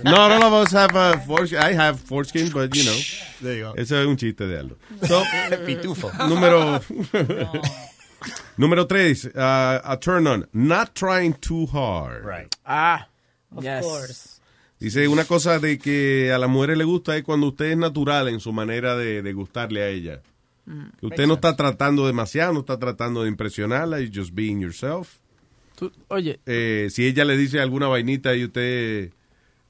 No, 0.03 0.29
none 0.29 0.43
of 0.43 0.53
us 0.53 0.73
have 0.73 0.97
a 0.97 1.17
foreskin. 1.21 1.59
I 1.61 1.73
have 1.75 2.01
foreskin, 2.01 2.51
but 2.53 2.75
you 2.75 2.83
know. 2.83 2.97
There 3.41 3.57
you 3.57 3.65
go. 3.67 3.75
Eso 3.77 4.01
es 4.01 4.05
un 4.09 4.17
chiste 4.17 4.49
de 4.49 4.59
algo. 4.59 4.79
So, 5.07 5.23
Pitufo. 5.65 6.11
número... 6.29 6.81
número 8.57 8.87
tres, 8.89 9.27
uh, 9.27 9.81
a 9.85 9.97
turn 10.01 10.27
on. 10.27 10.49
Not 10.53 10.95
trying 10.95 11.35
too 11.35 11.67
hard. 11.67 12.25
Right. 12.25 12.53
Ah, 12.67 13.07
Of 13.55 13.63
yes. 13.63 13.85
course. 13.85 14.41
Dice 14.81 15.07
una 15.09 15.25
cosa 15.25 15.59
de 15.59 15.79
que 15.79 16.33
a 16.33 16.39
las 16.39 16.49
mujeres 16.51 16.77
le 16.79 16.85
gusta 16.85 17.17
es 17.17 17.23
cuando 17.23 17.49
usted 17.49 17.67
es 17.67 17.77
natural 17.77 18.29
en 18.29 18.41
su 18.41 18.53
manera 18.53 18.97
de, 18.97 19.23
de 19.23 19.33
gustarle 19.33 19.83
a 19.83 19.89
ella. 19.89 20.21
Que 21.01 21.07
usted 21.07 21.27
no 21.27 21.35
está 21.35 21.57
tratando 21.57 22.07
demasiado, 22.07 22.53
no 22.53 22.61
está 22.61 22.79
tratando 22.79 23.23
de 23.23 23.29
impresionarla, 23.29 24.01
y 24.01 24.11
just 24.15 24.33
being 24.35 24.61
yourself. 24.61 25.19
Tú- 25.77 25.91
oye, 26.09 26.39
Eh, 26.47 26.89
si 26.91 27.07
ella 27.07 27.25
le 27.25 27.37
dice 27.37 27.61
alguna 27.61 27.89
vainita 27.89 28.35
y 28.37 28.45
usted, 28.45 29.11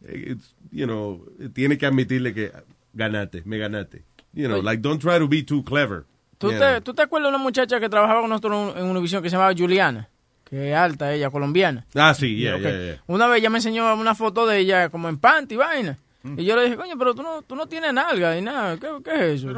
eh, 0.05 0.37
you 0.73 0.85
know, 0.87 1.25
tiene 1.55 1.79
que 1.79 1.87
admitirle 1.87 2.35
que 2.35 2.53
ganate, 2.93 3.43
me 3.45 3.57
ganate. 3.59 4.03
You 4.33 4.47
know, 4.47 4.59
Oye. 4.59 4.65
like 4.65 4.83
don't 4.83 5.01
try 5.01 5.19
to 5.19 5.29
be 5.29 5.43
too 5.43 5.65
clever. 5.65 6.05
¿tú, 6.39 6.51
te. 6.51 6.81
¿tú 6.83 6.95
te 6.95 7.03
acuerdas 7.03 7.31
de 7.31 7.37
una 7.37 7.43
muchacha 7.43 7.79
que 7.81 7.89
trabajaba 7.89 8.21
con 8.23 8.31
nosotros 8.31 8.75
en 8.77 8.85
Univision 8.87 9.23
que 9.23 9.31
se 9.31 9.37
llamaba 9.37 9.55
Juliana? 9.57 10.09
Que 10.45 10.71
es 10.71 10.77
alta 10.77 11.12
ella, 11.15 11.31
colombiana. 11.31 11.87
Ah, 11.95 12.12
sí, 12.12 12.37
yeah, 12.37 12.57
Ok. 12.57 12.62
yeah, 12.62 12.71
yeah. 12.85 13.03
Una 13.07 13.27
vez 13.29 13.39
ella 13.41 13.51
me 13.51 13.59
enseñó 13.59 13.95
una 13.95 14.15
foto 14.17 14.47
de 14.47 14.59
ella 14.59 14.89
como 14.89 15.09
en 15.09 15.19
panty 15.19 15.55
vaina. 15.57 15.97
Y 16.22 16.44
yo 16.44 16.55
le 16.55 16.64
dije, 16.64 16.76
coño, 16.76 16.94
pero 16.98 17.14
tú 17.14 17.22
no, 17.22 17.42
tú 17.42 17.56
no 17.56 17.66
tienes 17.66 17.94
nalga 17.94 18.36
y 18.36 18.42
nada. 18.42 18.76
¿Qué, 18.76 18.88
qué 19.02 19.10
es 19.14 19.20
eso? 19.42 19.48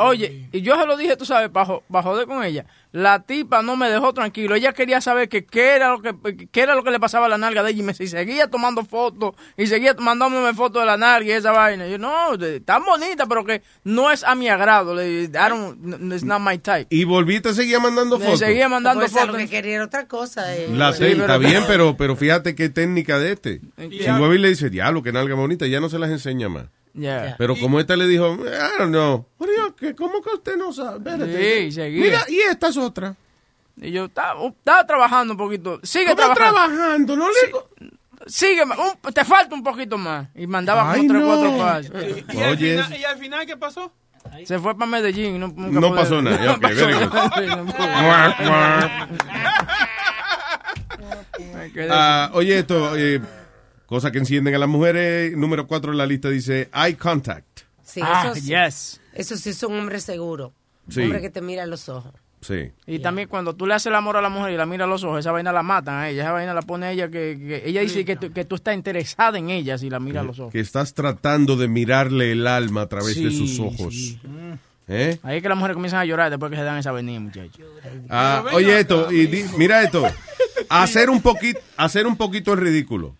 Oye, 0.00 0.48
y 0.52 0.62
yo 0.62 0.78
se 0.78 0.86
lo 0.86 0.96
dije, 0.96 1.16
tú 1.16 1.24
sabes, 1.26 1.52
bajo, 1.52 1.82
bajo 1.88 2.16
de 2.16 2.26
con 2.26 2.42
ella. 2.42 2.64
La 2.92 3.20
tipa 3.22 3.62
no 3.62 3.74
me 3.74 3.88
dejó 3.88 4.12
tranquilo. 4.12 4.54
Ella 4.54 4.74
quería 4.74 5.00
saber 5.00 5.30
que 5.30 5.46
qué 5.46 5.70
era 5.76 5.88
lo 5.90 6.02
que 6.02 6.14
qué 6.52 6.60
era 6.60 6.74
lo 6.74 6.84
que 6.84 6.90
le 6.90 7.00
pasaba 7.00 7.24
a 7.24 7.28
la 7.30 7.38
nalga 7.38 7.62
de 7.62 7.70
ella 7.70 7.80
y 7.80 7.82
me 7.82 7.92
y 7.98 8.06
seguía 8.06 8.48
tomando 8.50 8.84
fotos 8.84 9.34
y 9.56 9.66
seguía 9.66 9.94
mandándome 9.94 10.52
fotos 10.52 10.82
de 10.82 10.86
la 10.86 10.98
nalga 10.98 11.26
y 11.26 11.32
esa 11.32 11.52
vaina. 11.52 11.86
Y 11.88 11.92
yo, 11.92 11.98
no, 11.98 12.10
tan 12.66 12.84
bonita, 12.84 13.24
pero 13.26 13.44
que 13.46 13.62
no 13.84 14.10
es 14.10 14.22
a 14.24 14.34
mi 14.34 14.50
agrado. 14.50 14.94
Le- 14.94 15.28
don't, 15.28 16.12
it's 16.12 16.22
not 16.22 16.40
my 16.42 16.58
type. 16.58 16.86
Y 16.90 17.04
volviste 17.04 17.48
a 17.48 17.54
seguir 17.54 17.80
mandando 17.80 18.18
fotos. 18.20 18.38
seguía 18.40 18.68
mandando 18.68 19.00
Pues 19.00 19.16
a 19.16 19.20
fotos. 19.20 19.32
lo 19.32 19.38
que 19.38 19.48
quería 19.48 19.76
era 19.76 19.84
otra 19.84 20.06
cosa. 20.06 20.54
eh. 20.54 20.68
La 20.70 20.92
Sí, 20.92 20.98
pero- 21.00 21.20
está 21.22 21.38
bien, 21.38 21.64
pero, 21.66 21.96
pero 21.96 22.14
fíjate 22.14 22.54
qué 22.54 22.68
técnica 22.68 23.18
de 23.18 23.32
este. 23.32 23.60
Si 23.78 24.10
vuelve 24.18 24.34
y 24.36 24.38
le 24.38 24.48
dice, 24.50 24.68
diablo, 24.68 25.02
que 25.02 25.12
nalga 25.12 25.34
bonita, 25.34 25.66
ya 25.66 25.80
no 25.80 25.88
se 25.88 25.98
las 25.98 26.10
enseña 26.10 26.50
más. 26.50 26.66
Ya. 26.94 27.34
Pero 27.38 27.56
como 27.56 27.80
esta 27.80 27.96
le 27.96 28.06
dijo, 28.06 28.34
I 28.34 28.78
don't 28.78 28.90
know. 28.92 29.26
¿Cómo 29.96 30.20
que 30.22 30.30
usted 30.34 30.56
no 30.56 30.72
sabe? 30.72 31.12
Sí, 31.64 31.72
seguía. 31.72 32.02
Mira, 32.04 32.24
y 32.28 32.38
esta 32.40 32.68
es 32.68 32.76
otra. 32.76 33.14
Y 33.76 33.90
yo 33.90 34.04
estaba, 34.04 34.44
estaba 34.46 34.86
trabajando 34.86 35.32
un 35.32 35.38
poquito. 35.38 35.80
Sigue 35.82 36.14
¿Cómo 36.14 36.16
trabajando. 36.34 36.54
trabajando? 36.74 37.16
No 37.16 37.28
le... 37.28 37.90
Sigue, 38.26 38.62
un- 38.62 39.12
te 39.12 39.24
falta 39.24 39.54
un 39.54 39.62
poquito 39.64 39.96
más. 39.98 40.28
Y 40.34 40.46
mandaba 40.46 40.92
como 40.94 41.08
tres, 41.08 41.20
no. 41.22 41.26
cuatro 41.26 41.56
pasos. 41.58 41.90
¿Y, 42.30 42.36
y 42.36 42.42
al 42.42 42.50
Oye, 42.52 42.72
final, 42.76 43.00
¿Y 43.00 43.04
al 43.04 43.18
final 43.18 43.46
qué 43.46 43.56
pasó? 43.56 43.92
Se 44.44 44.58
fue 44.60 44.74
para 44.76 44.86
Medellín. 44.86 45.34
y 45.36 45.38
No, 45.38 45.48
nunca 45.48 45.80
No 45.80 45.94
pasó 45.94 46.22
nada. 46.22 46.38
No 46.44 46.52
Ok, 46.52 46.60
pasó 46.60 46.74
very 46.86 46.92
good. 46.92 47.12
nada. 47.12 47.32
Sí, 47.36 47.46
no 47.46 47.64
pude. 47.66 47.86
Muah, 47.88 48.36
muah. 48.44 49.08
Me 51.54 51.72
quedé 51.72 51.88
Ah, 51.90 52.30
oye, 52.34 52.58
esto, 52.58 52.96
eh, 52.96 53.20
cosa 53.92 54.10
que 54.10 54.18
encienden 54.18 54.54
a 54.54 54.58
las 54.58 54.68
mujeres. 54.68 55.36
Número 55.36 55.66
cuatro 55.66 55.92
en 55.92 55.98
la 55.98 56.06
lista 56.06 56.28
dice 56.28 56.68
eye 56.74 56.96
contact. 56.96 57.60
Sí, 57.84 58.00
Ah, 58.02 58.24
eso 58.32 58.34
sí. 58.34 58.48
yes. 58.48 59.00
Eso 59.12 59.36
sí 59.36 59.50
es 59.50 59.62
un 59.62 59.78
hombre 59.78 60.00
seguro. 60.00 60.52
Sí. 60.88 60.98
Un 61.00 61.04
hombre 61.06 61.20
que 61.20 61.30
te 61.30 61.40
mira 61.40 61.62
a 61.62 61.66
los 61.66 61.88
ojos. 61.88 62.12
Sí. 62.40 62.72
Y 62.88 62.98
también 62.98 63.28
cuando 63.28 63.54
tú 63.54 63.66
le 63.66 63.74
haces 63.74 63.86
el 63.86 63.94
amor 63.94 64.16
a 64.16 64.20
la 64.20 64.28
mujer 64.28 64.52
y 64.52 64.56
la 64.56 64.66
mira 64.66 64.84
a 64.84 64.88
los 64.88 65.04
ojos, 65.04 65.20
esa 65.20 65.30
vaina 65.30 65.52
la 65.52 65.62
matan 65.62 65.94
a 65.94 66.08
ella. 66.08 66.22
Esa 66.22 66.32
vaina 66.32 66.52
la 66.54 66.62
pone 66.62 66.86
a 66.86 66.90
ella 66.92 67.06
que, 67.08 67.38
que- 67.38 67.62
ella 67.66 67.82
dice 67.82 68.04
que 68.04 68.16
tú, 68.16 68.32
que 68.32 68.44
tú 68.44 68.56
estás 68.56 68.74
interesada 68.74 69.38
en 69.38 69.50
ella 69.50 69.78
si 69.78 69.88
la 69.88 70.00
mira 70.00 70.22
a 70.22 70.24
los 70.24 70.40
ojos. 70.40 70.52
Que 70.52 70.58
estás 70.58 70.92
tratando 70.94 71.54
de 71.56 71.68
mirarle 71.68 72.32
el 72.32 72.46
alma 72.48 72.80
a 72.82 72.88
través 72.88 73.14
de 73.22 73.30
sus 73.30 73.60
ojos. 73.60 73.94
sí. 73.94 74.18
¿Eh? 74.88 75.18
Ahí 75.22 75.36
es 75.36 75.42
que 75.42 75.48
las 75.48 75.56
mujeres 75.56 75.76
comienzan 75.76 76.00
a 76.00 76.04
llorar 76.04 76.28
después 76.28 76.50
que 76.50 76.56
se 76.56 76.64
dan 76.64 76.76
esa 76.78 76.90
avenida, 76.90 77.20
muchachos. 77.20 77.64
Ah, 78.10 78.44
oye 78.52 78.80
esto, 78.80 79.12
y 79.12 79.26
di- 79.26 79.44
mira 79.56 79.80
esto. 79.84 80.04
Hacer 80.68 81.08
un 81.10 81.22
poquito, 81.22 81.60
hacer 81.76 82.06
un 82.06 82.16
poquito 82.16 82.52
el 82.54 82.58
ridículo. 82.60 83.14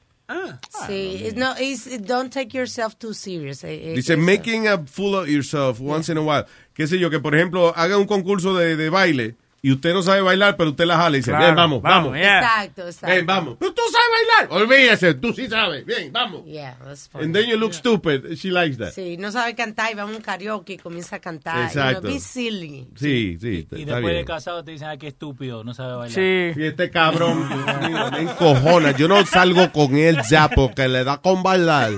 Sí, 0.87 1.23
it's 1.27 1.37
no, 1.37 1.53
it's- 1.59 1.87
don't 2.07 2.31
take 2.33 2.53
yourself 2.57 2.99
too 2.99 3.13
serious. 3.15 3.63
eh, 3.65 3.93
eh, 3.93 3.95
Dice, 3.95 4.17
making 4.17 4.67
a 4.69 4.79
fool 4.87 5.17
of 5.17 5.29
yourself 5.29 5.81
once 5.81 6.09
in 6.11 6.19
a 6.19 6.23
while. 6.23 6.45
Qué 6.75 6.87
sé 6.87 6.99
yo, 6.99 7.11
que 7.11 7.21
por 7.21 7.35
ejemplo 7.35 7.73
haga 7.77 7.97
un 7.99 8.07
concurso 8.07 8.55
de, 8.55 8.77
de 8.77 8.89
baile 8.91 9.35
y 9.65 9.71
usted 9.73 9.95
no 9.95 10.03
sabe 10.03 10.21
bailar, 10.23 10.57
pero 10.57 10.71
usted 10.71 10.85
la 10.87 10.97
jala 10.97 11.17
y 11.17 11.21
dice, 11.21 11.31
Claro, 11.31 11.45
bien, 11.47 11.55
vamos, 11.55 11.83
vamos. 11.83 12.05
vamos, 12.11 12.19
yeah. 12.19 12.39
Exacto, 12.41 12.83
exacto. 12.89 13.15
Bien, 13.15 13.27
vamos. 13.27 13.57
Pero 13.61 13.73
tú 13.73 13.83
sabes 13.93 14.07
bailar. 14.49 14.63
Olvídese, 14.63 15.15
tú 15.15 15.33
sí 15.33 15.47
sabes. 15.47 15.87
Bien, 15.87 16.13
vamos. 16.13 16.45
Yeah, 16.45 16.77
that's 16.85 17.09
funny. 17.09 17.25
And 17.27 17.35
then 17.35 17.47
you 17.49 17.57
look 17.57 17.73
stupid. 17.73 18.35
She 18.37 18.51
likes 18.51 18.77
that. 18.79 18.91
Sí, 18.93 19.17
no 19.19 19.31
sabe 19.31 19.55
cantar 19.55 19.93
y 19.93 19.95
va 19.95 20.03
a 20.03 20.07
un 20.07 20.21
karaoke 20.21 20.73
y 20.73 20.79
comienza 20.79 21.17
a 21.17 21.19
cantar. 21.21 21.67
Exacto. 21.67 22.01
You 22.01 22.01
know, 22.01 22.13
be 22.13 22.19
silly. 22.21 22.89
Sí, 22.97 23.39
sí, 23.41 23.49
Y 23.49 23.59
está 23.61 23.77
después 23.77 24.03
bien. 24.03 24.17
de 24.17 24.25
casado 24.25 24.65
te 24.65 24.73
dicen, 24.73 24.89
ah, 24.89 24.97
qué 24.97 25.07
estúpido, 25.09 25.63
no 25.63 25.73
sabe 25.75 25.95
bailar. 25.95 26.11
Sí. 26.15 26.61
Y 26.61 26.65
este 26.67 26.91
cabrón 26.91 27.49
mío, 27.49 28.11
me 28.11 28.21
encojona. 28.23 28.91
Yo 28.97 29.07
no 29.07 29.25
salgo 29.25 29.71
con 29.71 29.95
él 29.97 30.19
ya 30.29 30.49
porque 30.49 30.89
le 30.89 31.05
da 31.05 31.19
con 31.21 31.43
bailar. 31.45 31.93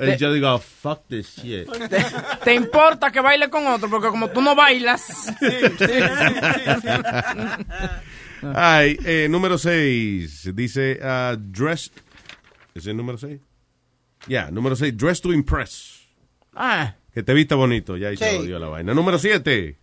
Y 0.00 0.16
yo 0.16 0.32
digo, 0.32 0.58
fuck 0.60 1.00
this 1.08 1.36
shit. 1.42 1.68
¿Te, 1.88 2.04
te 2.44 2.54
importa 2.54 3.10
que 3.10 3.18
baile 3.20 3.50
con 3.50 3.66
otro? 3.66 3.90
Porque 3.90 4.08
como 4.08 4.28
tú 4.28 4.40
no 4.40 4.54
bailas. 4.54 5.26
Ay, 8.54 8.98
eh, 9.04 9.28
número 9.30 9.58
6. 9.58 10.54
Dice, 10.54 10.98
uh, 11.02 11.36
dress. 11.36 11.90
¿Es 12.74 12.86
el 12.86 12.96
número 12.96 13.18
6? 13.18 13.40
Ya, 14.26 14.50
número 14.50 14.76
6. 14.76 14.96
Dress 14.96 15.20
to 15.20 15.32
impress. 15.32 16.06
Ah, 16.54 16.94
Que 17.12 17.22
te 17.22 17.34
vista 17.34 17.54
bonito. 17.56 17.96
Ya 17.96 18.08
ahí 18.08 18.16
se 18.16 18.30
Sí. 18.30 18.36
jodió 18.38 18.58
la 18.58 18.68
vaina. 18.68 18.94
Número 18.94 19.18
7. 19.18 19.76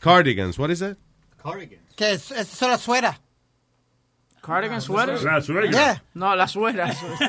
Cardigans. 0.00 0.58
What 0.58 0.70
is 0.70 0.80
that? 0.80 0.96
Que 1.96 2.12
es, 2.12 2.30
es 2.30 2.46
solo 2.48 2.76
suera. 2.78 3.20
cardigan 4.42 4.80
sweaters. 4.80 5.22
La 5.24 5.40
suegra. 5.42 5.70
Yeah. 5.70 6.02
No, 6.14 6.34
la 6.34 6.48
suegra. 6.48 6.86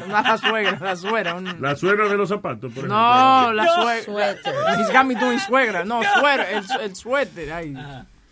No 0.08 0.22
la 0.22 0.38
suegra, 0.38 0.80
la 0.80 0.96
suegra. 0.96 1.36
un- 1.36 1.62
La 1.62 1.76
suegra 1.76 2.08
de 2.08 2.16
los 2.16 2.30
zapatos, 2.30 2.72
por 2.72 2.86
ejemplo. 2.86 2.96
No, 2.98 3.52
la 3.54 3.66
suegra. 3.76 4.04
Sweater. 4.04 4.54
He's 4.80 4.90
got 4.94 5.06
me 5.06 5.16
doing 5.16 5.40
suegra. 5.40 5.84
No, 5.84 6.02
suéter, 6.02 6.48
el, 6.56 6.82
el 6.82 6.96
suéter. 6.96 7.52
Ay, 7.52 7.74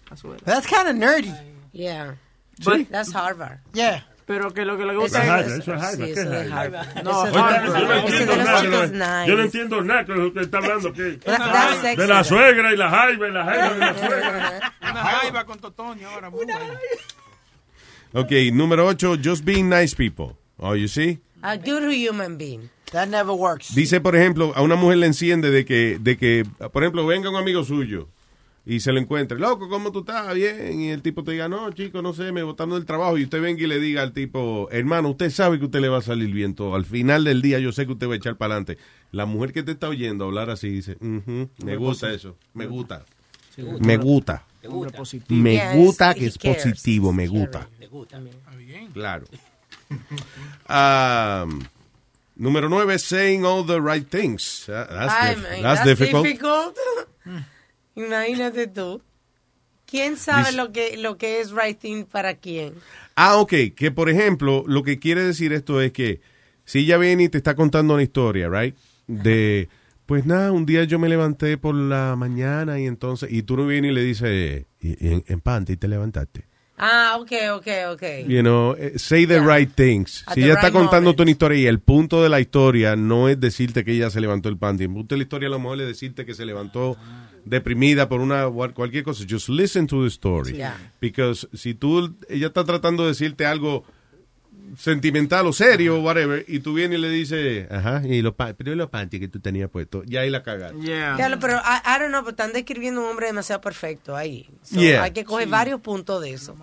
la 0.10 0.16
suegra. 0.18 0.44
That's 0.46 0.68
kind 0.68 0.88
of 0.88 0.96
nerdy. 0.96 1.34
Yeah. 1.74 2.16
Sí. 2.62 2.88
That's 2.90 3.14
Harvard. 3.14 3.60
Yeah. 3.74 4.04
Pero 4.26 4.52
que 4.54 4.66
lo 4.66 4.78
que 4.78 4.84
le 4.84 4.94
gusta 4.96 5.40
es 5.40 5.48
eso 5.54 5.74
es 5.74 5.82
Harvard. 5.82 6.08
Sí, 6.08 6.14
¿Qué 6.14 6.20
es 6.20 6.30
de 6.30 6.52
Harvard? 6.52 6.76
Harvard. 6.76 7.04
No, 7.04 7.22
Harvard. 7.22 7.66
Yo 7.66 7.88
no 7.88 7.94
entiendo 7.96 8.36
nada, 8.36 8.62
chicos 8.62 8.74
yo 8.74 8.98
no- 8.98 9.06
nice. 9.22 9.28
Yo 9.30 9.36
no 9.38 9.44
entiendo 9.44 9.82
nada 9.84 10.04
de 10.04 10.08
lo 10.16 10.16
que 10.22 10.28
usted 10.28 10.42
está 10.42 10.58
hablando. 10.58 10.94
sexy. 10.96 11.96
De 11.96 12.08
la 12.08 12.24
suegra 12.26 12.74
y 12.74 12.78
la 12.78 12.90
jaiba 12.90 13.28
y 13.28 13.32
la 13.32 13.46
jaiba 13.46 13.70
de 13.74 13.80
la 13.80 13.94
suegra. 13.94 14.74
Una 14.82 15.04
jaiba 15.06 15.46
con 15.46 15.60
Totoño 15.60 16.10
ahora. 16.10 16.30
Ok, 18.14 18.32
número 18.54 18.86
8. 18.88 19.18
Just 19.24 19.46
being 19.46 19.70
nice 19.70 19.96
people. 19.96 20.36
Oh, 20.58 20.74
you 20.76 20.88
see? 20.88 21.20
A 21.42 21.56
good 21.56 21.84
human 21.92 22.38
being. 22.38 22.70
That 22.92 23.08
never 23.10 23.34
works. 23.34 23.76
Dice, 23.76 24.02
por 24.02 24.16
ejemplo, 24.16 24.54
a 24.56 24.62
una 24.62 24.76
mujer 24.76 24.98
le 24.98 25.08
enciende 25.08 25.52
de 25.52 25.64
que, 25.66 26.00
de 26.00 26.18
que, 26.18 26.46
por 26.72 26.84
ejemplo, 26.84 27.06
venga 27.06 27.30
un 27.30 27.36
amigo 27.36 27.64
suyo 27.64 28.08
y 28.69 28.81
se 28.81 28.91
lo 28.91 28.99
encuentre, 28.99 29.39
loco, 29.39 29.69
¿cómo 29.69 29.91
tú 29.94 29.99
estás? 29.99 30.34
Bien. 30.35 30.80
Y 30.81 30.89
el 30.89 31.02
tipo 31.02 31.23
te 31.23 31.31
diga, 31.31 31.48
no, 31.48 31.72
chico, 31.72 32.02
no 32.02 32.14
sé, 32.14 32.31
me 32.34 32.44
botaron 32.44 32.73
del 32.73 32.85
trabajo. 32.85 33.18
Y 33.18 33.23
usted 33.23 33.41
venga 33.41 33.64
y 33.64 33.68
le 33.68 33.80
diga 33.80 34.02
al 34.03 34.11
tipo, 34.11 34.68
hermano, 34.72 35.10
usted 35.10 35.30
sabe 35.31 35.57
que 35.57 35.65
usted 35.65 35.80
le 35.80 35.88
va 35.88 35.99
a 35.99 36.02
salir 36.02 36.34
bien 36.34 36.53
todo. 36.53 36.76
Al 36.76 36.84
final 36.85 37.23
del 37.23 37.41
día 37.41 37.60
yo 37.60 37.72
sé 37.72 37.85
que 37.85 37.94
usted 37.94 38.10
va 38.10 38.14
a 38.14 38.18
echar 38.18 38.35
para 38.35 38.56
adelante. 38.56 38.77
La 39.11 39.26
mujer 39.26 39.53
que 39.53 39.64
te 39.64 39.72
está 39.72 39.88
oyendo 39.88 40.26
hablar 40.26 40.49
así 40.49 40.69
dice, 40.69 40.98
"Ujú, 40.99 41.49
me 41.64 41.77
gusta 41.77 42.11
eso, 42.11 42.35
me 42.53 42.65
gusta. 42.68 43.06
Me 43.80 43.95
gusta. 43.98 44.44
Me 45.30 45.76
gusta 45.76 46.14
que 46.14 46.26
es 46.26 46.38
positivo, 46.38 47.14
me 47.14 47.27
gusta. 47.27 47.69
caring. 48.10 48.91
Claro. 48.94 49.26
Um, 50.69 51.61
número 52.35 52.68
9, 52.69 52.99
saying 52.99 53.45
all 53.45 53.65
the 53.65 53.80
right 53.80 54.07
things. 54.10 54.68
Uh, 54.68 54.85
That's, 54.89 55.14
dif- 55.14 55.44
that's 55.44 55.61
that's 55.61 55.84
difficult. 55.85 56.26
difficult. 56.26 56.76
Imagínate 57.98 58.68
tú. 58.68 59.02
¿Quién 59.88 60.18
sabe 60.18 60.52
lo 60.52 60.72
que, 60.72 60.98
lo 60.98 61.18
que 61.18 61.40
es 61.40 61.52
right 61.52 61.80
thing 61.80 62.03
para 62.03 62.36
quién? 62.36 62.74
Ah, 63.15 63.38
ok, 63.38 63.53
que 63.76 63.90
por 63.91 64.10
ejemplo, 64.10 64.64
lo 64.68 64.84
que 64.84 64.99
quiere 64.99 65.24
decir 65.24 65.53
esto 65.53 65.82
es 65.82 65.94
que 65.94 66.19
si 66.65 66.80
ella 66.80 66.98
viene 66.98 67.24
y 67.24 67.30
te 67.30 67.38
está 67.38 67.56
contando 67.56 67.94
una 67.94 68.03
historia, 68.03 68.49
right? 68.49 68.76
De, 69.07 69.69
pues 70.06 70.26
nada, 70.26 70.52
un 70.52 70.65
día 70.65 70.84
yo 70.84 70.99
me 70.99 71.07
levanté 71.07 71.57
por 71.57 71.74
la 71.74 72.15
mañana 72.18 72.80
y 72.80 72.86
entonces, 72.86 73.32
y 73.32 73.44
tú 73.44 73.56
no 73.56 73.65
vienes 73.65 73.91
y 73.91 73.94
le 73.95 74.02
dices, 74.03 74.65
y, 74.82 75.06
y 75.06 75.14
en, 75.14 75.24
en 75.26 75.40
panty 75.40 75.78
te 75.78 75.88
levantaste. 75.88 76.47
Ah, 76.80 77.18
ok, 77.20 77.32
ok, 77.56 77.68
ok. 77.94 78.04
You 78.28 78.41
know, 78.41 78.76
eh, 78.78 78.94
say 78.98 79.26
the 79.26 79.40
right 79.40 79.72
things. 79.74 80.24
At 80.28 80.36
Si 80.36 80.44
ella 80.44 80.54
está 80.54 80.72
contando 80.72 81.16
una 81.18 81.32
historia 81.32 81.58
y 81.58 81.66
el 81.66 81.80
punto 81.80 82.22
de 82.22 82.30
la 82.30 82.40
historia 82.40 82.95
no 82.95 83.30
es 83.30 83.40
decirte 83.40 83.84
que 83.84 83.94
ella 83.94 84.12
se 84.12 84.22
levantó 84.22 84.48
el 84.48 84.58
panty, 84.58 84.84
el 84.84 84.91
punto 84.91 85.16
de 85.16 85.18
la 85.18 85.24
historia 85.24 85.48
a 85.48 85.52
lo 85.52 85.60
mejor 85.60 85.82
es 85.82 85.88
decirte 85.88 86.24
que 86.24 86.36
se 86.36 86.45
levantó 86.45 86.95
deprimida 87.45 88.08
por 88.08 88.22
una 88.22 88.48
cualquier 88.48 89.04
cosa. 89.04 89.26
Just 89.28 89.49
listen 89.49 89.88
to 89.88 90.04
the 90.04 90.10
story. 90.10 90.54
Yeah. 90.54 90.78
Because 91.02 91.48
si 91.54 91.74
tú, 91.74 92.16
ella 92.30 92.48
está 92.48 92.64
tratando 92.64 93.04
de 93.04 93.10
decirte 93.10 93.48
algo 93.48 93.84
sentimental 94.77 95.48
o 95.48 95.53
serio, 95.53 95.99
whatever, 96.02 96.44
y 96.48 96.60
tú 96.60 96.73
vienes 96.73 96.99
y 96.99 97.02
le 97.02 97.10
dices, 97.10 97.72
ajá, 97.72 98.02
y 98.06 98.22
los, 98.22 98.34
pero 98.35 98.72
¿y 98.73 98.76
los 98.76 98.89
panties 98.89 99.22
que 99.22 99.27
tú 99.27 99.39
tenías 99.39 99.69
puesto, 99.69 100.03
y 100.06 100.18
ahí 100.18 100.30
la 100.30 100.44
cagaste. 100.44 100.77
Ya 100.84 101.30
lo- 101.30 101.39
pero 101.39 101.57
I, 101.57 101.80
I 101.88 101.99
don't 101.99 102.10
know, 102.10 102.22
pero 102.22 102.31
están 102.31 102.53
describiendo 102.53 103.02
un 103.02 103.07
hombre 103.10 103.27
demasiado 103.27 103.61
perfecto 103.61 104.15
ahí. 104.15 104.49
So, 104.64 104.80
Yeah. 104.81 105.03
Hay 105.03 105.11
que 105.11 105.23
coger 105.23 105.48
varios 105.48 105.80
puntos 105.81 106.22
de 106.22 106.34
eso. 106.34 106.56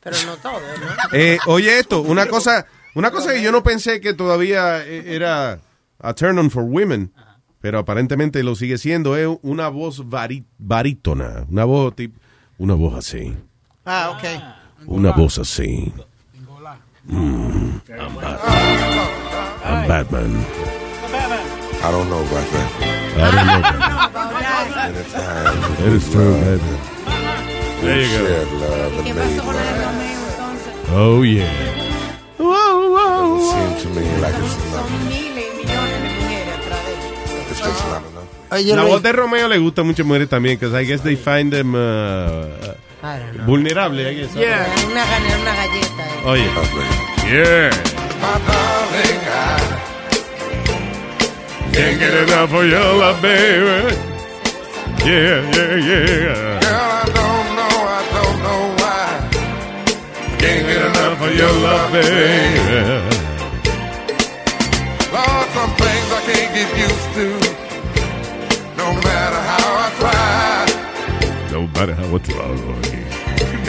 Pero 0.00 0.16
no 0.26 0.36
todo, 0.36 0.52
¿no? 0.60 0.86
Eh, 1.18 1.38
oye 1.46 1.78
esto, 1.78 2.00
una 2.02 2.26
cosa, 2.26 2.66
una 2.94 3.10
cosa 3.10 3.32
que 3.32 3.42
yo 3.42 3.52
no 3.52 3.62
pensé 3.62 4.00
que 4.00 4.14
todavía 4.14 4.84
eh, 4.86 5.14
era 5.14 5.60
a 6.00 6.14
turn 6.14 6.38
on 6.38 6.50
for 6.50 6.64
women, 6.64 7.12
pero 7.60 7.78
aparentemente 7.78 8.42
lo 8.42 8.56
sigue 8.56 8.78
siendo, 8.78 9.16
es 9.16 9.28
una 9.42 9.68
voz 9.68 10.04
vari- 10.04 10.44
barítona, 10.58 11.46
una 11.48 11.64
voz 11.64 11.94
tip- 11.94 12.14
una 12.58 12.74
voz 12.74 12.94
así, 12.96 13.36
Ah, 13.84 14.10
ok. 14.16 14.86
una 14.88 15.12
voz 15.12 15.38
así. 15.38 15.92
Mm, 17.10 17.80
I'm, 17.98 18.14
Bat- 18.14 18.40
I'm 19.64 19.88
Batman. 19.88 20.30
I 21.82 21.90
don't 21.90 22.08
know 22.08 22.22
about 22.22 22.46
that. 22.52 22.68
I 23.18 23.26
don't 23.26 23.46
know 23.46 23.60
Batman. 24.14 24.94
Anytime 24.94 25.86
It 25.86 25.92
is 25.94 26.06
true, 26.12 26.34
Batman. 26.34 26.78
There 27.82 28.02
you 28.02 28.06
go. 28.06 28.24
shared 28.24 28.52
love 28.52 28.92
and 28.98 29.06
¿Qué 29.06 29.14
made 29.14 29.34
pasó 29.34 29.42
con 29.42 29.56
el 29.56 29.62
Romeo 29.82 30.20
entonces? 30.30 30.72
Oh 30.94 31.22
yeah. 31.24 31.50
it 32.38 33.42
seem 33.50 33.72
to 33.82 33.88
me 34.00 34.04
like 34.20 34.34
it's 34.38 34.54
enough. 34.54 34.86
Son 34.86 35.08
miles 35.08 35.44
y 35.44 35.56
millones 35.58 35.98
de 36.02 36.08
mujeres 36.20 36.58
just 37.58 37.86
not 37.88 38.02
enough. 38.06 38.52
Oye, 38.52 38.76
La 38.76 38.82
Luis. 38.82 38.92
voz 38.92 39.02
de 39.02 39.12
Romeo 39.12 39.48
le 39.48 39.58
gusta 39.58 39.80
a 39.80 39.84
muchas 39.84 40.06
mujeres 40.06 40.28
también, 40.28 40.56
because 40.58 40.72
I 40.80 40.84
guess 40.84 41.00
they 41.02 41.16
find 41.16 41.52
them 41.52 41.74
uh, 41.74 42.74
I 43.04 43.18
don't 43.18 43.36
know. 43.36 43.44
vulnerable, 43.44 43.98
I 43.98 44.14
guess. 44.14 44.34
Yeah. 44.34 44.66
Una, 44.86 45.02
una 45.40 45.52
galleta. 45.58 46.04
eh. 46.06 46.30
Oye. 46.30 46.46
Yeah. 47.26 47.70
Can't 51.72 51.98
get 51.98 52.14
enough 52.14 52.52
of 52.52 52.64
your 52.66 52.80
love, 53.00 53.20
baby. 53.22 53.96
Yeah, 55.04 55.40
yeah, 55.56 55.74
yeah. 55.88 56.60
Girl, 56.60 56.90
I 57.00 57.04
don't 57.18 57.48
know, 57.58 57.74
I 57.98 58.02
don't 58.14 58.38
know 58.46 58.62
why. 58.78 59.06
Can't 60.38 60.64
get 60.68 60.82
enough 60.90 61.22
of 61.22 61.32
your 61.34 61.52
love, 61.66 61.90
baby. 61.92 62.60
Lord, 65.12 65.46
some 65.56 65.72
things 65.82 66.08
I 66.12 66.20
can't 66.28 66.50
get 66.54 66.70
used 66.78 67.08
to. 67.16 67.26
No 68.76 68.86
matter 69.02 69.40
how 69.50 69.68
I 69.84 69.90
try. 69.98 70.51
No 71.52 71.66
matter 71.76 71.94
how 71.94 72.08
what's 72.08 72.32
wrong. 72.32 72.56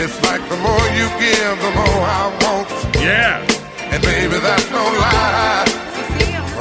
It's 0.00 0.16
like 0.24 0.40
the 0.48 0.56
more 0.64 0.86
you 0.96 1.06
give, 1.20 1.56
the 1.60 1.70
more 1.76 2.00
I 2.00 2.32
want. 2.40 2.68
Yeah. 2.96 3.44
And 3.92 4.02
baby, 4.02 4.38
that's 4.40 4.70
no 4.70 4.80
lie. 5.04 5.68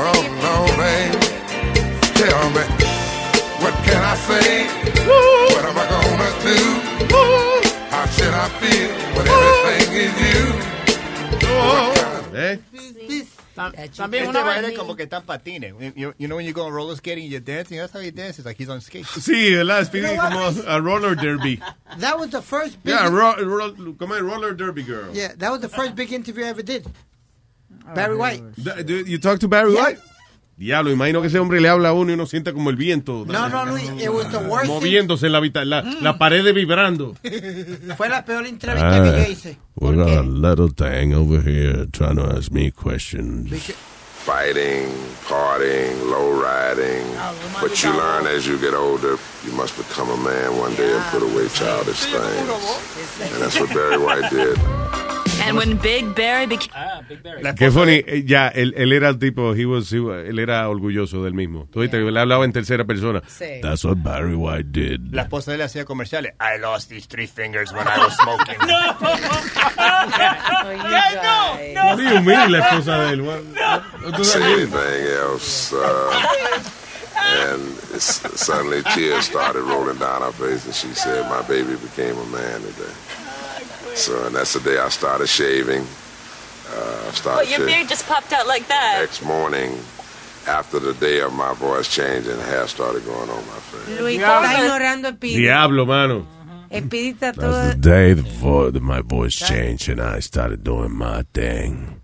Oh 0.03 0.19
no, 0.43 0.67
babe. 0.75 1.15
Tell 2.19 2.43
me, 2.51 2.63
what 3.63 3.73
can 3.87 4.03
I 4.03 4.15
say? 4.27 4.67
What 5.55 5.63
am 5.63 5.79
I 5.79 5.85
gonna 5.93 6.31
do? 6.43 6.59
How 7.89 8.05
should 8.07 8.33
I 8.33 8.49
feel 8.59 8.91
when 9.15 9.25
everything 9.25 9.95
is 10.03 10.15
you? 10.27 10.43
¿Eh? 12.35 12.57
También 13.55 14.23
Este 14.23 14.29
una 14.29 14.43
baile 14.43 14.69
vez. 14.69 14.77
como 14.77 14.95
que 14.95 15.03
están 15.03 15.23
patines. 15.25 15.73
You, 15.95 16.13
you 16.17 16.27
know 16.27 16.37
when 16.37 16.45
you 16.45 16.53
go 16.53 16.65
on 16.65 16.73
roller 16.73 16.95
skating, 16.95 17.29
you're 17.29 17.39
dancing. 17.39 17.77
That's 17.77 17.93
how 17.93 17.99
he 17.99 18.11
dances. 18.11 18.45
Like 18.45 18.57
he's 18.57 18.69
on 18.69 18.81
skates. 18.81 19.09
Sí, 19.09 19.51
¿verdad? 19.55 19.85
Speedy 19.85 20.15
como 20.17 20.39
a 20.67 20.79
roller 20.81 21.15
derby. 21.15 21.59
That 21.99 22.17
was 22.19 22.29
the 22.31 22.41
first 22.41 22.81
big. 22.83 22.93
Yeah, 22.93 23.09
ro 23.09 23.35
ro 23.35 23.73
como 23.97 24.15
a 24.15 24.21
roller 24.21 24.53
derby 24.55 24.83
girl. 24.83 25.13
Yeah, 25.13 25.33
that 25.37 25.51
was 25.51 25.61
the 25.61 25.69
first 25.69 25.95
big 25.95 26.11
interview 26.11 26.45
I 26.45 26.49
ever 26.49 26.63
did. 26.63 26.85
Barry 27.93 28.15
White. 28.15 28.41
Da- 28.63 28.81
do 28.81 29.03
You 29.05 29.17
talked 29.19 29.41
to 29.41 29.47
Barry 29.47 29.73
White? 29.73 29.99
Diablo, 30.55 30.91
imagino 30.91 31.21
que 31.21 31.27
ese 31.27 31.39
hombre 31.39 31.59
le 31.59 31.67
habla 31.67 31.89
a 31.89 31.93
uno 31.93 32.11
y 32.11 32.13
uno 32.13 32.25
siente 32.27 32.53
como 32.53 32.69
el 32.69 32.75
viento. 32.75 33.25
No, 33.27 33.49
no, 33.49 33.65
Luis, 33.65 33.89
it 33.99 34.09
was 34.09 34.29
the 34.29 34.37
worst. 34.37 34.67
Moviéndose 34.67 35.25
en 35.25 35.31
la, 35.31 35.41
la, 35.65 35.81
la 35.81 36.17
pared 36.17 36.53
vibrando. 36.53 37.15
Fue 37.97 38.07
la 38.07 38.23
peor 38.23 38.45
entrevista 38.45 39.03
que 39.03 39.11
yo 39.11 39.31
hice. 39.31 39.57
we 39.75 39.95
got 39.95 40.09
a 40.09 40.21
little 40.21 40.69
thing 40.69 41.13
over 41.13 41.41
here 41.41 41.87
trying 41.91 42.15
to 42.17 42.23
ask 42.37 42.51
me 42.51 42.69
questions. 42.69 43.49
Fighting, 44.23 44.87
partying, 45.27 45.99
low 46.09 46.31
riding. 46.31 47.03
But 47.59 47.83
you 47.83 47.91
learn 47.91 48.25
as 48.27 48.47
you 48.47 48.57
get 48.57 48.73
older, 48.73 49.17
you 49.43 49.51
must 49.53 49.75
become 49.75 50.09
a 50.09 50.17
man 50.17 50.57
one 50.57 50.73
day 50.75 50.93
and 50.93 51.03
put 51.11 51.23
away 51.23 51.49
childish 51.49 52.05
things. 52.05 53.33
And 53.33 53.41
that's 53.41 53.59
what 53.59 53.69
Barry 53.73 53.97
White 53.97 54.29
did. 54.29 54.57
And 55.45 55.57
when 55.57 55.77
Big 55.77 56.13
Barry 56.15 56.45
became. 56.47 56.71
Qué 57.57 57.69
funny, 57.71 58.01
eh, 58.07 58.23
ya, 58.25 58.47
él, 58.47 58.73
él 58.77 58.93
era 58.93 59.09
el 59.09 59.19
tipo, 59.19 59.53
he 59.55 59.65
was, 59.65 59.91
he 59.91 59.99
was- 59.99 60.25
él 60.25 60.39
era 60.39 60.67
orgulloso 60.69 61.23
del 61.23 61.33
mismo. 61.33 61.67
Tú 61.71 61.81
viste 61.81 61.97
que 61.97 62.07
él 62.07 62.17
hablaba 62.17 62.45
en 62.45 62.53
tercera 62.53 62.85
persona. 62.85 63.21
Sí. 63.27 63.59
That's 63.61 63.83
what 63.83 63.97
Barry 64.03 64.35
White 64.35 64.71
did. 64.71 64.99
La 65.13 65.23
esposa 65.23 65.51
de 65.51 65.55
él 65.57 65.61
hacía 65.63 65.85
comerciales. 65.85 66.33
I 66.39 66.57
lost 66.59 66.89
these 66.89 67.07
three 67.07 67.27
fingers 67.27 67.71
when 67.73 67.87
I 67.87 67.97
was 67.99 68.15
smoking. 68.17 68.57
What 70.63 71.97
do 71.97 72.03
you 72.03 72.21
mean, 72.21 72.51
la 72.51 72.59
esposa 72.59 72.97
de 73.05 73.13
él? 73.13 73.21
What- 73.21 73.43
what 74.03 74.17
does 74.17 74.31
Say 74.31 74.39
mean? 74.39 74.51
anything 74.59 75.07
else. 75.21 75.73
Uh, 75.73 76.63
and 77.15 77.61
suddenly 78.01 78.81
tears 78.95 79.25
started 79.25 79.61
rolling 79.63 79.97
down 79.97 80.21
her 80.21 80.31
face, 80.31 80.65
and 80.65 80.73
she 80.75 80.87
said, 80.93 81.27
"My 81.29 81.41
baby 81.47 81.75
became 81.75 82.17
a 82.17 82.25
man 82.25 82.61
today." 82.61 82.93
So, 83.95 84.25
and 84.25 84.35
that's 84.35 84.53
the 84.53 84.59
day 84.59 84.77
I 84.79 84.89
started 84.89 85.27
shaving. 85.27 85.81
Uh, 85.81 87.07
I 87.07 87.11
started 87.11 87.37
But 87.41 87.49
your 87.49 87.59
shaving. 87.59 87.65
beard 87.75 87.89
just 87.89 88.07
popped 88.07 88.33
out 88.33 88.47
like 88.47 88.67
that. 88.67 88.97
Next 89.01 89.21
morning, 89.23 89.77
after 90.47 90.79
the 90.79 90.93
day 90.93 91.19
of 91.21 91.33
my 91.33 91.53
voice 91.53 91.87
changing, 91.87 92.39
hair 92.39 92.67
started 92.67 93.05
going 93.05 93.29
on 93.29 93.45
my 93.47 93.59
face. 93.59 93.99
Luis 93.99 94.19
está 94.19 94.53
ignorando 94.57 95.09
a 95.09 95.13
Speedy. 95.13 95.37
Diablo, 95.43 95.85
mano. 95.85 96.25
Speedy 96.71 97.13
está 97.13 97.33
That's 97.35 97.75
the 97.75 97.79
day 97.79 98.13
the 98.13 98.23
vo- 98.23 98.71
that 98.71 98.81
my 98.81 99.01
voice 99.01 99.35
changed 99.35 99.89
and 99.89 100.01
I 100.01 100.19
started 100.21 100.63
doing 100.63 100.91
my 100.97 101.23
thing. 101.33 102.01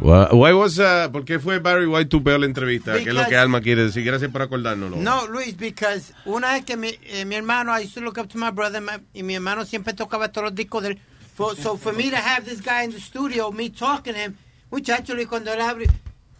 Why, 0.00 0.28
why 0.32 0.52
was, 0.52 0.78
uh, 0.78 1.08
¿Por 1.10 1.24
qué 1.24 1.40
fue 1.40 1.58
Barry 1.58 1.86
White 1.86 2.08
tu 2.08 2.22
peor 2.22 2.44
entrevista? 2.44 2.92
¿Qué 2.92 3.00
es 3.00 3.06
lo 3.06 3.14
Because- 3.14 3.28
que 3.30 3.36
Alma 3.36 3.60
quiere 3.60 3.82
decir? 3.84 4.04
Gracias 4.04 4.30
por 4.30 4.42
acordárnoslo. 4.42 4.96
No, 4.96 5.26
Luis, 5.26 5.56
because 5.56 6.12
una 6.24 6.52
vez 6.52 6.64
que 6.64 6.76
mi, 6.76 6.90
eh, 7.04 7.24
mi 7.24 7.34
hermano, 7.34 7.72
I 7.76 7.82
used 7.84 7.94
to 7.94 8.00
look 8.00 8.16
up 8.18 8.28
to 8.28 8.38
my 8.38 8.50
brother, 8.50 8.80
my- 8.80 9.00
y 9.12 9.22
mi 9.24 9.34
hermano 9.34 9.64
siempre 9.64 9.94
tocaba 9.94 10.28
todos 10.30 10.50
los 10.50 10.54
discos 10.54 10.82
del. 10.84 10.98
For, 11.34 11.56
so 11.56 11.76
for 11.76 11.92
me 11.92 12.10
to 12.10 12.16
have 12.16 12.44
this 12.44 12.60
guy 12.60 12.82
in 12.84 12.92
the 12.92 13.00
studio, 13.00 13.50
me 13.50 13.70
talking 13.70 14.12
to 14.14 14.18
him, 14.20 14.36
muchacho, 14.70 15.14
Luis, 15.14 15.26
cuando 15.26 15.52
él 15.52 15.60
abre, 15.60 15.86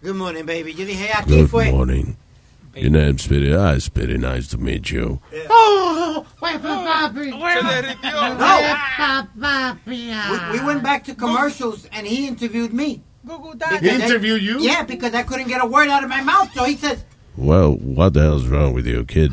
good 0.03 0.15
morning, 0.17 0.45
baby. 0.45 0.73
Yo 0.75 0.85
dije, 0.87 1.09
aquí 1.13 1.37
Good 1.41 1.49
fue. 1.51 1.71
morning. 1.73 2.17
Your 2.77 2.91
name's 2.91 3.23
Speedy. 3.23 3.53
Ah, 3.55 3.77
Speedy, 3.81 4.19
nice 4.19 4.47
to 4.49 4.57
meet 4.59 4.91
you. 4.93 5.21
Oh, 5.51 6.25
papi. 6.41 7.31
No. 8.39 9.73
We, 9.87 10.13
we 10.61 10.65
went 10.65 10.83
back 10.85 11.03
to 11.05 11.15
commercials 11.15 11.87
and 11.93 12.07
he 12.07 12.29
interviewed 12.29 12.73
me. 12.73 13.03
Because 13.29 13.81
He 13.81 13.91
I- 13.91 13.95
interviewed 14.07 14.43
you? 14.43 14.59
Yeah, 14.61 14.83
because 14.83 15.15
I 15.15 15.23
couldn't 15.23 15.49
get 15.49 15.63
a 15.63 15.67
word 15.67 15.89
out 15.89 16.03
of 16.03 16.09
my 16.11 16.23
mouth. 16.23 16.53
So 16.55 16.65
he 16.65 16.77
says, 16.77 17.05
Well, 17.37 17.73
what 17.75 18.15
the 18.15 18.23
hell's 18.23 18.47
wrong 18.47 18.73
with 18.73 18.87
you, 18.87 19.05
kid? 19.05 19.33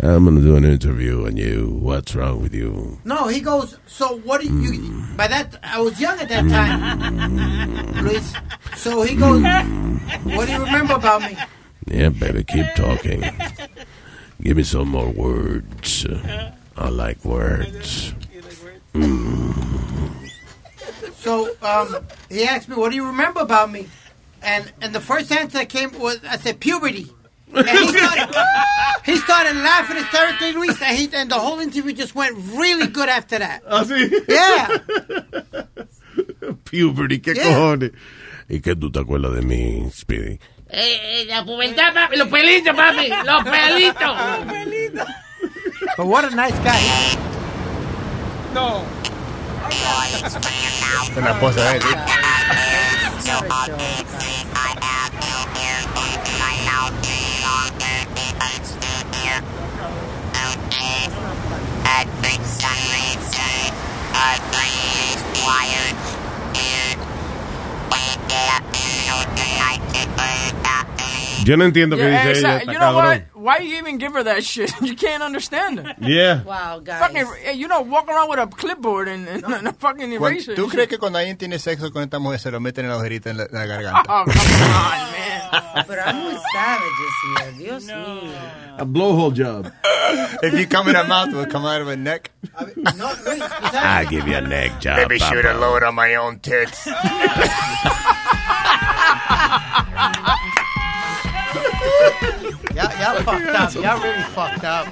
I'm 0.00 0.24
going 0.24 0.36
to 0.36 0.42
do 0.42 0.54
an 0.56 0.64
interview 0.64 1.26
on 1.26 1.36
you. 1.36 1.76
What's 1.82 2.14
wrong 2.14 2.40
with 2.40 2.54
you? 2.54 2.98
no, 3.04 3.26
he 3.26 3.40
goes, 3.40 3.76
so 3.88 4.18
what 4.18 4.40
do 4.40 4.46
you, 4.46 5.04
by 5.16 5.26
that, 5.26 5.58
I 5.62 5.80
was 5.80 6.00
young 6.00 6.18
at 6.20 6.28
that 6.28 6.48
time. 6.48 8.04
Luis. 8.04 8.32
So 8.76 9.02
he 9.02 9.16
goes, 9.16 9.42
what 9.42 10.46
do 10.46 10.52
you 10.52 10.64
remember 10.64 10.94
about 10.94 11.22
me? 11.22 11.36
Yeah, 11.88 12.10
baby, 12.10 12.44
keep 12.44 12.66
talking. 12.76 13.24
Give 14.40 14.56
me 14.56 14.62
some 14.62 14.88
more 14.88 15.10
words. 15.10 16.06
I 16.76 16.88
like 16.90 17.24
words. 17.24 18.14
Mm. 18.94 20.12
So 21.20 21.48
um, 21.62 21.96
he 22.30 22.44
asked 22.44 22.68
me, 22.68 22.76
"What 22.76 22.90
do 22.90 22.96
you 22.96 23.06
remember 23.06 23.40
about 23.40 23.70
me?" 23.70 23.86
And 24.42 24.70
and 24.80 24.92
the 24.94 25.00
first 25.00 25.30
answer 25.32 25.58
that 25.58 25.68
came 25.68 25.90
was, 25.98 26.18
"I 26.28 26.36
said 26.38 26.60
puberty." 26.60 27.06
And 27.54 27.66
he 27.66 27.88
started, 27.88 28.28
he 29.06 29.16
started 29.16 29.56
laughing 29.56 29.96
hysterically, 29.96 30.52
Luis, 30.52 30.82
and, 30.82 30.96
he, 30.98 31.08
and 31.14 31.30
the 31.30 31.38
whole 31.38 31.60
interview 31.60 31.94
just 31.94 32.14
went 32.14 32.36
really 32.54 32.86
good 32.88 33.08
after 33.08 33.38
that. 33.38 33.62
¿Ah, 33.68 33.84
sí? 33.84 34.10
Yeah. 34.28 34.78
Puberty, 36.64 37.18
¿qué 37.20 37.34
Yeah. 37.34 37.44
cojones? 37.54 37.92
¿Y 38.50 38.60
qué 38.60 38.76
tú 38.76 38.90
te 38.92 39.00
acuerdas 39.00 39.32
de 39.34 39.40
mí, 39.42 39.90
Speedy? 39.92 40.38
Eh, 40.70 41.22
eh, 41.22 41.24
la 41.26 41.42
pubertad, 41.44 41.94
papi, 41.94 42.16
los 42.18 42.28
pelitos, 42.28 42.76
papi, 42.76 43.08
los 43.24 43.42
pelitos. 43.44 45.06
But 45.96 46.06
what 46.06 46.24
a 46.30 46.30
nice 46.36 46.58
guy. 46.60 46.78
No. 48.52 48.84
Con 51.14 51.24
la 51.24 51.30
esposa 51.30 51.62
de 51.70 51.76
él. 51.76 51.82
Yo 71.44 71.56
no 71.56 71.64
entiendo 71.64 71.96
qué 71.96 72.02
Yeah, 72.02 72.26
dice 72.26 72.40
ella. 72.40 72.56
exact- 72.56 72.60
está 72.60 72.72
You 72.72 72.78
know 72.78 72.92
cabrón. 72.94 73.24
What? 73.48 73.60
Why 73.60 73.64
you 73.64 73.78
even 73.78 73.98
give 73.98 74.12
her 74.12 74.24
that 74.24 74.44
shit? 74.44 74.72
You 74.88 74.94
can't 74.94 75.22
understand 75.22 75.80
her. 75.80 75.94
Yeah. 76.00 76.42
Wow, 76.44 76.80
guys. 76.80 77.00
Fucking, 77.00 77.58
you 77.58 77.68
know, 77.68 77.82
walk 77.82 78.08
around 78.08 78.30
with 78.30 78.38
a 78.38 78.46
clipboard 78.46 79.08
and, 79.08 79.28
and, 79.28 79.44
and 79.44 79.68
a 79.72 79.72
fucking 79.72 80.12
eraser. 80.12 80.54
¿Tú 80.54 80.68
crees 80.68 80.88
que 80.88 80.98
cuando 80.98 81.18
alguien 81.18 81.36
tiene 81.36 81.58
sexo 81.58 81.90
con 81.92 82.02
esta 82.02 82.18
mujer 82.18 82.38
se 82.38 82.50
lo 82.50 82.60
meten 82.60 82.84
en 82.84 82.90
la 82.90 82.96
ojerita 82.96 83.30
en 83.30 83.38
la, 83.38 83.44
en 83.44 83.52
la 83.52 83.66
garganta? 83.66 84.02
Oh, 84.08 84.24
come 84.24 84.40
on, 84.40 85.00
man. 85.12 85.84
Pero 85.86 86.02
hay 86.04 86.14
muy 86.14 86.36
savages 86.52 87.12
here. 87.38 87.52
Dios 87.58 87.84
mío. 87.84 88.32
A 88.78 88.84
blowhole 88.84 89.32
job. 89.32 89.70
If 90.42 90.54
you 90.54 90.66
come 90.66 90.88
in 90.88 90.94
her 90.94 91.06
mouth, 91.06 91.28
it 91.28 91.34
will 91.34 91.46
come 91.46 91.66
out 91.66 91.80
of 91.80 91.86
her 91.88 91.96
neck. 91.96 92.30
I 92.54 94.06
give 94.08 94.26
you 94.26 94.36
a 94.36 94.40
neck 94.40 94.80
job. 94.80 94.96
Maybe 94.96 95.18
shoot 95.18 95.44
a 95.44 95.54
load 95.54 95.82
on 95.82 95.94
my 95.94 96.14
own 96.14 96.38
tits. 96.40 96.88
Y'all, 102.78 103.00
y'all 103.00 103.22
fucked 103.24 103.54
up. 103.54 103.74
Y'all 103.74 104.00
really 104.00 104.22
fucked 104.34 104.64
up. 104.64 104.86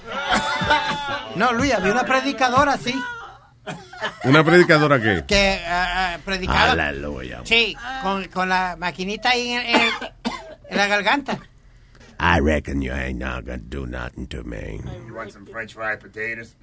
No, 1.37 1.53
Luis, 1.53 1.73
había 1.73 1.93
una 1.93 2.05
predicadora 2.05 2.73
así 2.75 2.95
¿Una 4.25 4.45
predicadora 4.45 5.01
qué? 5.01 5.25
que 5.27 5.61
ah, 5.67 6.19
predicaba. 6.25 6.73
Aleluya. 6.73 7.41
Sí, 7.45 7.77
con, 8.03 8.25
con 8.29 8.49
la 8.49 8.77
maquinita 8.79 9.31
ahí 9.31 9.53
en, 9.53 9.63
en 9.67 9.91
en 10.69 10.77
la 10.77 10.87
garganta. 10.87 11.39
I 12.19 12.39
reckon 12.41 12.81
you 12.81 12.93
ain't 12.93 13.19
not 13.19 13.45
gonna 13.45 13.59
do 13.59 13.87
nothing 13.87 14.27
to 14.29 14.43
me. 14.43 14.81
You 15.07 15.15
want 15.15 15.33
some 15.33 15.45
French 15.45 15.75
fried 15.75 16.01
potatoes? 16.01 16.55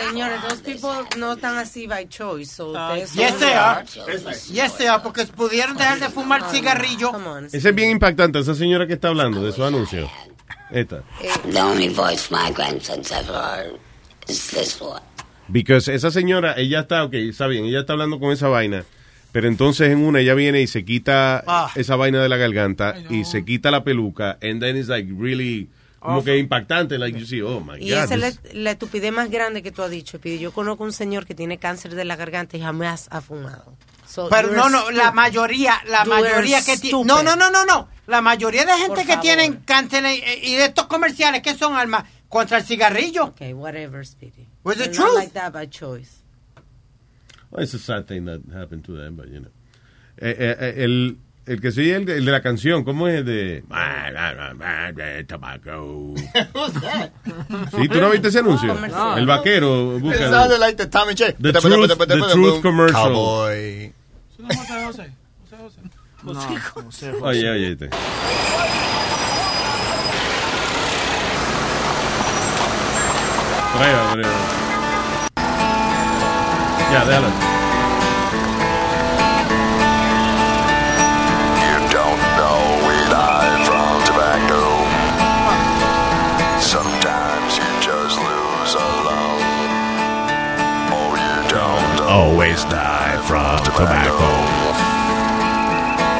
Señores, 0.00 0.42
those 0.48 0.60
people 0.62 1.06
no 1.18 1.34
están 1.34 1.58
así 1.58 1.86
by 1.86 2.04
choice. 2.06 2.50
So 2.50 2.72
ustedes 2.72 3.14
Yes, 3.14 3.38
they 3.38 3.52
are. 3.52 3.84
Yes, 4.50 4.78
they 4.78 4.88
are, 4.88 5.00
porque 5.02 5.26
pudieron 5.26 5.76
dejar 5.76 6.00
de 6.00 6.08
fumar 6.08 6.50
cigarrillo. 6.50 7.12
Ese 7.52 7.68
es 7.68 7.74
bien 7.74 7.90
impactante, 7.90 8.38
esa 8.38 8.54
señora 8.54 8.86
que 8.86 8.94
está 8.94 9.08
hablando 9.08 9.42
de 9.42 9.52
su 9.52 9.62
anuncio. 9.62 10.08
Esta. 10.70 11.02
The 11.44 11.60
only 11.60 11.88
voice 11.88 12.30
my 12.30 12.50
grandsons 12.52 13.10
ever 13.12 13.32
heard 13.32 13.78
is 14.28 14.50
this 14.50 14.80
one. 14.80 15.02
Because 15.48 15.88
esa 15.88 16.10
señora, 16.10 16.54
ella 16.56 16.80
está, 16.80 17.04
ok, 17.04 17.14
está 17.14 17.48
bien, 17.48 17.64
ella 17.64 17.80
está 17.80 17.94
hablando 17.94 18.20
con 18.20 18.30
esa 18.30 18.48
vaina, 18.48 18.84
pero 19.32 19.48
entonces 19.48 19.90
en 19.90 19.98
una 19.98 20.20
ella 20.20 20.34
viene 20.34 20.60
y 20.60 20.66
se 20.66 20.84
quita 20.84 21.42
Ah. 21.46 21.70
esa 21.74 21.96
vaina 21.96 22.22
de 22.22 22.28
la 22.28 22.36
garganta 22.36 22.94
y 23.08 23.24
se 23.24 23.44
quita 23.44 23.70
la 23.70 23.84
peluca, 23.84 24.38
and 24.42 24.60
then 24.60 24.76
it's 24.76 24.88
like 24.88 25.10
really, 25.18 25.68
como 25.98 26.24
que 26.24 26.36
impactante, 26.38 26.98
like 26.98 27.18
you 27.18 27.26
see, 27.26 27.42
oh 27.42 27.60
my 27.60 27.76
Y 27.78 27.90
God. 27.90 28.04
esa 28.04 28.14
es 28.14 28.20
la, 28.20 28.30
this- 28.30 28.54
la 28.54 28.70
estupidez 28.72 29.12
más 29.12 29.30
grande 29.30 29.62
que 29.62 29.70
tú 29.70 29.82
has 29.82 29.90
dicho, 29.90 30.18
Pidi. 30.20 30.38
Yo 30.38 30.52
conozco 30.52 30.82
un 30.84 30.92
señor 30.92 31.26
que 31.26 31.34
tiene 31.34 31.58
cáncer 31.58 31.94
de 31.94 32.04
la 32.04 32.16
garganta 32.16 32.56
y 32.56 32.60
jamás 32.60 33.08
ha 33.10 33.20
fumado. 33.20 33.76
So 34.06 34.28
Pero 34.28 34.50
no, 34.52 34.68
no, 34.68 34.90
la 34.90 35.12
mayoría, 35.12 35.74
la 35.86 36.02
You 36.04 36.10
mayoría 36.10 36.64
que 36.64 36.76
tiene... 36.76 37.04
No, 37.04 37.22
no, 37.22 37.36
no, 37.36 37.48
no, 37.50 37.64
no. 37.64 37.86
La 38.08 38.20
mayoría 38.20 38.64
de 38.64 38.72
gente 38.72 38.88
Por 38.88 38.98
que 38.98 39.04
favor. 39.06 39.22
tienen 39.22 39.56
cáncer 39.64 40.04
y, 40.04 40.48
y 40.50 40.56
de 40.56 40.64
estos 40.64 40.86
comerciales 40.86 41.42
que 41.42 41.54
son 41.54 41.74
armas 41.76 42.04
contra 42.28 42.58
el 42.58 42.64
cigarrillo. 42.64 43.26
Okay, 43.26 43.52
whatever, 43.52 44.04
Speedy. 44.04 44.48
Was 44.64 44.78
not 44.78 44.90
truth? 44.90 45.14
like 45.16 45.32
that 45.34 45.52
by 45.52 45.68
choice. 45.68 46.19
Well, 47.50 47.62
it's 47.64 47.74
a 47.74 47.78
sad 47.78 48.06
thing 48.06 48.24
that 48.26 48.40
happened 48.52 48.84
to 48.86 48.92
them, 48.96 49.16
but 49.16 49.28
you 49.28 49.40
know. 49.40 49.50
Eh, 50.18 50.34
eh, 50.38 50.56
eh, 50.60 50.84
el, 50.84 51.16
el 51.46 51.60
que 51.60 51.72
sigue, 51.72 51.96
el, 51.96 52.04
de- 52.04 52.18
el 52.18 52.24
de 52.24 52.30
la 52.32 52.42
canción, 52.42 52.84
¿cómo 52.84 53.08
es 53.08 53.16
el 53.20 53.24
de... 53.24 53.64
Tobacco. 55.26 56.14
Sí, 57.76 57.88
¿tú 57.88 58.00
no 58.00 58.10
viste 58.10 58.28
ese 58.28 58.38
anuncio? 58.40 58.74
No. 58.74 59.16
El 59.16 59.26
vaquero. 59.26 59.96
It 59.96 60.02
busca- 60.02 60.30
sounded 60.30 60.58
like 60.60 60.76
the 60.76 60.86
Tom 60.86 61.08
and 61.08 61.16
Jerry. 61.18 61.34
The 61.40 61.52
truth, 61.54 61.88
the 61.98 62.28
truth 62.32 62.62
commercial. 62.62 63.02
Cowboy. 63.14 63.92
Oye, 67.22 67.48
oye, 67.50 67.72
este. 67.72 67.88
Por 73.72 73.82
ahí 73.82 73.92
va, 73.94 74.10
por 74.10 74.18
ahí 74.24 74.59
va. 76.90 76.94
Ya, 76.94 77.04
déjalo. 77.04 77.28
You 81.62 81.76
don't 81.90 82.20
know 82.38 82.60
we 82.86 82.96
die 83.10 83.64
from 83.64 84.02
tobacco. 84.06 84.62
Sometimes 86.60 87.58
you 87.58 87.68
just 87.80 88.18
lose 88.18 88.74
alone. 88.74 89.42
Oh, 90.90 91.14
you 91.14 91.36
don't 91.48 92.00
always 92.08 92.64
die 92.64 93.16
from 93.26 93.58
tobacco. 93.62 94.30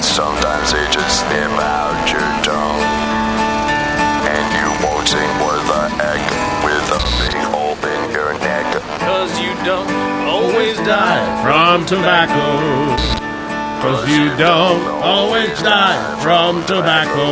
Sometimes 0.00 0.72
they 0.72 0.86
just 0.90 1.20
snip 1.20 1.50
out 1.58 2.10
your 2.10 2.30
tongue. 2.46 2.82
And 4.30 4.46
you 4.54 4.68
won't 4.86 5.08
sing 5.08 5.30
worth 5.42 5.68
a 5.70 5.88
heck 5.98 6.22
with 6.64 6.86
a 6.94 7.00
big 7.18 7.36
hole 7.50 7.74
in 7.74 8.10
your 8.12 8.32
neck. 8.38 8.66
Cause 9.00 9.40
you 9.40 9.54
don't 9.64 9.88
always 9.88 9.99
die 10.90 11.42
From 11.44 11.86
tobacco. 11.86 12.44
Cause 13.82 14.02
you 14.10 14.24
don't 14.36 14.82
always 15.02 15.50
die 15.62 15.96
from 16.20 16.62
tobacco. 16.66 17.26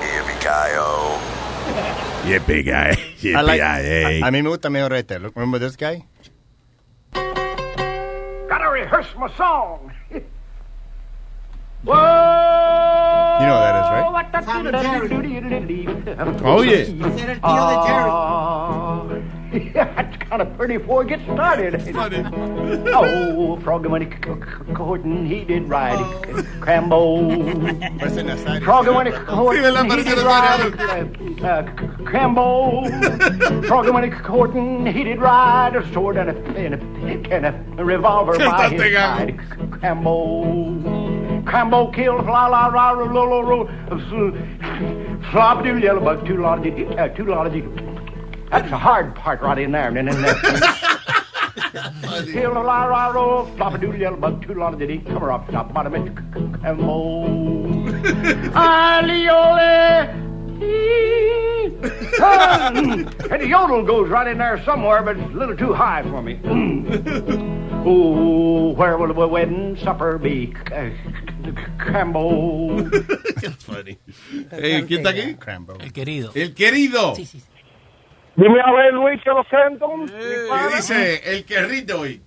Yippee-ki-yo. 0.00 1.18
Yippee 2.24 2.64
guy. 2.64 2.96
Yippee 3.20 3.36
I 3.38 3.42
like- 3.42 3.60
guy. 3.60 3.78
a, 3.80 4.20
a 4.22 4.30
mí 4.32 4.42
me 4.42 4.48
gusta 4.50 4.68
mejor 4.70 4.92
este. 4.94 5.18
Look, 5.20 5.36
Remember 5.36 5.58
this 5.60 5.76
guy? 5.76 6.04
Gotta 7.12 8.68
rehearse 8.70 9.14
my 9.16 9.28
song. 9.36 9.92
Whoa! 11.84 11.96
You 13.40 13.46
know 13.46 13.54
what 13.56 13.72
that 13.72 13.76
is, 13.80 13.88
right? 13.88 14.04
Oh, 16.44 16.60
yeah. 16.60 16.84
That's 19.74 20.16
kind 20.28 20.42
of 20.42 20.56
pretty 20.56 20.76
before 20.76 21.02
it 21.02 21.08
gets 21.08 21.24
started. 21.24 21.74
oh, 22.94 23.58
Froggy 23.62 23.88
when 23.88 24.02
he 24.02 24.08
courting, 24.74 25.26
he 25.26 25.44
did 25.44 25.68
ride 25.68 25.98
Crambo. 26.60 27.18
Froggy 28.64 28.90
when 28.90 29.06
he 29.06 29.12
did 30.04 30.18
ride 30.18 30.60
uh, 30.60 31.64
Crambo. 32.04 33.66
Froggy 33.66 33.90
when 33.90 34.86
he 34.86 35.02
did 35.02 35.20
ride 35.20 35.74
a 35.74 35.92
sword 35.92 36.16
and 36.16 36.30
a, 36.30 36.36
and 36.56 36.74
a, 36.74 36.78
and 37.34 37.46
a 37.80 37.84
revolver 37.84 38.38
by 38.38 38.68
his 38.68 38.92
side. 38.92 39.36
Crambo. 39.36 41.10
Crambo 41.44 41.92
killed 41.92 42.24
la 42.26 42.46
la 42.46 42.66
la 42.66 42.90
la 42.92 43.04
la 43.04 43.22
la 43.24 43.40
la 43.40 43.66
flop 45.32 45.64
do 45.64 45.76
yellow 45.78 46.00
bug 46.00 46.24
two 46.26 46.36
lot 46.36 47.46
of 47.46 47.52
that's 48.50 48.68
the 48.70 48.76
hard 48.78 49.14
part 49.14 49.40
right 49.40 49.58
in 49.58 49.72
there 49.72 49.88
and 49.88 49.96
then 49.96 50.08
in 50.08 50.22
there. 50.22 50.34
Killed 52.32 52.56
a 52.56 52.60
la 52.60 52.84
la 52.84 53.08
la 53.08 53.44
flop 53.56 53.74
a 53.74 53.78
doodle 53.78 54.00
yellow 54.00 54.16
bug 54.16 54.44
two 54.46 54.54
lot 54.54 54.72
of 54.72 54.78
diddy 54.78 54.98
come 54.98 55.20
her 55.20 55.32
up 55.32 55.48
top 55.50 55.72
bottom 55.72 55.94
it 55.94 56.14
Crambo. 56.14 57.86
Aliole. 58.52 60.30
and 61.82 63.40
the 63.42 63.46
yodel 63.46 63.82
goes 63.84 64.08
right 64.10 64.26
in 64.26 64.38
there 64.38 64.62
somewhere, 64.64 65.02
but 65.02 65.16
it's 65.16 65.32
a 65.32 65.36
little 65.36 65.56
too 65.56 65.72
high 65.72 66.02
for 66.02 66.20
me. 66.22 66.38
oh, 67.86 68.72
where 68.74 68.98
will 68.98 69.14
the 69.14 69.26
wedding 69.28 69.76
supper 69.78 70.18
be? 70.18 70.48
Crambo. 71.78 72.90
That's 73.40 73.64
funny. 73.64 73.98
Eh, 74.52 74.84
¿Quién 74.86 75.00
está 75.00 75.10
aquí? 75.10 75.36
El 75.80 75.92
querido. 75.92 76.32
El 76.34 76.54
querido. 76.54 77.14
Dime 78.40 78.58
a 78.58 78.72
ver, 78.72 78.94
Luis, 78.94 79.22
que 79.22 79.28
lo 79.28 79.44
siento. 79.44 79.86
¿Qué 80.06 80.76
dice 80.76 81.36
el 81.36 81.44
querido 81.44 82.00
hoy? 82.00 82.22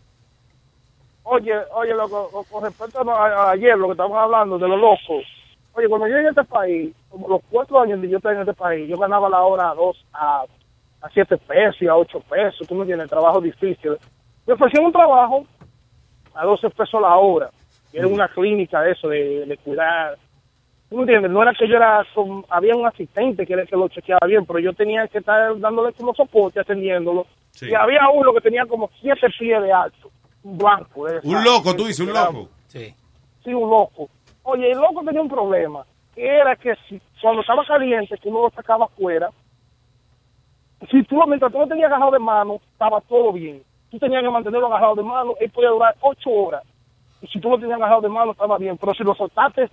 Oye, 1.24 1.53
oye, 1.74 1.93
loco, 1.95 2.45
con 2.51 2.64
respecto 2.64 3.00
a, 3.09 3.27
a 3.27 3.51
ayer, 3.51 3.75
lo 3.75 3.88
que 3.88 3.93
estamos 3.93 4.16
hablando 4.16 4.59
de 4.59 4.67
los 4.67 4.80
locos. 4.80 5.25
Oye, 5.74 5.88
cuando 5.90 6.08
yo 6.08 6.16
llegué 6.17 6.27
a 6.27 6.30
este 6.30 6.43
país, 6.43 6.93
como 7.09 7.27
los 7.27 7.42
cuatro 7.50 7.82
años 7.82 8.00
que 8.00 8.09
yo 8.09 8.19
tengo 8.19 8.35
en 8.35 8.42
este 8.42 8.53
país, 8.53 8.88
yo 8.88 8.95
ganaba 8.95 9.27
la 9.27 9.42
hora 9.42 9.72
a 9.72 9.74
dos, 9.74 10.06
a, 10.14 10.43
a 11.01 11.09
siete 11.09 11.35
pesos 11.38 11.82
y 11.82 11.88
a 11.88 11.95
ocho 11.95 12.19
pesos. 12.19 12.67
Tú 12.67 12.75
me 12.75 12.82
entiendes, 12.82 13.09
trabajo 13.09 13.42
difícil. 13.42 13.98
Me 14.45 14.53
ofrecían 14.53 14.85
un 14.85 14.92
trabajo 14.92 15.48
a 16.35 16.45
12 16.45 16.69
pesos 16.69 17.01
la 17.01 17.16
hora. 17.16 17.50
Y 17.92 17.98
era 17.98 18.08
una 18.08 18.27
clínica 18.27 18.82
de 18.82 18.92
eso, 18.92 19.08
de, 19.08 19.48
de 19.48 19.58
cuidar. 19.58 20.16
¿Tú 20.93 20.97
me 20.97 21.03
entiendes? 21.05 21.31
No 21.31 21.41
era 21.41 21.53
que 21.57 21.67
yo 21.67 21.75
era, 21.77 22.05
con- 22.13 22.45
había 22.49 22.75
un 22.75 22.85
asistente 22.85 23.47
que 23.47 23.53
era 23.53 23.63
el 23.63 23.67
que 23.67 23.75
lo 23.75 23.88
chequeaba 23.88 24.27
bien, 24.27 24.45
pero 24.45 24.59
yo 24.59 24.73
tenía 24.73 25.07
que 25.07 25.17
estar 25.17 25.57
dándole 25.59 25.91
como 25.93 26.13
soporte, 26.13 26.59
atendiéndolo. 26.59 27.25
Sí. 27.49 27.67
Y 27.72 27.73
había 27.73 28.01
uno 28.13 28.31
que 28.31 28.41
tenía 28.41 28.63
como 28.67 28.91
siete 29.01 29.25
pies 29.39 29.59
de 29.63 29.73
alto, 29.73 30.11
un 30.43 30.55
blanco. 30.59 31.07
de 31.07 31.19
Un 31.23 31.43
loco, 31.43 31.75
tú 31.75 31.85
dices, 31.85 32.01
un 32.01 32.09
era- 32.11 32.25
loco. 32.25 32.49
Sí. 32.67 32.93
Sí, 33.43 33.51
un 33.55 33.67
loco. 33.72 34.07
Oye, 34.43 34.69
el 34.69 34.77
loco 34.77 35.01
tenía 35.03 35.19
un 35.23 35.30
problema, 35.30 35.83
que 36.13 36.27
era 36.27 36.55
que 36.55 36.75
si, 36.88 37.01
cuando 37.19 37.41
estaba 37.41 37.65
caliente, 37.65 38.15
que 38.22 38.30
uno 38.30 38.43
lo 38.43 38.49
sacaba 38.51 38.85
afuera, 38.85 39.31
si 40.91 41.01
tú 41.05 41.15
lo, 41.15 41.25
mientras 41.25 41.51
tú 41.51 41.57
lo 41.57 41.67
tenías 41.67 41.88
agarrado 41.88 42.11
de 42.11 42.19
mano, 42.19 42.59
estaba 42.72 43.01
todo 43.01 43.31
bien. 43.33 43.63
Tú 43.89 43.97
tenías 43.97 44.22
que 44.22 44.30
mantenerlo 44.30 44.67
agarrado 44.67 44.93
de 44.93 45.01
mano, 45.03 45.33
él 45.39 45.49
podía 45.49 45.69
durar 45.69 45.95
ocho 46.01 46.30
horas. 46.30 46.61
Y 47.19 47.25
si 47.30 47.39
tú 47.39 47.49
lo 47.49 47.57
tenías 47.57 47.77
agarrado 47.77 48.01
de 48.01 48.09
mano, 48.09 48.33
estaba 48.33 48.59
bien. 48.59 48.77
Pero 48.77 48.93
si 48.93 49.03
lo 49.03 49.15
soltaste, 49.15 49.69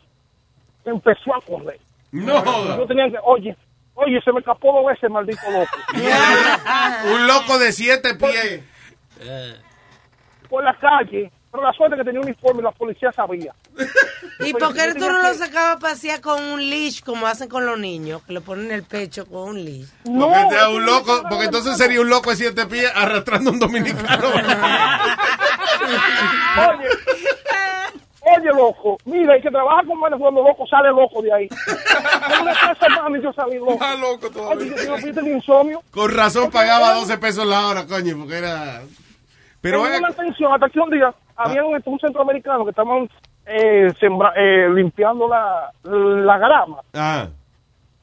empezó 0.85 1.35
a 1.35 1.41
correr. 1.41 1.81
No. 2.13 2.77
Yo 2.77 2.87
tenía 2.87 3.11
que, 3.11 3.19
oye, 3.25 3.57
oye, 3.95 4.21
se 4.25 4.33
me 4.33 4.41
escapó 4.41 4.73
dos 4.73 4.87
veces, 4.87 5.11
maldito 5.11 5.43
loco. 5.51 5.77
Un 7.15 7.27
loco 7.27 7.59
de 7.59 7.73
siete 7.73 8.15
pies. 8.15 8.63
Por 10.49 10.65
la 10.65 10.75
calle, 10.79 11.31
pero 11.51 11.63
la 11.65 11.73
suerte 11.73 11.97
que 11.97 12.05
tenía 12.05 12.21
un 12.21 12.27
uniforme 12.27 12.61
y 12.61 12.65
la 12.65 12.71
policía 12.71 13.11
sabía. 13.13 13.53
¿Y 14.41 14.53
por 14.53 14.73
qué 14.73 14.95
tú 14.95 15.07
no 15.07 15.23
lo 15.23 15.35
sacabas 15.35 15.77
a 15.77 15.79
pasear 15.79 16.21
con 16.21 16.43
un 16.43 16.61
leash 16.61 17.03
como 17.03 17.27
hacen 17.27 17.49
con 17.49 17.67
los 17.67 17.79
niños? 17.79 18.23
Que 18.23 18.33
le 18.35 18.41
ponen 18.41 18.67
en 18.67 18.73
el 18.73 18.85
pecho 18.85 19.27
con 19.27 19.51
un 19.51 19.65
leash. 19.65 19.89
Porque, 20.05 20.51
sea 20.51 20.69
un 20.71 20.87
loco, 20.87 21.25
porque 21.29 21.47
entonces 21.47 21.77
sería 21.77 22.01
un 22.01 22.09
loco 22.09 22.31
de 22.31 22.37
siete 22.37 22.67
pies 22.67 22.91
arrastrando 22.95 23.51
a 23.51 23.53
un 23.53 23.59
dominicano. 23.59 24.29
Oye, 26.69 26.89
oye, 28.23 28.49
loco, 28.55 28.99
mira, 29.05 29.37
el 29.37 29.43
que 29.43 29.51
trabaja 29.51 29.83
con 29.87 29.99
manos 29.99 30.19
cuando 30.21 30.43
loco 30.43 30.67
sale 30.67 30.89
loco 30.91 31.23
de 31.23 31.33
ahí. 31.33 31.49
Con 31.49 32.43
una 32.43 32.53
casa 32.55 32.89
mami 33.03 33.21
yo 33.23 33.33
salí 33.33 33.59
loco. 33.59 33.79
Más 33.79 33.99
loco 33.99 34.27
Oye, 34.51 34.71
yo 34.87 34.97
fíjate 34.97 35.21
el 35.21 35.29
insomnio. 35.29 35.83
Con 35.91 36.11
razón 36.15 36.51
pagaba 36.51 36.95
12 36.95 37.19
pesos 37.19 37.47
la 37.47 37.67
hora, 37.67 37.87
coño, 37.87 38.17
porque 38.19 38.39
era... 38.39 38.83
Pero 39.61 39.83
Tengo 39.83 39.99
una 39.99 40.09
atención, 40.09 40.53
hasta 40.55 40.69
que 40.71 40.81
un 40.81 40.91
día 40.91 41.13
había 41.37 41.63
un, 41.65 41.81
un 41.85 41.99
centroamericano 41.99 42.65
que 42.65 42.71
estaban 42.71 43.09
eh, 43.47 43.89
sembra- 44.01 44.33
eh, 44.37 44.69
limpiando 44.75 45.29
la, 45.29 45.71
la 45.83 46.39
grama. 46.39 46.79
Ah. 46.95 47.27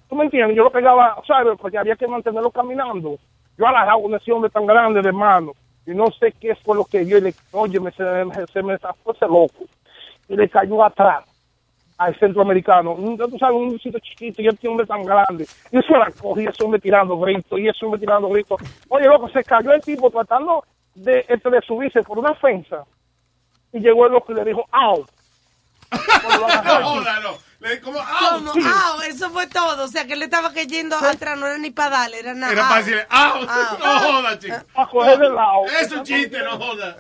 ¿Tú 0.07 0.15
me 0.15 0.25
entiendes? 0.25 0.55
Yo 0.55 0.63
lo 0.63 0.71
pegaba, 0.71 1.17
¿sabes? 1.27 1.57
Porque 1.59 1.77
había 1.79 1.95
que 1.95 2.07
mantenerlo 2.07 2.51
caminando. 2.51 3.17
Yo 3.57 3.67
agarraba 3.67 3.97
un 3.97 4.13
ese 4.15 4.31
hombre 4.31 4.51
tan 4.51 4.67
grande 4.67 5.01
de 5.01 5.11
mano 5.11 5.53
y 5.87 5.91
no 5.91 6.05
sé 6.19 6.31
qué 6.39 6.53
fue 6.63 6.75
lo 6.75 6.85
que 6.85 7.05
yo 7.07 7.19
le, 7.19 7.33
oye, 7.51 7.79
me, 7.79 7.91
se, 7.91 8.03
me- 8.03 8.45
se 8.53 8.61
me 8.61 8.77
zafó 8.77 9.13
ese 9.13 9.25
loco 9.25 9.65
y 10.27 10.35
le 10.35 10.49
cayó 10.49 10.83
atrás 10.83 11.23
al 11.97 12.17
centroamericano. 12.19 12.95
Tú 12.95 13.38
sabes, 13.39 13.56
un 13.56 13.80
sitio 13.80 13.99
chiquito 13.99 14.41
y 14.41 14.47
este 14.47 14.67
hombre 14.67 14.85
tan 14.85 15.03
grande. 15.03 15.47
Y 15.72 15.77
eso 15.77 15.97
la 15.97 16.11
cogía, 16.11 16.49
ese 16.49 16.64
hombre 16.64 16.80
tirando 16.80 17.17
gritos 17.17 17.59
y 17.59 17.67
ese 17.67 17.85
hombre 17.85 17.99
tirando 17.99 18.30
gritos. 18.30 18.61
Oye, 18.89 19.06
loco, 19.06 19.30
se 19.30 19.43
cayó 19.43 19.73
el 19.73 19.81
tipo 19.81 20.09
tratando 20.11 20.64
de, 20.95 21.25
este, 21.27 21.49
de 21.49 21.61
subirse 21.61 22.03
por 22.03 22.19
una 22.19 22.33
fensa 22.35 22.83
y 23.73 23.80
llegó 23.80 24.06
el 24.06 24.14
loco 24.14 24.31
y 24.31 24.35
le 24.35 24.45
dijo, 24.45 24.65
¡au! 24.72 25.06
Cuando 26.23 26.47
lo 27.22 27.47
agarró 27.61 28.37
el 28.37 28.51
tipo. 28.51 28.59
¿Cómo? 28.61 28.67
¡Au! 28.69 29.01
Eso 29.01 29.29
fue 29.31 29.47
todo. 29.47 29.85
O 29.85 29.87
sea, 29.87 30.05
que 30.05 30.13
él 30.13 30.23
estaba 30.23 30.53
cayendo 30.53 30.95
atrás, 30.97 31.37
no 31.37 31.47
era 31.47 31.57
ni 31.57 31.71
para 31.71 31.89
darle, 31.97 32.19
era 32.19 32.33
nada. 32.33 32.53
Era 32.53 32.63
para 32.67 32.77
decirle, 32.77 33.05
¡au! 33.09 33.33
Au. 33.47 33.79
No 33.79 33.99
joda, 33.99 34.39
chico. 34.39 34.55
A 34.75 34.87
coger 34.89 35.17
de 35.19 35.29
lado. 35.29 35.65
Es 35.81 35.91
un 35.91 36.03
chiste, 36.03 36.37
no 36.43 36.57
joda. 36.57 36.97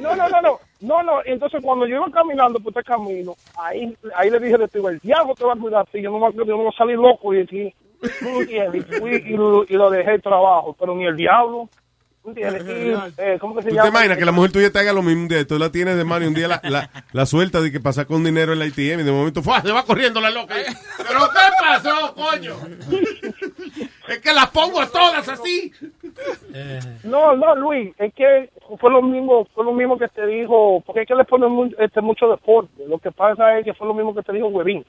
No, 0.00 0.16
no, 0.16 0.28
no, 0.28 0.40
no, 0.40 0.60
no, 0.80 1.02
no. 1.02 1.20
Entonces 1.24 1.60
cuando 1.62 1.86
yo 1.86 1.96
iba 1.96 2.10
caminando 2.10 2.58
por 2.60 2.70
este 2.72 2.82
camino, 2.84 3.34
ahí, 3.58 3.96
ahí 4.16 4.30
le 4.30 4.38
dije 4.40 4.58
de 4.58 4.68
ti, 4.68 4.78
el 4.84 4.98
diablo 5.00 5.34
te 5.34 5.44
va 5.44 5.52
a 5.54 5.56
cuidar, 5.56 5.86
si 5.92 6.02
yo 6.02 6.10
no, 6.10 6.18
me- 6.18 6.34
yo 6.34 6.44
no 6.44 6.56
voy 6.58 6.68
a 6.72 6.76
salir 6.76 6.96
loco 6.96 7.32
y 7.34 7.40
aquí. 7.42 7.74
Y, 8.02 8.80
fui 8.98 9.14
y, 9.26 9.36
lo, 9.36 9.62
y 9.64 9.74
lo 9.74 9.88
dejé 9.90 10.14
el 10.14 10.22
trabajo, 10.22 10.74
pero 10.78 10.94
ni 10.96 11.06
el 11.06 11.16
diablo, 11.16 11.68
¿tú 11.68 11.91
entiendes? 12.30 12.62
Y, 13.18 13.20
eh, 13.20 13.36
¿Cómo 13.40 13.56
que 13.56 13.62
se 13.62 13.68
¿Tú 13.70 13.74
llama? 13.74 13.82
te 13.84 13.88
imaginas 13.90 14.18
que 14.18 14.24
la 14.24 14.32
mujer 14.32 14.52
tuya 14.52 14.70
te 14.70 14.78
haga 14.78 14.92
lo 14.92 15.02
mismo 15.02 15.22
un 15.22 15.28
día? 15.28 15.46
Tú 15.46 15.58
la 15.58 15.70
tienes 15.72 15.96
de 15.96 16.04
mano 16.04 16.24
y 16.24 16.28
un 16.28 16.34
día 16.34 16.46
la, 16.48 16.60
la, 16.62 16.88
la 17.12 17.26
suelta 17.26 17.60
de 17.60 17.72
que 17.72 17.80
pasa 17.80 18.04
con 18.04 18.22
dinero 18.24 18.52
en 18.52 18.60
la 18.60 18.64
ATM 18.66 19.00
y 19.00 19.02
de 19.02 19.10
momento 19.12 19.42
¡fua! 19.42 19.60
se 19.60 19.72
va 19.72 19.84
corriendo 19.84 20.20
la 20.20 20.30
loca. 20.30 20.54
¿Pero 20.98 21.20
qué 21.20 21.50
pasó, 21.60 22.14
coño? 22.14 22.54
es 24.08 24.18
que 24.20 24.32
las 24.32 24.50
pongo 24.50 24.80
a 24.80 24.86
todas 24.88 25.28
así. 25.28 25.72
No, 27.04 27.34
no, 27.36 27.54
Luis, 27.56 27.92
es 27.98 28.12
que 28.14 28.50
fue 28.78 28.90
lo 28.90 29.02
mismo, 29.02 29.46
fue 29.54 29.64
lo 29.64 29.72
mismo 29.72 29.98
que 29.98 30.08
te 30.08 30.24
dijo, 30.26 30.82
porque 30.86 31.02
es 31.02 31.08
que 31.08 31.14
le 31.14 31.24
ponen 31.24 31.50
mu- 31.50 31.74
este, 31.78 32.00
mucho 32.00 32.28
deporte. 32.28 32.84
Lo 32.86 32.98
que 32.98 33.10
pasa 33.10 33.58
es 33.58 33.64
que 33.64 33.74
fue 33.74 33.86
lo 33.86 33.94
mismo 33.94 34.14
que 34.14 34.22
te 34.22 34.32
dijo 34.32 34.46
Huevín. 34.48 34.84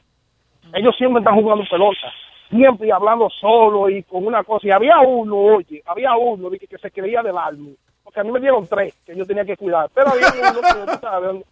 Ellos 0.73 0.95
siempre 0.97 1.19
están 1.19 1.35
jugando 1.35 1.63
pelota, 1.69 2.11
siempre 2.53 2.88
y 2.88 2.91
hablando 2.91 3.30
solo 3.30 3.90
y 3.90 4.03
con 4.03 4.25
una 4.25 4.43
cosa. 4.43 4.67
Y 4.67 4.72
había 4.72 4.99
uno, 5.01 5.35
oye, 5.38 5.82
había 5.85 6.15
uno 6.15 6.49
de 6.49 6.59
que, 6.59 6.67
que 6.67 6.77
se 6.77 6.91
creía 6.91 7.22
del 7.22 7.38
alma, 7.38 7.69
porque 8.03 8.19
a 8.19 8.23
mí 8.23 8.32
me 8.32 8.40
dieron 8.40 8.67
tres 8.67 8.93
que 9.06 9.15
yo 9.15 9.25
tenía 9.25 9.45
que 9.45 9.57
cuidar, 9.57 9.90
pero 9.93 10.09
había 10.11 10.27
uno 10.32 10.61
que, 10.61 10.91
tú 10.91 10.98
sabes, 11.01 11.43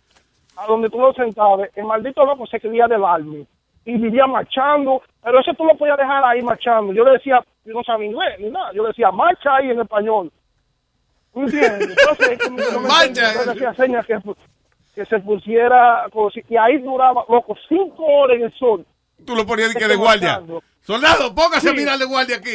a 0.58 0.66
donde 0.68 0.90
tú 0.90 1.00
lo 1.00 1.14
sentabas, 1.14 1.70
el 1.76 1.86
maldito 1.86 2.26
loco 2.26 2.46
se 2.46 2.60
creía 2.60 2.88
del 2.88 3.04
alma 3.04 3.38
y 3.86 3.98
vivía 3.98 4.28
marchando, 4.28 5.02
pero 5.24 5.40
eso 5.40 5.54
tú 5.56 5.66
lo 5.66 5.76
podías 5.76 5.98
dejar 5.98 6.24
ahí 6.24 6.42
marchando. 6.44 6.94
Yo 6.94 7.04
le 7.04 7.14
decía, 7.14 7.44
yo 7.66 7.74
no 7.74 7.84
sabía 7.84 8.08
inglés 8.08 8.40
ni 8.40 8.50
nada, 8.50 8.72
yo 8.74 8.84
le 8.84 8.90
decía, 8.90 9.10
marcha 9.12 9.56
ahí 9.56 9.72
en 9.72 9.80
español. 9.82 10.32
¿Me 11.34 11.44
entiendes? 11.44 11.90
Entonces, 11.98 12.40
no 12.52 12.82
me 12.82 12.88
Marcha. 12.88 13.34
yo 13.34 13.46
le 13.46 13.52
hacía 13.54 13.74
señas 13.74 14.06
que, 14.06 14.20
que 14.94 15.06
se 15.06 15.20
pusiera, 15.20 16.06
como 16.12 16.30
si- 16.30 16.44
y 16.50 16.58
ahí 16.58 16.78
duraba, 16.80 17.24
loco, 17.30 17.56
cinco 17.70 18.04
horas 18.06 18.38
en 18.38 18.44
el 18.44 18.54
sol. 18.54 18.86
Tú 19.26 19.36
lo 19.36 19.46
ponías 19.46 19.74
de 19.74 19.80
que 19.80 19.88
de 19.88 19.96
guardia. 19.96 20.42
Soldado, 20.82 21.34
póngase 21.36 21.70
a 21.70 21.72
Sí. 21.72 21.78
mirar 21.78 21.98
de 21.98 22.06
guardia 22.06 22.38
aquí. 22.38 22.50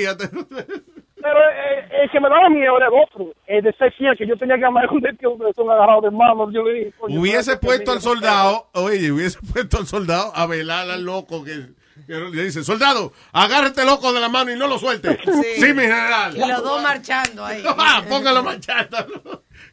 Pero 1.22 1.38
eh, 1.40 1.88
el 2.02 2.10
que 2.10 2.20
me 2.20 2.28
daba 2.28 2.48
miedo 2.50 2.76
era 2.76 2.86
el 2.86 2.92
otro, 3.02 3.32
el 3.46 3.62
de 3.64 3.72
ser 3.72 3.92
fiel, 3.94 4.16
que 4.16 4.26
yo 4.26 4.36
tenía 4.36 4.58
que 4.58 4.64
amar 4.64 4.86
con 4.88 5.04
el 5.04 5.16
tío 5.18 5.36
que 5.38 5.52
son 5.54 5.68
agarrados 5.70 6.04
de 6.04 6.10
mano. 6.10 6.50
Yo 6.52 6.62
le 6.62 6.72
dije, 6.74 6.92
coño, 6.98 7.20
Hubiese 7.20 7.56
puesto 7.56 7.92
al 7.92 8.00
soldado, 8.00 8.68
oye, 8.74 9.10
hubiese 9.10 9.38
puesto 9.52 9.78
al 9.78 9.86
soldado 9.86 10.30
a 10.34 10.46
velar 10.46 10.88
al 10.90 11.04
loco 11.04 11.42
que, 11.42 11.68
que 12.06 12.12
le 12.14 12.44
dice, 12.44 12.62
soldado, 12.62 13.12
agárrate 13.32 13.84
loco 13.84 14.12
de 14.12 14.20
la 14.20 14.28
mano 14.28 14.52
y 14.52 14.56
no 14.56 14.68
lo 14.68 14.78
suelte. 14.78 15.18
Sí, 15.56 15.72
mi 15.74 15.82
general. 15.82 16.36
Y 16.36 16.40
los 16.40 16.62
dos 16.62 16.82
marchando 16.82 17.44
ahí. 17.44 17.62
Ah, 17.78 18.02
póngalo 18.08 18.42
marchando. 18.44 18.96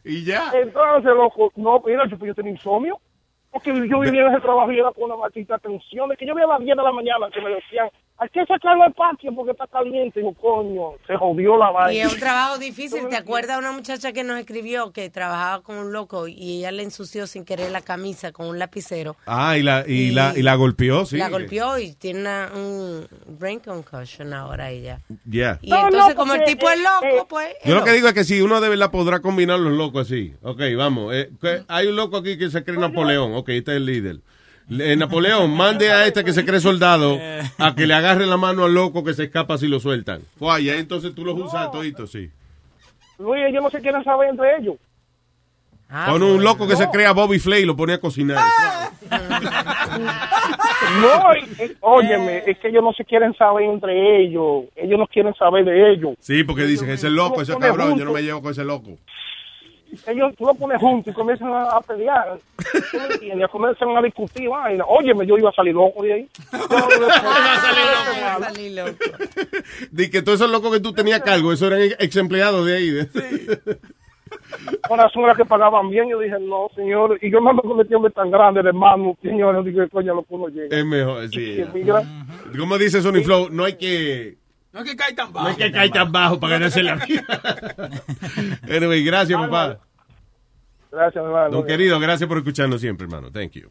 Y 0.04 0.24
ya. 0.24 0.50
Entonces, 0.54 1.12
loco, 1.14 1.52
no, 1.56 1.80
mira, 1.86 2.04
yo, 2.08 2.16
yo 2.24 2.34
tenía 2.34 2.52
insomnio. 2.52 2.98
Porque 3.52 3.70
yo 3.88 4.00
vivía 4.00 4.22
en 4.22 4.32
ese 4.32 4.40
trabajo 4.40 4.72
y 4.72 4.80
era 4.80 4.90
con 4.90 5.04
una 5.04 5.16
maldita 5.16 5.56
tensión. 5.58 6.08
De 6.08 6.16
que 6.16 6.26
yo 6.26 6.34
veía 6.34 6.46
a 6.46 6.58
las 6.58 6.60
10 6.60 6.76
de 6.76 6.82
la 6.82 6.90
mañana 6.90 7.30
que 7.32 7.40
me 7.40 7.50
decían, 7.50 7.88
hay 8.24 8.30
que 8.30 8.46
sacarlo 8.46 8.82
al 8.84 8.92
patio 8.94 9.34
porque 9.34 9.52
está 9.52 9.66
caliente. 9.66 10.20
Y 10.20 10.22
yo, 10.22 10.32
coño, 10.34 10.92
se 11.06 11.16
jodió 11.16 11.56
la 11.58 11.70
Y 11.70 11.74
vaina. 11.74 12.04
es 12.06 12.12
un 12.14 12.18
trabajo 12.20 12.58
difícil. 12.58 13.08
¿Te 13.08 13.16
acuerdas 13.16 13.58
una 13.58 13.72
muchacha 13.72 14.12
que 14.12 14.24
nos 14.24 14.38
escribió 14.38 14.92
que 14.92 15.10
trabajaba 15.10 15.62
con 15.62 15.76
un 15.76 15.92
loco 15.92 16.26
y 16.28 16.58
ella 16.58 16.72
le 16.72 16.82
ensució 16.82 17.26
sin 17.26 17.44
querer 17.44 17.70
la 17.70 17.82
camisa 17.82 18.32
con 18.32 18.46
un 18.46 18.58
lapicero? 18.58 19.16
Ah, 19.26 19.58
y 19.58 19.62
la, 19.62 19.84
y 19.86 20.10
la, 20.10 20.32
y 20.36 20.42
la 20.42 20.54
golpeó, 20.54 21.04
sí. 21.04 21.16
La 21.18 21.28
golpeó 21.28 21.78
y 21.78 21.92
tiene 21.94 22.20
una, 22.20 22.50
un 22.54 23.06
brain 23.38 23.60
concussion 23.60 24.32
ahora 24.32 24.70
ella. 24.70 25.00
Yeah. 25.28 25.58
Y 25.62 25.72
entonces, 25.74 26.14
como 26.14 26.34
el 26.34 26.44
tipo 26.44 26.68
es 26.70 26.78
loco, 26.80 27.28
pues... 27.28 27.48
Yo 27.64 27.74
lo 27.74 27.84
que 27.84 27.92
digo 27.92 28.08
es 28.08 28.14
que 28.14 28.24
si 28.24 28.40
uno 28.40 28.60
de 28.60 28.68
verdad 28.70 28.90
podrá 28.90 29.20
combinar 29.20 29.58
los 29.58 29.72
locos 29.72 30.06
así. 30.06 30.34
Ok, 30.42 30.60
vamos. 30.76 31.14
eh, 31.14 31.30
que 31.40 31.62
hay 31.68 31.86
un 31.88 31.96
loco 31.96 32.16
aquí 32.16 32.38
que 32.38 32.48
se 32.50 32.64
cree 32.64 32.78
Napoleón. 32.78 33.34
Ok, 33.34 33.50
este 33.50 33.72
es 33.72 33.76
el 33.76 33.86
líder. 33.86 34.16
Le- 34.68 34.96
Napoleón, 34.96 35.54
mande 35.54 35.90
a 35.90 36.06
este 36.06 36.24
que 36.24 36.32
se 36.32 36.44
cree 36.44 36.60
soldado 36.60 37.18
a 37.58 37.74
que 37.74 37.86
le 37.86 37.94
agarre 37.94 38.26
la 38.26 38.36
mano 38.38 38.64
al 38.64 38.72
loco 38.74 39.04
que 39.04 39.12
se 39.14 39.24
escapa 39.24 39.58
si 39.58 39.68
lo 39.68 39.78
sueltan. 39.80 40.22
Fue 40.38 40.52
ahí, 40.54 40.68
entonces 40.70 41.14
tú 41.14 41.24
los 41.24 41.38
usas 41.38 41.70
toditos, 41.70 42.10
sí. 42.10 42.30
Luis, 43.18 43.42
ellos 43.48 43.62
no 43.62 43.70
se 43.70 43.80
quieren 43.80 44.02
saber 44.04 44.30
entre 44.30 44.56
ellos. 44.58 44.76
Con 46.08 46.22
un 46.22 46.42
loco 46.42 46.66
que 46.66 46.74
se 46.76 46.88
crea 46.88 47.12
Bobby 47.12 47.38
Flay 47.38 47.62
y 47.62 47.66
lo 47.66 47.76
pone 47.76 47.92
a 47.92 47.98
cocinar. 48.00 48.42
No, 51.00 51.36
y- 51.36 51.62
y- 51.64 51.76
óyeme, 51.80 52.42
es 52.46 52.58
que 52.58 52.68
ellos 52.68 52.82
no 52.82 52.92
se 52.92 53.04
quieren 53.04 53.34
saber 53.36 53.64
entre 53.66 54.22
ellos. 54.22 54.64
Ellos 54.76 54.98
no 54.98 55.06
quieren 55.06 55.34
saber 55.34 55.64
de 55.64 55.92
ellos. 55.92 56.14
Sí, 56.20 56.42
porque 56.44 56.64
dicen, 56.64 56.88
ese 56.90 57.06
es 57.08 57.12
loco, 57.12 57.42
ese 57.42 57.56
cabrón, 57.58 57.98
yo 57.98 58.04
no 58.04 58.12
me 58.12 58.22
llevo 58.22 58.42
con 58.42 58.50
ese 58.52 58.64
loco. 58.64 58.96
Ellos, 60.06 60.34
tú 60.36 60.44
lo 60.46 60.54
pones 60.54 60.80
juntos 60.80 61.12
y 61.12 61.14
comienzan 61.14 61.48
a, 61.52 61.70
a 61.70 61.80
pelear. 61.80 62.38
¿Tú 62.90 62.98
me 62.98 63.06
entiendes? 63.14 63.48
Comienzan 63.50 63.96
a 63.96 64.02
discutir 64.02 64.48
vaina. 64.48 64.84
Óyeme, 64.86 65.26
yo 65.26 65.36
iba 65.38 65.50
a 65.50 65.52
salir 65.52 65.74
loco 65.74 66.02
de 66.02 66.12
ahí. 66.12 66.28
Di 69.90 70.10
que 70.10 70.22
todos 70.22 70.40
esos 70.40 70.50
locos 70.50 70.72
que 70.72 70.80
tú 70.80 70.92
tenías 70.92 71.20
cargo, 71.20 71.52
esos 71.52 71.70
eran 71.72 71.82
ex 71.98 72.16
empleados 72.16 72.66
de 72.66 72.76
ahí. 72.76 72.90
de- 72.90 73.08
Con 74.88 74.98
las 74.98 75.14
horas 75.16 75.36
que 75.36 75.44
pagaban 75.44 75.90
bien, 75.90 76.08
yo 76.08 76.18
dije, 76.18 76.36
no, 76.40 76.68
señor. 76.74 77.18
Y 77.22 77.30
yo 77.30 77.40
me 77.40 77.50
ando 77.50 77.62
con 77.62 77.80
este 77.80 77.94
hombre 77.94 78.12
tan 78.12 78.30
grande, 78.30 78.60
hermano, 78.60 79.16
señor. 79.22 79.54
Yo 79.56 79.62
dije, 79.62 79.88
coño, 79.88 80.14
lo 80.14 80.22
que 80.22 80.34
uno 80.34 80.48
llega. 80.48 80.76
Es 80.76 80.84
mejor, 80.84 81.28
sí. 81.28 81.60
Y 81.60 81.64
mira, 81.78 82.02
Como 82.58 82.78
dice 82.78 83.00
Sony 83.02 83.22
Flow, 83.24 83.48
no 83.50 83.64
hay 83.64 83.74
que... 83.74 84.36
No 84.74 84.80
hay 84.80 84.86
que 84.86 84.96
caer 84.96 85.14
tan 85.14 85.28
No 85.28 85.32
bajo. 85.34 85.46
hay 85.48 85.54
que 85.54 85.70
caer 85.72 85.90
tan 85.92 86.10
bajo 86.10 86.40
para 86.40 86.54
ganarse 86.54 86.82
la 86.82 86.96
vida. 86.96 87.24
anyway, 88.76 89.04
gracias, 89.04 89.40
papá. 89.40 89.78
Gracias, 90.90 91.24
hermano. 91.24 91.50
Don 91.50 91.66
querido, 91.66 92.00
gracias 92.00 92.26
por 92.28 92.38
escucharnos 92.38 92.80
siempre, 92.80 93.04
hermano. 93.06 93.30
Thank 93.30 93.52
you. 93.52 93.68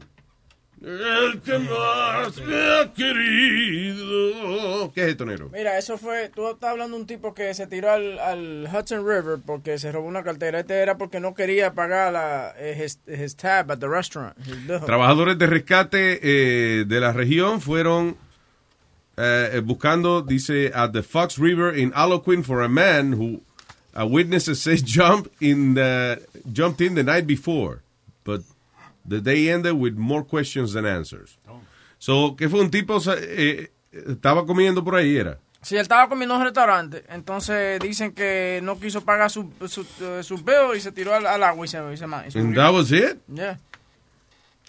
El 0.80 1.40
que 1.42 1.58
más 1.58 2.36
me 2.42 2.56
ha 2.56 2.92
querido. 2.92 4.92
¿Qué 4.94 5.02
es 5.02 5.08
esto, 5.08 5.24
Nero? 5.26 5.48
Mira, 5.52 5.76
eso 5.78 5.96
fue, 5.98 6.30
tú 6.34 6.50
estás 6.50 6.70
hablando 6.70 6.96
de 6.96 7.02
un 7.02 7.06
tipo 7.06 7.32
que 7.34 7.52
se 7.54 7.66
tiró 7.66 7.90
al, 7.90 8.18
al 8.18 8.68
Hudson 8.72 9.06
River 9.06 9.38
porque 9.44 9.78
se 9.78 9.92
robó 9.92 10.06
una 10.08 10.22
cartera. 10.22 10.60
Este 10.60 10.74
era 10.74 10.96
porque 10.98 11.20
no 11.20 11.34
quería 11.34 11.72
pagar 11.74 12.12
la, 12.12 12.54
eh, 12.58 12.82
his, 12.84 13.00
his 13.06 13.34
tab 13.36 13.70
at 13.70 13.78
the 13.78 13.88
restaurant. 13.88 14.36
Trabajadores 14.84 15.38
de 15.38 15.46
rescate 15.46 16.20
eh, 16.22 16.84
de 16.86 17.00
la 17.00 17.12
región 17.12 17.60
fueron 17.62 18.16
eh, 19.16 19.60
buscando, 19.64 20.22
dice, 20.22 20.70
at 20.74 20.92
the 20.92 21.02
Fox 21.02 21.38
River 21.38 21.74
in 21.74 21.92
Alloquin 21.94 22.42
for 22.42 22.62
a 22.62 22.68
man 22.68 23.12
who 23.12 23.40
a 23.94 24.06
witness 24.06 24.46
says 24.58 24.82
jumped 24.82 25.30
in 25.40 25.74
the, 25.74 26.20
jumped 26.52 26.80
in 26.80 26.94
the 26.94 27.02
night 27.02 27.26
before, 27.26 27.82
but 28.24 28.42
the 29.06 29.20
day 29.20 29.48
ended 29.50 29.74
with 29.74 29.96
more 29.96 30.24
questions 30.24 30.72
than 30.72 30.84
answers. 30.84 31.36
So, 31.98 32.34
que 32.36 32.48
fue 32.48 32.60
un 32.60 32.70
tipo, 32.70 33.00
eh, 33.16 33.70
estaba 33.92 34.44
comiendo 34.44 34.82
por 34.82 34.96
ahí, 34.96 35.16
era. 35.16 35.38
Si 35.62 35.76
él 35.76 35.80
estaba 35.80 36.08
comiendo 36.08 36.34
en 36.34 36.40
un 36.40 36.46
restaurante, 36.46 37.04
entonces 37.08 37.80
dicen 37.80 38.12
que 38.12 38.60
no 38.62 38.78
quiso 38.78 39.00
pagar 39.02 39.30
su, 39.30 39.50
su, 39.66 39.86
eh, 40.02 40.22
su 40.22 40.36
bill 40.36 40.76
y 40.76 40.80
se 40.80 40.92
tiró 40.92 41.14
al, 41.14 41.26
al 41.26 41.42
agua 41.42 41.64
y 41.64 41.68
se, 41.68 41.78
y 41.90 41.96
se, 41.96 42.04
y 42.04 42.30
se 42.30 42.38
And 42.38 42.54
that 42.54 42.72
was 42.74 42.92
it. 42.92 43.18
Yeah. 43.32 43.58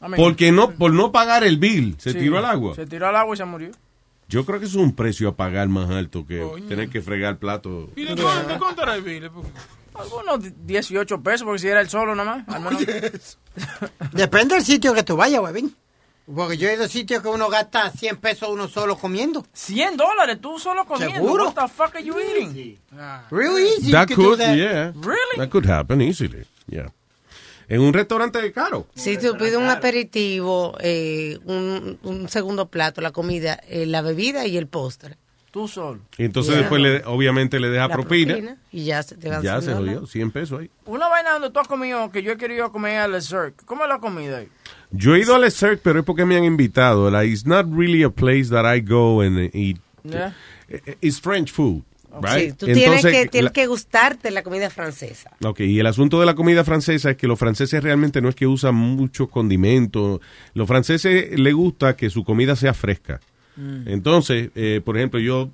I 0.01 0.07
mean, 0.07 0.15
Porque 0.15 0.53
no, 0.53 0.71
por 0.71 0.93
no 0.93 1.11
pagar 1.11 1.43
el 1.43 1.57
bill, 1.57 1.95
se 1.97 2.13
sí, 2.13 2.19
tiró 2.19 2.37
al 2.37 2.45
agua. 2.45 2.75
Se 2.75 2.85
tiró 2.85 3.07
al 3.07 3.15
agua 3.17 3.33
y 3.33 3.37
se 3.37 3.43
murió. 3.45 3.71
Yo 4.27 4.45
creo 4.45 4.59
que 4.59 4.65
eso 4.65 4.79
es 4.79 4.83
un 4.83 4.95
precio 4.95 5.29
a 5.29 5.35
pagar 5.35 5.67
más 5.67 5.89
alto 5.89 6.25
que 6.25 6.43
tener 6.67 6.89
que 6.89 7.01
fregar 7.01 7.37
plato. 7.37 7.89
¿Y 7.95 8.05
de 8.05 8.15
cuánto, 8.59 8.83
era 8.83 8.95
el 8.95 9.01
bill? 9.01 9.29
Algunos 9.93 10.39
18 10.65 11.21
pesos, 11.21 11.43
porque 11.45 11.59
si 11.59 11.67
era 11.67 11.79
el 11.79 11.89
solo 11.89 12.15
nada 12.15 12.43
más. 12.45 12.55
al 12.55 12.61
menos. 12.61 13.37
Depende 14.11 14.55
del 14.55 14.63
sitio 14.63 14.93
que 14.93 15.03
tú 15.03 15.15
vayas, 15.15 15.41
huevín. 15.41 15.75
Porque 16.33 16.57
yo 16.57 16.67
he 16.67 16.73
ido 16.73 16.85
a 16.85 16.87
sitios 16.87 17.21
que 17.21 17.27
uno 17.27 17.49
gasta 17.49 17.91
100 17.91 18.17
pesos 18.17 18.49
uno 18.49 18.67
solo 18.67 18.97
comiendo. 18.97 19.45
100 19.53 19.95
dólares 19.95 20.41
tú 20.41 20.57
solo 20.57 20.85
comiendo. 20.85 21.15
¿Seguro? 21.15 21.45
What 21.45 21.53
the 21.53 21.67
fuck 21.67 21.95
are 21.95 22.03
you 22.03 22.15
eating? 22.19 22.79
Real 23.29 23.59
easy. 23.59 23.91
That 23.91 24.09
you 24.09 24.15
could 24.15 24.23
do 24.23 24.29
could, 24.31 24.39
that. 24.39 24.57
yeah. 24.57 24.91
Really? 24.95 25.37
That 25.37 25.49
could 25.49 25.67
happen 25.67 26.01
easily. 26.01 26.45
Yeah. 26.67 26.87
En 27.67 27.81
un 27.81 27.93
restaurante 27.93 28.51
caro. 28.51 28.87
Si 28.95 29.17
tú 29.17 29.35
pides 29.37 29.55
un 29.55 29.67
aperitivo, 29.69 30.75
eh, 30.79 31.39
un, 31.45 31.97
un 32.03 32.29
segundo 32.29 32.67
plato, 32.69 33.01
la 33.01 33.11
comida, 33.11 33.59
eh, 33.67 33.85
la 33.85 34.01
bebida 34.01 34.45
y 34.45 34.57
el 34.57 34.67
postre. 34.67 35.17
Tú 35.51 35.69
solo. 35.69 36.01
Y 36.17 36.25
entonces 36.25 36.51
Yeah. 36.53 36.59
después 36.63 36.81
le, 36.81 37.03
obviamente 37.05 37.59
le 37.61 37.69
deja 37.69 37.87
La 37.87 37.93
propina. 37.95 38.57
Y 38.73 38.83
ya 38.83 39.01
se 39.03 39.15
te 39.15 39.29
va 39.29 39.41
Ya 39.41 39.61
se 39.61 39.73
jodió, 39.73 40.05
100 40.05 40.31
pesos 40.31 40.59
ahí. 40.59 40.69
Una 40.85 41.07
vaina 41.07 41.31
donde 41.31 41.49
tú 41.49 41.59
has 41.59 41.67
comido 41.69 42.11
que 42.11 42.21
yo 42.23 42.33
he 42.33 42.37
querido 42.37 42.71
comer 42.73 42.97
a 42.97 43.07
la 43.07 43.21
Cirque. 43.21 43.63
¿Cómo 43.65 43.83
es 43.83 43.89
la 43.89 43.99
comida 43.99 44.39
ahí? 44.39 44.49
Yo 44.91 45.15
he 45.15 45.19
ido 45.21 45.33
al 45.35 45.49
Cirque, 45.49 45.79
pero 45.81 45.99
es 45.99 46.05
porque 46.05 46.25
me 46.25 46.35
han 46.35 46.43
invitado. 46.43 47.09
Like, 47.09 47.31
it's 47.31 47.45
not 47.45 47.65
really 47.71 48.03
a 48.03 48.09
place 48.09 48.49
that 48.49 48.65
I 48.65 48.81
go 48.81 49.21
and 49.21 49.49
eat. 49.55 49.77
Yeah. 50.03 50.33
It's 51.01 51.21
French 51.21 51.51
food, 51.53 51.83
right? 52.21 52.51
Sí, 52.51 52.55
tú 52.57 52.65
tienes, 52.67 53.01
que, 53.03 53.25
la- 53.25 53.31
tienes 53.31 53.51
que 53.51 53.67
gustarte 53.67 54.31
la 54.31 54.43
comida 54.43 54.69
francesa. 54.69 55.31
Ok, 55.43 55.61
y 55.61 55.79
el 55.79 55.87
asunto 55.87 56.19
de 56.19 56.25
la 56.25 56.35
comida 56.35 56.63
francesa 56.63 57.11
es 57.11 57.17
que 57.17 57.27
los 57.27 57.37
franceses 57.39 57.83
realmente 57.83 58.21
no 58.21 58.29
es 58.29 58.35
que 58.35 58.47
usan 58.47 58.75
muchos 58.75 59.29
condimentos. 59.29 60.21
Los 60.53 60.67
franceses 60.67 61.37
les 61.39 61.53
gusta 61.53 61.95
que 61.95 62.09
su 62.09 62.23
comida 62.23 62.55
sea 62.55 62.73
fresca. 62.73 63.19
Mm. 63.55 63.87
Entonces, 63.87 64.49
eh, 64.55 64.81
por 64.83 64.97
ejemplo, 64.97 65.19
yo 65.19 65.49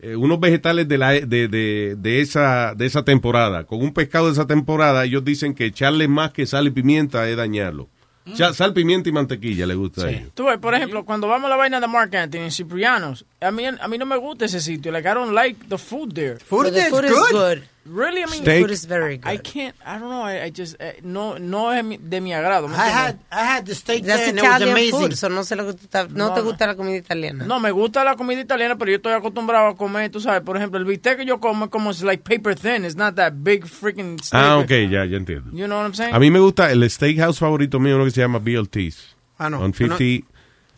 eh, 0.00 0.16
unos 0.16 0.38
vegetales 0.40 0.86
de, 0.88 0.98
la, 0.98 1.12
de, 1.12 1.48
de, 1.48 1.96
de 1.98 2.20
esa, 2.20 2.74
de 2.74 2.86
esa 2.86 3.04
temporada, 3.04 3.64
con 3.64 3.80
un 3.80 3.92
pescado 3.94 4.26
de 4.26 4.32
esa 4.32 4.46
temporada, 4.46 5.04
ellos 5.04 5.24
dicen 5.24 5.54
que 5.54 5.66
echarle 5.66 6.08
más 6.08 6.32
que 6.32 6.46
sal 6.46 6.66
y 6.66 6.70
pimienta 6.70 7.28
es 7.28 7.36
dañarlo. 7.36 7.88
Cha- 8.34 8.54
Sal, 8.54 8.72
pimienta 8.72 9.08
y 9.08 9.12
mantequilla 9.12 9.66
le 9.66 9.74
gusta 9.74 10.06
a 10.06 10.10
ellos. 10.10 10.30
Tú 10.34 10.44
ves, 10.46 10.58
por 10.58 10.74
ejemplo, 10.74 11.04
cuando 11.04 11.28
vamos 11.28 11.46
a 11.46 11.50
la 11.50 11.56
vaina 11.56 11.78
de 11.78 11.86
Mark 11.86 12.16
Anthony 12.16 12.38
en 12.40 12.50
Ciprianos, 12.50 13.26
a 13.40 13.50
mí, 13.50 13.64
a 13.66 13.86
mí 13.88 13.98
no 13.98 14.06
me 14.06 14.16
gusta 14.16 14.46
ese 14.46 14.60
sitio. 14.60 14.90
Like, 14.92 15.06
I 15.08 15.12
don't 15.12 15.34
like 15.34 15.66
the 15.68 15.76
food 15.76 16.14
there. 16.14 16.36
Food 16.38 16.72
the 16.72 16.78
is 16.80 16.88
food 16.88 17.04
is 17.04 17.12
good. 17.30 17.62
Good. 17.84 17.92
Really? 17.94 18.22
I 18.22 18.26
mean, 18.26 18.42
Steak. 18.42 18.62
Food 18.62 18.70
is 18.70 18.84
very 18.86 19.20
I 19.24 19.36
can't, 19.36 19.74
I 19.84 19.98
don't 19.98 20.08
know, 20.10 20.22
I, 20.22 20.44
I 20.44 20.50
just, 20.50 20.76
eh, 20.80 21.00
no, 21.02 21.36
no 21.38 21.70
es 21.72 21.84
mi- 21.84 21.98
de 21.98 22.20
mi 22.20 22.32
agrado. 22.32 22.66
¿me 22.68 22.74
I 22.74 22.88
had, 22.88 23.14
entiendes? 23.14 23.26
I 23.30 23.44
had 23.44 23.64
the 23.66 23.74
steak 23.74 24.04
That's 24.04 24.20
there 24.20 24.28
and 24.30 24.38
it 24.38 24.42
was 24.42 24.50
Italian 24.50 24.70
amazing. 24.72 25.00
food, 25.00 25.12
so 25.16 25.28
no 25.28 25.42
sé 25.44 25.54
lo 25.56 25.66
que 25.66 25.74
tú 25.74 25.84
estás- 25.86 26.08
no, 26.10 26.28
No, 26.28 26.34
te 26.34 26.40
no. 26.40 26.46
gusta 26.46 26.66
la 26.66 26.74
comida 26.76 26.96
italiana. 26.96 27.44
No, 27.44 27.60
me 27.60 27.70
gusta 27.70 28.02
la 28.04 28.16
comida 28.16 28.40
italiana, 28.40 28.76
pero 28.76 28.90
yo 28.90 28.96
estoy 28.96 29.12
acostumbrado 29.12 29.68
a 29.68 29.76
comer, 29.76 30.10
tú 30.10 30.20
sabes, 30.20 30.40
por 30.42 30.56
ejemplo, 30.56 30.78
el 30.78 30.86
bistec 30.86 31.18
que 31.18 31.26
yo 31.26 31.38
como 31.40 31.66
es 31.66 31.70
como 31.70 31.90
es 31.90 32.02
like 32.02 32.22
paper 32.22 32.54
thin, 32.58 32.84
it's 32.84 32.96
not 32.96 33.14
that 33.16 33.32
big 33.36 33.66
freaking 33.66 34.18
steak. 34.22 34.42
Ah, 34.42 34.58
ok, 34.58 34.70
ya, 34.90 35.04
ya 35.04 35.16
entiendo. 35.16 35.50
You 35.52 35.66
know 35.66 35.76
what 35.78 35.84
I'm 35.86 35.94
saying? 35.94 36.14
A 36.14 36.18
mí 36.18 36.30
me 36.30 36.40
gusta 36.40 36.70
el 36.72 36.88
steakhouse 36.90 37.38
favorito 37.38 37.78
mío, 37.80 37.96
uno 37.96 38.04
que 38.06 38.10
se 38.12 38.20
llama 38.20 38.38
BLT's. 38.38 39.14
Ah, 39.38 39.50
no. 39.50 39.60
On 39.60 39.72
50, 39.74 40.26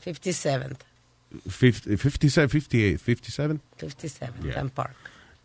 57th, 0.05 0.79
50, 1.49 1.97
57, 1.99 2.49
58, 2.49 2.99
57. 2.99 3.61
57th, 3.79 4.45
Yeah. 4.45 4.65
Park. 4.75 4.95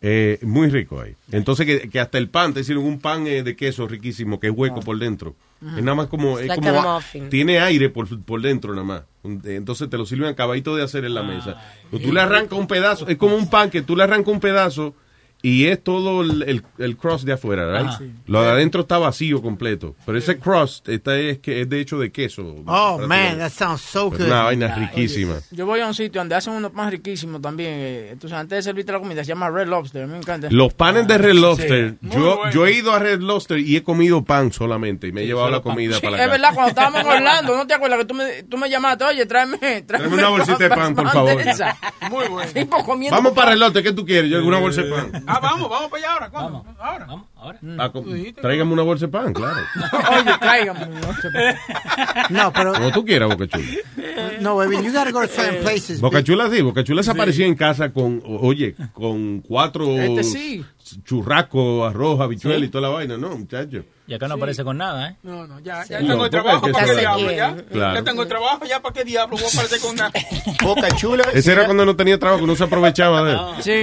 Eh, 0.04 0.40
muy 0.42 0.68
rico 0.68 1.00
ahí. 1.00 1.14
Entonces 1.30 1.64
que, 1.64 1.88
que 1.88 2.00
hasta 2.00 2.18
el 2.18 2.28
pan, 2.28 2.52
te 2.52 2.60
hicieron 2.60 2.84
un 2.84 2.98
pan 2.98 3.24
eh, 3.28 3.44
de 3.44 3.54
queso 3.54 3.86
riquísimo, 3.86 4.40
que 4.40 4.48
es 4.48 4.52
hueco 4.54 4.80
por 4.80 4.98
dentro. 4.98 5.36
Es 5.76 5.82
nada 5.84 5.94
más 5.94 6.08
como, 6.08 6.40
es 6.40 6.48
Like 6.48 6.60
como 6.60 7.00
tiene 7.30 7.60
aire 7.60 7.88
por, 7.88 8.20
por 8.24 8.42
dentro 8.42 8.72
nada 8.72 8.84
más. 8.84 9.02
Eh, 9.44 9.54
Entonces 9.54 9.88
te 9.88 9.96
lo 9.96 10.04
sirven 10.04 10.28
acabadito 10.28 10.74
de 10.74 10.82
hacer 10.82 11.04
en 11.04 11.14
la 11.14 11.22
mesa. 11.22 11.56
Pues 11.88 12.02
tú 12.02 12.12
le 12.12 12.20
arrancas 12.20 12.58
un 12.58 12.66
pedazo, 12.66 13.06
es 13.06 13.16
como 13.16 13.36
un 13.36 13.48
pan 13.48 13.70
que 13.70 13.82
tú 13.82 13.94
le 13.94 14.02
arrancas 14.02 14.34
un 14.34 14.40
pedazo 14.40 14.96
y 15.42 15.66
es 15.66 15.82
todo 15.82 16.22
el, 16.22 16.42
el, 16.44 16.62
el 16.78 16.96
crust 16.96 17.24
de 17.24 17.32
afuera, 17.32 17.66
right? 17.78 17.88
Ajá. 17.88 17.98
Sí. 17.98 18.10
Lo 18.26 18.42
de 18.42 18.50
adentro 18.50 18.82
está 18.82 18.98
vacío 18.98 19.42
completo. 19.42 19.96
Pero 20.06 20.16
ese 20.16 20.38
crust 20.38 20.88
está 20.88 21.18
es 21.18 21.38
que 21.38 21.62
es 21.62 21.68
de 21.68 21.80
hecho 21.80 21.98
de 21.98 22.12
queso. 22.12 22.62
Oh, 22.66 22.98
man, 23.06 23.38
that 23.38 23.50
sounds 23.50 23.80
so 23.82 24.08
good. 24.10 24.20
una 24.20 24.44
vaina 24.44 24.74
riquísima. 24.74 25.34
Yo 25.50 25.66
voy 25.66 25.80
a 25.80 25.86
un 25.88 25.94
sitio 25.94 26.20
donde 26.20 26.34
hacen 26.36 26.52
unos 26.52 26.70
pan 26.70 26.90
riquísimos 26.90 27.40
también. 27.42 27.70
eh, 27.72 28.08
Entonces, 28.12 28.38
antes 28.38 28.56
de 28.56 28.62
servirte 28.62 28.92
la 28.92 29.00
comida, 29.00 29.24
se 29.24 29.28
llama 29.28 29.50
Red 29.50 29.66
Lobster. 29.68 30.06
Me 30.06 30.16
encanta. 30.18 30.48
Los 30.50 30.72
panes 30.74 31.06
de 31.08 31.18
Red 31.18 31.34
Lobster, 31.34 31.90
Sí. 31.90 31.96
Muy 32.02 32.16
yo, 32.16 32.36
bueno. 32.36 32.52
yo 32.52 32.66
he 32.66 32.72
ido 32.76 32.92
a 32.92 32.98
Red 32.98 33.20
Lobster 33.20 33.58
y 33.58 33.76
he 33.76 33.82
comido 33.82 34.22
pan 34.24 34.52
solamente 34.52 35.08
y 35.08 35.12
me 35.12 35.22
he 35.22 35.26
llevado 35.26 35.50
la 35.50 35.60
comida 35.60 35.98
para 36.00 36.08
es 36.08 36.12
la 36.12 36.18
casa. 36.18 36.30
verdad, 36.30 36.48
cuando 36.54 36.68
estábamos 36.70 37.00
en 37.00 37.06
Orlando, 37.18 37.56
¿no 37.56 37.66
te 37.66 37.74
acuerdas 37.74 37.98
que 37.98 38.04
tú 38.04 38.14
me, 38.14 38.42
tú 38.44 38.56
me 38.58 38.70
llamaste? 38.70 39.04
Oye, 39.04 39.26
tráeme, 39.26 39.58
tráeme, 39.58 39.82
Tráeme 39.86 40.14
una 40.14 40.28
bolsita 40.28 40.58
de 40.58 40.68
pan, 40.68 40.94
por 40.94 41.08
favor. 41.12 41.36
Muy 42.10 42.28
bueno. 42.28 42.50
Vamos 43.10 43.32
para 43.32 43.52
el 43.54 43.58
lote, 43.60 43.82
¿qué 43.82 43.92
tú 43.92 44.04
quieres? 44.04 44.30
Yo 44.30 44.36
alguna 44.38 44.58
bolsa 44.58 44.82
de 44.82 44.90
pan. 44.90 45.24
Ah, 45.34 45.40
vamos, 45.40 45.70
vamos 45.70 45.90
para 45.90 46.02
allá 46.02 46.12
ahora. 46.12 46.30
¿Cuándo? 46.30 46.64
Ahora. 46.78 47.06
ahora. 47.36 47.58
Ah, 47.78 47.90
com- 47.90 48.04
tráigame 48.40 48.72
una 48.72 48.82
bolsa 48.82 49.06
de 49.06 49.12
pan, 49.12 49.32
claro. 49.32 49.56
Oye, 50.18 50.32
tráigame. 50.40 50.86
No, 52.30 52.52
pero 52.52 52.72
Como 52.74 52.92
tú 52.92 53.04
quieras, 53.04 53.28
Boca 53.28 53.46
Chula. 53.48 53.66
no, 54.40 54.56
baby, 54.56 54.76
you 54.82 54.92
gotta 54.92 55.10
go 55.10 55.20
to 55.22 55.28
certain 55.28 55.62
places. 55.62 56.00
Boca 56.00 56.22
Chula 56.22 56.50
sí, 56.50 56.60
Boca 56.62 56.84
Chula 56.84 57.02
se 57.02 57.10
aparecía 57.10 57.46
en 57.46 57.54
casa 57.54 57.92
con, 57.92 58.22
o- 58.24 58.46
oye, 58.46 58.74
con 58.92 59.40
cuatro 59.40 59.86
Este 59.98 60.24
sí. 60.24 60.64
churrascos, 61.04 61.88
arroz, 61.90 62.20
habichuela 62.20 62.58
Sí. 62.58 62.64
y 62.64 62.68
toda 62.68 62.82
la 62.88 62.94
vaina, 62.94 63.16
¿no, 63.16 63.36
muchacho? 63.36 63.84
Y 64.04 64.14
acá 64.14 64.26
no 64.26 64.34
aparece 64.34 64.64
con 64.64 64.76
nada, 64.76 65.10
¿eh? 65.10 65.16
No, 65.22 65.46
no, 65.46 65.60
ya, 65.60 65.84
ya 65.88 66.00
Sí. 66.00 66.04
tengo 66.06 66.16
No, 66.16 66.24
el 66.24 66.30
trabajo. 66.30 66.66
¿Para 66.72 66.84
qué 66.86 66.96
diablo 66.96 67.30
ya? 67.30 67.54
Claro. 67.70 67.94
Ya 67.94 68.02
tengo 68.02 68.22
el 68.22 68.28
trabajo, 68.28 68.64
ya 68.64 68.82
para 68.82 68.92
qué 68.92 69.04
diablo 69.04 69.36
voy 69.36 69.46
a 69.46 69.48
aparecer 69.48 69.80
con 69.80 69.90
una. 69.92 70.10
Boca 70.62 70.88
Chula. 70.96 71.24
Ese 71.32 71.52
era 71.52 71.64
cuando 71.66 71.86
no 71.86 71.94
tenía 71.94 72.18
trabajo, 72.18 72.44
no 72.44 72.56
se 72.56 72.64
aprovechaba 72.64 73.22
de 73.22 73.32
él. 73.32 73.38
Sí. 73.60 73.82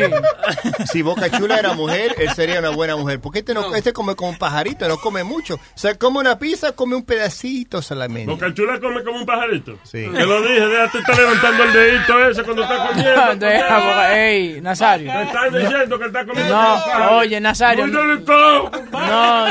Si 0.92 1.02
Boca 1.02 1.30
Chula 1.30 1.58
era 1.58 1.74
mujer, 1.74 2.16
él 2.18 2.30
sería 2.34 2.60
una 2.60 2.70
buena 2.70 2.96
mujer. 2.96 3.20
Porque 3.22 3.40
este, 3.40 3.54
no, 3.54 3.74
este 3.76 3.94
come 3.94 4.16
como 4.16 4.32
un 4.32 4.38
pajarito, 4.38 4.88
no 4.88 4.98
come 4.98 5.24
mucho. 5.24 5.56
O 5.56 5.60
sea, 5.76 5.96
come 5.96 6.20
una 6.20 6.38
pizza, 6.38 6.74
come 6.74 6.96
un 6.96 7.04
pedacito 7.04 7.82
solamente. 7.82 8.32
Boca 8.32 8.54
Chula 8.54 8.80
come 8.80 9.04
como 9.04 9.20
un 9.20 9.26
pajarito. 9.26 9.78
Sí. 9.84 10.06
Te 10.14 10.26
lo 10.26 10.42
dije, 10.42 10.60
déjate 10.68 11.00
estar 11.00 11.18
levantando 11.18 11.64
el 11.64 11.74
dedito 11.74 12.26
ese 12.30 12.44
cuando 12.44 12.64
está 12.64 12.88
comiendo. 12.88 13.36
Deja, 13.46 13.80
boca- 13.80 14.20
Ey, 14.20 14.62
Nazario. 14.62 15.12
Te 15.12 15.24
están 15.24 15.54
diciendo 15.54 16.00
que 16.00 16.06
está 16.06 16.26
comiendo 16.26 16.54
No, 16.56 17.18
oye, 17.18 17.40
Nazario. 17.40 17.88
No, 17.88 18.04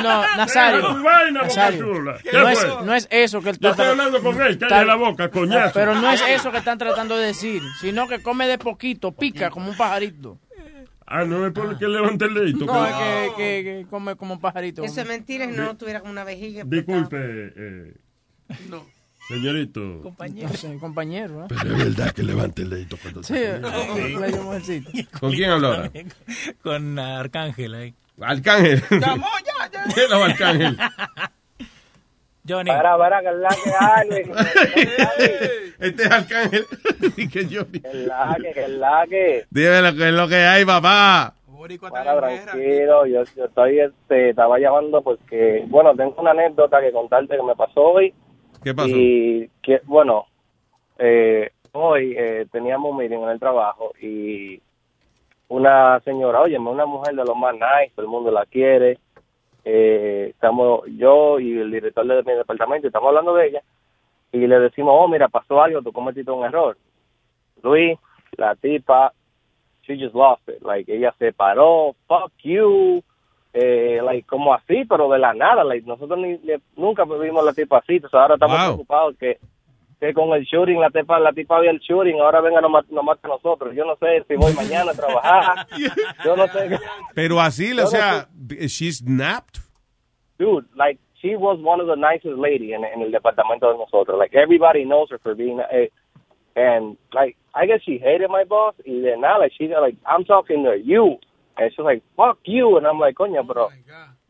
no, 0.02 0.36
Nazario. 0.36 0.57
Deja 0.66 0.80
tu 0.94 1.02
vaina, 1.02 1.40
Boca 1.42 1.46
Nazario. 1.46 1.80
Chula. 1.94 2.18
¿Qué 2.22 2.32
No 2.32 2.48
es, 2.48 2.58
fue? 2.64 2.86
no 2.86 2.94
es 2.94 3.08
eso 3.10 3.40
que 3.42 3.50
él 3.50 3.58
Yo 3.60 3.70
está 3.70 3.82
estoy 3.82 3.98
hablando 3.98 4.22
con 4.22 4.40
él, 4.42 4.58
cállate 4.58 4.84
la 4.84 4.94
boca, 4.96 5.30
coñazo. 5.30 5.70
Pero 5.74 5.94
no 5.94 6.10
es 6.12 6.22
eso 6.28 6.50
que 6.52 6.58
están 6.58 6.78
tratando 6.78 7.16
de 7.16 7.26
decir, 7.26 7.62
sino 7.80 8.06
que 8.08 8.20
come 8.22 8.46
de 8.46 8.58
poquito, 8.58 9.12
pica 9.12 9.50
como 9.50 9.70
un 9.70 9.76
pajarito. 9.76 10.38
Ah, 11.10 11.24
no 11.24 11.46
es 11.46 11.52
porque 11.54 11.88
levante 11.88 12.26
el 12.26 12.34
dedito. 12.34 12.66
No, 12.66 12.84
que- 12.84 12.90
es 12.90 13.30
que, 13.30 13.36
que- 13.36 13.64
que 13.82 13.86
come 13.88 14.14
como 14.16 14.34
un 14.34 14.40
pajarito. 14.40 14.84
Eso 14.84 15.00
es 15.00 15.08
mentira 15.08 15.44
y 15.46 15.48
no 15.48 15.74
tuviera 15.76 16.00
como 16.00 16.12
una 16.12 16.22
vejiga. 16.22 16.64
Disculpe, 16.66 17.16
eh, 17.56 17.94
señorito. 19.28 20.00
Compañero. 20.02 20.50
compañero, 20.80 21.44
¿eh? 21.44 21.46
Pero 21.48 21.76
es 21.76 21.78
verdad 21.96 22.12
que 22.12 22.22
levante 22.22 22.62
el 22.62 22.70
dedito 22.70 22.96
cuando 23.00 23.22
Sí, 23.22 23.34
dio 24.32 24.42
mujercito. 24.42 24.90
¿Con 25.18 25.32
quién 25.32 25.50
ahora? 25.50 25.90
Con 26.62 26.98
Arcángel 26.98 27.74
ahí. 27.74 27.94
Arcángel. 28.20 28.82
Llamó 28.90 29.26
ya, 29.44 29.70
ya. 29.70 29.84
¿Quién 29.94 30.06
es 30.06 30.12
Arcángel? 30.12 30.76
Johnny. 32.48 32.70
Para, 32.70 32.96
para, 32.96 33.20
que 33.20 33.30
la 33.32 33.48
que 33.48 33.72
hay. 33.78 34.08
Este 35.78 36.02
es 36.02 36.10
Arcángel. 36.10 36.64
Y 37.16 37.28
que 37.28 37.46
yo- 37.46 37.70
Que 37.70 37.80
la 38.06 38.36
que, 38.42 38.52
que 38.52 38.68
la 38.68 39.04
que. 39.08 39.44
Dime 39.50 39.82
lo 39.82 39.94
que 39.94 40.08
es 40.08 40.14
lo 40.14 40.28
que 40.28 40.36
hay, 40.36 40.64
papá. 40.64 41.34
Para, 41.90 42.16
tranquilo, 42.20 43.04
yo, 43.06 43.24
yo 43.36 43.44
estoy, 43.46 43.80
este, 43.80 44.30
estaba 44.30 44.58
llamando 44.60 45.02
porque, 45.02 45.64
bueno, 45.66 45.94
tengo 45.96 46.14
una 46.18 46.30
anécdota 46.30 46.80
que 46.80 46.92
contarte 46.92 47.36
que 47.36 47.42
me 47.42 47.56
pasó 47.56 47.80
hoy. 47.82 48.14
¿Qué 48.62 48.72
pasó? 48.72 48.88
Y 48.88 49.50
que, 49.62 49.80
bueno, 49.84 50.26
eh, 50.98 51.50
hoy 51.72 52.14
eh, 52.16 52.46
teníamos 52.52 52.92
un 52.92 52.98
meeting 52.98 53.18
en 53.18 53.28
el 53.30 53.40
trabajo 53.40 53.92
y 54.00 54.62
una 55.48 56.00
señora, 56.00 56.40
oye, 56.42 56.58
una 56.58 56.86
mujer 56.86 57.14
de 57.14 57.24
lo 57.24 57.34
más 57.34 57.54
nice, 57.54 57.92
todo 57.94 58.06
el 58.06 58.10
mundo 58.12 58.30
la 58.30 58.44
quiere. 58.46 58.98
Eh, 59.64 60.28
estamos 60.30 60.82
yo 60.96 61.38
y 61.40 61.58
el 61.58 61.70
director 61.70 62.06
de 62.06 62.22
mi 62.22 62.32
departamento, 62.38 62.86
estamos 62.86 63.08
hablando 63.08 63.34
de 63.34 63.48
ella 63.48 63.62
y 64.32 64.46
le 64.46 64.60
decimos, 64.60 64.94
oh, 64.96 65.08
mira, 65.08 65.28
pasó 65.28 65.60
algo, 65.62 65.82
tú 65.82 65.92
cometiste 65.92 66.30
un 66.30 66.44
error. 66.44 66.76
Luis, 67.62 67.98
la 68.36 68.54
tipa, 68.54 69.12
she 69.82 69.96
just 69.98 70.14
lost 70.14 70.46
it. 70.48 70.62
Like, 70.62 70.94
ella 70.94 71.14
se 71.18 71.32
paró, 71.32 71.94
fuck 72.06 72.32
you, 72.42 73.02
eh, 73.52 74.00
like, 74.02 74.26
como 74.26 74.54
así, 74.54 74.84
pero 74.84 75.08
de 75.10 75.18
la 75.18 75.34
nada. 75.34 75.64
Like, 75.64 75.86
nosotros 75.86 76.18
ni, 76.18 76.38
ni- 76.38 76.62
nunca 76.76 77.04
vimos 77.04 77.44
la 77.44 77.52
tipa 77.52 77.78
así, 77.78 77.94
entonces 77.96 78.18
ahora 78.18 78.34
estamos 78.34 78.58
Wow. 78.58 78.66
preocupados 78.66 79.16
que, 79.18 79.38
que 80.00 80.14
con 80.14 80.32
el 80.36 80.44
shooting, 80.44 80.78
la 80.80 80.90
tipa, 80.90 81.18
la 81.18 81.32
tipa 81.32 81.56
había 81.56 81.70
el 81.70 81.80
shooting, 81.80 82.20
ahora 82.20 82.40
venga 82.40 82.60
nos 82.60 82.70
mata 82.70 83.20
a 83.22 83.28
nosotros. 83.28 83.74
Yo 83.74 83.84
no 83.84 83.96
sé 83.96 84.24
si 84.28 84.36
voy 84.36 84.52
mañana 84.54 84.92
a 84.92 84.94
trabajar, 84.94 85.66
yo 86.24 86.36
no 86.36 86.46
sé. 86.48 86.78
Pero 87.14 87.40
así, 87.40 87.72
o 87.72 87.76
no 87.76 87.86
sea, 87.86 88.28
she's 88.66 89.02
napped. 89.02 89.60
dude, 90.38 90.64
like 90.76 90.98
she 91.20 91.36
was 91.36 91.58
one 91.60 91.80
of 91.80 91.86
the 91.88 91.96
nicest 91.96 92.38
lady 92.38 92.72
en, 92.72 92.84
en 92.84 93.02
el 93.02 93.10
departamento 93.10 93.70
de 93.70 93.78
nosotros. 93.78 94.16
Like 94.18 94.34
everybody 94.34 94.84
knows 94.84 95.10
her 95.10 95.18
for 95.18 95.34
being, 95.34 95.60
eh, 95.60 95.88
and 96.56 96.96
like 97.12 97.36
I 97.54 97.66
guess 97.66 97.80
she 97.84 97.98
hated 97.98 98.30
my 98.30 98.44
boss. 98.44 98.74
Y 98.86 99.00
de 99.02 99.16
nada, 99.16 99.40
like 99.40 99.52
she 99.58 99.68
like 99.68 99.96
I'm 100.06 100.24
talking 100.24 100.64
to 100.64 100.78
you, 100.78 101.18
and 101.56 101.70
she's 101.72 101.84
like 101.84 102.02
fuck 102.16 102.38
you, 102.44 102.76
and 102.76 102.86
I'm 102.86 102.98
like 102.98 103.16
coño, 103.16 103.46
pero 103.46 103.68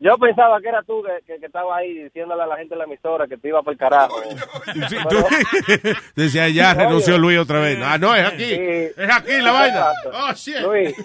Yo 0.01 0.17
pensaba 0.17 0.61
que 0.61 0.69
era 0.69 0.81
tú 0.83 1.03
que, 1.03 1.25
que, 1.25 1.39
que 1.41 1.45
estaba 1.47 1.75
ahí 1.75 1.93
diciéndole 2.03 2.41
a 2.43 2.47
la 2.47 2.55
gente 2.55 2.73
de 2.73 2.79
la 2.79 2.85
emisora 2.85 3.27
que 3.27 3.35
te 3.37 3.49
iba 3.49 3.61
por 3.61 3.73
el 3.73 3.79
carajo. 3.79 4.15
Sí, 4.89 4.95
tú- 5.09 5.25
Decía, 6.15 6.47
ya 6.49 6.73
renunció 6.73 7.17
Luis 7.17 7.37
otra 7.39 7.59
vez. 7.59 7.77
Ah, 7.83 7.97
no, 7.97 8.15
es 8.15 8.25
aquí. 8.25 8.45
Sí. 8.45 8.61
Es 8.95 9.09
aquí 9.11 9.41
la 9.41 9.51
vaina. 9.51 9.87
Oh, 10.13 10.33
shit. 10.33 10.59
Luis, 10.61 10.95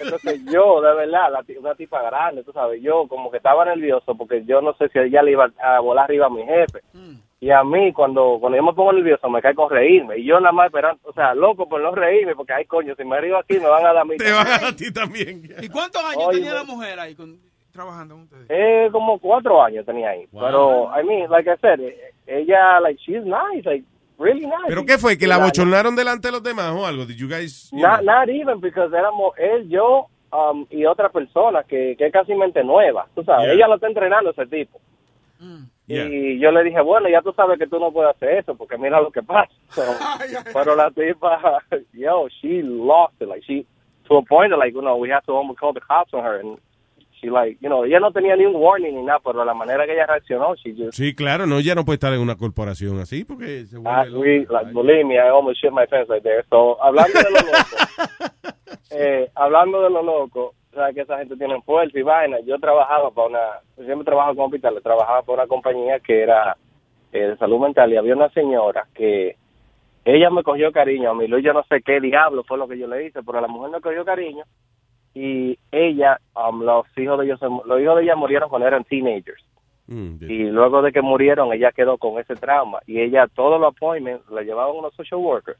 entonces 0.00 0.40
yo, 0.52 0.80
de 0.82 0.94
verdad, 0.94 1.32
la, 1.32 1.42
ti- 1.44 1.56
una 1.56 1.74
tipa 1.74 2.02
grande, 2.02 2.42
tú 2.44 2.52
sabes, 2.52 2.82
yo 2.82 3.06
como 3.08 3.30
que 3.30 3.38
estaba 3.38 3.64
nervioso 3.64 4.14
porque 4.16 4.44
yo 4.44 4.60
no 4.60 4.74
sé 4.74 4.88
si 4.90 4.98
ella 4.98 5.22
le 5.22 5.32
iba 5.32 5.50
a 5.62 5.80
volar 5.80 6.04
arriba 6.04 6.26
a 6.26 6.30
mi 6.30 6.42
jefe. 6.44 6.80
Y 7.40 7.50
a 7.50 7.64
mí, 7.64 7.92
cuando, 7.92 8.36
cuando 8.38 8.56
yo 8.56 8.62
me 8.62 8.72
pongo 8.72 8.92
nervioso, 8.92 9.28
me 9.28 9.40
cae 9.42 9.54
con 9.54 9.68
reírme. 9.70 10.18
Y 10.18 10.24
yo 10.26 10.38
nada 10.38 10.52
más 10.52 10.66
esperando, 10.66 11.00
o 11.04 11.12
sea, 11.12 11.34
loco 11.34 11.68
por 11.68 11.80
no 11.80 11.92
reírme, 11.94 12.36
porque, 12.36 12.52
ay, 12.52 12.66
coño, 12.66 12.94
si 12.96 13.04
me 13.04 13.20
río 13.20 13.36
aquí, 13.38 13.54
me 13.54 13.66
van 13.66 13.82
a 13.84 13.88
dar 13.88 13.98
a 13.98 14.04
mí. 14.04 14.16
Te 14.16 14.30
van 14.30 14.46
a 14.46 14.50
dar 14.50 14.64
a 14.66 14.76
ti 14.76 14.92
también. 14.92 15.42
¿Y 15.60 15.68
cuántos 15.68 16.04
años 16.04 16.22
Oye, 16.26 16.36
tenía 16.38 16.52
me- 16.52 16.58
la 16.58 16.64
mujer 16.64 17.00
ahí 17.00 17.14
con- 17.16 17.40
trabajando 17.72 18.14
con 18.14 18.24
ustedes? 18.24 18.46
Eh, 18.48 18.88
como 18.92 19.18
cuatro 19.18 19.62
años 19.62 19.84
tenía 19.84 20.10
ahí. 20.10 20.26
Pero, 20.32 20.90
I 20.96 21.04
mean, 21.04 21.30
like 21.30 21.50
I 21.50 21.56
said, 21.60 21.80
eh, 21.80 22.12
ella, 22.26 22.80
like, 22.80 23.00
she's 23.04 23.24
nice, 23.24 23.64
like, 23.64 23.84
really 24.18 24.46
nice. 24.46 24.68
¿Pero 24.68 24.84
qué 24.84 24.98
fue? 24.98 25.18
¿Que 25.18 25.26
la 25.26 25.38
bochornaron 25.38 25.96
delante 25.96 26.28
de 26.28 26.32
los 26.32 26.42
demás 26.42 26.72
o 26.74 26.86
algo? 26.86 27.06
Did 27.06 27.16
you 27.16 27.28
guys... 27.28 27.70
you 27.72 27.80
Not, 27.80 28.02
know? 28.02 28.14
not 28.14 28.28
even, 28.28 28.60
because 28.60 28.96
éramos 28.96 29.36
él, 29.38 29.68
yo 29.68 30.08
um, 30.32 30.66
y 30.70 30.84
otra 30.84 31.10
persona 31.10 31.62
que, 31.64 31.94
que 31.96 32.06
es 32.06 32.12
casi 32.12 32.34
mente 32.34 32.64
nueva, 32.64 33.06
tú 33.14 33.22
sabes. 33.22 33.46
Yeah. 33.46 33.54
Ella 33.54 33.68
lo 33.68 33.74
está 33.76 33.86
entrenando 33.86 34.30
ese 34.30 34.46
tipo. 34.46 34.80
Y 35.88 36.38
yo 36.38 36.50
le 36.52 36.62
dije, 36.62 36.80
bueno, 36.80 37.08
ya 37.08 37.20
tú 37.20 37.32
sabes 37.32 37.58
que 37.58 37.66
tú 37.66 37.78
no 37.78 37.92
puedes 37.92 38.14
hacer 38.14 38.38
eso, 38.38 38.54
porque 38.54 38.78
mira 38.78 39.00
lo 39.00 39.10
que 39.10 39.22
pasa. 39.22 39.52
So, 39.70 39.82
pero 40.52 40.76
la 40.76 40.90
tipa, 40.90 41.62
yo, 41.92 42.28
she 42.40 42.62
lost 42.62 43.20
it, 43.20 43.28
like, 43.28 43.42
she, 43.44 43.66
to 44.08 44.16
a 44.18 44.22
point 44.22 44.50
that, 44.50 44.58
like, 44.58 44.74
you 44.74 44.82
know, 44.82 44.96
we 44.96 45.10
had 45.10 45.24
to 45.26 45.32
almost 45.32 45.58
call 45.58 45.72
the 45.72 45.80
cops 45.80 46.14
on 46.14 46.22
her, 46.22 46.38
and 46.38 46.58
she, 47.22 47.30
like, 47.30 47.58
you 47.60 47.68
know, 47.68 47.84
ella 47.84 48.00
no 48.00 48.10
tenía 48.10 48.36
ni 48.36 48.44
un 48.44 48.56
warning 48.56 48.96
ni 48.96 49.02
nada, 49.02 49.20
pero 49.20 49.44
la 49.44 49.54
manera 49.54 49.86
que 49.86 49.92
ella 49.92 50.06
reaccionó, 50.06 50.54
she 50.56 50.74
just, 50.76 50.94
Sí, 50.94 51.14
claro, 51.14 51.46
no, 51.46 51.60
ya 51.60 51.74
no 51.74 51.84
puede 51.84 51.96
estar 51.96 52.12
en 52.12 52.20
una 52.20 52.36
corporación 52.36 52.98
así 52.98 53.24
porque 53.24 53.64
se 53.66 53.76
I, 53.76 53.80
vuelve 53.80 54.18
we, 54.18 54.46
like, 54.50 54.72
believe 54.72 55.04
me, 55.04 55.14
I 55.14 55.28
almost 55.28 55.62
shit 55.62 55.72
my 55.72 55.86
pants 55.86 56.10
right 56.10 56.22
there. 56.22 56.44
So, 56.50 56.82
hablando 56.82 57.18
de 57.18 57.30
lo 57.30 57.38
loco, 57.38 58.56
eh, 58.90 59.30
hablando 59.34 59.82
de 59.82 59.90
lo 59.90 60.02
loco, 60.02 60.54
sabes 60.74 60.94
que 60.94 61.02
esa 61.02 61.18
gente 61.18 61.36
tiene 61.36 61.60
fuerza 61.62 61.98
y 61.98 62.02
vaina. 62.02 62.38
Yo 62.44 62.58
trabajaba 62.58 63.10
para 63.10 63.28
una, 63.28 63.40
yo 63.76 63.84
siempre 63.84 64.04
trabajo 64.04 64.34
con 64.34 64.46
hospitales, 64.46 64.82
trabajaba 64.82 65.22
para 65.22 65.42
una 65.42 65.46
compañía 65.46 66.00
que 66.00 66.22
era 66.22 66.56
eh, 67.12 67.28
de 67.28 67.36
salud 67.36 67.60
mental 67.60 67.92
y 67.92 67.96
había 67.96 68.16
una 68.16 68.30
señora 68.30 68.86
que 68.94 69.36
ella 70.04 70.30
me 70.30 70.42
cogió 70.42 70.72
cariño 70.72 71.10
a 71.10 71.14
mí. 71.14 71.26
Yo 71.42 71.52
no 71.52 71.62
sé 71.64 71.82
qué 71.82 72.00
diablo 72.00 72.42
fue 72.42 72.58
lo 72.58 72.66
que 72.66 72.78
yo 72.78 72.88
le 72.88 73.06
hice, 73.06 73.22
pero 73.22 73.40
la 73.40 73.46
mujer 73.46 73.70
me 73.70 73.80
cogió 73.80 74.04
cariño 74.04 74.44
y 75.14 75.58
ella, 75.70 76.18
um, 76.34 76.62
los 76.62 76.86
hijos 76.96 77.18
de 77.18 77.26
ellos, 77.26 77.40
los 77.42 77.80
hijos 77.80 77.96
de 77.96 78.02
ella 78.02 78.16
murieron 78.16 78.48
cuando 78.48 78.66
eran 78.68 78.84
teenagers. 78.84 79.42
Mm, 79.86 80.16
Y 80.22 80.44
luego 80.44 80.80
de 80.80 80.92
que 80.92 81.02
murieron, 81.02 81.52
ella 81.52 81.72
quedó 81.72 81.98
con 81.98 82.18
ese 82.18 82.34
trauma. 82.36 82.78
Y 82.86 83.00
ella, 83.00 83.26
todos 83.34 83.60
los 83.60 83.74
appointments, 83.74 84.28
la 84.30 84.42
llevaban 84.42 84.76
unos 84.76 84.94
social 84.94 85.20
workers. 85.20 85.58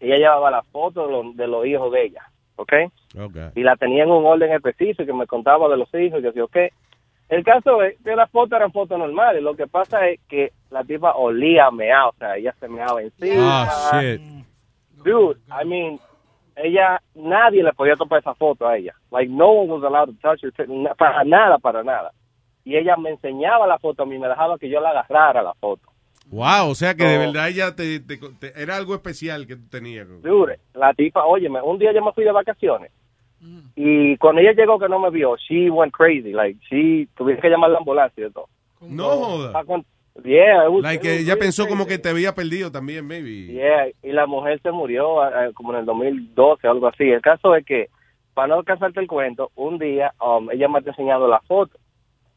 Ella 0.00 0.16
llevaba 0.16 0.50
la 0.50 0.62
foto 0.62 1.06
de, 1.06 1.12
los- 1.12 1.36
de 1.36 1.46
los 1.46 1.66
hijos 1.66 1.92
de 1.92 2.04
ella, 2.06 2.22
¿ok? 2.56 2.72
Okay. 3.20 3.48
Y 3.54 3.62
la 3.62 3.76
tenía 3.76 4.04
en 4.04 4.10
un 4.10 4.24
orden 4.26 4.52
específico 4.52 5.04
que 5.04 5.12
me 5.12 5.26
contaba 5.26 5.68
de 5.68 5.76
los 5.76 5.92
hijos 5.94 6.20
y 6.20 6.22
que 6.22 6.32
sí, 6.32 6.40
ok. 6.40 6.56
El 7.28 7.44
caso 7.44 7.82
es 7.82 7.96
que 8.02 8.16
las 8.16 8.30
fotos 8.30 8.56
eran 8.56 8.72
fotos 8.72 8.98
normales. 8.98 9.42
Lo 9.42 9.54
que 9.54 9.66
pasa 9.66 10.08
es 10.08 10.18
que 10.28 10.50
la 10.70 10.82
tipa 10.82 11.12
olía 11.14 11.66
a 11.66 11.70
meao, 11.70 12.08
o 12.08 12.14
sea, 12.18 12.36
ella 12.36 12.54
se 12.58 12.68
meaba 12.68 13.02
encima. 13.02 13.64
Ah, 13.68 14.00
shit. 14.00 14.20
Dude, 15.04 15.38
I 15.50 15.64
mean, 15.66 16.00
ella, 16.62 17.00
nadie 17.14 17.62
le 17.62 17.72
podía 17.72 17.94
topar 17.96 18.20
esa 18.20 18.34
foto 18.34 18.66
a 18.66 18.76
ella. 18.76 18.94
Like, 19.10 19.30
no 19.32 19.48
one 19.48 19.70
was 19.72 19.82
allowed 19.84 20.08
to 20.08 20.14
touch 20.20 20.42
her, 20.44 20.52
para 20.96 21.24
nada, 21.24 21.58
para 21.58 21.82
nada. 21.82 22.12
Y 22.64 22.76
ella 22.76 22.96
me 22.96 23.10
enseñaba 23.10 23.66
la 23.66 23.78
foto 23.78 24.02
a 24.02 24.06
mí, 24.06 24.18
me 24.18 24.28
dejaba 24.28 24.58
que 24.58 24.68
yo 24.68 24.80
la 24.80 24.90
agarrara 24.90 25.42
la 25.42 25.54
foto. 25.54 25.82
Wow, 26.30 26.68
o 26.70 26.74
sea 26.74 26.94
que 26.94 27.04
de 27.04 27.16
verdad 27.18 27.48
ella 27.48 27.74
te, 27.74 28.00
te- 28.00 28.18
te- 28.18 28.52
era 28.62 28.76
algo 28.76 28.94
especial 28.94 29.46
que 29.46 29.56
tú 29.56 29.66
tenías. 29.70 30.06
Dude, 30.22 30.58
la 30.74 30.92
tipa, 30.92 31.24
óyeme, 31.24 31.62
un 31.62 31.78
día 31.78 31.92
yo 31.94 32.04
me 32.04 32.12
fui 32.12 32.24
de 32.24 32.32
vacaciones. 32.32 32.90
Y 33.76 34.16
cuando 34.18 34.40
ella 34.40 34.52
llegó 34.52 34.78
que 34.78 34.88
no 34.88 34.98
me 34.98 35.10
vio, 35.10 35.36
she 35.36 35.70
went 35.70 35.92
crazy. 35.94 36.32
Like, 36.32 36.58
she, 36.68 37.06
tuvieron 37.16 37.40
que 37.40 37.48
llamar 37.48 37.70
la 37.70 37.78
ambulancia 37.78 38.26
y 38.26 38.30
todo. 38.30 38.48
No 38.82 39.08
joda. 39.08 39.64
Con- 39.64 39.86
Yeah, 40.24 40.64
it 40.66 40.70
was- 40.70 40.82
Like 40.82 40.96
it 40.96 41.02
que 41.02 41.08
was 41.10 41.18
ella 41.20 41.34
really 41.34 41.40
pensó 41.40 41.68
como 41.68 41.86
que 41.86 41.98
te 41.98 42.08
había 42.08 42.34
perdido 42.34 42.70
también, 42.72 43.06
maybe. 43.06 43.46
Yeah, 43.46 43.88
y 44.02 44.12
la 44.12 44.26
mujer 44.26 44.60
se 44.62 44.70
murió 44.72 45.16
como 45.54 45.72
en 45.74 45.80
el 45.80 45.84
2012 45.86 46.66
o 46.66 46.70
algo 46.70 46.88
así. 46.88 47.04
El 47.04 47.20
caso 47.22 47.54
es 47.54 47.64
que, 47.64 47.88
para 48.34 48.54
no 48.56 48.62
cansarte 48.64 49.00
el 49.00 49.06
cuento, 49.06 49.50
un 49.54 49.78
día 49.78 50.12
um, 50.24 50.50
ella 50.50 50.68
me 50.68 50.78
está 50.80 50.90
enseñando 50.90 51.28
la 51.28 51.40
foto. 51.42 51.78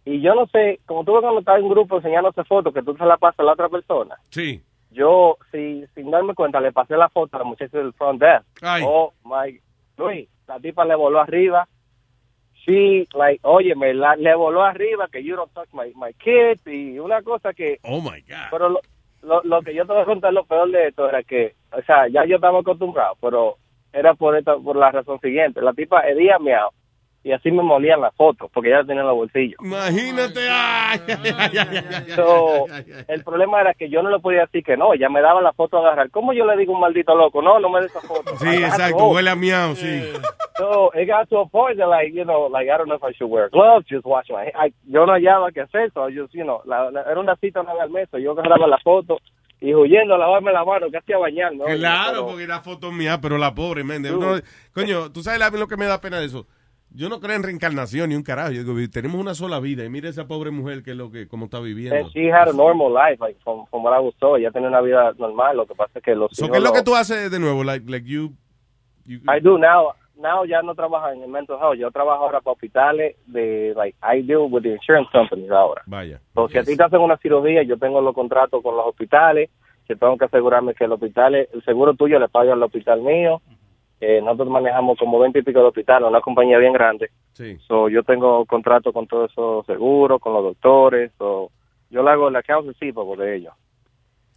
Y 0.05 0.19
yo 0.21 0.33
no 0.33 0.47
sé, 0.47 0.79
como 0.85 1.03
tú 1.03 1.11
cuando 1.19 1.39
estás 1.39 1.57
en 1.59 1.63
un 1.65 1.69
grupo 1.69 1.97
enseñándote 1.97 2.43
fotos, 2.43 2.73
que 2.73 2.81
tú 2.81 2.95
se 2.97 3.05
la 3.05 3.17
pasas 3.17 3.39
a 3.39 3.43
la 3.43 3.53
otra 3.53 3.69
persona. 3.69 4.15
Sí. 4.29 4.61
Yo, 4.91 5.37
si, 5.51 5.85
sin 5.95 6.11
darme 6.11 6.33
cuenta, 6.33 6.59
le 6.59 6.71
pasé 6.71 6.97
la 6.97 7.07
foto 7.09 7.35
a 7.37 7.39
la 7.39 7.45
muchacha 7.45 7.77
del 7.77 7.93
front 7.93 8.19
desk. 8.21 8.43
Ay. 8.61 8.83
Oh, 8.85 9.13
my, 9.23 9.59
Luis, 9.97 10.27
la 10.47 10.59
tipa 10.59 10.85
le 10.85 10.95
voló 10.95 11.19
arriba. 11.21 11.67
She, 12.65 13.07
like, 13.13 13.39
oye, 13.43 13.75
me 13.75 13.93
la, 13.93 14.15
le 14.15 14.35
voló 14.35 14.63
arriba 14.63 15.07
que 15.11 15.23
you 15.23 15.35
don't 15.35 15.51
touch 15.53 15.69
my, 15.73 15.91
my 15.95 16.13
kids 16.13 16.61
y 16.67 16.99
una 16.99 17.21
cosa 17.23 17.53
que... 17.53 17.79
Oh, 17.83 18.01
my 18.01 18.21
God. 18.21 18.49
Pero 18.51 18.69
lo, 18.69 18.81
lo, 19.23 19.41
lo 19.43 19.61
que 19.61 19.73
yo 19.73 19.85
te 19.85 19.93
voy 19.93 20.01
a 20.03 20.05
contar, 20.05 20.31
lo 20.31 20.45
peor 20.45 20.69
de 20.69 20.87
esto 20.89 21.09
era 21.09 21.23
que, 21.23 21.55
o 21.71 21.81
sea, 21.81 22.07
ya 22.07 22.25
yo 22.25 22.35
estaba 22.35 22.59
acostumbrado, 22.59 23.15
pero 23.19 23.57
era 23.93 24.13
por 24.13 24.37
esta, 24.37 24.57
por 24.57 24.75
la 24.75 24.91
razón 24.91 25.19
siguiente. 25.21 25.61
La 25.61 25.73
tipa 25.73 26.07
hedía 26.07 26.37
miau 26.39 26.69
y 27.23 27.31
así 27.33 27.51
me 27.51 27.61
molían 27.61 28.01
las 28.01 28.15
fotos 28.15 28.49
porque 28.51 28.69
ya 28.69 28.77
la 28.77 28.85
tenía 28.85 29.01
en 29.01 29.07
los 29.07 29.15
bolsillos. 29.15 29.59
Imagínate. 29.63 30.39
Ay, 30.49 30.99
ay, 31.07 31.17
ay, 31.23 31.57
ay, 31.57 31.85
ay, 31.93 32.11
So, 32.15 32.65
el 33.07 33.23
problema 33.23 33.61
era 33.61 33.73
que 33.73 33.89
yo 33.89 34.01
no 34.01 34.09
le 34.09 34.19
podía 34.19 34.41
decir 34.41 34.63
que 34.63 34.75
no, 34.75 34.93
ella 34.93 35.09
me 35.09 35.21
daba 35.21 35.41
la 35.41 35.53
foto 35.53 35.77
a 35.77 35.81
agarrar. 35.81 36.09
¿Cómo 36.09 36.33
yo 36.33 36.45
le 36.45 36.57
digo 36.57 36.73
a 36.73 36.75
un 36.75 36.81
maldito 36.81 37.13
loco? 37.15 37.41
No, 37.41 37.59
no 37.59 37.69
me 37.69 37.81
des 37.81 37.91
esa 37.91 38.01
foto. 38.01 38.35
Sí, 38.37 38.47
exacto, 38.47 39.09
huele 39.09 39.29
a 39.29 39.35
miau, 39.35 39.75
sí. 39.75 40.01
So, 40.61 40.91
it 40.93 41.07
got 41.07 41.27
to 41.29 41.37
a 41.39 41.45
point 41.49 41.77
that, 41.77 41.87
like, 41.87 42.13
you 42.13 42.23
know, 42.23 42.47
like, 42.47 42.69
I 42.69 42.77
don't 42.77 42.87
know 42.87 42.95
if 42.95 43.03
I 43.03 43.13
should 43.13 43.29
wear 43.29 43.49
gloves, 43.49 43.87
just 43.89 44.05
watch 44.05 44.27
my 44.29 44.51
I, 44.55 44.71
Yo 44.87 45.05
no 45.05 45.13
hallaba 45.13 45.51
qué 45.51 45.61
hacer, 45.61 45.91
so 45.93 46.07
just, 46.09 46.33
you 46.33 46.43
know, 46.43 46.61
la, 46.65 46.89
la- 46.91 47.01
era 47.01 47.19
una 47.19 47.35
cita 47.37 47.61
una 47.61 47.73
vez 47.73 47.81
al 47.81 47.89
mes, 47.89 48.07
so 48.11 48.17
yo 48.19 48.31
agarraba 48.33 48.67
la 48.67 48.77
foto 48.79 49.17
y 49.59 49.73
huyendo 49.73 50.15
a 50.15 50.17
lavarme 50.17 50.51
la 50.51 50.63
mano, 50.63 50.87
casi 50.91 51.13
a 51.13 51.17
bañar, 51.17 51.55
¿no? 51.55 51.65
Claro, 51.65 52.11
Pero- 52.11 52.25
porque 52.27 52.43
era 52.43 52.59
foto 52.61 52.91
mía, 52.91 53.19
pero 53.21 53.37
la 53.37 53.53
pobre, 53.55 53.83
men. 53.83 54.05
uno- 54.05 54.39
coño, 54.73 55.11
tú 55.11 55.23
sabes 55.23 55.39
la- 55.39 55.49
lo 55.49 55.67
que 55.67 55.77
me 55.77 55.85
da 55.85 55.99
pena 55.99 56.19
de 56.19 56.25
eso. 56.27 56.45
Yo 56.93 57.07
no 57.07 57.21
creo 57.21 57.37
en 57.37 57.43
reencarnación 57.43 58.09
ni 58.09 58.15
un 58.15 58.21
carajo. 58.23 58.51
Yo 58.51 58.63
digo, 58.63 58.91
tenemos 58.91 59.15
una 59.19 59.33
sola 59.33 59.61
vida 59.61 59.85
y 59.85 59.89
mira 59.89 60.09
esa 60.09 60.27
pobre 60.27 60.51
mujer 60.51 60.83
que 60.83 60.91
es 60.91 60.97
lo 60.97 61.09
que, 61.09 61.25
cómo 61.27 61.45
está 61.45 61.59
viviendo. 61.61 61.95
And 61.95 62.09
she 62.11 62.29
had 62.29 62.49
a 62.49 62.53
normal 62.53 62.91
life, 62.93 63.17
like, 63.23 63.39
from, 63.45 63.65
from 63.67 63.81
what 63.83 63.95
I 63.97 64.01
was 64.03 64.13
told. 64.19 64.39
Ella 64.41 64.51
tenía 64.51 64.67
una 64.67 64.81
vida 64.81 65.13
normal, 65.17 65.55
lo 65.55 65.65
que 65.65 65.73
pasa 65.73 65.91
es 65.99 66.03
que 66.03 66.13
los 66.15 66.29
So, 66.33 66.45
hijos 66.45 66.51
¿Qué 66.51 66.57
es 66.57 66.63
lo 66.63 66.73
que 66.73 66.83
tú 66.83 66.93
haces 66.93 67.31
de 67.31 67.39
nuevo? 67.39 67.63
Like, 67.63 67.89
like 67.89 68.05
you, 68.05 68.33
I 69.07 69.39
do 69.41 69.57
now. 69.57 69.93
Now 70.21 70.45
ya 70.45 70.61
no 70.61 70.75
trabajo 70.75 71.09
en 71.09 71.23
el 71.23 71.29
mental 71.29 71.57
health. 71.61 71.77
Yo 71.79 71.91
trabajo 71.91 72.23
ahora 72.23 72.41
para 72.41 72.53
hospitales 72.53 73.15
de, 73.25 73.73
like, 73.75 73.97
I 74.01 74.21
deal 74.21 74.47
with 74.49 74.61
the 74.63 74.73
insurance 74.73 75.09
companies 75.11 75.49
ahora. 75.51 75.81
Vaya. 75.85 76.19
Porque 76.33 76.53
si 76.53 76.57
a 76.59 76.63
ti 76.63 76.77
te 76.77 76.83
hacen 76.83 77.01
una 77.01 77.17
cirugía, 77.17 77.63
yo 77.63 77.77
tengo 77.77 77.99
los 78.01 78.13
contratos 78.13 78.61
con 78.61 78.75
los 78.77 78.85
hospitales, 78.85 79.49
que 79.87 79.95
tengo 79.95 80.17
que 80.17 80.25
asegurarme 80.25 80.73
que 80.73 80.85
el 80.85 80.91
hospital, 80.91 81.35
el 81.35 81.63
seguro 81.65 81.93
tuyo 81.95 82.19
le 82.19 82.29
paga 82.29 82.53
al 82.53 82.63
hospital 82.63 83.01
mío. 83.01 83.41
Eh, 83.99 84.19
nosotros 84.21 84.49
manejamos 84.49 84.97
como 84.97 85.19
20 85.19 85.39
y 85.39 85.41
pico 85.43 85.59
de 85.59 85.65
hospitales, 85.67 86.07
una 86.09 86.21
compañía 86.21 86.57
bien 86.57 86.73
grande. 86.73 87.11
Sí. 87.33 87.57
So, 87.67 87.87
yo 87.89 88.01
tengo 88.03 88.45
contrato 88.45 88.91
con 88.93 89.05
todos 89.07 89.31
esos 89.31 89.65
seguros, 89.65 90.19
con 90.21 90.33
los 90.33 90.43
doctores. 90.43 91.11
So, 91.17 91.51
yo 91.89 92.01
le 92.03 92.09
hago 92.09 92.29
el 92.29 92.35
account 92.35 92.67
receivable 92.67 93.23
de 93.23 93.35
ellos. 93.37 93.53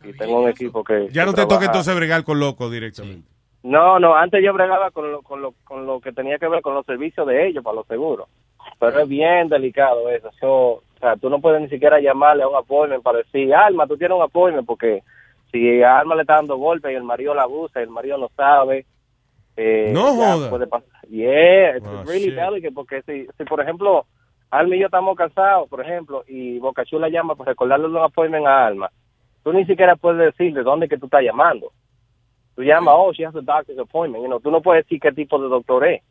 Y 0.02 0.12
tengo 0.12 0.40
un 0.42 0.48
equipo 0.50 0.84
que... 0.84 1.08
Ya 1.10 1.22
que 1.22 1.26
no 1.26 1.32
te 1.32 1.42
toca 1.42 1.48
trabaja- 1.48 1.66
entonces 1.66 1.96
bregar 1.96 2.24
con 2.24 2.38
loco 2.40 2.68
directamente. 2.68 3.30
No, 3.64 3.98
no, 3.98 4.14
antes 4.14 4.42
yo 4.44 4.52
bregaba 4.52 4.90
con 4.92 5.10
lo, 5.10 5.22
con, 5.22 5.42
lo, 5.42 5.54
con 5.64 5.86
lo 5.86 6.00
que 6.00 6.12
tenía 6.12 6.38
que 6.38 6.48
ver 6.48 6.62
con 6.62 6.74
los 6.74 6.86
servicios 6.86 7.26
de 7.26 7.48
ellos 7.48 7.64
para 7.64 7.76
los 7.76 7.86
seguros. 7.88 8.28
Pero 8.78 9.00
es 9.00 9.08
bien 9.08 9.48
delicado 9.48 10.08
eso. 10.10 10.30
So, 10.40 10.48
o 10.48 10.82
sea, 11.00 11.16
tú 11.16 11.28
no 11.30 11.40
puedes 11.40 11.60
ni 11.60 11.68
siquiera 11.68 11.98
llamarle 12.00 12.42
a 12.44 12.48
un 12.48 12.56
appointment 12.56 13.02
para 13.02 13.18
decir, 13.18 13.54
Alma, 13.54 13.86
tú 13.86 13.96
tienes 13.96 14.16
un 14.16 14.22
appointment, 14.22 14.66
porque 14.66 15.02
si 15.50 15.82
a 15.82 15.98
Alma 15.98 16.14
le 16.14 16.22
está 16.22 16.34
dando 16.36 16.56
golpes 16.56 16.92
y 16.92 16.94
el 16.94 17.02
marido 17.04 17.34
la 17.34 17.42
abusa 17.42 17.80
y 17.80 17.84
el 17.84 17.90
marido 17.90 18.18
no 18.18 18.28
sabe. 18.36 18.86
Eh, 19.56 19.92
No 19.94 20.14
joda. 20.14 20.50
puede 20.50 20.66
pasar. 20.66 20.88
Yeah, 21.08 21.76
it's 21.76 21.86
Ah, 21.86 22.02
really 22.06 22.30
shit. 22.30 22.34
delicate, 22.34 22.72
porque 22.74 23.02
si, 23.02 23.26
si, 23.36 23.44
por 23.44 23.60
ejemplo, 23.60 24.04
Alma 24.50 24.74
y 24.76 24.80
yo 24.80 24.86
estamos 24.86 25.16
cansados, 25.16 25.68
por 25.68 25.80
ejemplo, 25.80 26.24
y 26.26 26.58
Boca 26.58 26.84
Chula 26.84 27.08
llama 27.08 27.34
para 27.36 27.50
recordarle 27.52 27.86
un 27.86 27.96
appointment 27.98 28.46
a 28.46 28.66
Alma, 28.66 28.90
tú 29.42 29.52
ni 29.52 29.64
siquiera 29.64 29.94
puedes 29.96 30.18
decir 30.36 30.52
de 30.54 30.62
dónde 30.62 30.88
que 30.88 30.98
tú 30.98 31.06
estás 31.06 31.22
llamando. 31.22 31.70
Tú 32.54 32.62
llamas, 32.62 32.94
oh, 32.96 33.12
she 33.12 33.24
has 33.24 33.34
a 33.34 33.40
doctor's 33.40 33.78
appointment. 33.78 34.22
You 34.22 34.28
know, 34.28 34.40
tú 34.40 34.50
no 34.50 34.60
puedes 34.60 34.84
decir 34.84 35.00
qué 35.00 35.12
tipo 35.12 35.38
de 35.40 35.48
doctor 35.48 35.84
es. 35.86 36.02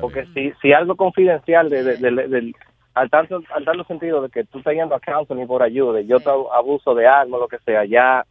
Porque 0.00 0.24
si, 0.34 0.52
si 0.60 0.72
algo 0.72 0.96
confidencial 0.96 1.68
de, 1.70 1.82
de- 1.84 2.52
al 2.94 3.10
tanto 3.10 3.40
al 3.52 3.64
tanto 3.64 3.84
sentido 3.84 4.22
de 4.22 4.28
que 4.28 4.44
tú 4.44 4.58
estás 4.58 4.74
yendo 4.74 4.94
a 4.94 5.00
counseling 5.00 5.46
por 5.48 5.62
ayuda, 5.62 6.00
yo 6.02 6.20
te 6.20 6.30
abuso 6.30 6.94
de 6.94 7.06
algo, 7.08 7.38
lo 7.38 7.48
que 7.48 7.58
sea, 7.58 7.84
ya 7.84 8.24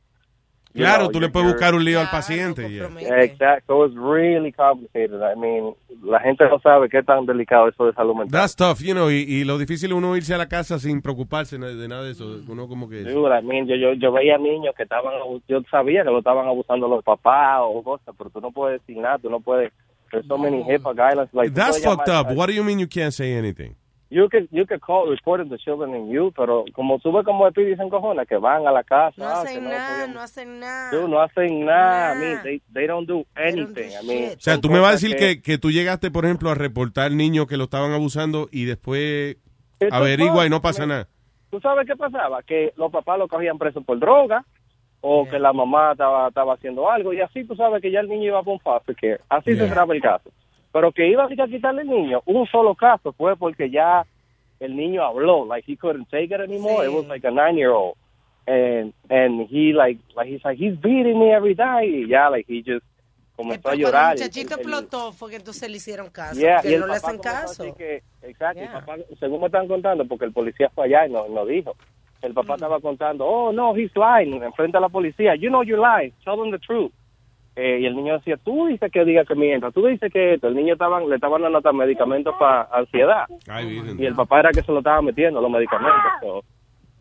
Claro, 0.74 1.04
know, 1.04 1.12
tú 1.12 1.20
le 1.20 1.30
puedes 1.30 1.52
buscar 1.52 1.76
un 1.76 1.86
lío 1.86 2.00
al 2.00 2.10
paciente. 2.10 2.68
yeah. 2.70 2.88
Exacto, 3.22 3.74
so 3.74 3.86
it's 3.86 3.96
really 3.96 4.52
complicated. 4.52 5.22
I 5.22 5.36
mean, 5.40 5.76
la 6.04 6.20
gente 6.20 6.46
no 6.50 6.60
sabe 6.60 6.90
qué 6.90 7.04
tan 7.04 7.26
delicado 7.26 7.68
eso 7.68 7.86
de 7.86 7.94
salud 7.94 8.16
mental. 8.16 8.32
That's 8.32 8.56
tough, 8.56 8.80
you 8.82 8.94
know, 8.94 9.12
y, 9.12 9.24
y 9.28 9.44
lo 9.44 9.58
difícil 9.58 9.92
es 9.92 9.98
uno 9.98 10.18
irse 10.18 10.34
a 10.34 10.38
la 10.38 10.48
casa 10.48 10.80
sin 10.80 11.02
preocuparse 11.02 11.58
de, 11.58 11.88
nada 11.88 12.04
de 12.04 12.12
eso. 12.12 12.40
Uno 12.48 12.68
como 12.68 12.90
que... 12.90 13.04
Dude, 13.04 13.40
I 13.40 13.44
mean, 13.44 13.68
yo, 13.68 13.76
yo, 13.76 13.94
yo 13.94 14.12
veía 14.12 14.38
niños 14.38 14.74
que 14.76 14.84
estaban, 14.84 15.14
yo 15.48 15.62
sabía 15.70 16.04
que 16.04 16.10
lo 16.10 16.20
estaban 16.20 16.48
abusando 16.48 16.88
los 16.88 17.04
papás 17.04 17.60
o 17.62 17.84
cosas, 17.84 18.16
pero 18.18 18.30
tú 18.32 18.42
no 18.42 18.52
puedes 18.52 18.82
decir 18.82 19.02
nada, 19.02 19.20
tú 19.20 19.30
no 19.30 19.40
puedes, 19.40 19.72
there's 20.12 20.26
so 20.28 20.38
many 20.38 20.64
HIPAA 20.64 20.94
guidelines. 20.96 21.34
Like, 21.34 21.54
That's 21.54 21.80
fucked 21.80 22.10
up. 22.10 22.32
What 22.36 22.48
do 22.48 22.54
you 22.54 22.64
mean 22.64 22.80
you 22.80 22.88
can't 22.88 23.14
say 23.14 23.34
anything? 23.34 23.76
You 24.14 24.30
could, 24.30 24.48
you 24.52 24.68
could 24.68 24.80
call, 24.80 25.10
report 25.10 25.42
it 25.42 25.50
to 25.50 25.58
children 25.58 25.96
and 25.96 26.12
youth, 26.12 26.36
pero 26.38 26.66
como 26.76 27.00
tú 27.00 27.12
ves 27.12 27.26
como 27.26 27.48
el 27.48 27.54
dicen 27.54 27.90
cojones, 27.90 28.28
que 28.28 28.38
van 28.38 28.68
a 28.68 28.72
la 28.72 28.84
casa. 28.84 29.16
No 29.18 29.26
ah, 29.26 29.42
que 29.42 29.50
hacen 29.50 29.64
nada, 29.64 30.08
no 30.08 30.22
hacen 30.22 30.60
nada. 30.60 30.92
Dude, 30.92 31.08
no 31.10 31.20
hacen 31.20 31.66
nada. 31.66 32.14
I 32.14 32.14
Nah. 32.14 32.22
mean, 32.22 32.44
they, 32.44 32.62
they 32.72 32.86
don't 32.86 33.08
do 33.08 33.26
anything. 33.36 33.90
I 34.00 34.06
mean, 34.06 34.34
O 34.38 34.40
sea, 34.40 34.62
tú 34.62 34.70
me 34.70 34.80
vas 34.80 34.90
a 34.90 34.92
decir 34.94 35.16
que, 35.16 35.42
que 35.42 35.58
tú 35.58 35.72
llegaste, 35.72 36.12
por 36.12 36.26
ejemplo, 36.26 36.52
a 36.52 36.54
reportar 36.54 37.12
niños 37.12 37.48
que 37.48 37.58
lo 37.58 37.64
estaban 37.64 37.92
abusando 37.92 38.50
y 38.52 38.66
después 38.66 39.38
averigua 39.92 40.46
y 40.46 40.50
no 40.52 40.62
pasa 40.62 40.86
nada. 40.86 41.08
¿Tú 41.50 41.60
sabes 41.60 41.88
qué 41.88 41.96
pasaba? 41.96 42.44
Que 42.44 42.72
los 42.78 42.92
papás 42.92 43.18
lo 43.18 43.28
cogían 43.28 43.58
preso 43.58 43.82
por 43.82 43.98
droga 44.00 44.46
o 45.02 45.28
que 45.28 45.40
la 45.40 45.54
mamá 45.54 45.94
estaba, 45.94 46.28
estaba 46.28 46.54
haciendo 46.54 46.90
algo 46.90 47.14
y 47.14 47.22
así 47.22 47.46
tú 47.46 47.56
sabes 47.56 47.82
que 47.82 47.92
ya 47.92 48.02
el 48.02 48.10
niño 48.10 48.26
iba 48.28 48.44
por 48.44 48.54
un 48.54 48.60
foster 48.60 48.96
care. 48.96 49.20
Así 49.28 49.56
se 49.56 49.68
cerraba 49.68 49.96
el 49.96 50.02
caso. 50.02 50.30
Pero 50.74 50.92
que 50.92 51.08
iba 51.08 51.24
a 51.24 51.48
quitarle 51.48 51.84
el 51.84 51.88
niño, 51.90 52.22
un 52.26 52.46
solo 52.48 52.76
caso 52.76 53.14
fue 53.14 53.38
porque 53.38 53.70
ya 53.70 54.06
el 54.60 54.76
niño 54.76 55.04
habló, 55.04 55.46
like 55.46 55.72
he 55.72 55.78
couldn't 55.78 56.10
take 56.10 56.26
it 56.34 56.42
anymore. 56.42 56.86
It 56.86 56.92
was 56.92 57.08
like 57.08 57.26
a 57.26 57.32
nine 57.32 57.56
year 57.58 57.70
old. 57.72 57.96
And 58.48 58.92
and 59.10 59.48
he 59.50 59.72
like 59.72 60.00
like 60.16 60.28
he's 60.30 60.44
like 60.44 60.58
he's 60.58 60.76
beating 60.82 61.18
me 61.20 61.32
every 61.32 61.54
day. 61.56 62.04
Y 62.04 62.08
ya 62.10 62.28
like 62.30 62.46
he 62.52 62.62
just 62.64 62.84
comenzó 63.38 63.70
a 63.70 63.74
el 63.74 63.80
llorar. 63.80 64.16
y- 64.18 64.20
muchachito 64.20 64.56
explotó 64.56 65.12
fue 65.14 65.30
que 65.30 65.36
entonces 65.38 65.70
le 65.70 65.78
hicieron 65.78 66.10
caso. 66.10 66.40
Yeah, 66.40 66.60
el 66.64 66.80
no 66.82 66.88
le 66.88 66.94
hacen 66.96 67.20
caso. 67.20 67.74
que- 67.76 68.02
exacto, 68.24 68.62
el 68.62 68.70
papá, 68.70 68.96
según 69.20 69.40
me 69.42 69.46
están 69.46 69.68
contando, 69.68 70.06
porque 70.06 70.26
el 70.26 70.34
policía 70.34 70.70
fue 70.74 70.86
allá 70.86 71.06
y 71.08 71.12
no, 71.12 71.28
no 71.30 71.46
dijo. 71.46 71.76
El 72.22 72.32
Mm. 72.32 72.36
papá 72.36 72.54
estaba 72.56 72.80
contando, 72.80 73.26
oh, 73.26 73.52
no, 73.52 73.76
he's 73.76 73.92
lying, 73.96 74.42
enfrente 74.44 74.78
a 74.78 74.82
la 74.82 74.90
policía. 74.90 75.36
You 75.36 75.50
know 75.50 75.62
you're 75.64 75.78
lying, 75.82 76.14
tell 76.26 76.36
them 76.38 76.52
the 76.52 76.60
truth. 76.60 76.92
Eh, 77.56 77.80
y 77.82 77.86
el 77.86 77.96
niño 77.96 78.14
decía, 78.14 78.38
tú 78.38 78.66
dices 78.66 78.92
que 78.92 79.06
diga 79.06 79.26
que 79.26 79.36
mienta, 79.36 79.70
tú 79.72 79.86
dices 79.86 80.12
que 80.12 80.34
esto. 80.34 80.48
El 80.48 80.56
niño 80.56 80.74
estaban, 80.74 81.08
le 81.08 81.16
estaban 81.16 81.42
dando 81.44 81.60
hasta 81.60 81.72
medicamentos 81.72 82.34
para 82.40 82.64
ansiedad. 82.74 83.26
Ay. 83.48 83.96
Y 84.00 84.06
el 84.06 84.16
papá 84.16 84.40
era 84.40 84.52
que 84.52 84.64
se 84.64 84.72
lo 84.72 84.80
estaba 84.80 85.02
metiendo, 85.04 85.40
los 85.40 85.52
medicamentos. 85.52 86.02
So, 86.22 86.44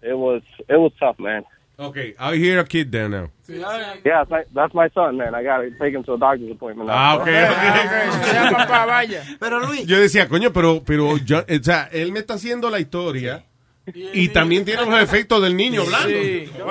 it 0.03 0.13
was, 0.15 0.43
it 0.69 0.77
was 0.77 0.93
tough, 0.99 1.19
man. 1.19 1.45
Okay, 1.79 2.15
I 2.21 2.37
hear 2.37 2.61
a 2.61 2.65
kid 2.67 2.91
there 2.93 3.09
now. 3.09 3.31
Yeah, 3.49 4.25
that's 4.55 4.75
my, 4.75 4.89
son, 4.91 5.17
man. 5.17 5.35
I 5.35 5.43
got 5.43 5.63
to 5.63 5.71
take 5.79 5.95
him 5.95 6.05
to 6.05 6.13
a 6.15 6.19
doctor's 6.19 6.51
appointment. 6.53 6.89
now. 6.89 6.95
Ah, 6.95 7.17
ok, 7.17 7.27
ok. 7.27 8.57
papá, 8.57 8.87
vaya. 8.87 9.23
Pero 9.41 9.59
Luis, 9.61 9.87
Yo 9.87 9.99
decía, 9.99 10.29
coño, 10.29 10.53
pero, 10.53 10.83
pero, 10.85 11.17
yo- 11.17 11.39
o 11.41 11.63
sea, 11.63 11.89
él 11.91 12.13
me 12.13 12.21
está 12.21 12.35
haciendo 12.35 12.69
la 12.71 12.79
historia 12.79 13.45
y 13.87 14.29
también 14.29 14.65
tiene 14.65 14.85
los 14.87 15.01
efectos 15.01 15.43
del 15.43 15.57
niño 15.57 15.83
hablando. 15.83 16.09
Sí. 16.09 16.51
Wow. 16.59 16.69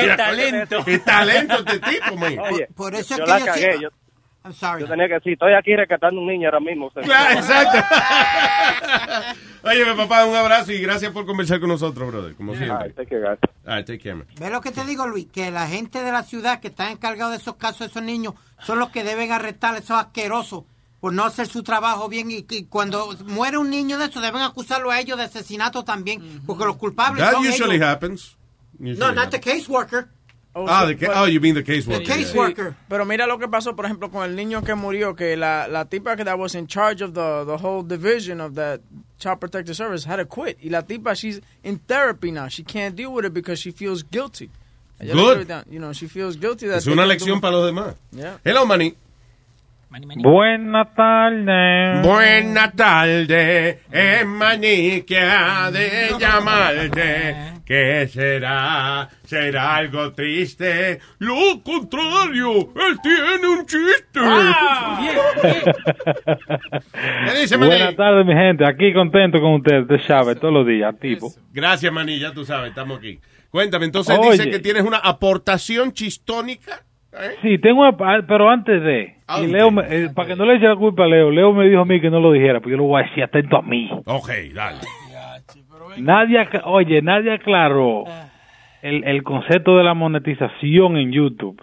Qué 0.00 0.16
talento. 0.16 0.84
Qué 0.84 0.98
talento 0.98 1.54
este 1.58 1.78
tipo, 1.80 2.16
man. 2.16 2.38
Oye, 2.38 2.68
por 2.74 2.94
eso 2.94 3.16
yo 3.16 3.24
es 3.24 3.28
la 3.28 3.36
que 3.38 3.44
yo 3.44 3.46
cagué. 3.52 3.72
sí- 3.76 3.82
Yo, 3.82 3.88
I'm 4.44 4.54
sorry. 4.54 4.80
yo 4.82 4.88
tenía 4.88 5.08
que 5.08 5.14
decir, 5.14 5.32
estoy 5.34 5.52
aquí 5.52 5.76
rescatando 5.76 6.20
un 6.20 6.26
niño 6.28 6.46
ahora 6.48 6.60
mismo. 6.60 6.90
Claro, 6.90 7.38
exacto. 7.38 7.78
Oye, 9.64 9.84
mi 9.84 9.94
papá, 9.94 10.24
un 10.24 10.34
abrazo 10.36 10.72
y 10.72 10.80
gracias 10.80 11.12
por 11.12 11.26
conversar 11.26 11.60
con 11.60 11.68
nosotros, 11.68 12.08
brother, 12.08 12.34
como 12.34 12.54
siempre. 12.54 12.86
Right, 12.86 12.96
take 12.96 13.08
care, 13.08 13.20
guys. 13.20 13.38
All 13.66 13.76
right, 13.76 13.86
take 13.86 13.98
care, 13.98 14.14
man. 14.14 14.26
¿Ves 14.38 14.50
lo 14.50 14.60
que 14.60 14.70
te 14.70 14.84
digo, 14.84 15.06
Luis? 15.06 15.26
Que 15.30 15.50
la 15.50 15.66
gente 15.66 16.02
de 16.02 16.12
la 16.12 16.22
ciudad 16.22 16.60
que 16.60 16.68
está 16.68 16.90
encargado 16.90 17.30
de 17.32 17.36
esos 17.38 17.56
casos 17.56 17.80
de 17.80 17.86
esos 17.86 18.02
niños 18.02 18.34
son 18.60 18.78
los 18.78 18.90
que 18.90 19.04
deben 19.04 19.32
arrestar 19.32 19.74
a 19.74 19.78
esos 19.78 19.98
asquerosos 19.98 20.64
por 21.00 21.12
no 21.12 21.24
hacer 21.24 21.46
su 21.46 21.62
trabajo 21.62 22.08
bien. 22.08 22.30
Y, 22.30 22.44
y 22.50 22.64
cuando 22.64 23.14
muere 23.26 23.58
un 23.58 23.70
niño 23.70 23.98
de 23.98 24.06
eso, 24.06 24.20
deben 24.20 24.42
acusarlo 24.42 24.90
a 24.90 25.00
ellos 25.00 25.16
de 25.18 25.24
asesinato 25.24 25.84
también. 25.84 26.42
Porque 26.46 26.64
los 26.64 26.76
culpables 26.76 27.22
That 27.24 27.32
son 27.32 27.46
usually 27.46 27.76
ellos. 27.76 27.86
happens. 27.88 28.36
Usually 28.80 28.98
No, 28.98 29.12
not 29.12 29.30
the 29.30 29.40
caseworker. 29.40 30.08
Ah, 30.54 30.86
the 30.86 30.96
ca- 30.96 31.22
oh, 31.22 31.26
you 31.26 31.40
mean 31.40 31.54
the 31.54 31.62
caseworker. 31.62 32.04
Sí, 32.04 32.34
yeah. 32.34 32.76
Pero 32.88 33.04
mira 33.04 33.26
lo 33.28 33.38
que 33.38 33.46
pasó, 33.46 33.76
por 33.76 33.84
ejemplo, 33.84 34.10
con 34.10 34.24
el 34.28 34.34
niño 34.34 34.62
que 34.64 34.74
murió, 34.74 35.14
que 35.14 35.36
la, 35.36 35.68
la 35.68 35.84
tipa 35.84 36.16
que 36.16 36.24
that 36.24 36.36
was 36.36 36.56
in 36.56 36.66
charge 36.66 37.00
of 37.00 37.12
the, 37.14 37.44
the 37.46 37.56
whole 37.62 37.84
division 37.86 38.40
of 38.40 38.54
that 38.54 38.80
Child 39.20 39.38
Protective 39.38 39.76
Service 39.76 40.04
had 40.04 40.16
to 40.16 40.26
quit. 40.26 40.58
Y 40.60 40.68
la 40.70 40.82
tipa, 40.82 41.14
she's 41.14 41.40
in 41.62 41.78
therapy 41.86 42.32
now. 42.32 42.48
She 42.48 42.64
can't 42.64 42.96
deal 42.96 43.12
with 43.12 43.24
it 43.24 43.32
because 43.34 43.60
she 43.60 43.70
feels 43.70 44.02
guilty. 44.02 44.50
Good. 45.00 45.48
You 45.70 45.78
know, 45.78 45.92
she 45.92 46.08
feels 46.08 46.36
guilty 46.36 46.66
that 46.66 46.78
Es 46.78 46.86
una 46.88 47.06
lección 47.06 47.40
para 47.40 47.52
los 47.56 47.66
demás. 47.66 47.94
Yeah. 48.10 48.38
Hello, 48.44 48.66
Manny. 48.66 48.96
Buenas 49.90 50.94
tardes. 50.94 52.02
Buena 52.06 52.70
tarde, 52.72 53.80
es 53.90 54.26
Manny 54.26 55.02
que 55.02 55.18
ha 55.18 55.70
de 55.70 56.10
llamarte. 56.18 57.36
¿Qué 57.64 58.06
será? 58.06 59.08
¿Será 59.24 59.76
algo 59.76 60.12
triste? 60.12 61.00
Lo 61.18 61.62
contrario, 61.62 62.70
él 62.74 62.98
tiene 63.02 63.48
un 63.48 63.64
chiste. 63.64 64.20
¿Qué 67.24 67.40
dice, 67.40 67.56
Manny? 67.56 67.70
Buenas 67.70 67.96
tardes, 67.96 68.26
mi 68.26 68.34
gente. 68.34 68.66
Aquí 68.66 68.92
contento 68.92 69.40
con 69.40 69.54
ustedes, 69.54 69.88
de 69.88 70.00
Chávez, 70.06 70.38
todos 70.38 70.52
los 70.52 70.66
días, 70.66 70.94
tipo. 71.00 71.32
Gracias, 71.50 71.90
Manny, 71.90 72.18
ya 72.18 72.32
tú 72.32 72.44
sabes, 72.44 72.70
estamos 72.70 72.98
aquí. 72.98 73.20
Cuéntame, 73.50 73.86
entonces 73.86 74.18
Oye. 74.18 74.32
dice 74.32 74.50
que 74.50 74.58
tienes 74.58 74.82
una 74.82 74.98
aportación 74.98 75.92
chistónica. 75.92 76.84
¿Eh? 77.20 77.36
Sí, 77.42 77.58
tengo, 77.58 77.80
una, 77.80 78.22
pero 78.26 78.48
antes 78.48 78.82
de, 78.82 79.14
ah, 79.26 79.40
y 79.40 79.46
Leo, 79.48 79.70
me, 79.70 79.82
eh, 79.88 80.10
para 80.14 80.28
que 80.28 80.36
no 80.36 80.44
le 80.44 80.56
eche 80.56 80.66
la 80.68 80.76
culpa 80.76 81.04
a 81.04 81.06
Leo, 81.06 81.30
Leo 81.30 81.52
me 81.52 81.68
dijo 81.68 81.80
a 81.80 81.84
mí 81.84 82.00
que 82.00 82.10
no 82.10 82.20
lo 82.20 82.32
dijera, 82.32 82.60
porque 82.60 82.72
yo 82.72 82.76
lo 82.76 82.84
voy 82.84 83.02
a 83.02 83.06
decir 83.06 83.24
atento 83.24 83.56
a 83.56 83.62
mí. 83.62 83.90
Ok, 84.06 84.30
dale. 84.54 84.78
nadie, 85.96 86.48
oye, 86.64 87.02
nadie 87.02 87.32
aclaró 87.32 88.04
el, 88.82 89.04
el 89.04 89.22
concepto 89.22 89.76
de 89.76 89.84
la 89.84 89.94
monetización 89.94 90.96
en 90.96 91.12
YouTube. 91.12 91.60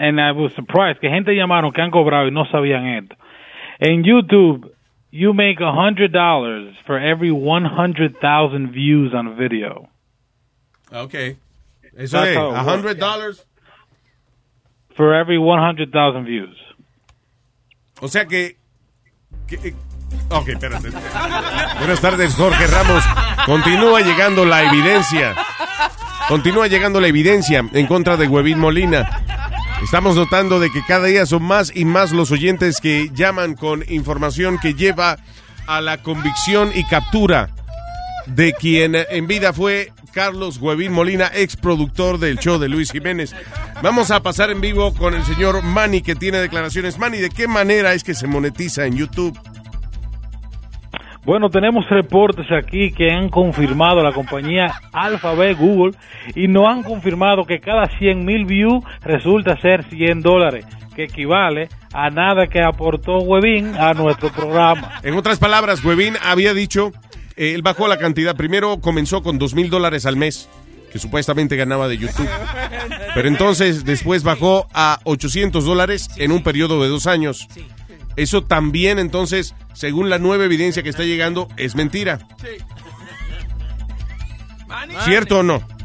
And 0.00 0.18
I 0.18 0.32
was 0.32 0.52
surprised 0.54 1.00
que 1.00 1.10
gente 1.10 1.34
llamaron 1.34 1.72
que 1.72 1.82
han 1.82 1.90
cobrado 1.90 2.26
y 2.28 2.30
no 2.30 2.46
sabían 2.46 2.86
esto. 2.86 3.16
En 3.78 4.02
YouTube, 4.02 4.72
you 5.10 5.34
make 5.34 5.58
$100 5.58 6.74
for 6.86 6.98
every 6.98 7.30
100,000 7.30 8.72
views 8.72 9.12
on 9.12 9.26
a 9.26 9.34
video. 9.34 9.88
Okay. 10.92 11.36
Eso 11.96 12.18
That's 12.18 12.30
es, 12.30 12.36
$100. 12.36 13.44
For 14.96 15.14
every 15.14 15.38
100,000 15.38 16.24
views. 16.24 16.56
O 18.00 18.08
sea 18.08 18.26
que... 18.26 18.56
que- 19.46 19.56
eh, 19.68 19.74
ok, 20.30 20.48
espérate. 20.48 20.88
Buenas 21.78 22.00
tardes, 22.00 22.34
Jorge 22.34 22.66
Ramos. 22.66 23.04
Continúa 23.46 24.00
llegando 24.00 24.44
la 24.44 24.62
evidencia. 24.64 25.34
Continúa 26.28 26.66
llegando 26.66 27.00
la 27.00 27.08
evidencia 27.08 27.64
en 27.72 27.86
contra 27.86 28.16
de 28.16 28.26
Huevín 28.26 28.58
Molina. 28.58 29.08
Estamos 29.82 30.16
notando 30.16 30.58
de 30.58 30.70
que 30.70 30.82
cada 30.86 31.06
día 31.06 31.26
son 31.26 31.42
más 31.42 31.70
y 31.74 31.84
más 31.84 32.10
los 32.12 32.30
oyentes 32.32 32.80
que 32.80 33.10
llaman 33.12 33.54
con 33.54 33.84
información 33.88 34.58
que 34.58 34.74
lleva 34.74 35.18
a 35.66 35.80
la 35.80 35.98
convicción 35.98 36.70
y 36.74 36.84
captura 36.84 37.50
de 38.26 38.54
quien 38.54 38.96
en 38.96 39.26
vida 39.26 39.52
fue 39.52 39.92
Carlos 40.16 40.56
Huevín 40.62 40.94
Molina, 40.94 41.30
ex 41.34 41.56
productor 41.56 42.18
del 42.18 42.38
show 42.38 42.58
de 42.58 42.70
Luis 42.70 42.90
Jiménez. 42.90 43.36
Vamos 43.82 44.10
a 44.10 44.22
pasar 44.22 44.50
en 44.50 44.62
vivo 44.62 44.94
con 44.94 45.12
el 45.12 45.22
señor 45.24 45.62
Manny 45.62 46.00
que 46.00 46.14
tiene 46.14 46.38
declaraciones. 46.38 46.98
Manny, 46.98 47.18
¿de 47.18 47.28
qué 47.28 47.46
manera 47.46 47.92
es 47.92 48.02
que 48.02 48.14
se 48.14 48.26
monetiza 48.26 48.86
en 48.86 48.96
YouTube? 48.96 49.38
Bueno, 51.26 51.50
tenemos 51.50 51.84
reportes 51.90 52.46
aquí 52.50 52.92
que 52.92 53.10
han 53.10 53.28
confirmado 53.28 54.02
la 54.02 54.12
compañía 54.12 54.72
Alphabet 54.90 55.58
Google 55.58 55.92
y 56.34 56.48
no 56.48 56.66
han 56.66 56.82
confirmado 56.82 57.44
que 57.44 57.60
cada 57.60 57.84
100 57.98 58.24
mil 58.24 58.46
views 58.46 58.82
resulta 59.02 59.60
ser 59.60 59.84
100 59.84 60.22
dólares, 60.22 60.64
que 60.94 61.04
equivale 61.04 61.68
a 61.92 62.08
nada 62.08 62.46
que 62.46 62.62
aportó 62.62 63.18
Webin 63.18 63.74
a 63.76 63.92
nuestro 63.92 64.30
programa. 64.30 64.92
En 65.02 65.12
otras 65.12 65.38
palabras, 65.38 65.84
Huevín 65.84 66.14
había 66.22 66.54
dicho, 66.54 66.92
él 67.36 67.62
bajó 67.62 67.86
la 67.86 67.98
cantidad. 67.98 68.36
Primero 68.36 68.80
comenzó 68.80 69.22
con 69.22 69.38
dos 69.38 69.54
mil 69.54 69.70
dólares 69.70 70.06
al 70.06 70.16
mes, 70.16 70.48
que 70.90 70.98
supuestamente 70.98 71.56
ganaba 71.56 71.88
de 71.88 71.98
YouTube. 71.98 72.28
Pero 73.14 73.28
entonces 73.28 73.84
después 73.84 74.22
bajó 74.22 74.66
a 74.72 75.00
800 75.04 75.64
dólares 75.64 76.08
en 76.16 76.32
un 76.32 76.42
periodo 76.42 76.82
de 76.82 76.88
dos 76.88 77.06
años. 77.06 77.48
Eso 78.16 78.42
también 78.42 78.98
entonces, 78.98 79.54
según 79.74 80.08
la 80.08 80.18
nueva 80.18 80.44
evidencia 80.44 80.82
que 80.82 80.88
está 80.88 81.04
llegando, 81.04 81.48
es 81.56 81.74
mentira. 81.74 82.26
¿Cierto 85.04 85.40
o 85.40 85.42
no? 85.42 85.75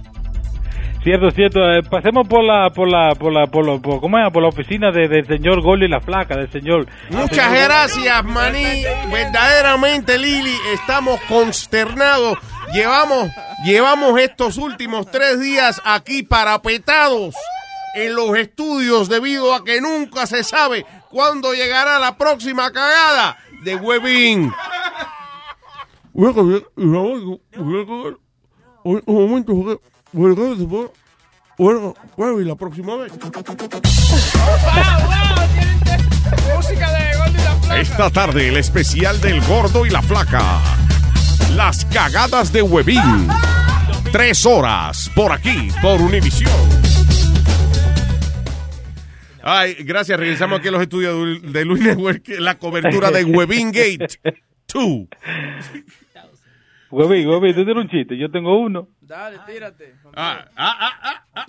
Cierto, 1.04 1.32
cierto. 1.32 1.60
Eh, 1.72 1.82
pasemos 1.90 2.28
por 2.28 2.44
la, 2.44 2.70
por 2.70 2.88
la, 2.88 3.16
por 3.16 3.34
la, 3.34 3.48
por, 3.48 3.66
lo- 3.66 3.82
por- 3.82 4.00
¿cómo 4.02 4.20
es? 4.20 4.32
Por 4.32 4.44
la 4.44 4.50
oficina 4.50 4.92
de- 4.92 5.08
del 5.08 5.26
señor 5.26 5.62
Gol 5.62 5.82
y 5.82 5.88
la 5.88 6.00
flaca, 6.00 6.36
del 6.38 6.52
señor. 6.52 6.86
Muchas 7.10 7.52
gracias, 7.52 8.24
Maní. 8.24 8.84
Verdaderamente, 9.12 10.20
Lili, 10.20 10.54
estamos 10.74 11.20
consternados. 11.22 12.38
Llevamos, 12.72 13.30
llevamos 13.66 14.20
estos 14.20 14.58
últimos 14.58 15.10
tres 15.10 15.40
días 15.40 15.82
aquí 15.86 16.22
parapetados 16.22 17.34
en 17.96 18.16
los 18.16 18.38
estudios 18.38 19.10
debido 19.10 19.56
a 19.56 19.64
que 19.66 19.82
nunca 19.82 20.28
se 20.28 20.44
sabe 20.44 20.86
cuándo 21.10 21.54
llegará 21.56 21.98
la 21.98 22.16
próxima 22.16 22.72
cagada 22.72 23.38
de 23.64 23.76
Webin. 23.76 24.54
Un 28.84 29.02
momento, 29.08 29.82
bueno, 30.14 31.96
bueno, 32.18 32.42
y 32.42 32.46
la 32.46 32.56
próxima 32.56 32.96
vez. 32.98 33.12
Música 36.56 36.92
de 36.92 37.18
Gordo 37.18 37.30
y 37.30 37.44
la 37.44 37.56
Flaca. 37.62 37.78
Esta 37.80 38.10
tarde 38.10 38.48
el 38.50 38.58
especial 38.58 39.20
del 39.22 39.42
gordo 39.42 39.86
y 39.86 39.90
la 39.90 40.02
flaca. 40.02 40.60
Las 41.56 41.86
cagadas 41.86 42.52
de 42.52 42.62
Webin. 42.62 43.28
Tres 44.12 44.46
horas 44.46 45.10
por 45.16 45.32
aquí, 45.32 45.70
por 45.82 46.02
Univisión. 46.02 46.52
Ay, 49.44 49.76
gracias. 49.80 50.20
Regresamos 50.20 50.60
aquí 50.60 50.68
a 50.68 50.72
los 50.72 50.82
estudios 50.82 51.42
de 51.52 51.66
Luis 51.66 51.82
Network. 51.82 52.24
La 52.40 52.58
cobertura 52.58 53.10
de 53.12 53.24
Webin 53.24 53.72
Gate 53.72 54.20
2. 54.74 55.08
Huevín, 56.92 57.28
Huevín, 57.28 57.56
tú 57.56 57.64
tienes 57.64 57.84
un 57.84 57.90
chiste, 57.90 58.18
yo 58.18 58.30
tengo 58.30 58.58
uno. 58.60 58.88
Dale, 59.02 59.38
tírate. 59.48 59.94
Ah, 60.16 60.40
ah, 60.58 60.76
ah, 60.80 60.92
ah, 61.04 61.22
ah. 61.36 61.46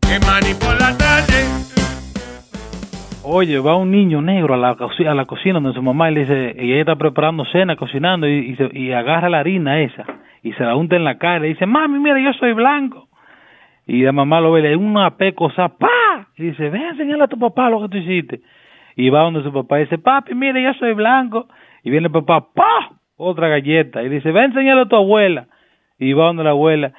Que 0.00 0.18
mani 0.20 0.54
por 0.58 0.74
la 0.80 0.96
tarde. 0.96 1.44
Oye, 3.26 3.58
va 3.58 3.76
un 3.76 3.90
niño 3.90 4.20
negro 4.22 4.54
a 4.54 4.56
la, 4.56 4.70
a 4.70 5.14
la 5.14 5.24
cocina 5.24 5.54
donde 5.54 5.72
su 5.72 5.82
mamá 5.82 6.10
y 6.10 6.14
le 6.14 6.20
dice, 6.20 6.56
y 6.58 6.72
ella 6.72 6.80
está 6.80 6.96
preparando 6.96 7.44
cena, 7.46 7.76
cocinando, 7.76 8.28
y, 8.28 8.50
y, 8.50 8.56
se- 8.56 8.70
y 8.72 8.92
agarra 8.92 9.28
la 9.30 9.38
harina 9.40 9.80
esa, 9.80 10.04
y 10.42 10.52
se 10.52 10.62
la 10.62 10.76
unta 10.76 10.96
en 10.96 11.04
la 11.04 11.16
cara, 11.18 11.46
y 11.46 11.50
dice, 11.50 11.64
mami, 11.66 11.98
mira, 11.98 12.20
yo 12.20 12.32
soy 12.38 12.52
blanco. 12.52 13.08
Y 13.86 14.02
la 14.02 14.12
mamá 14.12 14.40
lo 14.40 14.52
ve, 14.52 14.62
le 14.62 14.70
da 14.70 14.76
una 14.78 15.16
pecosa, 15.16 15.68
¡pa! 15.68 16.28
Y 16.36 16.44
dice, 16.44 16.68
ven 16.70 16.82
a 16.82 16.90
enseñarle 16.90 17.24
a 17.24 17.28
tu 17.28 17.38
papá 17.38 17.68
lo 17.70 17.82
que 17.82 17.88
tú 17.88 17.96
hiciste. 17.98 18.40
Y 18.96 19.08
va 19.10 19.20
donde 19.22 19.42
su 19.42 19.52
papá 19.52 19.78
y 19.78 19.84
dice, 19.84 19.98
papi, 19.98 20.34
mira, 20.34 20.60
yo 20.60 20.72
soy 20.78 20.92
blanco. 20.92 21.48
Y 21.84 21.90
viene 21.90 22.06
el 22.08 22.12
papá, 22.12 22.48
¡pa! 22.54 22.90
Otra 23.16 23.48
galleta. 23.48 24.02
Y 24.02 24.08
dice, 24.08 24.32
ven 24.32 24.42
a 24.42 24.46
enseñarle 24.46 24.82
a 24.82 24.86
tu 24.88 24.96
abuela. 24.96 25.46
Y 25.98 26.12
va 26.12 26.26
donde 26.26 26.42
la 26.42 26.50
abuela, 26.50 26.92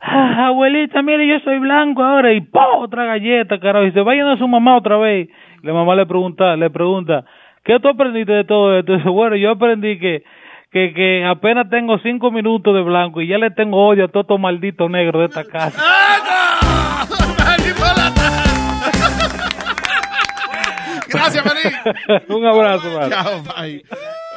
"Ah, 0.00 0.46
abuelita, 0.46 1.02
mire, 1.02 1.26
yo 1.26 1.38
soy 1.40 1.58
blanco 1.58 2.02
ahora. 2.02 2.32
Y 2.32 2.40
¡pa! 2.40 2.66
Otra 2.76 3.04
galleta, 3.04 3.58
carajo. 3.60 3.84
Y 3.86 3.92
se 3.92 4.00
vayan 4.00 4.28
a 4.28 4.38
su 4.38 4.48
mamá 4.48 4.76
otra 4.76 4.96
vez. 4.96 5.28
La 5.62 5.72
mamá 5.72 5.94
le 5.96 6.06
pregunta, 6.06 6.56
le 6.56 6.70
pregunta, 6.70 7.24
¿qué 7.64 7.78
tú 7.80 7.88
aprendiste 7.88 8.32
de 8.32 8.44
todo 8.44 8.78
esto? 8.78 8.92
Y 8.94 8.96
dice, 8.98 9.08
bueno, 9.08 9.34
yo 9.36 9.50
aprendí 9.50 9.98
que, 9.98 10.22
que, 10.70 10.94
que 10.94 11.24
apenas 11.24 11.68
tengo 11.68 11.98
cinco 11.98 12.30
minutos 12.30 12.74
de 12.74 12.82
blanco 12.82 13.20
y 13.20 13.26
ya 13.26 13.38
le 13.38 13.50
tengo 13.50 13.86
odio 13.88 14.04
a 14.04 14.08
todos 14.08 14.24
estos 14.24 14.38
malditos 14.40 14.88
negros 14.88 15.20
de 15.20 15.26
esta 15.26 15.44
casa. 15.44 15.82
Gracias, 21.08 21.44
Marín. 21.44 22.22
Un 22.36 22.46
abrazo, 22.46 22.88
man. 22.98 23.10
Chao, 23.10 23.42
bye. 23.42 23.82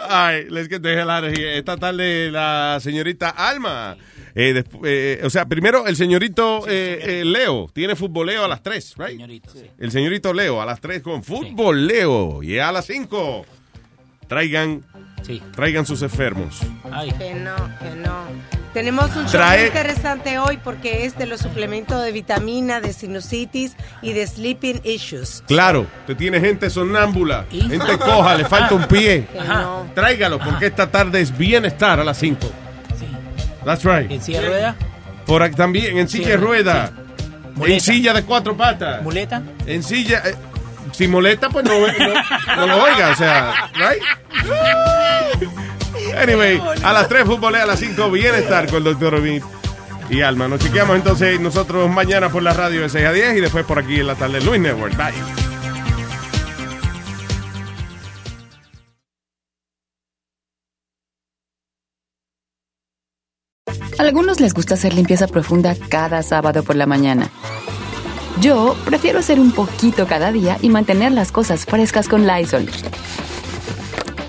Ay, 0.10 0.46
let's 0.50 0.68
get 0.70 0.82
the 0.82 0.94
hell 0.96 1.10
out 1.10 1.24
of 1.24 1.32
here. 1.38 1.58
Esta 1.58 1.78
tarde 1.78 2.32
la 2.32 2.80
señorita 2.82 3.30
Alma. 3.30 3.96
eh, 4.34 4.54
despu- 4.54 4.82
eh, 4.86 5.20
o 5.26 5.30
sea, 5.30 5.46
primero 5.46 5.88
el 5.88 5.96
señorito 5.98 6.66
eh, 6.68 7.20
eh, 7.22 7.26
Leo. 7.26 7.70
Tiene 7.74 7.96
futboleo 7.96 8.46
a 8.46 8.48
las 8.48 8.64
3, 8.64 8.96
right? 8.98 9.20
El 9.78 9.92
señorito 9.92 10.34
Leo 10.34 10.62
a 10.62 10.66
las 10.66 10.80
3 10.80 11.02
con 11.02 11.22
fútbol 11.24 11.86
Leo. 11.88 12.42
Y 12.42 12.58
a 12.60 12.72
las 12.72 12.86
5 12.86 13.46
traigan, 14.28 14.84
traigan 15.54 15.86
sus 15.86 16.02
enfermos. 16.02 16.60
Que 17.20 17.34
no, 17.36 17.56
que 17.80 17.96
no. 17.98 18.61
Tenemos 18.74 19.14
un 19.17 19.27
show 19.27 19.41
muy 19.45 19.66
interesante 19.66 20.40
hoy 20.40 20.58
porque 20.64 21.06
es 21.06 21.17
de 21.17 21.25
los 21.25 21.41
suplementos 21.41 22.01
de 22.01 22.11
vitamina, 22.14 22.80
de 22.80 22.93
sinusitis 22.93 23.74
y 24.01 24.14
de 24.14 24.25
sleeping 24.25 24.80
issues. 24.85 25.43
Claro, 25.48 25.85
te 26.08 26.16
tiene 26.16 26.40
gente 26.40 26.69
sonámbula, 26.69 27.45
gente 27.51 27.98
coja, 27.98 28.35
le 28.35 28.45
falta 28.45 28.74
un 28.75 28.85
pie. 28.85 29.27
Ajá. 29.40 29.83
Tráigalo, 29.93 30.40
porque 30.40 30.67
esta 30.67 30.90
tarde 30.90 31.19
es 31.19 31.38
bienestar 31.38 32.00
a 32.00 32.03
las 32.06 32.17
5. 32.17 32.50
That's 33.66 33.83
right. 33.83 34.09
¿En 34.09 34.22
silla 34.22 34.41
de 34.41 34.48
rueda? 34.48 34.75
Por 35.25 35.43
aquí 35.43 35.56
también, 35.56 35.98
en 35.98 36.08
silla 36.08 36.27
de 36.30 36.33
Sí, 36.38 36.38
rueda. 36.38 36.91
Muleta. 37.56 37.74
En 37.74 37.82
silla 37.82 38.14
de 38.14 38.24
cuatro 38.24 38.56
patas. 38.56 39.03
¿Muleta? 39.03 39.41
En 39.66 39.83
silla. 39.83 40.22
eh, 40.25 40.33
si 40.93 41.08
molesta, 41.08 41.50
pues 41.50 41.66
no, 41.66 41.74
no, 41.77 41.88
no 42.56 42.67
lo 42.67 42.83
oiga, 42.83 43.09
o 43.11 43.16
sea, 43.16 43.69
right? 43.75 44.01
Anyway, 46.18 46.61
a 46.84 46.94
las 46.94 47.08
3 47.08 47.26
futbolea, 47.26 47.64
a 47.64 47.66
las 47.66 47.80
5 47.80 48.11
bienestar 48.11 48.68
con 48.68 48.78
el 48.78 48.84
doctor 48.84 49.14
Robin 49.14 49.42
y 50.10 50.22
Alma. 50.22 50.48
Nos 50.48 50.60
chequeamos 50.60 50.95
entonces 50.95 51.40
nosotros 51.40 51.90
mañana 51.90 52.30
por 52.30 52.44
la 52.44 52.53
radio 52.53 52.82
de 52.82 52.90
6 52.90 53.06
a 53.06 53.14
10 53.14 53.38
y 53.38 53.42
después 53.42 53.66
por 53.66 53.80
aquí 53.80 54.00
en 54.00 54.08
la 54.08 54.16
tarde 54.16 54.42
Luis 54.42 54.60
Network. 54.60 54.95
Bye. 54.98 55.14
A 63.98 64.03
algunos 64.03 64.40
les 64.40 64.53
gusta 64.53 64.74
hacer 64.74 64.94
limpieza 64.94 65.28
profunda 65.28 65.76
cada 65.90 66.24
sábado 66.24 66.64
por 66.64 66.76
la 66.76 66.88
mañana. 66.88 67.30
Yo 68.42 68.76
prefiero 68.84 69.20
hacer 69.20 69.40
un 69.40 69.52
poquito 69.52 70.08
cada 70.08 70.32
día 70.32 70.58
y 70.61 70.70
mantener 70.70 71.11
las 71.11 71.32
cosas 71.32 71.66
frescas 71.66 72.10
con 72.10 72.26
Lysol. 72.26 72.68